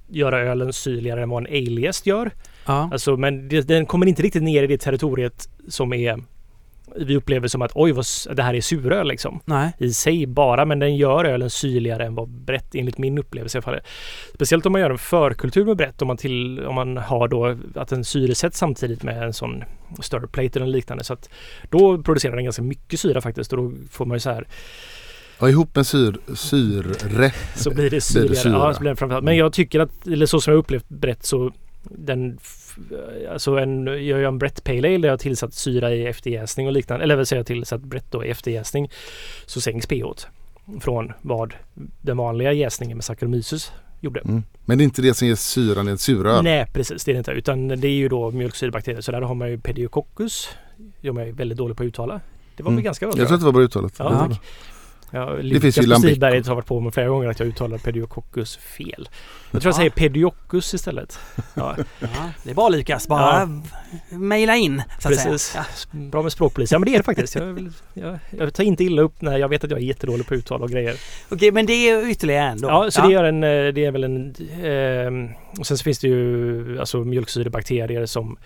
göra 0.08 0.40
ölen 0.40 0.74
syrligare 0.74 1.24
än 1.24 1.30
vad 1.30 1.48
en 1.48 1.54
ale-jäst 1.54 2.06
gör. 2.06 2.32
ja. 2.66 2.90
Alltså, 2.92 3.18
men 3.18 3.48
det, 3.48 3.68
den 3.68 3.86
kommer 3.86 4.06
inte 4.06 4.24
riktigt 4.24 4.44
ner 4.44 4.64
i 4.64 4.68
det 4.68 4.78
territoriet 4.78 5.50
som 5.68 5.94
är 5.94 6.24
vi 6.98 7.16
upplever 7.18 7.48
som 7.48 7.62
att 7.62 7.72
oj 7.76 7.92
vad 7.92 8.06
det 8.36 8.44
här 8.44 8.54
är 8.54 8.62
suröl 8.62 9.08
liksom 9.08 9.40
Nej. 9.46 9.72
i 9.80 9.94
sig 9.94 10.26
bara 10.28 10.66
men 10.66 10.80
den 10.80 10.96
gör 10.96 11.26
ölen 11.26 11.50
syrligare 11.50 12.06
än 12.06 12.16
vad 12.16 12.30
brett 12.30 12.76
enligt 12.76 12.98
min 12.98 13.18
upplevelse 13.18 13.58
i 13.58 13.60
alla 13.60 13.64
fall. 13.64 13.80
Speciellt 14.34 14.66
om 14.66 14.72
man 14.72 14.82
gör 14.82 14.90
en 14.90 14.98
förkultur 14.98 15.66
med 15.66 15.78
brett 15.78 16.02
om 16.02 16.08
man, 16.08 16.18
till, 16.18 16.66
om 16.66 16.76
man 16.76 16.98
har 16.98 17.28
då 17.28 17.58
att 17.76 17.88
den 17.88 18.06
syresätts 18.06 18.58
samtidigt 18.58 19.04
med 19.04 19.24
en 19.24 19.34
sån 19.34 19.64
större 20.02 20.28
plate 20.28 20.60
eller 20.60 20.68
liknande 20.68 21.04
så 21.04 21.14
att 21.14 21.30
då 21.70 22.04
producerar 22.04 22.36
den 22.36 22.44
ganska 22.44 22.62
mycket 22.62 23.00
syra 23.00 23.22
faktiskt 23.22 23.54
och 23.54 23.58
då 23.58 23.72
får 23.92 24.06
man 24.06 24.16
ju 24.16 24.20
så 24.20 24.30
här 24.30 24.48
Ja, 25.40 25.50
ihop 25.50 25.76
med 25.76 25.88
syr, 25.88 26.18
syre. 26.36 27.32
så 27.56 27.70
blir 27.72 27.90
det 27.90 28.02
syrligare. 28.02 28.36
syra. 28.36 28.52
Ja, 28.54 28.74
så 28.74 28.80
blir 28.80 28.90
det 28.92 28.96
framförallt. 28.96 29.26
Men 29.26 29.38
jag 29.38 29.54
tycker 29.54 29.80
att, 29.80 30.08
eller 30.08 30.26
så 30.26 30.42
som 30.42 30.54
jag 30.54 30.60
upplevt 30.60 30.90
brett 30.90 31.26
så 31.26 31.52
den, 31.84 32.38
alltså 33.32 33.58
en, 33.58 33.86
jag 33.88 33.98
gör 34.06 34.24
en 34.24 34.38
Brett 34.40 34.64
Pale 34.64 34.88
Ale 34.88 34.98
där 34.98 35.08
jag 35.08 35.14
har 35.14 35.18
tillsatt 35.18 35.54
syra 35.54 35.94
i 35.94 36.06
efterjäsning 36.08 36.68
och 36.68 36.74
liknande, 36.74 37.04
eller 37.04 37.16
vill 37.16 37.26
säga 37.26 37.44
tillsatt 37.44 37.82
Brett 37.82 38.12
då 38.12 38.26
i 38.26 38.30
efterjäsning 38.30 38.90
så 39.46 39.62
sänks 39.62 39.88
pH 39.88 40.04
från 40.80 41.14
vad 41.22 41.54
den 42.02 42.18
vanliga 42.18 42.52
jäsningen 42.54 42.98
med 42.98 43.04
Saccharomyces 43.04 43.72
gjorde. 44.02 44.20
Mm. 44.20 44.44
Men 44.66 44.78
det 44.78 44.82
är 44.82 44.86
inte 44.86 45.02
det 45.02 45.14
som 45.14 45.28
ger 45.28 45.36
syran 45.36 45.90
i 45.90 45.92
ett 45.92 46.02
suröl. 46.02 46.44
Nej 46.44 46.66
precis, 46.74 47.04
det 47.06 47.12
är 47.12 47.14
det 47.14 47.18
inte. 47.18 47.32
Utan 47.32 47.68
det 47.68 47.88
är 47.88 47.92
ju 47.92 48.10
då 48.10 48.32
mjölksyrebakterier. 48.32 49.02
Så 49.02 49.12
där 49.12 49.22
har 49.22 49.36
man 49.36 49.50
ju 49.50 49.58
Pediococcus. 49.60 50.50
De 51.02 51.18
är 51.18 51.32
väldigt 51.32 51.58
dålig 51.58 51.78
på 51.78 51.84
att 51.84 51.88
uttala. 51.88 52.22
Det 52.58 52.64
var 52.64 52.70
Mm. 52.70 52.76
väl 52.78 52.84
ganska 52.86 53.08
bra. 53.08 53.18
Jag 53.18 53.28
tror 53.28 53.36
att 53.36 53.42
det 53.42 53.46
var 53.46 53.52
bra 53.54 53.62
uttalat. 53.62 53.94
Ja, 54.00 54.30
Ja. 55.12 55.38
Ja, 55.42 55.60
finns 55.60 55.78
ju 55.78 55.82
lambic. 55.86 56.20
Har 56.48 56.56
varit 56.56 56.66
på 56.66 56.80
mig 56.80 56.92
flera 56.92 57.08
gånger 57.08 57.30
att 57.30 57.40
jag 57.40 57.48
uttalar 57.48 57.78
Pediococcus 57.78 58.58
fel. 58.58 59.10
Jag 59.52 59.62
tror 59.62 59.70
jag 59.70 59.74
Ja. 59.74 59.78
säger 59.78 59.90
Pedioccus 59.90 60.74
istället. 60.74 61.20
Ja, 61.54 61.76
Ja, 62.00 62.08
det 62.44 62.50
är 62.52 62.56
bra 62.56 62.70
Lukas. 62.70 63.08
Bara 63.08 63.50
mejla 64.10 64.56
in 64.56 64.82
så 65.00 65.08
att 65.08 65.14
precis. 65.14 65.42
säga. 65.42 65.66
Bra 65.92 66.22
med 66.24 66.32
språkpolis. 66.32 66.72
Ja 66.72 66.80
men 66.80 66.86
det 66.86 66.94
är 66.94 66.98
det 66.98 67.04
faktiskt. 67.04 67.36
Jag, 67.36 67.46
vill, 67.46 67.72
jag, 67.94 68.20
jag 68.30 68.54
tar 68.54 68.64
inte 68.64 68.84
illa 68.84 69.02
upp 69.02 69.22
när 69.22 69.38
jag 69.38 69.50
vet 69.50 69.64
att 69.64 69.72
jag 69.72 69.80
är 69.80 69.84
jättedålig 69.84 70.28
på 70.28 70.36
uttal 70.36 70.62
och 70.64 70.70
grejer. 70.70 70.96
Okej, 71.30 71.52
men 71.52 71.66
det 71.66 71.74
är 71.90 72.10
ytterligare 72.10 72.50
en 72.50 72.62
då. 72.62 72.68
Ja, 72.68 72.92
så 72.92 73.02
det 73.02 73.12
gör 73.14 73.24
en, 73.24 73.44
eh, 73.44 73.74
det 73.74 73.86
är 73.86 73.92
väl 73.92 74.04
en... 74.04 74.36
ehm, 74.64 75.30
och 75.60 75.68
sen 75.68 75.78
så 75.78 75.84
finns 75.84 76.00
det 76.00 76.08
ju 76.08 76.80
alltså 76.80 76.98
mjölksyrebakterier 76.98 78.06
som... 78.06 78.38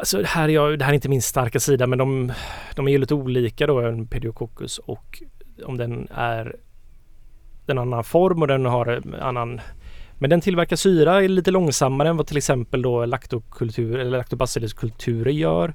Alltså 0.00 0.18
det 0.18 0.26
här, 0.26 0.48
är 0.48 0.52
jag, 0.52 0.78
det 0.78 0.84
här 0.84 0.92
är 0.92 0.94
inte 0.94 1.08
min 1.08 1.22
starka 1.22 1.60
sida 1.60 1.86
men 1.86 1.98
de, 1.98 2.32
de 2.74 2.88
är 2.88 2.92
ju 2.92 2.98
lite 2.98 3.14
olika 3.14 3.66
då, 3.66 3.80
en 3.80 4.06
pediococcus 4.06 4.78
och 4.78 5.22
om 5.64 5.76
den 5.76 6.08
är 6.14 6.56
en 7.66 7.78
annan 7.78 8.04
form 8.04 8.42
och 8.42 8.48
den 8.48 8.64
har 8.64 8.86
en 8.86 9.14
annan... 9.14 9.60
Men 10.18 10.30
den 10.30 10.40
tillverkar 10.40 10.76
syra 10.76 11.24
är 11.24 11.28
lite 11.28 11.50
långsammare 11.50 12.08
än 12.08 12.16
vad 12.16 12.26
till 12.26 12.36
exempel 12.36 12.82
då 12.82 13.04
laktokultur 13.04 13.98
eller 13.98 14.10
laktobacilluskulturer 14.10 15.32
gör. 15.32 15.74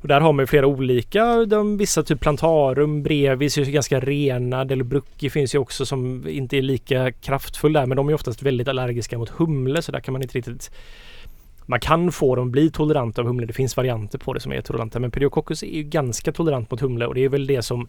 Och 0.00 0.08
där 0.08 0.20
har 0.20 0.32
man 0.32 0.42
ju 0.42 0.46
flera 0.46 0.66
olika. 0.66 1.44
De, 1.44 1.76
vissa 1.76 2.02
typ 2.02 2.20
plantarum, 2.20 3.02
brevis 3.02 3.58
är 3.58 3.64
ganska 3.64 4.00
rena. 4.00 4.64
Delbrucki 4.64 5.30
finns 5.30 5.54
ju 5.54 5.58
också 5.58 5.86
som 5.86 6.28
inte 6.28 6.56
är 6.58 6.62
lika 6.62 7.12
kraftfull 7.12 7.72
där 7.72 7.86
men 7.86 7.96
de 7.96 8.08
är 8.08 8.14
oftast 8.14 8.42
väldigt 8.42 8.68
allergiska 8.68 9.18
mot 9.18 9.30
humle 9.30 9.82
så 9.82 9.92
där 9.92 10.00
kan 10.00 10.12
man 10.12 10.22
inte 10.22 10.38
riktigt 10.38 10.70
man 11.66 11.80
kan 11.80 12.12
få 12.12 12.36
dem 12.36 12.50
bli 12.50 12.70
toleranta 12.70 13.20
av 13.20 13.26
humle. 13.26 13.46
Det 13.46 13.52
finns 13.52 13.76
varianter 13.76 14.18
på 14.18 14.32
det 14.32 14.40
som 14.40 14.52
är 14.52 14.60
toleranta. 14.60 15.00
Men 15.00 15.10
Pediococcus 15.10 15.62
är 15.62 15.76
ju 15.76 15.82
ganska 15.82 16.32
tolerant 16.32 16.70
mot 16.70 16.80
humle 16.80 17.06
och 17.06 17.14
det 17.14 17.24
är 17.24 17.28
väl 17.28 17.46
det 17.46 17.62
som 17.62 17.88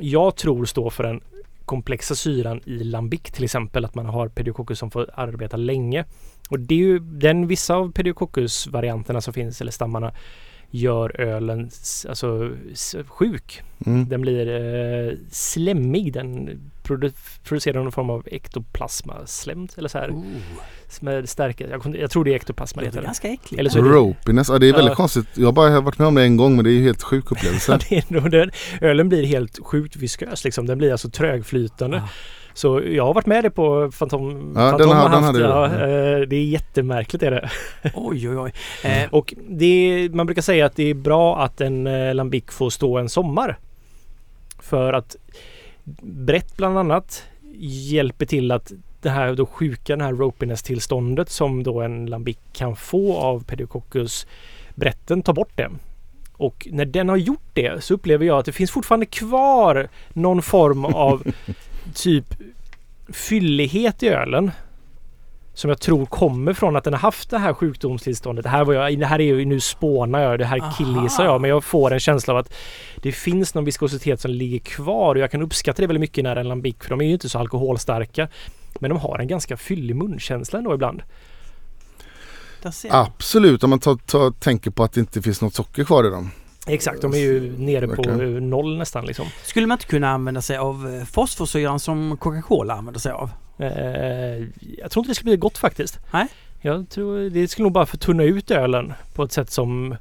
jag 0.00 0.36
tror 0.36 0.64
står 0.64 0.90
för 0.90 1.04
den 1.04 1.20
komplexa 1.64 2.14
syran 2.14 2.60
i 2.64 2.84
lambic 2.84 3.22
till 3.22 3.44
exempel. 3.44 3.84
Att 3.84 3.94
man 3.94 4.06
har 4.06 4.28
Pediococcus 4.28 4.78
som 4.78 4.90
får 4.90 5.10
arbeta 5.14 5.56
länge. 5.56 6.04
Och 6.48 6.60
det 6.60 6.74
är 6.74 6.78
ju 6.78 6.98
den 6.98 7.46
vissa 7.46 7.74
av 7.74 7.92
Pediococcus-varianterna 7.92 9.20
som 9.20 9.34
finns 9.34 9.60
eller 9.60 9.72
stammarna 9.72 10.12
gör 10.70 11.20
ölen 11.20 11.70
alltså, 12.08 12.50
sjuk. 13.06 13.62
Mm. 13.86 14.08
Den 14.08 14.20
blir 14.20 14.48
eh, 14.48 15.14
slemmig. 15.30 16.12
Den 16.12 16.60
produ 16.88 17.10
producerar 17.44 17.82
någon 17.82 17.92
form 17.92 18.10
av 18.10 18.22
ektoplasmaslem 18.26 19.68
eller 19.76 19.88
så 19.88 19.98
här. 19.98 20.22
Med 21.00 21.28
stärkelse. 21.28 21.72
Jag, 21.84 21.96
jag 21.96 22.10
tror 22.10 22.24
det 22.24 22.30
är 22.30 22.34
ektoplasma 22.34 22.80
det 22.82 22.86
heter. 22.88 23.02
ganska 23.02 23.28
äckligt. 23.28 23.60
Eller 23.60 23.70
så 23.70 23.78
är 23.78 23.82
det- 23.82 23.88
Ropiness, 23.88 24.48
ja 24.48 24.58
det 24.58 24.68
är 24.68 24.72
väldigt 24.72 24.90
Ja. 24.90 24.94
konstigt. 24.94 25.26
Jag 25.34 25.46
har 25.46 25.52
bara 25.52 25.80
varit 25.80 25.98
med 25.98 26.08
om 26.08 26.14
det 26.14 26.22
en 26.22 26.36
gång 26.36 26.56
men 26.56 26.64
det 26.64 26.70
är 26.70 26.72
ju 26.72 26.82
helt 26.82 27.02
sjuk 27.02 27.24
Ja, 27.30 27.36
upplevelse. 27.36 27.78
nog 28.08 28.30
den, 28.30 28.50
ölen 28.80 29.08
blir 29.08 29.26
helt 29.26 29.58
sjukt 29.66 29.96
viskös 29.96 30.44
liksom. 30.44 30.66
Den 30.66 30.78
blir 30.78 30.92
alltså 30.92 31.10
trögflytande. 31.10 31.96
Ja. 31.96 32.08
Så 32.54 32.82
jag 32.86 33.06
har 33.06 33.14
varit 33.14 33.26
med 33.26 33.44
det 33.44 33.50
på 33.50 33.90
Fantom. 33.92 34.52
Ja, 34.56 34.60
Fantom 34.70 34.88
den 34.88 34.96
har- 34.96 35.04
den 35.04 35.12
haft, 35.12 35.24
hade 35.26 35.38
du. 35.38 35.44
ja, 35.44 35.64
eh, 35.66 36.20
Det 36.28 36.36
är 36.36 36.44
jättemärkligt 36.44 37.22
är 37.22 37.30
det. 37.30 37.50
Oj, 37.94 38.28
oj, 38.30 38.36
oj. 38.38 38.52
Eh, 38.90 39.08
Och 39.10 39.34
det 39.48 39.66
är, 39.66 40.08
man 40.08 40.26
brukar 40.26 40.42
säga 40.42 40.66
att 40.66 40.76
det 40.76 40.90
är 40.90 40.94
bra 40.94 41.42
att 41.42 41.60
en 41.60 41.86
eh, 41.86 42.14
lambic 42.14 42.44
får 42.48 42.70
stå 42.70 42.98
en 42.98 43.08
sommar. 43.08 43.58
För 44.60 44.92
att 44.92 45.16
brett 46.02 46.56
bland 46.56 46.78
annat 46.78 47.24
hjälper 47.90 48.26
till 48.26 48.50
att 48.50 48.72
det 49.00 49.10
här 49.10 49.34
då 49.34 49.46
sjuka, 49.46 49.96
det 49.96 50.04
här 50.04 50.12
ropiness 50.12 50.62
tillståndet 50.62 51.30
som 51.30 51.62
då 51.62 51.80
en 51.80 52.06
lambic 52.06 52.38
kan 52.52 52.76
få 52.76 53.16
av 53.16 53.44
pediococcus 53.44 54.26
bretten 54.74 55.22
tar 55.22 55.32
bort 55.32 55.56
det. 55.56 55.70
Och 56.32 56.68
när 56.70 56.84
den 56.84 57.08
har 57.08 57.16
gjort 57.16 57.50
det 57.52 57.84
så 57.84 57.94
upplever 57.94 58.26
jag 58.26 58.38
att 58.38 58.46
det 58.46 58.52
finns 58.52 58.70
fortfarande 58.70 59.06
kvar 59.06 59.88
någon 60.12 60.42
form 60.42 60.84
av 60.84 61.22
typ 61.94 62.34
fyllighet 63.08 64.02
i 64.02 64.08
ölen. 64.08 64.50
Som 65.58 65.70
jag 65.70 65.80
tror 65.80 66.06
kommer 66.06 66.52
från 66.52 66.76
att 66.76 66.84
den 66.84 66.92
har 66.92 67.00
haft 67.00 67.30
det 67.30 67.38
här 67.38 67.54
sjukdomstillståndet. 67.54 68.42
Det 68.42 68.48
här, 68.48 68.64
var 68.64 68.74
jag, 68.74 68.98
det 68.98 69.06
här 69.06 69.20
är 69.20 69.24
ju, 69.24 69.44
nu 69.44 69.60
spånar 69.60 70.20
jag, 70.20 70.38
det 70.38 70.44
här 70.44 70.72
killgissar 70.78 71.24
jag. 71.24 71.40
Men 71.40 71.50
jag 71.50 71.64
får 71.64 71.92
en 71.92 72.00
känsla 72.00 72.34
av 72.34 72.38
att 72.38 72.54
det 72.96 73.12
finns 73.12 73.54
någon 73.54 73.64
viskositet 73.64 74.20
som 74.20 74.30
ligger 74.30 74.58
kvar. 74.58 75.14
Och 75.14 75.20
jag 75.20 75.30
kan 75.30 75.42
uppskatta 75.42 75.82
det 75.82 75.86
väldigt 75.86 76.00
mycket 76.00 76.24
när 76.24 76.36
en 76.36 76.48
lambic, 76.48 76.76
för 76.80 76.90
de 76.90 77.00
är 77.00 77.04
ju 77.04 77.12
inte 77.12 77.28
så 77.28 77.38
alkoholstarka. 77.38 78.28
Men 78.78 78.90
de 78.90 78.98
har 78.98 79.18
en 79.18 79.26
ganska 79.26 79.56
fyllig 79.56 79.96
munkänsla 79.96 80.58
ändå 80.58 80.74
ibland. 80.74 81.02
Absolut, 82.90 83.64
om 83.64 83.70
man 83.70 83.78
tar, 83.78 83.96
tar, 83.96 84.30
tänker 84.30 84.70
på 84.70 84.84
att 84.84 84.92
det 84.92 85.00
inte 85.00 85.22
finns 85.22 85.40
något 85.40 85.54
socker 85.54 85.84
kvar 85.84 86.06
i 86.06 86.10
dem. 86.10 86.30
Exakt, 86.66 87.02
de 87.02 87.14
är 87.14 87.18
ju 87.18 87.58
nere 87.58 87.88
på 87.88 88.02
noll 88.40 88.78
nästan 88.78 89.06
liksom. 89.06 89.26
Skulle 89.44 89.66
man 89.66 89.76
inte 89.76 89.86
kunna 89.86 90.10
använda 90.10 90.42
sig 90.42 90.56
av 90.56 90.94
eh, 90.94 91.04
fosforsyran 91.04 91.80
som 91.80 92.16
Coca-Cola 92.16 92.74
använder 92.74 93.00
sig 93.00 93.12
av? 93.12 93.30
Eh, 93.58 94.46
jag 94.78 94.90
tror 94.90 95.02
inte 95.02 95.10
det 95.10 95.14
skulle 95.14 95.30
bli 95.30 95.36
gott 95.36 95.58
faktiskt. 95.58 95.98
Nej. 96.10 96.26
Jag 96.60 96.88
tror 96.88 97.30
det 97.30 97.48
skulle 97.48 97.62
nog 97.62 97.72
bara 97.72 97.86
förtunna 97.86 98.22
ut 98.22 98.50
ölen 98.50 98.92
på 99.14 99.22
ett 99.22 99.32
sätt 99.32 99.50
som... 99.50 99.96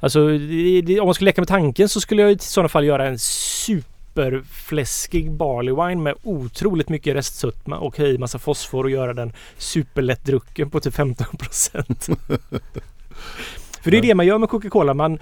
Alltså 0.00 0.28
det, 0.28 0.82
det, 0.82 1.00
om 1.00 1.06
man 1.06 1.14
skulle 1.14 1.28
leka 1.28 1.40
med 1.40 1.48
tanken 1.48 1.88
så 1.88 2.00
skulle 2.00 2.22
jag 2.22 2.32
i 2.32 2.38
sådana 2.38 2.68
fall 2.68 2.84
göra 2.84 3.06
en 3.06 3.18
superfläskig 3.18 5.32
barley 5.32 5.74
wine 5.74 6.02
med 6.02 6.14
otroligt 6.22 6.88
mycket 6.88 7.16
restsötma 7.16 7.78
och 7.78 8.00
i 8.00 8.18
massa 8.18 8.38
fosfor 8.38 8.84
och 8.84 8.90
göra 8.90 9.14
den 9.14 9.32
superlättdrucken 9.56 10.70
på 10.70 10.80
typ 10.80 10.94
15 10.94 11.36
procent. 11.36 12.04
För 13.82 13.90
det 13.90 13.98
är 13.98 14.02
det 14.02 14.14
man 14.14 14.26
gör 14.26 14.38
med 14.38 14.48
Coca-Cola. 14.48 14.94
Man, 14.94 15.18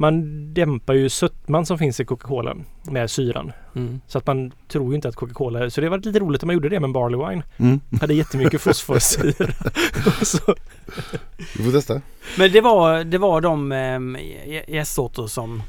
man 0.00 0.54
dämpar 0.54 0.94
ju 0.94 1.08
sötman 1.08 1.66
som 1.66 1.78
finns 1.78 2.00
i 2.00 2.04
Coca-Cola 2.04 2.56
med 2.82 3.10
syran. 3.10 3.52
Mm. 3.76 4.00
Så 4.06 4.18
att 4.18 4.26
man 4.26 4.52
tror 4.68 4.88
ju 4.88 4.94
inte 4.94 5.08
att 5.08 5.16
Coca-Cola... 5.16 5.70
Så 5.70 5.80
det 5.80 5.88
var 5.88 5.98
lite 5.98 6.18
roligt 6.18 6.42
om 6.42 6.46
man 6.46 6.54
gjorde 6.54 6.68
det 6.68 6.80
med 6.80 6.86
en 6.88 6.92
barley 6.92 7.28
wine. 7.30 7.42
Mm. 7.56 7.80
Hade 8.00 8.14
jättemycket 8.14 8.60
fosforsyra. 8.62 9.46
Vi 11.58 11.64
får 11.64 11.72
testa. 11.72 12.00
Men 12.38 12.52
det 12.52 12.60
var, 12.60 13.04
det 13.04 13.18
var 13.18 13.40
de 13.40 13.72
ähm, 13.72 14.16
gästsorter 14.68 15.26
som 15.26 15.62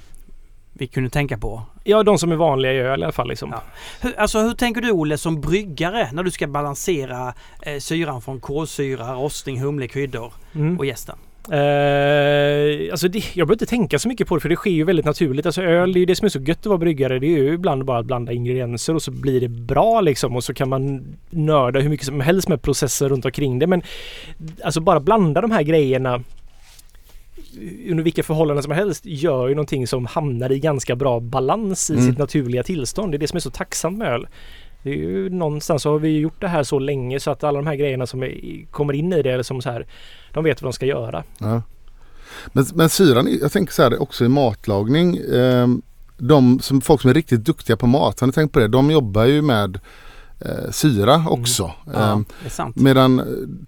vi 0.73 0.87
kunde 0.87 1.09
tänka 1.09 1.37
på. 1.37 1.61
Ja, 1.83 2.03
de 2.03 2.17
som 2.17 2.31
är 2.31 2.35
vanliga 2.35 2.73
i 2.73 2.77
öl 2.77 2.99
i 2.99 3.03
alla 3.03 3.11
fall 3.11 3.27
liksom. 3.27 3.49
Ja. 3.51 3.61
Hur, 4.01 4.19
alltså 4.19 4.39
hur 4.39 4.53
tänker 4.53 4.81
du 4.81 4.91
Olle 4.91 5.17
som 5.17 5.41
bryggare 5.41 6.09
när 6.11 6.23
du 6.23 6.31
ska 6.31 6.47
balansera 6.47 7.33
eh, 7.61 7.77
syran 7.79 8.21
från 8.21 8.39
kolsyra, 8.39 9.13
rostning, 9.13 9.61
humle, 9.61 9.87
kryddor 9.87 10.33
Mm. 10.55 10.77
och 10.77 10.85
jästen? 10.85 11.15
Eh, 11.49 12.91
alltså 12.91 13.07
det, 13.07 13.19
jag 13.35 13.47
behöver 13.47 13.53
inte 13.53 13.65
tänka 13.65 13.99
så 13.99 14.07
mycket 14.07 14.27
på 14.27 14.35
det 14.35 14.41
för 14.41 14.49
det 14.49 14.55
sker 14.55 14.71
ju 14.71 14.83
väldigt 14.83 15.05
naturligt. 15.05 15.45
Alltså 15.45 15.61
öl, 15.61 15.93
det 15.93 15.97
är 15.97 16.01
ju 16.01 16.05
det 16.05 16.15
som 16.15 16.25
är 16.25 16.29
så 16.29 16.39
gött 16.39 16.59
att 16.59 16.65
vara 16.65 16.77
bryggare. 16.77 17.19
Det 17.19 17.27
är 17.27 17.37
ju 17.37 17.53
ibland 17.53 17.85
bara 17.85 17.99
att 17.99 18.05
blanda 18.05 18.31
ingredienser 18.31 18.95
och 18.95 19.01
så 19.01 19.11
blir 19.11 19.41
det 19.41 19.47
bra 19.47 20.01
liksom. 20.01 20.35
Och 20.35 20.43
så 20.43 20.53
kan 20.53 20.69
man 20.69 21.03
nörda 21.29 21.79
hur 21.79 21.89
mycket 21.89 22.05
som 22.05 22.19
helst 22.19 22.47
med 22.47 22.61
processer 22.61 23.09
runt 23.09 23.25
omkring 23.25 23.59
det. 23.59 23.67
Men 23.67 23.81
alltså 24.63 24.81
bara 24.81 24.99
blanda 24.99 25.41
de 25.41 25.51
här 25.51 25.63
grejerna 25.63 26.23
under 27.89 28.03
vilka 28.03 28.23
förhållanden 28.23 28.63
som 28.63 28.71
helst 28.71 29.05
gör 29.05 29.47
ju 29.47 29.55
någonting 29.55 29.87
som 29.87 30.05
hamnar 30.05 30.51
i 30.51 30.59
ganska 30.59 30.95
bra 30.95 31.19
balans 31.19 31.89
i 31.89 31.93
Mm. 31.93 32.05
sitt 32.05 32.17
naturliga 32.17 32.63
tillstånd. 32.63 33.11
Det 33.13 33.17
är 33.17 33.19
det 33.19 33.27
som 33.27 33.37
är 33.37 33.41
så 33.41 33.49
tacksamt 33.51 33.97
med 33.97 34.07
öl. 34.07 34.27
Det 34.83 34.89
är 34.89 34.95
ju 34.95 35.29
någonstans 35.29 35.83
så 35.83 35.91
har 35.91 35.99
vi 35.99 36.19
gjort 36.19 36.41
det 36.41 36.47
här 36.47 36.63
så 36.63 36.79
länge 36.79 37.19
så 37.19 37.31
att 37.31 37.43
alla 37.43 37.59
de 37.59 37.67
här 37.67 37.75
grejerna 37.75 38.07
som 38.07 38.23
är, 38.23 38.65
kommer 38.71 38.93
in 38.93 39.13
i 39.13 39.21
det 39.21 39.31
eller 39.31 39.43
som 39.43 39.61
så 39.61 39.69
här, 39.69 39.87
de 40.33 40.43
vet 40.43 40.61
vad 40.61 40.71
de 40.71 40.73
ska 40.73 40.85
göra. 40.85 41.23
Ja. 41.37 41.61
Men, 42.47 42.65
men 42.73 42.89
syran, 42.89 43.37
jag 43.41 43.51
tänker 43.51 43.73
så 43.73 43.83
här 43.83 44.01
också 44.01 44.25
i 44.25 44.27
matlagning. 44.27 45.17
Eh, 45.17 45.67
de 46.17 46.59
som, 46.59 46.81
folk 46.81 47.01
som 47.01 47.09
är 47.09 47.13
riktigt 47.13 47.45
duktiga 47.45 47.77
på 47.77 47.87
mat, 47.87 48.19
har 48.19 48.27
ni 48.27 48.33
tänkt 48.33 48.53
på 48.53 48.59
det? 48.59 48.67
De 48.67 48.91
jobbar 48.91 49.25
ju 49.25 49.41
med 49.41 49.79
eh, 50.45 50.71
syra 50.71 51.25
också. 51.27 51.71
Ja, 51.93 52.21
Eh. 52.57 52.67
Medan 52.75 53.21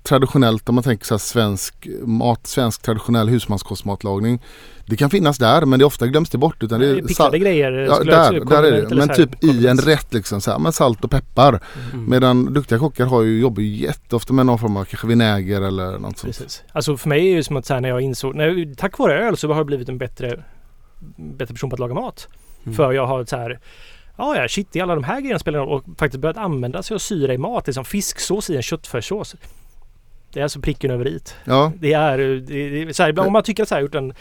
traditionellt 0.03 0.69
om 0.69 0.75
man 0.75 0.83
tänker 0.83 1.05
så 1.05 1.19
svensk 1.19 1.87
mat, 2.01 2.47
svensk 2.47 2.81
traditionell 2.81 3.29
husmanskostmatlagning. 3.29 4.41
Det 4.85 4.95
kan 4.95 5.09
finnas 5.09 5.37
där 5.37 5.65
men 5.65 5.79
det 5.79 5.85
ofta 5.85 6.07
glöms 6.07 6.29
det 6.29 6.37
bort. 6.37 6.63
Utan 6.63 6.79
det 6.79 6.87
är 6.87 6.95
Pickade 6.95 7.13
sal- 7.13 7.37
grejer. 7.37 7.71
Ja, 7.71 8.03
där, 8.03 8.45
där 8.45 8.63
är 8.63 8.71
det. 8.81 8.95
Men 8.95 9.09
typ 9.09 9.43
i 9.43 9.67
en 9.67 9.77
rätt 9.77 10.13
liksom 10.13 10.41
så 10.41 10.51
här, 10.51 10.59
med 10.59 10.73
salt 10.73 11.03
och 11.03 11.11
peppar. 11.11 11.59
Mm. 11.93 12.09
Medan 12.09 12.53
duktiga 12.53 12.79
kockar 12.79 13.05
har 13.05 13.21
ju, 13.21 13.39
jobbar 13.41 13.61
ju 13.61 13.75
jätteofta 13.75 14.33
med 14.33 14.45
någon 14.45 14.59
form 14.59 14.77
av 14.77 14.85
kanske 14.85 15.07
vinäger 15.07 15.61
eller 15.61 15.91
något 15.91 16.01
sånt. 16.17 16.21
Precis. 16.37 16.63
Alltså 16.71 16.97
för 16.97 17.09
mig 17.09 17.31
är 17.31 17.35
det 17.35 17.43
som 17.43 17.57
att 17.57 17.65
så 17.65 17.73
här, 17.73 17.81
när 17.81 17.89
jag 17.89 18.01
insåg, 18.01 18.35
när, 18.35 18.75
tack 18.75 18.97
vare 18.99 19.27
öl 19.27 19.37
så 19.37 19.47
har 19.47 19.55
jag 19.55 19.65
blivit 19.65 19.89
en 19.89 19.97
bättre, 19.97 20.43
bättre 21.15 21.53
person 21.53 21.69
på 21.69 21.73
att 21.73 21.79
laga 21.79 21.93
mat. 21.93 22.27
Mm. 22.63 22.75
För 22.75 22.91
jag 22.93 23.07
har 23.07 23.25
så 23.25 23.35
här 23.37 23.59
Ja, 24.18 24.38
ja, 24.38 24.48
shit, 24.48 24.76
i 24.76 24.81
alla 24.81 24.95
de 24.95 25.03
här 25.03 25.22
grejerna 25.22 25.40
spelar 25.40 25.60
roll 25.60 25.69
och 25.69 25.84
faktiskt 25.98 26.22
börjat 26.22 26.38
använda 26.38 26.84
sig 26.84 26.95
av 26.95 26.99
syra 26.99 27.34
i 27.34 27.38
mat. 27.38 27.68
Liksom 27.68 27.85
fisksås 27.85 28.49
i 28.49 28.56
en 28.56 28.61
köttfärssås. 28.61 29.35
Det 30.34 30.40
är 30.40 30.44
alltså 30.44 30.60
pricken 30.60 30.91
över 30.91 31.07
i. 31.07 31.19
Ja, 31.44 31.72
Det 31.80 31.94
är, 31.94 32.18
det, 32.18 32.40
det, 32.40 32.81
är 32.81 32.94
så 32.94 33.03
här, 33.03 33.10
ibland 33.10 33.27
om 33.27 33.34
man 33.34 33.44
tycker 33.44 33.64
att 33.64 33.69
så 33.69 33.76
här, 33.76 33.81
gjort 33.81 33.95
en, 33.95 34.14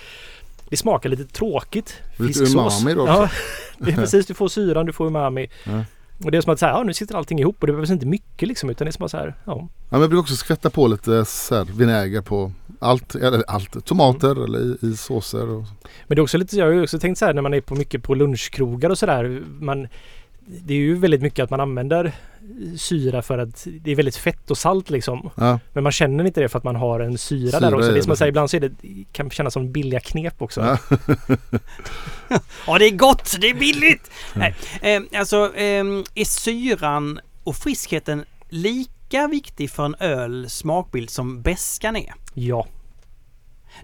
det 0.68 0.76
smakar 0.76 1.08
lite 1.08 1.24
tråkigt. 1.24 1.94
Lite 2.16 2.38
Fisksås. 2.38 2.82
umami 2.82 2.94
då 2.94 3.02
också. 3.02 3.12
Ja, 3.12 3.28
det 3.78 3.90
är 3.90 3.96
precis. 3.96 4.26
Du 4.26 4.34
får 4.34 4.48
syran, 4.48 4.86
du 4.86 4.92
får 4.92 5.06
umami. 5.06 5.50
Ja. 5.64 5.84
Och 6.24 6.30
det 6.30 6.36
är 6.38 6.42
som 6.42 6.52
att 6.52 6.58
säga, 6.58 6.72
ja 6.72 6.82
nu 6.82 6.94
sitter 6.94 7.14
allting 7.14 7.38
ihop 7.38 7.56
och 7.60 7.66
det 7.66 7.72
behövs 7.72 7.90
inte 7.90 8.06
mycket 8.06 8.48
liksom 8.48 8.70
utan 8.70 8.84
det 8.84 8.90
är 8.90 8.92
som 8.92 9.04
att 9.04 9.10
så 9.10 9.16
här, 9.16 9.34
ja. 9.44 9.52
Ja, 9.52 9.68
men 9.90 10.00
jag 10.00 10.10
brukar 10.10 10.20
också 10.22 10.36
skvätta 10.36 10.70
på 10.70 10.86
lite 10.86 11.24
så 11.24 11.54
här, 11.54 11.64
vinäger 11.64 12.20
på 12.20 12.52
allt, 12.78 13.14
eller 13.14 13.42
allt, 13.46 13.84
tomater 13.84 14.30
Mm. 14.30 14.44
eller 14.44 14.60
i, 14.84 14.92
i 14.92 14.96
såser. 14.96 15.48
Och, 15.48 15.64
Men 16.06 16.16
det 16.16 16.20
är 16.20 16.22
också 16.22 16.38
lite, 16.38 16.56
jag 16.56 16.66
har 16.66 16.72
ju 16.72 16.82
också 16.82 16.98
tänkt 16.98 17.18
så 17.18 17.24
här 17.24 17.34
när 17.34 17.42
man 17.42 17.54
är 17.54 17.60
på 17.60 17.74
mycket 17.74 18.02
på 18.02 18.14
lunchkrogar 18.14 18.90
och 18.90 18.98
sådär. 18.98 19.42
Man, 19.60 19.88
det 20.46 20.74
är 20.74 20.78
ju 20.78 20.94
väldigt 20.94 21.22
mycket 21.22 21.42
att 21.44 21.50
man 21.50 21.60
använder 21.60 22.12
syra 22.78 23.22
för 23.22 23.38
att 23.38 23.66
det 23.80 23.90
är 23.90 23.96
väldigt 23.96 24.16
fett 24.16 24.50
och 24.50 24.58
salt 24.58 24.90
liksom. 24.90 25.30
ja, 25.36 25.58
Men 25.72 25.82
man 25.82 25.92
känner 25.92 26.24
inte 26.24 26.40
det 26.40 26.48
för 26.48 26.58
att 26.58 26.64
man 26.64 26.76
har 26.76 27.00
en 27.00 27.18
syra, 27.18 27.50
Syra 27.50 27.60
där 27.60 27.74
också. 27.74 27.90
Det 27.92 27.98
är 27.98 28.02
som 28.02 28.12
att 28.12 28.18
säga, 28.18 28.28
ibland 28.28 28.50
så 28.50 28.56
är 28.56 28.60
det, 28.60 28.72
kan 29.12 29.30
kännas 29.30 29.54
som 29.54 29.72
billiga 29.72 30.00
knep 30.00 30.42
också. 30.42 30.60
Ja. 30.60 30.98
Ja, 32.66 32.78
det 32.78 32.84
är 32.84 32.96
gott! 32.96 33.36
Det 33.40 33.50
är 33.50 33.54
billigt! 33.54 34.10
Nej, 34.34 34.54
eh, 34.82 35.02
alltså, 35.20 35.56
eh, 35.56 35.84
är 36.14 36.24
syran 36.24 37.20
och 37.44 37.56
friskheten 37.56 38.24
lika 38.48 39.28
viktig 39.28 39.70
för 39.70 39.84
en 39.84 39.94
öl 40.00 40.50
smakbild 40.50 41.10
som 41.10 41.42
beskan 41.42 41.96
är? 41.96 42.14
Ja. 42.34 42.66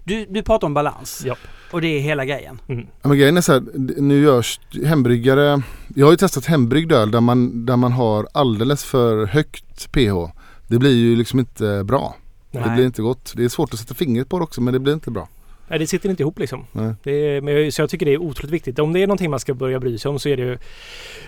Du, 0.03 0.25
du 0.29 0.43
pratar 0.43 0.67
om 0.67 0.73
balans 0.73 1.23
Ja. 1.25 1.35
och 1.71 1.81
det 1.81 1.87
är 1.87 1.99
hela 1.99 2.25
grejen. 2.25 2.61
Mm. 2.67 2.87
Ja, 3.01 3.07
men 3.09 3.17
grejen 3.17 3.37
är 3.37 3.41
så 3.41 3.53
här, 3.53 3.63
nu 4.01 4.21
görs 4.21 4.59
hembryggare, 4.85 5.61
jag 5.95 6.05
har 6.05 6.11
ju 6.11 6.17
testat 6.17 6.45
hembryggd 6.45 6.91
öl 6.91 7.11
där 7.11 7.21
man, 7.21 7.65
där 7.65 7.77
man 7.77 7.91
har 7.91 8.27
alldeles 8.31 8.83
för 8.85 9.25
högt 9.25 9.91
pH. 9.91 10.31
Det 10.67 10.77
blir 10.77 10.95
ju 10.95 11.15
liksom 11.15 11.39
inte 11.39 11.83
bra. 11.83 12.15
Det 12.51 12.59
Nej. 12.59 12.75
blir 12.75 12.85
inte 12.85 13.01
gott. 13.01 13.33
Det 13.35 13.43
är 13.43 13.49
svårt 13.49 13.73
att 13.73 13.79
sätta 13.79 13.93
fingret 13.93 14.29
på 14.29 14.37
det 14.39 14.43
också 14.43 14.61
men 14.61 14.73
det 14.73 14.79
blir 14.79 14.93
inte 14.93 15.11
bra. 15.11 15.27
Nej, 15.67 15.79
det 15.79 15.87
sitter 15.87 16.09
inte 16.09 16.23
ihop 16.23 16.39
liksom. 16.39 16.65
Det 17.03 17.11
är, 17.11 17.41
men 17.41 17.53
jag, 17.53 17.73
så 17.73 17.81
jag 17.81 17.89
tycker 17.89 18.05
det 18.05 18.13
är 18.13 18.17
otroligt 18.21 18.51
viktigt. 18.53 18.79
Om 18.79 18.93
det 18.93 18.99
är 19.03 19.07
någonting 19.07 19.29
man 19.29 19.39
ska 19.39 19.53
börja 19.53 19.79
bry 19.79 19.97
sig 19.97 20.09
om 20.09 20.19
så 20.19 20.29
är 20.29 20.37
det 20.37 20.43
ju... 20.43 20.57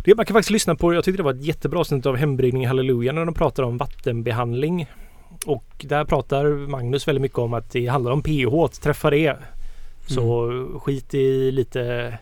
Det, 0.04 0.16
man 0.16 0.26
kan 0.26 0.34
faktiskt 0.34 0.50
lyssna 0.52 0.76
på, 0.76 0.94
jag 0.94 1.04
tyckte 1.04 1.18
det 1.20 1.24
var 1.24 1.34
ett 1.34 1.46
jättebra 1.46 1.80
avsnitt 1.80 2.06
av 2.06 2.16
Hembryggning 2.16 2.68
Halleluja 2.68 3.12
när 3.12 3.26
de 3.26 3.34
pratar 3.34 3.64
om 3.64 3.78
vattenbehandling. 3.78 4.88
Och 5.46 5.66
där 5.78 6.06
pratar 6.06 6.68
Magnus 6.68 7.08
väldigt 7.08 7.22
mycket 7.22 7.38
om 7.38 7.54
att 7.54 7.72
det 7.72 7.88
handlar 7.88 8.12
om 8.12 8.22
pH, 8.22 8.82
träffa 8.82 9.10
det. 9.10 9.38
Så 10.08 10.52
skit 10.84 11.14
i 11.14 11.52
lite... 11.52 12.18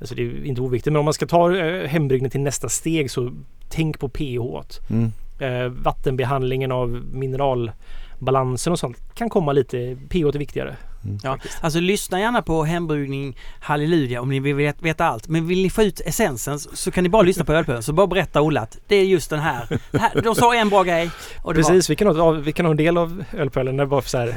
Alltså 0.00 0.14
det 0.14 0.22
är 0.22 0.44
inte 0.44 0.60
oviktigt 0.60 0.92
men 0.92 0.98
om 0.98 1.04
man 1.04 1.14
ska 1.14 1.26
ta 1.26 1.56
eh, 1.56 1.88
hembryggning 1.88 2.30
till 2.30 2.40
nästa 2.40 2.68
steg 2.68 3.10
så 3.10 3.32
tänk 3.68 3.98
på 3.98 4.08
pH. 4.08 4.78
Mm. 4.90 5.12
Eh, 5.38 5.68
vattenbehandlingen 5.68 6.72
av 6.72 6.88
mineralbalansen 7.12 8.72
och 8.72 8.78
sånt 8.78 9.14
kan 9.14 9.30
komma 9.30 9.52
lite... 9.52 9.96
pH 10.08 10.16
är 10.16 10.38
viktigare. 10.38 10.76
Ja, 11.22 11.38
alltså 11.60 11.80
lyssna 11.80 12.20
gärna 12.20 12.42
på 12.42 12.64
hembryggning 12.64 13.36
Halleluja 13.60 14.20
om 14.22 14.28
ni 14.30 14.40
vill 14.40 14.54
vet- 14.54 14.82
veta 14.82 15.04
allt. 15.06 15.28
Men 15.28 15.46
vill 15.46 15.62
ni 15.62 15.70
få 15.70 15.82
ut 15.82 16.00
essensen 16.04 16.58
så- 16.58 16.90
kan 16.90 17.02
ni 17.04 17.08
bara 17.10 17.22
lyssna 17.22 17.44
på 17.44 17.52
ölpölen. 17.52 17.82
Så 17.82 17.92
bara 17.92 18.06
berätta 18.06 18.40
Olle 18.42 18.60
att 18.60 18.78
det 18.86 18.96
är 18.96 19.04
just 19.04 19.30
den 19.30 19.40
här. 19.40 19.78
Här 19.98 20.22
de 20.22 20.34
sa 20.34 20.54
en 20.54 20.68
bra 20.68 20.82
grej. 20.82 21.10
Precis, 21.54 21.90
vi 21.90 21.96
kan, 21.96 22.16
ha, 22.16 22.30
vi 22.30 22.52
kan 22.52 22.66
ha 22.66 22.70
en 22.70 22.76
del 22.76 22.98
av 22.98 23.24
ölpölen 23.32 23.88
bara 23.88 24.02
för 24.02 24.10
så 24.10 24.18
här 24.18 24.34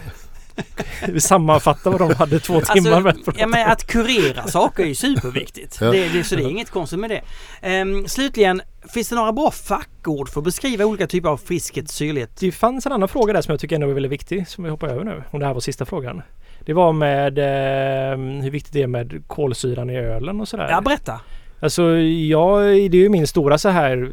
Vi 1.08 1.22
sammanfattar 1.22 1.92
vad 1.92 2.00
de 2.02 2.16
hade 2.16 2.40
två 2.40 2.54
Var, 2.54 2.62
timmar 2.62 3.02
med 3.02 3.16
alltså, 3.16 3.32
ja, 3.38 3.48
men 3.48 3.72
att 3.72 3.88
kurera 3.88 4.48
saker 4.48 4.84
är 4.84 4.88
ju 4.88 4.96
superviktigt. 4.96 5.78
Ja. 5.82 5.92
Det, 5.92 6.10
det, 6.10 6.24
så 6.24 6.36
det 6.36 6.44
är 6.44 6.50
inget 6.50 6.70
konstigt 6.70 7.00
med 7.00 7.10
det. 7.10 7.22
Ehm, 7.62 8.08
slutligen, 8.08 8.62
finns 8.94 9.10
det 9.10 9.16
några 9.16 9.34
bra 9.34 9.52
fackord 9.52 10.30
för 10.30 10.40
att 10.40 10.44
beskriva 10.46 10.86
olika 10.86 11.08
typer 11.08 11.30
av 11.30 11.38
friskhet, 11.38 11.90
syrlighet? 11.90 12.32
Det 12.40 12.52
fanns 12.52 12.86
en 12.86 12.92
annan 12.92 13.08
fråga 13.10 13.34
där 13.34 13.42
som 13.42 13.52
jag 13.52 13.60
tycker 13.60 13.76
ändå 13.76 13.90
är 13.90 13.94
väldigt 13.94 14.12
viktig 14.12 14.48
som 14.48 14.64
vi 14.64 14.70
hoppar 14.70 14.88
över 14.88 15.04
nu. 15.04 15.24
Om 15.32 15.40
det 15.40 15.46
här 15.46 15.54
var 15.54 15.62
sista 15.62 15.86
frågan. 15.86 16.22
Det 16.70 16.74
var 16.74 16.94
med 16.94 17.38
eh, 17.38 18.18
hur 18.42 18.50
viktigt 18.50 18.74
det 18.74 18.82
är 18.82 18.88
med 18.88 19.24
kolsyran 19.28 19.90
i 19.90 19.98
ölen 19.98 20.42
och 20.42 20.48
sådär. 20.48 20.68
Ja, 20.70 20.82
berätta. 20.82 21.22
Alltså 21.60 21.98
jag, 21.98 22.62
det 22.64 22.98
är 22.98 23.02
ju 23.02 23.10
min 23.10 23.28
stora 23.28 23.58
så 23.58 23.70
här 23.70 24.12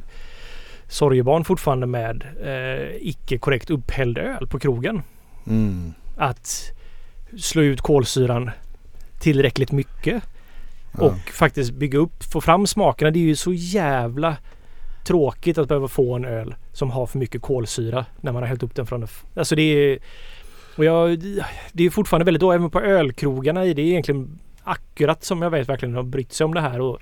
sorgebarn 0.89 1.45
fortfarande 1.45 1.87
med 1.87 2.25
eh, 2.43 2.97
icke 3.09 3.39
korrekt 3.39 3.71
upphälld 3.71 4.19
öl 4.19 4.47
på 4.47 4.59
krogen. 4.59 5.03
Mm. 5.47 5.95
Att 6.17 6.73
slå 7.39 7.63
ut 7.63 7.81
kolsyran 7.81 8.51
tillräckligt 9.21 9.73
mycket 9.73 10.23
Ja. 10.99 11.05
och 11.05 11.31
faktiskt 11.33 11.73
bygga 11.73 11.99
upp, 11.99 12.25
få 12.33 12.41
fram 12.41 12.67
smakerna. 12.67 13.11
Det 13.11 13.19
är 13.19 13.29
ju 13.29 13.37
så 13.37 13.53
jävla 13.53 14.37
tråkigt 15.07 15.59
att 15.59 15.69
behöva 15.69 15.89
få 15.89 16.15
en 16.15 16.25
öl 16.25 16.55
som 16.73 16.91
har 16.91 17.07
för 17.07 17.19
mycket 17.19 17.43
kolsyra 17.43 18.07
när 18.21 18.33
man 18.33 18.43
har 18.43 18.49
hällt 18.49 18.63
upp 18.63 18.75
den 18.75 18.87
från 18.87 19.07
Alltså 19.35 19.57
det 19.57 19.63
är... 19.63 19.99
Och 20.77 20.85
jag, 20.85 21.19
det 21.73 21.87
är 21.87 21.91
fortfarande 21.91 22.25
väldigt 22.25 22.41
då, 22.41 22.53
även 22.53 22.71
på 22.71 22.81
ölkrogarna 22.81 23.65
i 23.65 23.75
det 23.75 23.83
är 23.83 23.87
egentligen 23.87 24.39
akkurat 24.65 25.25
som 25.25 25.43
jag 25.43 25.51
vet 25.51 25.69
verkligen 25.69 25.95
har 25.95 26.03
brytt 26.03 26.33
sig 26.33 26.45
om 26.45 26.55
det 26.55 26.61
här. 26.61 26.81
Och 26.81 26.99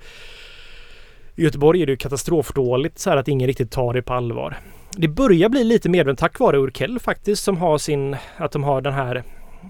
I 1.35 1.43
Göteborg 1.43 1.81
är 1.81 1.85
det 1.85 1.91
ju 1.91 1.97
katastrofdåligt 1.97 2.99
så 2.99 3.09
här 3.09 3.17
att 3.17 3.27
ingen 3.27 3.47
riktigt 3.47 3.71
tar 3.71 3.93
det 3.93 4.01
på 4.01 4.13
allvar. 4.13 4.57
Det 4.91 5.07
börjar 5.07 5.49
bli 5.49 5.63
lite 5.63 5.89
medvetet 5.89 6.19
tack 6.19 6.39
vare 6.39 6.57
Urkel 6.57 6.99
faktiskt 6.99 7.43
som 7.43 7.57
har 7.57 7.77
sin, 7.77 8.15
att 8.37 8.51
de 8.51 8.63
har 8.63 8.81
den 8.81 8.93
här 8.93 9.23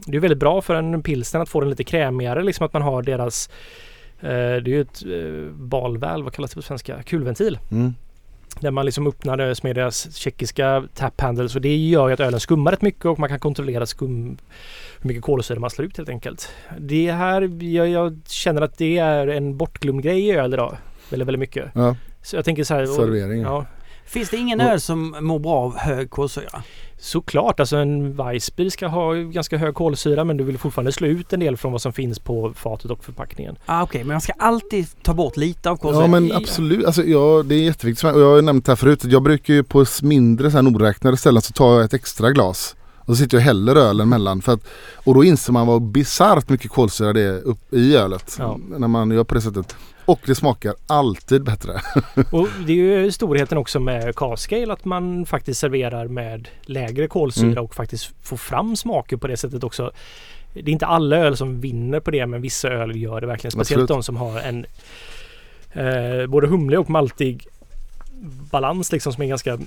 det 0.05 0.17
är 0.17 0.21
väldigt 0.21 0.39
bra 0.39 0.61
för 0.61 0.75
en 0.75 1.03
pilsner 1.03 1.41
att 1.41 1.49
få 1.49 1.59
den 1.59 1.69
lite 1.69 1.83
krämigare, 1.83 2.43
liksom 2.43 2.65
att 2.65 2.73
man 2.73 2.81
har 2.81 3.01
deras 3.03 3.49
eh, 4.19 4.29
Det 4.29 4.67
är 4.67 4.67
ju 4.67 4.81
ett 4.81 5.03
eh, 5.05 5.53
balväl, 5.55 6.23
vad 6.23 6.33
kallas 6.33 6.51
det 6.51 6.55
på 6.55 6.61
svenska? 6.61 7.03
Kulventil. 7.03 7.59
Mm. 7.71 7.93
Där 8.59 8.71
man 8.71 8.85
liksom 8.85 9.07
öppnar 9.07 9.37
det 9.37 9.63
med 9.63 9.75
deras 9.75 10.15
tjeckiska 10.15 10.83
tap 10.95 11.21
handles 11.21 11.55
och 11.55 11.61
det 11.61 11.75
gör 11.77 12.07
ju 12.07 12.13
att 12.13 12.19
ölen 12.19 12.39
skummar 12.39 12.71
rätt 12.71 12.81
mycket 12.81 13.05
och 13.05 13.19
man 13.19 13.29
kan 13.29 13.39
kontrollera 13.39 13.85
skum 13.85 14.37
hur 15.01 15.07
mycket 15.07 15.23
kolsyra 15.23 15.59
man 15.59 15.69
slår 15.69 15.87
ut 15.87 15.97
helt 15.97 16.09
enkelt. 16.09 16.49
Det 16.79 17.11
här, 17.11 17.63
jag, 17.63 17.87
jag 17.89 18.19
känner 18.27 18.61
att 18.61 18.77
det 18.77 18.97
är 18.97 19.27
en 19.27 19.57
bortglömd 19.57 20.03
grej 20.03 20.19
i 20.27 20.31
öl 20.31 20.53
idag. 20.53 20.77
Väldigt, 21.09 21.27
väldigt 21.27 21.39
mycket. 21.39 21.71
Ja, 21.75 21.95
Så 22.21 22.35
jag 22.35 22.45
tänker 22.45 22.63
så 22.63 22.73
här. 22.73 22.83
och- 22.83 22.89
servering. 22.89 23.41
Ja, 23.41 23.65
Finns 24.05 24.29
det 24.29 24.37
ingen 24.37 24.61
öl 24.61 24.81
som 24.81 25.15
mår 25.21 25.39
bra 25.39 25.55
av 25.55 25.77
hög 25.77 26.09
kolsyra? 26.09 26.63
Såklart, 26.99 27.59
alltså 27.59 27.77
en 27.77 28.15
Weissbier 28.15 28.69
ska 28.69 28.87
ha 28.87 29.13
ganska 29.13 29.57
hög 29.57 29.75
kolsyra 29.75 30.23
men 30.23 30.37
du 30.37 30.43
vill 30.43 30.57
fortfarande 30.57 30.91
slå 30.91 31.07
ut 31.07 31.33
en 31.33 31.39
del 31.39 31.57
från 31.57 31.71
vad 31.71 31.81
som 31.81 31.93
finns 31.93 32.19
på 32.19 32.53
fatet 32.53 32.91
och 32.91 33.03
förpackningen. 33.03 33.55
Ah, 33.65 33.83
Okej, 33.83 34.03
men 34.03 34.13
man 34.13 34.21
ska 34.21 34.33
alltid 34.39 34.87
ta 35.03 35.13
bort 35.13 35.37
lite 35.37 35.69
av 35.69 35.77
kolsyra. 35.77 36.03
Ja 36.03 36.07
men 36.07 36.31
absolut, 36.31 36.85
alltså, 36.85 37.03
ja, 37.03 37.43
det 37.45 37.55
är 37.55 37.63
jätteviktigt. 37.63 38.03
Och 38.03 38.21
jag 38.21 38.35
har 38.35 38.41
nämnt 38.41 38.65
det 38.65 38.71
här 38.71 38.75
förut, 38.75 39.03
jag 39.03 39.23
brukar 39.23 39.53
ju 39.53 39.63
på 39.63 39.85
mindre 40.01 40.51
så 40.51 40.57
här 40.57 40.61
nogräknade 40.61 41.17
ställen 41.17 41.41
så 41.41 41.53
tar 41.53 41.75
jag 41.75 41.85
ett 41.85 41.93
extra 41.93 42.31
glas 42.31 42.75
Och 42.99 43.05
så 43.07 43.15
sitter 43.15 43.37
jag 43.37 43.41
och 43.41 43.45
häller 43.45 43.75
ölen 43.75 44.09
mellan. 44.09 44.41
För 44.41 44.53
att, 44.53 44.67
och 45.03 45.13
då 45.13 45.23
inser 45.23 45.53
man 45.53 45.67
vad 45.67 45.81
bisarrt 45.81 46.49
mycket 46.49 46.71
kolsyra 46.71 47.13
det 47.13 47.21
är 47.21 47.41
upp 47.41 47.73
i 47.73 47.95
ölet. 47.95 48.35
Ja. 48.39 48.59
När 48.77 48.87
man 48.87 49.11
gör 49.11 49.23
på 49.23 49.35
det 49.35 49.41
sättet. 49.41 49.75
Och 50.05 50.19
det 50.25 50.35
smakar 50.35 50.73
alltid 50.87 51.43
bättre. 51.43 51.71
Och 52.31 52.47
det 52.65 52.71
är 52.73 52.75
ju 52.75 53.11
storheten 53.11 53.57
också 53.57 53.79
med 53.79 54.15
cask-ale 54.15 54.73
att 54.73 54.85
man 54.85 55.25
faktiskt 55.25 55.59
serverar 55.59 56.07
med 56.07 56.47
lägre 56.61 57.07
kolsyra 57.07 57.45
Mm. 57.51 57.63
och 57.63 57.75
faktiskt 57.75 58.13
får 58.23 58.37
fram 58.37 58.75
smaker 58.75 59.17
på 59.17 59.27
det 59.27 59.37
sättet 59.37 59.63
också. 59.63 59.91
Det 60.53 60.59
är 60.59 60.69
inte 60.69 60.85
alla 60.85 61.15
öl 61.17 61.37
som 61.37 61.61
vinner 61.61 61.99
på 61.99 62.11
det 62.11 62.25
men 62.25 62.41
vissa 62.41 62.67
öl 62.69 62.95
gör 63.01 63.21
det 63.21 63.27
verkligen. 63.27 63.51
Speciellt 63.51 63.83
Absolut. 63.83 63.97
de 63.99 64.03
som 64.03 64.17
har 64.17 64.39
en 64.39 64.65
eh, 65.71 66.27
både 66.27 66.47
humlig 66.47 66.79
och 66.79 66.89
maltig 66.89 67.47
balans 68.51 68.91
liksom 68.91 69.13
som 69.13 69.23
är 69.23 69.27
ganska 69.27 69.59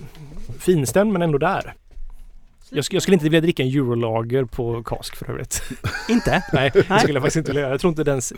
finstämd 0.59 1.13
men 1.13 1.23
ändå 1.23 1.39
där. 1.39 1.75
Jag, 2.71 2.83
sk- 2.83 2.93
jag 2.95 3.03
skulle 3.03 3.15
inte 3.15 3.25
vilja 3.25 3.41
dricka 3.41 3.63
en 3.63 3.69
eurolager 3.69 4.45
på 4.45 4.83
cask 4.83 5.17
för 5.17 5.31
övrigt. 5.31 5.63
Inte? 6.09 6.43
Nej, 6.53 6.71
det 6.75 6.99
skulle 6.99 7.15
jag 7.15 7.23
faktiskt 7.23 7.37
inte 7.37 7.51
vilja 7.51 7.63
göra. 7.63 7.71
Jag 7.73 7.81
tror 7.81 7.89
inte 7.91 8.05
dens 8.05 8.33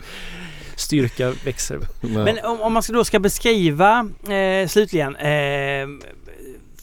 styrka 0.75 1.33
växer. 1.45 1.79
Men 2.01 2.39
om, 2.45 2.61
om 2.61 2.73
man 2.73 2.83
ska 2.83 2.93
då 2.93 3.03
ska 3.03 3.19
beskriva 3.19 4.09
eh, 4.29 4.67
slutligen 4.67 5.15
eh, 5.15 5.87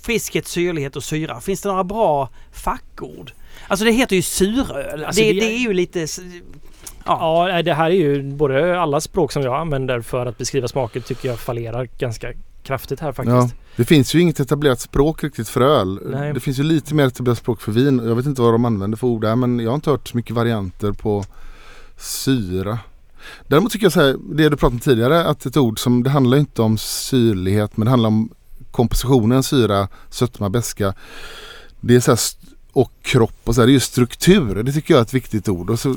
friskhet, 0.02 0.46
syrlighet 0.46 0.96
och 0.96 1.04
syra. 1.04 1.40
Finns 1.40 1.60
det 1.62 1.68
några 1.68 1.84
bra 1.84 2.28
fackord? 2.52 3.32
Alltså 3.68 3.84
det 3.84 3.92
heter 3.92 4.16
ju 4.16 4.22
suröl. 4.22 5.04
Alltså, 5.04 5.22
det, 5.22 5.32
vi- 5.32 5.40
det 5.40 5.52
är 5.52 5.58
ju 5.58 5.72
lite... 5.72 6.06
Ja, 7.04 7.46
nej, 7.50 7.62
det 7.62 7.74
här 7.74 7.86
är 7.90 7.94
ju 7.94 8.22
både 8.22 8.80
alla 8.80 9.00
språk 9.00 9.32
som 9.32 9.42
jag 9.42 9.54
använder 9.60 10.00
för 10.00 10.26
att 10.26 10.38
beskriva 10.38 10.68
smaker 10.68 11.00
tycker 11.00 11.28
jag 11.28 11.38
fallerar 11.38 11.88
ganska 11.98 12.32
kraftigt 12.62 13.00
här 13.00 13.12
faktiskt. 13.12 13.34
Ja, 13.36 13.50
det 13.76 13.84
finns 13.84 14.14
ju 14.14 14.20
inget 14.20 14.40
etablerat 14.40 14.80
språk 14.80 15.24
riktigt 15.24 15.48
för 15.48 15.60
öl. 15.60 16.00
Nej. 16.04 16.32
Det 16.34 16.40
finns 16.40 16.58
ju 16.58 16.62
lite 16.62 16.94
mer 16.94 17.06
etablerat 17.06 17.38
språk 17.38 17.60
för 17.60 17.72
vin. 17.72 18.00
Jag 18.04 18.14
vet 18.14 18.26
inte 18.26 18.42
vad 18.42 18.54
de 18.54 18.64
använder 18.64 18.98
för 18.98 19.06
ord 19.06 19.22
där 19.22 19.36
men 19.36 19.60
jag 19.60 19.70
har 19.70 19.74
inte 19.74 19.90
hört 19.90 20.08
så 20.08 20.16
mycket 20.16 20.36
varianter 20.36 20.92
på 20.92 21.24
syra. 21.96 22.78
Däremot 23.46 23.72
tycker 23.72 23.84
jag 23.84 23.92
så 23.92 24.00
här, 24.00 24.16
det 24.34 24.48
du 24.48 24.56
pratade 24.56 24.74
om 24.74 24.80
tidigare, 24.80 25.24
att 25.24 25.46
ett 25.46 25.56
ord 25.56 25.78
som, 25.78 26.02
det 26.02 26.10
handlar 26.10 26.38
inte 26.38 26.62
om 26.62 26.78
syrlighet 26.78 27.76
men 27.76 27.84
det 27.84 27.90
handlar 27.90 28.08
om 28.08 28.30
kompositionen 28.70 29.42
syra, 29.42 29.88
sötma, 30.10 30.50
beska. 30.50 30.94
Det 31.80 31.96
är 31.96 32.00
så 32.00 32.10
här, 32.10 32.18
och 32.72 32.92
kropp 33.02 33.40
och 33.44 33.54
så 33.54 33.60
här, 33.60 33.66
det 33.66 33.70
är 33.70 33.74
ju 33.74 33.80
struktur. 33.80 34.62
Det 34.62 34.72
tycker 34.72 34.94
jag 34.94 34.98
är 34.98 35.02
ett 35.04 35.14
viktigt 35.14 35.48
ord. 35.48 35.70
Och 35.70 35.80
så, 35.80 35.96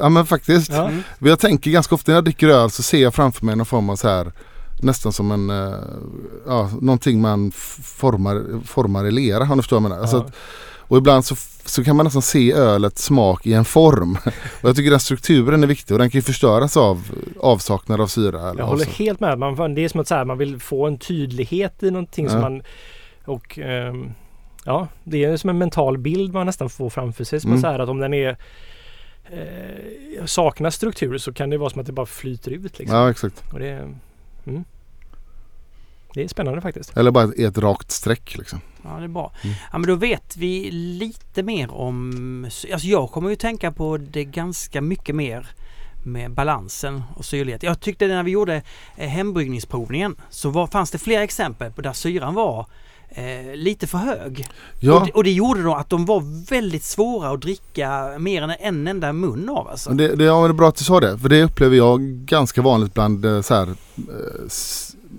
ja 0.00 0.08
men 0.08 0.26
faktiskt. 0.26 0.70
Ja. 0.72 0.88
Mm. 0.88 1.02
Jag 1.18 1.38
tänker 1.38 1.70
ganska 1.70 1.94
ofta 1.94 2.12
när 2.12 2.16
jag 2.16 2.24
dricker 2.24 2.48
öl 2.48 2.70
så 2.70 2.82
ser 2.82 3.02
jag 3.02 3.14
framför 3.14 3.46
mig 3.46 3.56
någon 3.56 3.66
form 3.66 3.90
av 3.90 3.96
så 3.96 4.08
här 4.08 4.32
nästan 4.82 5.12
som 5.12 5.32
en, 5.32 5.50
eh, 5.50 5.74
ja, 6.46 6.70
någonting 6.80 7.20
man 7.20 7.52
formar, 7.82 8.64
formar 8.66 9.06
i 9.06 9.10
lera 9.10 9.42
om 9.42 9.56
du 9.56 9.62
förstår 9.62 9.80
vad 9.80 9.82
jag 9.84 9.90
menar. 9.90 10.02
Alltså 10.02 10.16
Ja. 10.16 10.22
att, 10.22 10.32
och 10.88 10.96
ibland 10.98 11.24
så, 11.24 11.36
så 11.64 11.84
kan 11.84 11.96
man 11.96 12.04
nästan 12.04 12.22
se 12.22 12.52
ölets 12.52 13.04
smak 13.04 13.46
i 13.46 13.52
en 13.52 13.64
form. 13.64 14.18
och 14.62 14.68
jag 14.68 14.76
tycker 14.76 14.90
den 14.90 15.00
strukturen 15.00 15.62
är 15.62 15.66
viktig 15.66 15.94
och 15.94 15.98
den 15.98 16.10
kan 16.10 16.18
ju 16.18 16.22
förstöras 16.22 16.76
av 16.76 17.02
avsaknad 17.40 18.00
av 18.00 18.06
syra. 18.06 18.50
Eller 18.50 18.60
Jag 18.60 18.66
håller 18.66 18.84
av 18.84 18.90
så. 18.90 19.02
helt 19.02 19.20
med. 19.20 19.38
Man, 19.38 19.74
det 19.74 19.84
är 19.84 19.88
som 19.88 20.00
att 20.00 20.08
så 20.08 20.14
här, 20.14 20.24
man 20.24 20.38
vill 20.38 20.60
få 20.60 20.86
en 20.86 20.98
tydlighet 20.98 21.82
i 21.82 21.90
någonting 21.90 22.28
som 22.28 22.38
Ja. 22.38 22.42
man... 22.48 22.62
Och 23.24 23.58
ehm, 23.58 24.12
ja, 24.64 24.88
det 25.04 25.24
är 25.24 25.36
som 25.36 25.50
en 25.50 25.58
mental 25.58 25.98
bild 25.98 26.32
man 26.34 26.46
nästan 26.46 26.70
får 26.70 26.90
framför 26.90 27.24
sig. 27.24 27.40
Som 27.40 27.50
Mm. 27.50 27.60
så 27.62 27.68
här 27.68 27.78
att 27.78 27.88
om 27.88 27.98
den 27.98 28.14
är 28.14 28.36
eh, 29.30 30.24
saknar 30.24 30.70
struktur 30.70 31.18
så 31.18 31.32
kan 31.32 31.50
det 31.50 31.58
vara 31.58 31.70
som 31.70 31.80
att 31.80 31.86
det 31.86 31.92
bara 31.92 32.06
flyter 32.06 32.50
ut. 32.50 32.78
Liksom. 32.78 32.96
Ja 32.98 33.10
exakt. 33.10 33.42
Och 33.52 33.58
det, 33.58 33.88
mm. 34.46 34.64
det 36.14 36.22
är 36.24 36.28
spännande 36.28 36.60
faktiskt. 36.60 36.96
Eller 36.96 37.10
bara 37.10 37.24
ett, 37.24 37.38
ett 37.38 37.58
rakt 37.58 37.90
streck 37.90 38.38
liksom. 38.38 38.60
Ja, 38.84 38.90
det 38.90 39.04
är 39.04 39.08
bra. 39.08 39.32
Mm. 39.42 39.56
Ja, 39.72 39.78
men 39.78 39.88
då 39.88 39.94
vet 39.94 40.36
vi 40.36 40.70
lite 40.70 41.42
mer 41.42 41.70
om... 41.74 42.44
Alltså 42.72 42.86
jag 42.86 43.10
kommer 43.10 43.30
ju 43.30 43.36
tänka 43.36 43.72
på 43.72 43.96
det 43.96 44.24
ganska 44.24 44.80
mycket 44.80 45.14
mer 45.14 45.46
med 46.04 46.30
balansen 46.30 47.02
och 47.16 47.24
syrlighet. 47.24 47.62
Jag 47.62 47.80
tyckte 47.80 48.06
när 48.06 48.22
vi 48.22 48.30
gjorde 48.30 48.62
eh, 48.96 49.08
hembryggningsprovningen 49.08 50.16
så 50.30 50.50
var, 50.50 50.66
fanns 50.66 50.90
det 50.90 50.98
flera 50.98 51.22
exempel 51.22 51.72
på 51.72 51.82
där 51.82 51.92
syran 51.92 52.34
var 52.34 52.66
eh, 53.08 53.54
lite 53.54 53.86
för 53.86 53.98
hög. 53.98 54.46
Och, 54.76 54.84
Ja, 54.84 55.02
det, 55.06 55.12
och 55.12 55.24
det 55.24 55.32
gjorde 55.32 55.62
då 55.62 55.74
att 55.74 55.90
de 55.90 56.04
var 56.04 56.48
väldigt 56.50 56.84
svåra 56.84 57.30
att 57.30 57.40
dricka 57.40 58.18
mer 58.18 58.42
än 58.42 58.50
en 58.50 58.86
enda 58.86 59.12
mun 59.12 59.48
av 59.48 59.68
alltså. 59.68 59.90
och 59.90 59.96
det, 59.96 60.16
det, 60.16 60.24
ja, 60.24 60.42
det 60.42 60.48
är 60.48 60.52
bra 60.52 60.68
att 60.68 60.76
du 60.76 60.84
sa 60.84 61.00
det. 61.00 61.18
För 61.18 61.28
det 61.28 61.42
upplever 61.42 61.76
jag 61.76 62.00
ganska 62.02 62.62
vanligt 62.62 62.94
bland 62.94 63.24
eh, 63.24 63.40
så 63.40 63.54
här, 63.54 63.68
eh, 63.96 64.48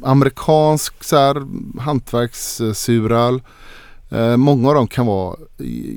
amerikansk 0.03 1.03
så 1.03 1.17
här, 1.17 1.43
hantverkssuröl. 1.81 3.41
Eh, 4.09 4.37
många 4.37 4.69
av 4.69 4.75
dem 4.75 4.87
kan 4.87 5.05
vara 5.05 5.37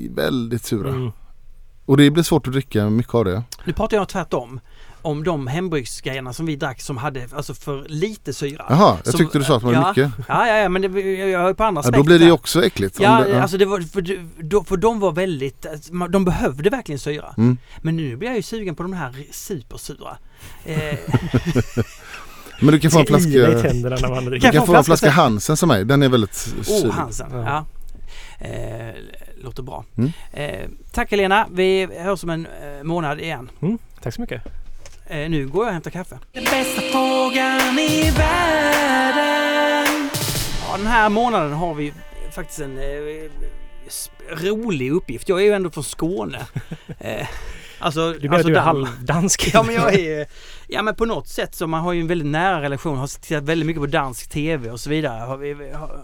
väldigt 0.09 0.65
sura. 0.65 0.89
Mm. 0.89 1.11
Och 1.85 1.97
det 1.97 2.11
blir 2.11 2.23
svårt 2.23 2.47
att 2.47 2.53
dricka 2.53 2.89
mycket 2.89 3.13
av 3.15 3.25
det. 3.25 3.43
Nu 3.65 3.73
pratar 3.73 3.97
jag 3.97 4.09
tvärtom 4.09 4.59
om 5.01 5.23
de 5.23 5.47
hembryggsgrejerna 5.47 6.33
som 6.33 6.45
vi 6.45 6.55
drack 6.55 6.81
som 6.81 6.97
hade 6.97 7.27
alltså 7.35 7.53
för 7.53 7.85
lite 7.87 8.33
syra. 8.33 8.65
Jaha, 8.69 8.97
jag 9.03 9.11
Som- 9.11 9.17
tyckte 9.17 9.37
du 9.37 9.43
sa 9.43 9.57
att 9.57 9.63
var 9.63 9.73
ja, 9.73 9.87
mycket. 9.87 10.11
Ja, 10.27 10.47
ja, 10.47 10.57
ja 10.57 10.69
men 10.69 10.81
det, 10.81 11.01
jag 11.15 11.49
är 11.49 11.53
på 11.53 11.63
andra 11.63 11.81
Ja, 11.85 11.91
då 11.91 12.03
blir 12.03 12.19
det 12.19 12.25
ju 12.25 12.31
också 12.31 12.65
äckligt. 12.65 12.99
Ja, 12.99 13.23
det, 13.27 13.41
alltså 13.41 13.57
det 13.57 13.65
var, 13.65 13.81
för, 13.81 14.63
för 14.65 14.77
de 14.77 14.99
var 14.99 15.11
väldigt, 15.11 15.65
man- 15.91 16.11
de 16.11 16.25
behövde 16.25 16.69
verkligen 16.69 16.99
syra. 16.99 17.33
Mm. 17.37 17.57
Men 17.81 17.95
nu 17.97 18.15
blir 18.15 18.27
jag 18.29 18.37
ju 18.37 18.43
sugen 18.43 18.75
på 18.75 18.83
de 18.83 18.93
här 18.93 19.25
supersura. 19.31 20.17
Eh, 20.65 20.97
Men 22.59 22.71
du 22.71 22.79
kan 22.79 22.91
få 22.91 22.99
en 22.99 23.05
flaska, 23.05 23.61
tänderna 23.61 23.95
när 24.01 24.09
man 24.09 24.23
du 24.23 24.29
dricker. 24.29 24.47
Kan 24.47 24.53
kan 24.53 24.65
få 24.65 24.75
en 24.75 24.83
flaska 24.83 24.83
flaska 24.83 25.07
sen? 25.07 25.13
Hansen 25.13 25.57
som 25.57 25.69
mig. 25.69 25.85
Den 25.85 26.03
är 26.03 26.09
väldigt 26.09 26.33
syrlig. 26.33 26.85
oh, 26.85 26.91
Hansen. 26.91 27.27
Ja. 27.31 27.45
Ja. 27.45 27.65
Eh, 28.47 28.95
låter 29.43 29.63
bra. 29.63 29.85
Mm. 29.97 30.11
Eh, 30.33 30.69
tack 30.91 31.11
Helena, 31.11 31.47
vi 31.51 31.87
hörs 31.99 32.23
om 32.23 32.29
en 32.29 32.45
eh, 32.45 32.83
månad 32.83 33.19
igen. 33.19 33.49
Mm. 33.61 33.77
Tack 34.01 34.13
så 34.13 34.21
mycket. 34.21 34.41
Eh, 35.07 35.29
nu 35.29 35.47
går 35.47 35.63
jag 35.63 35.67
och 35.67 35.73
hämtar 35.73 35.91
kaffe. 35.91 36.19
Den 36.33 36.43
bästa 36.43 36.81
frågan 36.81 37.79
i 37.79 38.11
världen. 38.11 40.09
Ja, 40.67 40.77
den 40.77 40.87
här 40.87 41.09
månaden 41.09 41.53
har 41.53 41.73
vi 41.73 41.93
faktiskt 42.35 42.59
en 42.59 42.77
eh, 42.77 42.83
rolig 44.31 44.91
uppgift. 44.91 45.29
Jag 45.29 45.39
är 45.39 45.43
ju 45.45 45.51
ändå 45.51 45.69
från 45.69 45.83
Skåne. 45.83 46.39
Alltså, 47.79 48.13
Du 48.13 48.19
menar 48.29 48.35
alltså 48.35 48.47
att 48.49 48.53
du 48.53 48.57
är 48.59 48.63
halvdansk? 48.63 49.49
Ja 49.53 49.63
men 49.63 49.75
jag 49.75 49.93
är 49.93 50.27
Ja 50.67 50.81
men 50.81 50.95
på 50.95 51.05
något 51.05 51.27
sätt 51.27 51.55
så 51.55 51.67
man 51.67 51.81
har 51.81 51.93
ju 51.93 52.01
en 52.01 52.07
väldigt 52.07 52.27
nära 52.27 52.61
relation, 52.61 52.97
har 52.97 53.07
tittat 53.21 53.43
väldigt 53.43 53.65
mycket 53.67 53.81
på 53.81 53.85
dansk 53.87 54.29
TV 54.29 54.69
och 54.71 54.79
så 54.79 54.89
vidare. 54.89 55.19
Har, 55.19 55.73
har, 55.77 56.03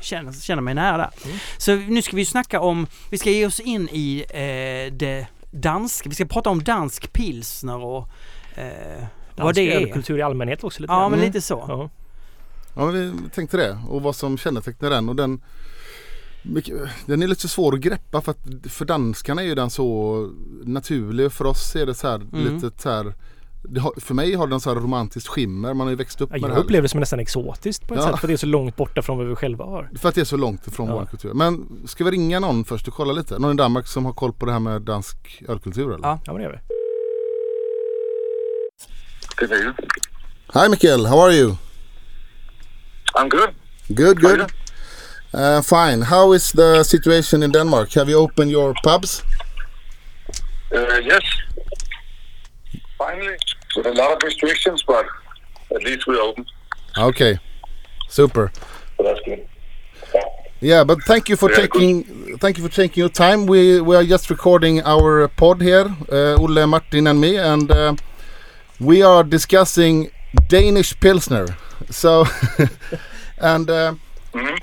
känner, 0.00 0.32
känner 0.32 0.62
mig 0.62 0.74
nära 0.74 0.96
där. 0.96 1.10
Mm. 1.24 1.36
Så 1.58 1.74
nu 1.76 2.02
ska 2.02 2.16
vi 2.16 2.24
snacka 2.24 2.60
om, 2.60 2.86
vi 3.10 3.18
ska 3.18 3.30
ge 3.30 3.46
oss 3.46 3.60
in 3.60 3.88
i 3.92 4.24
eh, 4.30 4.92
det 4.96 5.26
danska, 5.50 6.08
vi 6.08 6.14
ska 6.14 6.24
prata 6.24 6.50
om 6.50 6.62
dansk 6.64 7.12
pilsner 7.12 7.76
och 7.84 8.08
eh, 8.56 8.64
vad 9.36 9.46
Dansk 9.46 9.54
det 9.54 9.72
är. 9.74 9.80
ölkultur 9.80 10.18
i 10.18 10.22
allmänhet 10.22 10.64
också 10.64 10.82
lite 10.82 10.92
Ja 10.92 11.08
men 11.08 11.18
Mm. 11.18 11.26
lite 11.26 11.40
så. 11.40 11.64
Ja. 11.68 11.90
Ja, 12.76 12.84
men 12.86 12.92
vi 13.24 13.30
tänkte 13.34 13.56
det. 13.56 13.78
Och 13.88 14.02
vad 14.02 14.16
som 14.16 14.38
kännetecknar 14.38 14.90
den. 14.90 15.08
Och 15.08 15.16
den, 15.16 15.40
den 17.06 17.22
är 17.22 17.26
lite 17.26 17.48
svår 17.48 17.74
att 17.74 17.80
greppa 17.80 18.20
för 18.20 18.30
att 18.30 18.38
för 18.72 18.84
danskarna 18.84 19.42
är 19.42 19.46
ju 19.46 19.54
den 19.54 19.70
så 19.70 20.30
naturlig. 20.64 21.32
För 21.32 21.44
oss 21.44 21.76
är 21.76 21.86
det 21.86 21.94
så 21.94 22.08
här 22.08 22.14
Mm. 22.16 22.54
lite 22.54 22.82
så 22.82 22.90
här 22.90 23.14
det 23.62 23.80
har, 23.80 23.92
för 24.00 24.14
mig 24.14 24.34
har 24.34 24.46
den 24.46 24.60
så 24.60 24.70
här 24.74 24.80
romantiskt 24.80 25.28
skimmer. 25.28 25.74
Man 25.74 25.86
har 25.86 25.90
ju 25.90 25.96
växt 25.96 26.20
upp 26.20 26.30
Ja, 26.32 26.40
med 26.40 26.50
det 26.50 26.54
jag 26.54 26.64
upplever 26.64 26.82
det 26.82 26.88
som 26.88 27.00
nästan 27.00 27.20
exotiskt 27.20 27.88
på 27.88 27.94
ett 27.94 28.00
Ja. 28.00 28.10
sätt 28.10 28.20
för 28.20 28.28
det 28.28 28.32
är 28.34 28.36
så 28.36 28.46
långt 28.46 28.76
borta 28.76 29.02
från 29.02 29.18
vad 29.18 29.26
vi 29.28 29.34
själva 29.34 29.64
har. 29.64 29.90
För 29.98 30.08
att 30.08 30.14
det 30.14 30.20
är 30.20 30.24
så 30.24 30.36
långt 30.36 30.66
ifrån 30.66 30.88
Ja. 30.88 30.94
vår 30.94 31.06
kultur. 31.06 31.34
Men 31.34 31.66
ska 31.86 32.04
vi 32.04 32.10
ringa 32.10 32.40
någon 32.40 32.64
först 32.64 32.88
och 32.88 32.94
kolla 32.94 33.12
lite? 33.12 33.38
Någon 33.38 33.52
i 33.54 33.56
Danmark 33.56 33.86
som 33.86 34.04
har 34.04 34.12
koll 34.12 34.32
på 34.32 34.46
det 34.46 34.52
här 34.52 34.60
med 34.60 34.82
dansk 34.82 35.42
ölkultur 35.48 35.94
eller? 35.94 36.08
Ja. 36.08 36.20
Ja 36.26 36.32
men 36.32 36.36
det 36.36 36.42
gör 36.42 36.52
vi. 36.52 36.60
Hi 40.60 40.68
Mikael, 40.68 41.06
how 41.06 41.20
are 41.20 41.32
you? 41.32 41.54
I'm 43.14 43.28
good. 43.28 43.50
Good, 43.88 44.20
good. 44.22 44.40
Uh, 45.32 45.62
fine. 45.62 46.02
How 46.02 46.32
is 46.32 46.52
the 46.52 46.82
situation 46.82 47.42
in 47.42 47.52
Denmark? 47.52 47.92
Have 47.92 48.08
you 48.08 48.16
opened 48.18 48.50
your 48.50 48.74
pubs? 48.82 49.22
Uh, 50.74 51.00
yes. 51.04 51.22
Finally, 52.98 53.36
with 53.76 53.86
a 53.86 53.92
lot 53.92 54.12
of 54.12 54.22
restrictions, 54.22 54.82
but 54.86 55.06
at 55.74 55.82
least 55.82 56.06
we're 56.06 56.20
open. 56.20 56.44
Okay, 56.98 57.38
super. 58.08 58.50
So 58.96 59.04
that's 59.04 59.20
good. 59.24 59.46
Yeah, 60.60 60.84
but 60.84 60.98
thank 61.06 61.28
you 61.30 61.36
for 61.36 61.48
Yeah, 61.50 61.56
taking 61.56 62.04
thank 62.38 62.58
you 62.58 62.68
for 62.68 62.74
taking 62.74 63.00
your 63.00 63.08
time. 63.12 63.46
We 63.46 63.80
we 63.80 63.96
are 63.96 64.04
just 64.04 64.28
recording 64.30 64.82
our 64.84 65.28
pod 65.28 65.62
here, 65.62 65.86
uh, 66.12 66.36
Olle, 66.42 66.66
Martin, 66.66 67.06
and 67.06 67.18
me, 67.20 67.38
and 67.38 67.70
uh, 67.70 67.94
we 68.78 69.02
are 69.02 69.24
discussing 69.24 70.10
Danish 70.48 70.94
pilsner. 71.00 71.46
So, 71.90 72.24
and 73.38 73.70
uh, 73.70 73.94
Mhm. 74.34 74.58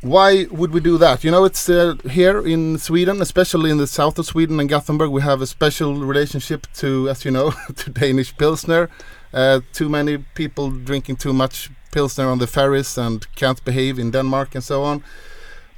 Why 0.00 0.46
would 0.50 0.72
we 0.72 0.80
do 0.80 0.96
that? 0.98 1.24
You 1.24 1.30
know, 1.30 1.44
it's 1.44 1.68
uh, 1.68 1.94
here 2.10 2.46
in 2.46 2.78
Sweden, 2.78 3.20
especially 3.20 3.70
in 3.70 3.78
the 3.78 3.86
south 3.86 4.18
of 4.18 4.26
Sweden 4.26 4.60
and 4.60 4.68
Gothenburg, 4.68 5.10
we 5.10 5.22
have 5.22 5.42
a 5.42 5.46
special 5.46 5.94
relationship 5.96 6.66
to, 6.74 7.08
as 7.08 7.24
you 7.24 7.30
know, 7.30 7.52
to 7.76 7.90
Danish 7.90 8.36
pilsner. 8.36 8.88
Uh, 9.32 9.60
too 9.72 9.88
many 9.88 10.18
people 10.34 10.70
drinking 10.70 11.16
too 11.16 11.32
much 11.32 11.70
pilsner 11.90 12.28
on 12.28 12.38
the 12.38 12.46
ferries 12.46 12.96
and 12.96 13.26
can't 13.34 13.64
behave 13.64 13.98
in 13.98 14.10
Denmark 14.10 14.54
and 14.54 14.62
so 14.62 14.84
on. 14.84 15.02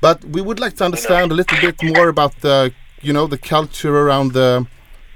But 0.01 0.25
we 0.25 0.41
would 0.41 0.61
like 0.61 0.77
to 0.77 0.85
understand 0.85 1.33
a 1.33 1.35
little 1.35 1.59
bit 1.61 1.83
more 1.83 2.09
about 2.09 2.41
the, 2.41 2.73
you 3.01 3.13
know, 3.13 3.27
the 3.27 3.39
culture 3.39 3.97
around 3.97 4.33
the, 4.33 4.67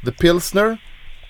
the 0.03 0.13
pilsner. 0.13 0.79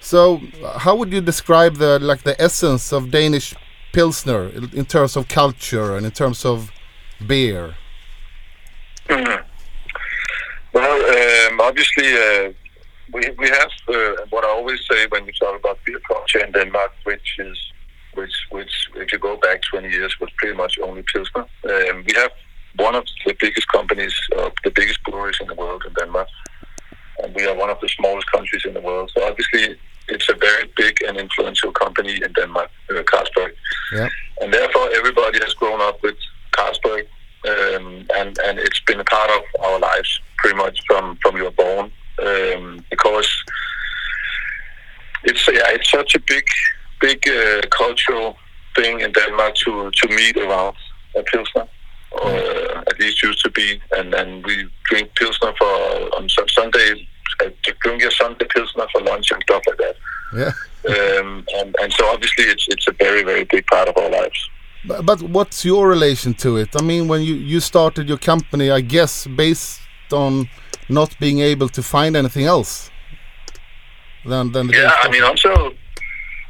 So, 0.00 0.40
how 0.76 0.94
would 0.96 1.12
you 1.12 1.20
describe 1.20 1.76
the 1.76 1.98
like 1.98 2.24
the 2.24 2.40
essence 2.40 2.92
of 2.92 3.10
Danish 3.10 3.54
pilsner 3.92 4.48
in 4.48 4.70
in 4.74 4.84
terms 4.84 5.16
of 5.16 5.28
culture 5.28 5.96
and 5.96 6.04
in 6.04 6.12
terms 6.12 6.44
of 6.44 6.70
beer? 7.26 7.74
Well, 10.72 11.50
um, 11.52 11.60
obviously, 11.60 12.12
uh, 12.14 12.52
we 13.12 13.22
we 13.38 13.48
have 13.48 13.70
uh, 13.88 14.24
what 14.30 14.44
I 14.44 14.48
always 14.48 14.80
say 14.90 15.06
when 15.08 15.24
we 15.24 15.32
talk 15.32 15.58
about 15.58 15.78
beer 15.84 16.00
culture 16.08 16.44
in 16.44 16.52
Denmark, 16.52 16.92
which 17.04 17.36
is 17.38 17.58
which 18.14 18.34
which 18.50 18.72
if 18.96 19.12
you 19.12 19.18
go 19.18 19.36
back 19.36 19.60
20 19.70 19.88
years 19.88 20.14
was 20.20 20.30
pretty 20.38 20.56
much 20.56 20.78
only 20.82 21.02
Pilsner. 21.12 21.46
Um, 21.70 22.04
we 22.06 22.12
have 22.16 22.32
one 22.76 22.94
of 22.96 23.04
the 23.24 23.34
biggest 23.38 23.68
companies, 23.68 24.14
uh, 24.36 24.50
the 24.64 24.70
biggest 24.70 25.00
breweries 25.04 25.38
in 25.40 25.46
the 25.46 25.54
world 25.54 25.84
in 25.86 25.92
Denmark, 25.94 26.28
and 27.22 27.34
we 27.36 27.46
are 27.46 27.54
one 27.54 27.70
of 27.70 27.78
the 27.80 27.88
smallest 27.88 28.28
countries 28.32 28.64
in 28.64 28.74
the 28.74 28.80
world. 28.80 29.12
So 29.14 29.22
obviously, 29.24 29.76
it's 30.08 30.28
a 30.28 30.34
very 30.34 30.68
big 30.76 30.94
and 31.06 31.16
influential 31.16 31.70
company 31.72 32.14
in 32.24 32.32
Denmark, 32.32 32.70
uh, 32.90 33.02
Carlsberg, 33.04 33.52
Yeah. 33.92 34.08
and 34.40 34.52
therefore 34.52 34.90
everybody 34.92 35.38
has 35.38 35.54
grown 35.54 35.80
up 35.80 36.02
with 36.02 36.16
Carlsberg, 36.56 37.06
um, 37.52 38.06
and 38.18 38.38
and 38.46 38.58
it's 38.58 38.80
been 38.86 39.00
a 39.00 39.04
part 39.04 39.30
of 39.30 39.42
our 39.66 39.78
lives 39.78 40.20
pretty 40.38 40.56
much 40.56 40.78
from 40.86 41.16
from 41.22 41.36
you 41.36 41.44
were 41.44 41.50
born, 41.64 41.90
um, 42.22 42.84
because 42.90 43.28
it's 45.24 45.46
yeah 45.48 45.70
it's 45.76 45.90
such 45.90 46.14
a 46.14 46.20
big 46.20 46.44
big 47.00 47.20
uh, 47.28 47.60
cultural 47.70 48.36
thing 48.76 49.00
in 49.00 49.12
Denmark 49.12 49.54
to 49.64 49.90
to 49.90 50.08
meet 50.08 50.36
around 50.36 50.76
a 51.16 51.22
pilsner. 51.22 51.66
Uh, 52.22 52.82
at 52.86 53.00
least 53.00 53.22
used 53.22 53.42
to 53.44 53.50
be, 53.50 53.80
and 53.96 54.14
and 54.14 54.46
we 54.46 54.54
drink 54.88 55.10
pilsner 55.16 55.52
for 55.58 55.74
on 56.16 56.28
Sun- 56.28 56.48
Sunday. 56.48 57.08
Uh, 57.40 57.50
drink 57.82 58.00
your 58.00 58.12
Sunday 58.12 58.46
pilsner 58.54 58.86
for 58.92 59.00
lunch 59.02 59.32
and 59.32 59.42
stuff 59.42 59.62
like 59.66 59.78
that. 59.78 59.96
Yeah. 60.40 60.52
Um, 60.94 61.44
and 61.58 61.74
and 61.80 61.92
so 61.92 62.06
obviously 62.06 62.44
it's 62.44 62.66
it's 62.68 62.86
a 62.86 62.92
very 62.92 63.22
very 63.24 63.44
big 63.44 63.66
part 63.66 63.88
of 63.88 63.96
our 63.96 64.10
lives. 64.10 64.50
But, 64.86 65.06
but 65.06 65.22
what's 65.22 65.64
your 65.64 65.88
relation 65.88 66.34
to 66.34 66.56
it? 66.56 66.68
I 66.76 66.82
mean, 66.82 67.08
when 67.08 67.22
you, 67.22 67.34
you 67.34 67.60
started 67.60 68.08
your 68.08 68.18
company, 68.18 68.70
I 68.70 68.80
guess 68.80 69.26
based 69.26 69.80
on 70.12 70.48
not 70.88 71.18
being 71.18 71.40
able 71.40 71.68
to 71.70 71.82
find 71.82 72.16
anything 72.16 72.44
else 72.44 72.90
than 74.24 74.52
than 74.52 74.66
the 74.66 74.74
Yeah, 74.74 74.92
I 75.02 75.10
mean 75.10 75.22
until 75.22 75.72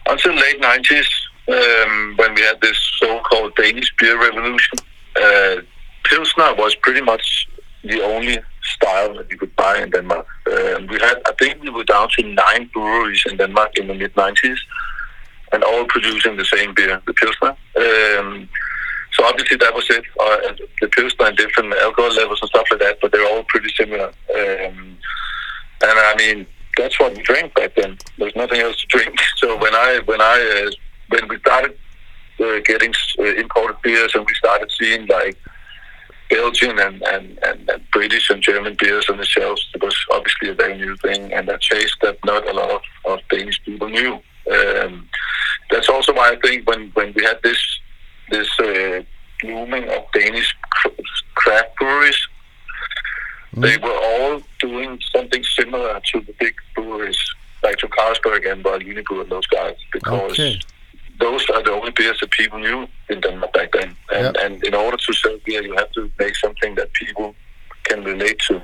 until 0.07 0.35
late 0.35 0.61
nineties, 0.61 1.09
um, 1.49 2.15
when 2.17 2.35
we 2.35 2.43
had 2.43 2.61
this 2.61 2.79
so-called 2.99 3.55
Danish 3.57 3.93
beer 3.99 4.21
revolution, 4.21 4.79
uh, 5.17 5.57
Pilsner 6.05 6.55
was 6.55 6.75
pretty 6.77 7.01
much 7.01 7.49
the 7.85 8.03
only 8.03 8.39
style 8.63 9.15
that 9.15 9.31
you 9.31 9.37
could 9.37 9.55
buy 9.57 9.79
in 9.83 9.91
Denmark. 9.91 10.27
Um, 10.51 10.87
we 10.87 10.99
had, 10.99 11.21
I 11.27 11.33
think, 11.39 11.63
we 11.63 11.71
were 11.71 11.85
down 11.85 12.09
to 12.17 12.23
nine 12.23 12.71
breweries 12.73 13.25
in 13.31 13.37
Denmark 13.37 13.79
in 13.79 13.89
the 13.89 13.95
mid 13.95 14.17
nineties, 14.17 14.59
and 15.55 15.63
all 15.63 15.85
producing 15.87 16.37
the 16.37 16.45
same 16.45 16.75
beer, 16.75 17.01
the 17.07 17.15
Pilsner. 17.15 17.57
Um, 17.77 18.49
so 19.13 19.25
obviously 19.25 19.57
that 19.59 19.73
was 19.73 19.89
it. 19.89 20.05
Uh, 20.21 20.53
the 20.81 20.89
Pilsner 20.89 21.27
and 21.27 21.37
different 21.37 21.73
alcohol 21.75 22.13
levels 22.13 22.41
and 22.43 22.49
stuff 22.49 22.67
like 22.71 22.81
that, 22.81 22.99
but 23.01 23.13
they're 23.13 23.27
all 23.27 23.45
pretty 23.45 23.71
similar. 23.77 24.09
Um, 24.35 24.99
and 25.83 25.99
I 25.99 26.15
mean, 26.19 26.47
that's 26.77 26.99
what 26.99 27.17
we 27.17 27.23
drank 27.23 27.55
back 27.55 27.77
then. 27.77 27.97
There's 28.19 28.35
nothing 28.35 28.61
else 28.61 28.81
to 28.81 28.87
drink. 28.89 29.19
So 29.37 29.59
when 29.59 29.75
I 29.75 30.01
when 30.07 30.23
I 30.23 30.67
uh, 30.67 30.71
when 31.11 31.29
we 31.29 31.39
started 31.41 31.77
uh, 32.41 32.61
getting 32.65 32.95
uh, 33.19 33.35
imported 33.35 33.77
beers 33.83 34.15
and 34.15 34.25
we 34.25 34.35
started 34.35 34.73
seeing 34.79 35.07
like 35.07 35.37
Belgian 36.31 36.79
and, 36.79 37.03
and, 37.03 37.39
and, 37.43 37.69
and 37.69 37.91
British 37.93 38.31
and 38.31 38.43
German 38.43 38.75
beers 38.81 39.11
on 39.11 39.19
the 39.19 39.27
shelves, 39.27 39.69
it 39.75 39.83
was 39.83 39.95
obviously 40.13 40.49
a 40.49 40.55
very 40.55 40.79
new 40.79 40.97
thing 40.97 41.31
and 41.35 41.49
a 41.51 41.59
taste 41.59 41.97
that 42.01 42.17
not 42.25 42.49
a 42.49 42.53
lot 42.55 42.71
of, 42.71 42.81
of 43.05 43.19
Danish 43.29 43.63
people 43.65 43.89
knew. 43.91 44.19
Um, 44.51 45.09
that's 45.71 45.89
also 45.89 46.13
why 46.15 46.31
I 46.33 46.37
think 46.41 46.69
when, 46.69 46.91
when 46.95 47.13
we 47.15 47.25
had 47.25 47.39
this 47.43 47.59
this 48.31 48.49
uh, 48.61 49.03
blooming 49.43 49.89
of 49.91 50.05
Danish 50.13 50.55
cr- 50.71 50.89
craft 51.35 51.77
breweries, 51.77 52.19
they 53.57 53.77
were 53.79 53.99
all 54.03 54.43
doing 54.61 54.99
something 55.15 55.43
similar 55.45 56.01
to 56.13 56.21
the 56.21 56.35
big 56.41 56.55
breweries, 56.75 57.19
like 57.63 57.77
to 57.79 57.89
Carlsberg 57.89 58.51
and 58.51 58.65
Royal 58.65 58.81
Unibrew 58.81 59.21
and 59.23 59.31
those 59.31 59.47
guys, 59.47 59.77
because 59.93 60.33
Okay. 60.33 60.59
those 61.21 61.49
are 61.51 61.63
the 61.63 61.73
only 61.73 61.91
beers 61.93 62.19
that 62.21 62.31
people 62.31 62.59
knew 62.59 62.87
in 63.09 63.21
Denmark 63.21 63.53
back 63.53 63.73
then. 63.73 63.95
And, 64.13 64.37
and 64.39 64.65
in 64.65 64.75
order 64.75 64.97
to 64.97 65.13
sell 65.13 65.39
beer, 65.45 65.63
you 65.63 65.75
have 65.77 65.91
to 65.93 66.11
make 66.19 66.35
something 66.37 66.75
that 66.77 66.93
people 66.95 67.35
can 67.85 68.03
relate 68.05 68.39
to. 68.49 68.61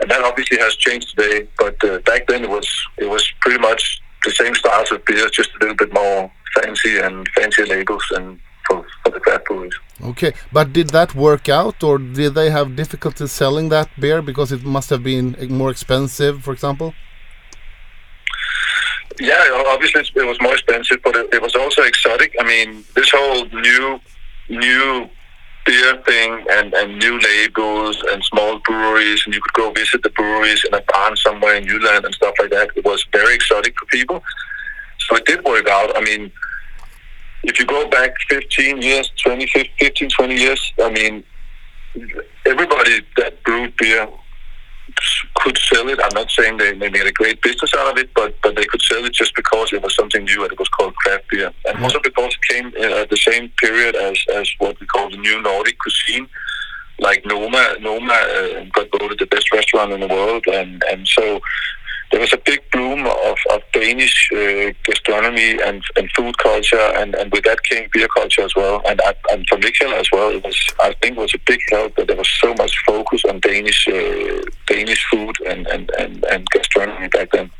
And 0.00 0.10
that 0.10 0.22
obviously 0.22 0.58
has 0.58 0.74
changed 0.76 1.16
today, 1.16 1.46
but 1.58 1.82
uh, 1.84 1.98
back 1.98 2.26
then 2.28 2.44
it 2.44 2.50
was 2.50 2.68
it 2.98 3.08
was 3.10 3.30
pretty 3.40 3.58
much 3.60 4.00
the 4.24 4.30
same 4.30 4.54
styles 4.54 4.90
of 4.92 5.04
beers, 5.04 5.30
just 5.30 5.50
a 5.54 5.58
little 5.60 5.76
bit 5.76 5.92
more 5.92 6.30
fancy 6.54 6.98
and 6.98 7.28
fancier 7.36 7.66
labels 7.66 8.04
and 8.16 8.38
for, 8.66 8.86
for 9.02 9.10
the 9.10 9.20
craft 9.20 9.46
breweries. 9.46 9.74
Okay, 10.02 10.32
but 10.52 10.72
did 10.72 10.90
that 10.90 11.14
work 11.14 11.48
out, 11.48 11.82
or 11.82 11.98
did 11.98 12.34
they 12.34 12.50
have 12.50 12.76
difficulty 12.76 13.26
selling 13.26 13.68
that 13.70 13.88
beer 13.98 14.22
because 14.22 14.52
it 14.52 14.64
must 14.64 14.90
have 14.90 15.02
been 15.02 15.36
more 15.48 15.70
expensive, 15.70 16.42
for 16.44 16.52
example? 16.52 16.94
Yeah, 19.20 19.64
obviously 19.66 20.02
it 20.14 20.26
was 20.26 20.40
more 20.40 20.54
expensive, 20.54 21.00
but 21.02 21.16
it, 21.16 21.34
it 21.34 21.42
was 21.42 21.56
also 21.56 21.82
exotic. 21.82 22.36
I 22.38 22.44
mean, 22.44 22.84
this 22.94 23.10
whole 23.10 23.46
new 23.46 24.00
new 24.48 25.10
beer 25.68 26.02
thing 26.06 26.44
and, 26.50 26.72
and 26.72 26.98
new 26.98 27.20
labels 27.20 28.02
and 28.10 28.24
small 28.24 28.58
breweries, 28.60 29.22
and 29.26 29.34
you 29.34 29.40
could 29.42 29.52
go 29.52 29.70
visit 29.70 30.02
the 30.02 30.08
breweries 30.10 30.64
in 30.64 30.72
a 30.72 30.82
barn 30.90 31.14
somewhere 31.16 31.56
in 31.56 31.66
Newland 31.66 32.06
and 32.06 32.14
stuff 32.14 32.34
like 32.40 32.50
that. 32.50 32.70
It 32.74 32.84
was 32.86 33.04
very 33.12 33.34
exotic 33.34 33.74
for 33.78 33.84
people. 33.86 34.22
So 35.00 35.16
it 35.16 35.26
did 35.26 35.44
work 35.44 35.68
out. 35.68 35.94
I 35.94 36.00
mean, 36.00 36.32
if 37.44 37.60
you 37.60 37.66
go 37.66 37.86
back 37.90 38.14
15 38.30 38.80
years, 38.80 39.12
20, 39.22 39.46
15, 39.78 40.08
20 40.08 40.34
years, 40.34 40.72
I 40.82 40.90
mean, 40.90 41.22
everybody 42.46 43.00
that 43.18 43.42
brewed 43.44 43.76
beer 43.76 44.08
could 45.36 45.58
sell 45.58 45.88
it. 45.88 45.98
I'm 46.02 46.14
not 46.14 46.30
saying 46.30 46.56
they, 46.56 46.72
they 46.72 46.90
made 46.90 47.06
a 47.06 47.12
great 47.12 47.40
business 47.42 47.72
out 47.74 47.92
of 47.92 47.98
it, 47.98 48.10
but 48.14 48.34
but 48.42 48.56
they 48.56 48.64
could 48.64 48.82
sell 48.82 49.04
it 49.04 49.12
just 49.12 49.34
because 49.34 49.72
it 49.72 49.82
was 49.82 49.94
something 49.94 50.24
new 50.24 50.42
and 50.42 50.52
it 50.52 50.58
was 50.58 50.68
called 50.68 50.94
craft 50.96 51.24
beer, 51.30 51.52
and 51.66 51.82
also 51.84 52.00
because 52.02 52.34
it 52.34 52.54
came 52.54 52.72
uh, 52.78 53.02
at 53.02 53.10
the 53.10 53.16
same 53.16 53.50
period 53.60 53.94
as 53.96 54.18
as 54.34 54.50
what 54.58 54.78
we 54.80 54.86
call 54.86 55.10
the 55.10 55.16
new 55.16 55.40
Nordic 55.42 55.78
cuisine. 55.78 56.28
Like 57.00 57.24
Noma, 57.24 57.76
Noma 57.80 58.12
uh, 58.12 58.64
got 58.74 58.88
voted 58.98 59.20
the 59.20 59.26
best 59.26 59.52
restaurant 59.52 59.92
in 59.92 60.00
the 60.00 60.08
world, 60.08 60.44
and 60.48 60.82
and 60.90 61.06
so 61.06 61.40
there 62.10 62.20
was 62.20 62.32
a 62.32 62.38
big 62.38 62.60
bloom 62.70 63.06
of, 63.06 63.38
of 63.52 63.60
Danish 63.72 64.30
uh, 64.32 64.72
gastronomy 64.84 65.60
and, 65.62 65.82
and 65.96 66.10
food 66.16 66.36
culture, 66.38 66.92
and, 66.96 67.14
and 67.14 67.30
with 67.32 67.44
that 67.44 67.62
came 67.64 67.88
beer 67.92 68.08
culture 68.08 68.42
as 68.42 68.54
well. 68.56 68.80
And, 68.86 69.00
and 69.30 69.46
for 69.48 69.58
Mikkel 69.58 69.92
as 69.92 70.08
well, 70.10 70.30
it 70.30 70.42
was 70.42 70.58
I 70.80 70.94
think 71.02 71.16
it 71.16 71.20
was 71.20 71.34
a 71.34 71.40
big 71.46 71.60
help 71.70 71.96
that 71.96 72.08
there 72.08 72.16
was 72.16 72.30
so 72.40 72.54
much 72.54 72.74
focus 72.86 73.22
on 73.28 73.40
Danish 73.40 73.86
uh, 73.88 74.42
Danish 74.66 75.04
food 75.10 75.36
and, 75.46 75.66
and, 75.66 75.90
and, 75.98 76.24
and 76.24 76.46
gastronomy 76.50 77.08
back 77.08 77.30
then. 77.32 77.50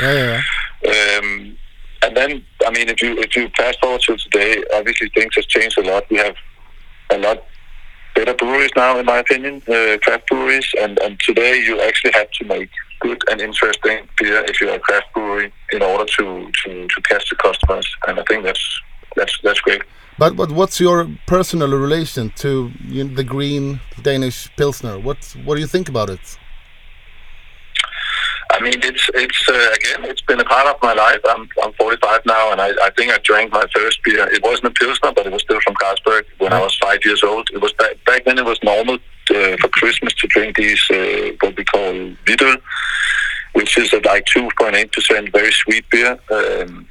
Yeah, 0.00 0.12
yeah, 0.12 0.42
yeah. 0.82 1.18
Um, 1.18 1.58
and 2.04 2.16
then, 2.16 2.44
I 2.66 2.70
mean, 2.72 2.88
if 2.88 3.00
you 3.00 3.16
if 3.18 3.36
you 3.36 3.48
fast 3.56 3.78
forward 3.80 4.00
to 4.02 4.16
today, 4.16 4.64
obviously 4.74 5.08
things 5.10 5.34
have 5.36 5.46
changed 5.46 5.78
a 5.78 5.82
lot. 5.82 6.04
We 6.10 6.16
have 6.18 6.34
a 7.10 7.18
lot 7.18 7.44
better 8.14 8.34
breweries 8.34 8.70
now, 8.76 8.98
in 8.98 9.06
my 9.06 9.18
opinion, 9.18 9.62
uh, 9.68 9.98
craft 10.02 10.28
breweries. 10.28 10.68
And, 10.80 10.98
and 10.98 11.18
today 11.20 11.60
you 11.60 11.80
actually 11.80 12.12
have 12.12 12.30
to 12.30 12.44
make 12.44 12.70
good 13.02 13.20
and 13.30 13.40
interesting 13.40 13.98
beer 14.18 14.44
if 14.48 14.60
you're 14.60 14.74
a 14.74 14.78
craft 14.78 15.08
brewery 15.14 15.52
in 15.72 15.82
order 15.82 16.04
to, 16.16 16.24
to, 16.64 16.70
to 16.88 17.02
catch 17.02 17.28
the 17.30 17.36
customers. 17.36 17.86
And 18.06 18.18
I 18.20 18.24
think 18.28 18.44
that's 18.44 18.64
that's 19.16 19.34
that's 19.42 19.60
great. 19.60 19.82
But 20.18 20.36
but 20.36 20.50
what's 20.52 20.78
your 20.80 21.08
personal 21.26 21.70
relation 21.86 22.30
to 22.36 22.70
you 22.86 23.04
know, 23.04 23.14
the 23.14 23.24
green 23.24 23.80
Danish 24.02 24.38
pilsner? 24.56 24.98
What 24.98 25.18
what 25.44 25.54
do 25.56 25.60
you 25.60 25.66
think 25.66 25.88
about 25.88 26.10
it? 26.10 26.38
I 28.52 28.60
mean, 28.60 28.80
it's 28.82 29.10
it's 29.14 29.48
uh, 29.48 29.70
again, 29.78 30.10
it's 30.10 30.20
been 30.22 30.40
a 30.40 30.44
part 30.44 30.66
of 30.66 30.76
my 30.82 30.92
life. 30.92 31.20
I'm 31.26 31.48
I'm 31.62 31.72
45 31.72 32.26
now, 32.26 32.52
and 32.52 32.60
I, 32.60 32.68
I 32.86 32.90
think 32.96 33.10
I 33.10 33.18
drank 33.24 33.50
my 33.52 33.64
first 33.74 34.02
beer. 34.04 34.28
It 34.30 34.42
wasn't 34.42 34.66
a 34.66 34.70
pilsner, 34.70 35.12
but 35.12 35.26
it 35.26 35.32
was 35.32 35.42
still 35.42 35.60
from 35.64 35.74
Carlsberg 35.74 36.24
when 36.38 36.52
I 36.52 36.60
was 36.60 36.76
five 36.76 37.00
years 37.04 37.22
old. 37.24 37.48
It 37.52 37.60
was 37.62 37.72
back, 37.74 37.96
back 38.04 38.24
then. 38.24 38.38
It 38.38 38.44
was 38.44 38.58
normal 38.62 38.98
uh, 39.34 39.56
for 39.60 39.68
Christmas 39.68 40.14
to 40.14 40.26
drink 40.28 40.56
these 40.56 40.82
uh, 40.90 41.30
what 41.40 41.56
we 41.56 41.64
call 41.64 41.92
Videl, 42.26 42.60
which 43.54 43.76
is 43.78 43.92
a 43.92 44.00
like 44.00 44.24
2.8 44.26 44.92
percent 44.92 45.32
very 45.32 45.52
sweet 45.52 45.84
beer. 45.90 46.18
Um, 46.30 46.86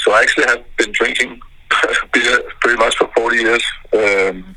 so 0.00 0.12
I 0.12 0.22
actually 0.22 0.46
have 0.46 0.64
been 0.76 0.92
drinking 0.92 1.40
beer 2.12 2.42
pretty 2.60 2.78
much 2.78 2.96
for 2.96 3.10
40 3.14 3.36
years. 3.36 3.64
Um, 3.92 4.56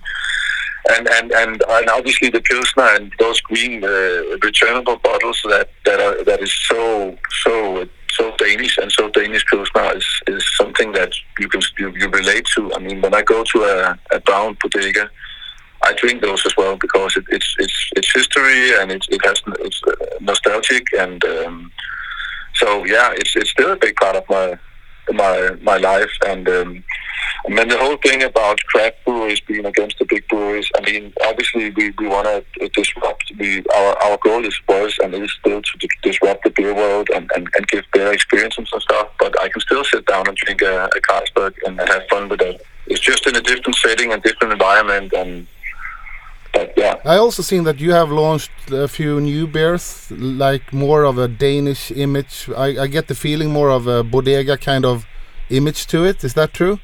and 0.90 1.08
and 1.08 1.32
and 1.32 1.64
and 1.68 1.90
obviously 1.90 2.30
the 2.30 2.42
pilsner 2.42 2.84
and 2.96 3.14
those 3.20 3.40
green 3.42 3.84
uh, 3.84 4.38
returnable 4.44 4.98
bottles 4.98 5.42
that 5.46 5.70
that 5.86 6.00
are 6.00 6.24
that 6.26 6.42
is 6.42 6.52
so 6.52 7.18
so 7.44 7.88
so 8.12 8.36
Danish 8.38 8.78
and 8.78 8.92
so 8.92 9.10
Danish 9.10 9.46
pilsner 9.46 9.96
is, 9.96 10.06
is 10.28 10.46
something 10.56 10.92
that 10.92 11.14
you 11.40 11.48
can 11.48 11.62
you, 11.80 11.90
you 11.92 12.10
relate 12.10 12.46
to. 12.56 12.74
I 12.74 12.80
mean, 12.80 13.02
when 13.02 13.14
I 13.14 13.22
go 13.22 13.44
to 13.44 13.64
a, 13.64 14.00
a 14.16 14.20
brown 14.20 14.58
bodega, 14.62 15.10
I 15.84 15.94
drink 15.94 16.22
those 16.22 16.46
as 16.46 16.56
well 16.58 16.78
because 16.78 17.16
it, 17.18 17.26
it's 17.30 17.56
it's 17.60 17.90
it's 17.96 18.14
history 18.14 18.76
and 18.80 18.92
it's 18.92 19.08
it 19.10 19.24
has 19.26 19.42
it's 19.60 19.82
uh, 19.88 19.94
nostalgic 20.22 20.86
and 20.98 21.24
um, 21.26 21.72
so 22.56 22.86
yeah, 22.86 23.12
it's 23.14 23.36
it's 23.36 23.50
still 23.50 23.72
a 23.72 23.76
big 23.76 23.96
part 23.96 24.16
of 24.16 24.24
my 24.30 24.58
my 25.12 25.52
my 25.62 25.78
life 25.78 26.12
and. 26.26 26.48
Um, 26.48 26.84
and 27.46 27.58
then 27.58 27.68
the 27.68 27.78
whole 27.78 27.98
thing 27.98 28.24
about 28.24 28.58
craft 28.66 29.04
breweries 29.06 29.42
being 29.42 29.66
against 29.66 30.00
the 30.00 30.06
big 30.06 30.26
breweries. 30.30 30.70
I 30.78 30.90
mean, 30.90 31.14
obviously 31.26 31.72
we, 31.72 31.94
we 31.98 32.08
want 32.08 32.28
to 32.28 32.70
disrupt. 32.70 33.32
We 33.38 33.64
our 33.76 34.02
our 34.04 34.18
goal 34.24 34.46
is 34.46 34.58
was 34.68 34.98
and 35.04 35.14
is 35.14 35.32
still 35.40 35.62
to 35.62 35.88
disrupt 36.04 36.44
the 36.46 36.52
beer 36.52 36.74
world 36.74 37.10
and, 37.14 37.30
and, 37.36 37.50
and 37.56 37.68
give 37.68 37.84
better 37.92 38.14
experiences 38.14 38.70
and 38.72 38.82
stuff. 38.82 39.10
But 39.20 39.40
I 39.42 39.50
can 39.50 39.62
still 39.62 39.84
sit 39.84 40.06
down 40.06 40.28
and 40.28 40.38
drink 40.38 40.62
a, 40.62 40.86
a 40.86 41.02
Carlsberg 41.02 41.54
and 41.66 41.80
have 41.80 42.04
fun 42.10 42.30
with 42.30 42.42
it. 42.42 42.62
It's 42.88 43.02
just 43.02 43.28
in 43.28 43.36
a 43.36 43.42
different 43.42 43.76
setting 43.76 44.14
and 44.14 44.24
different 44.24 44.54
environment. 44.54 45.12
And 45.14 45.48
but 46.54 46.74
yeah, 46.78 46.96
I 47.04 47.18
also 47.18 47.42
seen 47.42 47.64
that 47.64 47.80
you 47.80 47.92
have 47.92 48.10
launched 48.12 48.52
a 48.72 48.88
few 48.88 49.20
new 49.20 49.48
beers, 49.48 50.12
like 50.12 50.72
more 50.72 51.04
of 51.04 51.18
a 51.18 51.28
Danish 51.28 51.92
image. 51.92 52.50
I, 52.56 52.84
I 52.84 52.88
get 52.88 53.08
the 53.08 53.16
feeling 53.16 53.52
more 53.52 53.70
of 53.70 53.88
a 53.88 54.04
bodega 54.04 54.58
kind 54.58 54.86
of 54.86 55.06
image 55.50 55.88
to 55.88 56.06
it. 56.06 56.24
Is 56.24 56.34
that 56.36 56.54
true? 56.54 56.80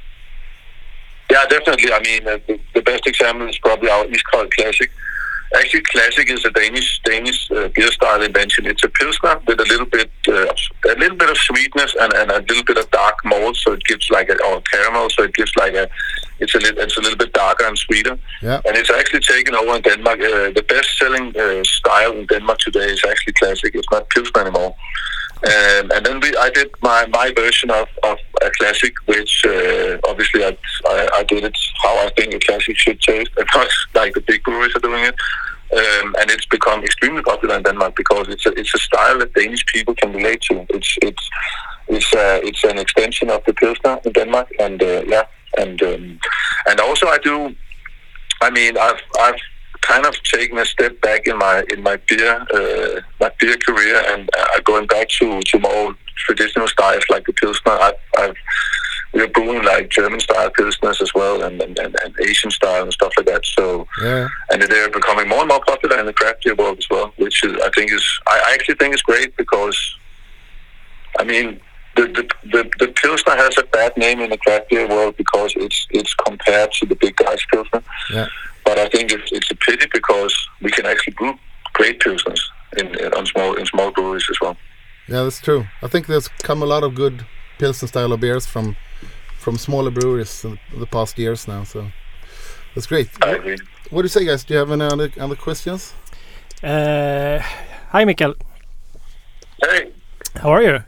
Yeah, 1.32 1.46
definitely. 1.46 1.94
I 1.94 2.00
mean, 2.02 2.28
uh, 2.28 2.38
the, 2.48 2.60
the 2.74 2.82
best 2.82 3.06
example 3.06 3.48
is 3.48 3.58
probably 3.60 3.90
our 3.90 4.06
East 4.08 4.24
Coast 4.32 4.52
Classic. 4.58 4.90
Actually, 5.56 5.82
Classic 5.82 6.30
is 6.30 6.46
a 6.46 6.52
Danish 6.52 7.02
Danish 7.04 7.50
uh, 7.52 7.70
beer 7.70 7.92
style 7.92 8.22
invention. 8.22 8.68
It's 8.68 8.84
a 8.84 8.90
pilsner 8.90 9.40
with 9.48 9.60
a 9.60 9.66
little 9.66 9.86
bit 9.86 10.12
uh, 10.28 10.46
a 10.92 10.96
little 11.00 11.18
bit 11.18 11.30
of 11.30 11.38
sweetness 11.38 11.96
and, 12.00 12.14
and 12.14 12.32
a 12.32 12.40
little 12.42 12.64
bit 12.64 12.78
of 12.78 12.90
dark 12.92 13.18
malt, 13.26 13.56
so 13.56 13.74
it 13.74 13.84
gives 13.86 14.10
like 14.12 14.30
a 14.30 14.44
or 14.44 14.62
caramel, 14.72 15.10
so 15.10 15.24
it 15.24 15.34
gives 15.34 15.52
like 15.56 15.74
a 15.74 15.90
it's 16.40 16.56
a 16.56 16.60
little 16.60 16.82
it's 16.84 16.98
a 16.98 17.02
little 17.02 17.18
bit 17.18 17.34
darker 17.34 17.66
and 17.66 17.78
sweeter. 17.78 18.18
Yeah. 18.42 18.62
And 18.66 18.78
it's 18.78 18.90
actually 18.90 19.22
taken 19.22 19.56
over 19.56 19.76
in 19.76 19.82
Denmark. 19.82 20.20
Uh, 20.20 20.52
the 20.52 20.66
best 20.68 20.98
selling 20.98 21.36
uh, 21.38 21.64
style 21.64 22.14
in 22.14 22.26
Denmark 22.26 22.60
today 22.60 22.90
is 22.92 23.04
actually 23.06 23.34
Classic. 23.34 23.74
It's 23.74 23.92
not 23.92 24.10
pilsner 24.10 24.42
anymore. 24.42 24.76
Um, 25.42 25.90
and 25.96 26.06
then 26.06 26.20
we, 26.20 26.36
I 26.36 26.50
did 26.50 26.70
my, 26.82 27.06
my 27.08 27.32
version 27.34 27.72
of, 27.72 27.88
of 28.04 28.18
a 28.42 28.52
classic, 28.60 28.94
which 29.06 29.46
uh, 29.46 29.98
obviously 30.06 30.44
I, 30.44 30.58
I, 30.86 31.10
I 31.20 31.24
did 31.24 31.46
it 31.46 31.58
how 31.82 31.98
I 31.98 32.10
think 32.18 32.34
a 32.34 32.40
classic 32.40 32.76
should 32.76 33.00
taste, 33.00 33.32
and 33.38 33.48
not 33.56 33.70
like 33.96 34.14
the 34.14 34.22
big 34.22 34.44
breweries 34.44 34.76
are 34.76 34.80
doing 34.80 35.06
it. 35.06 35.16
Um, 35.72 36.16
and 36.20 36.30
it's 36.32 36.48
become 36.48 36.84
extremely 36.84 37.22
popular 37.22 37.56
in 37.56 37.64
Denmark 37.64 37.96
because 37.96 38.28
it's 38.28 38.46
a, 38.48 38.52
it's 38.60 38.74
a 38.74 38.80
style 38.80 39.20
that 39.20 39.34
Danish 39.34 39.66
people 39.68 39.94
can 39.94 40.12
relate 40.12 40.42
to. 40.50 40.66
It's 40.70 40.98
it's 41.02 41.30
it's 41.88 42.14
uh, 42.14 42.40
it's 42.44 42.64
an 42.64 42.80
extension 42.80 43.30
of 43.30 43.44
the 43.46 43.54
pilsner 43.54 44.00
in 44.04 44.12
Denmark, 44.12 44.52
and 44.60 44.82
uh, 44.82 45.04
yeah, 45.06 45.24
and 45.58 45.82
um, 45.84 46.20
and 46.68 46.80
also 46.80 47.08
I 47.08 47.18
do. 47.18 47.56
I 48.42 48.50
mean, 48.50 48.78
I've 48.78 49.02
I've 49.20 49.40
kind 49.82 50.06
of 50.06 50.22
taken 50.24 50.58
a 50.58 50.66
step 50.66 51.00
back 51.02 51.26
in 51.26 51.38
my 51.38 51.64
in 51.72 51.82
my 51.82 51.98
beer 52.08 52.46
uh, 52.54 53.02
my 53.20 53.32
beer 53.40 53.58
career 53.58 54.02
and 54.08 54.30
uh, 54.38 54.60
going 54.64 54.88
back 54.88 55.08
to, 55.20 55.42
to 55.42 55.60
more 55.60 55.96
traditional 56.26 56.68
styles 56.68 57.04
like 57.10 57.26
the 57.26 57.34
pilsner. 57.34 57.72
I've, 57.72 57.94
I've 58.18 58.36
we're 59.14 59.28
brewing 59.28 59.64
like 59.64 59.90
German 59.90 60.20
style 60.20 60.52
pilsners 60.52 61.02
as 61.02 61.12
well 61.16 61.42
and, 61.42 61.60
and, 61.62 61.80
and, 61.80 61.96
and 62.06 62.16
Asian 62.24 62.52
style 62.52 62.84
and 62.84 62.94
stuff 62.94 63.12
like 63.18 63.26
that. 63.26 63.44
So 63.44 63.88
Yeah. 64.04 64.28
and 64.52 64.62
they're 64.62 64.92
becoming 64.92 65.28
more 65.28 65.40
and 65.40 65.48
more 65.48 65.64
popular 65.66 65.98
in 66.00 66.06
the 66.06 66.14
craft 66.14 66.44
beer 66.44 66.54
world 66.54 66.78
as 66.78 66.88
well, 66.92 67.12
which 67.18 67.44
is, 67.44 67.54
I 67.64 67.70
think 67.72 67.92
is 67.92 68.06
I 68.28 68.40
I 68.50 68.54
actually 68.54 68.76
think 68.76 68.94
is 68.94 69.02
great 69.02 69.36
because 69.38 69.78
I 71.18 71.24
mean 71.24 71.60
the, 72.02 72.08
the 72.08 72.26
the 72.52 72.72
the 72.80 72.88
pilsner 73.02 73.36
has 73.36 73.58
a 73.58 73.64
bad 73.64 73.96
name 73.98 74.20
in 74.22 74.30
the 74.30 74.38
craft 74.38 74.70
beer 74.70 74.88
world 74.88 75.16
because 75.18 75.54
it's 75.56 75.88
it's 75.92 76.14
compared 76.14 76.72
to 76.74 76.86
the 76.86 76.96
big 76.96 77.16
guys 77.16 77.42
pilsner. 77.52 77.84
Yeah. 78.14 78.28
But 78.66 78.78
I 78.78 78.88
think 78.90 79.12
it's, 79.12 79.32
it's 79.32 79.52
a 79.52 79.56
pity 79.56 79.88
because 79.92 80.36
we 80.62 80.70
can 80.72 80.86
actually 80.86 81.14
brew 81.14 81.34
great 81.74 82.00
pilsners 82.00 82.42
in, 82.78 82.88
in 83.00 83.14
on 83.14 83.26
small 83.26 83.56
in 83.56 83.66
small 83.66 83.92
breweries 83.92 84.28
as 84.30 84.40
well. 84.42 84.58
Yeah, 85.08 85.24
that's 85.24 85.42
true. 85.42 85.66
I 85.82 85.88
think 85.88 86.08
there's 86.08 86.28
come 86.44 86.62
a 86.62 86.68
lot 86.68 86.84
of 86.84 86.94
good 86.94 87.26
Pilsner 87.58 87.88
style 87.88 88.14
of 88.14 88.20
beers 88.20 88.46
from 88.46 88.76
from 89.38 89.58
smaller 89.58 89.92
breweries 89.92 90.46
in 90.46 90.60
the 90.78 90.86
past 90.86 91.18
years 91.18 91.48
now. 91.48 91.64
So 91.64 91.92
that's 92.76 92.88
great. 92.88 93.10
I 93.22 93.32
agree. 93.32 93.58
What 93.90 94.04
do 94.04 94.06
you 94.06 94.10
say, 94.10 94.26
guys? 94.26 94.44
Do 94.44 94.54
you 94.54 94.60
have 94.60 94.72
any 94.72 94.84
other, 94.84 95.10
other 95.20 95.36
questions? 95.36 95.94
Uh, 96.62 97.40
hi, 97.90 98.06
Mikael. 98.06 98.36
Hey, 99.62 99.92
How 100.36 100.50
are 100.52 100.62
you? 100.62 100.84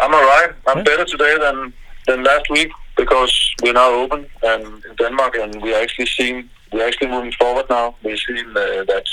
I'm 0.00 0.14
alright. 0.14 0.50
I'm 0.66 0.78
Yeah. 0.78 0.84
better 0.84 1.04
today 1.04 1.36
than 1.38 1.72
than 2.06 2.22
last 2.24 2.48
week 2.50 2.70
because 2.96 3.32
we're 3.62 3.72
now 3.74 3.90
open 3.90 4.26
and 4.42 4.62
in 4.84 4.94
Denmark, 4.96 5.36
and 5.36 5.60
we're 5.62 5.80
actually 5.82 6.06
seeing 6.06 6.48
we're 6.72 6.86
actually 6.86 7.08
moving 7.08 7.32
forward 7.32 7.66
now. 7.70 7.94
We're 8.02 8.16
seeing 8.26 8.48
uh, 8.50 8.84
that 8.92 9.04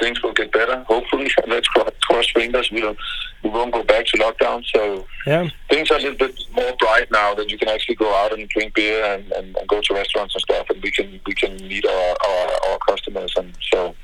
things 0.00 0.22
will 0.22 0.32
get 0.32 0.50
better. 0.52 0.76
Hopefully, 0.88 1.28
let's 1.46 1.68
cross, 1.68 1.90
cross 2.08 2.26
fingers. 2.30 2.70
We 2.70 2.80
don't 2.80 2.98
we 3.42 3.50
won't 3.50 3.72
go 3.72 3.82
back 3.82 4.04
to 4.06 4.16
lockdown. 4.18 4.64
So 4.74 5.06
Yeah. 5.26 5.48
things 5.70 5.90
are 5.90 5.98
a 5.98 6.02
little 6.02 6.16
bit 6.26 6.34
more 6.52 6.72
bright 6.78 7.10
now 7.10 7.34
that 7.34 7.50
you 7.50 7.58
can 7.58 7.68
actually 7.68 7.96
go 7.96 8.14
out 8.20 8.32
and 8.32 8.48
drink 8.48 8.74
beer 8.74 9.04
and, 9.14 9.24
and, 9.32 9.46
and 9.58 9.68
go 9.68 9.80
to 9.80 9.94
restaurants 9.94 10.34
and 10.34 10.42
stuff, 10.42 10.66
and 10.70 10.82
we 10.82 10.90
can 10.90 11.20
we 11.26 11.34
can 11.34 11.52
meet 11.72 11.84
our 11.86 12.10
our, 12.28 12.46
our 12.68 12.78
customers 12.90 13.32
and 13.36 13.52
so. 13.72 13.94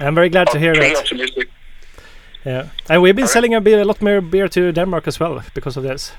I'm 0.00 0.14
very 0.14 0.28
glad 0.28 0.48
to 0.50 0.58
hear 0.58 0.74
that. 0.74 0.96
optimistic. 0.96 1.48
Yeah, 2.44 2.68
and 2.88 3.02
we've 3.02 3.16
been 3.16 3.24
Alright. 3.24 3.32
selling 3.32 3.54
a, 3.54 3.60
bit, 3.60 3.80
a 3.80 3.84
lot 3.84 4.02
more 4.02 4.20
beer 4.20 4.48
to 4.48 4.72
Denmark 4.72 5.08
as 5.08 5.18
well 5.18 5.42
because 5.54 5.76
of 5.76 5.82
this. 5.82 6.12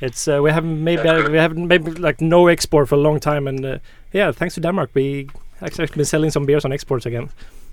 It's 0.00 0.26
uh, 0.26 0.40
we 0.42 0.50
haven't 0.50 0.82
maybe 0.82 1.02
good. 1.02 1.30
we 1.30 1.36
haven't 1.36 1.68
maybe 1.68 1.90
like 1.90 2.22
no 2.22 2.48
export 2.48 2.88
for 2.88 2.94
a 2.94 2.98
long 2.98 3.20
time, 3.20 3.46
and 3.46 3.64
uh, 3.64 3.78
yeah, 4.12 4.32
thanks 4.32 4.54
to 4.54 4.60
Denmark, 4.60 4.90
we 4.94 5.28
actually 5.60 5.86
been 5.88 6.04
selling 6.04 6.30
some 6.30 6.46
beers 6.46 6.64
on 6.64 6.72
exports 6.72 7.04
again, 7.06 7.28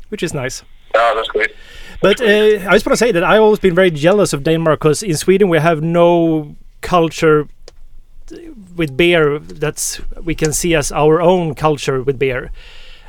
which 0.09 0.23
is 0.23 0.34
nice. 0.34 0.64
Yeah, 0.93 1.14
that's 1.15 1.30
great. 1.30 1.51
But 2.01 2.19
uh, 2.19 2.69
I 2.69 2.73
just 2.73 2.85
want 2.85 2.97
to 2.99 3.05
say 3.05 3.14
that 3.14 3.23
I've 3.23 3.41
always 3.41 3.59
been 3.59 3.76
very 3.76 3.91
jealous 3.91 4.34
of 4.34 4.43
Denmark 4.43 4.80
because 4.80 5.03
in 5.03 5.15
Sweden 5.15 5.47
we 5.47 5.59
have 5.59 5.81
no 5.81 6.55
culture 6.81 7.47
with 8.76 8.97
beer 8.97 9.39
that's 9.39 10.01
we 10.26 10.35
can 10.35 10.51
see 10.51 10.76
as 10.76 10.91
our 10.91 11.22
own 11.22 11.55
culture 11.55 12.03
with 12.03 12.19
beer, 12.19 12.51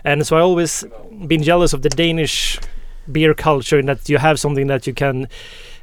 and 0.05 0.25
so 0.25 0.37
I 0.37 0.41
always 0.41 0.85
been 1.27 1.43
jealous 1.43 1.73
of 1.73 1.83
the 1.83 1.89
Danish 1.89 2.61
beer 3.13 3.35
culture 3.35 3.79
in 3.79 3.87
that 3.87 4.09
you 4.09 4.19
have 4.19 4.39
something 4.39 4.67
that 4.69 4.87
you 4.87 4.95
can 4.95 5.29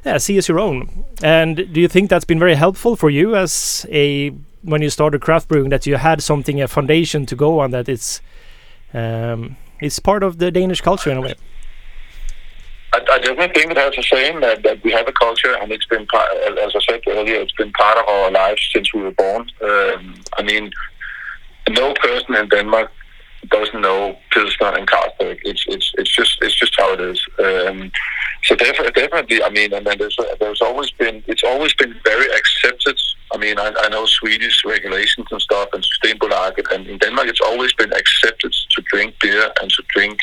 yeah, 0.04 0.18
see 0.18 0.38
as 0.38 0.48
your 0.48 0.60
own. 0.60 1.04
And 1.22 1.72
do 1.72 1.80
you 1.80 1.88
think 1.88 2.10
that's 2.10 2.24
been 2.24 2.38
very 2.38 2.54
helpful 2.54 2.96
for 2.96 3.10
you 3.10 3.34
as 3.34 3.86
a 3.90 4.30
when 4.62 4.82
you 4.82 4.90
started 4.90 5.20
craft 5.20 5.48
brewing 5.48 5.68
that 5.70 5.86
you 5.86 5.96
had 5.96 6.22
something 6.22 6.60
a 6.60 6.66
foundation 6.66 7.24
to 7.26 7.36
go 7.36 7.60
on 7.60 7.70
that 7.70 7.88
it's 7.88 8.20
um, 8.94 9.56
it's 9.80 9.98
part 9.98 10.22
of 10.22 10.38
the 10.38 10.50
Danish 10.50 10.80
culture 10.80 11.10
in 11.10 11.18
a 11.18 11.20
way. 11.20 11.34
I, 12.92 13.18
definitely 13.18 13.48
think 13.48 13.72
it 13.72 13.76
has 13.76 13.94
the 13.94 14.02
same 14.02 14.40
that, 14.40 14.62
that 14.62 14.82
we 14.82 14.90
have 14.92 15.06
a 15.06 15.12
culture, 15.12 15.54
and 15.54 15.70
it's 15.70 15.84
been 15.86 16.02
as 16.02 16.72
I 16.74 16.80
said 16.88 17.00
earlier, 17.06 17.36
it's 17.36 17.52
been 17.52 17.72
part 17.72 17.98
of 17.98 18.08
our 18.08 18.30
lives 18.30 18.66
since 18.72 18.92
we 18.94 19.02
were 19.02 19.10
born. 19.10 19.50
Um, 19.60 20.14
I 20.38 20.42
mean, 20.42 20.72
no 21.70 21.92
person 21.94 22.34
in 22.36 22.48
Denmark 22.48 22.90
doesn't 23.48 23.80
know 23.80 24.16
Pilsner 24.32 24.74
and 24.76 24.86
Carlsberg. 24.86 25.38
It's 25.44 25.64
it's 25.68 25.92
it's 25.98 26.14
just 26.14 26.38
it's 26.42 26.54
just 26.54 26.74
how 26.78 26.92
it 26.92 27.00
is. 27.00 27.20
Um, 27.38 27.90
so 28.44 28.54
definitely, 28.54 28.92
definitely, 28.92 29.42
I 29.42 29.50
mean, 29.50 29.72
and 29.72 29.86
then 29.86 29.98
there's 29.98 30.16
there's 30.40 30.62
always 30.62 30.90
been 30.92 31.22
it's 31.26 31.44
always 31.44 31.74
been 31.74 31.94
very 32.04 32.26
accepted. 32.32 32.98
I 33.32 33.38
mean, 33.38 33.58
I, 33.58 33.72
I 33.76 33.88
know 33.88 34.06
Swedish 34.06 34.62
regulations 34.64 35.26
and 35.30 35.42
stuff 35.42 35.68
and 35.72 35.84
Systembolaget, 35.84 36.72
and 36.72 36.86
in 36.86 36.98
Denmark, 36.98 37.28
it's 37.28 37.40
always 37.40 37.72
been 37.72 37.92
accepted 37.92 38.52
to 38.52 38.82
drink 38.82 39.14
beer 39.20 39.50
and 39.60 39.70
to 39.70 39.82
drink 39.88 40.18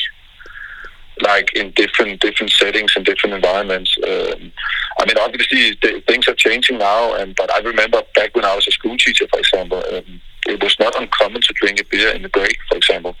like 1.20 1.52
in 1.54 1.70
different 1.72 2.20
different 2.20 2.50
settings 2.50 2.92
and 2.96 3.04
different 3.04 3.34
environments. 3.34 3.96
Um, 4.04 4.52
I 4.98 5.06
mean, 5.06 5.18
obviously 5.18 5.76
th- 5.76 6.04
things 6.06 6.28
are 6.28 6.34
changing 6.34 6.78
now, 6.78 7.14
and 7.14 7.34
but 7.36 7.52
I 7.54 7.58
remember 7.60 8.02
back 8.14 8.34
when 8.34 8.44
I 8.44 8.54
was 8.54 8.66
a 8.66 8.72
school 8.72 8.96
teacher, 8.96 9.26
for 9.28 9.38
example, 9.38 9.82
um, 9.92 10.20
it 10.46 10.62
was 10.62 10.76
not 10.78 10.94
uncommon 11.00 11.40
to 11.42 11.52
drink 11.54 11.80
a 11.80 11.84
beer 11.84 12.10
in 12.10 12.22
the 12.22 12.28
break, 12.28 12.58
for 12.68 12.76
example, 12.76 13.16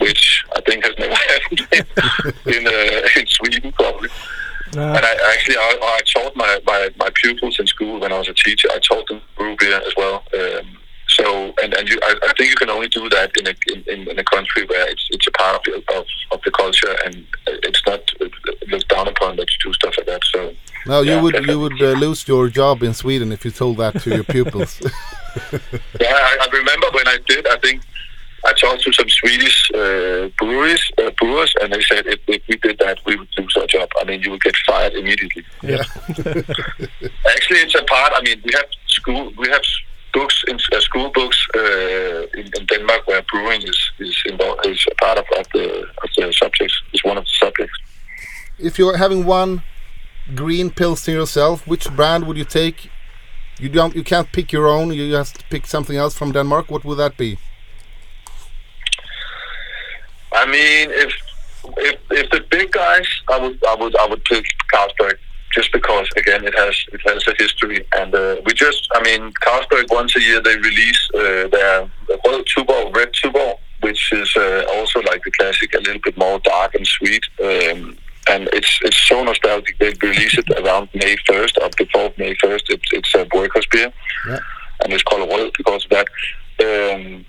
which 0.00 0.44
I 0.56 0.60
think 0.62 0.84
has 0.84 0.94
never 0.98 1.14
happened 1.32 1.60
in 1.72 2.54
in, 2.54 2.66
uh, 2.66 3.08
in 3.16 3.26
Sweden 3.26 3.72
probably. 3.72 4.08
Uh, 4.76 4.80
And 4.80 5.04
I 5.06 5.14
actually 5.32 5.56
I, 5.56 5.78
I 5.82 6.00
taught 6.12 6.34
my, 6.36 6.58
my, 6.66 6.90
my 6.96 7.10
pupils 7.14 7.60
in 7.60 7.66
school 7.66 8.00
when 8.00 8.12
I 8.12 8.18
was 8.18 8.28
a 8.28 8.34
teacher. 8.34 8.68
I 8.72 8.80
taught 8.80 9.06
them 9.08 9.20
brew 9.36 9.54
beer 9.58 9.80
as 9.86 9.94
well. 9.96 10.24
Um, 10.34 10.78
so 11.08 11.54
and 11.62 11.74
and 11.74 11.88
you, 11.88 11.98
I, 12.02 12.14
I 12.28 12.32
think 12.36 12.50
you 12.50 12.56
can 12.56 12.70
only 12.70 12.88
do 12.88 13.08
that 13.10 13.30
in 13.38 13.46
a 13.46 13.54
in, 13.92 14.08
in 14.08 14.18
a 14.18 14.24
country 14.24 14.64
where 14.66 14.88
it's 14.90 15.06
it's 15.10 15.26
a 15.28 15.30
part 15.32 15.56
of 15.56 15.62
the, 15.64 15.96
of, 15.96 16.06
of 16.32 16.40
the 16.44 16.50
culture 16.50 16.96
and 17.04 17.24
it's 17.46 17.82
not 17.86 18.00
looked 18.66 18.88
down 18.88 19.06
upon 19.06 19.36
that 19.36 19.48
you 19.52 19.58
do 19.70 19.72
stuff 19.74 19.94
like 19.98 20.06
that. 20.06 20.22
So 20.24 20.54
No, 20.86 21.00
you 21.00 21.12
Yeah, 21.12 21.22
would 21.22 21.46
you 21.46 21.58
would 21.60 21.80
uh, 21.80 21.92
lose 21.92 22.28
your 22.28 22.48
job 22.48 22.82
in 22.82 22.94
Sweden 22.94 23.32
if 23.32 23.44
you 23.44 23.50
told 23.50 23.78
that 23.78 24.00
to 24.02 24.10
your 24.10 24.24
pupils. 24.24 24.80
yeah, 26.00 26.18
I, 26.30 26.32
I 26.40 26.46
remember 26.52 26.88
when 26.92 27.08
I 27.08 27.18
did. 27.26 27.46
I 27.46 27.56
think 27.58 27.82
I 28.44 28.52
talked 28.52 28.82
to 28.82 28.92
some 28.92 29.08
Swedish 29.08 29.70
uh, 29.72 30.28
breweries 30.38 30.84
uh, 30.98 31.10
brewers, 31.18 31.54
and 31.62 31.72
they 31.72 31.80
said 31.80 32.06
if, 32.06 32.20
if 32.28 32.42
we 32.48 32.56
did 32.56 32.78
that, 32.78 32.98
we 33.06 33.16
would 33.16 33.28
lose 33.38 33.56
our 33.56 33.66
job. 33.66 33.88
I 34.00 34.04
mean, 34.04 34.20
you 34.22 34.30
would 34.32 34.42
get 34.42 34.56
fired 34.66 34.92
immediately. 34.92 35.44
yeah. 35.62 35.82
Actually, 37.34 37.60
it's 37.64 37.74
a 37.74 37.84
part. 37.84 38.12
I 38.14 38.20
mean, 38.22 38.42
we 38.44 38.52
have 38.52 38.66
school. 38.86 39.32
We 39.38 39.48
have 39.48 39.62
books 40.12 40.44
in 40.48 40.56
uh, 40.72 40.80
school 40.80 41.10
books 41.10 41.38
uh, 41.56 42.38
in, 42.38 42.46
in 42.58 42.66
Denmark 42.66 43.06
where 43.06 43.22
brewing 43.22 43.62
is 43.62 43.78
is 43.98 44.16
involved 44.26 44.66
is 44.66 44.86
a 44.92 44.94
part 45.04 45.18
of, 45.18 45.24
of 45.38 45.46
the 45.54 45.66
of 46.02 46.08
the 46.16 46.32
subjects 46.32 46.76
is 46.92 47.02
one 47.04 47.18
of 47.18 47.24
the 47.24 47.36
subjects. 47.44 47.76
If 48.58 48.78
you're 48.78 48.96
having 48.96 49.24
one 49.24 49.62
green 50.34 50.70
pills 50.70 51.04
to 51.04 51.12
yourself, 51.12 51.66
which 51.66 51.90
brand 51.94 52.26
would 52.26 52.36
you 52.36 52.44
take? 52.44 52.90
You 53.58 53.68
don't. 53.68 53.94
You 53.94 54.02
can't 54.02 54.30
pick 54.32 54.52
your 54.52 54.66
own. 54.66 54.92
You 54.92 55.14
have 55.14 55.32
to 55.32 55.44
pick 55.44 55.66
something 55.66 55.96
else 55.96 56.16
from 56.16 56.32
Denmark. 56.32 56.70
What 56.70 56.84
would 56.84 56.96
that 56.96 57.16
be? 57.16 57.38
I 60.32 60.46
mean, 60.46 60.90
if 60.90 61.12
if 61.78 62.00
if 62.10 62.30
the 62.30 62.40
big 62.50 62.72
guys, 62.72 63.06
I 63.28 63.38
would 63.38 63.64
I 63.64 63.74
would 63.76 63.96
I 63.96 64.06
would 64.06 64.24
pick 64.24 64.44
Carlsberg 64.72 65.18
just 65.54 65.70
because 65.72 66.08
again 66.16 66.44
it 66.44 66.54
has 66.58 66.76
it 66.92 67.00
has 67.06 67.26
a 67.28 67.34
history 67.38 67.86
and 67.96 68.12
uh, 68.12 68.36
we 68.44 68.52
just 68.52 68.88
I 68.92 69.00
mean 69.02 69.32
Carlsberg 69.40 69.88
once 69.90 70.16
a 70.16 70.20
year 70.20 70.40
they 70.40 70.56
release 70.56 71.08
uh, 71.14 71.46
their 71.46 71.88
Red 72.94 73.12
Tuborg, 73.12 73.58
which 73.80 74.12
is 74.12 74.36
uh, 74.36 74.64
also 74.74 75.00
like 75.02 75.22
the 75.24 75.30
classic, 75.32 75.74
a 75.74 75.78
little 75.78 76.00
bit 76.02 76.16
more 76.16 76.38
dark 76.40 76.74
and 76.74 76.86
sweet. 76.86 77.24
Um, 77.42 77.96
and 78.28 78.48
it's 78.52 78.78
it's 78.82 78.98
so 79.08 79.22
nostalgic. 79.22 79.78
They 79.78 79.92
release 80.02 80.36
it 80.38 80.48
around 80.60 80.88
May 80.94 81.16
first, 81.26 81.58
or 81.60 81.68
before 81.76 82.12
May 82.16 82.34
first. 82.34 82.64
It's 82.68 82.88
it's 82.92 83.14
a 83.14 83.26
workers 83.34 83.66
beer, 83.70 83.92
Yeah. 84.28 84.38
and 84.82 84.92
it's 84.92 85.02
called 85.02 85.28
Rød 85.28 85.52
because 85.56 85.84
of 85.84 85.90
that. 85.90 86.06
Um, 86.60 87.24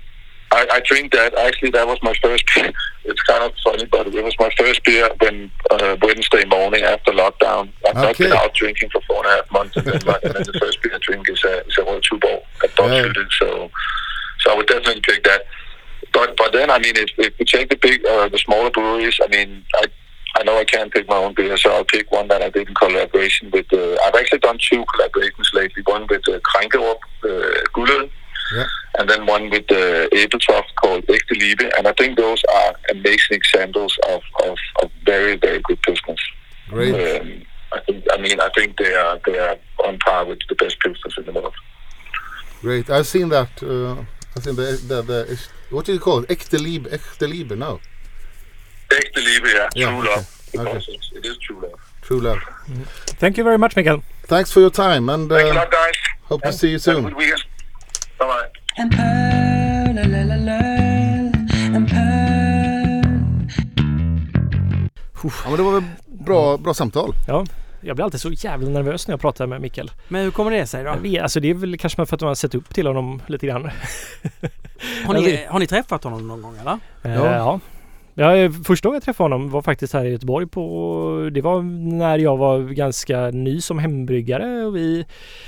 I, 0.51 0.67
I 0.71 0.79
drink 0.85 1.11
that. 1.13 1.35
Actually, 1.35 1.71
that 1.71 1.87
was 1.87 1.99
my 2.01 2.13
first. 2.21 2.43
beer. 2.55 2.71
It's 3.07 3.21
kind 3.23 3.43
of 3.43 3.53
funny, 3.63 3.85
but 3.85 4.07
it 4.07 4.23
was 4.23 4.33
my 4.39 4.49
first 4.57 4.83
beer 4.83 5.07
when 5.19 5.51
uh, 5.69 5.95
Wednesday 6.01 6.43
morning 6.45 6.83
after 6.83 7.11
lockdown. 7.11 7.69
I've 7.87 7.95
not 7.95 8.17
been 8.17 8.31
out 8.33 8.53
drinking 8.55 8.89
for 8.89 9.01
four 9.07 9.17
and 9.17 9.27
a 9.27 9.35
half 9.35 9.51
months, 9.51 9.75
and 9.77 9.85
then, 9.85 10.01
my, 10.05 10.17
and 10.23 10.33
then 10.33 10.43
the 10.43 10.57
first 10.59 10.81
beer 10.81 10.95
I 10.95 10.99
drink 11.01 11.29
is 11.29 11.43
a 11.43 11.65
is 11.67 11.77
a 11.77 11.81
Rød 11.81 12.01
Tuborg 12.03 12.41
at 12.63 12.71
Yeah. 12.79 13.11
Dutch 13.13 13.37
So, 13.39 13.69
so 14.41 14.51
I 14.51 14.55
would 14.55 14.67
definitely 14.67 15.01
pick 15.01 15.23
that. 15.25 15.41
But 16.13 16.35
but 16.37 16.51
then 16.53 16.69
I 16.71 16.79
mean, 16.79 16.95
if, 16.95 17.09
if 17.17 17.33
we 17.37 17.45
take 17.45 17.69
the 17.69 17.75
big 17.77 18.03
uh, 18.05 18.27
the 18.29 18.39
smaller 18.39 18.71
breweries, 18.71 19.19
I 19.23 19.27
mean, 19.27 19.63
I 19.75 19.85
I 20.37 20.43
know 20.43 20.57
I 20.57 20.65
can't 20.65 20.91
pick 20.93 21.07
my 21.07 21.15
own 21.17 21.33
beer, 21.33 21.55
so 21.57 21.71
I'll 21.71 21.85
pick 21.85 22.11
one 22.11 22.27
that 22.27 22.41
I 22.41 22.49
did 22.49 22.67
in 22.67 22.75
collaboration 22.75 23.49
with. 23.51 23.71
Uh, 23.71 23.95
I've 24.05 24.15
actually 24.15 24.39
done 24.39 24.57
two 24.59 24.83
collaborations 24.93 25.53
lately. 25.53 25.81
One 25.85 26.05
with 26.09 26.27
uh, 26.27 26.39
Krankerup, 26.39 26.99
uh, 27.23 28.07
Yeah. 28.55 28.67
and 28.99 29.09
then 29.09 29.25
one 29.25 29.49
with 29.49 29.71
uh, 29.71 30.07
Abeltoft 30.09 30.69
called 30.81 31.03
Echte 31.07 31.31
Liebe. 31.39 31.69
And 31.77 31.87
I 31.87 31.93
think 31.93 32.17
those 32.17 32.41
are 32.53 32.75
amazing 32.91 33.31
examples 33.41 33.97
of, 34.09 34.21
of, 34.43 34.57
of 34.83 34.91
very 35.05 35.35
very 35.37 35.59
good 35.61 35.79
business. 35.87 36.19
Great. 36.69 36.93
Um, 37.21 37.41
I 37.73 37.79
think 37.85 38.03
I 38.11 38.17
mean 38.17 38.39
I 38.39 38.49
think 38.55 38.77
they 38.77 38.93
are 38.93 39.19
they 39.25 39.37
are 39.39 39.57
on 39.85 39.97
par 39.99 40.25
with 40.25 40.39
the 40.49 40.55
best 40.55 40.77
pilsners 40.85 41.17
in 41.17 41.25
the 41.25 41.31
world. 41.39 41.53
Great. 42.61 42.89
I've 42.89 43.07
seen 43.07 43.29
that. 43.29 43.51
Uh, 43.63 44.03
I've 44.35 44.43
seen 44.43 44.55
the, 44.55 44.79
the, 44.87 45.01
the 45.01 45.39
what 45.69 45.85
do 45.85 45.93
you 45.93 45.99
call 45.99 46.19
it? 46.23 46.29
Echte 46.29 46.59
Liebe. 46.59 46.89
Echte 46.89 47.27
Liebe. 47.29 47.55
No. 47.55 47.79
Liebe, 49.35 49.47
yeah, 49.49 49.69
Yeah, 49.75 49.89
true 49.89 49.99
okay. 49.99 50.15
love. 50.15 50.25
Okay. 50.67 50.77
it's, 50.77 51.11
it 51.17 51.25
is 51.25 51.37
true 51.37 51.59
love. 51.61 51.79
True 52.07 52.21
love. 52.21 52.39
Thank 53.19 53.37
you 53.37 53.43
very 53.43 53.57
much 53.57 53.75
Mikael. 53.75 54.01
Thanks 54.27 54.51
for 54.53 54.61
your 54.61 54.71
time 54.71 55.09
and 55.13 55.31
uh, 55.31 55.35
lot, 55.35 55.71
guys. 55.71 55.95
hope 56.29 56.41
to 56.45 56.53
see 56.53 56.67
you 56.67 56.79
Have 56.79 56.87
a 56.87 56.93
soon. 56.93 57.03
good 57.03 57.17
weekend. 57.17 57.43
Bye 58.19 58.27
bye. 58.27 58.49
En 58.77 58.89
pöl, 58.89 59.95
la 59.95 60.23
la 60.23 60.35
la 60.35 60.59
pöl 61.87 62.15
Ja, 65.23 65.49
men 65.49 65.57
det 65.57 65.63
var 65.63 65.71
väl 65.73 65.83
bra, 66.07 66.57
bra 66.57 66.73
samtal. 66.73 67.15
Ja, 67.27 67.45
jag 67.81 67.95
blir 67.95 68.05
alltid 68.05 68.21
så 68.21 68.31
jävla 68.31 68.69
nervös 68.69 69.07
när 69.07 69.13
jag 69.13 69.21
pratar 69.21 69.47
med 69.47 69.61
Mikael. 69.61 69.91
Men 70.07 70.23
hur 70.23 70.31
kommer 70.31 70.51
det 70.51 70.67
sig 70.67 70.83
då? 70.83 70.95
Vet, 71.01 71.21
alltså 71.23 71.39
det 71.39 71.49
är 71.49 71.53
väl 71.53 71.77
kanske 71.77 72.05
för 72.05 72.15
att 72.15 72.21
man 72.21 72.27
har 72.27 72.35
sett 72.35 72.55
upp 72.55 72.73
till 72.73 72.87
honom 72.87 73.21
lite 73.27 73.47
grann. 73.47 73.69
Har 75.05 75.13
ni, 75.13 75.45
har 75.49 75.59
ni 75.59 75.67
träffat 75.67 76.03
honom 76.03 76.27
någon 76.27 76.41
gång 76.41 76.57
eller? 76.57 76.79
Ja. 77.01 77.09
ja. 77.35 77.59
Ja, 78.17 78.35
eh, 78.35 78.51
första 78.51 78.87
gången 78.87 78.95
jag 78.95 79.03
träffade 79.03 79.33
honom 79.33 79.49
var 79.49 79.61
faktiskt 79.61 79.93
här 79.93 80.05
i 80.05 80.11
Göteborg 80.11 80.47
på... 80.47 81.29
Det 81.33 81.41
var 81.41 81.61
när 81.97 82.17
jag 82.17 82.37
var 82.37 82.59
ganska 82.59 83.31
ny 83.31 83.61
som 83.61 83.79
hembryggare 83.79 84.65
och 84.65 84.75
vi 84.75 85.05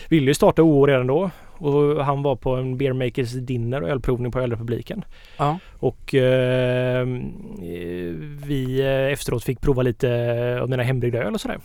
ville 0.10 0.28
ju 0.28 0.34
starta 0.34 0.64
OO 0.64 0.86
redan 0.86 1.08
då. 1.08 1.30
Och 1.58 2.06
han 2.06 2.24
var 2.24 2.36
på 2.36 2.56
en 2.56 2.78
Beer 2.78 2.94
Makers 2.94 3.32
Dinner 3.32 3.84
och 3.84 3.90
ölprovning 3.90 4.32
på 4.32 4.40
Ölrepubliken. 4.40 5.06
Ja. 5.38 5.60
Och 5.80 6.16
eh, 6.16 7.08
vi 8.48 8.80
eh, 8.82 9.14
efteråt 9.14 9.44
fick 9.44 9.62
prova 9.62 9.82
lite 9.82 10.60
av 10.62 10.70
mina 10.70 10.84
hembryggda 10.84 11.20
öl 11.20 11.34
och 11.34 11.42
sådär. 11.42 11.60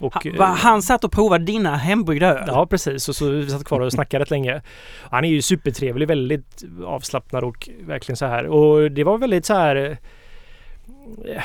Och, 0.00 0.14
Ha, 0.14 0.20
eh, 0.24 0.38
va, 0.38 0.46
han 0.46 0.82
satt 0.82 1.04
och 1.04 1.12
provade 1.12 1.44
dina 1.44 1.76
hembryggda 1.76 2.26
öl? 2.26 2.44
Ja 2.46 2.66
precis 2.66 3.08
och 3.08 3.16
så 3.16 3.30
vi 3.30 3.50
satt 3.50 3.64
kvar 3.64 3.80
och 3.80 3.92
snackade 3.92 4.22
rätt 4.22 4.30
länge. 4.30 4.62
Han 5.10 5.24
är 5.24 5.28
ju 5.28 5.42
supertrevlig, 5.42 6.08
väldigt 6.08 6.64
avslappnad 6.86 7.44
och 7.44 7.68
verkligen 7.80 8.16
så 8.16 8.26
här. 8.26 8.46
Och 8.46 8.90
det 8.90 9.04
var 9.04 9.18
väldigt 9.18 9.46
så 9.46 9.54
här 9.54 9.98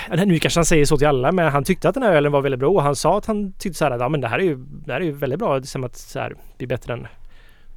eh, 0.10 0.26
nu 0.26 0.40
kanske 0.40 0.57
han 0.57 0.65
säger 0.65 0.86
så 0.86 0.98
till 0.98 1.07
alla 1.07 1.32
men 1.32 1.52
han 1.52 1.64
tyckte 1.64 1.90
att 1.90 1.94
den 1.94 2.03
här 2.03 2.11
ölen 2.11 2.32
var 2.32 2.41
väldigt 2.41 2.60
bra 2.60 2.69
och 2.69 2.84
han 2.84 2.95
sa 2.95 3.18
att 3.18 3.26
han 3.26 3.52
tyckte 3.52 3.77
så 3.77 3.86
här 3.86 3.91
att 3.91 4.02
ja 4.02 4.10
men 4.10 4.22
det 4.22 4.27
här 4.27 4.40
är 4.40 4.44
ju, 4.44 4.56
det 4.86 4.94
här 4.94 5.02
är 5.02 5.06
ju 5.06 5.11
väldigt 5.11 5.40
bra. 5.40 5.60
Det 5.60 5.64
är 5.64 5.68
som 5.68 5.84
att 5.84 5.95
så 5.95 6.19
här, 6.19 6.36
det 6.57 6.65
är 6.65 6.68
bättre 6.68 6.94
än 6.94 7.07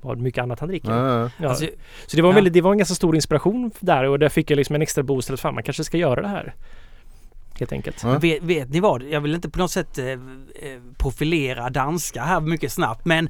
vad 0.00 0.18
mycket 0.18 0.42
annat 0.42 0.60
han 0.60 0.68
dricker. 0.68 0.90
Ja, 0.90 1.30
ja. 1.38 1.48
Alltså, 1.48 1.66
så 2.06 2.16
det 2.16 2.22
var, 2.22 2.28
en 2.28 2.32
ja. 2.32 2.34
väldigt, 2.34 2.52
det 2.52 2.60
var 2.60 2.72
en 2.72 2.78
ganska 2.78 2.94
stor 2.94 3.14
inspiration 3.14 3.70
där 3.80 4.04
och 4.04 4.18
där 4.18 4.28
fick 4.28 4.50
jag 4.50 4.56
liksom 4.56 4.74
en 4.74 4.82
extra 4.82 5.02
boost 5.02 5.30
att 5.30 5.40
fan 5.40 5.54
man 5.54 5.62
kanske 5.62 5.84
ska 5.84 5.96
göra 5.96 6.22
det 6.22 6.28
här. 6.28 6.54
Helt 7.58 7.72
enkelt. 7.72 8.02
Ja. 8.02 8.18
Vet, 8.18 8.42
vet 8.42 8.68
ni 8.68 8.80
vad? 8.80 9.02
Jag 9.02 9.20
vill 9.20 9.34
inte 9.34 9.50
på 9.50 9.58
något 9.58 9.70
sätt 9.70 9.98
eh, 9.98 10.06
eh, 10.06 10.16
profilera 10.98 11.70
danskar 11.70 12.24
här 12.24 12.40
mycket 12.40 12.72
snabbt 12.72 13.04
men 13.04 13.28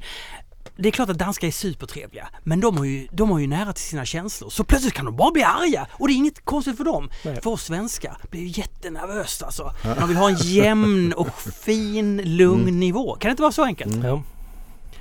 det 0.77 0.87
är 0.87 0.91
klart 0.91 1.09
att 1.09 1.17
danskar 1.17 1.47
är 1.47 1.51
supertrevliga 1.51 2.29
men 2.43 2.59
de 2.59 2.77
har, 2.77 2.85
ju, 2.85 3.07
de 3.11 3.29
har 3.29 3.39
ju 3.39 3.47
nära 3.47 3.73
till 3.73 3.83
sina 3.83 4.05
känslor 4.05 4.49
så 4.49 4.63
plötsligt 4.63 4.93
kan 4.93 5.05
de 5.05 5.15
bara 5.15 5.31
bli 5.31 5.43
arga 5.43 5.87
och 5.91 6.07
det 6.07 6.13
är 6.13 6.15
inget 6.15 6.45
konstigt 6.45 6.77
för 6.77 6.83
dem. 6.83 7.09
Nej. 7.25 7.41
För 7.41 7.49
oss 7.49 7.63
svenskar 7.63 8.17
blir 8.31 8.41
ju 8.41 8.47
jättenervöst 8.47 9.43
alltså. 9.43 9.71
Man 9.99 10.07
vill 10.07 10.17
ha 10.17 10.29
en 10.29 10.35
jämn 10.41 11.13
och 11.13 11.41
fin, 11.41 12.37
lugn 12.37 12.61
Mm. 12.61 12.79
nivå. 12.79 13.15
Kan 13.15 13.29
det 13.29 13.31
inte 13.31 13.41
vara 13.41 13.51
så 13.51 13.63
enkelt? 13.63 13.95
Ja. 14.03 14.23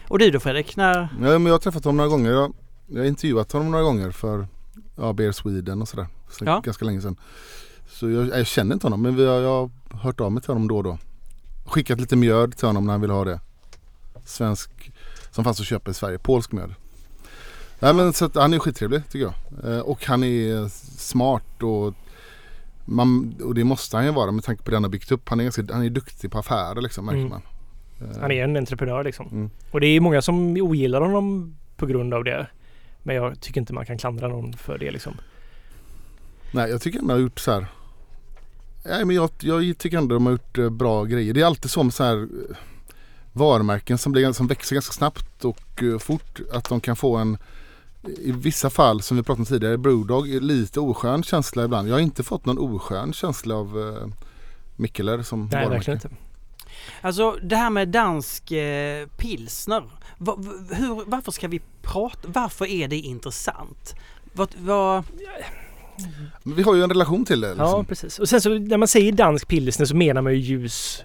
Och 0.08 0.18
du 0.18 0.30
då 0.30 0.40
Fredrik? 0.40 0.76
När... 0.76 0.98
Ja, 1.00 1.08
men 1.18 1.46
jag 1.46 1.52
har 1.52 1.58
träffat 1.58 1.84
honom 1.84 1.96
några 1.96 2.08
gånger. 2.10 2.30
Jag, 2.30 2.52
jag 2.86 2.98
har 2.98 3.06
intervjuat 3.06 3.52
honom 3.52 3.70
några 3.70 3.84
gånger 3.84 4.10
för 4.10 4.46
ja, 4.96 5.32
Sweden 5.32 5.82
och 5.82 5.88
sådär. 5.88 6.06
Så 6.30 6.44
Ja. 6.44 6.60
Ganska 6.64 6.84
länge 6.84 7.00
sedan. 7.00 7.16
Så 7.98 8.10
jag, 8.10 8.28
jag 8.28 8.46
känner 8.46 8.74
inte 8.74 8.86
honom 8.86 9.02
men 9.02 9.16
vi 9.16 9.26
har, 9.26 9.40
jag 9.40 9.50
har 9.90 9.98
hört 9.98 10.20
av 10.20 10.32
mig 10.32 10.42
till 10.42 10.50
honom 10.50 10.68
då 10.68 10.76
och 10.76 10.84
då. 10.84 10.98
Skickat 11.66 12.00
lite 12.00 12.16
mjöd 12.16 12.56
till 12.56 12.66
honom 12.66 12.84
när 12.86 12.92
han 12.92 13.00
vill 13.00 13.10
ha 13.10 13.24
det. 13.24 13.40
Svensk 14.24 14.70
som 15.30 15.44
fanns 15.44 15.60
att 15.60 15.66
köpa 15.66 15.90
i 15.90 15.94
Sverige. 15.94 16.18
Polsk 16.18 16.52
mjöd. 16.52 16.74
Nej, 17.80 17.94
men 17.94 18.12
så 18.12 18.24
att, 18.24 18.34
han 18.34 18.54
är 18.54 18.58
skittrevlig 18.58 19.02
tycker 19.10 19.32
jag. 19.64 19.74
Eh, 19.74 19.80
och 19.80 20.04
han 20.06 20.24
är 20.24 20.68
smart 20.98 21.62
och, 21.62 21.94
man, 22.84 23.34
och 23.44 23.54
det 23.54 23.64
måste 23.64 23.96
han 23.96 24.06
ju 24.06 24.12
vara 24.12 24.30
med 24.30 24.44
tanke 24.44 24.62
på 24.62 24.70
det 24.70 24.76
han 24.76 24.84
har 24.84 24.90
byggt 24.90 25.12
upp. 25.12 25.28
Han 25.28 25.40
är, 25.40 25.44
ganska, 25.44 25.62
han 25.72 25.84
är 25.84 25.90
duktig 25.90 26.30
på 26.30 26.38
affärer 26.38 26.80
liksom 26.80 27.06
märker 27.06 27.18
Mm. 27.18 27.30
man. 27.30 27.42
Eh, 28.00 28.20
Han 28.20 28.30
är 28.32 28.44
en 28.44 28.56
entreprenör 28.56 29.04
liksom. 29.04 29.26
Mm. 29.32 29.50
Och 29.70 29.80
det 29.80 29.86
är 29.86 30.00
många 30.00 30.22
som 30.22 30.56
ogillar 30.56 31.00
honom 31.00 31.56
på 31.76 31.86
grund 31.86 32.14
av 32.14 32.24
det. 32.24 32.46
Men 33.02 33.16
jag 33.16 33.40
tycker 33.40 33.60
inte 33.60 33.72
man 33.72 33.86
kan 33.86 33.98
klandra 33.98 34.28
någon 34.28 34.52
för 34.52 34.78
det 34.78 34.90
liksom. 34.90 35.16
Nej 36.52 36.70
jag 36.70 36.82
tycker 36.82 36.98
ändå 36.98 37.14
har 37.14 37.20
gjort 37.20 37.40
så 37.40 37.52
här. 37.52 37.66
Nej 38.88 39.04
men 39.04 39.16
jag, 39.16 39.30
jag 39.40 39.78
tycker 39.78 39.98
ändå 39.98 40.14
de 40.14 40.26
har 40.26 40.32
gjort 40.32 40.58
eh, 40.58 40.70
bra 40.70 41.04
grejer. 41.04 41.34
Det 41.34 41.40
är 41.40 41.44
alltid 41.46 41.70
så 41.70 41.82
med 41.82 41.94
så 41.94 42.04
här 42.04 42.16
eh, 42.22 42.56
varumärken 43.32 43.98
som, 43.98 44.12
blir, 44.12 44.32
som 44.32 44.46
växer 44.46 44.76
ganska 44.76 44.92
snabbt 44.92 45.44
och 45.44 45.82
eh, 45.82 45.98
fort. 45.98 46.40
Att 46.52 46.68
de 46.68 46.80
kan 46.80 46.96
få 46.96 47.16
en 47.16 47.38
i 48.18 48.32
vissa 48.32 48.70
fall 48.70 49.02
som 49.02 49.16
vi 49.16 49.22
pratade 49.22 49.40
om 49.42 49.46
tidigare, 49.46 49.78
Brewdog, 49.78 50.26
lite 50.28 50.80
oskön 50.80 51.22
känsla 51.22 51.64
ibland. 51.64 51.88
Jag 51.88 51.94
har 51.94 52.00
inte 52.00 52.22
fått 52.22 52.46
någon 52.46 52.58
oskön 52.58 53.12
känsla 53.12 53.54
av 53.54 53.78
eh, 54.02 54.08
Mikkeler 54.76 55.22
som 55.22 55.40
Nej, 55.40 55.48
varumärke. 55.50 55.74
verkligen 55.74 55.96
inte. 55.96 56.08
Alltså 57.00 57.32
det 57.42 57.56
här 57.56 57.70
med 57.70 57.88
dansk 57.88 58.52
eh, 58.52 59.06
pilsner. 59.06 59.82
Va, 60.18 60.34
va- 60.38 60.74
hur, 60.74 61.02
varför 61.10 61.32
ska 61.32 61.48
vi 61.48 61.60
prata? 61.82 62.18
Varför 62.28 62.64
är 62.66 62.88
det 62.88 62.96
intressant? 62.96 63.94
Vad, 64.32 64.48
vad, 64.58 65.04
Men 66.42 66.54
Vi 66.56 66.62
har 66.62 66.74
ju 66.74 66.82
en 66.82 66.90
relation 66.90 67.24
till 67.24 67.40
det. 67.40 67.48
Liksom. 67.48 67.66
Ja, 67.66 67.84
precis. 67.88 68.18
Och 68.18 68.28
sen 68.28 68.40
så 68.40 68.58
när 68.58 68.76
man 68.76 68.88
säger 68.88 69.12
dansk 69.12 69.48
pilsner 69.48 69.86
så 69.86 69.96
menar 69.96 70.22
man 70.22 70.32
ju 70.32 70.38
ljus 70.38 71.04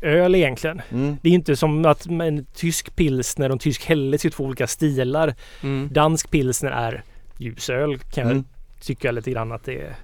öl 0.00 0.34
egentligen. 0.34 0.82
Mm. 0.90 1.16
Det 1.22 1.28
är 1.28 1.32
inte 1.32 1.56
som 1.56 1.84
att 1.84 2.06
en 2.06 2.44
tysk 2.54 2.96
pilsner 2.96 3.48
och 3.48 3.52
en 3.52 3.58
tysk 3.58 3.84
helles 3.84 4.24
är 4.24 4.30
två 4.30 4.44
olika 4.44 4.66
stilar. 4.66 5.34
mm. 5.62 5.88
Dansk 5.92 6.30
pilsner 6.30 6.70
är 6.70 7.02
ljusöl 7.38 7.98
kan 7.98 8.22
jag 8.24 8.30
Mm. 8.32 8.44
tycka 8.80 9.10
lite 9.12 9.30
grann 9.30 9.52
att 9.52 9.64
det 9.64 9.80
är. 9.80 9.96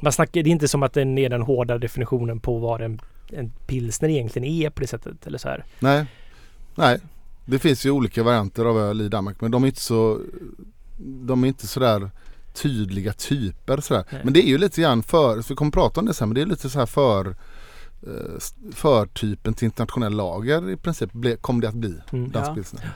Man 0.00 0.12
snackar, 0.12 0.42
det 0.42 0.48
är 0.48 0.52
inte 0.52 0.68
som 0.68 0.82
att 0.82 0.92
den 0.92 1.18
är 1.18 1.28
den 1.28 1.42
hårda 1.42 1.78
definitionen 1.78 2.40
på 2.40 2.58
vad 2.58 2.80
en, 2.80 3.00
en 3.32 3.50
pilsner 3.66 4.08
egentligen 4.08 4.48
är 4.48 4.70
på 4.70 4.80
det 4.80 4.86
sättet. 4.86 5.26
Eller 5.26 5.38
så 5.38 5.48
här. 5.48 5.64
Nej. 5.80 6.06
Nej. 6.74 6.98
Det 7.46 7.58
finns 7.58 7.86
ju 7.86 7.90
olika 7.90 8.22
varianter 8.22 8.64
av 8.64 8.78
öl 8.78 9.00
i 9.00 9.08
Danmark 9.08 9.40
men 9.40 9.50
de 9.50 9.62
är 9.62 9.66
inte 9.66 9.80
så 9.80 10.20
De 10.98 11.44
är 11.44 11.48
inte 11.48 11.66
sådär 11.66 12.10
tydliga 12.54 13.12
typer 13.12 13.80
sådär. 13.80 14.04
Nej. 14.10 14.20
Men 14.24 14.32
det 14.32 14.40
är 14.40 14.48
ju 14.48 14.58
lite 14.58 14.80
grann 14.80 15.02
för, 15.02 15.42
för 15.42 15.48
vi 15.48 15.54
kommer 15.54 15.70
prata 15.70 16.00
om 16.00 16.06
det 16.06 16.14
sen 16.14 16.28
men 16.28 16.34
det 16.34 16.42
är 16.42 16.46
lite 16.46 16.70
så 16.70 16.78
här 16.78 16.86
för 16.86 17.36
förtypen 18.72 19.54
till 19.54 19.64
internationell 19.64 20.12
lager 20.12 20.70
i 20.70 20.76
princip 20.76 21.12
ble, 21.12 21.36
kom 21.36 21.60
det 21.60 21.68
att 21.68 21.74
bli. 21.74 21.94
Mm. 22.12 22.30
Dansk 22.30 22.74
Ja. 22.82 22.88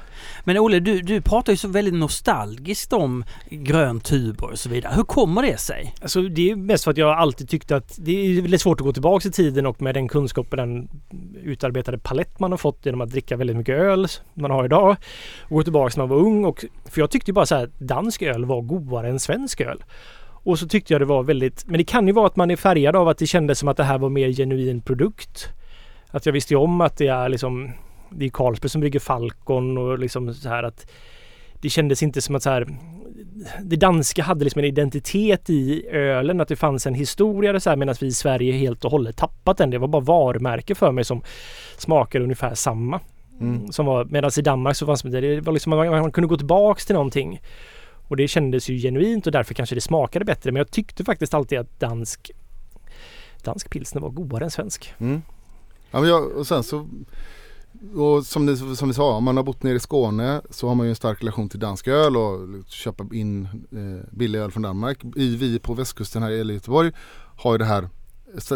Men 0.44 0.58
Olle, 0.58 0.80
du, 0.80 1.00
du 1.00 1.20
pratar 1.20 1.52
ju 1.52 1.56
så 1.56 1.68
väldigt 1.68 1.94
nostalgiskt 1.94 2.92
om 2.92 3.24
grön 3.50 4.00
tuber 4.00 4.50
och 4.50 4.58
så 4.58 4.68
vidare. 4.68 4.92
Hur 4.96 5.02
kommer 5.02 5.42
det 5.42 5.58
sig? 5.58 5.94
Alltså 6.02 6.22
det 6.22 6.50
är 6.50 6.56
mest 6.56 6.84
för 6.84 6.90
att 6.90 6.96
jag 6.96 7.18
alltid 7.18 7.48
tyckte 7.48 7.76
att 7.76 7.98
det 7.98 8.12
är 8.12 8.42
väldigt 8.42 8.60
svårt 8.60 8.80
att 8.80 8.86
gå 8.86 8.92
tillbaka 8.92 9.28
i 9.28 9.32
tiden 9.32 9.66
och 9.66 9.82
med 9.82 9.94
den 9.94 10.08
kunskap 10.08 10.46
och 10.50 10.56
den 10.56 10.88
utarbetade 11.42 11.98
palett 11.98 12.40
man 12.40 12.50
har 12.50 12.58
fått 12.58 12.86
genom 12.86 13.00
att 13.00 13.10
dricka 13.10 13.36
väldigt 13.36 13.56
mycket 13.56 13.78
öl 13.78 14.08
som 14.08 14.24
man 14.34 14.50
har 14.50 14.64
idag. 14.64 14.96
Och 15.40 15.56
gå 15.56 15.62
tillbaka 15.62 15.92
när 15.96 16.06
man 16.06 16.16
var 16.16 16.26
ung 16.26 16.44
och 16.44 16.64
för 16.84 17.00
jag 17.00 17.10
tyckte 17.10 17.32
bara 17.32 17.46
så 17.46 17.54
här 17.54 17.64
att 17.64 17.78
dansk 17.78 18.22
öl 18.22 18.44
var 18.44 18.62
godare 18.62 19.08
än 19.08 19.20
svensk 19.20 19.60
öl. 19.60 19.82
Och 20.48 20.58
så 20.58 20.68
tyckte 20.68 20.94
jag 20.94 21.00
det 21.00 21.06
var 21.06 21.22
väldigt, 21.22 21.64
men 21.66 21.78
det 21.78 21.84
kan 21.84 22.06
ju 22.06 22.12
vara 22.12 22.26
att 22.26 22.36
man 22.36 22.50
är 22.50 22.56
färgad 22.56 22.96
av 22.96 23.08
att 23.08 23.18
det 23.18 23.26
kändes 23.26 23.58
som 23.58 23.68
att 23.68 23.76
det 23.76 23.84
här 23.84 23.98
var 23.98 24.08
mer 24.08 24.32
genuin 24.32 24.80
produkt. 24.80 25.48
Att 26.10 26.26
jag 26.26 26.32
visste 26.32 26.54
ju 26.54 26.58
om 26.58 26.80
att 26.80 26.96
det 26.96 27.06
är 27.06 27.28
liksom 27.28 27.72
det 28.10 28.24
är 28.24 28.28
Carlsberg 28.28 28.70
som 28.70 28.80
brygger 28.80 29.00
Falcon 29.00 29.78
och 29.78 29.98
liksom 29.98 30.34
så 30.34 30.48
här 30.48 30.62
att 30.62 30.90
det 31.60 31.68
kändes 31.68 32.02
inte 32.02 32.20
som 32.20 32.34
att 32.34 32.42
så 32.42 32.50
här 32.50 32.68
det 33.62 33.76
danska 33.76 34.22
hade 34.22 34.44
liksom 34.44 34.58
en 34.58 34.64
identitet 34.64 35.50
i 35.50 35.86
ölen, 35.88 36.40
att 36.40 36.48
det 36.48 36.56
fanns 36.56 36.86
en 36.86 36.94
historia 36.94 37.52
där 37.52 37.58
så 37.58 37.70
här 37.70 37.76
medan 37.76 37.94
vi 38.00 38.06
i 38.06 38.12
Sverige 38.12 38.52
helt 38.52 38.84
och 38.84 38.90
hållet 38.90 39.16
tappat 39.16 39.58
den. 39.58 39.70
Det 39.70 39.78
var 39.78 39.88
bara 39.88 40.02
varumärke 40.02 40.74
för 40.74 40.92
mig 40.92 41.04
som 41.04 41.22
smakade 41.76 42.24
ungefär 42.24 42.54
samma. 42.54 43.00
Mm. 43.40 43.72
Som 43.72 43.86
var, 43.86 44.04
medan 44.04 44.30
i 44.38 44.42
Danmark 44.42 44.76
så 44.76 44.86
fanns 44.86 45.02
det, 45.02 45.20
det 45.20 45.40
var 45.40 45.52
liksom 45.52 45.70
man, 45.70 45.90
man 45.90 46.12
kunde 46.12 46.28
gå 46.28 46.36
tillbaks 46.36 46.86
till 46.86 46.94
någonting. 46.94 47.40
Och 48.08 48.16
det 48.16 48.28
kändes 48.28 48.68
ju 48.68 48.78
genuint 48.78 49.26
och 49.26 49.32
därför 49.32 49.54
kanske 49.54 49.74
det 49.74 49.80
smakade 49.80 50.24
bättre. 50.24 50.52
Men 50.52 50.60
jag 50.60 50.70
tyckte 50.70 51.04
faktiskt 51.04 51.34
alltid 51.34 51.58
att 51.58 51.80
dansk 51.80 52.30
dansk 53.44 53.70
pilsner 53.70 54.00
var 54.00 54.10
godare 54.10 54.44
än 54.44 54.50
svensk. 54.50 54.94
Mm. 54.98 55.22
Ja, 55.90 56.00
men 56.00 56.08
jag, 56.08 56.32
och 56.32 56.46
sen 56.46 56.62
så 56.62 56.88
och 57.94 58.26
som, 58.26 58.46
ni, 58.46 58.56
som 58.56 58.88
vi 58.88 58.94
sa, 58.94 59.16
om 59.16 59.24
man 59.24 59.36
har 59.36 59.44
bott 59.44 59.62
nere 59.62 59.74
i 59.74 59.80
Skåne 59.80 60.40
så 60.50 60.68
har 60.68 60.74
man 60.74 60.86
ju 60.86 60.90
en 60.90 60.96
stark 60.96 61.22
relation 61.22 61.48
till 61.48 61.60
dansk 61.60 61.88
öl 61.88 62.16
och 62.16 62.48
köpa 62.66 63.06
in 63.12 63.44
eh, 63.72 64.08
billig 64.10 64.38
öl 64.38 64.50
från 64.50 64.62
Danmark. 64.62 65.04
I, 65.16 65.36
vi 65.36 65.58
på 65.58 65.74
västkusten 65.74 66.22
här 66.22 66.30
i 66.30 66.52
Göteborg 66.52 66.92
har 67.36 67.52
ju 67.52 67.58
det 67.58 67.64
här 67.64 67.88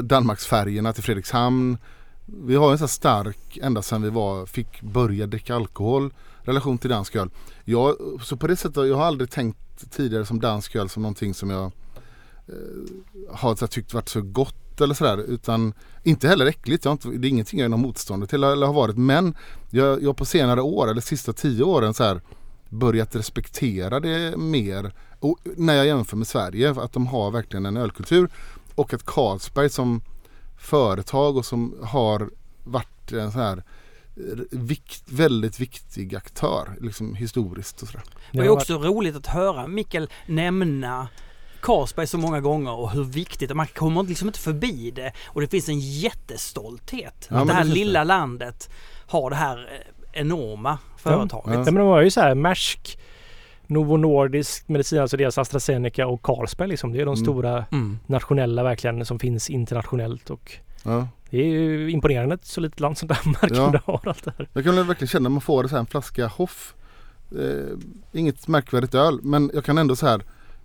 Danmarksfärgerna 0.03 0.93
till 0.93 1.03
Fredrikshamn. 1.03 1.79
Vi 2.27 2.55
har 2.55 2.73
en 2.73 2.79
så 2.79 2.83
här 2.83 2.89
stark, 2.89 3.59
ända 3.63 3.83
sedan 3.83 4.03
vi 4.03 4.11
var, 4.11 4.47
fick 4.47 4.83
börja 4.83 5.27
dricka 5.27 5.55
alkohol, 5.55 6.13
relation 6.43 6.79
till 6.79 6.91
dansk 6.91 7.17
öl. 7.17 7.31
Jag, 7.65 7.97
så 8.23 8.37
på 8.37 8.47
det 8.47 8.57
sättet, 8.57 8.89
jag 8.89 8.97
har 8.97 9.05
aldrig 9.05 9.31
tänkt 9.31 9.91
tidigare 9.91 10.27
som 10.27 10.41
dansk 10.41 10.77
öl 10.77 10.89
som 10.89 11.03
någonting 11.03 11.35
som 11.35 11.51
jag 11.51 11.65
eh, 12.47 13.35
har 13.35 13.57
så 13.57 13.65
här, 13.65 13.69
tyckt 13.69 13.95
varit 13.95 14.09
så 14.09 14.23
gott 14.23 14.81
eller 14.81 14.95
sådär. 14.95 15.19
Utan 15.19 15.75
inte 16.03 16.29
heller 16.29 16.47
äckligt. 16.47 16.85
Jag 16.85 16.91
har 16.91 16.93
inte, 16.93 17.09
det 17.09 17.29
är 17.29 17.31
ingenting 17.31 17.59
jag 17.59 17.65
är 17.65 17.69
någon 17.69 17.81
motståndare 17.81 18.29
till 18.29 18.45
eller 18.45 18.67
har 18.67 18.75
varit. 18.75 18.97
Men 18.97 19.35
jag, 19.71 20.03
jag 20.03 20.17
på 20.17 20.25
senare 20.25 20.63
år 20.63 20.91
eller 20.91 21.01
sista 21.01 21.33
tio 21.33 21.65
åren 21.65 21.95
så 21.95 22.05
här 22.05 22.21
börjat 22.69 23.17
respektera 23.17 24.01
det 24.01 24.37
mer. 24.37 24.93
Och 25.21 25.39
när 25.57 25.75
jag 25.75 25.87
jämför 25.87 26.17
med 26.17 26.27
Sverige, 26.27 26.71
att 26.71 26.93
de 26.93 27.07
har 27.07 27.31
verkligen 27.31 27.67
en 27.67 27.77
ölkultur. 27.77 28.29
Och 28.75 28.95
att 28.95 29.07
Carlsberg 29.07 29.71
som 29.71 30.03
företag 30.59 31.37
och 31.37 31.47
som 31.47 31.75
har 31.83 32.31
varit 32.65 33.13
en 33.13 33.33
så 33.33 33.39
här 33.39 33.57
eh, 33.57 33.63
vikt, 34.51 35.03
väldigt 35.13 35.61
viktig 35.61 36.15
aktör 36.17 36.69
liksom 36.81 37.15
historiskt 37.15 37.83
och 37.83 37.89
sådär. 37.89 38.03
Det 38.33 38.39
var 38.39 38.45
ju 38.45 38.51
också 38.51 38.75
roligt 38.79 39.17
att 39.17 39.27
höra 39.27 39.67
Mikael 39.67 40.09
nämna 40.27 41.09
Carlsberg 41.61 42.07
så 42.07 42.19
många 42.19 42.41
gånger 42.41 42.73
och 42.73 42.91
hur 42.91 43.05
viktigt, 43.05 43.55
man 43.57 43.67
kommer 43.67 44.03
liksom 44.03 44.29
inte 44.29 44.39
förbi 44.39 44.91
det. 44.91 45.13
Och 45.27 45.41
det 45.41 45.47
finns 45.49 45.69
en 45.69 45.81
jättestolthet. 45.81 47.29
Ja, 47.31 47.37
att 47.41 47.47
det 47.47 47.53
här 47.55 47.65
lilla 47.65 47.99
det. 47.99 48.05
landet 48.05 48.71
har 49.07 49.31
det 49.31 49.37
här 49.37 49.59
eh, 49.59 50.21
enorma 50.21 50.79
företaget. 50.97 51.47
Ja. 51.47 51.53
Ja, 51.59 51.65
men 51.65 51.75
de 51.75 51.87
var 51.87 52.01
ju 52.03 52.11
så 52.11 52.21
här 52.21 52.35
Maersk, 52.35 52.99
Novo 53.67 53.97
Nordisk 53.97 54.69
medicin, 54.69 55.01
alltså 55.01 55.17
deras 55.17 55.39
AstraZeneca 55.39 56.07
och 56.07 56.23
Carlsberg 56.23 56.69
liksom. 56.69 56.93
Det 56.93 57.01
är 57.01 57.05
de 57.07 57.15
Mm. 57.15 57.25
stora 57.25 57.65
Mm. 57.73 57.99
nationella 58.07 58.63
verkligen 58.63 59.07
som 59.07 59.19
finns 59.19 59.51
internationellt 59.51 60.31
och 60.31 60.53
Ja. 60.85 61.09
det 61.31 61.39
är 61.39 61.45
ju 61.47 61.91
imponerande 61.91 62.35
ett 62.35 62.45
så 62.47 62.61
litet 62.61 62.81
land 62.81 62.99
som 62.99 63.09
Danmark 63.09 63.51
Ja. 63.51 63.81
har 63.85 64.09
allt 64.09 64.25
det 64.25 64.33
här. 64.39 64.49
Jag 64.53 64.65
kan 64.65 64.87
verkligen 64.87 65.09
känna 65.09 65.27
att 65.27 65.33
man 65.33 65.41
får 65.41 65.65
så 65.69 65.75
här 65.75 65.81
en 65.81 65.87
flaska 65.87 66.27
Hoff. 66.27 66.75
Eh, 67.39 67.79
inget 68.13 68.49
märkvärdigt 68.49 68.95
öl 68.95 69.19
men 69.23 69.51
jag 69.55 69.65
kan 69.65 69.79
ändå 69.79 69.97
så 69.97 70.07
här 70.07 70.23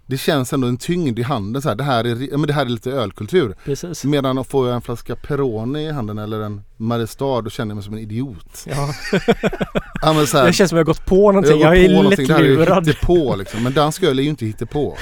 det 0.07 0.17
känns 0.17 0.53
ändå 0.53 0.67
en 0.67 0.77
tyngd 0.77 1.19
i 1.19 1.23
handen 1.23 1.61
så 1.61 1.69
här. 1.69 1.75
Det 1.75 1.83
här 1.83 2.07
är, 2.07 2.37
men 2.37 2.47
det 2.47 2.53
här 2.53 2.65
är 2.65 2.69
lite 2.69 2.91
ölkultur. 2.91 3.55
Precis. 3.65 4.03
Medan 4.03 4.45
får 4.45 4.67
jag 4.67 4.75
en 4.75 4.81
flaska 4.81 5.15
Peroni 5.15 5.83
i 5.83 5.91
handen 5.91 6.17
eller 6.17 6.41
en 6.41 6.61
Mariestad 6.77 7.41
då 7.41 7.49
känner 7.49 7.69
jag 7.69 7.75
mig 7.75 7.83
som 7.83 7.93
en 7.93 7.99
idiot. 7.99 8.65
Ja. 8.65 8.93
Ja, 10.01 10.13
men 10.13 10.27
så 10.27 10.37
här, 10.37 10.45
Det 10.45 10.53
känns 10.53 10.69
som 10.69 10.77
jag 10.77 10.85
har 10.85 10.93
gått 10.93 11.05
på 11.05 11.31
någonting. 11.31 11.59
Jag, 11.59 11.75
går 11.75 11.83
är 11.83 11.87
på 11.87 11.93
någonting, 11.93 12.27
det 12.27 12.33
här 12.33 12.43
är 12.43 12.47
lättlurad. 12.47 12.87
hittepå 12.87 13.35
liksom. 13.35 13.63
Men 13.63 13.73
dansk 13.73 14.03
öl 14.03 14.19
är 14.19 14.23
ju 14.23 14.29
inte 14.29 14.45
hittepå. 14.45 14.97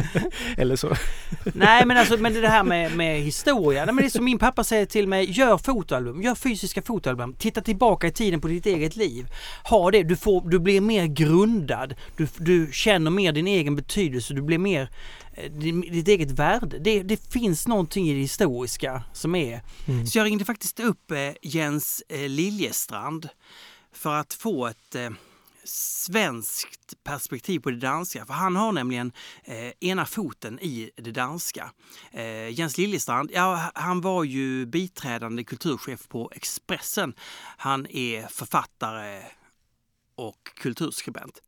Eller 0.56 0.76
så. 0.76 0.88
Nej 1.54 1.86
men 1.86 1.96
alltså 1.96 2.16
men 2.16 2.34
det 2.34 2.48
här 2.48 2.62
med, 2.62 2.96
med 2.96 3.20
historia. 3.20 3.84
Nej, 3.84 3.94
men 3.94 4.02
det 4.02 4.08
är 4.08 4.10
som 4.10 4.24
min 4.24 4.38
pappa 4.38 4.64
säger 4.64 4.86
till 4.86 5.08
mig. 5.08 5.30
Gör 5.30 5.58
fotoalbum. 5.58 6.22
Gör 6.22 6.34
fysiska 6.34 6.82
fotoalbum. 6.82 7.34
Titta 7.38 7.60
tillbaka 7.60 8.06
i 8.06 8.10
tiden 8.10 8.40
på 8.40 8.48
ditt 8.48 8.66
eget 8.66 8.96
liv. 8.96 9.26
Ha 9.64 9.90
det. 9.90 10.02
Du, 10.02 10.16
får, 10.16 10.50
du 10.50 10.58
blir 10.58 10.80
mer 10.80 11.06
grundad. 11.06 11.94
Du, 12.16 12.28
du 12.36 12.68
känner 12.72 13.10
mer 13.10 13.32
din 13.32 13.46
egen 13.46 13.76
betydelse. 13.76 14.34
Du 14.34 14.42
blir 14.48 14.58
mer 14.58 14.90
eh, 15.32 15.52
ditt 15.52 16.08
eget 16.08 16.30
värde. 16.30 16.78
Det, 16.78 17.02
det 17.02 17.32
finns 17.32 17.66
någonting 17.66 18.08
i 18.08 18.14
det 18.14 18.20
historiska 18.20 19.02
som 19.12 19.34
är. 19.34 19.62
Så 20.06 20.18
jag 20.18 20.24
ringde 20.24 20.44
faktiskt 20.44 20.80
upp 20.80 21.10
eh, 21.10 21.32
Jens 21.42 22.02
eh, 22.08 22.28
Liljestrand 22.28 23.28
för 23.92 24.14
att 24.14 24.34
få 24.34 24.66
ett 24.66 24.96
svenskt 25.68 27.04
perspektiv 27.04 27.60
på 27.60 27.70
det 27.70 27.76
danska. 27.76 28.26
För 28.26 28.34
han 28.34 28.56
har 28.56 28.72
nämligen 28.72 29.12
eh, 29.44 29.72
ena 29.80 30.06
foten 30.06 30.58
i 30.60 30.90
det 30.96 31.10
danska. 31.10 31.70
Eh, 32.12 32.48
Jens 32.48 32.78
Liljestrand, 32.78 33.30
ja, 33.34 33.70
han 33.74 34.00
var 34.00 34.24
ju 34.24 34.66
biträdande 34.66 35.44
kulturchef 35.44 36.08
på 36.08 36.30
Expressen. 36.34 37.14
Han 37.56 37.86
är 37.86 38.26
författare 38.26 39.22
och 40.14 40.50
kulturskribent. 40.54 41.42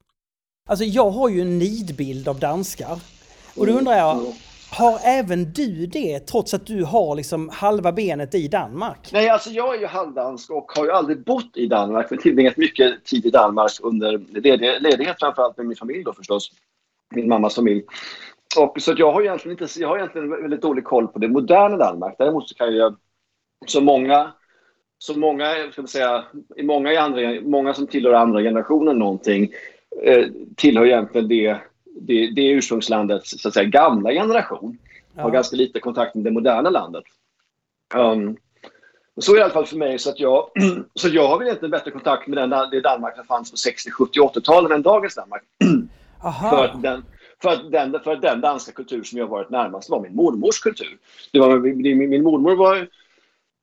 Alltså 0.69 0.85
jag 0.85 1.11
har 1.11 1.29
ju 1.29 1.41
en 1.41 1.59
nidbild 1.59 2.29
av 2.29 2.39
danskar. 2.39 2.99
Och 3.57 3.67
då 3.67 3.73
undrar 3.73 3.97
jag, 3.97 4.35
har 4.73 4.99
även 5.05 5.53
du 5.53 5.87
det 5.87 6.21
trots 6.21 6.55
att 6.55 6.67
du 6.67 6.85
har 6.85 7.17
liksom 7.17 7.49
halva 7.49 7.93
benet 7.93 8.35
i 8.35 8.49
Danmark? 8.49 9.11
Nej, 9.13 9.29
alltså 9.29 9.51
jag 9.51 9.75
är 9.75 9.81
ju 9.81 9.87
halvdansk 9.87 10.51
och 10.51 10.73
har 10.77 10.85
ju 10.85 10.91
aldrig 10.91 11.25
bott 11.25 11.57
i 11.57 11.67
Danmark. 11.67 12.11
Men 12.11 12.19
tillbringat 12.19 12.57
mycket 12.57 13.05
tid 13.05 13.27
i 13.27 13.31
Danmark 13.31 13.71
under 13.83 14.19
ledig- 14.19 14.81
ledighet 14.81 15.17
framförallt 15.21 15.57
med 15.57 15.67
min 15.67 15.77
familj 15.77 16.05
då 16.05 16.13
förstås. 16.13 16.51
Min 17.15 17.29
mammas 17.29 17.55
familj. 17.55 17.83
Och, 18.59 18.77
så 18.81 18.93
att 18.93 18.99
jag 18.99 19.13
har 19.13 19.23
egentligen 19.23 19.59
inte, 19.61 19.81
jag 19.81 19.89
har 19.89 19.97
egentligen 19.97 20.31
väldigt 20.31 20.63
dålig 20.63 20.85
koll 20.85 21.09
på 21.09 21.19
det 21.19 21.29
moderna 21.29 21.77
Danmark. 21.77 22.15
Däremot 22.19 22.49
så 22.49 22.55
kan 22.55 22.75
jag, 22.77 22.97
så 23.67 23.81
många, 23.81 24.33
så 24.99 25.19
många, 25.19 25.55
ska 25.73 25.83
man 25.83 25.89
säga, 25.89 26.25
många, 26.63 26.93
i 26.93 26.97
andra, 26.97 27.21
många 27.43 27.75
som 27.75 27.87
tillhör 27.87 28.13
andra 28.13 28.43
generationen 28.43 28.99
någonting, 28.99 29.53
eh, 30.03 30.27
tillhör 30.57 30.87
egentligen 30.87 31.29
det, 31.29 31.59
det, 32.01 32.31
det 32.31 32.49
ursprungslandets 32.49 33.41
så 33.43 33.49
att 33.49 33.55
säga, 33.55 33.69
gamla 33.69 34.13
generation. 34.13 34.79
Har 35.17 35.31
ganska 35.31 35.57
lite 35.57 35.81
kontakt 35.81 36.15
med 36.15 36.25
det 36.25 36.31
moderna 36.31 36.71
landet. 36.71 37.05
Um, 37.95 38.37
så 39.17 39.33
är 39.33 39.35
det 39.35 39.41
i 39.41 39.45
alla 39.45 39.53
fall 39.53 39.67
för 39.67 39.77
mig. 39.77 39.99
Så, 39.99 40.11
att 40.11 40.21
jag, 40.21 40.51
så 40.95 41.09
jag 41.09 41.29
har 41.29 41.39
väl 41.39 41.47
egentligen 41.47 41.71
bättre 41.71 41.91
kontakt 41.91 42.27
med 42.27 42.39
den, 42.39 42.71
det 42.71 42.81
Danmark 42.81 43.17
som 43.17 43.25
fanns 43.25 43.51
på 43.51 43.57
60, 43.57 43.91
70, 43.91 44.21
80-talet 44.21 44.73
än 44.73 44.83
dagens 44.83 45.15
Danmark. 45.15 45.43
För 46.51 46.65
att, 46.65 46.83
den, 46.83 47.05
för, 47.43 47.51
att 47.51 47.73
den, 47.73 48.01
för 48.05 48.13
att 48.13 48.23
den 48.23 48.41
danska 48.41 48.73
kultur 48.73 49.03
som 49.03 49.19
jag 49.19 49.27
varit 49.27 49.51
närmast 49.51 49.91
var 49.91 50.01
min 50.01 50.15
mormors 50.17 50.61
kultur. 50.61 50.99
Det 51.33 51.39
var, 51.39 51.59
min, 51.59 52.11
min 52.11 52.23
mormor 52.23 52.57
var, 52.57 52.89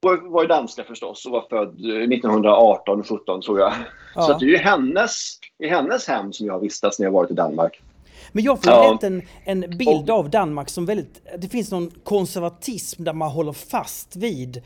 var, 0.00 0.30
var 0.30 0.42
ju 0.42 0.48
danska 0.48 0.84
förstås 0.84 1.26
och 1.26 1.32
var 1.32 1.44
född 1.50 1.68
eh, 1.84 1.96
1918, 1.96 3.04
17 3.04 3.42
tror 3.42 3.60
jag. 3.60 3.72
Så 4.14 4.32
att 4.32 4.38
det 4.40 4.46
är 4.46 4.48
ju 4.50 4.56
hennes, 4.56 5.38
i 5.58 5.68
hennes 5.68 6.08
hem 6.08 6.32
som 6.32 6.46
jag 6.46 6.54
har 6.54 6.60
vistats 6.60 6.98
när 6.98 7.06
jag 7.06 7.12
varit 7.12 7.30
i 7.30 7.34
Danmark. 7.34 7.80
Men 8.32 8.44
jag 8.44 8.62
får 8.62 8.72
Ja. 8.72 8.98
en, 9.02 9.22
en 9.44 9.60
bild 9.78 10.10
av 10.10 10.30
Danmark 10.30 10.68
som 10.68 10.86
väldigt... 10.86 11.22
Det 11.38 11.48
finns 11.48 11.70
någon 11.70 11.90
konservatism 12.04 13.04
där 13.04 13.12
man 13.12 13.30
håller 13.30 13.52
fast 13.52 14.16
vid 14.16 14.62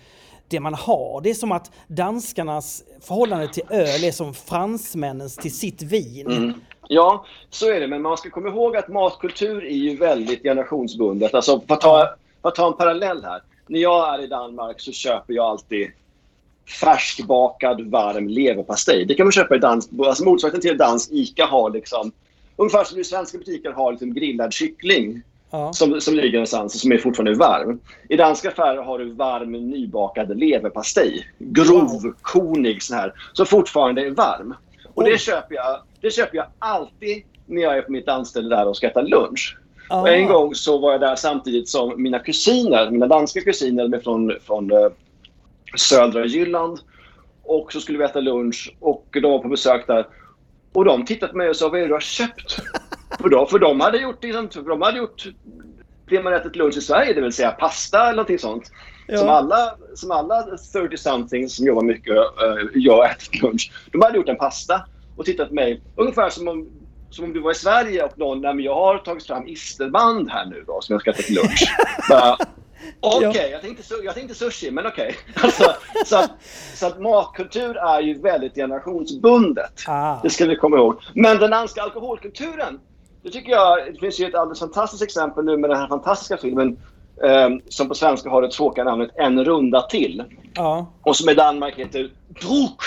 det 0.48 0.60
man 0.60 0.74
har. 0.74 1.20
Det 1.20 1.30
är 1.30 1.34
som 1.34 1.52
att 1.52 1.70
danskarnas 1.86 2.84
förhållande 3.00 3.48
till 3.48 3.62
öl 3.70 4.04
är 4.04 4.12
som 4.12 4.34
fransmännens 4.34 5.36
till 5.36 5.54
sitt 5.56 5.82
vin. 5.82 6.54
Ja, 6.88 7.24
så 7.50 7.70
är 7.72 7.80
det. 7.80 7.86
Men 7.88 8.02
man 8.02 8.16
ska 8.16 8.30
komma 8.30 8.48
ihåg 8.48 8.76
att 8.76 8.88
matkultur 8.88 9.64
är 9.64 9.76
ju 9.76 9.96
väldigt 9.96 10.42
generationsbundet. 10.42 11.34
Alltså, 11.34 11.60
för 11.60 11.74
att 11.74 11.80
ta, 11.80 12.08
för 12.42 12.48
att 12.48 12.54
ta 12.54 12.66
en 12.66 12.76
parallell 12.76 13.24
här. 13.24 13.42
När 13.72 13.80
jag 13.80 14.14
är 14.14 14.24
i 14.24 14.26
Danmark 14.26 14.80
så 14.80 14.92
köper 14.92 15.34
jag 15.34 15.44
alltid 15.44 15.90
färskbakad 16.80 17.90
varm 17.90 18.28
leverpastej. 18.28 19.04
Det 19.04 19.14
kan 19.14 19.26
man 19.26 19.32
köpa 19.32 19.54
i 19.56 19.58
dans, 19.58 19.88
alltså 20.06 20.24
motsvarigheten 20.24 20.60
till 20.60 20.78
dansk 20.78 21.10
ICA 21.12 21.46
har 21.46 21.70
liksom 21.70 22.12
ungefär 22.56 22.84
som 22.84 22.98
i 22.98 23.04
svenska 23.04 23.38
butiker 23.38 23.72
har 23.72 23.92
liksom 23.92 24.14
grillad 24.14 24.52
kyckling. 24.52 25.22
Ja. 25.50 25.72
som, 25.72 26.00
som 26.00 26.14
ligger 26.14 26.32
någonstans 26.32 26.74
och 26.74 26.80
som 26.80 26.92
är 26.92 26.98
fortfarande 26.98 27.34
varm. 27.34 27.80
I 28.08 28.16
danska 28.16 28.48
affärer 28.48 28.82
har 28.82 28.98
du 28.98 29.10
varm 29.10 29.52
nybakad 29.52 30.38
leverpastej. 30.38 31.26
Grov, 31.38 32.14
kornig 32.22 32.82
sån 32.82 32.96
här. 32.96 33.12
Som 33.32 33.46
fortfarande 33.46 34.06
är 34.06 34.10
varm. 34.10 34.54
Och 34.94 35.04
det 35.04 35.20
köper, 35.20 35.54
jag, 35.54 35.80
det 36.00 36.10
köper 36.10 36.36
jag 36.36 36.46
alltid 36.58 37.22
när 37.46 37.62
jag 37.62 37.78
är 37.78 37.82
på 37.82 37.92
mitt 37.92 38.08
anställe 38.08 38.56
där 38.56 38.68
och 38.68 38.76
ska 38.76 38.86
äta 38.86 39.02
lunch. 39.02 39.56
Och 39.92 40.08
en 40.08 40.26
gång 40.26 40.54
så 40.54 40.78
var 40.78 40.92
jag 40.92 41.00
där 41.00 41.16
samtidigt 41.16 41.68
som 41.68 42.02
mina 42.02 42.18
kusiner, 42.18 42.90
mina 42.90 43.06
danska 43.06 43.40
kusiner 43.40 43.88
med 43.88 44.02
från, 44.02 44.32
från 44.46 44.72
eh, 44.72 44.88
södra 45.76 46.24
Jylland. 46.24 46.78
Och 47.42 47.72
så 47.72 47.80
skulle 47.80 47.98
vi 47.98 48.04
äta 48.04 48.20
lunch 48.20 48.76
och 48.80 49.06
de 49.12 49.22
var 49.22 49.38
på 49.38 49.48
besök 49.48 49.86
där. 49.86 50.06
Och 50.72 50.84
de 50.84 51.04
tittade 51.04 51.32
på 51.32 51.38
mig 51.38 51.48
och 51.48 51.56
sa, 51.56 51.68
vad 51.68 51.78
är 51.78 51.82
det 51.82 51.88
du 51.88 51.92
har 51.92 52.00
köpt? 52.00 52.56
för, 53.20 53.28
då, 53.28 53.46
för 53.46 53.58
de 53.58 53.80
hade 53.80 53.98
gjort, 53.98 54.24
liksom, 54.24 54.48
de 54.64 54.82
hade 54.82 54.98
gjort 54.98 55.26
det 56.08 56.22
man 56.22 56.32
ätit 56.32 56.56
lunch 56.56 56.76
i 56.76 56.80
Sverige, 56.80 57.12
det 57.12 57.20
vill 57.20 57.32
säga 57.32 57.50
pasta 57.50 58.02
eller 58.02 58.12
någonting 58.12 58.38
sånt. 58.38 58.70
Som 59.18 59.28
alla, 59.28 59.74
som 59.94 60.10
alla 60.10 60.46
30-somethings 60.74 61.48
som 61.48 61.66
jobbar 61.66 61.82
mycket 61.82 62.16
uh, 62.16 62.70
jag 62.74 63.10
ätit 63.10 63.42
lunch. 63.42 63.72
De 63.92 64.02
hade 64.02 64.16
gjort 64.16 64.28
en 64.28 64.36
pasta 64.36 64.80
och 65.16 65.24
tittat 65.24 65.48
på 65.48 65.54
mig 65.54 65.82
ungefär 65.96 66.30
som 66.30 66.48
om, 66.48 66.68
som 67.14 67.24
om 67.24 67.32
du 67.32 67.40
var 67.40 67.50
i 67.50 67.54
Sverige 67.54 68.04
och 68.04 68.18
någon, 68.18 68.40
nej 68.40 68.54
men 68.54 68.64
jag 68.64 68.74
har 68.74 68.98
tagit 68.98 69.26
fram 69.26 69.48
isterband 69.48 70.30
här 70.30 70.46
nu 70.46 70.64
då 70.66 70.80
som 70.80 70.92
jag 70.92 71.00
ska 71.00 71.10
äta 71.10 71.22
till 71.22 71.34
lunch. 71.34 71.76
Okej, 73.00 73.50
jag, 73.52 73.60
tänkte, 73.60 73.94
jag 74.04 74.14
tänkte 74.14 74.34
sushi, 74.34 74.70
men 74.70 74.86
okej. 74.86 75.16
Alltså, 75.34 75.74
så, 76.06 76.16
att, 76.16 76.30
så 76.74 76.86
att 76.86 77.00
matkultur 77.00 77.76
är 77.76 78.00
ju 78.00 78.18
väldigt 78.18 78.54
generationsbundet. 78.54 79.84
Ah. 79.86 80.16
Det 80.22 80.30
ska 80.30 80.46
vi 80.46 80.56
komma 80.56 80.76
ihåg. 80.76 81.02
Men 81.14 81.38
den 81.38 81.50
danska 81.50 81.82
alkoholkulturen, 81.82 82.80
det 83.22 83.30
tycker 83.30 83.52
jag, 83.52 83.94
det 83.94 84.00
finns 84.00 84.20
ju 84.20 84.26
ett 84.26 84.34
alldeles 84.34 84.58
fantastiskt 84.58 85.02
exempel 85.02 85.44
nu 85.44 85.56
med 85.56 85.70
den 85.70 85.78
här 85.78 85.88
fantastiska 85.88 86.36
filmen 86.36 86.78
eh, 87.24 87.48
som 87.68 87.88
på 87.88 87.94
svenska 87.94 88.30
har 88.30 88.42
det 88.42 88.50
tråkiga 88.50 88.84
namnet 88.84 89.10
En 89.14 89.44
runda 89.44 89.82
till. 89.82 90.24
Ja. 90.54 90.92
Och 91.02 91.16
som 91.16 91.28
i 91.28 91.34
Danmark 91.34 91.74
heter 91.74 92.10
Druk. 92.28 92.80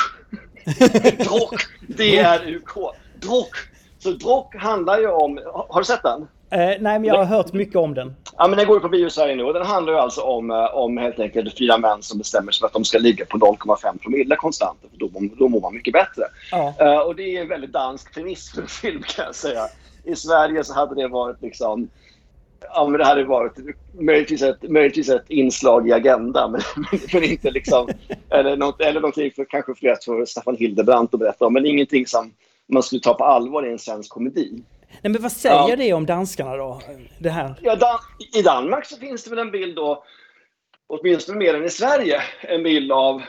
Druk. 1.18 1.61
D-R-U-K. 1.88 2.91
Druk. 3.15 3.74
Så 4.06 4.11
Druk 4.11 4.56
handlar 4.56 4.99
ju 4.99 5.07
om, 5.07 5.40
har 5.69 5.82
du 5.82 5.86
sett 5.86 6.03
den? 6.03 6.22
Eh, 6.49 6.60
nej, 6.60 6.80
men 6.80 7.03
jag 7.03 7.18
har 7.18 7.26
hört 7.26 7.53
mycket 7.53 7.76
om 7.76 7.94
den. 7.94 8.15
Ja, 8.38 8.48
men 8.48 8.57
den 8.57 8.68
går 8.68 8.77
ju 8.77 8.82
på 8.82 8.90
bio 8.90 9.07
i 9.07 9.10
Sverige 9.10 9.36
nu 9.36 9.44
och 9.44 9.53
den 9.53 9.65
handlar 9.65 9.94
ju 9.94 9.99
alltså 9.99 10.22
om, 10.22 10.52
eh, 10.52 10.76
om 10.76 10.98
helt 10.98 11.19
enkelt 11.19 11.57
fyra 11.57 11.77
män 11.77 12.02
som 12.02 12.18
bestämmer 12.18 12.52
sig 12.52 12.60
för 12.60 12.68
att 12.68 12.73
de 12.73 12.86
ska 12.86 12.98
ligga 12.98 13.26
på 13.26 13.38
0,5 13.38 13.98
promille 13.98 14.36
konstant. 14.36 14.80
För 14.91 14.98
då, 14.98 15.10
då 15.38 15.48
mår 15.48 15.61
man 15.61 15.73
mycket 15.73 15.94
bättre. 15.94 16.23
Ja. 16.52 16.73
Eh, 16.80 16.99
och 16.99 17.15
det 17.15 17.38
är 17.38 17.41
en 17.41 17.48
väldigt 17.48 17.73
dansk 17.73 18.14
premiss 18.14 18.52
för 18.52 18.61
en 18.61 18.68
film 18.68 19.03
kan 19.07 19.26
jag 19.26 19.36
säga. 19.36 19.61
I 20.03 20.15
Sverige 20.15 20.64
så 20.64 20.73
hade 20.73 20.95
det 20.95 21.07
varit 21.07 21.41
liksom 21.41 21.90
Ja, 22.73 22.88
men 22.88 22.99
det 22.99 23.06
hade 23.06 23.23
varit 23.23 23.53
möjligtvis 23.99 24.41
ett, 24.41 24.69
möjligtvis 24.69 25.10
ett 25.10 25.30
inslag 25.30 25.90
i 25.90 25.91
Agenda, 25.91 26.48
men, 26.52 26.61
men 27.14 27.23
inte 27.23 27.52
liksom... 27.52 27.88
Eller, 28.30 28.57
något, 28.57 28.82
eller 28.82 29.02
någonting 29.02 29.32
för 29.32 29.45
kanske 29.45 29.76
fler 29.76 29.98
för 30.06 30.26
Staffan 30.26 30.57
Hildebrandt 30.57 31.14
att 31.14 31.19
berätta 31.19 31.45
om, 31.45 31.53
men 31.53 31.65
ingenting 31.65 32.07
som 32.07 32.32
man 32.73 32.83
skulle 32.83 33.01
ta 33.01 33.13
på 33.13 33.23
allvar 33.23 33.67
i 33.67 33.71
en 33.71 33.79
svensk 33.79 34.09
komedi. 34.09 34.63
Nej, 35.01 35.11
men 35.11 35.21
vad 35.21 35.31
säger 35.31 35.69
Ja. 35.69 35.75
det 35.75 35.93
om 35.93 36.05
danskarna 36.05 36.55
då? 36.57 36.81
Det 37.19 37.29
här. 37.29 37.55
Ja, 37.61 37.75
Dan 37.75 37.99
I 38.33 38.41
Danmark 38.41 38.85
så 38.85 38.97
finns 38.97 39.23
det 39.23 39.29
väl 39.29 39.39
en 39.39 39.51
bild 39.51 39.75
då, 39.75 40.03
åtminstone 40.87 41.37
mer 41.37 41.53
än 41.53 41.65
i 41.65 41.69
Sverige, 41.69 42.21
en 42.41 42.63
bild 42.63 42.91
av 42.91 43.21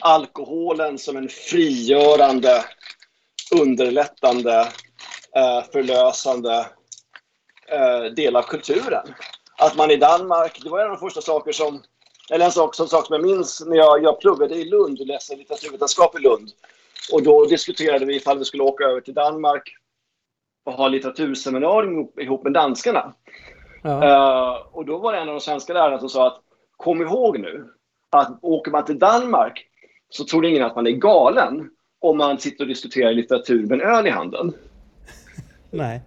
alkoholen 0.00 0.98
som 0.98 1.16
en 1.16 1.28
frigörande, 1.28 2.64
underlättande, 3.60 4.60
eh, 5.36 5.62
förlösande 5.72 6.66
eh, 7.68 8.02
del 8.16 8.36
av 8.36 8.42
kulturen. 8.42 9.14
Att 9.58 9.76
man 9.76 9.90
i 9.90 9.96
Danmark, 9.96 10.60
det 10.62 10.70
var 10.70 10.78
en 10.78 10.84
av 10.84 10.90
de 10.90 10.98
första 11.00 11.20
saker 11.20 11.52
som, 11.52 11.82
eller 12.30 12.44
en 12.44 12.52
sak, 12.52 12.74
som, 12.74 12.88
sak 12.88 13.06
som 13.06 13.14
jag 13.14 13.26
minns 13.26 13.62
när 13.66 13.76
jag, 13.76 14.02
jag 14.02 14.20
pluggade 14.20 14.54
i 14.54 14.64
Lund 14.64 15.00
och 15.00 15.06
läste 15.06 15.36
litteraturvetenskap 15.36 16.18
i 16.18 16.22
Lund. 16.22 16.48
Och 17.12 17.22
då 17.22 17.44
diskuterade 17.44 18.04
vi 18.04 18.16
ifall 18.16 18.38
vi 18.38 18.44
skulle 18.44 18.62
åka 18.62 18.84
över 18.84 19.00
till 19.00 19.14
Danmark 19.14 19.76
och 20.64 20.72
ha 20.72 20.88
litteraturseminarium 20.88 22.08
ihop, 22.20 22.44
med 22.44 22.52
danskarna. 22.52 23.14
Ja. 23.82 24.04
Eh, 24.04 24.66
och 24.72 24.86
då 24.86 24.98
var 24.98 25.12
det 25.12 25.18
en 25.18 25.28
av 25.28 25.34
de 25.34 25.40
svenska 25.40 25.72
lärarna 25.72 25.98
som 25.98 26.08
sa 26.08 26.26
att 26.26 26.40
kom 26.76 27.02
ihåg 27.02 27.38
nu 27.38 27.68
att 28.10 28.38
åker 28.42 28.70
man 28.70 28.84
till 28.84 28.98
Danmark 28.98 29.66
så 30.08 30.24
tror 30.24 30.46
ingen 30.46 30.64
att 30.64 30.76
man 30.76 30.86
är 30.86 30.90
galen 30.90 31.70
om 32.00 32.18
man 32.18 32.38
sitter 32.38 32.64
och 32.64 32.68
diskuterar 32.68 33.12
litteratur 33.12 33.66
med 33.66 33.80
en 33.80 33.88
öl 33.88 34.06
i 34.06 34.10
handen. 34.10 34.52
Nej. 35.70 36.00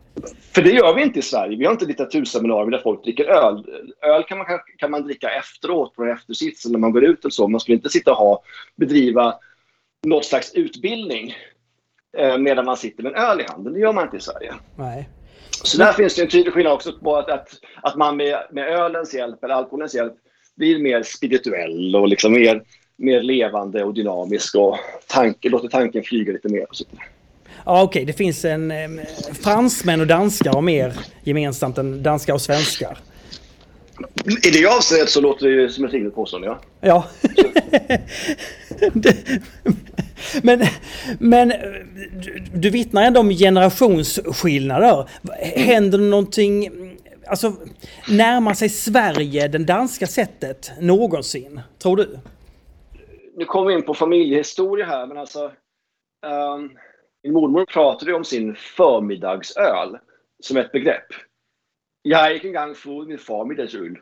För 0.53 0.61
det 0.61 0.69
gör 0.69 0.95
vi 0.95 1.03
inte 1.03 1.19
i 1.19 1.21
Sverige. 1.21 1.57
Vi 1.57 1.65
har 1.65 1.71
inte 1.71 1.85
litteraturseminarier 1.85 2.71
där 2.71 2.79
folk 2.83 3.03
dricker 3.03 3.25
öl. 3.25 3.65
Öl 4.01 4.23
kan 4.23 4.37
man, 4.37 4.47
kan 4.77 4.91
man 4.91 5.03
dricka 5.03 5.29
efteråt 5.29 5.95
på 5.95 6.03
en 6.03 6.11
eftersits 6.11 6.65
när 6.65 6.79
man 6.79 6.91
går 6.91 7.03
ut 7.03 7.23
eller 7.23 7.31
så. 7.31 7.47
Man 7.47 7.59
skulle 7.59 7.75
inte 7.75 7.89
sitta 7.89 8.11
och 8.11 8.17
ha, 8.17 8.43
bedriva 8.75 9.35
något 10.03 10.25
slags 10.25 10.53
utbildning 10.53 11.35
eh, 12.17 12.37
medan 12.37 12.65
man 12.65 12.77
sitter 12.77 13.03
med 13.03 13.11
en 13.11 13.23
öl 13.23 13.41
i 13.41 13.45
handen. 13.47 13.73
Det 13.73 13.79
gör 13.79 13.93
man 13.93 14.03
inte 14.03 14.17
i 14.17 14.21
Sverige. 14.21 14.53
Nej. 14.75 15.09
Så 15.63 15.77
där 15.77 15.93
finns 15.93 16.15
det 16.15 16.21
en 16.21 16.29
tydlig 16.29 16.53
skillnad 16.53 16.73
också 16.73 16.93
på 16.93 17.15
att, 17.15 17.29
att, 17.29 17.49
att 17.81 17.95
man 17.95 18.17
med, 18.17 18.37
med 18.51 18.67
ölens 18.67 19.13
hjälp 19.13 19.43
eller 19.43 19.53
alkoholens 19.53 19.95
hjälp 19.95 20.13
blir 20.55 20.79
mer 20.79 21.03
spirituell 21.03 21.95
och 21.95 22.07
liksom 22.07 22.33
mer, 22.33 22.63
mer 22.97 23.21
levande 23.21 23.83
och 23.83 23.93
dynamisk 23.93 24.55
och 24.55 24.77
tanke, 25.07 25.49
låter 25.49 25.67
tanken 25.67 26.03
flyga 26.03 26.33
lite 26.33 26.49
mer. 26.49 26.69
Och 26.69 26.75
så. 26.75 26.85
Ja, 27.65 27.83
okej. 27.83 28.05
Det 28.05 28.13
finns 28.13 28.45
en... 28.45 28.71
Eh, 28.71 28.89
fransmän 29.43 30.01
och 30.01 30.07
danskar 30.07 30.53
har 30.53 30.61
mer 30.61 30.93
gemensamt 31.23 31.77
än 31.77 32.03
danskar 32.03 32.33
och 32.33 32.41
svenskar. 32.41 32.97
I 34.43 34.49
det 34.51 34.65
avseendet 34.65 35.09
så 35.09 35.21
låter 35.21 35.47
det 35.47 35.51
ju 35.51 35.69
som 35.69 35.85
ett 35.85 35.93
rimligt 35.93 36.15
påstående, 36.15 36.47
ja. 36.47 36.59
Ja. 36.81 37.07
Men, 40.43 40.61
men 41.19 41.49
du, 42.23 42.43
du 42.53 42.69
vittnar 42.69 43.03
ändå 43.03 43.19
om 43.19 43.29
generationsskillnader. 43.29 45.09
Händer 45.55 45.97
det 45.97 46.03
någonting... 46.03 46.69
Alltså, 47.27 47.53
närmar 48.09 48.53
sig 48.53 48.69
Sverige 48.69 49.47
det 49.47 49.57
danska 49.57 50.07
sättet 50.07 50.71
någonsin? 50.79 51.61
Tror 51.79 51.97
du? 51.97 52.19
nu 53.35 53.45
kommer 53.45 53.67
vi 53.67 53.73
in 53.73 53.85
på 53.85 53.93
familjehistoria 53.93 54.85
här, 54.85 55.07
men 55.07 55.17
alltså... 55.17 55.51
ehm, 56.25 56.71
min 57.23 57.33
mormor 57.33 57.65
pratade 57.65 58.11
ju 58.11 58.17
om 58.17 58.23
sin 58.23 58.55
förmiddagsöl 58.55 59.97
som 60.39 60.57
ett 60.57 60.71
begrepp. 60.71 61.07
Jag 62.05 62.33
gick 62.33 62.43
en 62.43 62.53
gång 62.53 62.75
få 62.75 63.05
min 63.05 63.17
förmiddagsöl. 63.17 63.97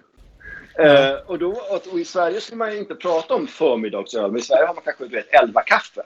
Eh, 0.80 1.14
och, 1.26 1.40
då, 1.40 1.62
och 1.92 2.00
i 2.00 2.06
Sverige 2.06 2.42
skulle 2.42 2.58
man 2.58 2.72
ju 2.72 2.78
inte 2.78 2.96
prata 2.96 3.34
om 3.36 3.48
förmiddagsöl, 3.48 4.32
men 4.32 4.40
i 4.40 4.44
Sverige 4.44 4.66
har 4.66 4.74
man 4.74 4.84
kanske 4.84 5.04
du 5.08 5.16
vet, 5.16 5.34
elva 5.34 5.62
kaffe. 5.62 6.02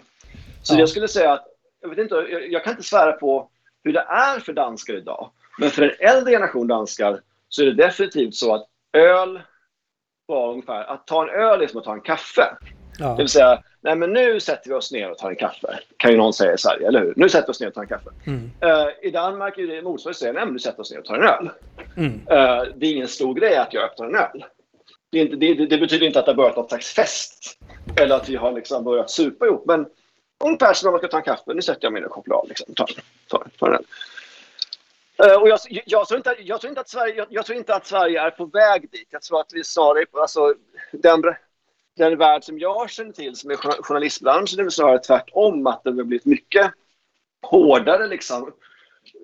Så 0.62 0.74
Ja. 0.74 0.80
jag 0.80 0.90
skulle 0.90 1.08
säga 1.08 1.32
att, 1.34 1.46
jag, 1.82 1.90
vet 1.90 1.98
inte, 1.98 2.16
jag, 2.16 2.52
jag 2.52 2.64
kan 2.64 2.72
inte 2.72 2.84
svära 2.84 3.12
på 3.12 3.50
hur 3.84 3.94
det 3.94 4.00
är 4.10 4.40
för 4.40 4.54
danskar 4.54 4.94
idag. 4.94 5.32
Men 5.60 5.70
för 5.70 5.84
en 5.84 6.10
äldre 6.10 6.32
generation 6.34 6.68
danskar 6.68 7.22
så 7.50 7.62
är 7.62 7.66
det 7.66 7.74
definitivt 7.74 8.36
så 8.36 8.56
att 8.56 8.68
öl 8.94 9.42
var 10.26 10.52
ungefär, 10.52 10.84
att 10.84 11.08
ta 11.08 11.24
en 11.24 11.30
öl 11.30 11.62
är 11.62 11.68
som 11.68 11.80
att 11.80 11.86
ta 11.86 11.94
en 11.94 12.02
kaffe. 12.02 12.58
Ja. 13.00 13.08
Det 13.08 13.18
vill 13.18 13.30
säga, 13.30 13.64
nej 13.82 13.96
men 13.96 14.14
nu 14.14 14.40
sätter 14.40 14.70
vi 14.70 14.76
oss 14.76 14.92
ner 14.92 15.12
och 15.12 15.18
tar 15.18 15.30
en 15.30 15.36
kaffe. 15.36 15.80
Kan 15.98 16.12
ju 16.12 16.18
någon 16.18 16.34
säga 16.34 16.54
i 16.54 16.58
Sverige, 16.58 16.88
eller 16.88 17.00
hur? 17.00 17.14
Nu 17.16 17.30
sätter 17.30 17.48
vi 17.48 17.52
oss 17.52 17.60
ner 17.60 17.68
och 17.68 17.74
tar 17.74 17.82
en 17.82 17.88
kaffe. 17.88 18.10
Mm. 18.26 18.52
Eh, 18.60 18.88
I 19.02 19.12
Danmark 19.12 19.58
är 19.58 19.68
det 19.68 19.82
motsvarande 19.82 20.20
säga, 20.20 20.34
nej 20.34 20.46
men 20.46 20.54
nu 20.54 20.60
sätter 20.60 20.78
vi 20.78 20.82
oss 20.82 20.92
ner 20.92 21.00
och 21.00 21.06
tar 21.06 21.16
en 21.16 21.24
öl. 21.24 21.50
Mm. 21.98 22.14
Eh, 22.14 22.64
det 22.76 22.86
är 22.86 22.94
ingen 22.94 23.08
stor 23.08 23.34
grej 23.34 23.58
att 23.58 23.74
jag 23.74 23.84
öppnar 23.84 24.06
en 24.06 24.16
öl. 24.16 24.46
Det, 25.10 25.20
inte, 25.20 25.36
det, 25.36 25.54
det, 25.54 25.78
betyder 25.78 26.08
inte 26.08 26.20
att 26.20 26.26
det 26.26 26.32
har 26.32 26.38
börjat 26.38 26.56
någon 26.56 26.70
slags 26.70 26.94
fest. 26.94 27.60
Eller 27.98 28.16
att 28.16 28.30
vi 28.30 28.36
har 28.36 28.52
liksom 28.52 28.84
börjat 28.84 29.12
supa 29.12 29.46
ihop. 29.46 29.66
Men 29.66 29.86
ungefär 30.44 30.74
som 30.74 30.88
om 30.88 30.94
man 30.94 31.00
ska 31.00 31.08
ta 31.08 31.18
en 31.18 31.24
kaffe. 31.24 31.54
Nu 31.54 31.62
sätter 31.62 31.86
jag 31.86 31.94
mig 31.94 32.02
ner 32.02 32.08
och 32.08 32.14
kopplar 32.14 32.38
av. 32.38 32.48
Liksom, 32.48 32.76
tar, 32.76 32.90
tar, 33.28 33.48
tar 33.60 33.68
en 33.68 33.74
öl. 33.74 33.86
Eh, 35.24 35.42
och 35.42 35.50
jag, 35.50 35.60
jag, 35.86 36.08
tror 36.08 36.18
inte, 36.18 36.36
jag, 36.40 36.62
tror 36.62 36.70
inte 36.70 36.82
att 36.82 36.90
Sverige, 36.90 37.16
jag, 37.16 37.28
jag 37.30 37.46
tror 37.46 37.58
inte 37.58 37.76
att 37.76 37.88
Sverige 37.88 38.22
är 38.22 38.30
på 38.30 38.46
väg 38.46 38.92
dit. 38.92 39.08
Jag 39.10 39.22
tror 39.22 39.40
att 39.40 39.54
vi 39.54 39.64
snarare, 39.64 40.06
alltså, 40.14 40.54
den, 40.92 41.22
den 41.96 42.18
värld 42.18 42.44
som 42.44 42.60
jag 42.60 42.90
känner 42.90 43.12
till 43.12 43.36
som 43.36 43.52
är 43.52 43.56
journalistbranschen 43.56 44.66
är 44.66 44.70
snarare 44.70 45.00
tvärtom. 45.00 45.68
Att 45.68 45.84
det 45.84 45.90
har 45.90 46.04
blivit 46.04 46.26
mycket 46.26 46.72
hårdare, 47.42 48.08
liksom, 48.08 48.52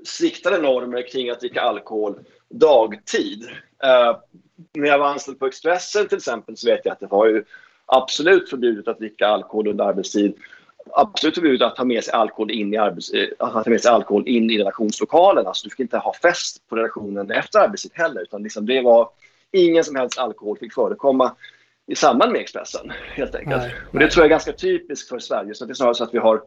striktare 0.06 0.58
normer 0.58 1.08
kring 1.12 1.30
att 1.30 1.40
dricka 1.40 1.62
alkohol 1.62 2.20
dagtid. 2.50 3.44
Eh, 3.84 4.18
när 4.74 4.88
jag 4.88 5.00
var 5.00 5.08
anställd 5.08 5.40
på 5.40 5.46
Expressen 5.46 6.08
till 6.08 6.18
exempel 6.18 6.58
så 6.58 6.68
vet 6.68 6.86
jag 6.86 6.92
att 6.92 7.00
det 7.00 7.08
var 7.08 7.28
ju 7.28 7.44
absolut 7.86 8.50
förbjudet 8.50 8.88
att 8.88 9.00
dricka 9.00 9.28
alkohol 9.28 9.68
under 9.68 9.86
arbetstid. 9.86 10.34
Absolut 10.92 11.36
förbjudet 11.36 11.68
att 11.68 11.76
ta 11.76 11.84
med 11.84 12.04
sig 12.04 12.14
alkohol 12.14 12.52
in 12.52 12.74
i, 12.74 12.78
arbets, 12.78 13.12
eh, 13.12 13.28
att 13.40 13.64
ta 13.64 13.70
med 13.70 13.82
sig 13.82 13.92
alkohol 13.92 14.28
in 14.28 14.52
i 14.52 14.58
redaktionslokalen. 14.58 15.48
Alltså, 15.48 15.64
du 15.64 15.70
fick 15.70 15.80
inte 15.80 15.98
ha 15.98 16.14
fest 16.14 16.68
på 16.70 16.76
redaktionen 16.76 17.32
efter 17.32 17.60
arbetstid 17.60 17.92
heller. 17.94 18.22
Utan 18.22 18.44
liksom 18.44 18.66
det 18.66 18.82
var 18.82 19.10
ingen 19.52 19.84
som 19.84 19.96
helst 19.96 20.18
alkohol 20.18 20.58
fick 20.58 20.74
förekomma 20.74 21.36
i 21.92 21.96
samband 21.96 22.32
med 22.32 22.42
Expressen. 22.42 22.92
helt 23.16 23.36
enkelt. 23.36 23.62
Nej, 23.62 23.74
och 23.92 24.00
det 24.00 24.08
tror 24.08 24.24
jag 24.24 24.26
är 24.26 24.30
ganska 24.30 24.54
typiskt 24.54 25.10
för 25.10 25.20
Sverige. 25.20 25.54
Så 25.54 25.66
det 25.66 25.72
är 25.72 25.74
snarare 25.74 25.96
så 25.96 26.04
att 26.04 26.14
vi 26.14 26.18
har 26.18 26.42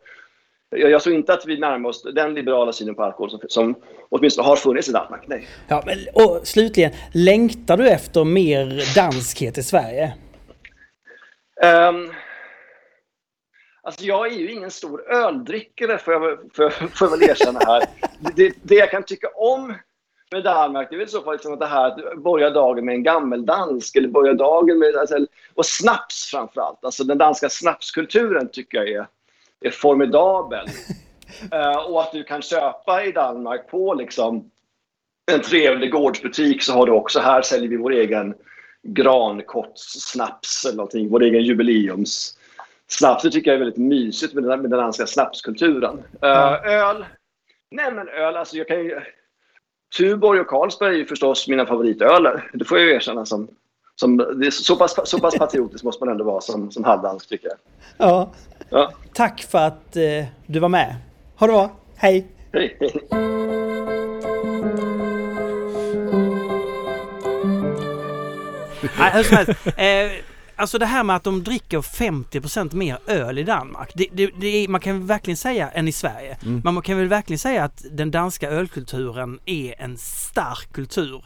Jag, 0.71 0.91
jag 0.91 1.03
tror 1.03 1.15
inte 1.15 1.33
att 1.33 1.47
vi 1.47 1.59
närmar 1.59 1.89
oss 1.89 2.03
den 2.03 2.35
liberala 2.35 2.73
synen 2.73 2.95
på 2.95 3.03
alkohol 3.03 3.31
som, 3.31 3.41
som 3.49 3.75
åtminstone 4.09 4.49
har 4.49 4.57
funnits 4.57 4.89
i 4.89 4.93
Danmark. 4.93 5.25
Nej. 5.27 5.47
Ja, 5.69 5.83
men, 5.87 6.25
och 6.25 6.47
slutligen, 6.47 6.93
längtar 7.13 7.77
du 7.77 7.89
efter 7.89 8.25
mer 8.25 8.95
danskhet 8.95 9.59
i 9.59 9.63
Sverige? 9.63 10.15
Um, 11.89 12.13
alltså 13.83 14.05
jag 14.05 14.27
är 14.27 14.39
ju 14.39 14.53
ingen 14.53 14.71
stor 14.71 15.13
öldrickare 15.13 15.99
får 15.99 16.15
jag, 16.15 16.39
får, 16.55 16.71
får 16.71 17.09
jag 17.09 17.19
väl 17.19 17.31
erkänna 17.31 17.61
här. 17.67 17.83
Det, 18.37 18.55
det 18.63 18.75
jag 18.75 18.91
kan 18.91 19.03
tycka 19.03 19.29
om 19.29 19.75
med 20.35 20.45
Danmark 20.45 20.91
det 20.91 20.97
är 20.97 20.99
väl 20.99 21.09
så 21.09 21.23
fall 21.23 21.33
liksom 21.33 21.53
att 21.53 21.61
det 21.61 21.67
här 21.67 21.87
att 21.87 22.23
börja 22.23 22.51
dagen 22.51 22.85
med 22.85 22.95
en 22.95 23.03
gammeldansk 23.03 23.97
eller 23.97 24.09
börja 24.09 24.33
dagen 24.33 24.79
med 24.79 24.97
alltså, 24.97 25.27
och 25.55 25.67
snaps 25.67 26.31
framförallt. 26.31 26.85
Alltså 26.85 27.05
den 27.05 27.19
danska 27.19 27.49
snapskulturen 27.49 28.49
tycker 28.49 28.79
jag 28.79 28.89
är, 28.89 29.07
är 29.61 29.71
formidabel. 29.71 30.67
Eh, 31.53 31.77
och 31.77 32.03
att 32.03 32.13
du 32.13 32.25
kan 32.25 32.43
köpa 32.43 33.05
i 33.05 33.13
Danmark 33.13 33.71
på 33.71 33.95
liksom 33.95 34.51
en 35.33 35.41
trevlig 35.41 35.93
gårdsbutik 35.93 36.63
så 36.63 36.73
har 36.73 36.87
du 36.87 36.93
också 36.93 37.21
här 37.21 37.43
säljer 37.43 37.69
vi 37.69 37.77
vår 37.77 37.93
egen 37.93 38.35
grankottssnaps 38.83 40.65
eller 40.65 40.77
någonting, 40.77 41.09
vår 41.11 41.23
egen 41.23 41.43
jubileums 41.43 42.39
snaps. 42.87 43.23
Det 43.23 43.31
tycker 43.31 43.51
jag 43.51 43.55
är 43.55 43.65
väldigt 43.65 43.79
mysigt 43.79 44.35
med 44.35 44.45
den, 44.45 44.63
med 44.63 44.71
den 44.71 44.81
danska 44.81 45.07
snapskulturen. 45.07 46.03
Eh, 46.23 46.65
öl? 46.65 47.05
Nej 47.71 47.93
men 47.93 48.09
öl, 48.09 48.37
alltså 48.37 48.57
jag 48.57 48.69
kan 48.69 48.85
ju... 48.85 49.01
Tuborg 49.97 50.41
och 50.41 50.47
Carlsberg 50.47 50.95
är 50.95 50.99
ju 50.99 51.07
förstås 51.07 51.49
mina 51.49 51.67
favoritöler. 51.67 52.51
Det 52.53 52.65
får 52.65 52.79
jag 52.79 52.87
ju 52.87 52.95
erkänna 52.95 53.27
som... 53.27 53.49
som 53.95 54.17
det 54.17 54.47
är 54.47 54.51
så, 54.51 54.77
pass, 54.77 55.11
så 55.11 55.19
pass 55.19 55.39
patriotisk 55.39 55.85
måste 55.85 56.05
man 56.05 56.13
ändå 56.13 56.25
vara 56.25 56.41
som, 56.41 56.71
som 56.71 56.85
halvdansk 56.85 57.29
tycker 57.29 57.49
jag. 57.49 57.57
Ja. 58.09 58.33
Ja. 58.71 58.93
Tack 59.13 59.43
för 59.43 59.59
att 59.59 59.97
eh, 59.97 60.25
du 60.47 60.59
var 60.59 60.69
med. 60.69 60.97
Ha 61.37 61.47
det 61.47 61.53
bra. 61.53 61.71
Hej! 61.97 62.27
Hej, 62.53 62.77
hej. 62.81 62.93
Nej, 68.99 69.11
hur 69.13 69.23
som 69.23 69.37
helst. 69.37 69.53
Alltså 70.57 70.79
det 70.79 70.87
här 70.87 71.05
med 71.05 71.17
att 71.17 71.25
de 71.25 71.43
dricker 71.43 71.79
50% 71.79 72.75
mer 72.75 72.99
öl 73.07 73.39
i 73.39 73.43
Danmark. 73.43 73.91
Det, 73.95 74.09
det, 74.13 74.31
det 74.41 74.69
man 74.69 74.81
kan 74.81 75.07
verkligen 75.07 75.37
säga, 75.37 75.71
än 75.71 75.89
i 75.89 75.93
Sverige. 75.93 76.39
Mm. 76.43 76.61
Men 76.65 76.75
man 76.75 76.83
kan 76.83 76.99
väl 76.99 77.09
verkligen 77.09 77.39
säga 77.39 77.65
att 77.65 77.85
den 77.91 78.11
danska 78.11 78.51
ölkulturen 78.51 79.39
är 79.45 79.81
en 79.81 79.99
stark 79.99 80.73
kultur. 80.73 81.25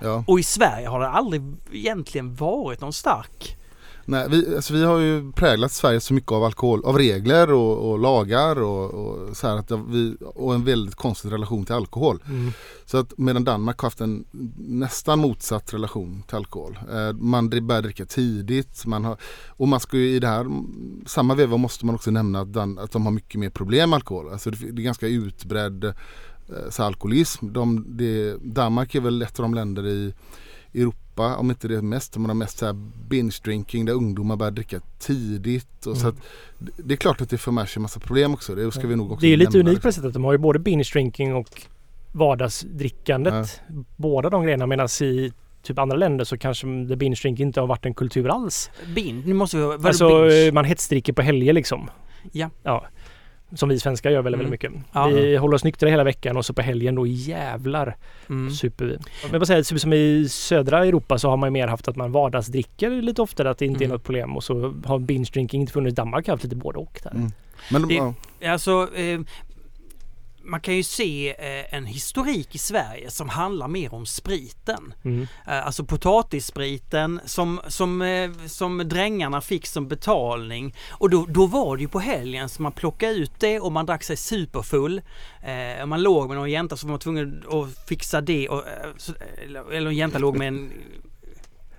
Ja. 0.00 0.24
Och 0.26 0.40
i 0.40 0.42
Sverige 0.42 0.88
har 0.88 1.00
det 1.00 1.08
aldrig 1.08 1.42
egentligen 1.72 2.34
varit 2.34 2.80
någon 2.80 2.92
stark. 2.92 3.56
Nej, 4.06 4.26
vi, 4.30 4.56
alltså 4.56 4.74
vi 4.74 4.84
har 4.84 4.98
ju 4.98 5.32
präglat 5.32 5.72
Sverige 5.72 6.00
så 6.00 6.14
mycket 6.14 6.32
av 6.32 6.44
alkohol, 6.44 6.84
av 6.84 6.98
regler 6.98 7.52
och, 7.52 7.90
och 7.90 7.98
lagar 7.98 8.62
och, 8.62 8.94
och 8.94 9.36
så 9.36 9.48
här 9.48 9.56
att 9.56 9.70
vi, 9.88 10.16
och 10.20 10.54
en 10.54 10.64
väldigt 10.64 10.94
konstig 10.94 11.32
relation 11.32 11.64
till 11.64 11.74
alkohol. 11.74 12.22
Så 12.84 12.98
att 12.98 13.18
medan 13.18 13.44
Danmark 13.44 13.78
har 13.78 13.86
haft 13.86 14.00
en 14.00 14.24
nästan 14.56 15.18
motsatt 15.18 15.74
relation 15.74 16.22
till 16.26 16.36
alkohol. 16.36 16.78
Eh, 16.92 17.12
man 17.12 17.50
börjar 17.50 17.82
dricka 17.82 18.04
tidigt 18.04 18.86
man 18.86 19.04
har, 19.04 19.16
och 19.48 19.68
man 19.68 19.80
ska 19.80 19.96
ju 19.96 20.10
i 20.10 20.18
det 20.18 20.28
här 20.28 20.46
samma 21.06 21.34
veva 21.34 21.56
måste 21.56 21.86
man 21.86 21.94
också 21.94 22.10
nämna 22.10 22.40
att, 22.40 22.52
Dan, 22.52 22.78
att 22.78 22.92
de 22.92 23.04
har 23.04 23.12
mycket 23.12 23.40
mer 23.40 23.50
problem 23.50 23.90
med 23.90 23.96
alkohol. 23.96 24.28
Alltså 24.32 24.50
det, 24.50 24.72
det 24.72 24.82
är 24.82 24.84
ganska 24.84 25.08
utbredd 25.08 25.84
eh, 25.84 25.92
så 26.70 26.82
alkoholism. 26.82 27.52
De, 27.52 27.84
det, 27.88 28.36
Danmark 28.42 28.94
är 28.94 29.00
väl 29.00 29.22
ett 29.22 29.38
av 29.38 29.42
de 29.42 29.54
länder 29.54 29.86
i 29.86 30.14
Europa, 30.74 31.03
om 31.22 31.50
inte 31.50 31.68
det 31.68 31.82
mest, 31.82 32.14
som 32.14 32.24
har 32.24 32.34
mest 32.34 32.58
så 32.58 32.66
här 32.66 32.72
binge 33.08 33.36
drinking 33.44 33.84
där 33.84 33.92
ungdomar 33.92 34.36
börjar 34.36 34.50
dricka 34.50 34.80
tidigt. 34.98 35.86
Och 35.86 35.96
så 35.96 36.08
att, 36.08 36.14
det- 36.58 36.94
är 36.94 36.96
klart 36.96 37.20
att 37.20 37.30
det 37.30 37.38
för 37.38 37.52
med 37.52 37.68
sig 37.68 37.78
en 37.80 37.82
massa 37.82 38.00
problem 38.00 38.34
också. 38.34 38.54
Det 38.54 38.72
ska 38.72 38.86
vi 38.86 38.96
nog 38.96 39.12
också 39.12 39.20
Det 39.20 39.26
är 39.26 39.30
ju 39.30 39.36
lite 39.36 39.60
unikt 39.60 39.82
på 39.82 39.88
det 39.88 39.92
sättet 39.92 40.08
att 40.08 40.14
de 40.14 40.24
har 40.24 40.32
ju 40.32 40.38
både 40.38 40.58
binge 40.58 40.84
drinking 40.92 41.34
och 41.34 41.62
vardagsdrickandet. 42.12 43.60
Båda 43.96 44.30
de 44.30 44.42
grejerna 44.42 44.66
medan 44.66 44.88
i 45.02 45.32
typ 45.62 45.78
andra 45.78 45.96
länder 45.96 46.24
så 46.24 46.38
kanske 46.38 46.66
det 46.66 46.96
binge 46.96 47.16
drinking 47.22 47.46
inte 47.46 47.60
har 47.60 47.66
varit 47.66 47.86
en 47.86 47.94
kultur 47.94 48.28
alls. 48.28 48.70
Bin, 48.94 49.22
nu 49.26 49.34
måste 49.34 49.56
vi... 49.56 49.62
Alltså 49.64 50.08
binge? 50.08 50.46
eh, 50.46 50.52
man 50.52 50.64
hetsdricker 50.64 51.12
på 51.12 51.22
helger 51.22 51.52
liksom. 51.52 51.90
Ja. 52.32 52.50
Ja. 52.62 52.86
Som 53.54 53.68
vi 53.68 53.80
svenskar 53.80 54.10
gör 54.10 54.22
väldigt, 54.22 54.40
Mm. 54.40 54.50
väldigt 54.50 54.72
mycket. 54.72 54.86
Ja. 54.92 55.06
Vi 55.06 55.36
håller 55.36 55.54
oss 55.54 55.64
nyktra 55.64 55.88
hela 55.90 56.04
veckan 56.04 56.36
och 56.36 56.44
så 56.44 56.52
på 56.54 56.62
helgen 56.62 56.94
då 56.94 57.06
jävlar 57.06 57.96
Mm. 58.28 58.50
super 58.50 58.84
vi. 58.84 58.98
Men 59.30 59.40
bara 59.40 59.46
säga, 59.46 59.62
typ 59.62 59.80
som 59.80 59.92
i 59.92 60.26
södra 60.30 60.84
Europa 60.86 61.18
så 61.18 61.30
har 61.30 61.36
man 61.36 61.46
ju 61.46 61.50
mer 61.50 61.66
haft 61.66 61.88
att 61.88 61.96
man 61.96 62.12
vardagsdricker 62.12 62.90
lite 62.90 63.22
oftare, 63.22 63.50
att 63.50 63.58
det 63.58 63.66
inte 63.66 63.84
är 63.84 63.86
Mm. 63.86 63.94
något 63.94 64.04
problem. 64.04 64.36
Och 64.36 64.44
så 64.44 64.74
har 64.84 64.98
binge 64.98 65.28
drinking 65.32 65.60
inte 65.60 65.72
funnits. 65.72 65.96
Danmark 65.96 66.26
har 66.26 66.32
haft 66.32 66.44
lite 66.44 66.56
både 66.56 66.78
och 66.78 67.00
där. 67.02 67.10
Mm. 67.10 67.30
Men 67.70 67.82
de, 67.82 67.88
Det- 67.88 67.94
ja, 68.46 68.52
Alltså, 68.52 68.88
eh, 68.94 69.20
man 70.44 70.60
kan 70.60 70.76
ju 70.76 70.82
se 70.82 71.30
eh, 71.30 71.74
en 71.74 71.86
historik 71.86 72.54
i 72.54 72.58
Sverige 72.58 73.10
som 73.10 73.28
handlar 73.28 73.68
mer 73.68 73.94
om 73.94 74.06
spriten. 74.06 74.94
Mm. 75.04 75.22
Eh, 75.22 75.66
alltså 75.66 75.84
potatisspriten 75.84 77.20
som, 77.24 77.60
som, 77.68 78.02
eh, 78.02 78.30
som 78.46 78.78
drängarna 78.88 79.40
fick 79.40 79.66
som 79.66 79.88
betalning. 79.88 80.74
Och 80.90 81.10
då, 81.10 81.26
då 81.28 81.46
var 81.46 81.76
det 81.76 81.82
ju 81.82 81.88
på 81.88 82.00
helgen 82.00 82.48
som 82.48 82.62
man 82.62 82.72
plockade 82.72 83.12
ut 83.12 83.32
det 83.40 83.60
och 83.60 83.72
man 83.72 83.86
drack 83.86 84.02
sig 84.02 84.16
superfull. 84.16 85.00
Man 85.86 86.02
låg 86.02 86.28
med 86.28 86.36
någon 86.36 86.50
jänta 86.50 86.76
så 86.76 86.86
var 86.86 86.98
tvungen 86.98 87.44
att 87.48 87.88
fixa 87.88 88.20
det. 88.20 88.48
Och, 88.48 88.64
eller 89.72 89.86
en 89.86 89.96
jänta 89.96 90.18
låg 90.18 90.36
med 90.36 90.48
en... 90.48 90.72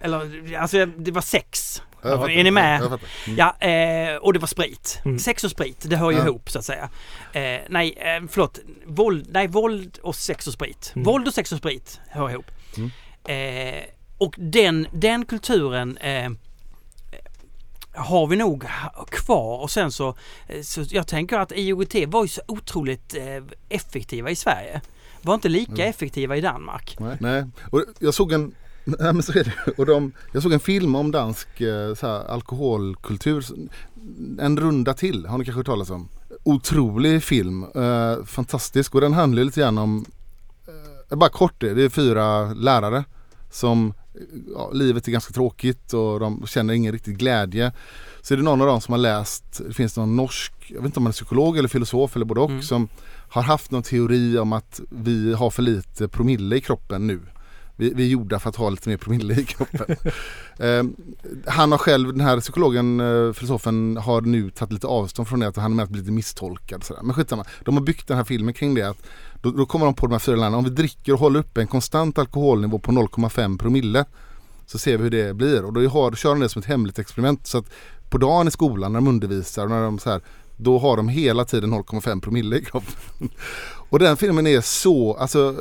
Eller 0.02 0.56
alltså 0.58 0.86
det 0.86 1.12
var 1.12 1.22
sex. 1.22 1.82
är 2.04 2.44
ni 2.44 2.52
med? 2.52 2.82
Mm. 2.82 3.00
Ja, 3.38 3.56
eh, 3.68 4.16
och 4.16 4.34
det 4.34 4.40
var 4.40 4.48
sprit. 4.48 5.00
Mm. 5.06 5.20
Sex 5.20 5.44
och 5.44 5.52
sprit, 5.52 5.86
det 5.90 5.96
hör 5.98 6.12
ju 6.12 6.18
Ja. 6.18 6.26
ihop 6.26 6.50
så 6.50 6.60
att 6.60 6.66
säga. 6.66 6.90
Eh, 7.34 7.62
nej, 7.70 7.94
eh, 7.98 8.24
förlåt. 8.30 8.60
Våld, 8.86 9.28
nej, 9.32 9.48
våld 9.48 9.98
och 10.04 10.16
sex 10.16 10.48
och 10.48 10.54
sprit. 10.54 10.92
Mm. 10.96 11.04
Våld 11.04 11.28
och 11.28 11.34
sex 11.34 11.52
och 11.52 11.58
sprit 11.58 12.00
hör 12.10 12.30
ihop. 12.30 12.46
Mm. 12.78 12.92
Eh, 13.78 13.84
och 14.18 14.36
den, 14.38 14.88
den 14.94 15.26
kulturen 15.26 15.98
eh, 15.98 16.30
har 17.94 18.28
vi 18.28 18.36
nog 18.36 18.64
kvar 19.10 19.60
och 19.60 19.72
sen 19.72 19.92
så, 19.92 20.16
eh, 20.48 20.62
så 20.62 20.84
jag 20.90 21.08
tänker 21.08 21.38
att 21.40 21.52
IOGT 21.56 21.96
var 22.08 22.24
ju 22.24 22.28
så 22.28 22.42
otroligt 22.48 23.16
eh, 23.16 23.44
effektiva 23.70 24.30
i 24.30 24.36
Sverige. 24.36 24.82
Var 25.22 25.34
inte 25.34 25.50
lika 25.50 25.72
Mm. 25.72 25.90
effektiva 25.90 26.38
i 26.38 26.42
Danmark. 26.42 26.96
Nej. 27.00 27.18
Nej. 27.20 27.44
Och 27.72 27.84
jag 28.00 28.14
såg 28.14 28.32
en 28.32 28.56
Nej 28.86 29.14
men 29.14 29.24
så 29.24 29.32
är 29.40 29.44
det. 29.44 29.72
Och 29.78 29.86
de, 29.86 30.12
jag 30.32 30.44
såg 30.44 30.54
en 30.54 30.60
film 30.60 30.96
om 30.96 31.12
dansk 31.12 31.62
eh, 31.62 31.94
så 31.94 32.08
här, 32.08 32.26
alkoholkultur. 32.32 33.46
En 34.40 34.58
runda 34.60 34.94
till, 34.94 35.26
har 35.26 35.38
ni 35.38 35.46
kanske 35.46 35.60
hört 35.60 35.66
talas 35.66 35.90
om? 35.90 36.10
Otrolig 36.44 37.24
film, 37.24 37.64
eh, 37.76 38.26
fantastisk 38.26 38.96
och 38.96 39.02
den 39.02 39.14
handlar 39.14 39.44
lite 39.44 39.60
grann 39.60 39.78
om, 39.78 40.06
eh, 41.12 41.18
bara 41.18 41.30
kort 41.30 41.54
det, 41.58 41.74
det 41.74 41.84
är 41.84 41.90
fyra 41.90 42.54
lärare 42.54 43.04
som, 43.52 43.94
ja, 44.56 44.70
livet 44.74 45.08
är 45.08 45.12
ganska 45.12 45.34
tråkigt 45.34 45.94
och 45.94 46.20
de 46.20 46.44
känner 46.48 46.74
ingen 46.74 46.92
riktig 46.94 47.18
glädje. 47.18 47.72
Så 48.22 48.34
är 48.34 48.38
det 48.38 48.44
någon 48.44 48.62
av 48.62 48.68
dem 48.68 48.82
som 48.82 48.92
har 48.92 49.00
läst, 49.00 49.62
det 49.68 49.74
finns 49.74 49.98
någon 49.98 50.16
norsk, 50.16 50.54
jag 50.68 50.76
vet 50.76 50.86
inte 50.86 51.00
om 51.00 51.04
man 51.04 51.10
är 51.10 51.14
psykolog 51.14 51.58
eller 51.58 51.70
filosof 51.70 52.16
eller 52.16 52.26
både 52.26 52.42
och, 52.42 52.50
Mm. 52.50 52.62
som 52.62 52.88
har 53.30 53.42
haft 53.42 53.72
någon 53.72 53.84
teori 53.84 54.38
om 54.38 54.54
att 54.54 54.82
vi 54.90 55.34
har 55.34 55.50
för 55.50 55.62
lite 55.62 56.08
promille 56.08 56.56
i 56.56 56.62
kroppen 56.62 57.08
nu. 57.08 57.20
Vi, 57.76 57.94
vi 57.94 58.04
är 58.04 58.08
gjorda 58.08 58.40
för 58.40 58.50
att 58.50 58.56
ha 58.56 58.70
lite 58.70 58.90
mer 58.90 58.98
promille 58.98 59.34
i 59.34 59.46
kroppen. 59.46 59.96
eh, 60.60 60.84
han 61.46 61.72
har 61.72 61.78
själv, 61.78 62.14
den 62.14 62.22
här 62.22 62.40
psykologen, 62.40 63.00
eh, 63.00 63.34
filosofen, 63.34 63.98
har 63.98 64.22
nu 64.22 64.50
tagit 64.50 64.74
lite 64.74 64.88
avstånd 64.88 65.28
från 65.28 65.40
det 65.40 65.48
att 65.48 65.56
han 65.56 65.72
är 65.72 65.76
med 65.76 65.84
att 65.84 65.90
bli 65.90 66.00
lite 66.02 66.12
misstolkad. 66.12 66.84
Sådär. 66.84 67.02
Men 67.04 67.16
skitsamma, 67.16 67.46
de 67.66 67.78
har 67.78 67.84
byggt 67.84 68.08
den 68.08 68.18
här 68.18 68.24
filmen 68.24 68.54
kring 68.54 68.76
det. 68.76 68.90
Att 68.90 69.08
då, 69.42 69.52
då 69.52 69.66
kommer 69.66 69.86
de 69.86 69.96
på 69.96 70.06
de 70.06 70.12
här 70.12 70.20
fyra 70.20 70.36
länderna, 70.36 70.58
om 70.58 70.64
vi 70.64 70.70
dricker 70.70 71.14
och 71.14 71.20
håller 71.20 71.40
uppe 71.40 71.62
en 71.62 71.68
konstant 71.68 72.18
alkoholnivå 72.18 72.80
på 72.80 72.92
0,5 72.92 73.58
promille 73.58 74.06
så 74.66 74.78
ser 74.78 74.98
vi 74.98 75.04
hur 75.04 75.10
det 75.10 75.34
blir 75.34 75.66
och 75.66 75.74
då, 75.74 75.88
har, 75.88 76.12
kör 76.12 76.30
de 76.30 76.40
det 76.40 76.50
som 76.50 76.60
ett 76.60 76.66
hemligt 76.66 77.00
experiment. 77.00 77.48
Så 77.48 77.58
att 77.58 77.66
på 78.10 78.18
dagen 78.18 78.48
i 78.48 78.52
skolan 78.52 78.94
när 78.94 79.00
de 79.00 79.08
undervisar 79.08 79.64
och 79.64 79.70
när 79.70 79.82
de 79.82 80.00
så 80.00 80.10
här, 80.10 80.22
då 80.58 80.80
har 80.80 80.98
de 80.98 81.10
hela 81.10 81.46
tiden 81.46 81.74
0,5 81.74 82.22
promille 82.22 82.58
i 82.58 82.66
kroppen. 82.66 83.30
Och 83.90 84.00
den 84.00 84.18
filmen 84.18 84.48
är 84.48 84.62
så, 84.62 85.14
alltså 85.14 85.56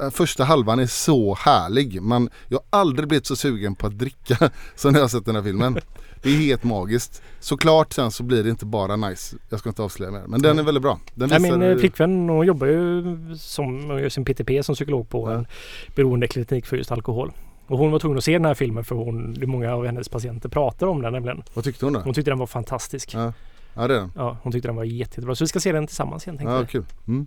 eh, 0.00 0.10
första 0.10 0.44
halvan 0.44 0.78
är 0.78 0.86
så 0.86 1.34
härlig. 1.34 2.02
Man, 2.02 2.30
jag 2.48 2.58
har 2.58 2.80
aldrig 2.80 3.08
blivit 3.08 3.26
så 3.26 3.36
sugen 3.36 3.74
på 3.74 3.86
att 3.86 3.98
dricka 3.98 4.50
som 4.74 4.92
när 4.92 5.00
jag 5.00 5.10
sett 5.10 5.24
den 5.24 5.34
här 5.34 5.42
filmen. 5.42 5.78
Det 6.22 6.28
är 6.30 6.36
helt 6.36 6.64
magiskt. 6.64 7.22
Såklart 7.40 7.92
sen 7.92 8.10
så 8.10 8.22
blir 8.22 8.44
det 8.44 8.50
inte 8.50 8.66
bara 8.66 8.96
nice. 8.96 9.36
Jag 9.48 9.60
ska 9.60 9.68
inte 9.68 9.82
avslöja 9.82 10.12
mer. 10.12 10.22
Men 10.26 10.42
den 10.42 10.58
är 10.58 10.62
väldigt 10.62 10.82
bra. 10.82 11.00
Den 11.14 11.28
Nej, 11.28 11.40
min 11.40 11.62
eh, 11.62 11.76
flickvän 11.76 12.28
hon 12.28 12.46
jobbar 12.46 12.66
ju 12.66 13.04
som, 13.38 13.88
gör 13.88 14.08
sin 14.08 14.24
PTP 14.24 14.62
som 14.62 14.74
psykolog 14.74 15.08
på 15.08 15.26
en 15.28 15.46
beroendeklinik 15.94 16.66
för 16.66 16.76
just 16.76 16.92
alkohol. 16.92 17.32
Och 17.66 17.78
hon 17.78 17.90
var 17.90 17.98
tvungen 17.98 18.18
att 18.18 18.24
se 18.24 18.32
den 18.32 18.44
här 18.44 18.54
filmen 18.54 18.84
för 18.84 18.94
hon, 18.94 19.36
många 19.46 19.74
av 19.74 19.86
hennes 19.86 20.08
patienter 20.08 20.48
pratar 20.48 20.86
om 20.86 21.02
den 21.02 21.12
nämligen. 21.12 21.42
Vad 21.54 21.64
tyckte 21.64 21.86
hon 21.86 21.92
då? 21.92 22.00
Hon 22.00 22.14
tyckte 22.14 22.30
den 22.30 22.38
var 22.38 22.46
fantastisk. 22.46 23.14
Ja. 23.14 23.32
Ja 23.74 23.88
det 23.88 23.94
är 23.94 23.98
den. 23.98 24.12
Ja, 24.16 24.38
hon 24.42 24.52
tyckte 24.52 24.68
den 24.68 24.76
var 24.76 24.84
jätte, 24.84 24.96
jättebra. 24.96 25.34
Så 25.34 25.44
vi 25.44 25.48
ska 25.48 25.60
se 25.60 25.72
den 25.72 25.86
tillsammans 25.86 26.26
igen 26.26 26.38
tänkte 26.38 26.54
Ja 26.54 26.66
kul. 26.66 26.84
Mm. 27.08 27.26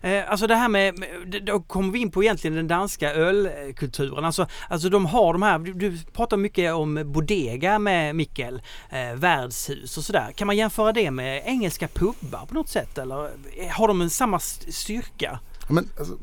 Eh, 0.00 0.30
alltså 0.30 0.46
det 0.46 0.54
här 0.54 0.68
med, 0.68 1.04
då 1.42 1.60
kommer 1.60 1.92
vi 1.92 1.98
in 1.98 2.10
på 2.10 2.22
egentligen 2.22 2.56
den 2.56 2.68
danska 2.68 3.12
ölkulturen. 3.14 4.24
Alltså, 4.24 4.46
alltså 4.68 4.88
de 4.88 5.06
har 5.06 5.32
de 5.32 5.42
här, 5.42 5.58
du, 5.58 5.72
du 5.72 5.98
pratar 6.12 6.36
mycket 6.36 6.74
om 6.74 7.02
bodega 7.06 7.78
med 7.78 8.16
Mikkel, 8.16 8.62
eh, 8.90 9.14
värdshus 9.14 9.96
och 9.98 10.04
sådär. 10.04 10.32
Kan 10.34 10.46
man 10.46 10.56
jämföra 10.56 10.92
det 10.92 11.10
med 11.10 11.42
engelska 11.46 11.88
pubbar 11.88 12.46
på 12.46 12.54
något 12.54 12.68
sätt 12.68 12.98
eller 12.98 13.24
eh, 13.58 13.68
har 13.70 13.88
de 13.88 14.00
en 14.00 14.10
samma 14.10 14.36
st- 14.36 14.72
styrka? 14.72 15.38
Ja, 15.68 15.74
Men, 15.74 15.88
alltså, 15.98 16.14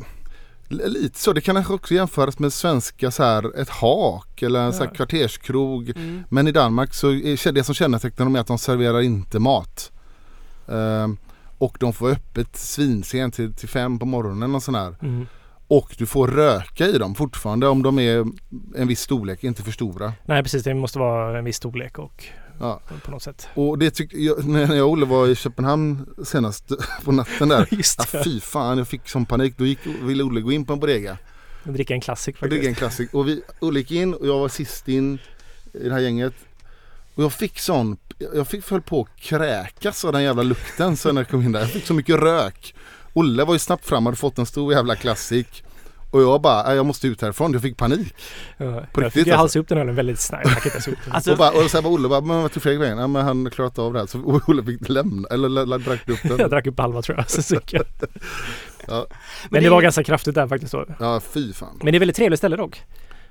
lite 0.70 1.20
så. 1.20 1.34
Det 1.34 1.42
kan 1.42 1.56
kanske 1.56 1.74
också 1.74 1.94
jämföras 1.94 2.40
med 2.40 2.54
svenska 2.54 3.12
så 3.12 3.24
här, 3.24 3.60
ett 3.62 3.70
hak 3.70 4.42
eller 4.42 4.60
en 4.60 4.74
så 4.74 4.80
här 4.80 4.90
Ja. 4.90 4.96
kvarterskrog. 4.96 5.90
Mm. 5.90 6.24
Men 6.30 6.48
i 6.48 6.52
Danmark 6.52 6.94
så 6.94 7.12
är 7.12 7.52
det 7.52 7.64
som 7.64 7.76
kännetecknar 7.76 8.26
dem 8.26 8.36
är 8.36 8.40
att 8.40 8.48
de 8.48 8.58
serverar 8.58 9.02
inte 9.02 9.40
mat. 9.40 9.92
Ehm, 10.68 11.18
och 11.58 11.78
de 11.80 11.94
får 11.94 12.10
öppet 12.10 12.56
svinsent 12.58 13.34
till, 13.34 13.54
till 13.54 13.70
fem 13.70 14.00
på 14.00 14.06
morgonen 14.06 14.56
och 14.56 14.64
sån 14.64 14.76
här. 14.76 14.96
Mm. 15.02 15.28
Och 15.68 15.96
du 15.98 16.06
får 16.06 16.28
röka 16.28 16.86
i 16.86 16.98
dem 16.98 17.16
fortfarande 17.16 17.68
om 17.68 17.84
de 17.84 18.00
är 18.00 18.26
en 18.76 18.88
viss 18.88 19.02
storlek, 19.02 19.44
inte 19.44 19.64
för 19.64 19.72
stora. 19.72 20.14
Nej 20.26 20.44
precis, 20.44 20.64
det 20.64 20.74
måste 20.74 21.00
vara 21.00 21.38
en 21.40 21.46
viss 21.46 21.56
storlek 21.58 22.00
och 22.00 22.24
Ja. 22.60 22.82
på 23.06 23.12
något 23.12 23.24
sätt. 23.24 23.48
Och 23.54 23.78
det 23.80 23.92
tyckte 23.92 24.18
jag, 24.22 24.46
när 24.48 24.76
jag 24.76 24.86
och 24.86 24.92
Olle 24.92 25.06
var 25.06 25.28
i 25.28 25.36
Köpenhamn 25.36 26.06
senast 26.24 26.72
på 27.04 27.12
natten 27.12 27.50
där. 27.50 27.68
Just 27.72 28.00
ah, 28.00 28.06
det. 28.12 28.24
fy 28.24 28.40
fan, 28.40 28.78
jag 28.78 28.88
fick 28.88 29.10
sån 29.10 29.26
panik. 29.26 29.54
Då 29.58 29.66
gick, 29.66 29.80
ville 29.86 30.24
Olle 30.24 30.42
gå 30.42 30.52
in 30.52 30.66
på 30.66 30.74
en 30.74 30.80
bodega. 30.80 31.18
Dricka 31.64 31.94
en 31.94 32.02
klassik 32.02 32.42
Och 32.42 32.50
det 32.50 32.56
är 32.56 32.58
faktiskt. 32.58 32.70
en 32.70 32.76
klassik. 32.76 33.14
Och 33.14 33.28
vi, 33.28 33.42
Olle 33.60 33.80
gick 33.80 33.92
in 33.92 34.14
och 34.14 34.28
jag 34.28 34.40
var 34.40 34.50
sist 34.50 34.88
in 34.88 35.20
i 35.74 35.88
det 35.88 35.94
här 35.94 36.00
gänget. 36.00 36.34
Och 37.16 37.24
jag 37.24 37.34
fick 37.34 37.60
sån, 37.60 37.98
jag 38.34 38.48
fick 38.48 38.64
föll 38.64 38.82
på 38.82 39.02
att 39.02 39.22
kräkas 39.22 40.06
av 40.06 40.14
den 40.14 40.24
jävla 40.24 40.44
lukten 40.44 40.98
så 40.98 41.12
när 41.12 41.22
jag 41.22 41.30
kom 41.30 41.42
in 41.42 41.52
där. 41.52 41.60
Jag 41.60 41.70
fick 41.72 41.86
så 41.86 41.94
mycket 41.94 42.16
rök. 42.16 42.76
Olle 43.14 43.44
var 43.44 43.54
ju 43.54 43.60
snabbt 43.60 43.86
fram 43.86 44.08
och 44.08 44.12
hade 44.12 44.18
fått 44.18 44.38
en 44.38 44.46
stor 44.46 44.74
jävla 44.74 44.96
klassik. 44.96 45.64
Och 46.16 46.22
jag 46.22 46.42
bara, 46.42 46.64
"Nej, 46.64 46.76
jag 46.76 46.86
måste 46.86 47.08
ut 47.08 47.22
härifrån. 47.22 47.54
Jag 47.54 47.62
fick 47.62 47.78
panik. 47.78 48.14
Ja, 48.58 48.66
På 48.66 48.68
jag 48.68 49.06
riktigt, 49.06 49.14
fick 49.14 49.28
ju 49.28 49.34
alltså. 49.34 49.60
upp 49.60 49.68
den 49.68 49.78
ölen 49.78 49.96
väldigt 49.96 50.20
snabbt. 50.20 50.46
Jag. 50.66 50.96
Alltså, 51.10 51.32
och, 51.32 51.38
bara, 51.38 51.52
och 51.52 51.72
sen 51.72 51.84
var 51.84 51.92
Olle 51.92 52.08
bara, 52.08 52.22
men 52.22 52.42
vad 52.42 52.52
tog 52.52 52.64
Fredrik 52.64 52.82
vägen? 52.82 52.98
Ja 52.98 53.08
men 53.08 53.26
han 53.26 53.46
har 53.46 53.50
klarat 53.52 53.80
av 53.80 53.94
det 53.94 54.00
här. 54.00 54.06
Så 54.06 54.42
Olle 54.48 54.64
fick 54.64 54.90
lämna, 54.90 55.28
eller 55.32 55.50
la- 55.50 55.66
la- 55.66 55.78
drack 55.78 56.10
upp 56.10 56.20
jag 56.24 56.38
den. 56.38 56.50
drack 56.50 56.68
upp 56.68 56.80
halva 56.80 57.02
tror 57.02 57.18
jag. 57.18 57.30
Så 57.44 57.56
jag. 57.68 57.84
Ja, 58.88 59.08
Men 59.50 59.64
det 59.64 59.70
var 59.70 59.82
ganska 59.82 60.04
kraftigt 60.04 60.36
där 60.36 60.48
faktiskt 60.48 60.72
då. 60.72 60.86
ja 61.00 61.22
fy 61.34 61.54
fan. 61.54 61.80
Men 61.84 61.92
det 61.92 61.98
är 61.98 62.00
väldigt 62.00 62.16
trevligt 62.18 62.40
ställe 62.40 62.56
dock. 62.56 62.82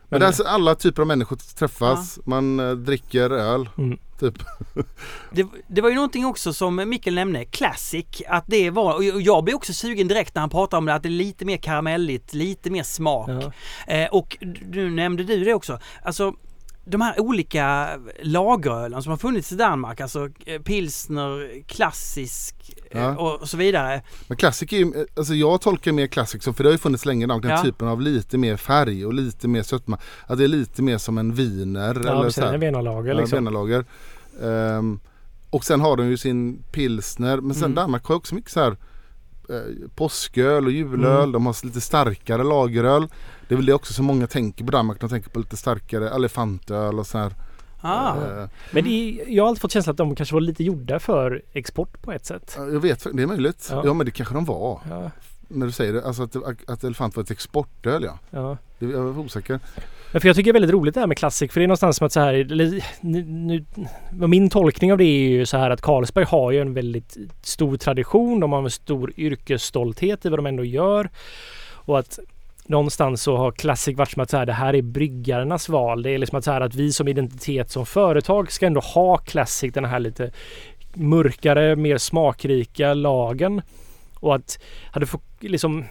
Men 0.08 0.20
där 0.20 0.42
är 0.42 0.48
alla 0.48 0.74
typer 0.74 1.02
av 1.02 1.08
människor 1.08 1.36
träffas, 1.36 2.18
man 2.24 2.60
eh, 2.60 2.70
dricker 2.70 3.30
öl. 3.30 3.68
Mm. 3.78 3.98
Typ. 4.20 4.34
Det, 5.32 5.46
det 5.68 5.80
var 5.80 5.88
ju 5.88 5.94
någonting 5.94 6.26
också 6.26 6.52
som 6.52 6.76
Mikkel 6.76 7.14
nämnde, 7.14 7.44
Classic, 7.44 8.06
att 8.28 8.44
det 8.46 8.70
var, 8.70 8.94
och 8.94 9.22
jag 9.22 9.44
blev 9.44 9.56
också 9.56 9.72
sugen 9.72 10.08
direkt 10.08 10.34
när 10.34 10.40
han 10.40 10.50
pratade 10.50 10.78
om 10.78 10.86
det, 10.86 10.94
att 10.94 11.02
det 11.02 11.08
är 11.08 11.10
lite 11.10 11.44
mer 11.44 11.56
karamelligt, 11.56 12.34
lite 12.34 12.70
mer 12.70 12.82
smak. 12.82 13.30
Ja. 13.30 13.52
Eh, 13.94 14.08
och 14.08 14.36
nu 14.72 14.90
nämnde 14.90 15.24
du 15.24 15.44
det 15.44 15.54
också, 15.54 15.78
alltså 16.02 16.34
de 16.86 17.00
här 17.00 17.20
olika 17.20 17.88
lagerölen 18.22 19.02
som 19.02 19.10
har 19.10 19.16
funnits 19.16 19.52
i 19.52 19.56
Danmark, 19.56 20.00
alltså 20.00 20.28
eh, 20.46 20.62
pilsner, 20.62 21.62
klassisk 21.66 22.54
eh, 22.90 23.00
Ja. 23.02 23.16
och, 23.16 23.48
så 23.48 23.56
vidare. 23.56 24.02
Men 24.28 24.36
klassik 24.36 24.72
är 24.72 24.76
ju, 24.76 25.06
alltså 25.16 25.34
jag 25.34 25.60
tolkar 25.60 25.92
mer 25.92 26.06
klassik 26.06 26.42
som, 26.42 26.54
för 26.54 26.64
det 26.64 26.68
har 26.68 26.72
ju 26.74 26.78
funnits 26.78 27.04
länge 27.06 27.26
den 27.26 27.40
Ja. 27.42 27.62
typen 27.62 27.88
av 27.88 28.00
lite 28.00 28.38
mer 28.38 28.56
färg 28.56 29.06
och 29.06 29.14
lite 29.14 29.48
mer 29.48 29.62
sötma. 29.62 29.98
Att 30.26 30.38
det 30.38 30.44
är 30.44 30.48
lite 30.48 30.82
mer 30.82 30.98
som 30.98 31.18
en 31.18 31.34
viner 31.34 31.94
Ja, 32.04 32.10
eller 32.10 32.22
precis. 32.22 32.34
så 32.34 32.46
här. 32.46 32.54
En 32.54 32.60
venalager 32.60 33.14
Ja, 33.14 33.20
liksom. 33.20 33.44
Benalager. 33.44 33.84
Ehm, 34.42 35.00
och 35.50 35.64
sen 35.64 35.80
har 35.80 35.96
de 35.96 36.06
ju 36.08 36.16
sin 36.16 36.62
pilsner. 36.72 37.40
Men 37.40 37.54
sen 37.54 37.64
Mm. 37.64 37.74
Danmark 37.74 38.04
har 38.06 38.14
också 38.14 38.34
mycket 38.34 38.50
så 38.50 38.60
här 38.60 38.76
eh, 39.48 39.88
påsköl 39.94 40.66
och 40.66 40.72
julöl. 40.72 41.18
Mm. 41.18 41.32
De 41.32 41.46
har 41.46 41.66
lite 41.66 41.80
starkare 41.80 42.44
lageröl. 42.44 43.08
Det 43.48 43.54
är 43.54 43.56
väl 43.56 43.66
det 43.66 43.74
också 43.74 43.92
som 43.92 44.04
många 44.04 44.26
tänker 44.26 44.64
på 44.64 44.70
Danmark. 44.70 45.00
De 45.00 45.10
tänker 45.10 45.30
på 45.30 45.38
lite 45.38 45.56
starkare 45.56 46.10
elefantöl 46.10 46.98
och 46.98 47.06
så 47.06 47.18
här. 47.18 47.32
Ah. 47.80 48.16
Eh, 48.16 48.48
Men 48.70 48.86
är, 48.86 49.28
jag 49.28 49.44
har 49.44 49.48
alltid 49.48 49.62
fått 49.62 49.72
känslan 49.72 49.92
att 49.92 49.96
de 49.96 50.14
kanske 50.14 50.34
var 50.34 50.40
lite 50.40 50.64
gjorda 50.64 50.98
för 50.98 51.42
export 51.52 52.02
på 52.02 52.12
ett 52.12 52.26
sätt. 52.26 52.54
jag 52.56 52.80
vet, 52.80 53.06
det 53.12 53.22
är 53.22 53.26
möjligt. 53.26 53.68
Ja. 53.70 53.82
Ja, 53.84 53.94
men 53.94 54.06
det 54.06 54.12
kanske 54.12 54.34
de 54.34 54.44
var. 54.44 54.80
Ja, 54.90 55.10
När 55.48 55.66
du 55.66 55.72
säger 55.72 55.92
det. 55.92 56.04
Alltså 56.06 56.22
att, 56.22 56.36
att 56.66 56.84
elefant 56.84 57.16
var 57.16 57.22
ett 57.22 57.30
exportöl 57.30 58.04
ja. 58.04 58.18
ja. 58.30 58.56
Jag 58.78 59.00
var 59.00 59.18
osäker. 59.18 59.60
Men 60.12 60.20
för 60.20 60.28
jag 60.28 60.36
tycker 60.36 60.52
det 60.52 60.58
är 60.58 60.60
väldigt 60.60 60.74
roligt 60.74 60.94
det 60.94 61.00
här 61.00 61.06
med 61.06 61.18
klassik 61.18 61.52
för 61.52 61.60
det 61.60 61.64
är 61.64 61.68
någonstans 61.68 61.96
som 61.96 62.06
att 62.06 62.12
så 62.12 62.20
här, 62.20 62.46
nu, 63.00 63.24
nu, 63.24 63.64
min 64.26 64.50
tolkning 64.50 64.92
av 64.92 64.98
det 64.98 65.04
är 65.04 65.28
ju 65.28 65.46
så 65.46 65.56
här 65.56 65.70
att 65.70 65.80
Carlsberg 65.80 66.24
har 66.24 66.50
ju 66.50 66.60
en 66.60 66.74
väldigt 66.74 67.16
stor 67.42 67.76
tradition. 67.76 68.40
De 68.40 68.52
har 68.52 68.62
en 68.62 68.70
stor 68.70 69.12
yrkesstolthet 69.16 70.24
i 70.24 70.28
vad 70.28 70.38
de 70.38 70.46
ändå 70.46 70.64
gör. 70.64 71.10
Och 71.72 71.98
att 71.98 72.18
någonstans 72.66 73.22
så 73.22 73.36
har 73.36 73.52
Classic 73.52 73.96
varit 73.96 74.10
som 74.10 74.22
att 74.22 74.30
så 74.30 74.36
här, 74.36 74.46
det 74.46 74.52
här 74.52 74.74
är 74.74 74.82
bryggarnas 74.82 75.68
val. 75.68 76.02
Det 76.02 76.10
är 76.10 76.18
liksom 76.18 76.38
att 76.38 76.44
så 76.44 76.50
här 76.50 76.60
att 76.60 76.74
vi 76.74 76.92
som 76.92 77.08
identitet 77.08 77.70
som 77.70 77.86
företag 77.86 78.52
ska 78.52 78.66
ändå 78.66 78.80
ha 78.80 79.16
Classic, 79.16 79.72
den 79.72 79.84
här 79.84 80.00
lite 80.00 80.30
mörkare, 80.94 81.76
mer 81.76 81.98
smakrika 81.98 82.94
lagen. 82.94 83.62
Och 84.14 84.34
att 84.34 84.58
hade 84.90 85.06
fått 85.06 85.22
liksom 85.40 85.84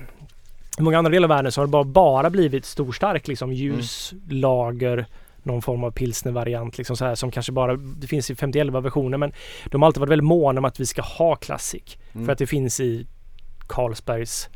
i 0.79 0.81
många 0.81 0.97
andra 0.97 1.11
delar 1.11 1.25
av 1.25 1.35
världen 1.35 1.51
så 1.51 1.61
har 1.61 1.67
det 1.67 1.71
bara, 1.71 1.83
bara 1.83 2.29
blivit 2.29 2.65
storstark 2.65 3.27
liksom 3.27 3.53
ljus, 3.53 4.13
lager, 4.29 5.05
någon 5.43 5.61
form 5.61 5.83
av 5.83 5.91
pilsnervariant 5.91 6.77
liksom 6.77 6.97
så 6.97 7.05
här 7.05 7.15
som 7.15 7.31
kanske 7.31 7.51
bara, 7.51 7.75
det 7.75 8.07
finns 8.07 8.31
i 8.31 8.35
51 8.35 8.67
versioner 8.67 9.17
men 9.17 9.31
de 9.65 9.81
har 9.81 9.87
alltid 9.87 9.99
varit 9.99 10.11
väldigt 10.11 10.25
måna 10.25 10.59
om 10.59 10.65
att 10.65 10.79
vi 10.79 10.85
ska 10.85 11.01
ha 11.01 11.35
Classic. 11.35 11.97
Mm. 12.13 12.25
För 12.25 12.33
att 12.33 12.39
det 12.39 12.47
finns 12.47 12.79
i 12.79 13.07
Carlsbergs 13.67 14.49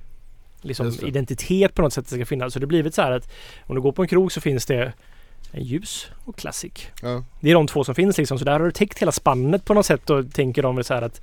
liksom, 0.61 0.93
identitet 1.01 1.73
på 1.73 1.81
något 1.81 1.93
sätt 1.93 2.07
ska 2.09 2.25
finnas. 2.25 2.53
Så 2.53 2.59
det 2.59 2.63
har 2.65 2.67
blivit 2.67 2.93
så 2.93 3.01
här 3.01 3.11
att 3.11 3.29
om 3.65 3.75
du 3.75 3.81
går 3.81 3.91
på 3.91 4.01
en 4.01 4.07
krog 4.07 4.31
så 4.31 4.41
finns 4.41 4.65
det 4.65 4.93
en 5.51 5.63
ljus 5.63 6.07
och 6.25 6.35
Classic. 6.37 6.87
Ja. 7.01 7.23
Det 7.39 7.49
är 7.49 7.53
de 7.53 7.67
två 7.67 7.83
som 7.83 7.95
finns 7.95 8.17
liksom. 8.17 8.39
Så 8.39 8.45
där 8.45 8.51
har 8.51 8.65
du 8.65 8.71
täckt 8.71 8.99
hela 8.99 9.11
spannet 9.11 9.65
på 9.65 9.73
något 9.73 9.85
sätt 9.85 10.09
och 10.09 10.33
tänker 10.33 10.63
de 10.63 10.83
så 10.83 10.93
här 10.93 11.01
att 11.01 11.21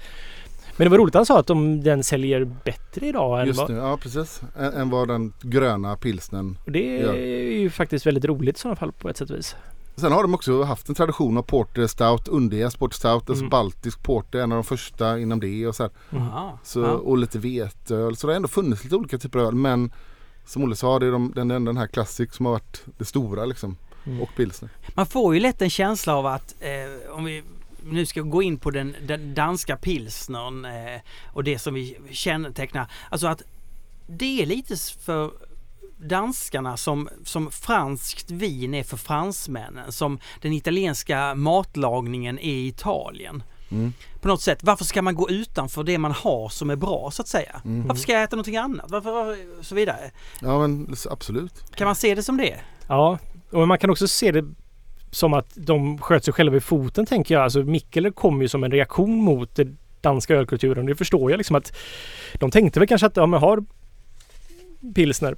men 0.76 0.84
det 0.86 0.90
var 0.90 0.98
roligt 0.98 1.14
att 1.14 1.18
han 1.18 1.26
sa 1.26 1.38
att 1.38 1.46
de, 1.46 1.82
den 1.84 2.04
säljer 2.04 2.44
bättre 2.44 3.06
idag 3.06 3.40
än 3.40 3.46
Just 3.46 3.58
vad, 3.58 3.70
ja 3.70 3.96
precis. 3.96 4.40
Än, 4.58 4.72
än 4.72 4.90
vad 4.90 5.08
den 5.08 5.32
gröna 5.42 5.96
pilsnen. 5.96 6.58
det 6.66 6.96
Ja. 6.96 7.12
är 7.14 7.58
ju 7.60 7.70
faktiskt 7.70 8.06
väldigt 8.06 8.24
roligt 8.24 8.56
i 8.56 8.60
sådana 8.60 8.76
fall 8.76 8.92
på 8.92 9.08
ett 9.08 9.16
sätt 9.16 9.30
och 9.30 9.36
vis. 9.36 9.56
Sen 9.96 10.12
har 10.12 10.22
de 10.22 10.34
också 10.34 10.62
haft 10.62 10.88
en 10.88 10.94
tradition 10.94 11.38
av 11.38 11.42
Porter 11.42 11.86
Stout, 11.86 12.28
underjäst 12.28 12.78
Porter 12.78 12.96
Stout, 12.96 13.30
alltså 13.30 13.44
Mm. 13.44 13.48
baltisk 13.50 14.02
Porter, 14.02 14.38
en 14.38 14.52
av 14.52 14.56
de 14.56 14.64
första 14.64 15.18
inom 15.18 15.40
det 15.40 15.66
och 15.66 15.76
så 15.76 15.82
här. 15.82 15.92
Ah, 16.34 16.58
Så, 16.62 16.80
ja. 16.80 16.90
Och 16.92 17.18
lite 17.18 17.38
veteöl. 17.38 18.16
Så 18.16 18.26
det 18.26 18.32
har 18.32 18.36
ändå 18.36 18.48
funnits 18.48 18.84
lite 18.84 18.96
olika 18.96 19.18
typer 19.18 19.38
av 19.38 19.46
öl. 19.46 19.54
Men 19.54 19.92
som 20.46 20.62
Olle 20.62 20.76
sa, 20.76 20.98
det 20.98 21.06
är 21.06 21.12
de, 21.12 21.32
den, 21.34 21.48
den, 21.48 21.76
här 21.76 21.86
Classic 21.86 22.34
som 22.34 22.46
har 22.46 22.52
varit 22.52 22.82
det 22.98 23.04
stora 23.04 23.44
liksom. 23.44 23.76
Mm. 24.06 24.22
Och 24.22 24.28
pilsner. 24.36 24.70
Man 24.94 25.06
får 25.06 25.34
ju 25.34 25.40
lätt 25.40 25.62
en 25.62 25.70
känsla 25.70 26.16
av 26.16 26.26
att 26.26 26.54
eh, 26.60 27.12
om 27.16 27.24
vi 27.24 27.42
nu 27.82 28.06
ska 28.06 28.20
gå 28.20 28.42
in 28.42 28.58
på 28.58 28.70
den, 28.70 28.96
den 29.06 29.34
danska 29.34 29.76
pilsnern 29.76 30.64
eh, 30.64 31.00
och 31.32 31.44
det 31.44 31.58
som 31.58 31.74
vi 31.74 31.98
kännetecknar. 32.10 32.90
Alltså 33.10 33.26
att 33.26 33.42
det 34.06 34.42
är 34.42 34.46
lite 34.46 34.76
för 35.00 35.30
danskarna 36.08 36.76
som, 36.76 37.08
som 37.24 37.50
franskt 37.50 38.30
vin 38.30 38.74
är 38.74 38.82
för 38.82 38.96
fransmännen. 38.96 39.92
Som 39.92 40.18
den 40.42 40.52
italienska 40.52 41.34
matlagningen 41.34 42.38
är 42.38 42.52
i 42.52 42.66
Italien. 42.66 43.42
Mm. 43.70 43.92
På 44.20 44.28
något 44.28 44.42
sätt, 44.42 44.58
varför 44.62 44.84
ska 44.84 45.02
man 45.02 45.14
gå 45.14 45.30
utanför 45.30 45.84
det 45.84 45.98
man 45.98 46.12
har 46.12 46.48
som 46.48 46.70
är 46.70 46.76
bra 46.76 47.10
så 47.10 47.22
att 47.22 47.28
säga? 47.28 47.60
Mm. 47.64 47.86
Varför 47.86 48.02
ska 48.02 48.12
jag 48.12 48.22
äta 48.22 48.36
någonting 48.36 48.56
annat? 48.56 48.86
Varför, 48.88 49.12
varför, 49.12 49.62
så 49.62 49.74
vidare. 49.74 50.10
Ja 50.40 50.58
men 50.58 50.96
absolut. 51.10 51.76
Kan 51.76 51.84
man 51.84 51.94
se 51.94 52.14
det 52.14 52.22
som 52.22 52.36
det? 52.36 52.60
Ja, 52.88 53.18
och 53.50 53.68
man 53.68 53.78
kan 53.78 53.90
också 53.90 54.08
se 54.08 54.32
det 54.32 54.44
som 55.10 55.34
att 55.34 55.50
de 55.54 55.98
sköt 55.98 56.24
sig 56.24 56.34
själva 56.34 56.56
i 56.56 56.60
foten 56.60 57.06
tänker 57.06 57.34
jag. 57.34 57.44
Alltså 57.44 57.58
Mikkeler 57.58 58.10
kom 58.10 58.42
ju 58.42 58.48
som 58.48 58.64
en 58.64 58.70
reaktion 58.70 59.16
mot 59.16 59.56
den 59.56 59.78
danska 60.00 60.34
ölkulturen. 60.34 60.86
Det 60.86 60.94
förstår 60.94 61.30
jag 61.30 61.38
liksom 61.38 61.56
att 61.56 61.76
de 62.34 62.50
tänkte 62.50 62.80
väl 62.80 62.88
kanske 62.88 63.06
att 63.06 63.16
ja, 63.16 63.26
men 63.26 63.40
har 63.40 63.64
pilsner 64.94 65.36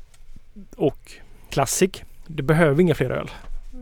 och 0.76 1.12
classic. 1.50 1.90
Det 2.26 2.42
behöver 2.42 2.80
inga 2.82 2.94
fler 2.94 3.10
öl. 3.10 3.30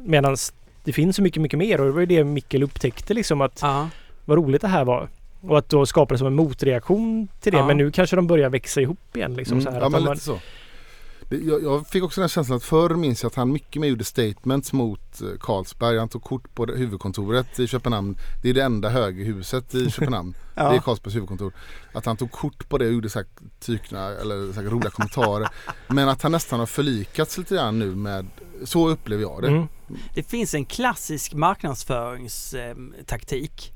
Medan 0.05 0.36
det 0.84 0.92
finns 0.92 1.16
så 1.16 1.22
mycket, 1.22 1.42
mycket 1.42 1.59
mer 1.59 1.80
och 1.80 1.86
det 1.86 1.92
var 1.92 2.01
ju 2.01 2.06
det 2.06 2.24
Mikkel 2.24 2.62
upptäckte 2.62 3.14
liksom 3.14 3.40
att 3.40 3.59
Ja. 3.62 3.88
vad 4.24 4.38
roligt 4.38 4.62
det 4.62 4.68
här 4.68 4.84
var. 4.84 5.09
Och 5.40 5.59
att 5.59 5.68
då 5.68 5.86
skapa 5.86 6.14
det 6.14 6.18
som 6.18 6.26
en 6.26 6.34
motreaktion 6.34 7.28
till 7.40 7.52
det. 7.52 7.59
Ja. 7.59 7.66
Men 7.66 7.76
nu 7.76 7.90
kanske 7.90 8.16
de 8.16 8.26
börjar 8.26 8.51
växa 8.51 8.80
ihop 8.80 9.16
igen 9.16 9.34
liksom. 9.34 9.59
Mm. 9.59 9.64
Så 9.64 9.70
här, 9.70 9.80
ja 9.80 9.86
att 9.86 9.92
men 9.92 10.02
lite 10.02 10.20
så. 10.20 10.38
Jag, 11.28 11.62
jag 11.62 11.86
fick 11.86 12.02
också 12.02 12.20
den 12.20 12.28
känslan 12.28 12.56
att 12.56 12.64
förr 12.64 12.94
minns 12.94 13.22
jag 13.22 13.30
att 13.30 13.34
han 13.34 13.52
mycket 13.52 13.80
mer 13.80 13.88
gjorde 13.88 14.05
statements 14.05 14.72
mot 14.72 15.20
eh, 15.20 15.28
Carlsberg. 15.40 15.98
Han 15.98 16.09
tog 16.09 16.22
kort 16.22 16.55
på 16.55 16.66
huvudkontoret 16.66 17.60
i 17.60 17.66
Köpenhamn. 17.66 18.16
Det 18.42 18.51
är 18.51 18.55
det 18.55 18.62
enda 18.62 18.88
högerhuset 18.88 19.74
i 19.74 19.90
Köpenhamn. 19.90 20.34
Ja. 20.55 20.70
Det 20.70 20.76
är 20.76 20.80
Carlsbergs 20.80 21.16
huvudkontor. 21.16 21.52
Att 21.92 22.06
han 22.06 22.16
tog 22.16 22.30
kort 22.30 22.68
på 22.68 22.78
det 22.78 22.86
och 22.86 22.92
gjorde 22.92 23.10
så 23.10 23.18
här 23.18 23.26
tykna 23.60 24.09
eller 24.09 24.52
så 24.52 24.60
här 24.60 24.68
roliga 24.68 24.90
kommentarer. 24.90 25.48
Men 25.88 26.09
att 26.09 26.22
han 26.22 26.32
nästan 26.32 26.59
har 26.59 26.66
förlikats 26.66 27.38
lite 27.38 27.55
grann 27.55 27.78
nu 27.78 27.94
med, 27.94 28.26
så 28.64 28.88
upplever 28.88 29.22
jag 29.22 29.42
det. 29.42 29.48
Mm. 29.48 29.68
Det 30.14 30.22
finns 30.22 30.55
en 30.55 30.64
klassisk 30.64 31.34
marknadsföringstaktik. 31.34 33.72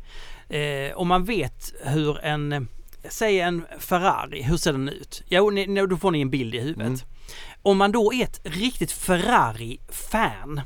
Eh, 0.48 0.96
om 0.96 1.08
man 1.08 1.24
vet 1.24 1.74
hur 1.82 2.20
en, 2.20 2.68
säg 3.08 3.40
en 3.40 3.64
Ferrari, 3.78 4.42
hur 4.42 4.56
ser 4.56 4.72
den 4.72 4.88
ut? 4.88 5.22
Jo, 5.28 5.50
då 5.86 5.96
får 5.96 6.10
ni 6.10 6.20
en 6.20 6.30
bild 6.30 6.54
i 6.54 6.58
huvudet. 6.58 6.86
Mm. 6.86 6.98
Om 7.62 7.78
man 7.78 7.92
då 7.92 8.12
är 8.12 8.24
ett 8.24 8.40
riktigt 8.44 8.92
Ferrari-fan 8.92 10.60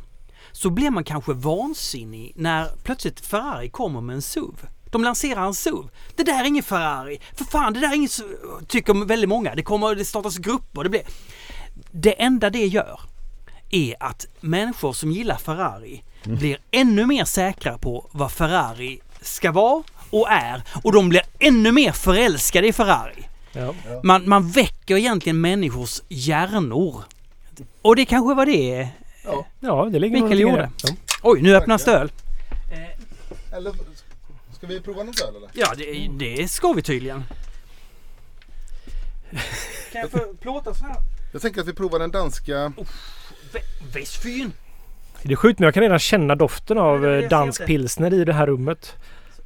så 0.52 0.70
blir 0.70 0.90
man 0.90 1.04
kanske 1.04 1.32
vansinnig 1.32 2.32
när 2.36 2.68
plötsligt 2.82 3.26
Ferrari 3.26 3.70
kommer 3.70 4.00
med 4.00 4.14
en 4.14 4.22
SUV. 4.22 4.54
De 4.90 5.04
lanserar 5.04 5.46
en 5.46 5.54
SUV. 5.54 5.88
Det 6.16 6.22
där 6.22 6.40
är 6.40 6.44
ingen 6.44 6.62
Ferrari. 6.62 7.20
För 7.34 7.44
fan, 7.44 7.72
det 7.72 7.80
där 7.80 7.88
är 7.88 7.94
ingen 7.94 8.08
SUV, 8.08 8.26
tycker 8.68 9.04
väldigt 9.04 9.28
många. 9.28 9.54
Det 9.54 9.62
kommer, 9.62 9.94
det 9.94 10.04
startas 10.04 10.38
grupper. 10.38 10.82
Det 10.82 10.90
blir... 10.90 11.02
Det 11.90 12.22
enda 12.22 12.50
det 12.50 12.66
gör 12.66 13.00
är 13.70 13.96
att 14.00 14.26
människor 14.40 14.92
som 14.92 15.10
gillar 15.10 15.36
Ferrari 15.36 16.02
blir 16.24 16.58
ännu 16.70 17.06
mer 17.06 17.24
säkra 17.24 17.78
på 17.78 18.10
vad 18.12 18.32
Ferrari 18.32 19.00
ska 19.20 19.52
vara 19.52 19.82
och 20.10 20.30
är 20.30 20.62
och 20.84 20.92
de 20.92 21.08
blir 21.08 21.22
ännu 21.38 21.72
mer 21.72 21.92
förälskade 21.92 22.68
i 22.68 22.72
Ferrari. 22.72 23.28
Ja. 23.52 23.74
Man, 24.02 24.28
man 24.28 24.50
väcker 24.50 24.96
egentligen 24.96 25.40
människors 25.40 26.02
hjärnor. 26.08 27.04
Och 27.82 27.96
det 27.96 28.04
kanske 28.04 28.34
var 28.34 28.46
det 28.46 28.88
ja, 29.60 29.88
det 29.92 29.98
ligger 29.98 30.22
Mikael 30.22 30.40
gjorde. 30.40 30.56
det. 30.56 30.70
Ja. 30.82 30.88
Oj, 31.22 31.42
nu 31.42 31.56
öppnas 31.56 31.84
det 31.84 31.92
öl. 31.92 32.12
Eller 33.52 33.72
ska 34.52 34.66
vi 34.66 34.80
prova 34.80 35.02
något 35.02 35.20
öl 35.20 35.36
eller? 35.36 35.50
Ja, 35.52 35.74
det, 35.76 36.08
det 36.18 36.48
ska 36.48 36.72
vi 36.72 36.82
tydligen. 36.82 37.24
Kan 39.92 40.00
jag 40.00 40.10
få 40.10 40.18
plåta 40.40 40.74
så 40.74 40.84
här? 40.84 40.96
Jag 41.32 41.42
tänker 41.42 41.60
att 41.60 41.68
vi 41.68 41.72
provar 41.72 41.98
den 41.98 42.10
danska. 42.10 42.72
Västfyn! 43.94 44.52
Det 45.22 45.32
är 45.32 45.36
sjukt 45.36 45.58
men 45.58 45.64
jag 45.64 45.74
kan 45.74 45.82
redan 45.82 45.98
känna 45.98 46.34
doften 46.34 46.78
av 46.78 47.06
eh, 47.06 47.28
dansk 47.28 47.66
pilsner 47.66 48.14
i 48.14 48.24
det 48.24 48.32
här 48.32 48.46
rummet. 48.46 48.96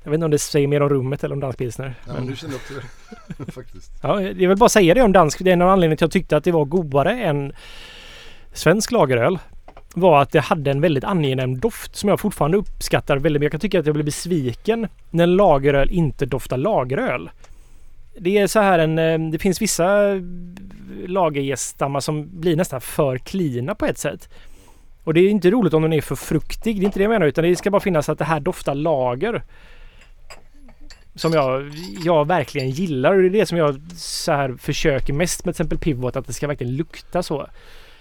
Jag 0.06 0.10
vet 0.10 0.14
inte 0.18 0.24
om 0.24 0.30
det 0.30 0.38
säger 0.38 0.68
mer 0.68 0.82
om 0.82 0.88
rummet 0.88 1.24
eller 1.24 1.34
om 1.34 1.40
dansk 1.40 1.58
pilsner. 1.58 1.94
Ja, 2.06 2.12
men- 2.12 2.26
du 2.26 2.36
känner 2.36 2.54
också 2.54 2.74
det. 2.74 3.52
Faktiskt. 3.52 3.92
Ja, 4.02 4.22
jag 4.22 4.48
vill 4.48 4.56
bara 4.58 4.68
säga 4.68 4.94
det 4.94 5.02
om 5.02 5.12
dansk. 5.12 5.38
Det 5.44 5.50
är 5.50 5.52
en 5.52 5.62
av 5.62 5.68
anledningarna 5.68 5.96
till 5.96 6.04
att 6.04 6.14
jag 6.14 6.20
tyckte 6.22 6.36
att 6.36 6.44
det 6.44 6.52
var 6.52 6.64
godare 6.64 7.10
än 7.24 7.52
svensk 8.52 8.90
lageröl. 8.92 9.38
Var 9.94 10.22
att 10.22 10.30
det 10.32 10.40
hade 10.40 10.70
en 10.70 10.80
väldigt 10.80 11.04
angenäm 11.04 11.58
doft 11.60 11.96
som 11.96 12.08
jag 12.08 12.20
fortfarande 12.20 12.56
uppskattar 12.56 13.16
väldigt 13.16 13.40
mycket. 13.40 13.44
Jag 13.44 13.52
kan 13.52 13.60
tycka 13.60 13.80
att 13.80 13.86
jag 13.86 13.94
blir 13.94 14.04
besviken 14.04 14.88
när 15.10 15.26
lageröl 15.26 15.90
inte 15.90 16.26
doftar 16.26 16.56
lageröl. 16.56 17.30
Det 18.18 18.38
är 18.38 18.46
så 18.46 18.60
här 18.60 18.78
en... 18.78 18.98
eh, 18.98 19.30
Det 19.30 19.38
finns 19.38 19.62
vissa 19.62 20.00
lagerjäststammar 21.06 22.00
som 22.00 22.40
blir 22.40 22.56
nästan 22.56 22.80
för 22.80 23.18
klina 23.18 23.74
på 23.74 23.86
ett 23.86 23.98
sätt. 23.98 24.28
Och 25.04 25.14
det 25.14 25.20
är 25.20 25.28
inte 25.28 25.50
roligt 25.50 25.74
om 25.74 25.82
den 25.82 25.92
är 25.92 26.00
för 26.00 26.16
fruktig. 26.16 26.76
Det 26.76 26.82
är 26.82 26.86
inte 26.86 26.98
det 26.98 27.02
jag 27.02 27.10
menar 27.10 27.26
utan 27.26 27.44
det 27.44 27.56
ska 27.56 27.70
bara 27.70 27.80
finnas 27.80 28.08
att 28.08 28.18
det 28.18 28.24
här 28.24 28.40
doftar 28.40 28.74
lager. 28.74 29.42
Som 31.16 31.32
jag, 31.32 31.72
jag 32.04 32.26
verkligen 32.26 32.70
gillar 32.70 33.14
och 33.14 33.22
det 33.22 33.28
är 33.28 33.30
det 33.30 33.46
som 33.46 33.58
jag 33.58 33.80
så 33.96 34.32
här 34.32 34.56
försöker 34.58 35.12
mest 35.12 35.44
med 35.44 35.54
till 35.54 35.62
exempel 35.62 35.78
Pivot 35.78 36.16
att 36.16 36.26
det 36.26 36.32
ska 36.32 36.46
verkligen 36.46 36.76
lukta 36.76 37.22
så. 37.22 37.46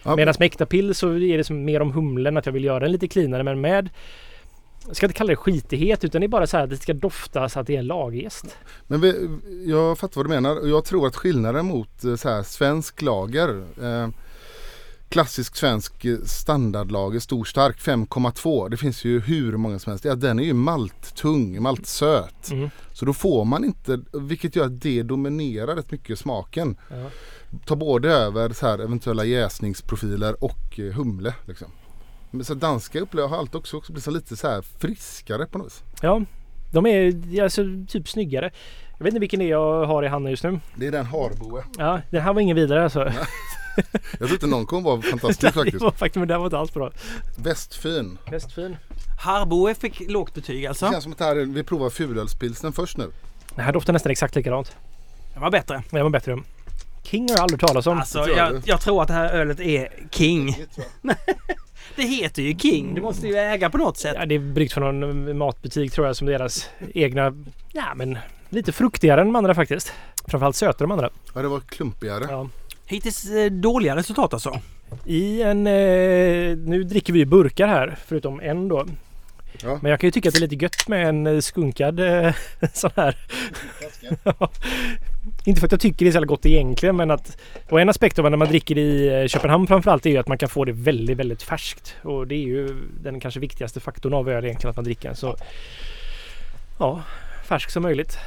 Ja, 0.04 0.16
Medan 0.16 0.34
med 0.40 0.46
äkta 0.46 0.66
pill 0.66 0.96
så 0.96 1.10
är 1.10 1.38
det 1.38 1.44
som 1.44 1.66
mer 1.66 1.82
om 1.82 1.92
humlen 1.92 2.38
att 2.38 2.46
jag 2.46 2.54
vill 2.54 2.64
göra 2.64 2.80
den 2.80 2.92
lite 2.92 3.08
cleanare 3.08 3.44
men 3.44 3.62
med 3.62 3.90
jag 4.88 4.96
ska 4.96 5.06
inte 5.06 5.18
kalla 5.18 5.30
det 5.30 5.36
skitighet 5.36 6.04
utan 6.04 6.22
det 6.22 6.26
är 6.26 6.30
bara 6.30 6.48
så 6.48 6.58
här 6.58 6.64
att 6.64 6.70
det 6.70 6.78
ska 6.78 6.94
dofta 6.94 7.50
så 7.50 7.60
att 7.60 7.68
det 7.68 7.76
är 7.76 7.80
en 7.80 7.88
lagerjäst. 7.88 8.58
Men 8.88 9.02
vi, 9.02 9.30
jag 9.66 9.98
fattar 9.98 10.16
vad 10.16 10.26
du 10.26 10.30
menar 10.30 10.60
och 10.60 10.70
jag 10.70 10.86
tror 10.86 11.08
att 11.08 11.16
skillnaden 11.16 11.66
mot 11.66 12.04
eh, 12.04 12.16
så 12.16 12.30
här, 12.30 12.44
svensk 12.44 13.02
lager 13.02 13.64
eh, 13.82 14.10
Klassisk 15.10 15.56
svensk 15.56 16.06
eh, 16.06 16.18
standardlager, 16.26 17.20
stor 17.20 17.46
stark 17.46 17.80
5,2 17.80 18.70
Det 18.70 18.78
finns 18.78 19.06
ju 19.06 19.20
hur 19.20 19.58
många 19.58 19.80
som 19.80 19.92
helst. 19.92 20.06
Ja, 20.06 20.16
den 20.16 20.40
är 20.40 20.44
ju 20.44 20.54
malttung, 20.54 21.62
maltsöt. 21.62 22.52
Mm. 22.52 22.70
Så 22.94 23.06
då 23.06 23.14
får 23.14 23.46
man 23.46 23.66
inte, 23.66 24.00
vilket 24.14 24.56
gör 24.56 24.66
att 24.66 24.82
det 24.82 25.04
dominerar 25.04 25.76
rätt 25.76 25.92
mycket 25.92 26.20
smaken. 26.20 26.78
Ja. 26.90 27.10
Tar 27.66 27.76
både 27.76 28.12
över 28.12 28.50
så 28.50 28.68
här, 28.68 28.80
eventuella 28.80 29.26
jäsningsprofiler 29.26 30.44
och 30.44 30.80
eh, 30.80 30.94
humle. 30.94 31.34
Liksom. 31.46 31.68
Men 32.32 32.46
så 32.46 32.54
danska 32.54 33.00
upplever 33.00 33.30
jag 33.30 33.40
alltid 33.40 33.56
också, 33.56 33.78
också 33.78 33.94
blir 33.94 34.02
så 34.02 34.12
lite 34.12 34.36
så 34.36 34.48
här 34.48 34.62
friskare 34.62 35.46
på 35.46 35.58
något 35.58 35.68
vis. 35.68 35.84
Ja, 36.02 36.22
de 36.72 36.86
är 36.86 37.44
alltså 37.44 37.64
typ 37.88 38.10
snyggare. 38.10 38.52
Jag 38.98 39.04
vet 39.04 39.12
inte 39.12 39.20
vilken 39.20 39.40
det 39.40 39.46
är 39.46 39.50
jag 39.50 39.86
har 39.86 40.04
i 40.04 40.08
handen 40.08 40.32
just 40.32 40.44
nu. 40.44 40.60
Det 40.76 40.88
är 40.88 40.92
den 40.92 41.06
Harboe. 41.06 41.64
Ja, 41.78 42.02
den 42.10 42.22
här 42.22 42.34
var 42.34 42.42
ingen 42.42 42.56
vidare 42.56 42.84
alltså. 42.84 43.12
Jag 44.12 44.18
tror 44.20 44.32
inte 44.32 44.48
någon 44.48 44.66
kommer 44.66 44.82
vara 44.82 45.02
fantastisk 45.02 45.42
det 45.42 45.52
faktiskt. 45.52 45.82
var 45.84 45.92
faktiskt, 45.92 46.16
men 46.16 46.28
den 46.28 46.40
var 46.40 46.46
inte 46.48 46.58
alls 46.58 46.74
bra. 46.74 46.92
Västfin. 47.38 48.18
Västfin. 48.32 48.78
Harboe 49.22 49.76
fick 49.76 50.00
lågt 50.10 50.34
betyg 50.34 50.64
Det 50.64 50.68
alltså. 50.68 50.92
känns 50.92 51.04
som 51.04 51.12
att 51.12 51.18
det 51.18 51.26
här, 51.26 51.36
är- 51.36 51.46
vi 51.46 51.64
provar 51.64 51.90
fulölspilsnen 51.90 52.74
först 52.74 52.98
nu. 52.98 53.12
Den 53.56 53.66
här 53.66 53.74
doftar 53.74 53.94
nästan 53.94 54.12
exakt 54.12 54.36
likadant. 54.36 54.76
Det 55.34 55.40
var 55.40 55.52
bättre. 55.52 55.84
Den 55.90 56.04
var 56.04 56.10
bättre. 56.10 56.38
King 57.04 57.24
har 57.30 57.36
jag 57.36 57.44
aldrig 57.44 57.60
talat 57.60 57.88
om. 57.88 58.00
Alltså, 58.00 58.20
jag 58.20 58.30
jag, 58.38 58.54
det. 58.54 58.62
jag 58.66 58.82
tror 58.82 59.02
att 59.02 59.08
det 59.08 59.14
här 59.14 59.34
ölet 59.34 59.60
är 59.60 59.90
King. 60.12 60.56
Det 61.96 62.04
heter 62.04 62.42
ju 62.42 62.58
King. 62.58 62.96
Det 62.96 63.02
måste 63.02 63.28
ju 63.28 63.36
äga 63.36 63.70
på 63.70 63.78
något 63.78 63.98
sätt. 63.98 64.16
Ja, 64.20 64.26
det 64.26 64.36
är 64.36 64.40
bryggt 64.40 64.74
från 64.74 65.00
någon 65.00 65.38
matbutik 65.38 65.92
tror 65.92 66.08
jag 66.08 66.16
som 66.16 66.28
deras 66.28 66.70
egna. 66.94 67.34
Ja 67.74 67.94
men 67.96 68.18
lite 68.50 68.72
fruktigare 68.72 69.22
än 69.22 69.28
de 69.28 69.36
andra 69.36 69.56
faktiskt. 69.56 69.94
Framförallt 70.28 70.56
sötare 70.56 70.86
än 70.86 70.90
de 70.90 70.92
andra. 70.92 71.10
Ja 71.34 71.42
det 71.42 71.48
var 71.48 71.60
klumpigare. 71.60 72.26
Ja. 72.30 72.50
Hittills 72.86 73.30
eh, 73.30 73.52
dåliga 73.52 73.96
resultat 73.96 74.34
alltså. 74.34 74.60
I 75.06 75.42
en... 75.42 75.68
Eh, 75.68 76.58
nu 76.58 76.84
dricker 76.84 77.14
vi 77.14 77.20
ju 77.20 77.26
burkar 77.26 77.68
här 77.68 77.98
förutom 78.06 78.40
en 78.40 78.68
då. 78.68 78.86
Ja. 79.64 79.80
Men 79.82 79.92
jag 79.92 80.00
kan 80.00 80.08
ju 80.08 80.12
tycka 80.12 80.30
att 80.30 80.36
det 80.36 80.40
är 80.40 80.48
lite 80.48 80.66
gött 80.66 80.88
med 80.88 81.10
en 81.10 81.28
eh, 81.28 81.40
skunkad 81.40 82.00
eh, 82.00 82.34
sån 82.74 82.92
här. 82.96 83.18
Inte 85.46 85.60
för 85.60 85.68
att 85.68 85.72
jag 85.72 85.82
tycker 85.82 86.06
det 86.06 86.10
är 86.10 86.12
så 86.12 86.16
jävla 86.16 86.28
gott 86.28 86.46
egentligen 86.46 86.96
men 86.96 87.12
att 87.12 87.38
och 87.70 87.82
en 87.82 87.90
aspekt 87.90 88.20
av 88.20 88.30
när 88.30 88.38
man 88.38 88.48
dricker 88.48 88.78
i 88.78 89.22
eh, 89.22 89.28
Köpenhamn 89.28 89.68
framförallt 89.68 90.06
är 90.06 90.10
ju 90.10 90.18
att 90.18 90.28
man 90.28 90.38
kan 90.38 90.50
få 90.50 90.66
det 90.66 90.72
väldigt 90.72 91.18
väldigt 91.18 91.44
färskt. 91.44 91.96
Och 92.02 92.28
det 92.28 92.36
är 92.36 92.46
ju 92.46 92.76
den 93.02 93.20
kanske 93.20 93.40
viktigaste 93.40 93.80
faktorn 93.80 94.14
av 94.14 94.30
öl 94.30 94.46
egentligen 94.46 94.70
att 94.70 94.76
man 94.76 94.86
dricker. 94.86 95.14
Så 95.14 95.36
ja, 96.80 97.04
färsk 97.44 97.70
som 97.70 97.84
möjligt. 97.84 98.18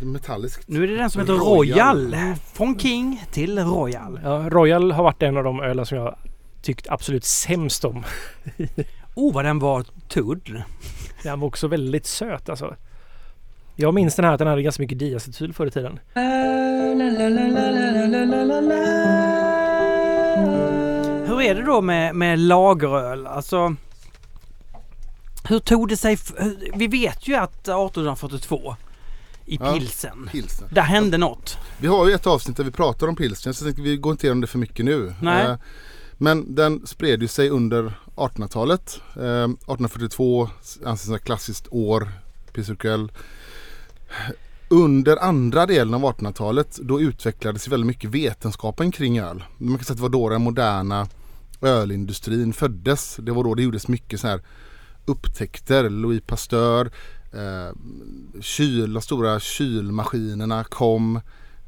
Metalliskt. 0.00 0.68
Nu 0.68 0.82
är 0.82 0.88
det 0.88 0.96
den 0.96 1.10
som 1.10 1.20
heter 1.20 1.32
Royal. 1.32 2.14
Royal. 2.14 2.34
Från 2.52 2.78
King 2.78 3.24
till 3.30 3.58
Royal. 3.58 4.20
Ja, 4.24 4.48
Royal 4.50 4.92
har 4.92 5.02
varit 5.02 5.22
en 5.22 5.36
av 5.36 5.44
de 5.44 5.60
ölen 5.60 5.86
som 5.86 5.98
jag 5.98 6.16
tyckt 6.62 6.86
absolut 6.90 7.24
sämst 7.24 7.84
om. 7.84 8.04
Oh 9.14 9.34
vad 9.34 9.44
den 9.44 9.58
var 9.58 9.84
tudd. 10.08 10.62
Den 11.22 11.40
var 11.40 11.48
också 11.48 11.68
väldigt 11.68 12.06
söt 12.06 12.48
alltså. 12.48 12.74
Jag 13.76 13.94
minns 13.94 14.16
den 14.16 14.24
här 14.24 14.32
att 14.32 14.38
den 14.38 14.48
hade 14.48 14.62
ganska 14.62 14.82
mycket 14.82 14.98
diacetyl 14.98 15.52
förr 15.52 15.66
i 15.66 15.70
tiden. 15.70 15.98
Hur 21.26 21.42
är 21.42 21.54
det 21.54 21.62
då 21.62 21.80
med, 21.80 22.14
med 22.14 22.38
lageröl? 22.38 23.26
Alltså 23.26 23.76
hur 25.48 25.58
tog 25.58 25.88
det 25.88 25.96
sig? 25.96 26.18
Vi 26.74 26.86
vet 26.86 27.28
ju 27.28 27.34
att 27.34 27.60
1842 27.60 28.76
i 29.46 29.58
Ja. 29.60 29.72
pilsen. 29.72 30.28
Där 30.70 30.82
hände 30.82 31.18
något. 31.18 31.58
Vi 31.78 31.86
har 31.86 32.08
ju 32.08 32.14
ett 32.14 32.26
avsnitt 32.26 32.56
där 32.56 32.64
vi 32.64 32.70
pratar 32.70 33.06
om 33.08 33.16
pilsner 33.16 33.52
så 33.52 33.64
vi 33.76 33.96
går 33.96 34.12
inte 34.12 34.26
igenom 34.26 34.40
det 34.40 34.46
för 34.46 34.58
mycket 34.58 34.84
nu. 34.84 35.14
Nej. 35.20 35.46
Eh, 35.46 35.56
Men 36.18 36.54
den 36.54 36.86
spred 36.86 37.22
ju 37.22 37.28
sig 37.28 37.48
under 37.50 37.94
1800-talet. 38.16 39.00
Eh, 39.16 39.44
1842 39.44 40.48
anses 40.84 41.06
som 41.06 41.14
ett 41.14 41.24
klassiskt 41.24 41.66
år, 41.70 42.08
pilsneröl. 42.52 43.12
Under 44.68 45.16
andra 45.16 45.66
delen 45.66 45.94
av 45.94 46.02
1800-talet 46.04 46.78
då 46.82 47.00
utvecklades 47.00 47.68
väldigt 47.68 47.86
mycket 47.86 48.10
vetenskapen 48.10 48.92
kring 48.92 49.18
öl. 49.18 49.44
Man 49.58 49.76
kan 49.78 49.84
säga 49.84 49.92
att 49.92 49.96
det 49.98 50.02
var 50.02 50.08
då 50.08 50.28
den 50.28 50.42
moderna 50.42 51.06
ölindustrin 51.62 52.52
föddes. 52.52 53.16
Det 53.20 53.32
var 53.32 53.44
då 53.44 53.54
det 53.54 53.62
gjordes 53.62 53.88
mycket 53.88 54.20
så 54.20 54.26
här 54.28 54.40
upptäckter. 55.04 55.90
Louis 55.90 56.22
Pasteur, 56.26 56.90
eh, 57.32 57.76
kyl, 58.40 58.92
de 58.92 59.02
stora 59.02 59.40
kylmaskinerna 59.40 60.64
kom. 60.64 61.20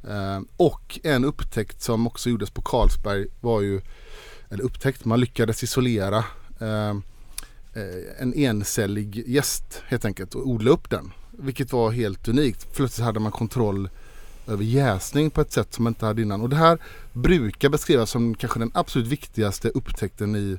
Eh, 0.08 0.40
och 0.56 1.00
en 1.02 1.24
upptäckt 1.24 1.82
som 1.82 2.06
också 2.06 2.30
gjordes 2.30 2.50
på 2.50 2.62
Carlsberg 2.62 3.26
var 3.40 3.60
ju, 3.60 3.80
eller 4.50 4.64
upptäckt, 4.64 5.04
man 5.04 5.20
lyckades 5.20 5.62
isolera 5.62 6.24
eh, 6.60 6.90
eh, 7.74 8.18
en 8.18 8.34
encellig 8.34 9.28
gäst 9.28 9.82
helt 9.86 10.04
enkelt 10.04 10.34
och 10.34 10.48
odla 10.48 10.70
upp 10.70 10.90
den. 10.90 11.12
Vilket 11.30 11.72
var 11.72 11.90
helt 11.90 12.28
unikt. 12.28 12.74
Plötsligt 12.74 13.04
hade 13.04 13.20
man 13.20 13.32
kontroll 13.32 13.88
över 14.46 14.64
jäsning 14.64 15.30
på 15.30 15.40
ett 15.40 15.52
sätt 15.52 15.74
som 15.74 15.84
man 15.84 15.90
inte 15.90 16.06
hade 16.06 16.22
innan. 16.22 16.40
Och 16.40 16.48
det 16.48 16.56
här 16.56 16.78
brukar 17.12 17.68
beskrivas 17.68 18.10
som 18.10 18.34
kanske 18.34 18.58
den 18.58 18.70
absolut 18.74 19.06
viktigaste 19.06 19.68
upptäckten 19.68 20.36
i, 20.36 20.58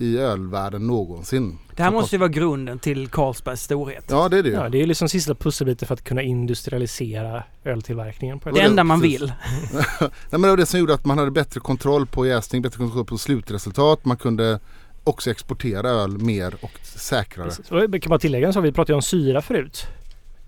i 0.00 0.18
ölvärlden 0.18 0.86
någonsin. 0.86 1.58
Det 1.76 1.82
här 1.82 1.90
måste 1.90 2.14
ju 2.16 2.20
vara 2.20 2.28
grunden 2.28 2.78
till 2.78 3.08
Carlsbergs 3.08 3.62
storhet. 3.62 4.04
Ja 4.10 4.28
det 4.28 4.38
är 4.38 4.42
det 4.42 4.48
ju. 4.48 4.54
Ja, 4.54 4.68
det 4.68 4.82
är 4.82 4.86
liksom 4.86 5.08
sista 5.08 5.34
pusselbiten 5.34 5.86
för 5.88 5.94
att 5.94 6.04
kunna 6.04 6.22
industrialisera 6.22 7.42
öltillverkningen. 7.64 8.38
På 8.38 8.50
Det 8.50 8.60
det- 8.60 8.66
enda 8.66 8.84
man 8.84 9.00
precis. 9.00 9.20
vill. 9.22 9.32
Nej, 10.00 10.10
men 10.30 10.42
det 10.42 10.48
var 10.48 10.56
det 10.56 10.66
som 10.66 10.80
gjorde 10.80 10.94
att 10.94 11.04
man 11.04 11.18
hade 11.18 11.30
bättre 11.30 11.60
kontroll 11.60 12.06
på 12.06 12.26
jäsning, 12.26 12.62
bättre 12.62 12.76
kontroll 12.78 13.04
på 13.04 13.18
slutresultat. 13.18 14.04
Man 14.04 14.16
kunde 14.16 14.60
också 15.04 15.30
exportera 15.30 15.88
öl 15.88 16.18
mer 16.18 16.54
och 16.60 16.72
säkrare. 16.82 17.46
Precis. 17.48 17.70
Och 17.72 18.02
kan 18.02 18.10
bara 18.10 18.18
tillägga 18.18 18.46
en 18.46 18.52
sak. 18.52 18.64
Vi 18.64 18.72
pratade 18.72 18.92
ju 18.92 18.96
om 18.96 19.02
syra 19.02 19.42
förut. 19.42 19.86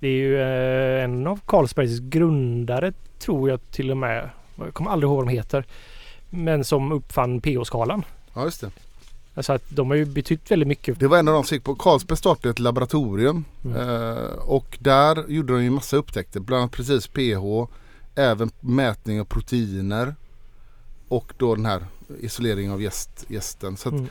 Det 0.01 0.09
är 0.09 0.13
ju 0.13 0.41
eh, 0.41 1.05
en 1.05 1.27
av 1.27 1.41
Carlsbergs 1.47 1.99
grundare 2.01 2.93
tror 3.19 3.51
jag 3.51 3.71
till 3.71 3.91
och 3.91 3.97
med. 3.97 4.31
Jag 4.57 4.75
kommer 4.75 4.91
aldrig 4.91 5.09
ihåg 5.09 5.17
vad 5.17 5.27
de 5.27 5.31
heter. 5.33 5.65
Men 6.31 6.65
som 6.65 6.93
uppfann 6.93 7.41
pH-skalan. 7.41 8.05
Ja 8.35 8.45
just 8.45 8.61
det. 8.61 8.71
Alltså 9.35 9.53
att 9.53 9.63
de 9.69 9.91
har 9.91 9.97
ju 9.97 10.05
betytt 10.05 10.51
väldigt 10.51 10.69
mycket. 10.69 11.01
Det 11.01 11.07
var 11.07 11.19
en 11.19 11.29
av 11.29 11.35
de 11.35 11.45
som 11.45 11.55
gick 11.55 11.65
på. 11.65 11.75
Carlsberg 11.75 12.19
startade 12.19 12.51
ett 12.51 12.59
laboratorium 12.59 13.45
Mm. 13.65 13.77
eh, 13.77 14.25
och 14.33 14.79
där 14.81 15.25
gjorde 15.29 15.53
de 15.53 15.65
ju 15.65 15.71
massa 15.71 15.97
upptäckter. 15.97 16.41
Bland 16.41 16.61
annat 16.63 16.73
precis 16.73 17.07
pH, 17.07 17.67
även 18.15 18.51
mätning 18.61 19.21
av 19.21 19.25
proteiner 19.25 20.15
och 21.09 21.33
då 21.37 21.55
den 21.55 21.67
här 21.67 21.85
isoleringen 22.21 22.73
av 22.73 22.83
jäst, 22.83 23.25
jästen. 23.29 23.77
Så 23.77 23.89
att 23.89 23.95
Mm. 23.95 24.09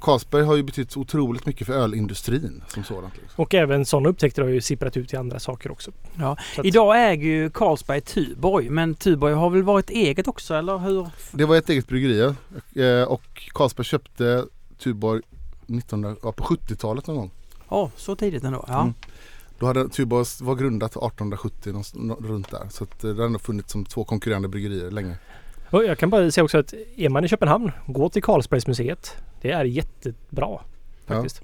Carlsberg 0.00 0.42
har 0.42 0.56
ju 0.56 0.62
betytt 0.62 0.96
otroligt 0.96 1.46
mycket 1.46 1.66
för 1.66 1.74
ölindustrin 1.74 2.62
som 2.68 2.84
sådant. 2.84 3.14
Liksom. 3.22 3.42
Och 3.42 3.54
även 3.54 3.84
sådana 3.86 4.08
upptäckter 4.08 4.42
har 4.42 4.48
ju 4.48 4.60
sipprat 4.60 4.96
ut 4.96 5.08
till 5.08 5.18
andra 5.18 5.38
saker 5.40 5.70
också. 5.72 5.90
Ja. 6.18 6.36
Att- 6.58 6.64
Idag 6.64 7.10
äger 7.12 7.26
ju 7.28 7.50
Carlsberg 7.50 8.00
Tuborg, 8.00 8.70
men 8.70 8.94
Tuborg 8.94 9.34
har 9.34 9.50
väl 9.50 9.62
varit 9.62 9.90
eget 9.90 10.28
också, 10.28 10.54
eller 10.54 10.78
hur? 10.78 11.08
Det 11.32 11.44
var 11.44 11.56
ett 11.56 11.68
eget 11.70 11.86
bryggeri 11.88 12.34
eh, 12.76 13.02
och 13.02 13.50
Carlsberg 13.54 13.84
köpte 13.86 14.44
Tuborg 14.82 15.22
1900, 15.68 16.16
ja, 16.22 16.32
på 16.32 16.44
70-talet 16.44 17.06
någon 17.06 17.16
gång. 17.16 17.30
Ja, 17.68 17.90
så 17.96 18.16
tidigt 18.16 18.44
ändå. 18.44 18.64
Ja. 18.68 18.80
Mm. 18.82 18.94
Då 19.58 19.66
hade 19.66 19.88
Tuborg 19.88 20.26
var 20.40 20.54
grundat 20.54 20.90
1870 20.90 21.72
någonstans- 21.72 22.04
nå- 22.04 22.18
runt 22.28 22.50
där. 22.50 22.66
Så 22.70 22.84
att 22.84 23.04
eh, 23.04 23.10
det 23.10 23.16
har 23.22 23.26
ändå 23.26 23.38
funnits 23.38 23.72
som 23.72 23.84
två 23.84 24.04
konkurrerande 24.04 24.48
bryggerier 24.48 24.90
länge. 24.90 25.16
Och 25.70 25.84
jag 25.84 25.98
kan 25.98 26.10
bara 26.10 26.30
säga 26.30 26.44
också 26.44 26.58
att 26.58 26.74
är 26.96 27.08
man 27.08 27.24
i 27.24 27.28
Köpenhamn, 27.28 27.70
gå 27.86 28.08
till 28.08 28.22
Carlsbergsmuseet. 28.22 29.16
Det 29.42 29.50
är 29.50 29.64
jättebra 29.64 30.60
faktiskt. 31.06 31.40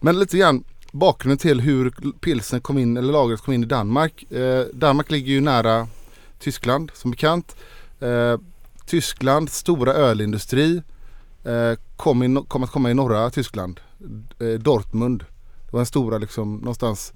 Men 0.00 0.18
lite 0.18 0.38
grann 0.38 0.64
bakgrunden 0.92 1.38
till 1.38 1.60
hur 1.60 1.90
pilsen 2.20 2.60
kom 2.60 2.78
in, 2.78 2.96
eller 2.96 3.12
lagret 3.12 3.40
kom 3.40 3.54
in 3.54 3.62
i 3.62 3.66
Danmark. 3.66 4.32
Eh, 4.32 4.64
Danmark 4.72 5.10
ligger 5.10 5.32
ju 5.32 5.40
nära 5.40 5.88
Tyskland 6.38 6.90
som 6.94 7.10
bekant. 7.10 7.56
Eh, 8.00 8.36
Tysklands 8.86 9.56
stora 9.56 9.92
ölindustri 9.92 10.82
Eh, 11.48 11.78
kom, 11.96 12.22
i, 12.22 12.44
kom 12.48 12.62
att 12.62 12.70
komma 12.70 12.90
i 12.90 12.94
norra 12.94 13.30
Tyskland. 13.30 13.80
Eh, 14.38 14.48
Dortmund. 14.48 15.24
Det 15.64 15.72
var 15.72 15.80
en 15.80 15.86
stora 15.86 16.18
liksom 16.18 16.56
någonstans 16.56 17.12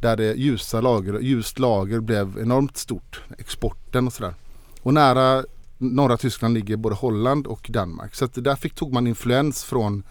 där 0.00 0.16
det 0.16 0.34
ljusa 0.34 0.80
lager, 0.80 1.20
ljust 1.20 1.58
lager 1.58 2.00
blev 2.00 2.38
enormt 2.38 2.76
stort. 2.76 3.22
Exporten 3.38 4.06
och 4.06 4.12
sådär. 4.12 4.34
Och 4.82 4.94
nära 4.94 5.44
norra 5.78 6.16
Tyskland 6.16 6.54
ligger 6.54 6.76
både 6.76 6.94
Holland 6.94 7.46
och 7.46 7.66
Danmark. 7.72 8.14
Så 8.14 8.24
att 8.24 8.44
där 8.44 8.56
fick, 8.56 8.74
tog 8.74 8.92
man 8.92 9.06
influens 9.06 9.64
från 9.64 10.02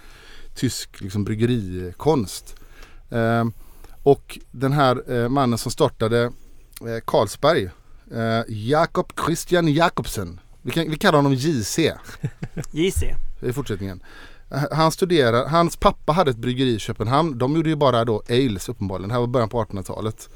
tysk 0.56 1.02
liksom, 1.02 1.24
bryggerikonst. 1.24 2.56
Eh, 3.10 3.46
och 4.04 4.40
den 4.52 4.74
här 4.74 5.12
eh, 5.14 5.30
mannen 5.30 5.58
som 5.58 5.72
startade 5.72 6.24
eh, 6.82 7.00
Carlsberg, 7.06 7.70
eh, 8.12 8.42
Jakob 8.48 9.14
Christian 9.26 9.68
Jakobsen. 9.68 10.40
Vi, 10.62 10.72
kan, 10.72 10.90
vi 10.90 10.98
kallar 10.98 11.18
honom 11.18 11.34
JC 11.34 11.80
JC 12.72 13.04
i 13.46 13.54
fortsättningen. 13.54 14.04
Eh, 14.52 14.64
Han 14.72 14.92
studerar, 14.92 15.50
hans 15.50 15.78
pappa 15.78 16.12
hade 16.12 16.32
ett 16.32 16.38
bryggeri 16.38 16.76
i 16.76 16.80
Köpenhamn. 16.80 17.38
De 17.38 17.56
gjorde 17.56 17.70
ju 17.70 17.76
bara 17.76 18.06
då 18.06 18.24
ales 18.30 18.70
uppenbarligen. 18.70 19.10
Det 19.10 19.14
här 19.14 19.20
var 19.20 19.28
början 19.28 19.50
på 19.50 19.64
1800-talet. 19.64 20.30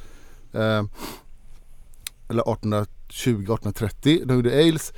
Eh, 0.54 0.84
eller 2.30 2.44
1820-1830. 2.44 4.26
De 4.26 4.34
gjorde 4.34 4.60
ales. 4.60 4.94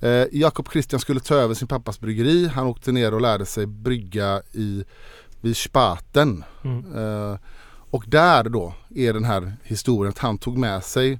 Eh, 0.00 0.26
Jakob 0.32 0.68
Christian 0.72 1.00
skulle 1.00 1.20
ta 1.20 1.34
över 1.34 1.54
sin 1.54 1.68
pappas 1.68 2.00
bryggeri. 2.00 2.48
Han 2.48 2.66
åkte 2.66 2.92
ner 2.92 3.14
och 3.14 3.20
lärde 3.20 3.46
sig 3.46 3.66
brygga 3.66 4.42
i, 4.52 4.84
vid 5.40 5.56
Spaten. 5.56 6.44
Mm. 6.64 6.96
Eh, 6.96 7.38
och 7.90 8.04
där 8.08 8.44
då 8.44 8.74
är 8.94 9.12
den 9.12 9.24
här 9.24 9.56
historien 9.62 10.10
att 10.10 10.18
han 10.18 10.38
tog 10.38 10.58
med 10.58 10.84
sig 10.84 11.18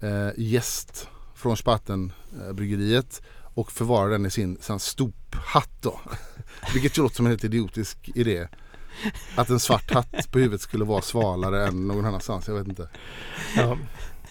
eh, 0.00 0.28
gäst 0.36 1.08
från 1.34 1.56
Spatenbryggeriet 1.56 3.22
och 3.54 3.72
förvarade 3.72 4.14
den 4.14 4.26
i 4.26 4.30
sin, 4.30 4.56
sin 4.60 4.78
stophatt 4.78 5.70
då. 5.80 6.00
Vilket 6.74 6.96
låter 6.96 7.16
som 7.16 7.26
en 7.26 7.32
helt 7.32 7.44
idiotisk 7.44 8.10
idé. 8.14 8.48
Att 9.36 9.50
en 9.50 9.60
svart 9.60 9.92
hatt 9.92 10.30
på 10.30 10.38
huvudet 10.38 10.60
skulle 10.60 10.84
vara 10.84 11.02
svalare 11.02 11.66
än 11.66 11.88
någon 11.88 12.04
annanstans, 12.04 12.48
jag 12.48 12.54
vet 12.54 12.68
inte. 12.68 12.88
Ja. 13.56 13.76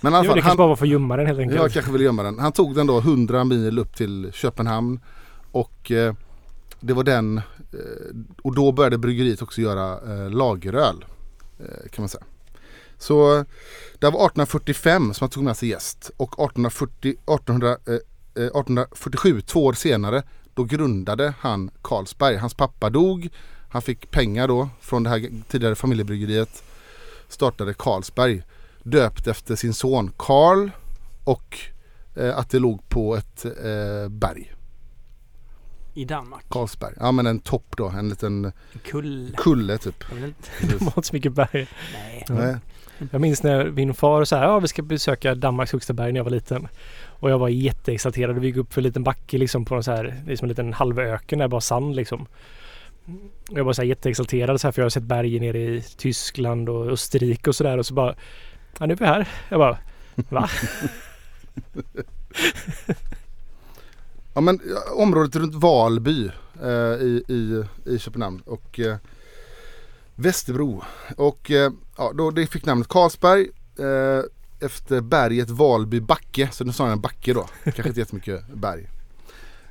Men 0.01 0.13
i 0.13 0.15
alla 0.15 0.25
Jo, 0.25 0.29
det 0.29 0.33
kanske 0.33 0.49
han, 0.49 0.57
bara 0.57 0.67
var 0.67 0.75
för 0.75 0.85
att 0.85 0.91
gömma 0.91 1.17
den 1.17 1.27
helt 1.27 1.39
enkelt. 1.39 1.61
jag 1.61 1.71
kanske 1.71 1.91
ville 1.91 2.03
gömma 2.03 2.23
den. 2.23 2.39
Han 2.39 2.51
tog 2.51 2.75
den 2.75 2.87
då 2.87 2.97
100 2.97 3.43
mil 3.43 3.79
upp 3.79 3.95
till 3.95 4.31
Köpenhamn 4.33 4.99
och 5.51 5.91
eh, 5.91 6.13
det 6.79 6.93
var 6.93 7.03
den 7.03 7.37
eh, 7.37 7.43
och 8.41 8.55
då 8.55 8.71
började 8.71 8.97
bryggeriet 8.97 9.41
också 9.41 9.61
göra 9.61 10.13
eh, 10.13 10.29
lageröl 10.29 11.05
eh, 11.59 11.89
kan 11.91 12.01
man 12.01 12.09
säga. 12.09 12.23
Så 12.97 13.45
det 13.99 14.05
var 14.05 14.09
1845 14.09 15.13
som 15.13 15.25
han 15.25 15.29
tog 15.29 15.43
med 15.43 15.57
sig 15.57 15.69
gäst 15.69 16.11
och 16.17 16.33
1840, 16.33 17.09
1800, 17.09 17.77
eh, 17.87 17.93
eh, 17.93 17.99
1847, 18.45 19.41
två 19.41 19.65
år 19.65 19.73
senare, 19.73 20.23
då 20.53 20.63
grundade 20.63 21.33
han 21.39 21.71
Carlsberg. 21.81 22.35
Hans 22.35 22.53
pappa 22.53 22.89
dog, 22.89 23.29
han 23.69 23.81
fick 23.81 24.11
pengar 24.11 24.47
då 24.47 24.69
från 24.81 25.03
det 25.03 25.09
här 25.09 25.29
tidigare 25.47 25.75
familjebryggeriet, 25.75 26.63
startade 27.27 27.73
Carlsberg 27.73 28.43
döpt 28.83 29.27
efter 29.27 29.55
sin 29.55 29.73
son 29.73 30.11
Karl 30.17 30.69
och 31.23 31.57
eh, 32.15 32.37
att 32.37 32.49
det 32.49 32.59
låg 32.59 32.89
på 32.89 33.15
ett 33.15 33.45
eh, 33.45 34.09
berg, 34.09 34.53
I 35.93 36.05
Danmark. 36.05 36.45
Carlsberg. 36.49 36.93
Ja 36.99 37.11
men 37.11 37.27
en 37.27 37.39
topp 37.39 37.77
då, 37.77 37.89
en 37.89 38.09
liten 38.09 38.51
Kull. 38.83 39.33
kulle 39.37 39.77
typ. 39.77 40.03
De 40.61 40.85
har 40.85 40.93
inte 40.97 41.07
så 41.07 41.15
mycket 41.15 41.33
berg. 41.33 41.67
Nej. 41.93 42.25
Nej. 42.29 42.57
Jag 43.11 43.21
minns 43.21 43.43
när 43.43 43.71
min 43.71 43.93
far 43.93 44.25
sa 44.25 44.41
ja 44.41 44.59
vi 44.59 44.67
ska 44.67 44.81
besöka 44.81 45.35
Danmarks 45.35 45.71
högsta 45.71 45.93
berg 45.93 46.11
när 46.11 46.19
jag 46.19 46.23
var 46.23 46.31
liten. 46.31 46.67
Och 47.07 47.31
jag 47.31 47.39
var 47.39 47.49
jätteexalterad. 47.49 48.39
Vi 48.39 48.47
gick 48.47 48.57
upp 48.57 48.73
för 48.73 48.81
en 48.81 48.85
liten 48.85 49.03
backe 49.03 49.37
liksom 49.37 49.65
på 49.65 49.75
en 49.75 49.83
så 49.83 49.91
här, 49.91 50.23
liksom 50.27 50.45
en 50.45 50.49
liten 50.49 50.73
halvöken 50.73 51.39
där 51.39 51.47
bara 51.47 51.61
sand 51.61 51.95
liksom. 51.95 52.27
Jag 53.49 53.63
var 53.63 53.73
så 53.73 53.81
här 53.81 53.89
jätteexalterad 53.89 54.61
så 54.61 54.67
här, 54.67 54.71
för 54.71 54.81
jag 54.81 54.85
har 54.85 54.89
sett 54.89 55.03
berg 55.03 55.39
nere 55.39 55.59
i 55.59 55.81
Tyskland 55.97 56.69
och 56.69 56.91
Österrike 56.91 57.49
och 57.49 57.55
sådär 57.55 57.77
och 57.77 57.85
så 57.85 57.93
bara 57.93 58.15
Ja 58.79 58.85
nu 58.85 58.93
är 58.93 58.97
vi 58.97 59.05
här. 59.05 59.27
Jag 59.49 59.59
bara 59.59 59.77
Va? 60.15 60.49
Ja 64.33 64.41
men 64.41 64.59
området 64.95 65.35
runt 65.35 65.55
Valby 65.55 66.31
eh, 66.61 67.01
i, 67.01 67.23
i, 67.27 67.63
i 67.85 67.99
Köpenhamn 67.99 68.41
och 68.45 68.79
eh, 68.79 68.95
Västerbro. 70.19 70.83
Och 71.17 71.51
eh, 71.51 71.71
ja, 71.97 72.11
då 72.15 72.31
det 72.31 72.47
fick 72.47 72.65
namnet 72.65 72.87
Carlsberg 72.87 73.49
eh, 73.79 74.23
efter 74.59 75.01
berget 75.01 75.49
Valby 75.49 75.99
backe. 75.99 76.49
Så 76.51 76.63
nu 76.63 76.71
sa 76.71 76.83
jag 76.83 76.93
en 76.93 77.01
backe 77.01 77.33
då. 77.33 77.49
Kanske 77.63 77.87
inte 77.87 77.99
jättemycket 77.99 78.47
berg. 78.53 78.89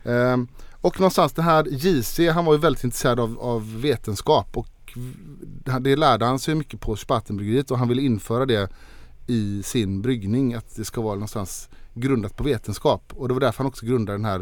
Eh, 0.03 0.37
och 0.81 1.01
någonstans 1.01 1.33
den 1.33 1.45
här 1.45 1.67
JC 1.71 2.21
han 2.33 2.45
var 2.45 2.53
ju 2.53 2.61
väldigt 2.61 2.85
intresserad 2.85 3.21
av, 3.21 3.39
av 3.41 3.81
vetenskap 3.81 4.57
och 4.57 4.99
det 5.81 5.97
lärde 5.97 6.25
han 6.25 6.39
sig 6.39 6.55
mycket 6.55 6.81
på 6.81 6.97
Spatenbryggeriet 6.97 7.71
och 7.71 7.79
han 7.79 7.89
ville 7.89 8.03
införa 8.03 8.47
det 8.47 8.71
i 9.27 9.63
sin 9.63 10.03
bryggning. 10.03 10.55
Att 10.55 10.77
det 10.77 10.85
ska 10.85 11.01
vara 11.01 11.15
någonstans 11.15 11.69
grundat 11.95 12.37
på 12.37 12.45
vetenskap. 12.45 13.13
Och 13.17 13.29
det 13.29 13.35
var 13.35 13.41
därför 13.41 13.59
han 13.59 13.67
också 13.67 13.87
grundade 13.87 14.19
den 14.19 14.25
här, 14.25 14.41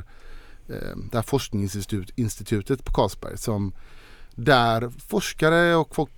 eh, 0.68 0.96
det 1.10 1.16
här 1.16 1.22
forskningsinstitutet 1.22 2.84
på 2.84 2.92
Carlsberg. 2.92 3.38
Som 3.38 3.72
där 4.36 4.92
forskare 5.08 5.74
och 5.74 5.94
folk 5.94 6.10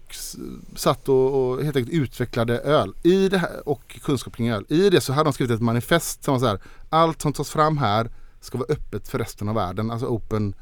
satt 0.77 1.09
och, 1.09 1.51
och 1.51 1.65
helt 1.65 1.77
enkelt 1.77 1.95
utvecklade 1.95 2.59
öl 2.59 2.95
i 3.03 3.29
det 3.29 3.39
här, 3.39 3.69
och 3.69 4.01
kunskap 4.03 4.37
kring 4.37 4.51
öl. 4.51 4.65
I 4.69 4.91
det 4.91 5.01
så 5.01 5.13
hade 5.13 5.27
de 5.27 5.33
skrivit 5.33 5.55
ett 5.55 5.63
manifest 5.63 6.25
som 6.25 6.35
var 6.35 6.41
så 6.41 6.47
här. 6.47 6.61
Allt 6.89 7.23
som 7.23 7.33
tas 7.33 7.51
fram 7.51 7.79
här 7.79 8.11
ska 8.41 8.59
vara 8.59 8.73
öppet 8.73 9.09
för 9.09 9.19
resten 9.19 9.49
av 9.49 9.55
världen. 9.55 9.91
Alltså 9.91 10.07
open 10.07 10.55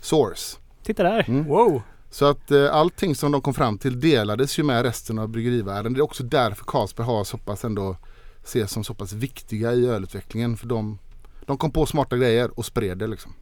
source. 0.00 0.56
Titta 0.82 1.02
där! 1.02 1.24
Mm. 1.28 1.44
Wow! 1.44 1.82
Så 2.10 2.24
att 2.24 2.50
eh, 2.50 2.74
allting 2.74 3.14
som 3.14 3.32
de 3.32 3.40
kom 3.40 3.54
fram 3.54 3.78
till 3.78 4.00
delades 4.00 4.58
ju 4.58 4.62
med 4.62 4.82
resten 4.82 5.18
av 5.18 5.28
bryggerivärlden. 5.28 5.92
Det 5.92 6.00
är 6.00 6.02
också 6.04 6.22
därför 6.22 6.64
Carlsberg 6.64 7.06
har 7.06 7.24
så 7.24 7.38
pass 7.38 7.64
ändå 7.64 7.96
ses 8.44 8.70
som 8.70 8.84
så 8.84 8.94
pass 8.94 9.12
viktiga 9.12 9.72
i 9.72 9.86
ölutvecklingen. 9.86 10.56
För 10.56 10.66
de, 10.66 10.98
de 11.46 11.58
kom 11.58 11.70
på 11.70 11.86
smarta 11.86 12.16
grejer 12.16 12.58
och 12.58 12.64
spred 12.64 12.98
det 12.98 13.06
liksom. 13.06 13.32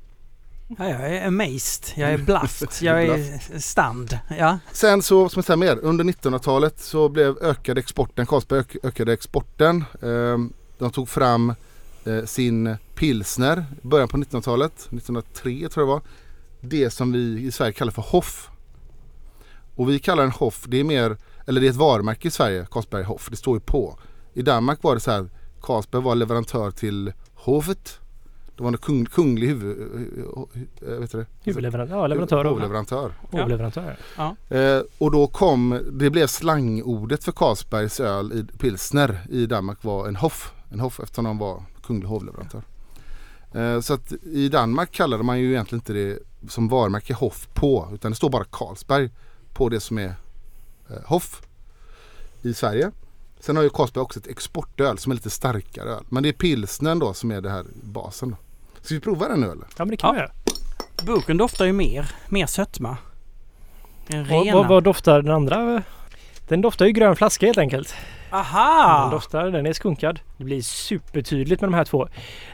Ja, 0.69 0.89
jag 0.89 1.15
är 1.15 1.27
amazed, 1.27 1.85
jag 1.95 2.11
är 2.11 2.19
bluffed, 2.19 2.69
jag 2.81 3.05
är 3.05 3.59
stand. 3.59 4.19
Ja. 4.39 4.59
Sen 4.73 5.03
så, 5.03 5.29
som 5.29 5.39
jag 5.39 5.45
säger 5.45 5.57
mer, 5.57 5.79
under 5.83 6.05
1900-talet 6.05 6.81
så 6.81 7.09
blev 7.09 7.39
ökade 7.43 7.81
exporten, 7.81 8.27
Carlsberg 8.27 8.61
ök, 8.61 8.77
ökade 8.83 9.13
exporten. 9.13 9.85
Ehm, 10.03 10.53
de 10.79 10.91
tog 10.91 11.09
fram 11.09 11.55
eh, 12.05 12.25
sin 12.25 12.77
pilsner 12.95 13.65
i 13.83 13.87
början 13.87 14.09
på 14.09 14.17
1900-talet, 14.17 14.73
1903 14.73 15.69
tror 15.69 15.89
jag 15.89 15.89
det 15.89 15.93
var. 15.93 16.03
Det 16.61 16.91
som 16.91 17.13
vi 17.13 17.47
i 17.47 17.53
Sverige 17.53 17.73
kallar 17.73 17.93
för 17.93 18.03
Hoff. 18.03 18.51
Och 19.75 19.91
vi 19.91 19.99
kallar 19.99 20.23
den 20.23 20.33
Hoff, 20.33 20.65
det 20.69 20.81
är 20.81 20.85
mer, 20.85 21.17
eller 21.47 21.61
det 21.61 21.67
är 21.67 21.71
ett 21.71 21.77
varumärke 21.77 22.29
i 22.29 22.31
Sverige, 22.31 22.67
Carlsberg 22.71 23.05
Hoff, 23.05 23.29
det 23.31 23.37
står 23.37 23.57
ju 23.57 23.61
på. 23.61 23.99
I 24.35 24.43
Danmark 24.43 24.83
var 24.83 24.95
det 24.95 25.01
så 25.01 25.11
här, 25.11 25.31
Carlsberg 25.63 26.03
var 26.03 26.15
leverantör 26.15 26.71
till 26.71 27.13
Hovet. 27.35 28.01
Det 28.57 28.62
var 28.62 28.69
en 28.70 28.78
kung, 28.78 29.07
kunglig 29.07 29.47
huvud, 29.47 29.78
eh, 30.83 30.89
vet 30.89 31.12
du 31.12 31.19
det? 31.19 31.27
Huvudleverantör, 31.45 31.97
ja, 31.97 32.07
leverantör 32.07 32.45
Hovleverantör. 32.45 33.12
hovleverantör. 33.31 33.97
Eh, 34.49 34.83
och 34.99 35.11
då 35.11 35.27
kom, 35.27 35.81
det 35.93 36.11
blev 36.11 36.27
slangordet 36.27 37.24
för 37.24 37.33
Carlsbergs 37.33 38.01
öl 38.01 38.33
i 38.33 38.59
pilsner 38.59 39.20
i 39.31 39.47
Danmark 39.47 39.85
var 39.85 40.09
en 40.09 40.16
Hoff. 40.16 40.53
En 40.73 40.81
Hoff 40.81 41.01
eftersom 41.01 41.24
de 41.24 41.39
var 41.39 41.62
kunglig 41.83 42.09
hovleverantör. 42.09 42.62
Eh, 43.53 43.81
så 43.81 43.95
att 43.95 44.12
i 44.23 44.49
Danmark 44.49 44.93
kallade 44.93 45.23
man 45.23 45.41
ju 45.41 45.51
egentligen 45.51 45.81
inte 45.81 45.93
det 45.93 46.19
som 46.49 46.69
varumärke 46.69 47.15
Hoff 47.15 47.49
på 47.55 47.89
utan 47.95 48.12
det 48.12 48.16
står 48.16 48.31
bara 48.31 48.45
Carlsberg 48.45 49.11
på 49.55 49.69
det 49.69 49.81
som 49.81 49.99
är 49.99 50.15
eh, 50.91 50.97
Hoff 51.05 51.43
i 52.43 52.55
Sverige. 52.55 52.91
Sen 53.41 53.57
har 53.57 53.62
ju 53.62 53.70
Carlsberg 53.70 54.03
också 54.03 54.19
ett 54.19 54.27
exportöl 54.27 54.99
som 54.99 55.12
är 55.12 55.16
lite 55.16 55.31
starkare 55.31 55.89
öl. 55.91 56.05
Men 56.09 56.23
det 56.23 56.28
är 56.28 56.33
pilsnern 56.33 56.99
då 56.99 57.15
som 57.15 57.31
är 57.31 57.41
det 57.41 57.51
här 57.51 57.65
basen. 57.83 58.31
Då. 58.31 58.37
Ska 58.87 58.95
vi 58.95 59.01
prova 59.01 59.29
den 59.29 59.41
nu 59.41 59.47
eller? 59.47 59.67
Ja 59.77 59.85
men 59.85 59.89
det 59.89 59.97
kan 59.97 60.15
vi 60.15 60.21
göra. 60.21 60.31
Burken 61.07 61.37
doftar 61.37 61.65
ju 61.65 61.73
mer, 61.73 62.11
mer 62.29 62.47
sötma. 62.47 62.97
En 64.07 64.29
Vad, 64.29 64.45
rena. 64.45 64.57
vad, 64.57 64.69
vad 64.69 64.85
doftar 64.85 65.23
den 65.23 65.35
andra? 65.35 65.83
Den 66.49 66.61
doftar 66.61 66.87
ju 66.87 66.93
grön 66.93 67.17
flaska 67.17 67.47
helt 67.47 67.59
enkelt. 67.59 67.95
Den 68.31 68.39
Aha! 68.41 69.09
doftar, 69.11 69.51
den 69.51 69.67
är 69.67 69.73
skunkad. 69.73 70.21
Det 70.37 70.45
blir 70.45 70.63
supertydligt 70.63 71.61
med 71.61 71.71
de 71.71 71.75
här 71.75 71.85
två. 71.85 72.09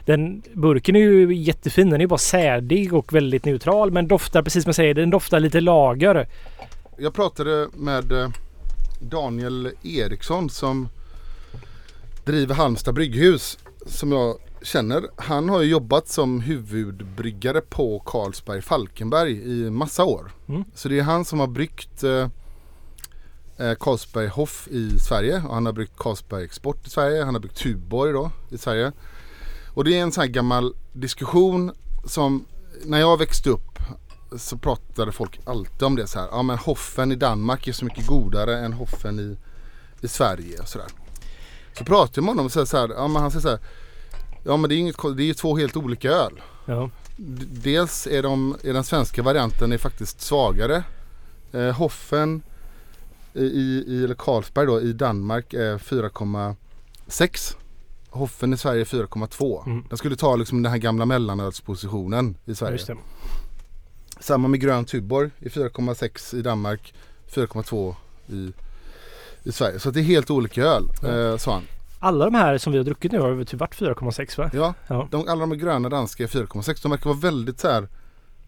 Den 0.04 0.42
burken 0.52 0.96
är 0.96 1.00
ju 1.00 1.34
jättefin. 1.34 1.90
Den 1.90 2.00
är 2.00 2.04
ju 2.04 2.08
bara 2.08 2.18
sädig 2.18 2.94
och 2.94 3.12
väldigt 3.12 3.44
neutral. 3.44 3.90
Men 3.90 4.08
doftar 4.08 4.42
precis 4.42 4.64
som 4.64 4.68
jag 4.68 4.74
säger, 4.76 4.94
den 4.94 5.10
doftar 5.10 5.40
lite 5.40 5.60
lager. 5.60 6.28
Jag 6.98 7.14
pratade 7.14 7.68
med 7.76 8.12
eh, 8.12 8.28
Daniel 9.00 9.70
Eriksson 9.82 10.50
som 10.50 10.88
driver 12.24 12.54
Halmstad 12.54 12.94
brygghus 12.94 13.58
som 13.86 14.12
jag 14.12 14.36
känner. 14.62 15.08
Han 15.16 15.48
har 15.48 15.62
ju 15.62 15.70
jobbat 15.70 16.08
som 16.08 16.40
huvudbryggare 16.40 17.60
på 17.60 18.02
Carlsberg 18.06 18.62
Falkenberg 18.62 19.32
i 19.32 19.70
massa 19.70 20.04
år. 20.04 20.32
Mm. 20.48 20.64
Så 20.74 20.88
det 20.88 20.98
är 20.98 21.02
han 21.02 21.24
som 21.24 21.40
har 21.40 21.46
bryggt 21.46 22.04
eh, 22.04 22.28
eh, 23.56 23.74
Carlsberg 23.80 24.26
Hoff 24.26 24.68
i 24.70 24.98
Sverige 24.98 25.42
och 25.48 25.54
han 25.54 25.66
har 25.66 25.72
bryggt 25.72 25.98
Carlsberg 25.98 26.44
Export 26.44 26.86
i 26.86 26.90
Sverige. 26.90 27.24
Han 27.24 27.34
har 27.34 27.40
bryggt 27.40 27.58
Tuborg 27.58 28.12
då 28.12 28.30
i 28.50 28.58
Sverige. 28.58 28.92
Och 29.74 29.84
det 29.84 29.98
är 29.98 30.02
en 30.02 30.12
sån 30.12 30.22
här 30.22 30.28
gammal 30.28 30.74
diskussion 30.92 31.72
som 32.04 32.46
när 32.84 33.00
jag 33.00 33.18
växte 33.18 33.50
upp 33.50 33.78
så 34.36 34.58
pratade 34.58 35.12
folk 35.12 35.40
alltid 35.44 35.82
om 35.82 35.96
det 35.96 36.06
så 36.06 36.18
här. 36.18 36.28
Ja 36.30 36.42
men 36.42 36.58
Hoffen 36.58 37.12
i 37.12 37.16
Danmark 37.16 37.68
är 37.68 37.72
så 37.72 37.84
mycket 37.84 38.06
godare 38.06 38.58
än 38.58 38.72
Hoffen 38.72 39.18
i, 39.18 39.36
i 40.04 40.08
Sverige 40.08 40.58
och 40.60 40.68
sådär. 40.68 40.88
Så 41.78 41.84
pratade 41.84 42.12
jag 42.14 42.24
med 42.24 42.30
honom 42.30 42.46
och 42.46 42.52
så 42.52 42.76
här. 42.76 42.88
Ja 42.96 43.08
men 43.08 43.22
han 43.22 43.30
säger 43.30 43.42
så 43.42 43.48
här. 43.48 43.60
Ja 44.44 44.56
men 44.56 44.68
det 44.68 44.74
är, 44.74 44.78
inget, 44.78 44.96
det 45.16 45.22
är 45.22 45.26
ju 45.26 45.34
två 45.34 45.56
helt 45.56 45.76
olika 45.76 46.10
öl. 46.10 46.40
Ja. 46.66 46.90
Dels 47.62 48.06
är, 48.06 48.22
de, 48.22 48.56
är 48.64 48.72
den 48.72 48.84
svenska 48.84 49.22
varianten 49.22 49.72
är 49.72 49.78
faktiskt 49.78 50.20
svagare. 50.20 50.84
Eh, 51.52 51.70
Hoffen 51.70 52.42
i, 53.34 53.44
i, 53.44 54.04
eller 54.04 54.14
Carlsberg 54.14 54.66
då 54.66 54.80
i 54.80 54.92
Danmark 54.92 55.54
är 55.54 55.78
4,6. 55.78 57.56
Hoffen 58.10 58.52
i 58.52 58.56
Sverige 58.56 58.80
är 58.80 58.84
4,2. 58.84 59.66
Mm. 59.66 59.84
Den 59.88 59.98
skulle 59.98 60.16
ta 60.16 60.36
liksom 60.36 60.62
den 60.62 60.72
här 60.72 60.78
gamla 60.78 61.06
mellanölspositionen 61.06 62.36
i 62.44 62.54
Sverige. 62.54 62.78
Samma 64.20 64.48
med 64.48 64.60
grön 64.60 64.84
Tuborg 64.84 65.30
i 65.38 65.48
4,6 65.48 66.36
i 66.36 66.42
Danmark, 66.42 66.94
4,2 67.30 67.94
i, 68.28 68.52
i 69.42 69.52
Sverige. 69.52 69.78
Så 69.78 69.90
det 69.90 70.00
är 70.00 70.04
helt 70.04 70.30
olika 70.30 70.62
öl, 70.62 70.88
eh, 71.04 71.36
sa 71.36 71.52
han. 71.52 71.62
Alla 72.02 72.24
de 72.24 72.34
här 72.34 72.58
som 72.58 72.72
vi 72.72 72.78
har 72.78 72.84
druckit 72.84 73.12
nu 73.12 73.20
har 73.20 73.44
typ 73.44 73.60
varit 73.60 73.74
4,6 73.74 74.38
va? 74.38 74.50
Ja, 74.52 74.74
Ja. 74.86 75.08
de, 75.10 75.28
alla 75.28 75.40
de 75.46 75.58
gröna 75.58 75.88
danska 75.88 76.22
är 76.22 76.26
4,6. 76.28 76.82
De 76.82 76.90
verkar 76.90 77.04
vara 77.10 77.18
väldigt 77.18 77.60
så 77.60 77.68
här. 77.68 77.88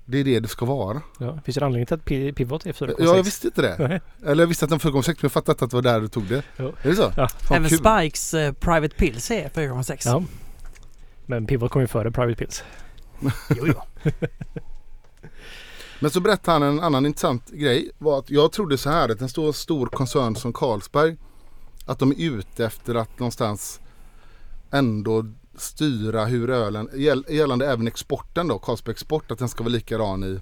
Det 0.07 0.19
är 0.19 0.25
det 0.25 0.41
det 0.41 0.49
ska 0.49 0.67
vara. 0.67 1.03
ja. 1.19 1.39
Finns 1.45 1.55
det 1.55 1.61
en 1.61 1.67
anledning 1.67 1.87
till 1.87 1.95
att 1.95 2.05
Pi- 2.05 2.33
Pivot 2.33 2.67
är 2.67 2.73
4,6? 2.73 2.95
Ja, 2.99 3.17
jag 3.17 3.23
visste 3.23 3.47
inte 3.47 3.63
det. 3.63 3.77
Nej. 3.89 4.01
Eller 4.27 4.43
jag 4.43 4.49
visste 4.49 4.65
att 4.65 4.71
de 4.71 4.79
var 4.79 4.91
4,6 4.93 5.07
men 5.09 5.17
jag 5.21 5.33
fattade 5.33 5.65
att 5.65 5.71
det 5.71 5.77
var 5.77 5.83
där 5.83 6.01
du 6.01 6.09
tog 6.09 6.25
det. 6.29 6.43
Jo. 6.57 6.73
Är 6.83 6.89
det 6.89 6.97
så? 6.97 7.13
Ja. 7.17 7.29
Fan, 7.29 7.57
Även 7.57 7.69
kul. 7.69 7.79
Spikes 7.79 8.35
eh, 8.35 8.53
Private 8.53 8.95
Pills 8.97 9.31
är 9.31 9.49
4,6. 9.49 10.03
Ja. 10.05 10.23
Men 11.27 11.47
Pivot 11.47 11.71
kom 11.71 11.81
ju 11.83 11.87
före 11.89 12.11
Private 12.11 12.35
Pills. 12.39 12.65
Jo, 13.51 13.67
jo. 13.67 13.75
Men 16.01 16.11
så 16.11 16.21
berättade 16.21 16.53
han 16.53 16.63
en 16.63 16.81
annan 16.85 17.07
intressant 17.07 17.51
grej. 17.51 17.91
Var 17.99 18.19
att 18.19 18.31
jag 18.31 18.53
trodde 18.53 18.79
så 18.79 18.91
här 18.91 19.09
att 19.09 19.21
en 19.21 19.29
stor, 19.29 19.53
stor 19.53 19.87
koncern 19.87 20.37
som 20.37 20.53
Carlsberg. 20.53 21.17
Att 21.87 21.99
de 21.99 22.11
är 22.13 22.17
ute 22.31 22.65
efter 22.67 22.95
att 22.95 23.19
någonstans 23.19 23.81
ändå 24.71 25.25
styra 25.57 26.25
hur 26.25 26.51
ölen, 26.51 26.89
gäll- 26.95 27.25
gällande 27.33 27.67
även 27.73 27.87
exporten 27.87 28.49
då, 28.49 28.59
Carlsberg 28.59 28.93
Export, 28.93 29.31
att 29.31 29.39
den 29.39 29.49
ska 29.49 29.65
vara 29.65 29.73
likadan 29.73 30.25
i 30.25 30.41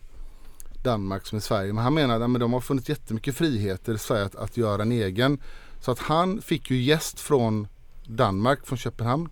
Danmark 0.83 1.27
som 1.27 1.39
i 1.39 1.41
Sverige. 1.41 1.73
Men 1.73 1.85
han 1.85 1.95
menade 1.95 2.25
att 2.25 2.41
de 2.41 2.53
har 2.53 2.61
funnit 2.61 2.89
jättemycket 2.89 3.35
friheter 3.37 3.95
i 3.95 3.99
Sverige 3.99 4.25
att, 4.25 4.35
att 4.37 4.57
göra 4.57 4.83
en 4.83 4.93
egen. 4.93 5.39
Så 5.81 5.91
att 5.91 5.99
han 5.99 6.41
fick 6.43 6.71
ju 6.71 6.83
gäst 6.83 7.21
från 7.21 7.67
Danmark, 8.07 8.67
från 8.67 8.79
Köpenhamn, 8.79 9.29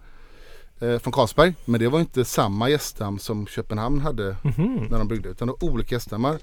eh, 0.80 0.98
från 0.98 1.12
Carlsberg. 1.12 1.54
Men 1.64 1.80
det 1.80 1.88
var 1.88 2.00
inte 2.00 2.24
samma 2.24 2.68
gäststam 2.70 3.18
som 3.18 3.46
Köpenhamn 3.46 4.00
hade 4.00 4.36
Mhm. 4.42 4.86
när 4.90 4.98
de 4.98 5.08
byggde 5.08 5.28
utan 5.28 5.48
det 5.48 5.54
var 5.60 5.70
olika 5.72 5.94
gäststammar. 5.94 6.38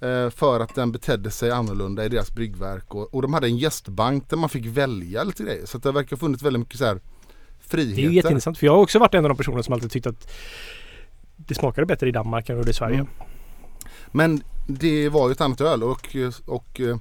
Eh, 0.00 0.30
för 0.30 0.60
att 0.60 0.74
den 0.74 0.92
betedde 0.92 1.30
sig 1.30 1.50
annorlunda 1.50 2.04
i 2.04 2.08
deras 2.08 2.32
bryggverk 2.32 2.94
och, 2.94 3.14
och 3.14 3.22
de 3.22 3.34
hade 3.34 3.46
en 3.46 3.56
gästbank 3.56 4.30
där 4.30 4.36
man 4.36 4.48
fick 4.48 4.66
välja 4.66 5.24
lite 5.24 5.42
grejer. 5.42 5.66
Så 5.66 5.78
det 5.78 5.92
verkar 5.92 6.10
ha 6.10 6.16
funnits 6.16 6.42
väldigt 6.42 6.60
mycket 6.60 6.78
så 6.78 6.84
här 6.84 6.94
Det 6.94 7.00
är 7.00 7.68
friheter. 7.68 8.02
jätteintressant 8.02 8.58
för 8.58 8.66
jag 8.66 8.72
har 8.72 8.80
också 8.82 8.98
varit 8.98 9.14
en 9.14 9.24
av 9.24 9.28
de 9.28 9.36
personer 9.36 9.62
som 9.62 9.74
alltid 9.74 9.90
tyckt 9.90 10.06
att 10.06 10.30
det 11.36 11.54
smakade 11.54 11.86
bättre 11.86 12.08
i 12.08 12.12
Danmark 12.12 12.48
än 12.48 12.56
vad 12.56 12.64
det 12.64 12.68
gjorde 12.68 12.70
i 12.70 12.74
Sverige. 12.74 12.94
Mm. 12.94 13.08
Men 14.12 14.42
det 14.66 15.08
var 15.08 15.28
ju 15.28 15.32
ett 15.32 15.40
annat 15.40 15.60
öl 15.60 15.82
och, 15.82 16.16
och 16.46 16.80
eh, 16.80 16.96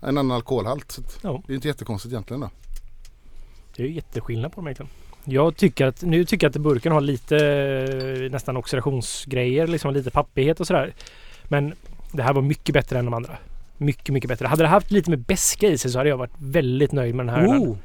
en 0.00 0.18
annan 0.18 0.30
alkoholhalt. 0.30 0.92
Så 0.92 1.02
Ja. 1.22 1.42
Det 1.46 1.52
är 1.52 1.54
inte 1.54 1.68
jättekonstigt 1.68 2.12
egentligen 2.12 2.40
då. 2.40 2.50
Det 3.76 3.82
är 3.82 3.86
jätteskillnad 3.86 4.52
på 4.52 4.56
dem 4.60 4.66
egentligen. 4.66 4.90
Jag 5.24 5.56
tycker 5.56 5.86
att, 5.86 6.02
nu 6.02 6.24
tycker 6.24 6.46
jag 6.46 6.50
att 6.50 6.62
burken 6.62 6.92
har 6.92 7.00
lite 7.00 7.36
eh, 7.36 8.30
nästan 8.32 8.56
oxidationsgrejer, 8.56 9.66
liksom 9.66 9.94
lite 9.94 10.10
pappighet 10.10 10.60
och 10.60 10.66
sådär. 10.66 10.94
Men 11.44 11.74
det 12.12 12.22
här 12.22 12.32
var 12.32 12.42
mycket 12.42 12.72
bättre 12.72 12.98
än 12.98 13.04
de 13.04 13.14
andra. 13.14 13.36
Mycket, 13.78 14.08
mycket 14.14 14.28
bättre. 14.28 14.46
Hade 14.46 14.62
det 14.62 14.68
haft 14.68 14.90
lite 14.90 15.10
mer 15.10 15.16
beska 15.16 15.68
i 15.68 15.78
sig 15.78 15.90
så 15.90 15.98
hade 15.98 16.08
jag 16.10 16.16
varit 16.16 16.34
väldigt 16.38 16.92
nöjd 16.92 17.14
med 17.14 17.26
den 17.26 17.34
här 17.34 17.42
ölen. 17.42 17.58
Oh, 17.62 17.76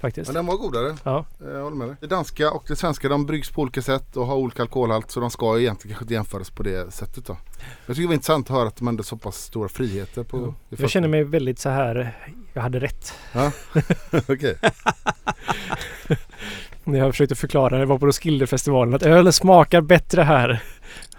Faktiskt. 0.00 0.28
Men 0.28 0.34
den 0.34 0.46
var 0.46 0.56
godare. 0.56 0.96
Ja. 1.04 1.24
Eh, 1.40 1.48
Jag 1.52 1.62
håller 1.62 1.76
med 1.76 1.88
dig. 1.88 1.96
Det 2.00 2.06
danska 2.06 2.50
och 2.50 2.64
det 2.68 2.76
svenska 2.76 3.08
de 3.08 3.26
bryggs 3.26 3.50
på 3.50 3.62
olika 3.62 3.82
sätt 3.82 4.16
och 4.16 4.26
har 4.26 4.36
olika 4.36 4.62
alkoholhalt 4.62 5.10
så 5.10 5.20
de 5.20 5.30
ska 5.30 5.58
egentligen 5.58 5.92
kanske 5.92 6.04
inte 6.04 6.14
jämföras 6.14 6.50
på 6.50 6.62
det 6.62 6.94
sättet 6.94 7.26
då. 7.26 7.36
Jag 7.86 7.96
tycker 7.96 8.00
det 8.02 8.06
var 8.06 8.14
intressant 8.14 8.50
att 8.50 8.56
höra 8.56 8.68
att 8.68 8.76
de 8.76 8.86
hade 8.86 9.04
så 9.04 9.16
pass 9.16 9.36
stora 9.36 9.68
friheter 9.68 10.22
på 10.22 10.54
i 10.70 10.76
Jag 10.82 10.90
känner 10.90 11.08
mig 11.08 11.24
väldigt 11.24 11.58
så 11.58 11.68
här. 11.68 12.18
Jag 12.52 12.62
hade 12.62 12.78
rätt. 12.80 13.12
Ja, 13.32 13.52
okej. 14.28 14.56
När 16.84 16.98
jag 16.98 17.10
försökte 17.12 17.34
förklara 17.34 17.78
jag 17.78 17.86
var 17.86 17.98
på 17.98 18.06
Roskildefestivalen 18.06 18.94
att 18.94 19.02
ölen 19.02 19.32
smakar 19.32 19.80
bättre 19.80 20.22
här. 20.22 20.62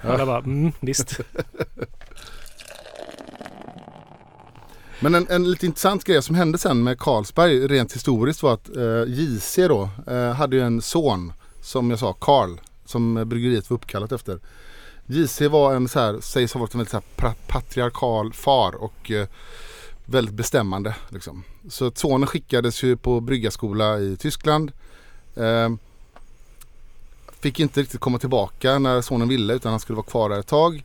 Ja. 0.01 0.09
Alla 0.13 0.25
bara, 0.25 0.37
mm, 0.37 0.71
visst. 0.79 1.19
Men 4.99 5.15
en, 5.15 5.27
en 5.29 5.51
lite 5.51 5.65
intressant 5.65 6.03
grej 6.03 6.21
som 6.21 6.35
hände 6.35 6.57
sen 6.57 6.83
med 6.83 6.99
Carlsberg 6.99 7.67
rent 7.67 7.95
historiskt 7.95 8.43
var 8.43 8.53
att 8.53 8.77
eh, 8.77 9.03
JC 9.07 9.55
då 9.55 9.89
eh, 10.07 10.31
hade 10.31 10.55
ju 10.55 10.61
en 10.61 10.81
son 10.81 11.33
som 11.61 11.89
jag 11.89 11.99
sa, 11.99 12.13
Karl, 12.13 12.57
som 12.85 13.23
bryggeriet 13.29 13.69
var 13.69 13.77
uppkallat 13.77 14.11
efter. 14.11 14.39
JC 15.05 15.41
var 15.41 15.75
en 15.75 15.87
så 15.87 15.99
här, 15.99 16.19
sägs 16.21 16.53
ha 16.53 16.59
varit 16.59 16.73
en 16.73 16.77
väldigt 16.77 16.91
så 16.91 17.01
här, 17.17 17.33
patriarkal 17.47 18.33
far 18.33 18.75
och 18.75 19.11
eh, 19.11 19.27
väldigt 20.05 20.35
bestämmande. 20.35 20.95
Liksom. 21.09 21.43
Så 21.69 21.87
att 21.87 21.97
sonen 21.97 22.27
skickades 22.27 22.83
ju 22.83 22.97
på 22.97 23.19
bryggarskola 23.19 23.99
i 23.99 24.17
Tyskland. 24.17 24.71
Eh, 25.35 25.69
fick 27.39 27.59
inte 27.59 27.81
riktigt 27.81 27.99
komma 27.99 28.17
tillbaka 28.17 28.79
när 28.79 29.01
sonen 29.01 29.27
ville 29.27 29.53
utan 29.53 29.71
han 29.71 29.79
skulle 29.79 29.95
vara 29.95 30.05
kvar 30.05 30.29
där 30.29 30.39
ett 30.39 30.47
tag. 30.47 30.83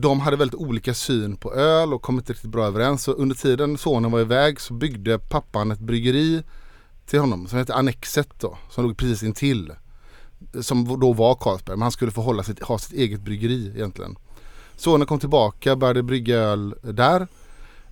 De 0.00 0.20
hade 0.20 0.36
väldigt 0.36 0.60
olika 0.60 0.94
syn 0.94 1.36
på 1.36 1.54
öl 1.54 1.94
och 1.94 2.02
kom 2.02 2.18
inte 2.18 2.32
riktigt 2.32 2.50
bra 2.50 2.66
överens. 2.66 3.02
Så 3.02 3.12
under 3.12 3.36
tiden 3.36 3.78
sonen 3.78 4.10
var 4.10 4.20
iväg 4.20 4.60
så 4.60 4.74
byggde 4.74 5.18
pappan 5.18 5.70
ett 5.70 5.78
bryggeri 5.78 6.42
till 7.06 7.20
honom 7.20 7.46
som 7.46 7.58
hette 7.58 7.74
Annexet 7.74 8.28
då. 8.40 8.58
Som 8.70 8.84
låg 8.84 8.96
precis 8.96 9.22
intill. 9.22 9.72
Som 10.60 11.00
då 11.00 11.12
var 11.12 11.34
Carlsberg 11.34 11.76
men 11.76 11.82
han 11.82 11.92
skulle 11.92 12.10
få 12.10 12.20
hålla 12.20 12.42
sitt, 12.42 12.62
ha 12.62 12.78
sitt 12.78 12.92
eget 12.92 13.20
bryggeri 13.20 13.72
egentligen. 13.74 14.16
Sonen 14.76 15.06
kom 15.06 15.18
tillbaka, 15.18 15.76
började 15.76 16.02
brygga 16.02 16.36
öl 16.36 16.74
där. 16.82 17.26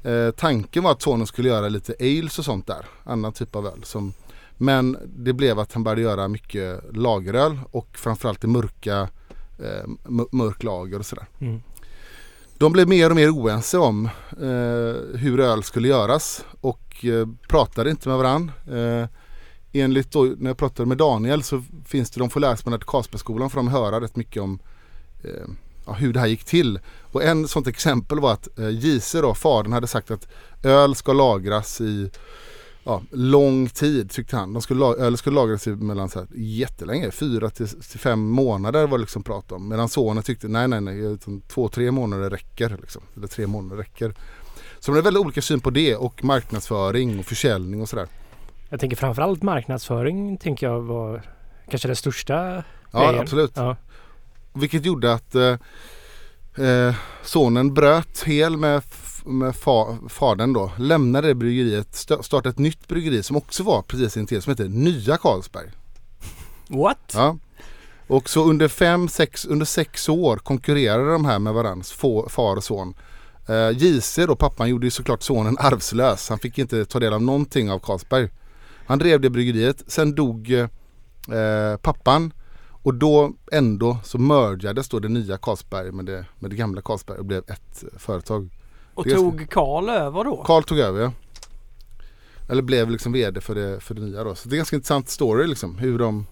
Eh, 0.02 0.30
tanken 0.30 0.82
var 0.84 0.92
att 0.92 1.02
sonen 1.02 1.26
skulle 1.26 1.48
göra 1.48 1.68
lite 1.68 1.94
ales 2.00 2.38
och 2.38 2.44
sånt 2.44 2.66
där. 2.66 2.86
Annan 3.04 3.32
typ 3.32 3.56
av 3.56 3.66
öl. 3.66 3.84
Som, 3.84 4.12
men 4.56 4.96
det 5.16 5.32
blev 5.32 5.58
att 5.58 5.72
han 5.72 5.84
började 5.84 6.02
göra 6.02 6.28
mycket 6.28 6.96
lageröl 6.96 7.58
och 7.70 7.88
framförallt 7.98 8.40
det 8.40 8.48
mörka 8.48 9.08
eh, 9.58 9.86
mörk 10.30 10.62
lager 10.62 10.98
och 10.98 11.06
sådär. 11.06 11.26
Mm. 11.38 11.60
De 12.64 12.72
blev 12.72 12.88
mer 12.88 13.10
och 13.10 13.16
mer 13.16 13.30
oense 13.30 13.78
om 13.78 14.06
eh, 14.30 15.18
hur 15.18 15.40
öl 15.40 15.62
skulle 15.62 15.88
göras 15.88 16.44
och 16.60 17.04
eh, 17.04 17.28
pratade 17.48 17.90
inte 17.90 18.08
med 18.08 18.18
varandra. 18.18 18.52
Eh, 18.72 19.08
enligt 19.72 20.10
då, 20.10 20.22
när 20.22 20.50
jag 20.50 20.56
pratade 20.56 20.88
med 20.88 20.98
Daniel 20.98 21.42
så 21.42 21.62
finns 21.86 22.10
det, 22.10 22.20
de 22.20 22.30
får 22.30 22.40
lära 22.40 22.56
sig 22.56 22.64
på 22.64 22.70
den 22.70 22.80
här 22.80 22.86
Karlsbergsskolan 22.86 23.50
för 23.50 23.56
de 23.56 23.68
höra 23.68 24.00
rätt 24.00 24.16
mycket 24.16 24.42
om 24.42 24.58
eh, 25.24 25.48
ja, 25.86 25.92
hur 25.92 26.12
det 26.12 26.20
här 26.20 26.26
gick 26.26 26.44
till. 26.44 26.78
Och 27.02 27.24
en 27.24 27.48
sånt 27.48 27.66
exempel 27.66 28.20
var 28.20 28.32
att 28.32 28.58
eh, 28.58 28.68
Gise 28.68 29.20
då, 29.20 29.34
fadern 29.34 29.72
hade 29.72 29.86
sagt 29.86 30.10
att 30.10 30.28
öl 30.62 30.94
ska 30.94 31.12
lagras 31.12 31.80
i 31.80 32.10
ja, 32.84 33.02
lång 33.10 33.68
tid 33.68 34.10
tyckte 34.10 34.36
han. 34.36 34.52
De 34.52 34.62
skulle, 34.62 34.84
öl 34.84 35.16
skulle 35.16 35.34
lagras 35.34 35.66
i 35.66 35.70
mellan 35.70 36.08
så 36.08 36.18
här, 36.18 36.28
jättelänge, 36.34 37.10
fyra 37.10 37.50
till, 37.50 37.68
till 37.68 38.00
fem 38.00 38.20
månader 38.20 38.86
var 38.86 38.98
det 38.98 39.02
liksom 39.02 39.22
prat 39.22 39.52
om. 39.52 39.68
Medan 39.68 39.88
sonen 39.88 40.22
tyckte 40.22 40.48
nej 40.48 40.68
nej 40.68 40.80
nej, 40.80 40.98
utan 40.98 41.40
två 41.40 41.68
tre 41.68 41.90
månader 41.90 42.30
räcker. 42.30 42.78
Liksom. 42.80 43.02
Eller 43.16 43.26
tre 43.26 43.46
månader 43.46 43.76
räcker. 43.76 44.14
Så 44.80 44.90
de 44.90 44.96
har 44.96 45.02
väldigt 45.02 45.24
olika 45.24 45.42
syn 45.42 45.60
på 45.60 45.70
det 45.70 45.96
och 45.96 46.24
marknadsföring 46.24 47.18
och 47.18 47.24
försäljning 47.24 47.80
och 47.82 47.88
sådär. 47.88 48.08
Jag 48.68 48.80
tänker 48.80 48.96
framförallt 48.96 49.42
marknadsföring 49.42 50.36
tänker 50.36 50.66
jag 50.66 50.80
var 50.80 51.22
kanske 51.70 51.88
det 51.88 51.96
största 51.96 52.64
Ja 52.92 53.06
grejen. 53.06 53.20
absolut. 53.20 53.52
Ja. 53.54 53.76
Vilket 54.52 54.84
gjorde 54.84 55.12
att 55.12 55.34
eh, 55.34 55.56
eh, 56.66 56.94
sonen 57.22 57.74
bröt 57.74 58.22
hel 58.22 58.56
med, 58.56 58.82
med 59.24 59.56
fa, 59.56 59.98
fadern 60.08 60.52
då. 60.52 60.70
Lämnade 60.78 61.28
det 61.28 61.34
bryggeriet, 61.34 61.88
sta- 61.92 62.22
startade 62.22 62.48
ett 62.48 62.58
nytt 62.58 62.88
bryggeri 62.88 63.22
som 63.22 63.36
också 63.36 63.62
var 63.62 63.82
precis 63.82 64.16
intill 64.16 64.42
som 64.42 64.50
heter 64.50 64.68
Nya 64.68 65.16
Carlsberg. 65.16 65.70
What? 66.68 67.12
Ja. 67.14 67.38
Och 68.06 68.28
så 68.28 68.44
under 68.44 68.68
fem, 68.68 69.08
sex, 69.08 69.44
under 69.44 69.66
sex 69.66 70.08
år 70.08 70.36
konkurrerade 70.36 71.12
de 71.12 71.24
här 71.24 71.38
med 71.38 71.54
varandra, 71.54 71.84
far 72.28 72.56
och 72.56 72.64
son. 72.64 72.94
Eh, 73.48 73.70
JC 73.70 74.16
då, 74.16 74.36
pappan, 74.36 74.68
gjorde 74.68 74.86
ju 74.86 74.90
såklart 74.90 75.22
sonen 75.22 75.58
arvslös. 75.58 76.28
Han 76.28 76.38
fick 76.38 76.58
inte 76.58 76.84
ta 76.84 77.00
del 77.00 77.12
av 77.12 77.22
någonting 77.22 77.70
av 77.70 77.78
Carlsberg. 77.78 78.28
Han 78.86 78.98
drev 78.98 79.20
det 79.20 79.30
bryggeriet. 79.30 79.82
Sen 79.86 80.14
dog 80.14 80.52
eh, 80.52 81.76
pappan. 81.82 82.32
Och 82.82 82.94
då 82.94 83.32
ändå 83.52 83.98
så 84.04 84.18
mergades 84.18 84.88
då 84.88 84.98
det 84.98 85.08
nya 85.08 85.38
Carlsberg 85.38 85.92
med 85.92 86.04
det, 86.04 86.26
med 86.38 86.50
det 86.50 86.56
gamla 86.56 86.82
Carlsberg 86.82 87.18
och 87.18 87.24
blev 87.24 87.42
ett 87.46 87.84
företag. 87.98 88.48
Och 88.94 89.08
tog 89.08 89.50
Karl 89.50 89.88
över 89.88 90.24
då? 90.24 90.36
Carl 90.36 90.62
tog 90.62 90.78
över 90.78 91.00
ja. 91.00 91.12
Eller 92.48 92.62
blev 92.62 92.90
liksom 92.90 93.12
vd 93.12 93.40
för 93.40 93.54
det, 93.54 93.80
för 93.80 93.94
det 93.94 94.00
nya 94.00 94.24
då. 94.24 94.34
Så 94.34 94.48
det 94.48 94.52
är 94.52 94.56
en 94.56 94.58
ganska 94.58 94.76
intressant 94.76 95.08
story 95.08 95.46
liksom. 95.46 95.78
Hur 95.78 95.98
de 95.98 96.26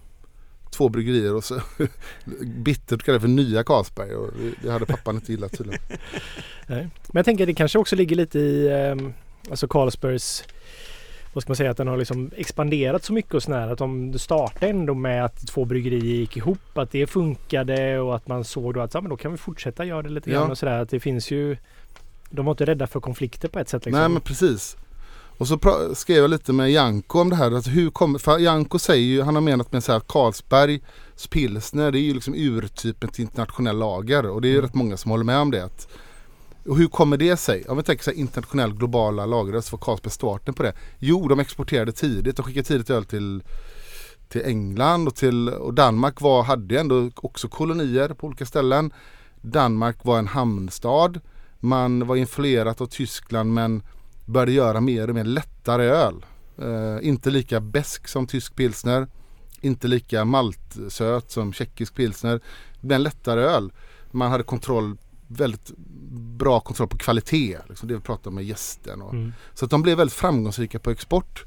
två 0.71 0.89
bryggerier 0.89 1.35
och 1.35 1.45
så 1.45 1.61
bittert 2.45 3.03
kallade 3.03 3.21
för 3.21 3.29
nya 3.29 3.65
Carlsberg. 3.65 4.15
Och 4.15 4.31
det, 4.63 4.71
hade 4.71 4.87
pappan 4.87 5.15
inte 5.15 5.33
gillat 5.33 5.59
tydligen. 5.59 5.81
Men 6.67 6.91
jag 7.13 7.25
tänker 7.25 7.45
att 7.45 7.49
det 7.49 7.55
kanske 7.55 7.79
också 7.79 7.97
ligger 7.97 8.17
lite 8.17 8.39
i 8.39 8.69
ehm, 8.69 9.13
alltså 9.51 9.69
Carlsbergs 9.69 10.45
vad 11.33 11.43
ska 11.43 11.51
man 11.51 11.57
säga, 11.57 11.71
att 11.71 11.77
den 11.77 11.89
har 11.89 11.97
liksom 11.97 12.31
expanderat 12.37 13.05
så 13.05 13.13
mycket 13.13 13.35
och 13.35 13.43
sådär. 13.43 13.69
Att 13.69 13.79
de 13.79 14.19
startade 14.19 14.69
ändå 14.69 14.95
med 14.95 15.25
att 15.25 15.47
två 15.47 15.65
bryggerier 15.65 16.15
gick 16.15 16.37
ihop, 16.37 16.79
att 16.79 16.91
det 16.91 17.07
funkade 17.07 18.01
och 18.01 18.17
att 18.17 18.29
man 18.29 18.45
såg 18.45 18.75
då 18.75 18.81
att 18.81 18.95
ja, 18.95 19.01
men 19.01 19.11
då 19.11 19.17
kan 19.17 19.31
vi 19.33 19.39
fortsätta 19.39 19.85
göra 19.85 20.03
det 20.03 20.09
lite 20.09 20.31
grann 20.31 20.43
Ja. 20.43 20.51
och 20.51 20.59
sådär. 20.59 20.79
Att 20.79 20.91
det 20.91 21.01
finns 21.01 21.31
ju 21.31 21.57
De 22.33 22.45
var 22.47 22.53
inte 22.53 22.65
rädda 22.65 22.87
för 22.87 23.01
konflikter 23.01 23.49
på 23.49 23.59
ett 23.59 23.69
sätt 23.69 23.85
liksom. 23.85 24.01
Nej 24.01 24.09
men 24.09 24.21
precis. 24.23 24.77
Och 25.39 25.49
så 25.49 25.59
skrev 25.95 26.17
jag 26.17 26.31
lite 26.31 26.53
med 26.53 26.71
Janko 26.73 27.21
om 27.21 27.31
det 27.31 27.37
här. 27.37 27.51
Alltså 27.53 27.71
hur 27.71 27.91
kommer, 27.91 28.19
för 28.19 28.39
Janko 28.39 28.79
säger 28.79 29.07
ju, 29.07 29.23
han 29.23 29.35
har 29.35 29.43
menat 29.43 29.73
med 29.73 29.85
så 29.85 29.93
här 29.93 30.01
Carlsbergs 30.01 31.27
pilsner 31.31 31.93
det 31.93 31.99
är 31.99 32.03
ju 32.03 32.15
liksom 32.15 32.35
urtypen 32.35 33.11
till 33.11 33.23
internationell 33.23 33.79
lager. 33.79 34.27
Och 34.27 34.41
det 34.41 34.49
är 34.49 34.51
ju 34.51 34.59
Mm. 34.59 34.67
rätt 34.67 34.75
många 34.75 34.97
som 34.97 35.11
håller 35.11 35.25
med 35.25 35.39
om 35.39 35.51
det. 35.51 35.65
Att, 35.65 35.89
och 36.67 36.77
hur 36.77 36.89
kommer 36.89 37.17
det 37.17 37.37
sig? 37.37 37.65
Om 37.69 37.77
vi 37.77 37.83
tänker 37.83 38.05
så 38.05 38.11
här 38.11 38.19
internationell 38.19 38.75
globala 38.75 39.27
lager 39.27 39.61
så 39.61 39.77
var 39.77 39.85
Carlsberg 39.85 40.13
starten 40.13 40.55
på 40.55 40.63
det. 40.63 40.73
Jo, 40.99 41.29
de 41.29 41.41
exporterade 41.41 41.93
tidigt. 41.93 42.37
De 42.37 42.43
skickade 42.43 42.67
tidigt 42.67 42.91
öl 42.91 43.05
till, 43.05 43.43
till 44.29 44.43
England 44.45 45.09
och 45.09 45.15
till 45.15 45.49
och 45.49 45.75
Danmark 45.75 46.21
var, 46.21 46.43
hade 46.43 46.81
ändå 46.81 47.11
också 47.17 47.49
kolonier 47.49 48.09
på 48.09 48.27
olika 48.27 48.47
ställen. 48.47 48.93
Danmark 49.41 49.97
var 50.05 50.19
en 50.19 50.27
hamnstad. 50.27 51.21
Man 51.65 52.07
var 52.07 52.17
influerat 52.17 52.81
av 52.81 52.87
Tyskland 52.87 53.55
men 53.55 53.83
började 54.25 54.53
göra 54.53 54.81
mer 54.81 55.09
och 55.09 55.15
mer 55.15 55.25
lättare 55.25 55.85
öl. 55.85 56.25
Eh, 56.59 57.09
inte 57.09 57.31
lika 57.31 57.61
besk 57.61 58.09
som 58.09 58.27
tysk 58.27 58.57
pilsner. 58.57 59.07
Inte 59.61 59.89
lika 59.89 60.25
maltsöt 60.25 61.31
som 61.31 61.53
tjeckisk 61.53 61.95
pilsner. 61.95 62.41
Men 62.81 63.03
lättare 63.03 63.41
öl. 63.41 63.73
Man 64.11 64.31
hade 64.31 64.45
kontroll, 64.45 64.97
väldigt 65.29 65.71
bra 66.39 66.61
kontroll 66.61 66.89
på 66.89 66.99
kvalitet. 66.99 67.59
Liksom 67.69 67.89
det 67.89 67.95
vi 67.95 68.01
pratade 68.01 68.29
om 68.29 68.35
med 68.35 68.45
gästen. 68.45 69.03
Och, 69.03 69.13
Mm. 69.15 69.33
Så 69.55 69.65
att 69.65 69.71
de 69.71 69.83
blev 69.83 69.99
väldigt 69.99 70.17
framgångsrika 70.17 70.79
på 70.79 70.91
export. 70.91 71.45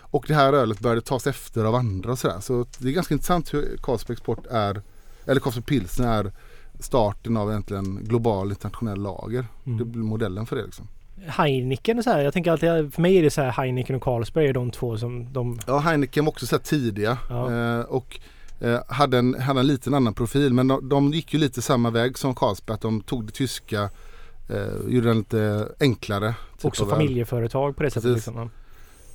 Och 0.00 0.24
det 0.28 0.34
här 0.34 0.52
ölet 0.52 0.80
började 0.80 1.00
tas 1.00 1.26
efter 1.26 1.64
av 1.64 1.74
andra 1.74 2.12
och 2.12 2.18
sådär. 2.18 2.40
Så 2.40 2.66
det 2.78 2.88
är 2.88 2.92
ganska 2.92 3.14
intressant 3.14 3.54
hur 3.54 3.76
Carlsberg 3.82 4.14
Export 4.14 4.46
är, 4.50 4.82
eller 5.24 5.40
Carlsberg 5.40 5.64
Pilsner 5.64 6.08
är 6.08 6.32
starten 6.80 7.36
av 7.36 7.50
egentligen 7.50 8.04
global 8.04 8.50
internationell 8.50 9.00
lager. 9.02 9.46
Mm. 9.66 9.78
Det 9.78 9.84
blir 9.84 10.02
modellen 10.02 10.46
för 10.46 10.56
det 10.56 10.64
liksom. 10.64 10.88
Heineken 11.26 12.02
så 12.02 12.10
här. 12.10 12.20
Jag 12.20 12.32
tänker 12.32 12.50
alltid, 12.50 12.94
för 12.94 13.02
mig 13.02 13.16
är 13.16 13.22
det 13.22 13.30
så 13.30 13.40
här 13.42 13.50
Heineken 13.50 13.96
och 13.96 14.02
Carlsberg 14.02 14.46
är 14.46 14.52
de 14.52 14.70
två 14.70 14.96
som 14.98 15.32
de 15.32 15.58
Ja, 15.66 15.78
Heineken 15.78 16.24
var 16.24 16.32
också 16.32 16.46
så 16.46 16.56
här 16.56 16.62
tidiga 16.62 17.18
Ja. 17.28 17.52
eh, 17.52 17.80
och 17.80 18.20
eh, 18.60 18.80
hade, 18.88 19.18
en, 19.18 19.40
hade 19.40 19.60
en 19.60 19.66
liten 19.66 19.94
annan 19.94 20.14
profil. 20.14 20.52
Men 20.54 20.68
de, 20.68 20.88
de 20.88 21.12
gick 21.12 21.34
ju 21.34 21.38
lite 21.40 21.62
samma 21.62 21.90
väg 21.90 22.18
som 22.18 22.34
Carlsberg. 22.34 22.74
Att 22.74 22.80
de 22.80 23.00
tog 23.00 23.26
det 23.26 23.32
tyska, 23.32 23.90
eh, 24.50 24.88
gjorde 24.88 25.08
den 25.08 25.18
lite 25.18 25.68
enklare. 25.80 26.34
typ 26.56 26.64
också 26.64 26.86
familjeföretag 26.86 27.76
på 27.76 27.82
det 27.82 27.90
sättet. 27.90 28.02
Precis. 28.14 28.26
Liksom. 28.26 28.50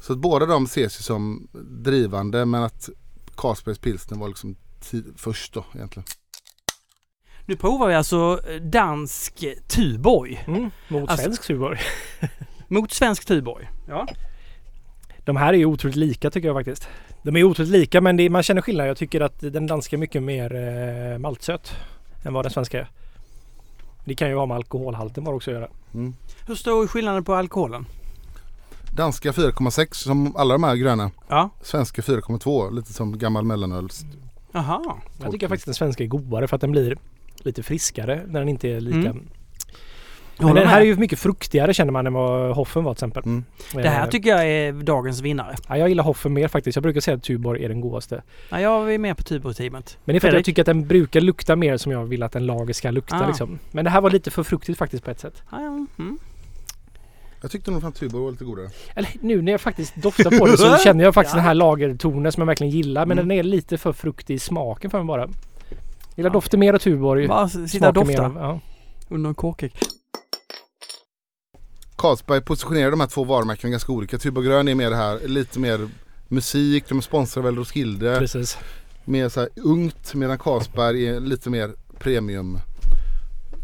Så 0.02 0.14
att 0.14 0.20
båda 0.20 0.46
de 0.46 0.64
ses 0.64 1.00
ju 1.00 1.04
som 1.04 1.48
drivande 1.84 2.46
men 2.46 2.64
att 2.64 2.90
Carlsbergs 3.36 3.80
pilsner 3.80 4.18
var 4.18 4.28
liksom 4.28 4.56
först 5.16 5.54
då 5.54 5.66
egentligen. 5.76 6.06
Nu 7.46 7.56
provar 7.56 7.88
vi 7.88 7.96
alltså 7.96 8.40
dansk 8.62 9.46
Tuborg 9.68 10.44
Mm, 10.48 10.72
mot 10.88 11.10
Alltså- 11.10 11.24
svensk 11.24 11.48
Tuborg. 11.48 11.80
mot 12.68 12.92
svensk 12.92 13.26
Tuborg. 13.26 13.70
Ja. 13.88 14.08
De 15.26 15.36
här 15.36 15.54
är 15.54 15.58
ju 15.58 15.66
otroligt 15.66 15.96
lika 15.96 16.32
tycker 16.32 16.48
jag 16.48 16.56
faktiskt. 16.58 16.88
De 17.24 17.36
är 17.36 17.44
otroligt 17.44 17.72
lika 17.72 18.02
men 18.02 18.18
det, 18.18 18.30
man 18.30 18.44
känner 18.44 18.62
skillnad. 18.62 18.88
Jag 18.88 18.98
tycker 18.98 19.22
att 19.22 19.40
den 19.40 19.68
danska 19.68 19.96
är 19.96 19.98
mycket 19.98 20.24
mer 20.24 20.56
eh, 20.56 21.18
maltsöt 21.18 21.72
än 22.24 22.34
vad 22.34 22.46
den 22.46 22.52
svenska 22.52 22.80
är. 22.80 22.90
Det 24.06 24.16
kan 24.16 24.30
ju 24.30 24.36
ha 24.36 24.46
med 24.46 24.56
alkoholhalten 24.58 25.24
bara 25.24 25.36
också 25.36 25.52
att 25.52 25.56
göra. 25.58 25.68
Mm. 25.94 26.14
Hur 26.48 26.56
stor 26.56 26.84
är 26.84 26.88
skillnaden 26.88 27.24
på 27.24 27.34
alkoholen? 27.36 27.86
Danska 28.92 29.32
4,6 29.32 29.94
som 29.94 30.36
alla 30.36 30.54
de 30.54 30.64
här 30.64 30.76
gröna. 30.76 31.12
Ja. 31.28 31.50
Svenska 31.62 32.02
4,2 32.02 32.72
lite 32.76 32.94
som 32.94 33.18
gammal 33.18 33.46
mellanöl. 33.46 33.90
Jaha. 34.52 34.96
Jag 35.22 35.32
tycker 35.32 35.48
faktiskt 35.48 35.66
den 35.66 35.76
svenska 35.76 36.04
är 36.04 36.08
godare 36.08 36.48
för 36.48 36.56
att 36.56 36.62
den 36.62 36.72
blir 36.72 36.98
lite 37.46 37.64
friskare 37.64 38.22
när 38.28 38.40
den 38.40 38.50
inte 38.50 38.70
är 38.70 38.80
lika... 38.80 38.98
Mm. 39.10 39.28
Men 40.40 40.56
den 40.56 40.68
här 40.68 40.82
är 40.82 40.86
ju 40.86 40.96
mycket 40.96 41.20
fruktigare 41.20 41.74
känner 41.74 41.92
man 41.92 42.08
än 42.08 42.14
vad 42.14 42.56
Hoffen 42.56 42.84
var 42.84 42.94
till 42.94 42.98
exempel. 42.98 43.24
Mm. 43.24 43.44
Det 43.74 43.90
här 43.90 44.04
Eh, 44.04 44.10
tycker 44.10 44.30
jag 44.30 44.46
är 44.48 44.72
dagens 44.74 45.22
vinnare. 45.22 45.56
ja, 45.70 45.78
jag 45.78 45.90
gillar 45.90 46.04
Hoffen 46.04 46.34
mer 46.34 46.48
faktiskt. 46.48 46.76
Jag 46.76 46.84
brukar 46.84 47.02
säga 47.02 47.18
att 47.18 47.24
Tuborg 47.24 47.64
är 47.66 47.70
den 47.70 47.82
godaste. 47.82 48.24
Ja, 48.50 48.62
jag 48.62 48.94
är 48.94 48.98
med 48.98 49.18
på 49.18 49.24
Tuborg-teamet. 49.24 49.98
Men 50.06 50.14
det 50.14 50.18
är 50.18 50.20
för 50.20 50.28
att 50.28 50.34
jag 50.34 50.46
tycker 50.46 50.62
att 50.62 50.66
den 50.66 50.88
brukar 50.88 51.22
lukta 51.22 51.56
mer 51.56 51.78
som 51.78 51.92
jag 51.92 52.06
vill 52.06 52.24
att 52.24 52.36
en 52.36 52.46
lager 52.46 52.74
ska 52.74 52.92
lukta 52.92 53.24
Ah. 53.24 53.28
liksom. 53.28 53.60
Men 53.72 53.86
det 53.86 53.92
här 53.92 54.02
var 54.02 54.10
lite 54.10 54.32
för 54.32 54.44
fruktigt 54.44 54.78
faktiskt 54.80 55.04
på 55.06 55.12
ett 55.12 55.20
sätt. 55.20 55.44
Ja, 55.52 55.62
ja. 55.62 55.86
Mm. 56.04 56.18
Jag 57.42 57.52
tyckte 57.52 57.72
nog 57.72 57.86
att 57.86 57.96
Tuborg 57.96 58.24
var 58.24 58.32
lite 58.32 58.44
godare. 58.46 58.70
Eller 58.96 59.10
nu 59.22 59.42
när 59.42 59.52
jag 59.52 59.62
faktiskt 59.62 59.96
doftar 59.96 60.40
på 60.40 60.46
det 60.48 60.58
så 60.58 60.78
känner 60.84 61.04
jag 61.04 61.14
faktiskt 61.14 61.34
Ja. 61.34 61.38
den 61.38 61.46
här 61.48 61.54
lagertonen 61.54 62.32
som 62.32 62.42
jag 62.42 62.46
verkligen 62.48 62.72
gillar. 62.74 63.06
Men 63.06 63.18
Mm. 63.20 63.28
den 63.30 63.38
är 63.40 63.44
lite 63.44 63.78
för 63.78 63.94
fruktig 63.94 64.34
i 64.34 64.40
smaken 64.40 64.92
för 64.92 64.98
mig 64.98 65.08
bara. 65.08 65.30
Gillar 66.16 66.30
Ja. 66.30 66.34
doften 66.34 66.60
mer 66.60 66.74
av 66.74 66.78
Tuborg. 66.78 67.28
Bara 67.28 67.50
sitta 67.50 67.88
och 67.88 67.94
dofta 67.94 68.26
av- 68.26 68.36
Ja. 68.36 68.60
under 69.10 69.30
en 69.30 69.36
kåkek. 69.36 69.74
Carlsberg 71.96 72.42
positionerar 72.42 72.92
de 72.92 73.00
här 73.00 73.08
två 73.08 73.24
varumärkena 73.24 73.72
ganska 73.72 73.92
olika. 73.92 74.18
Tuborg 74.18 74.48
grön 74.48 74.68
är 74.68 74.76
mer 74.76 74.90
det 74.90 74.96
här, 74.96 75.28
lite 75.28 75.60
mer 75.60 75.90
musik, 76.28 76.84
de 76.90 77.02
sponsrar 77.02 77.44
väl 77.44 77.56
Roskilde. 77.56 78.16
Precis. 78.20 78.58
Mer 79.06 79.30
så 79.30 79.40
här 79.40 79.50
ungt 79.56 80.14
medan 80.14 80.38
Carlsberg 80.38 81.08
är 81.08 81.20
lite 81.20 81.50
mer 81.50 81.72
premium 82.00 82.58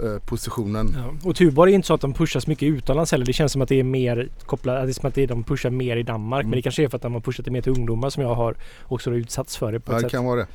eh, 0.04 0.20
positionen. 0.26 0.96
Ja. 0.98 1.30
Och 1.30 1.36
Tuborg 1.36 1.72
är 1.72 1.76
inte 1.76 1.88
så 1.88 1.94
att 1.94 2.02
de 2.02 2.14
pushas 2.14 2.48
mycket 2.48 2.68
utomlands 2.68 3.12
heller. 3.12 3.26
Det 3.26 3.34
känns 3.34 3.52
som 3.52 3.62
att 3.62 3.70
det 3.70 3.80
är 3.80 3.84
mer 3.84 4.30
kopplat, 4.46 4.78
att 4.78 4.86
det 4.86 4.92
är 4.92 4.94
som 4.94 5.08
att 5.10 5.16
det 5.16 5.24
är, 5.24 5.28
de 5.28 5.44
pushar 5.44 5.70
mer 5.70 5.98
i 5.98 6.04
Danmark. 6.04 6.42
Mm. 6.44 6.50
Men 6.50 6.58
det 6.58 6.62
kanske 6.62 6.84
är 6.84 6.88
för 6.88 6.96
att 6.96 7.02
de 7.02 7.14
har 7.14 7.22
pushat 7.22 7.46
det 7.46 7.52
mer 7.52 7.62
till 7.62 7.72
ungdomar 7.72 8.10
som 8.10 8.24
jag 8.24 8.36
har 8.36 8.56
också 8.84 9.12
utsatts 9.12 9.58
för 9.58 9.72
det 9.72 9.80
på 9.80 9.92
Ja, 9.92 9.96
ett 9.96 10.02
det 10.02 10.06
sätt. 10.06 10.12
kan 10.12 10.26
vara 10.26 10.40
det. 10.40 10.48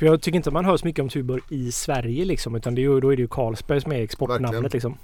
För 0.00 0.06
jag 0.06 0.22
tycker 0.22 0.36
inte 0.36 0.50
man 0.50 0.64
hör 0.64 0.76
så 0.76 0.86
mycket 0.86 1.02
om 1.02 1.08
Tuborg 1.08 1.42
i 1.48 1.72
Sverige 1.72 2.24
liksom. 2.24 2.54
Utan 2.54 2.74
det 2.74 2.80
är 2.80 2.82
ju, 2.82 3.00
då 3.00 3.12
är 3.12 3.16
det 3.16 3.22
ju 3.22 3.28
Carlsberg 3.28 3.80
som 3.80 3.92
är 3.92 4.02
exportnamnet 4.02 4.72
liksom. 4.72 4.96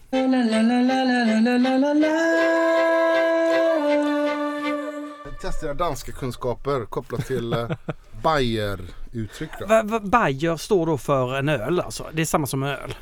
Testa 5.40 5.66
dina 5.66 5.74
danska 5.74 6.12
kunskaper 6.12 6.85
kopplat 6.85 7.27
till 7.27 7.52
eh, 7.52 7.68
Bayer-uttryck 8.23 9.51
då. 9.60 9.66
Va, 9.66 9.82
va, 9.82 10.01
Bayer 10.01 10.56
står 10.56 10.86
då 10.86 10.98
för 10.98 11.36
en 11.39 11.48
öl 11.48 11.81
alltså? 11.81 12.06
Det 12.12 12.23
är 12.23 12.27
samma 12.27 12.47
som 12.47 12.62
öl? 12.62 12.94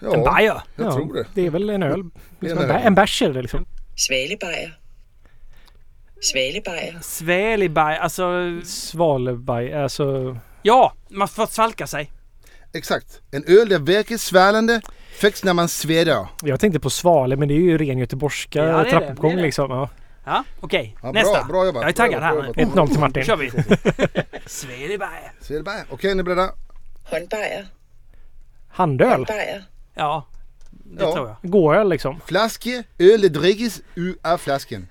En 0.00 0.10
Ja, 0.10 0.32
Bayer? 0.34 0.62
jag 0.76 0.92
tror 0.92 1.14
det. 1.14 1.26
Det 1.34 1.46
är 1.46 1.50
väl 1.50 1.70
en 1.70 1.82
öl. 1.82 2.04
Liksom 2.40 2.58
en 2.58 2.64
en, 2.64 2.70
bä- 2.70 2.80
öl. 2.80 2.86
en 2.86 2.94
bärs 2.94 3.22
är 3.22 3.32
det 3.32 3.42
liksom. 3.42 3.64
Svalebajer. 3.96 4.78
Svalebajer. 6.20 6.98
Svelig 7.02 7.70
Bayer, 7.70 7.98
alltså... 7.98 8.60
Svalebaj, 8.64 9.74
alltså... 9.74 10.36
Ja, 10.62 10.92
man 11.08 11.28
får 11.28 11.46
svalka 11.46 11.86
sig. 11.86 12.12
Exakt. 12.72 13.20
En 13.30 13.44
öl 13.46 13.68
där 13.68 13.78
verkar 13.78 14.16
svallande 14.16 14.80
fäcks 15.20 15.44
när 15.44 15.54
man 15.54 15.68
svedar. 15.68 16.26
Jag 16.42 16.60
tänkte 16.60 16.80
på 16.80 16.90
Svale 16.90 17.36
men 17.36 17.48
det 17.48 17.54
är 17.54 17.58
ju 17.60 17.78
ren 17.78 17.98
göteborgska 17.98 18.64
Ja, 18.64 18.84
det 18.84 18.90
trappuppgång 18.90 19.30
det 19.30 19.34
är 19.34 19.36
det. 19.36 19.42
liksom. 19.42 19.70
Ja. 19.70 19.88
Ja, 20.24 20.44
okej. 20.60 20.96
Ja, 21.02 21.12
bra, 21.12 21.22
Nästa. 21.22 21.44
bra 21.44 21.66
jobbat, 21.66 21.82
Jag 21.82 21.90
är 21.90 21.94
bra 21.94 22.04
taggad 22.04 22.22
här 22.22 22.34
jobbat, 22.34 22.56
nu. 22.56 22.64
bra 22.66 22.84
1-0 22.84 22.88
till 22.88 22.98
Martin. 23.00 23.22
Då 23.22 23.26
kör 23.26 23.36
vi. 23.36 23.50
Svedberg. 25.40 25.82
Okej, 25.90 26.14
ni 26.14 26.20
är 26.20 26.24
beredda? 26.24 26.50
Håndbajer. 27.04 27.66
Handöl. 28.68 29.08
Håndbajer. 29.10 29.64
Ja, 29.94 30.26
det 30.70 31.04
Ja. 31.04 31.14
tror 31.14 31.28
jag. 31.42 31.50
Gåöl 31.50 31.88
liksom. 31.88 32.20
Flaske 32.26 32.82
öl 32.98 33.20
det 33.20 33.28
drickes 33.28 33.80
ur 33.94 34.16
av 34.22 34.38
flaskan. 34.38 34.86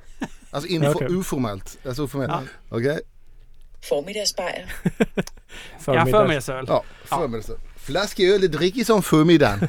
Alltså 0.52 0.70
info, 0.70 0.86
Ja, 0.88 0.92
okej. 0.96 1.08
uformellt. 1.12 1.78
Alltså 1.86 2.04
oformellt. 2.04 2.50
Okej? 2.70 3.00
Formiddagsbajer. 3.82 4.72
Ja, 5.86 6.06
förmiddagsöl. 6.06 6.66
Ja, 6.68 6.84
förmiddags. 7.06 7.50
Flaske 7.76 8.24
öl 8.34 8.42
det 8.42 8.48
drickes 8.48 8.90
om 8.90 9.04
förmiddagen. 9.04 9.68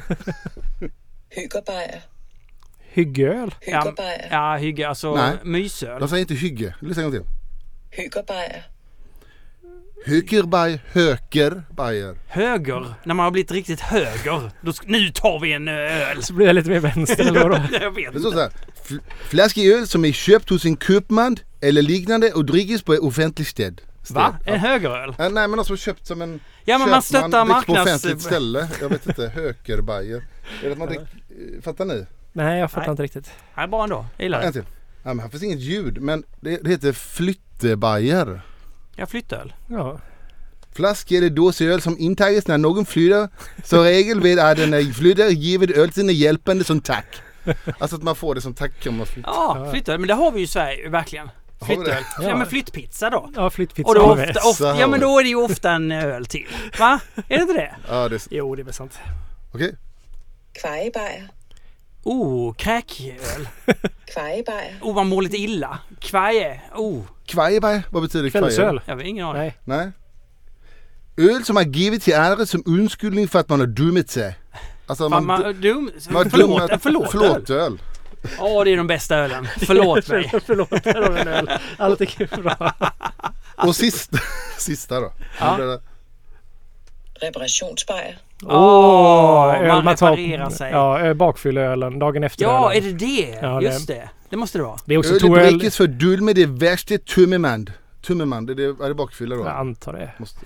Hyggerbajer. 1.29 2.01
Hyggöl. 2.91 3.55
Ja, 3.65 3.93
ja 4.31 4.55
hygge, 4.59 4.87
alltså 4.89 5.15
Nej. 5.15 5.37
mysöl. 5.43 5.99
De 5.99 6.09
säger 6.09 6.21
inte 6.21 6.33
hygge. 6.33 6.75
Lyssna 6.81 7.03
en 7.03 7.11
gång 7.11 7.19
till. 7.21 7.29
Hyggerbajer. 7.91 8.65
Hökerbaj, 10.05 10.81
hökerbajer. 10.91 12.15
Höger, 12.27 12.93
när 13.03 13.13
man 13.13 13.23
har 13.23 13.31
blivit 13.31 13.51
riktigt 13.51 13.79
höger. 13.79 14.51
Då 14.61 14.73
nu 14.85 15.09
tar 15.09 15.39
vi 15.39 15.53
en 15.53 15.67
öl. 15.67 16.23
Så 16.23 16.33
blir 16.33 16.45
jag 16.47 16.53
lite 16.55 16.69
mer 16.69 16.79
vänster 16.79 17.25
eller 17.27 17.39
vadå? 17.49 17.61
jag 17.71 17.91
vet 17.95 18.07
inte. 18.15 18.19
så 18.19 18.39
här. 18.39 18.51
"Fl- 18.85 18.99
Flaske 19.29 19.61
öl 19.73 19.87
som 19.87 20.05
är 20.05 20.11
köpt 20.11 20.49
hos 20.49 20.65
en 20.65 20.77
köpman 20.77 21.37
eller 21.61 21.81
liknande 21.81 22.31
och 22.33 22.45
drickes 22.45 22.81
på 22.83 22.93
ett 22.93 22.99
offentligt 22.99 23.47
sted. 23.47 23.81
Va? 24.11 24.35
Ja. 24.45 24.53
En 24.53 24.59
högeröl? 24.59 25.09
Äh, 25.09 25.29
nej 25.29 25.47
men 25.47 25.59
alltså 25.59 25.77
köpt 25.77 26.07
som 26.07 26.21
en 26.21 26.39
Ja, 26.65 26.77
men 26.77 26.89
man 26.89 27.01
stöttar 27.01 27.45
dricks 27.45 27.65
på 27.65 27.73
marknads- 27.73 27.81
offentligt 27.83 28.21
ställe. 28.21 28.67
Jag 28.81 28.89
vet 28.89 29.07
inte. 29.07 29.27
Hökerbajer. 29.35 30.17
Är 30.63 30.65
det 30.65 30.71
att 30.71 30.77
man 30.77 30.87
drick... 30.87 30.99
eh, 30.99 31.61
Fattar 31.61 31.85
ni? 31.85 32.05
Nej 32.33 32.59
jag 32.59 32.71
fattar 32.71 32.81
Nej. 32.87 32.91
inte 32.91 33.03
riktigt. 33.03 33.31
Nej, 33.57 33.67
bra 33.67 33.83
ändå. 33.83 34.05
Jag 34.17 34.23
gillar 34.23 34.39
En 34.41 34.45
det. 34.45 34.51
till. 34.51 34.63
Ja, 35.03 35.13
men 35.13 35.19
här 35.19 35.29
finns 35.29 35.43
inget 35.43 35.59
ljud 35.59 36.01
men 36.01 36.23
det, 36.39 36.57
det 36.63 36.69
heter 36.69 36.91
flyttebajer. 36.93 38.41
Jag 38.95 39.09
flyttöl. 39.09 39.53
Ja. 39.69 39.99
Flaske 40.75 41.17
eller 41.17 41.29
dåsöl 41.29 41.81
som 41.81 41.97
intages 41.99 42.47
när 42.47 42.57
någon 42.57 42.85
flyttar. 42.85 43.29
Så 43.63 43.83
regel 43.83 44.21
vid 44.21 44.39
att 44.39 44.57
den 44.57 44.93
flyttar 44.93 45.25
givet 45.29 45.71
öl 45.71 45.89
den 45.95 46.09
hjälpande 46.09 46.63
som 46.63 46.81
tack. 46.81 47.21
Alltså 47.79 47.95
att 47.97 48.03
man 48.03 48.15
får 48.15 48.35
det 48.35 48.41
som 48.41 48.53
tack 48.53 48.87
om 48.87 48.97
man 48.97 49.05
flyttar. 49.05 49.31
Ja, 49.31 49.67
flyttöl. 49.71 49.99
Men 49.99 50.07
det 50.07 50.13
har 50.13 50.31
vi 50.31 50.37
ju 50.39 50.43
i 50.43 50.47
Sverige, 50.47 50.89
verkligen. 50.89 51.29
Flyttöl. 51.65 51.85
det? 51.85 52.05
Ja, 52.19 52.29
Ja. 52.29 52.35
men 52.35 52.47
flyttpizza 52.47 53.09
då. 53.09 53.29
Ja 53.35 53.49
flyttpizza 53.49 53.87
Och 53.89 53.95
då 53.95 54.01
ofta, 54.01 54.49
ofta, 54.49 54.79
ja 54.79 54.87
men 54.87 54.99
då 54.99 55.19
är 55.19 55.23
det 55.23 55.29
ju 55.29 55.35
ofta 55.35 55.71
en 55.71 55.91
öl 55.91 56.25
till. 56.25 56.47
Va? 56.79 56.99
Är 57.15 57.35
det 57.37 57.41
inte 57.41 57.53
det? 57.53 57.75
Ja, 57.89 58.09
det 58.09 58.15
är... 58.15 58.21
Jo 58.29 58.55
det 58.55 58.61
är 58.61 58.63
väl 58.63 58.73
sant. 58.73 58.99
Okej. 59.53 59.75
Kvajebajer. 60.61 61.29
Oh, 62.03 62.53
kräköl. 62.53 63.47
Kvajebajer. 64.13 64.79
Oh, 64.81 64.95
man 64.95 65.07
mår 65.07 65.21
lite 65.21 65.37
illa. 65.37 65.79
Kvaje. 65.99 66.61
Oh, 66.75 67.01
Kvajebaj, 67.25 67.81
vad 67.91 68.01
betyder 68.03 68.29
kvaje? 68.29 68.41
Kvällsöl. 68.45 68.81
jag 68.85 68.95
har 68.95 69.01
ingen 69.03 69.25
aning. 69.25 69.41
Nej. 69.41 69.57
Nej. 69.65 69.91
Öl 71.29 71.43
som 71.45 71.55
har 71.55 71.63
givit 71.63 72.03
till 72.03 72.15
andra 72.15 72.45
som 72.45 72.63
undskyldning 72.65 73.27
för 73.27 73.39
att 73.39 73.49
man 73.49 73.59
har 73.59 73.67
dummat 73.67 74.09
sig. 74.09 74.35
Alltså 74.87 75.09
Man, 75.09 75.25
man, 75.25 75.41
man, 75.41 75.61
dum, 75.61 75.91
man 76.09 76.29
förlåt, 76.29 76.49
dummat- 76.61 76.71
en 76.73 76.79
förlåt, 76.79 77.11
förlåt 77.11 77.49
öl. 77.49 77.81
Åh, 78.39 78.63
det 78.63 78.71
är 78.71 78.77
de 78.77 78.87
bästa 78.87 79.15
ölen. 79.17 79.47
Förlåt 79.67 80.07
mig. 80.09 80.31
Förlåt, 80.45 80.85
här 80.85 81.01
har 81.01 81.11
vi 81.11 81.19
en 81.19 81.27
öl. 81.27 81.49
Allt 81.77 82.01
är 82.01 82.41
bra. 82.41 82.73
Och 83.67 83.75
sista, 83.75 84.17
sista 84.57 84.99
då. 84.99 85.11
Ja. 85.39 85.57
Det- 85.57 85.79
Reparationsbajer. 87.21 88.17
Åh, 88.45 89.55
öl 89.61 89.83
man 89.83 89.95
reparerar 89.95 90.49
sig. 90.49 90.71
Ja, 90.71 90.99
ö, 90.99 91.13
bakfylleölen 91.13 91.99
dagen 91.99 92.23
efter 92.23 92.43
Ja, 92.43 92.73
är 92.73 92.77
ölen. 92.77 92.97
det 92.97 93.05
det? 93.05 93.39
Ja, 93.41 93.59
det- 93.59 93.65
Just 93.65 93.87
det. 93.87 94.09
Det 94.29 94.37
måste 94.37 94.57
det 94.57 94.63
vara. 94.63 94.77
Det 94.85 94.93
är 94.93 94.97
också 94.97 95.13
Öl 95.13 95.19
två 95.19 95.37
öl. 95.37 95.71
för 95.71 95.87
dull 95.87 96.21
med 96.21 96.35
det 96.35 96.45
värsta. 96.45 96.97
Tummerman, 96.97 98.45
det 98.45 98.53
är, 98.53 98.55
det, 98.55 98.63
är 98.63 98.87
det 98.87 98.93
bakfylla 98.95 99.35
då? 99.35 99.41
Jag 99.41 99.55
antar 99.55 99.93
det. 99.93 100.11
Måste. 100.17 100.39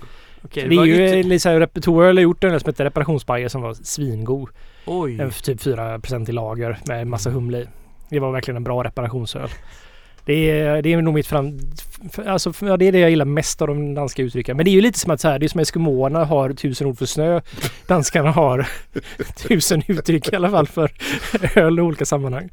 Okej, 0.44 0.68
Det 0.68 0.74
är 0.74 0.78
var 0.78 0.84
ju 0.84 1.06
eh, 1.20 1.24
lite 1.26 1.40
såhär, 1.42 1.66
Toöl 1.80 2.16
har 2.16 2.22
gjort 2.22 2.44
en 2.44 2.60
som 2.60 2.68
heter 2.68 2.84
reparationsbajer 2.84 3.48
som 3.48 3.62
var 3.62 3.74
svingod. 3.74 4.48
Oj. 4.86 5.18
F- 5.20 5.42
typ 5.42 5.60
4% 5.60 6.28
i 6.30 6.32
lager 6.32 6.78
med 6.86 7.06
massa 7.06 7.30
humle 7.30 7.58
i. 7.58 7.66
Det 8.08 8.18
var 8.20 8.32
verkligen 8.32 8.56
en 8.56 8.64
bra 8.64 8.84
reparationsöl. 8.84 9.48
Det 10.26 10.50
är, 10.50 10.82
det 10.82 10.92
är 10.92 11.02
nog 11.02 11.14
mitt 11.14 11.26
fram... 11.26 11.58
Alltså, 12.26 12.50
det 12.76 12.84
är 12.88 12.92
det 12.92 12.98
jag 12.98 13.10
gillar 13.10 13.24
mest 13.24 13.62
av 13.62 13.68
de 13.68 13.94
danska 13.94 14.22
uttrycken. 14.22 14.56
Men 14.56 14.64
det 14.64 14.70
är 14.70 14.72
ju 14.72 14.80
lite 14.80 14.98
som 14.98 15.10
att 15.10 15.20
så 15.20 15.28
här, 15.28 15.38
det 15.38 15.46
är 15.46 15.48
som 15.48 15.60
eskimåerna 15.60 16.24
har 16.24 16.52
tusen 16.52 16.86
ord 16.86 16.98
för 16.98 17.06
snö. 17.06 17.40
Danskarna 17.86 18.30
har 18.30 18.68
tusen 19.48 19.82
uttryck 19.86 20.32
i 20.32 20.36
alla 20.36 20.50
fall 20.50 20.66
för 20.66 20.92
öl 21.58 21.78
i 21.78 21.82
olika 21.82 22.04
sammanhang. 22.04 22.50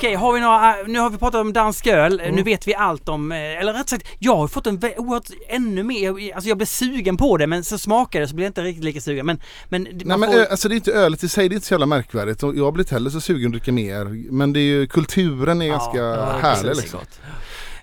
Okej, 0.00 0.14
har 0.14 0.32
vi 0.32 0.40
några, 0.40 0.76
nu 0.86 0.98
har 0.98 1.10
vi 1.10 1.18
pratat 1.18 1.40
om 1.40 1.52
dansk 1.52 1.86
öl. 1.86 2.20
Mm. 2.20 2.34
Nu 2.34 2.42
vet 2.42 2.68
vi 2.68 2.74
allt 2.74 3.08
om, 3.08 3.32
eh, 3.32 3.38
eller 3.38 3.72
rätt 3.72 3.88
sagt, 3.88 4.06
jag 4.18 4.36
har 4.36 4.48
fått 4.48 4.66
en 4.66 4.80
oerhört, 4.96 5.30
ännu 5.48 5.82
mer, 5.82 6.34
alltså 6.34 6.48
jag 6.48 6.56
blev 6.56 6.66
sugen 6.66 7.16
på 7.16 7.36
det 7.36 7.46
men 7.46 7.64
så 7.64 7.78
smakade 7.78 8.24
det 8.24 8.28
så 8.28 8.34
blev 8.34 8.44
jag 8.44 8.50
inte 8.50 8.62
riktigt 8.62 8.84
lika 8.84 9.00
sugen. 9.00 9.26
Men, 9.26 9.40
men, 9.68 9.82
Nej 9.82 10.18
men 10.18 10.32
får- 10.32 10.44
alltså 10.44 10.68
det 10.68 10.74
är 10.74 10.76
inte 10.76 10.92
ölet 10.92 11.22
i 11.22 11.28
sig, 11.28 11.48
det 11.48 11.52
är 11.52 11.56
inte 11.56 11.66
så 11.66 11.74
jävla 11.74 11.86
märkvärdigt. 11.86 12.42
Jag 12.42 12.64
har 12.64 12.72
blivit 12.72 12.90
heller 12.90 13.10
så 13.10 13.20
sugen 13.20 13.46
att 13.46 13.52
dricka 13.52 13.72
mer. 13.72 14.32
Men 14.32 14.52
det 14.52 14.60
är 14.60 14.64
ju, 14.64 14.86
kulturen 14.86 15.62
är 15.62 15.68
ganska 15.68 15.98
ja, 15.98 16.38
härlig 16.42 16.76
liksom. 16.76 17.00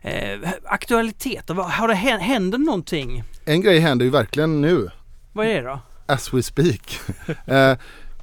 Eh, 0.02 0.50
aktualiteter, 0.66 1.54
har 1.54 1.88
det 1.88 1.94
hänt, 1.94 2.24
händer 2.24 2.58
någonting? 2.58 3.24
En 3.46 3.62
grej 3.62 3.80
händer 3.80 4.06
ju 4.06 4.12
verkligen 4.12 4.62
nu. 4.62 4.90
Vad 5.34 5.48
är 5.48 5.62
det 5.62 5.70
då? 5.70 5.80
as 6.08 6.34
we 6.34 6.44
speak. 6.44 7.00
eh, 7.46 7.78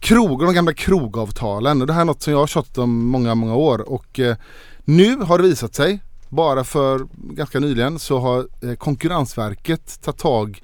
krogar, 0.05 0.47
de 0.47 0.55
gamla 0.55 0.75
krogavtalen. 0.75 1.81
Och 1.81 1.87
det 1.87 1.93
här 1.93 2.01
är 2.01 2.05
något 2.05 2.23
som 2.23 2.33
jag 2.33 2.41
har 2.41 2.47
tjatat 2.47 2.79
om 2.79 3.07
många, 3.07 3.35
många 3.35 3.55
år. 3.55 3.93
Och 3.93 4.21
eh, 4.21 4.37
nu 4.85 5.17
har 5.17 5.39
det 5.39 5.45
visat 5.45 5.75
sig, 5.75 6.01
bara 6.29 6.65
för 6.65 7.07
ganska 7.15 7.61
nyligen, 7.61 7.99
så 7.99 8.19
har 8.19 8.47
eh, 8.63 8.75
Konkurrensverket 8.75 10.03
tagit 10.03 10.19
tag 10.19 10.63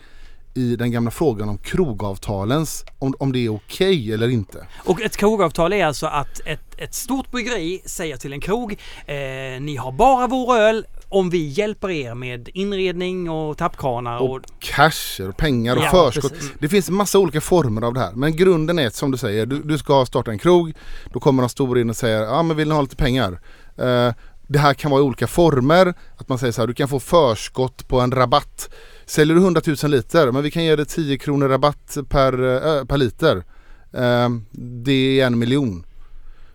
i 0.55 0.77
den 0.77 0.91
gamla 0.91 1.11
frågan 1.11 1.49
om 1.49 1.59
krogavtalens, 1.59 2.85
om, 2.99 3.15
om 3.19 3.33
det 3.33 3.39
är 3.39 3.55
okej 3.55 4.13
eller 4.13 4.29
inte. 4.29 4.67
Och 4.85 5.01
ett 5.03 5.17
krogavtal 5.17 5.73
är 5.73 5.87
alltså 5.87 6.07
att 6.07 6.41
ett, 6.47 6.75
ett 6.79 6.95
stort 6.95 7.31
bryggeri 7.31 7.83
säger 7.85 8.17
till 8.17 8.33
en 8.33 8.41
krog 8.41 8.73
eh, 9.07 9.17
Ni 9.61 9.77
har 9.77 9.93
bara 9.93 10.27
vår 10.27 10.57
öl 10.57 10.87
om 11.11 11.31
vi 11.31 11.47
hjälper 11.49 11.91
er 11.91 12.15
med 12.15 12.49
inredning 12.55 13.31
och 13.31 13.59
tappkranar 13.59 14.19
och... 14.19 14.31
Och 14.31 14.43
cash 14.59 15.29
och 15.29 15.37
pengar 15.37 15.77
och 15.77 15.83
Ja, 15.83 15.91
förskott. 15.91 16.33
precis. 16.33 16.53
Det 16.59 16.69
finns 16.69 16.91
massa 16.91 17.19
olika 17.19 17.41
former 17.41 17.83
av 17.83 17.95
det 17.95 18.01
här. 18.01 18.13
Men 18.13 18.37
grunden 18.37 18.79
är 18.79 18.91
som 18.91 19.11
du 19.11 19.19
säger, 19.19 19.47
du, 19.47 19.63
du 19.63 19.79
ska 19.79 20.07
starta 20.07 20.31
en 20.31 20.39
krog. 20.39 20.73
Då 21.13 21.21
kommer 21.21 21.43
de 21.43 21.49
stora 21.49 21.81
in 21.81 21.91
och 21.91 21.97
säger, 21.97 22.23
ja 22.23 22.43
men 22.43 22.57
vill 22.57 22.69
ni 22.69 22.75
ha 22.75 22.83
lite 22.83 22.97
pengar? 22.97 23.41
Eh, 23.77 24.13
det 24.47 24.59
här 24.59 24.75
kan 24.75 24.91
vara 24.91 25.01
i 25.01 25.05
olika 25.05 25.27
former. 25.27 25.95
Att 26.17 26.29
man 26.29 26.39
säger 26.39 26.53
så 26.53 26.63
här, 26.63 26.67
du 26.67 26.75
kan 26.75 26.89
få 26.89 27.01
förskott 27.01 27.89
på 27.89 28.01
en 28.01 28.13
rabatt. 28.13 28.71
Säljer 29.07 29.35
du 29.37 29.43
100 29.43 29.61
000 29.83 29.91
liter, 29.91 30.33
men 30.33 30.43
vi 30.43 30.51
kan 30.51 30.65
ge 30.65 30.77
dig 30.77 30.87
10 30.87 31.19
kronor 31.19 31.49
rabatt 31.49 31.97
per, 32.09 32.33
eh, 32.79 32.85
per 32.85 32.97
liter. 32.97 33.37
Eh, 33.93 34.29
det 34.83 35.21
är 35.21 35.27
en 35.27 35.39
miljon. 35.39 35.85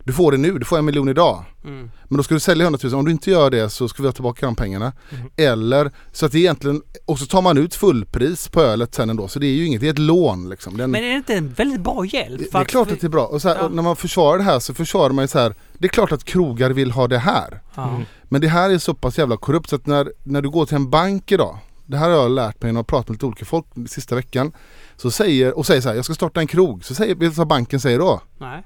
Du 0.05 0.13
får 0.13 0.31
det 0.31 0.37
nu, 0.37 0.59
du 0.59 0.65
får 0.65 0.77
en 0.77 0.85
miljon 0.85 1.09
idag. 1.09 1.43
Mm. 1.63 1.91
Men 2.03 2.17
då 2.17 2.23
ska 2.23 2.33
du 2.33 2.39
sälja 2.39 2.63
100 2.63 2.79
000. 2.83 2.93
Om 2.93 3.05
du 3.05 3.11
inte 3.11 3.31
gör 3.31 3.49
det 3.49 3.69
så 3.69 3.87
ska 3.87 4.03
vi 4.03 4.07
ha 4.07 4.13
tillbaka 4.13 4.45
de 4.45 4.55
pengarna. 4.55 4.93
Mm. 5.09 5.29
Eller 5.35 5.91
så 6.11 6.25
att 6.25 6.31
det 6.31 6.39
egentligen, 6.39 6.81
och 7.05 7.19
så 7.19 7.25
tar 7.25 7.41
man 7.41 7.57
ut 7.57 7.75
fullpris 7.75 8.47
på 8.47 8.61
ölet 8.61 8.95
sen 8.95 9.09
ändå. 9.09 9.27
Så 9.27 9.39
det 9.39 9.47
är 9.47 9.51
ju 9.51 9.65
inget, 9.65 9.81
det 9.81 9.87
är 9.87 9.91
ett 9.91 9.99
lån 9.99 10.49
liksom. 10.49 10.77
Det 10.77 10.81
är, 10.81 10.83
en, 10.83 10.91
Men 10.91 11.03
är 11.03 11.09
det 11.09 11.15
inte 11.15 11.33
en 11.35 11.53
väldigt 11.53 11.81
bra 11.81 12.05
hjälp? 12.05 12.39
det, 12.39 12.51
det 12.51 12.57
är 12.57 12.63
klart 12.63 12.91
att 12.91 13.01
det 13.01 13.07
är 13.07 13.09
bra. 13.09 13.25
Och, 13.25 13.41
så 13.41 13.47
här, 13.49 13.55
Ja. 13.55 13.61
och 13.63 13.71
när 13.71 13.83
man 13.83 13.95
försvarar 13.95 14.37
det 14.37 14.43
här 14.43 14.59
så 14.59 14.73
försvarar 14.73 15.13
man 15.13 15.23
ju 15.23 15.27
så 15.27 15.39
här. 15.39 15.55
Det 15.77 15.85
är 15.87 15.89
klart 15.89 16.11
att 16.11 16.23
krogar 16.23 16.69
vill 16.69 16.91
ha 16.91 17.07
det 17.07 17.17
här. 17.17 17.61
Ja. 17.75 18.01
Men 18.23 18.41
det 18.41 18.47
här 18.47 18.69
är 18.69 18.77
så 18.77 18.93
pass 18.93 19.17
jävla 19.17 19.37
korrupt 19.37 19.69
så 19.69 19.75
att 19.75 19.85
när, 19.87 20.11
när 20.23 20.41
du 20.41 20.49
går 20.49 20.65
till 20.65 20.75
en 20.75 20.89
bank 20.89 21.31
idag. 21.31 21.57
Det 21.85 21.97
här 21.97 22.09
har 22.09 22.17
jag 22.17 22.31
lärt 22.31 22.61
mig 22.61 22.71
när 22.73 22.79
jag 22.79 22.87
pratat 22.87 23.07
med 23.09 23.15
lite 23.15 23.25
olika 23.25 23.45
folk 23.45 23.65
den 23.73 23.87
sista 23.87 24.15
veckan. 24.15 24.51
Så 24.97 25.11
säger, 25.11 25.57
och 25.57 25.65
säger 25.65 25.81
så 25.81 25.89
här, 25.89 25.95
jag 25.95 26.05
ska 26.05 26.13
starta 26.13 26.39
en 26.39 26.47
krog. 26.47 26.85
Så 26.85 26.95
säger, 26.95 27.15
vet 27.15 27.19
du 27.19 27.29
vad 27.29 27.47
banken 27.47 27.79
säger 27.79 27.99
då? 27.99 28.21
Nej. 28.37 28.63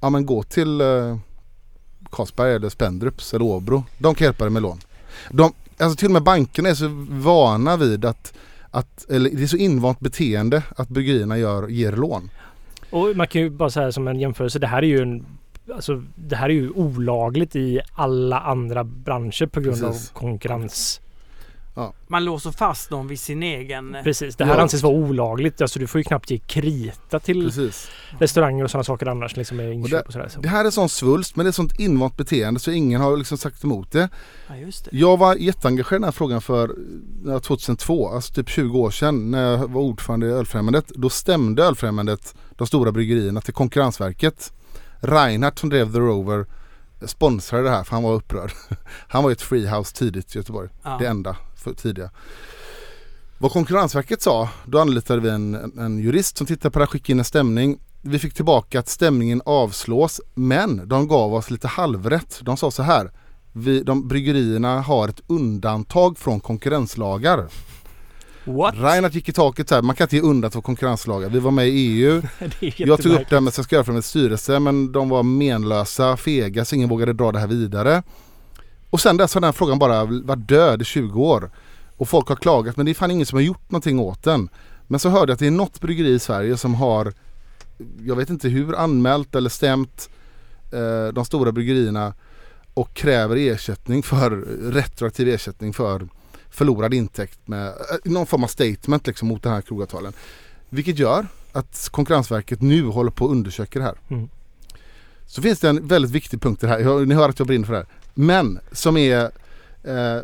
Ja 0.00 0.10
men 0.10 0.26
gå 0.26 0.42
till, 0.42 0.80
eh, 0.80 1.18
Carlsberg 2.10 2.54
eller 2.54 2.68
Spendrups 2.68 3.34
eller 3.34 3.44
Åbro. 3.44 3.84
De 3.98 4.14
kan 4.14 4.24
hjälpa 4.24 4.44
dig 4.44 4.52
med 4.52 4.62
lån. 4.62 4.78
De, 5.30 5.52
alltså 5.78 5.96
till 5.96 6.06
och 6.06 6.12
med 6.12 6.22
bankerna 6.22 6.68
är 6.68 6.74
så 6.74 7.06
vana 7.10 7.76
vid 7.76 8.04
att, 8.04 8.34
att 8.70 9.10
eller 9.10 9.30
det 9.30 9.42
är 9.42 9.46
så 9.46 9.56
invant 9.56 10.00
beteende 10.00 10.62
att 10.76 10.88
bryggerierna 10.88 11.38
gör, 11.38 11.68
ger 11.68 11.92
lån. 11.92 12.30
Och 12.90 13.16
man 13.16 13.26
kan 13.26 13.42
ju 13.42 13.50
bara 13.50 13.70
säga 13.70 13.92
som 13.92 14.08
en 14.08 14.20
jämförelse. 14.20 14.58
Det 14.58 14.66
här 14.66 14.82
är 14.82 14.86
ju 14.86 15.02
en 15.02 15.26
Alltså 15.74 16.02
det 16.14 16.36
här 16.36 16.48
är 16.48 16.54
ju 16.54 16.70
olagligt 16.70 17.56
i 17.56 17.80
alla 17.92 18.40
andra 18.40 18.84
branscher 18.84 19.46
på 19.46 19.60
grund 19.60 19.80
Precis. 19.80 20.10
av 20.10 20.14
konkurrens. 20.14 21.00
Man 22.08 22.24
låser 22.24 22.50
fast 22.50 22.90
dem 22.90 23.08
vid 23.08 23.20
sin 23.20 23.42
egen... 23.42 23.96
Precis, 24.04 24.36
det 24.36 24.44
här 24.44 24.54
Ja. 24.56 24.60
anses 24.62 24.82
vara 24.82 24.94
olagligt. 24.94 25.60
Alltså 25.60 25.78
du 25.78 25.86
får 25.86 25.98
ju 25.98 26.04
knappt 26.04 26.30
ge 26.30 26.38
krita 26.38 27.18
till 27.20 27.44
Precis. 27.44 27.88
restauranger 28.18 28.64
och 28.64 28.70
sådana 28.70 28.84
saker 28.84 29.06
annars 29.06 29.36
liksom 29.36 29.56
med 29.56 29.66
Och 29.66 29.72
inköp 29.74 30.06
och 30.06 30.12
sådär. 30.12 30.28
Så. 30.28 30.40
Det 30.40 30.48
här 30.48 30.64
är 30.64 30.70
sån 30.70 30.88
svulst 30.88 31.36
men 31.36 31.44
det 31.46 31.50
är 31.50 31.52
sånt 31.52 31.80
invant 31.80 32.16
beteende 32.16 32.60
så 32.60 32.70
ingen 32.70 33.00
har 33.00 33.16
liksom 33.16 33.38
sagt 33.38 33.64
emot 33.64 33.92
det. 33.92 34.08
Ja, 34.48 34.56
just 34.56 34.84
det. 34.84 34.90
Jag 34.96 35.16
var 35.16 35.34
jätteengagerad 35.34 35.92
i 35.92 36.00
den 36.00 36.04
här 36.04 36.12
frågan 36.12 36.40
för 36.40 36.76
ja, 37.26 37.40
2002, 37.40 38.08
alltså 38.08 38.32
typ 38.34 38.48
20 38.48 38.78
år 38.78 38.90
sedan 38.90 39.30
när 39.30 39.50
jag 39.50 39.68
var 39.70 39.80
ordförande 39.82 40.26
i 40.26 40.30
Ölfrämjandet. 40.30 40.88
Då 40.88 41.08
stämde 41.10 41.64
Ölfrämjandet 41.64 42.34
de 42.56 42.66
stora 42.66 42.92
bryggerierna 42.92 43.40
till 43.40 43.54
Konkurrensverket. 43.54 44.52
Reinhardt 45.00 45.58
som 45.58 45.68
drev 45.68 45.92
The 45.92 45.98
Rover 45.98 46.46
sponsrade 47.06 47.64
det 47.64 47.70
här 47.70 47.84
för 47.84 47.92
han 47.92 48.02
var 48.02 48.12
upprörd. 48.14 48.52
Han 49.08 49.22
var 49.22 49.30
ju 49.30 49.32
ett 49.32 49.42
freehouse 49.42 49.94
tidigt 49.96 50.34
i 50.34 50.38
Göteborg. 50.38 50.68
Ja. 50.82 50.96
Det 51.00 51.06
enda 51.06 51.36
för 51.70 51.82
tidiga. 51.82 52.10
Vad 53.38 53.52
Konkurrensverket 53.52 54.22
sa, 54.22 54.48
då 54.64 54.78
anlitade 54.78 55.20
vi 55.20 55.28
en, 55.28 55.72
en, 55.78 55.98
jurist 55.98 56.36
som 56.36 56.46
tittade 56.46 56.70
på 56.70 56.78
det 56.78 56.84
här, 56.84 56.90
skickade 56.90 57.12
in 57.12 57.18
en 57.18 57.24
stämning. 57.24 57.78
Vi 58.02 58.18
fick 58.18 58.34
tillbaka 58.34 58.78
att 58.78 58.88
stämningen 58.88 59.42
avslås 59.44 60.20
men 60.34 60.88
de 60.88 61.08
gav 61.08 61.34
oss 61.34 61.50
lite 61.50 61.68
halvrätt. 61.68 62.38
De 62.42 62.56
sa 62.56 62.70
så 62.70 62.82
här. 62.82 63.10
Vi, 63.52 63.82
de, 63.82 64.08
bryggerierna 64.08 64.80
har 64.80 65.08
ett 65.08 65.20
undantag 65.26 66.18
från 66.18 66.40
konkurrenslagar. 66.40 67.48
What? 68.44 68.74
Reinhardt 68.74 69.14
gick 69.14 69.28
i 69.28 69.32
taket 69.32 69.68
så 69.68 69.74
här, 69.74 69.82
man 69.82 69.96
kan 69.96 70.04
inte 70.04 70.16
ge 70.16 70.22
undantag 70.22 70.52
från 70.52 70.62
konkurrenslagar. 70.62 71.28
Vi 71.28 71.38
var 71.38 71.50
med 71.50 71.68
i 71.68 71.70
EU. 71.70 72.22
Jag 72.76 73.02
tog 73.02 73.12
upp 73.12 73.28
det 73.28 73.36
här 73.36 73.40
med 73.40 73.54
Svenska 73.54 73.76
Ölfrämjandets 73.76 74.08
styrelse 74.08 74.58
men 74.58 74.92
de 74.92 75.08
var 75.08 75.22
menlösa, 75.22 76.16
fega 76.16 76.64
så 76.64 76.74
ingen 76.74 76.88
vågade 76.88 77.12
dra 77.12 77.32
det 77.32 77.38
här 77.38 77.46
vidare. 77.46 78.02
Och 78.90 79.00
sen 79.00 79.16
dess 79.16 79.34
har 79.34 79.40
den 79.40 79.52
frågan 79.52 79.78
bara 79.78 80.04
varit 80.04 80.48
död 80.48 80.82
i 80.82 80.84
20 80.84 81.22
år. 81.22 81.50
Och 81.96 82.08
folk 82.08 82.28
har 82.28 82.36
klagat 82.36 82.76
men 82.76 82.86
det 82.86 82.92
är 82.92 82.94
fan 82.94 83.10
ingen 83.10 83.26
som 83.26 83.36
har 83.36 83.42
gjort 83.42 83.70
någonting 83.70 83.98
åt 84.00 84.22
den. 84.22 84.48
Men 84.86 85.00
så 85.00 85.08
hörde 85.08 85.30
jag 85.30 85.34
att 85.34 85.38
det 85.38 85.46
är 85.46 85.50
något 85.50 85.80
bryggeri 85.80 86.14
i 86.14 86.18
Sverige 86.18 86.56
som 86.56 86.74
har, 86.74 87.12
jag 88.04 88.16
vet 88.16 88.30
inte 88.30 88.48
hur, 88.48 88.76
anmält 88.76 89.34
eller 89.34 89.50
stämt 89.50 90.08
eh, 90.72 91.12
de 91.12 91.24
stora 91.24 91.52
bryggerierna 91.52 92.14
och 92.74 92.94
kräver 92.94 93.36
ersättning 93.36 94.02
för, 94.02 94.30
retroaktiv 94.72 95.28
ersättning 95.28 95.72
för 95.72 96.08
förlorad 96.50 96.94
intäkt 96.94 97.38
med 97.48 97.66
eh, 97.68 97.72
någon 98.04 98.26
form 98.26 98.44
av 98.44 98.48
statement 98.48 99.06
liksom 99.06 99.28
mot 99.28 99.42
den 99.42 99.52
här 99.52 99.60
krogavtalen. 99.62 100.12
Vilket 100.68 100.98
gör 100.98 101.26
att 101.52 101.88
Konkurrensverket 101.92 102.62
nu 102.62 102.84
håller 102.86 103.10
på 103.10 103.24
att 103.24 103.30
undersöka 103.30 103.78
det 103.78 103.84
här. 103.84 103.98
Mm. 104.08 104.28
Så 105.26 105.42
finns 105.42 105.60
det 105.60 105.68
en 105.68 105.86
väldigt 105.86 106.10
viktig 106.10 106.40
punkt 106.42 106.62
i 106.62 106.66
det 106.66 106.72
här. 106.72 106.78
Jag- 106.80 107.08
Ni 107.08 107.14
hör 107.14 107.28
att 107.28 107.38
jag 107.38 107.48
brinner 107.48 107.66
för 107.66 107.72
det 107.72 107.78
här. 107.78 107.86
Men 108.18 108.58
som 108.72 108.96
är 108.96 109.30
eh, 109.84 110.18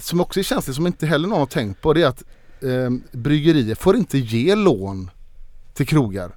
som 0.00 0.20
också 0.20 0.40
är 0.40 0.44
känsligt 0.44 0.76
som 0.76 0.86
inte 0.86 1.06
heller 1.06 1.28
någon 1.28 1.38
har 1.38 1.46
tänkt 1.46 1.80
på 1.82 1.92
det 1.92 2.02
är 2.02 2.06
att 2.06 2.22
eh, 2.62 2.90
bryggerier 3.12 3.74
får 3.74 3.96
inte 3.96 4.18
ge 4.18 4.54
lån 4.54 5.10
till 5.74 5.86
krogar. 5.86 6.36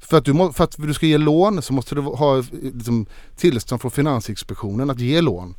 För 0.00 0.18
att, 0.18 0.24
du 0.24 0.32
må, 0.32 0.52
för 0.52 0.64
att 0.64 0.74
du 0.78 0.94
ska 0.94 1.06
ge 1.06 1.18
lån 1.18 1.62
så 1.62 1.72
måste 1.72 1.94
du 1.94 2.00
ha 2.00 2.42
liksom, 2.62 3.06
tillstånd 3.36 3.80
från 3.80 3.90
Finansinspektionen 3.90 4.90
att 4.90 4.98
ge 5.00 5.20
lån. 5.20 5.54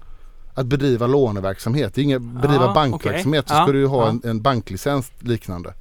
Att 0.54 0.66
bedriva 0.66 1.08
låneverksamhet. 1.08 1.94
Det 1.96 2.02
är 2.02 2.04
inget 2.04 2.22
bedriva 2.22 2.66
Ja, 2.66 2.74
bankverksamhet 2.74 3.46
okej. 3.46 3.58
så 3.58 3.64
ska 3.64 3.68
Ja, 3.68 3.80
du 3.80 3.86
ha 3.88 4.04
ja. 4.06 4.10
en, 4.10 4.22
en 4.24 4.42
banklicens 4.42 5.12
liknande. 5.20 5.74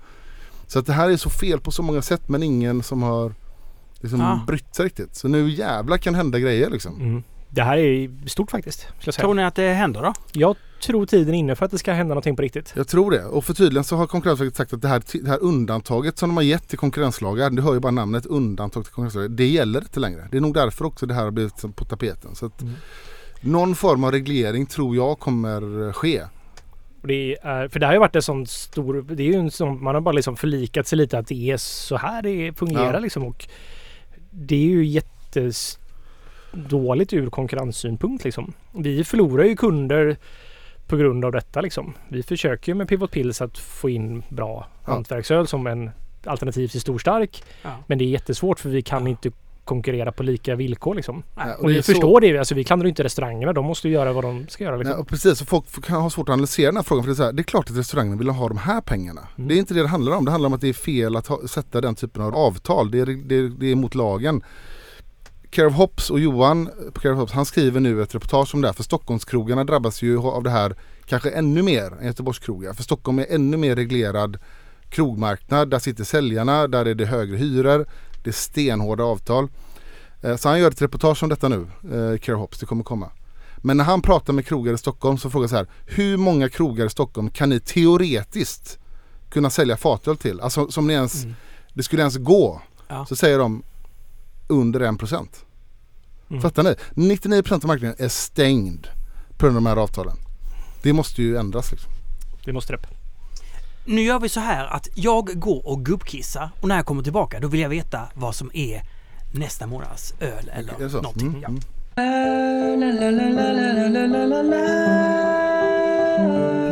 Så 0.67 0.79
att 0.79 0.87
det 0.87 0.93
här 0.93 1.11
är 1.11 1.17
så 1.17 1.31
fel 1.31 1.61
på 1.61 1.71
så 1.71 1.83
många 1.83 2.03
sätt 2.03 2.29
men 2.29 2.43
ingen 2.43 2.83
som 2.83 3.03
har 3.03 3.35
liksom 4.01 4.21
Ja. 4.21 4.41
brytt 4.47 4.75
sig 4.75 4.87
riktigt. 4.87 5.17
Så 5.17 5.29
nu 5.29 5.51
jävlar 5.51 5.99
kan 5.99 6.15
hända 6.15 6.39
grejer 6.39 6.71
liksom. 6.71 6.95
Mm. 7.01 7.23
Det 7.51 7.63
här 7.63 7.79
är 7.79 8.29
stort 8.29 8.51
faktiskt. 8.51 8.81
Skulle 8.81 8.95
jag, 9.05 9.15
säga. 9.15 9.23
Tror 9.25 9.35
ni 9.35 9.45
att 9.45 9.55
det 9.55 9.73
händer 9.73 10.03
då? 10.03 10.13
jag 10.33 10.57
tror 10.83 11.07
tiden 11.07 11.35
är 11.35 11.39
inne 11.39 11.57
för 11.57 11.65
att 11.65 11.71
det 11.71 11.79
ska 11.79 11.93
hända 11.93 12.09
någonting 12.15 12.37
på 12.37 12.43
riktigt. 12.43 12.73
Jag 12.77 12.89
tror 12.89 13.11
det. 13.11 13.25
Och 13.25 13.45
för 13.45 13.55
tydligen 13.55 13.85
så 13.85 13.97
har 13.97 14.07
Konkurrensverket 14.07 14.57
sagt 14.57 14.73
att 14.73 14.83
det 14.83 14.89
här, 14.89 15.03
det 15.23 15.29
här 15.31 15.43
undantaget 15.43 16.19
som 16.19 16.29
de 16.29 16.37
har 16.37 16.45
gett 16.45 16.69
till 16.69 16.79
konkurrenslagar, 16.79 17.51
det 17.51 17.63
hör 17.63 17.75
ju 17.75 17.81
bara 17.81 17.93
namnet 17.93 18.27
undantag 18.27 18.85
till 18.85 18.93
konkurrenslagar, 18.93 19.29
det 19.29 19.47
gäller 19.47 19.81
inte 19.81 20.01
längre. 20.01 20.29
Det 20.31 20.37
är 20.37 20.41
nog 20.41 20.55
därför 20.55 20.85
också 20.85 21.07
det 21.07 21.15
här 21.15 21.25
har 21.25 21.31
blivit 21.31 21.77
på 21.77 21.85
tapeten. 21.85 22.35
Så 22.35 22.47
att 22.47 22.63
Mm. 22.63 22.75
Någon 23.41 23.75
form 23.75 24.05
av 24.05 24.13
reglering 24.13 24.67
tror 24.67 24.97
jag 24.97 25.19
kommer 25.19 25.93
ske. 25.93 26.23
Det 27.03 27.37
är, 27.43 27.69
för 27.69 27.81
det 27.81 27.87
har 27.87 27.93
ju 27.93 27.99
varit 27.99 28.17
en 28.17 28.23
sån 28.23 28.47
stor... 28.47 29.07
Det 29.09 29.23
är 29.23 29.27
ju 29.27 29.35
en 29.35 29.51
sån, 29.51 29.83
man 29.83 29.95
har 29.95 30.03
bara 30.03 30.13
liksom 30.13 30.37
förlikat 30.37 30.87
sig 30.87 30.99
lite 30.99 31.19
att 31.19 31.27
det 31.27 31.51
är 31.51 31.57
så 31.57 31.97
här 31.97 32.23
det 32.23 32.59
fungerar 32.59 32.95
Ja. 32.95 32.99
liksom. 32.99 33.25
Och 33.25 33.49
det 34.31 34.55
är 34.57 34.69
ju 34.69 34.85
jättedåligt 36.53 37.13
ur 37.13 37.31
konkurrenssynpunkt 37.31 38.25
liksom. 38.25 38.53
Vi 38.73 39.05
förlorar 39.05 39.45
ju 39.45 39.57
kunder 39.57 40.17
på 40.87 40.97
grund 40.97 41.25
av 41.25 41.33
detta 41.33 41.61
liksom. 41.61 41.95
Vi 42.09 42.23
försöker 42.23 42.73
ju 42.73 42.75
med 42.77 42.89
Pivot 42.89 43.11
Pills 43.11 43.43
att 43.43 43.59
få 43.59 43.89
in 43.91 44.23
bra 44.29 44.67
Ja. 44.87 44.93
hantverksöl 44.93 45.47
som 45.47 45.67
en 45.67 45.91
alternativ 46.25 46.69
till 46.69 46.81
storstark. 46.81 47.43
Ja. 47.63 47.71
Men 47.87 47.99
det 47.99 48.05
är 48.05 48.09
jättesvårt 48.09 48.61
för 48.61 48.69
vi 48.69 48.83
kan 48.83 49.07
inte 49.07 49.31
konkurrera 49.65 50.13
på 50.13 50.23
lika 50.23 50.55
villkor 50.55 50.95
liksom. 50.95 51.23
Nej, 51.37 51.55
Och 51.59 51.71
vi 51.71 51.79
är 51.79 51.83
så- 51.83 51.93
förstår 51.93 52.21
det. 52.21 52.39
Alltså, 52.39 52.55
vi 52.55 52.65
klandrar 52.65 52.85
ju 52.85 52.89
inte 52.89 53.05
restaurangerna. 53.05 53.53
De 53.53 53.65
måste 53.67 53.89
ju 53.89 53.95
göra 53.95 54.13
vad 54.13 54.25
de 54.25 54.47
ska 54.49 54.65
göra. 54.65 54.77
Liksom. 54.77 54.93
Nej, 54.93 55.01
och 55.01 55.09
precis, 55.09 55.39
så 55.39 55.45
folk 55.47 55.85
kan 55.85 56.03
ha 56.03 56.11
svårt 56.11 56.29
att 56.29 56.33
analysera 56.33 56.67
den 56.67 56.77
här 56.77 56.83
frågan. 56.83 57.05
För 57.05 57.09
det, 57.09 57.13
är 57.13 57.17
så 57.17 57.23
här, 57.25 57.33
det 57.33 57.41
är 57.41 57.45
klart 57.45 57.71
att 57.71 57.77
restaurangerna 57.77 58.17
vill 58.17 58.29
ha 58.29 58.49
de 58.49 58.59
här 58.59 58.81
pengarna. 58.81 59.21
Mm. 59.37 59.49
Det 59.49 59.55
är 59.55 59.59
inte 59.59 59.75
det 59.75 59.83
det 59.83 59.89
handlar 59.89 60.17
om. 60.17 60.25
Det 60.25 60.31
handlar 60.31 60.47
om 60.47 60.53
att 60.53 60.61
det 60.61 60.69
är 60.69 60.73
fel 60.73 61.17
att 61.17 61.27
ha, 61.27 61.41
sätta 61.49 61.81
den 61.81 61.95
typen 61.95 62.23
av 62.23 62.35
avtal. 62.37 62.91
Det 62.91 62.99
är, 63.01 63.07
det, 63.07 63.49
det 63.49 63.67
är 63.71 63.75
mot 63.75 63.95
lagen. 63.95 64.43
Care 65.51 65.67
of 65.67 65.75
Hops 65.75 66.11
och 66.11 66.21
Johan 66.21 66.71
på 66.95 67.01
Care 67.01 67.13
of 67.13 67.19
Hops, 67.19 67.33
han 67.33 67.45
skriver 67.47 67.81
nu 67.81 68.03
ett 68.03 68.15
reportage 68.15 68.55
om 68.55 68.61
det 68.61 68.69
här. 68.69 68.73
För 68.73 68.83
Stockholmskrogarna 68.83 69.65
drabbas 69.65 70.03
ju 70.03 70.19
av 70.19 70.43
det 70.43 70.51
här 70.51 70.75
kanske 71.07 71.31
ännu 71.31 71.63
mer 71.63 71.93
än 72.01 72.07
Göteborgskrogar. 72.07 72.73
För 72.73 72.83
Stockholm 72.83 73.19
är 73.19 73.27
ännu 73.31 73.57
mer 73.57 73.77
reglerad 73.77 74.39
krogmarknad. 74.91 75.71
Där 75.71 75.79
sitter 75.79 76.05
säljarna, 76.05 76.69
där 76.69 76.87
är 76.87 76.95
det 76.95 77.05
högre 77.07 77.37
hyror. 77.37 77.87
Det 78.25 78.31
är 78.31 78.35
stenhårda 78.35 79.05
avtal. 79.05 79.49
Eh, 80.23 80.37
Så 80.37 80.49
han 80.49 80.61
gör 80.61 80.71
ett 80.71 80.83
reportage 80.83 81.23
om 81.23 81.29
detta 81.29 81.49
nu, 81.49 81.61
eh, 81.83 82.19
Care 82.19 82.35
of 82.37 82.41
Hops, 82.41 82.59
det 82.59 82.67
kommer 82.67 82.85
komma. 82.85 83.11
Men 83.57 83.77
när 83.77 83.85
han 83.85 84.03
pratar 84.03 84.33
med 84.33 84.47
krogar 84.47 84.73
i 84.73 84.79
Stockholm 84.79 85.19
så 85.19 85.31
frågar 85.31 85.49
så 85.49 85.57
här. 85.57 85.67
Hur 85.87 86.17
många 86.17 86.49
krogar 86.49 86.87
i 86.87 86.91
Stockholm 86.91 87.31
kan 87.31 87.49
ni 87.49 87.61
teoretiskt 87.61 88.79
kunna 89.31 89.51
sälja 89.51 89.77
fatöl 89.77 90.17
till? 90.17 90.41
Alltså 90.41 90.71
som 90.71 90.87
ni 90.87 90.93
ens, 90.95 91.25
Mm. 91.25 91.35
det 91.75 91.83
skulle 91.83 92.03
ens 92.03 92.17
gå. 92.17 92.61
Ja. 92.89 93.07
Så 93.07 93.17
säger 93.17 93.39
de 93.39 93.63
under 94.49 94.81
1%. 94.81 95.27
Mm. 96.31 96.43
Fattar 96.43 96.63
ni? 96.63 96.75
99% 97.15 97.53
av 97.55 97.65
marknaden 97.67 97.97
är 97.99 98.09
stängd 98.09 98.87
på 99.39 99.47
grund 99.47 99.57
av 99.57 99.63
de 99.63 99.69
här 99.69 99.77
avtalen. 99.77 100.17
Det 100.83 100.93
måste 100.93 101.23
ju 101.23 101.37
ändras 101.37 101.73
liksom. 101.73 101.91
Det 102.45 102.53
måste 102.53 102.73
det. 102.73 102.79
Nu 103.85 104.03
gör 104.03 104.19
vi 104.21 104.29
så 104.29 104.41
här 104.41 104.67
att 104.67 104.89
jag 104.95 105.41
går 105.41 105.67
och 105.69 105.85
gubbkissar 105.85 106.51
och 106.61 106.69
när 106.69 106.77
jag 106.77 106.87
kommer 106.87 107.03
tillbaka 107.03 107.41
då 107.41 107.49
vill 107.49 107.61
jag 107.61 107.69
veta 107.69 108.01
vad 108.15 108.35
som 108.35 108.51
är 108.55 108.83
nästa 109.33 109.67
månads 109.67 110.15
öl 110.21 110.51
eller 110.55 110.89
så? 110.89 111.01
någonting. 111.03 111.29
Mm, 111.29 111.41
Ja. 111.43 111.49
mm. 111.49 111.61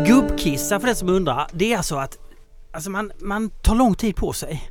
Gubbkissa 0.06 0.80
för 0.80 0.86
den 0.86 0.96
som 0.96 1.08
undrar, 1.08 1.48
det 1.52 1.72
är 1.72 1.76
alltså 1.76 1.96
att 1.96 2.18
alltså 2.72 2.90
man, 2.90 3.12
man 3.18 3.50
tar 3.50 3.74
lång 3.74 3.94
tid 3.94 4.16
på 4.16 4.32
sig. 4.32 4.70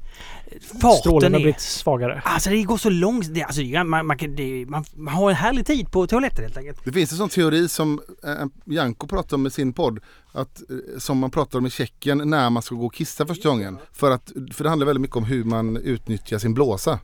Farten 0.82 1.00
Strålen 1.00 1.34
har 1.34 1.40
är... 1.40 1.44
blivit 1.44 1.62
svagare. 1.62 2.22
Alltså 2.26 2.50
det 2.50 2.64
går 2.64 2.78
så 2.78 2.90
långt. 2.90 3.34
Det, 3.34 3.44
alltså, 3.44 3.62
man, 3.62 4.08
man, 4.08 4.18
det, 4.18 4.66
man, 4.68 4.86
man 4.96 5.14
har 5.14 5.30
en 5.30 5.36
härlig 5.36 5.66
tid 5.66 5.92
på 5.92 6.08
toaletten 6.08 6.44
helt 6.44 6.58
enkelt. 6.58 6.80
Det 6.86 6.92
finns 6.92 7.12
en 7.12 7.18
sån 7.18 7.30
teori 7.30 7.68
som 7.68 8.02
eh, 8.24 8.74
Janko 8.74 9.08
pratar 9.08 9.38
om 9.38 9.48
i 9.48 9.50
sin 9.50 9.74
podd. 9.74 10.00
Att, 10.32 10.62
eh, 10.70 11.00
som 11.00 11.18
man 11.18 11.32
pratar 11.32 11.60
om 11.60 11.66
i 11.66 11.70
Tjeckien 11.70 12.30
när 12.30 12.50
man 12.50 12.64
ska 12.64 12.76
gå 12.76 12.86
och 12.86 12.94
kissa 12.94 13.26
första 13.26 13.50
gången. 13.50 13.78
För, 13.94 14.12
att, 14.12 14.32
för 14.52 14.64
det 14.64 14.70
handlar 14.70 14.86
väldigt 14.86 15.02
mycket 15.02 15.18
om 15.18 15.24
hur 15.24 15.44
man 15.44 15.78
utnyttjar 15.78 16.38
sin 16.38 16.54
blåsa. 16.54 17.00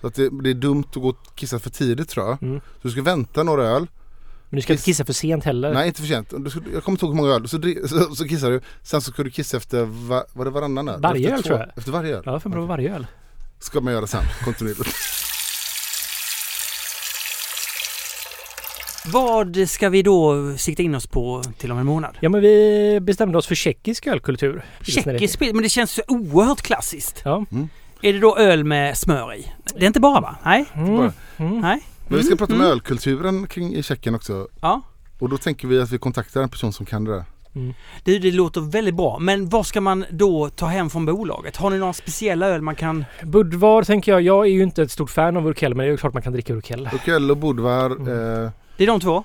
Så 0.00 0.06
att 0.06 0.14
det, 0.14 0.42
det 0.42 0.50
är 0.50 0.54
dumt 0.54 0.84
att 0.88 1.02
gå 1.02 1.08
och 1.08 1.34
kissa 1.34 1.58
för 1.58 1.70
tidigt 1.70 2.08
tror 2.08 2.26
jag. 2.26 2.42
Mm. 2.42 2.60
Så 2.60 2.88
du 2.88 2.90
ska 2.90 3.02
vänta 3.02 3.42
några 3.42 3.64
öl. 3.64 3.86
Men 4.48 4.56
du 4.56 4.62
ska 4.62 4.72
inte 4.72 4.84
kissa 4.84 5.04
för 5.04 5.12
sent 5.12 5.44
heller. 5.44 5.74
Nej 5.74 5.86
inte 5.88 6.00
för 6.00 6.08
sent. 6.08 6.32
Du 6.38 6.50
ska, 6.50 6.60
jag 6.72 6.84
kommer 6.84 6.94
inte 6.96 7.04
ihåg 7.06 7.14
hur 7.14 7.22
många 7.22 7.34
öl. 7.34 7.48
Så, 7.48 7.60
så, 7.88 8.14
så 8.14 8.28
kissar 8.28 8.50
du. 8.50 8.60
Sen 8.82 9.00
så 9.00 9.12
ska 9.12 9.22
du 9.22 9.30
kissa 9.30 9.56
efter, 9.56 9.84
va, 9.84 10.24
var 10.32 10.44
det 10.44 10.50
varannan 10.50 10.88
öl? 10.88 11.00
Varje 11.00 11.20
efter 11.22 11.34
öl, 11.36 11.42
två- 11.42 11.46
tror 11.48 11.58
jag. 11.58 11.68
Efter 11.78 11.92
varje 11.92 12.16
öl? 12.16 12.22
Ja, 12.26 12.40
för 12.40 12.50
bra 12.50 12.64
varje 12.66 12.94
öl. 12.94 13.06
Ska 13.58 13.80
man 13.80 13.92
göra 13.92 14.06
sen 14.06 14.22
kontinuerligt. 14.44 14.90
Vad 19.12 19.68
ska 19.68 19.88
vi 19.88 20.02
då 20.02 20.52
sikta 20.56 20.82
in 20.82 20.94
oss 20.94 21.06
på 21.06 21.42
till 21.58 21.72
om 21.72 21.78
en 21.78 21.86
månad? 21.86 22.16
Ja 22.20 22.28
men 22.28 22.40
vi 22.40 22.98
bestämde 23.02 23.38
oss 23.38 23.46
för 23.46 23.54
tjeckisk 23.54 24.06
ölkultur. 24.06 24.64
Tjeckisk 24.82 25.40
men 25.40 25.62
det 25.62 25.68
känns 25.68 25.90
så 25.90 26.02
oerhört 26.08 26.62
klassiskt. 26.62 27.22
Ja. 27.24 27.44
Mm. 27.52 27.68
Är 28.02 28.12
det 28.12 28.18
då 28.18 28.36
öl 28.38 28.64
med 28.64 28.98
smör 28.98 29.34
i? 29.34 29.52
Det 29.74 29.82
är 29.84 29.86
inte 29.86 30.00
bara 30.00 30.20
va? 30.20 30.36
Nej? 30.44 30.64
Mm. 30.74 31.10
Mm. 31.36 31.60
Nej? 31.60 31.80
Men 32.08 32.18
vi 32.18 32.22
ska 32.24 32.28
Mm, 32.32 32.38
prata 32.38 32.52
om 32.54 32.60
mm. 32.60 32.72
ölkulturen 32.72 33.46
kring 33.46 33.74
i 33.74 33.82
Tjeckien 33.82 34.14
också. 34.14 34.48
Ja. 34.60 34.82
Och 35.18 35.28
då 35.28 35.38
tänker 35.38 35.68
vi 35.68 35.80
att 35.80 35.90
vi 35.90 35.98
kontaktar 35.98 36.42
en 36.42 36.48
person 36.48 36.72
som 36.72 36.86
kan 36.86 37.04
det 37.04 37.12
där. 37.12 37.24
Det, 38.04 38.18
det 38.18 38.30
låter 38.32 38.60
väldigt 38.60 38.94
bra. 38.94 39.18
Men 39.18 39.48
vad 39.48 39.66
ska 39.66 39.80
man 39.80 40.04
då 40.10 40.48
ta 40.50 40.66
hem 40.66 40.90
från 40.90 41.06
bolaget? 41.06 41.56
Har 41.56 41.70
ni 41.70 41.78
några 41.78 41.92
speciella 41.92 42.46
öl 42.46 42.62
man 42.62 42.74
kan... 42.74 43.04
Budvar 43.22 43.82
tänker 43.82 44.12
jag. 44.12 44.22
Jag 44.22 44.46
är 44.46 44.50
ju 44.50 44.62
inte 44.62 44.82
ett 44.82 44.90
stort 44.90 45.10
fan 45.10 45.36
av 45.36 45.46
Urkel 45.46 45.74
men 45.74 45.84
det 45.84 45.88
är 45.88 45.90
ju 45.90 45.96
klart 45.96 46.12
man 46.14 46.22
kan 46.22 46.32
dricka 46.32 46.52
Urkel. 46.54 46.88
Urkel 46.92 47.30
och 47.30 47.36
Budvar. 47.36 47.86
Mm. 47.90 48.08
Eh, 48.44 48.50
Det 48.76 48.82
är 48.84 48.86
de 48.86 49.00
två? 49.00 49.24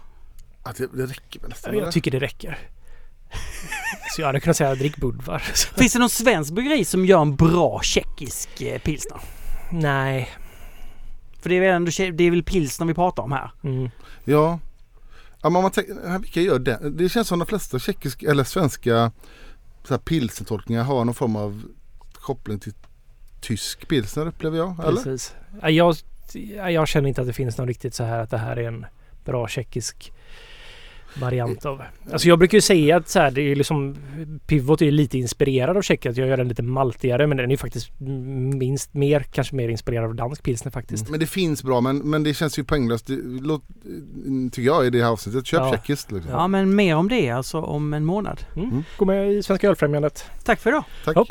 att 0.64 0.76
det, 0.78 0.88
det 0.94 1.06
räcker 1.06 1.40
väl 1.40 1.50
nästan? 1.50 1.78
Jag 1.78 1.92
tycker 1.92 2.12
det 2.12 2.20
räcker. 2.20 2.58
Så 4.16 4.22
jag 4.22 4.28
hade 4.28 4.40
kunnat 4.40 4.58
säga 4.58 4.76
drick 4.76 4.98
Budvar. 4.98 5.40
Finns 5.78 5.94
det 5.94 6.00
någon 6.00 6.10
svensk 6.10 6.54
bryggeri 6.54 6.86
som 6.86 7.06
gör 7.06 7.22
en 7.22 7.36
bra 7.36 7.80
tjeckisk 7.84 8.62
eh, 8.62 8.80
pilsner? 8.80 9.20
Nej. 9.72 10.30
För 11.42 11.50
det 11.50 11.56
är 11.56 11.62
väl, 11.62 11.70
ändå, 11.70 11.92
det 12.14 12.24
är 12.24 12.32
väl 12.32 12.44
pilsner 12.44 12.88
vi 12.88 12.94
pratar 12.94 13.24
om 13.24 13.32
här? 13.32 13.52
Mm. 13.64 13.90
Ja. 14.24 14.60
ja 15.42 15.50
men 15.50 15.62
man 15.62 15.72
tänker, 15.72 16.20
vilka 16.20 16.42
gör 16.42 16.60
det? 16.60 16.90
Det 16.90 17.10
känns 17.10 17.28
som 17.28 17.40
de 17.40 17.46
flesta 17.46 17.80
tjeckiska 17.80 18.32
eller 18.32 18.44
svenska 18.44 19.12
så 19.84 19.94
här 19.94 20.00
pilsentolkningar 20.00 20.84
har 20.84 21.06
någon 21.06 21.16
form 21.16 21.36
av 21.36 21.64
koppling 22.14 22.60
till 22.60 22.74
tysk 23.42 23.88
pilsner 23.88 24.28
upplever 24.28 24.58
jag. 24.58 24.80
Eller? 24.80 25.04
Precis. 25.04 25.36
Ja, 25.62 25.70
Jag, 25.70 25.96
ja, 26.34 26.72
jag 26.72 26.88
känner 26.88 27.10
inte 27.10 27.22
att 27.22 27.28
det 27.28 27.34
finns 27.34 27.58
någon 27.58 27.68
riktigt 27.68 27.94
så 27.94 28.04
här 28.04 28.20
att 28.20 28.30
det 28.30 28.38
här 28.38 28.58
är 28.58 28.68
en 28.68 28.86
bra 29.26 29.48
tjeckisk 29.48 30.12
variant 31.20 31.66
av. 31.66 31.82
Alltså 32.12 32.28
jag 32.28 32.40
brukar 32.40 32.58
ju 32.58 32.62
säga 32.62 32.98
att 32.98 33.10
så 33.10 33.20
här, 33.20 33.32
det 33.32 33.42
är 33.42 33.56
liksom 33.56 33.96
Pivot 34.48 34.82
är 34.82 34.92
lite 34.92 35.18
inspirerad 35.18 35.78
av 35.78 35.82
tjeckiskt. 35.82 36.18
Jag 36.18 36.28
gör 36.28 36.38
den 36.38 36.48
lite 36.48 36.64
maltigare 36.64 37.28
men 37.28 37.38
den 37.38 37.46
är 37.46 37.52
ju 37.52 37.58
faktiskt 37.58 37.90
minst 38.60 38.94
mer, 38.94 39.20
kanske 39.20 39.56
mer 39.56 39.70
inspirerad 39.70 40.06
av 40.06 40.16
dansk 40.16 40.44
pilsner 40.44 40.72
faktiskt. 40.72 41.10
Men 41.10 41.20
det 41.20 41.28
finns 41.28 41.64
bra 41.64 41.82
men, 41.82 41.98
men 41.98 42.24
det 42.24 42.34
känns 42.34 42.60
ju 42.60 42.64
poänglöst. 42.64 43.08
Det, 43.08 43.18
låt, 43.24 43.64
tycker 44.52 44.62
jag 44.62 44.86
i 44.86 44.90
det 44.90 45.04
här 45.04 45.12
avsnittet. 45.12 45.46
Köp 45.46 45.60
Ja. 45.62 45.72
tjeckiskt 45.72 46.12
liksom. 46.12 46.32
Ja, 46.32 46.48
men 46.48 46.76
mer 46.76 46.96
om 46.96 47.10
det 47.10 47.30
alltså 47.30 47.62
om 47.62 47.94
en 47.94 48.06
månad. 48.06 48.40
Mm. 48.56 48.84
Gå 48.98 49.06
med 49.06 49.32
i 49.34 49.44
Svenska 49.44 49.68
Ölfrämjandet. 49.70 50.26
Tack 50.44 50.60
för 50.60 50.70
idag. 50.70 50.84
Tack. 51.06 51.16
Hopp. 51.16 51.28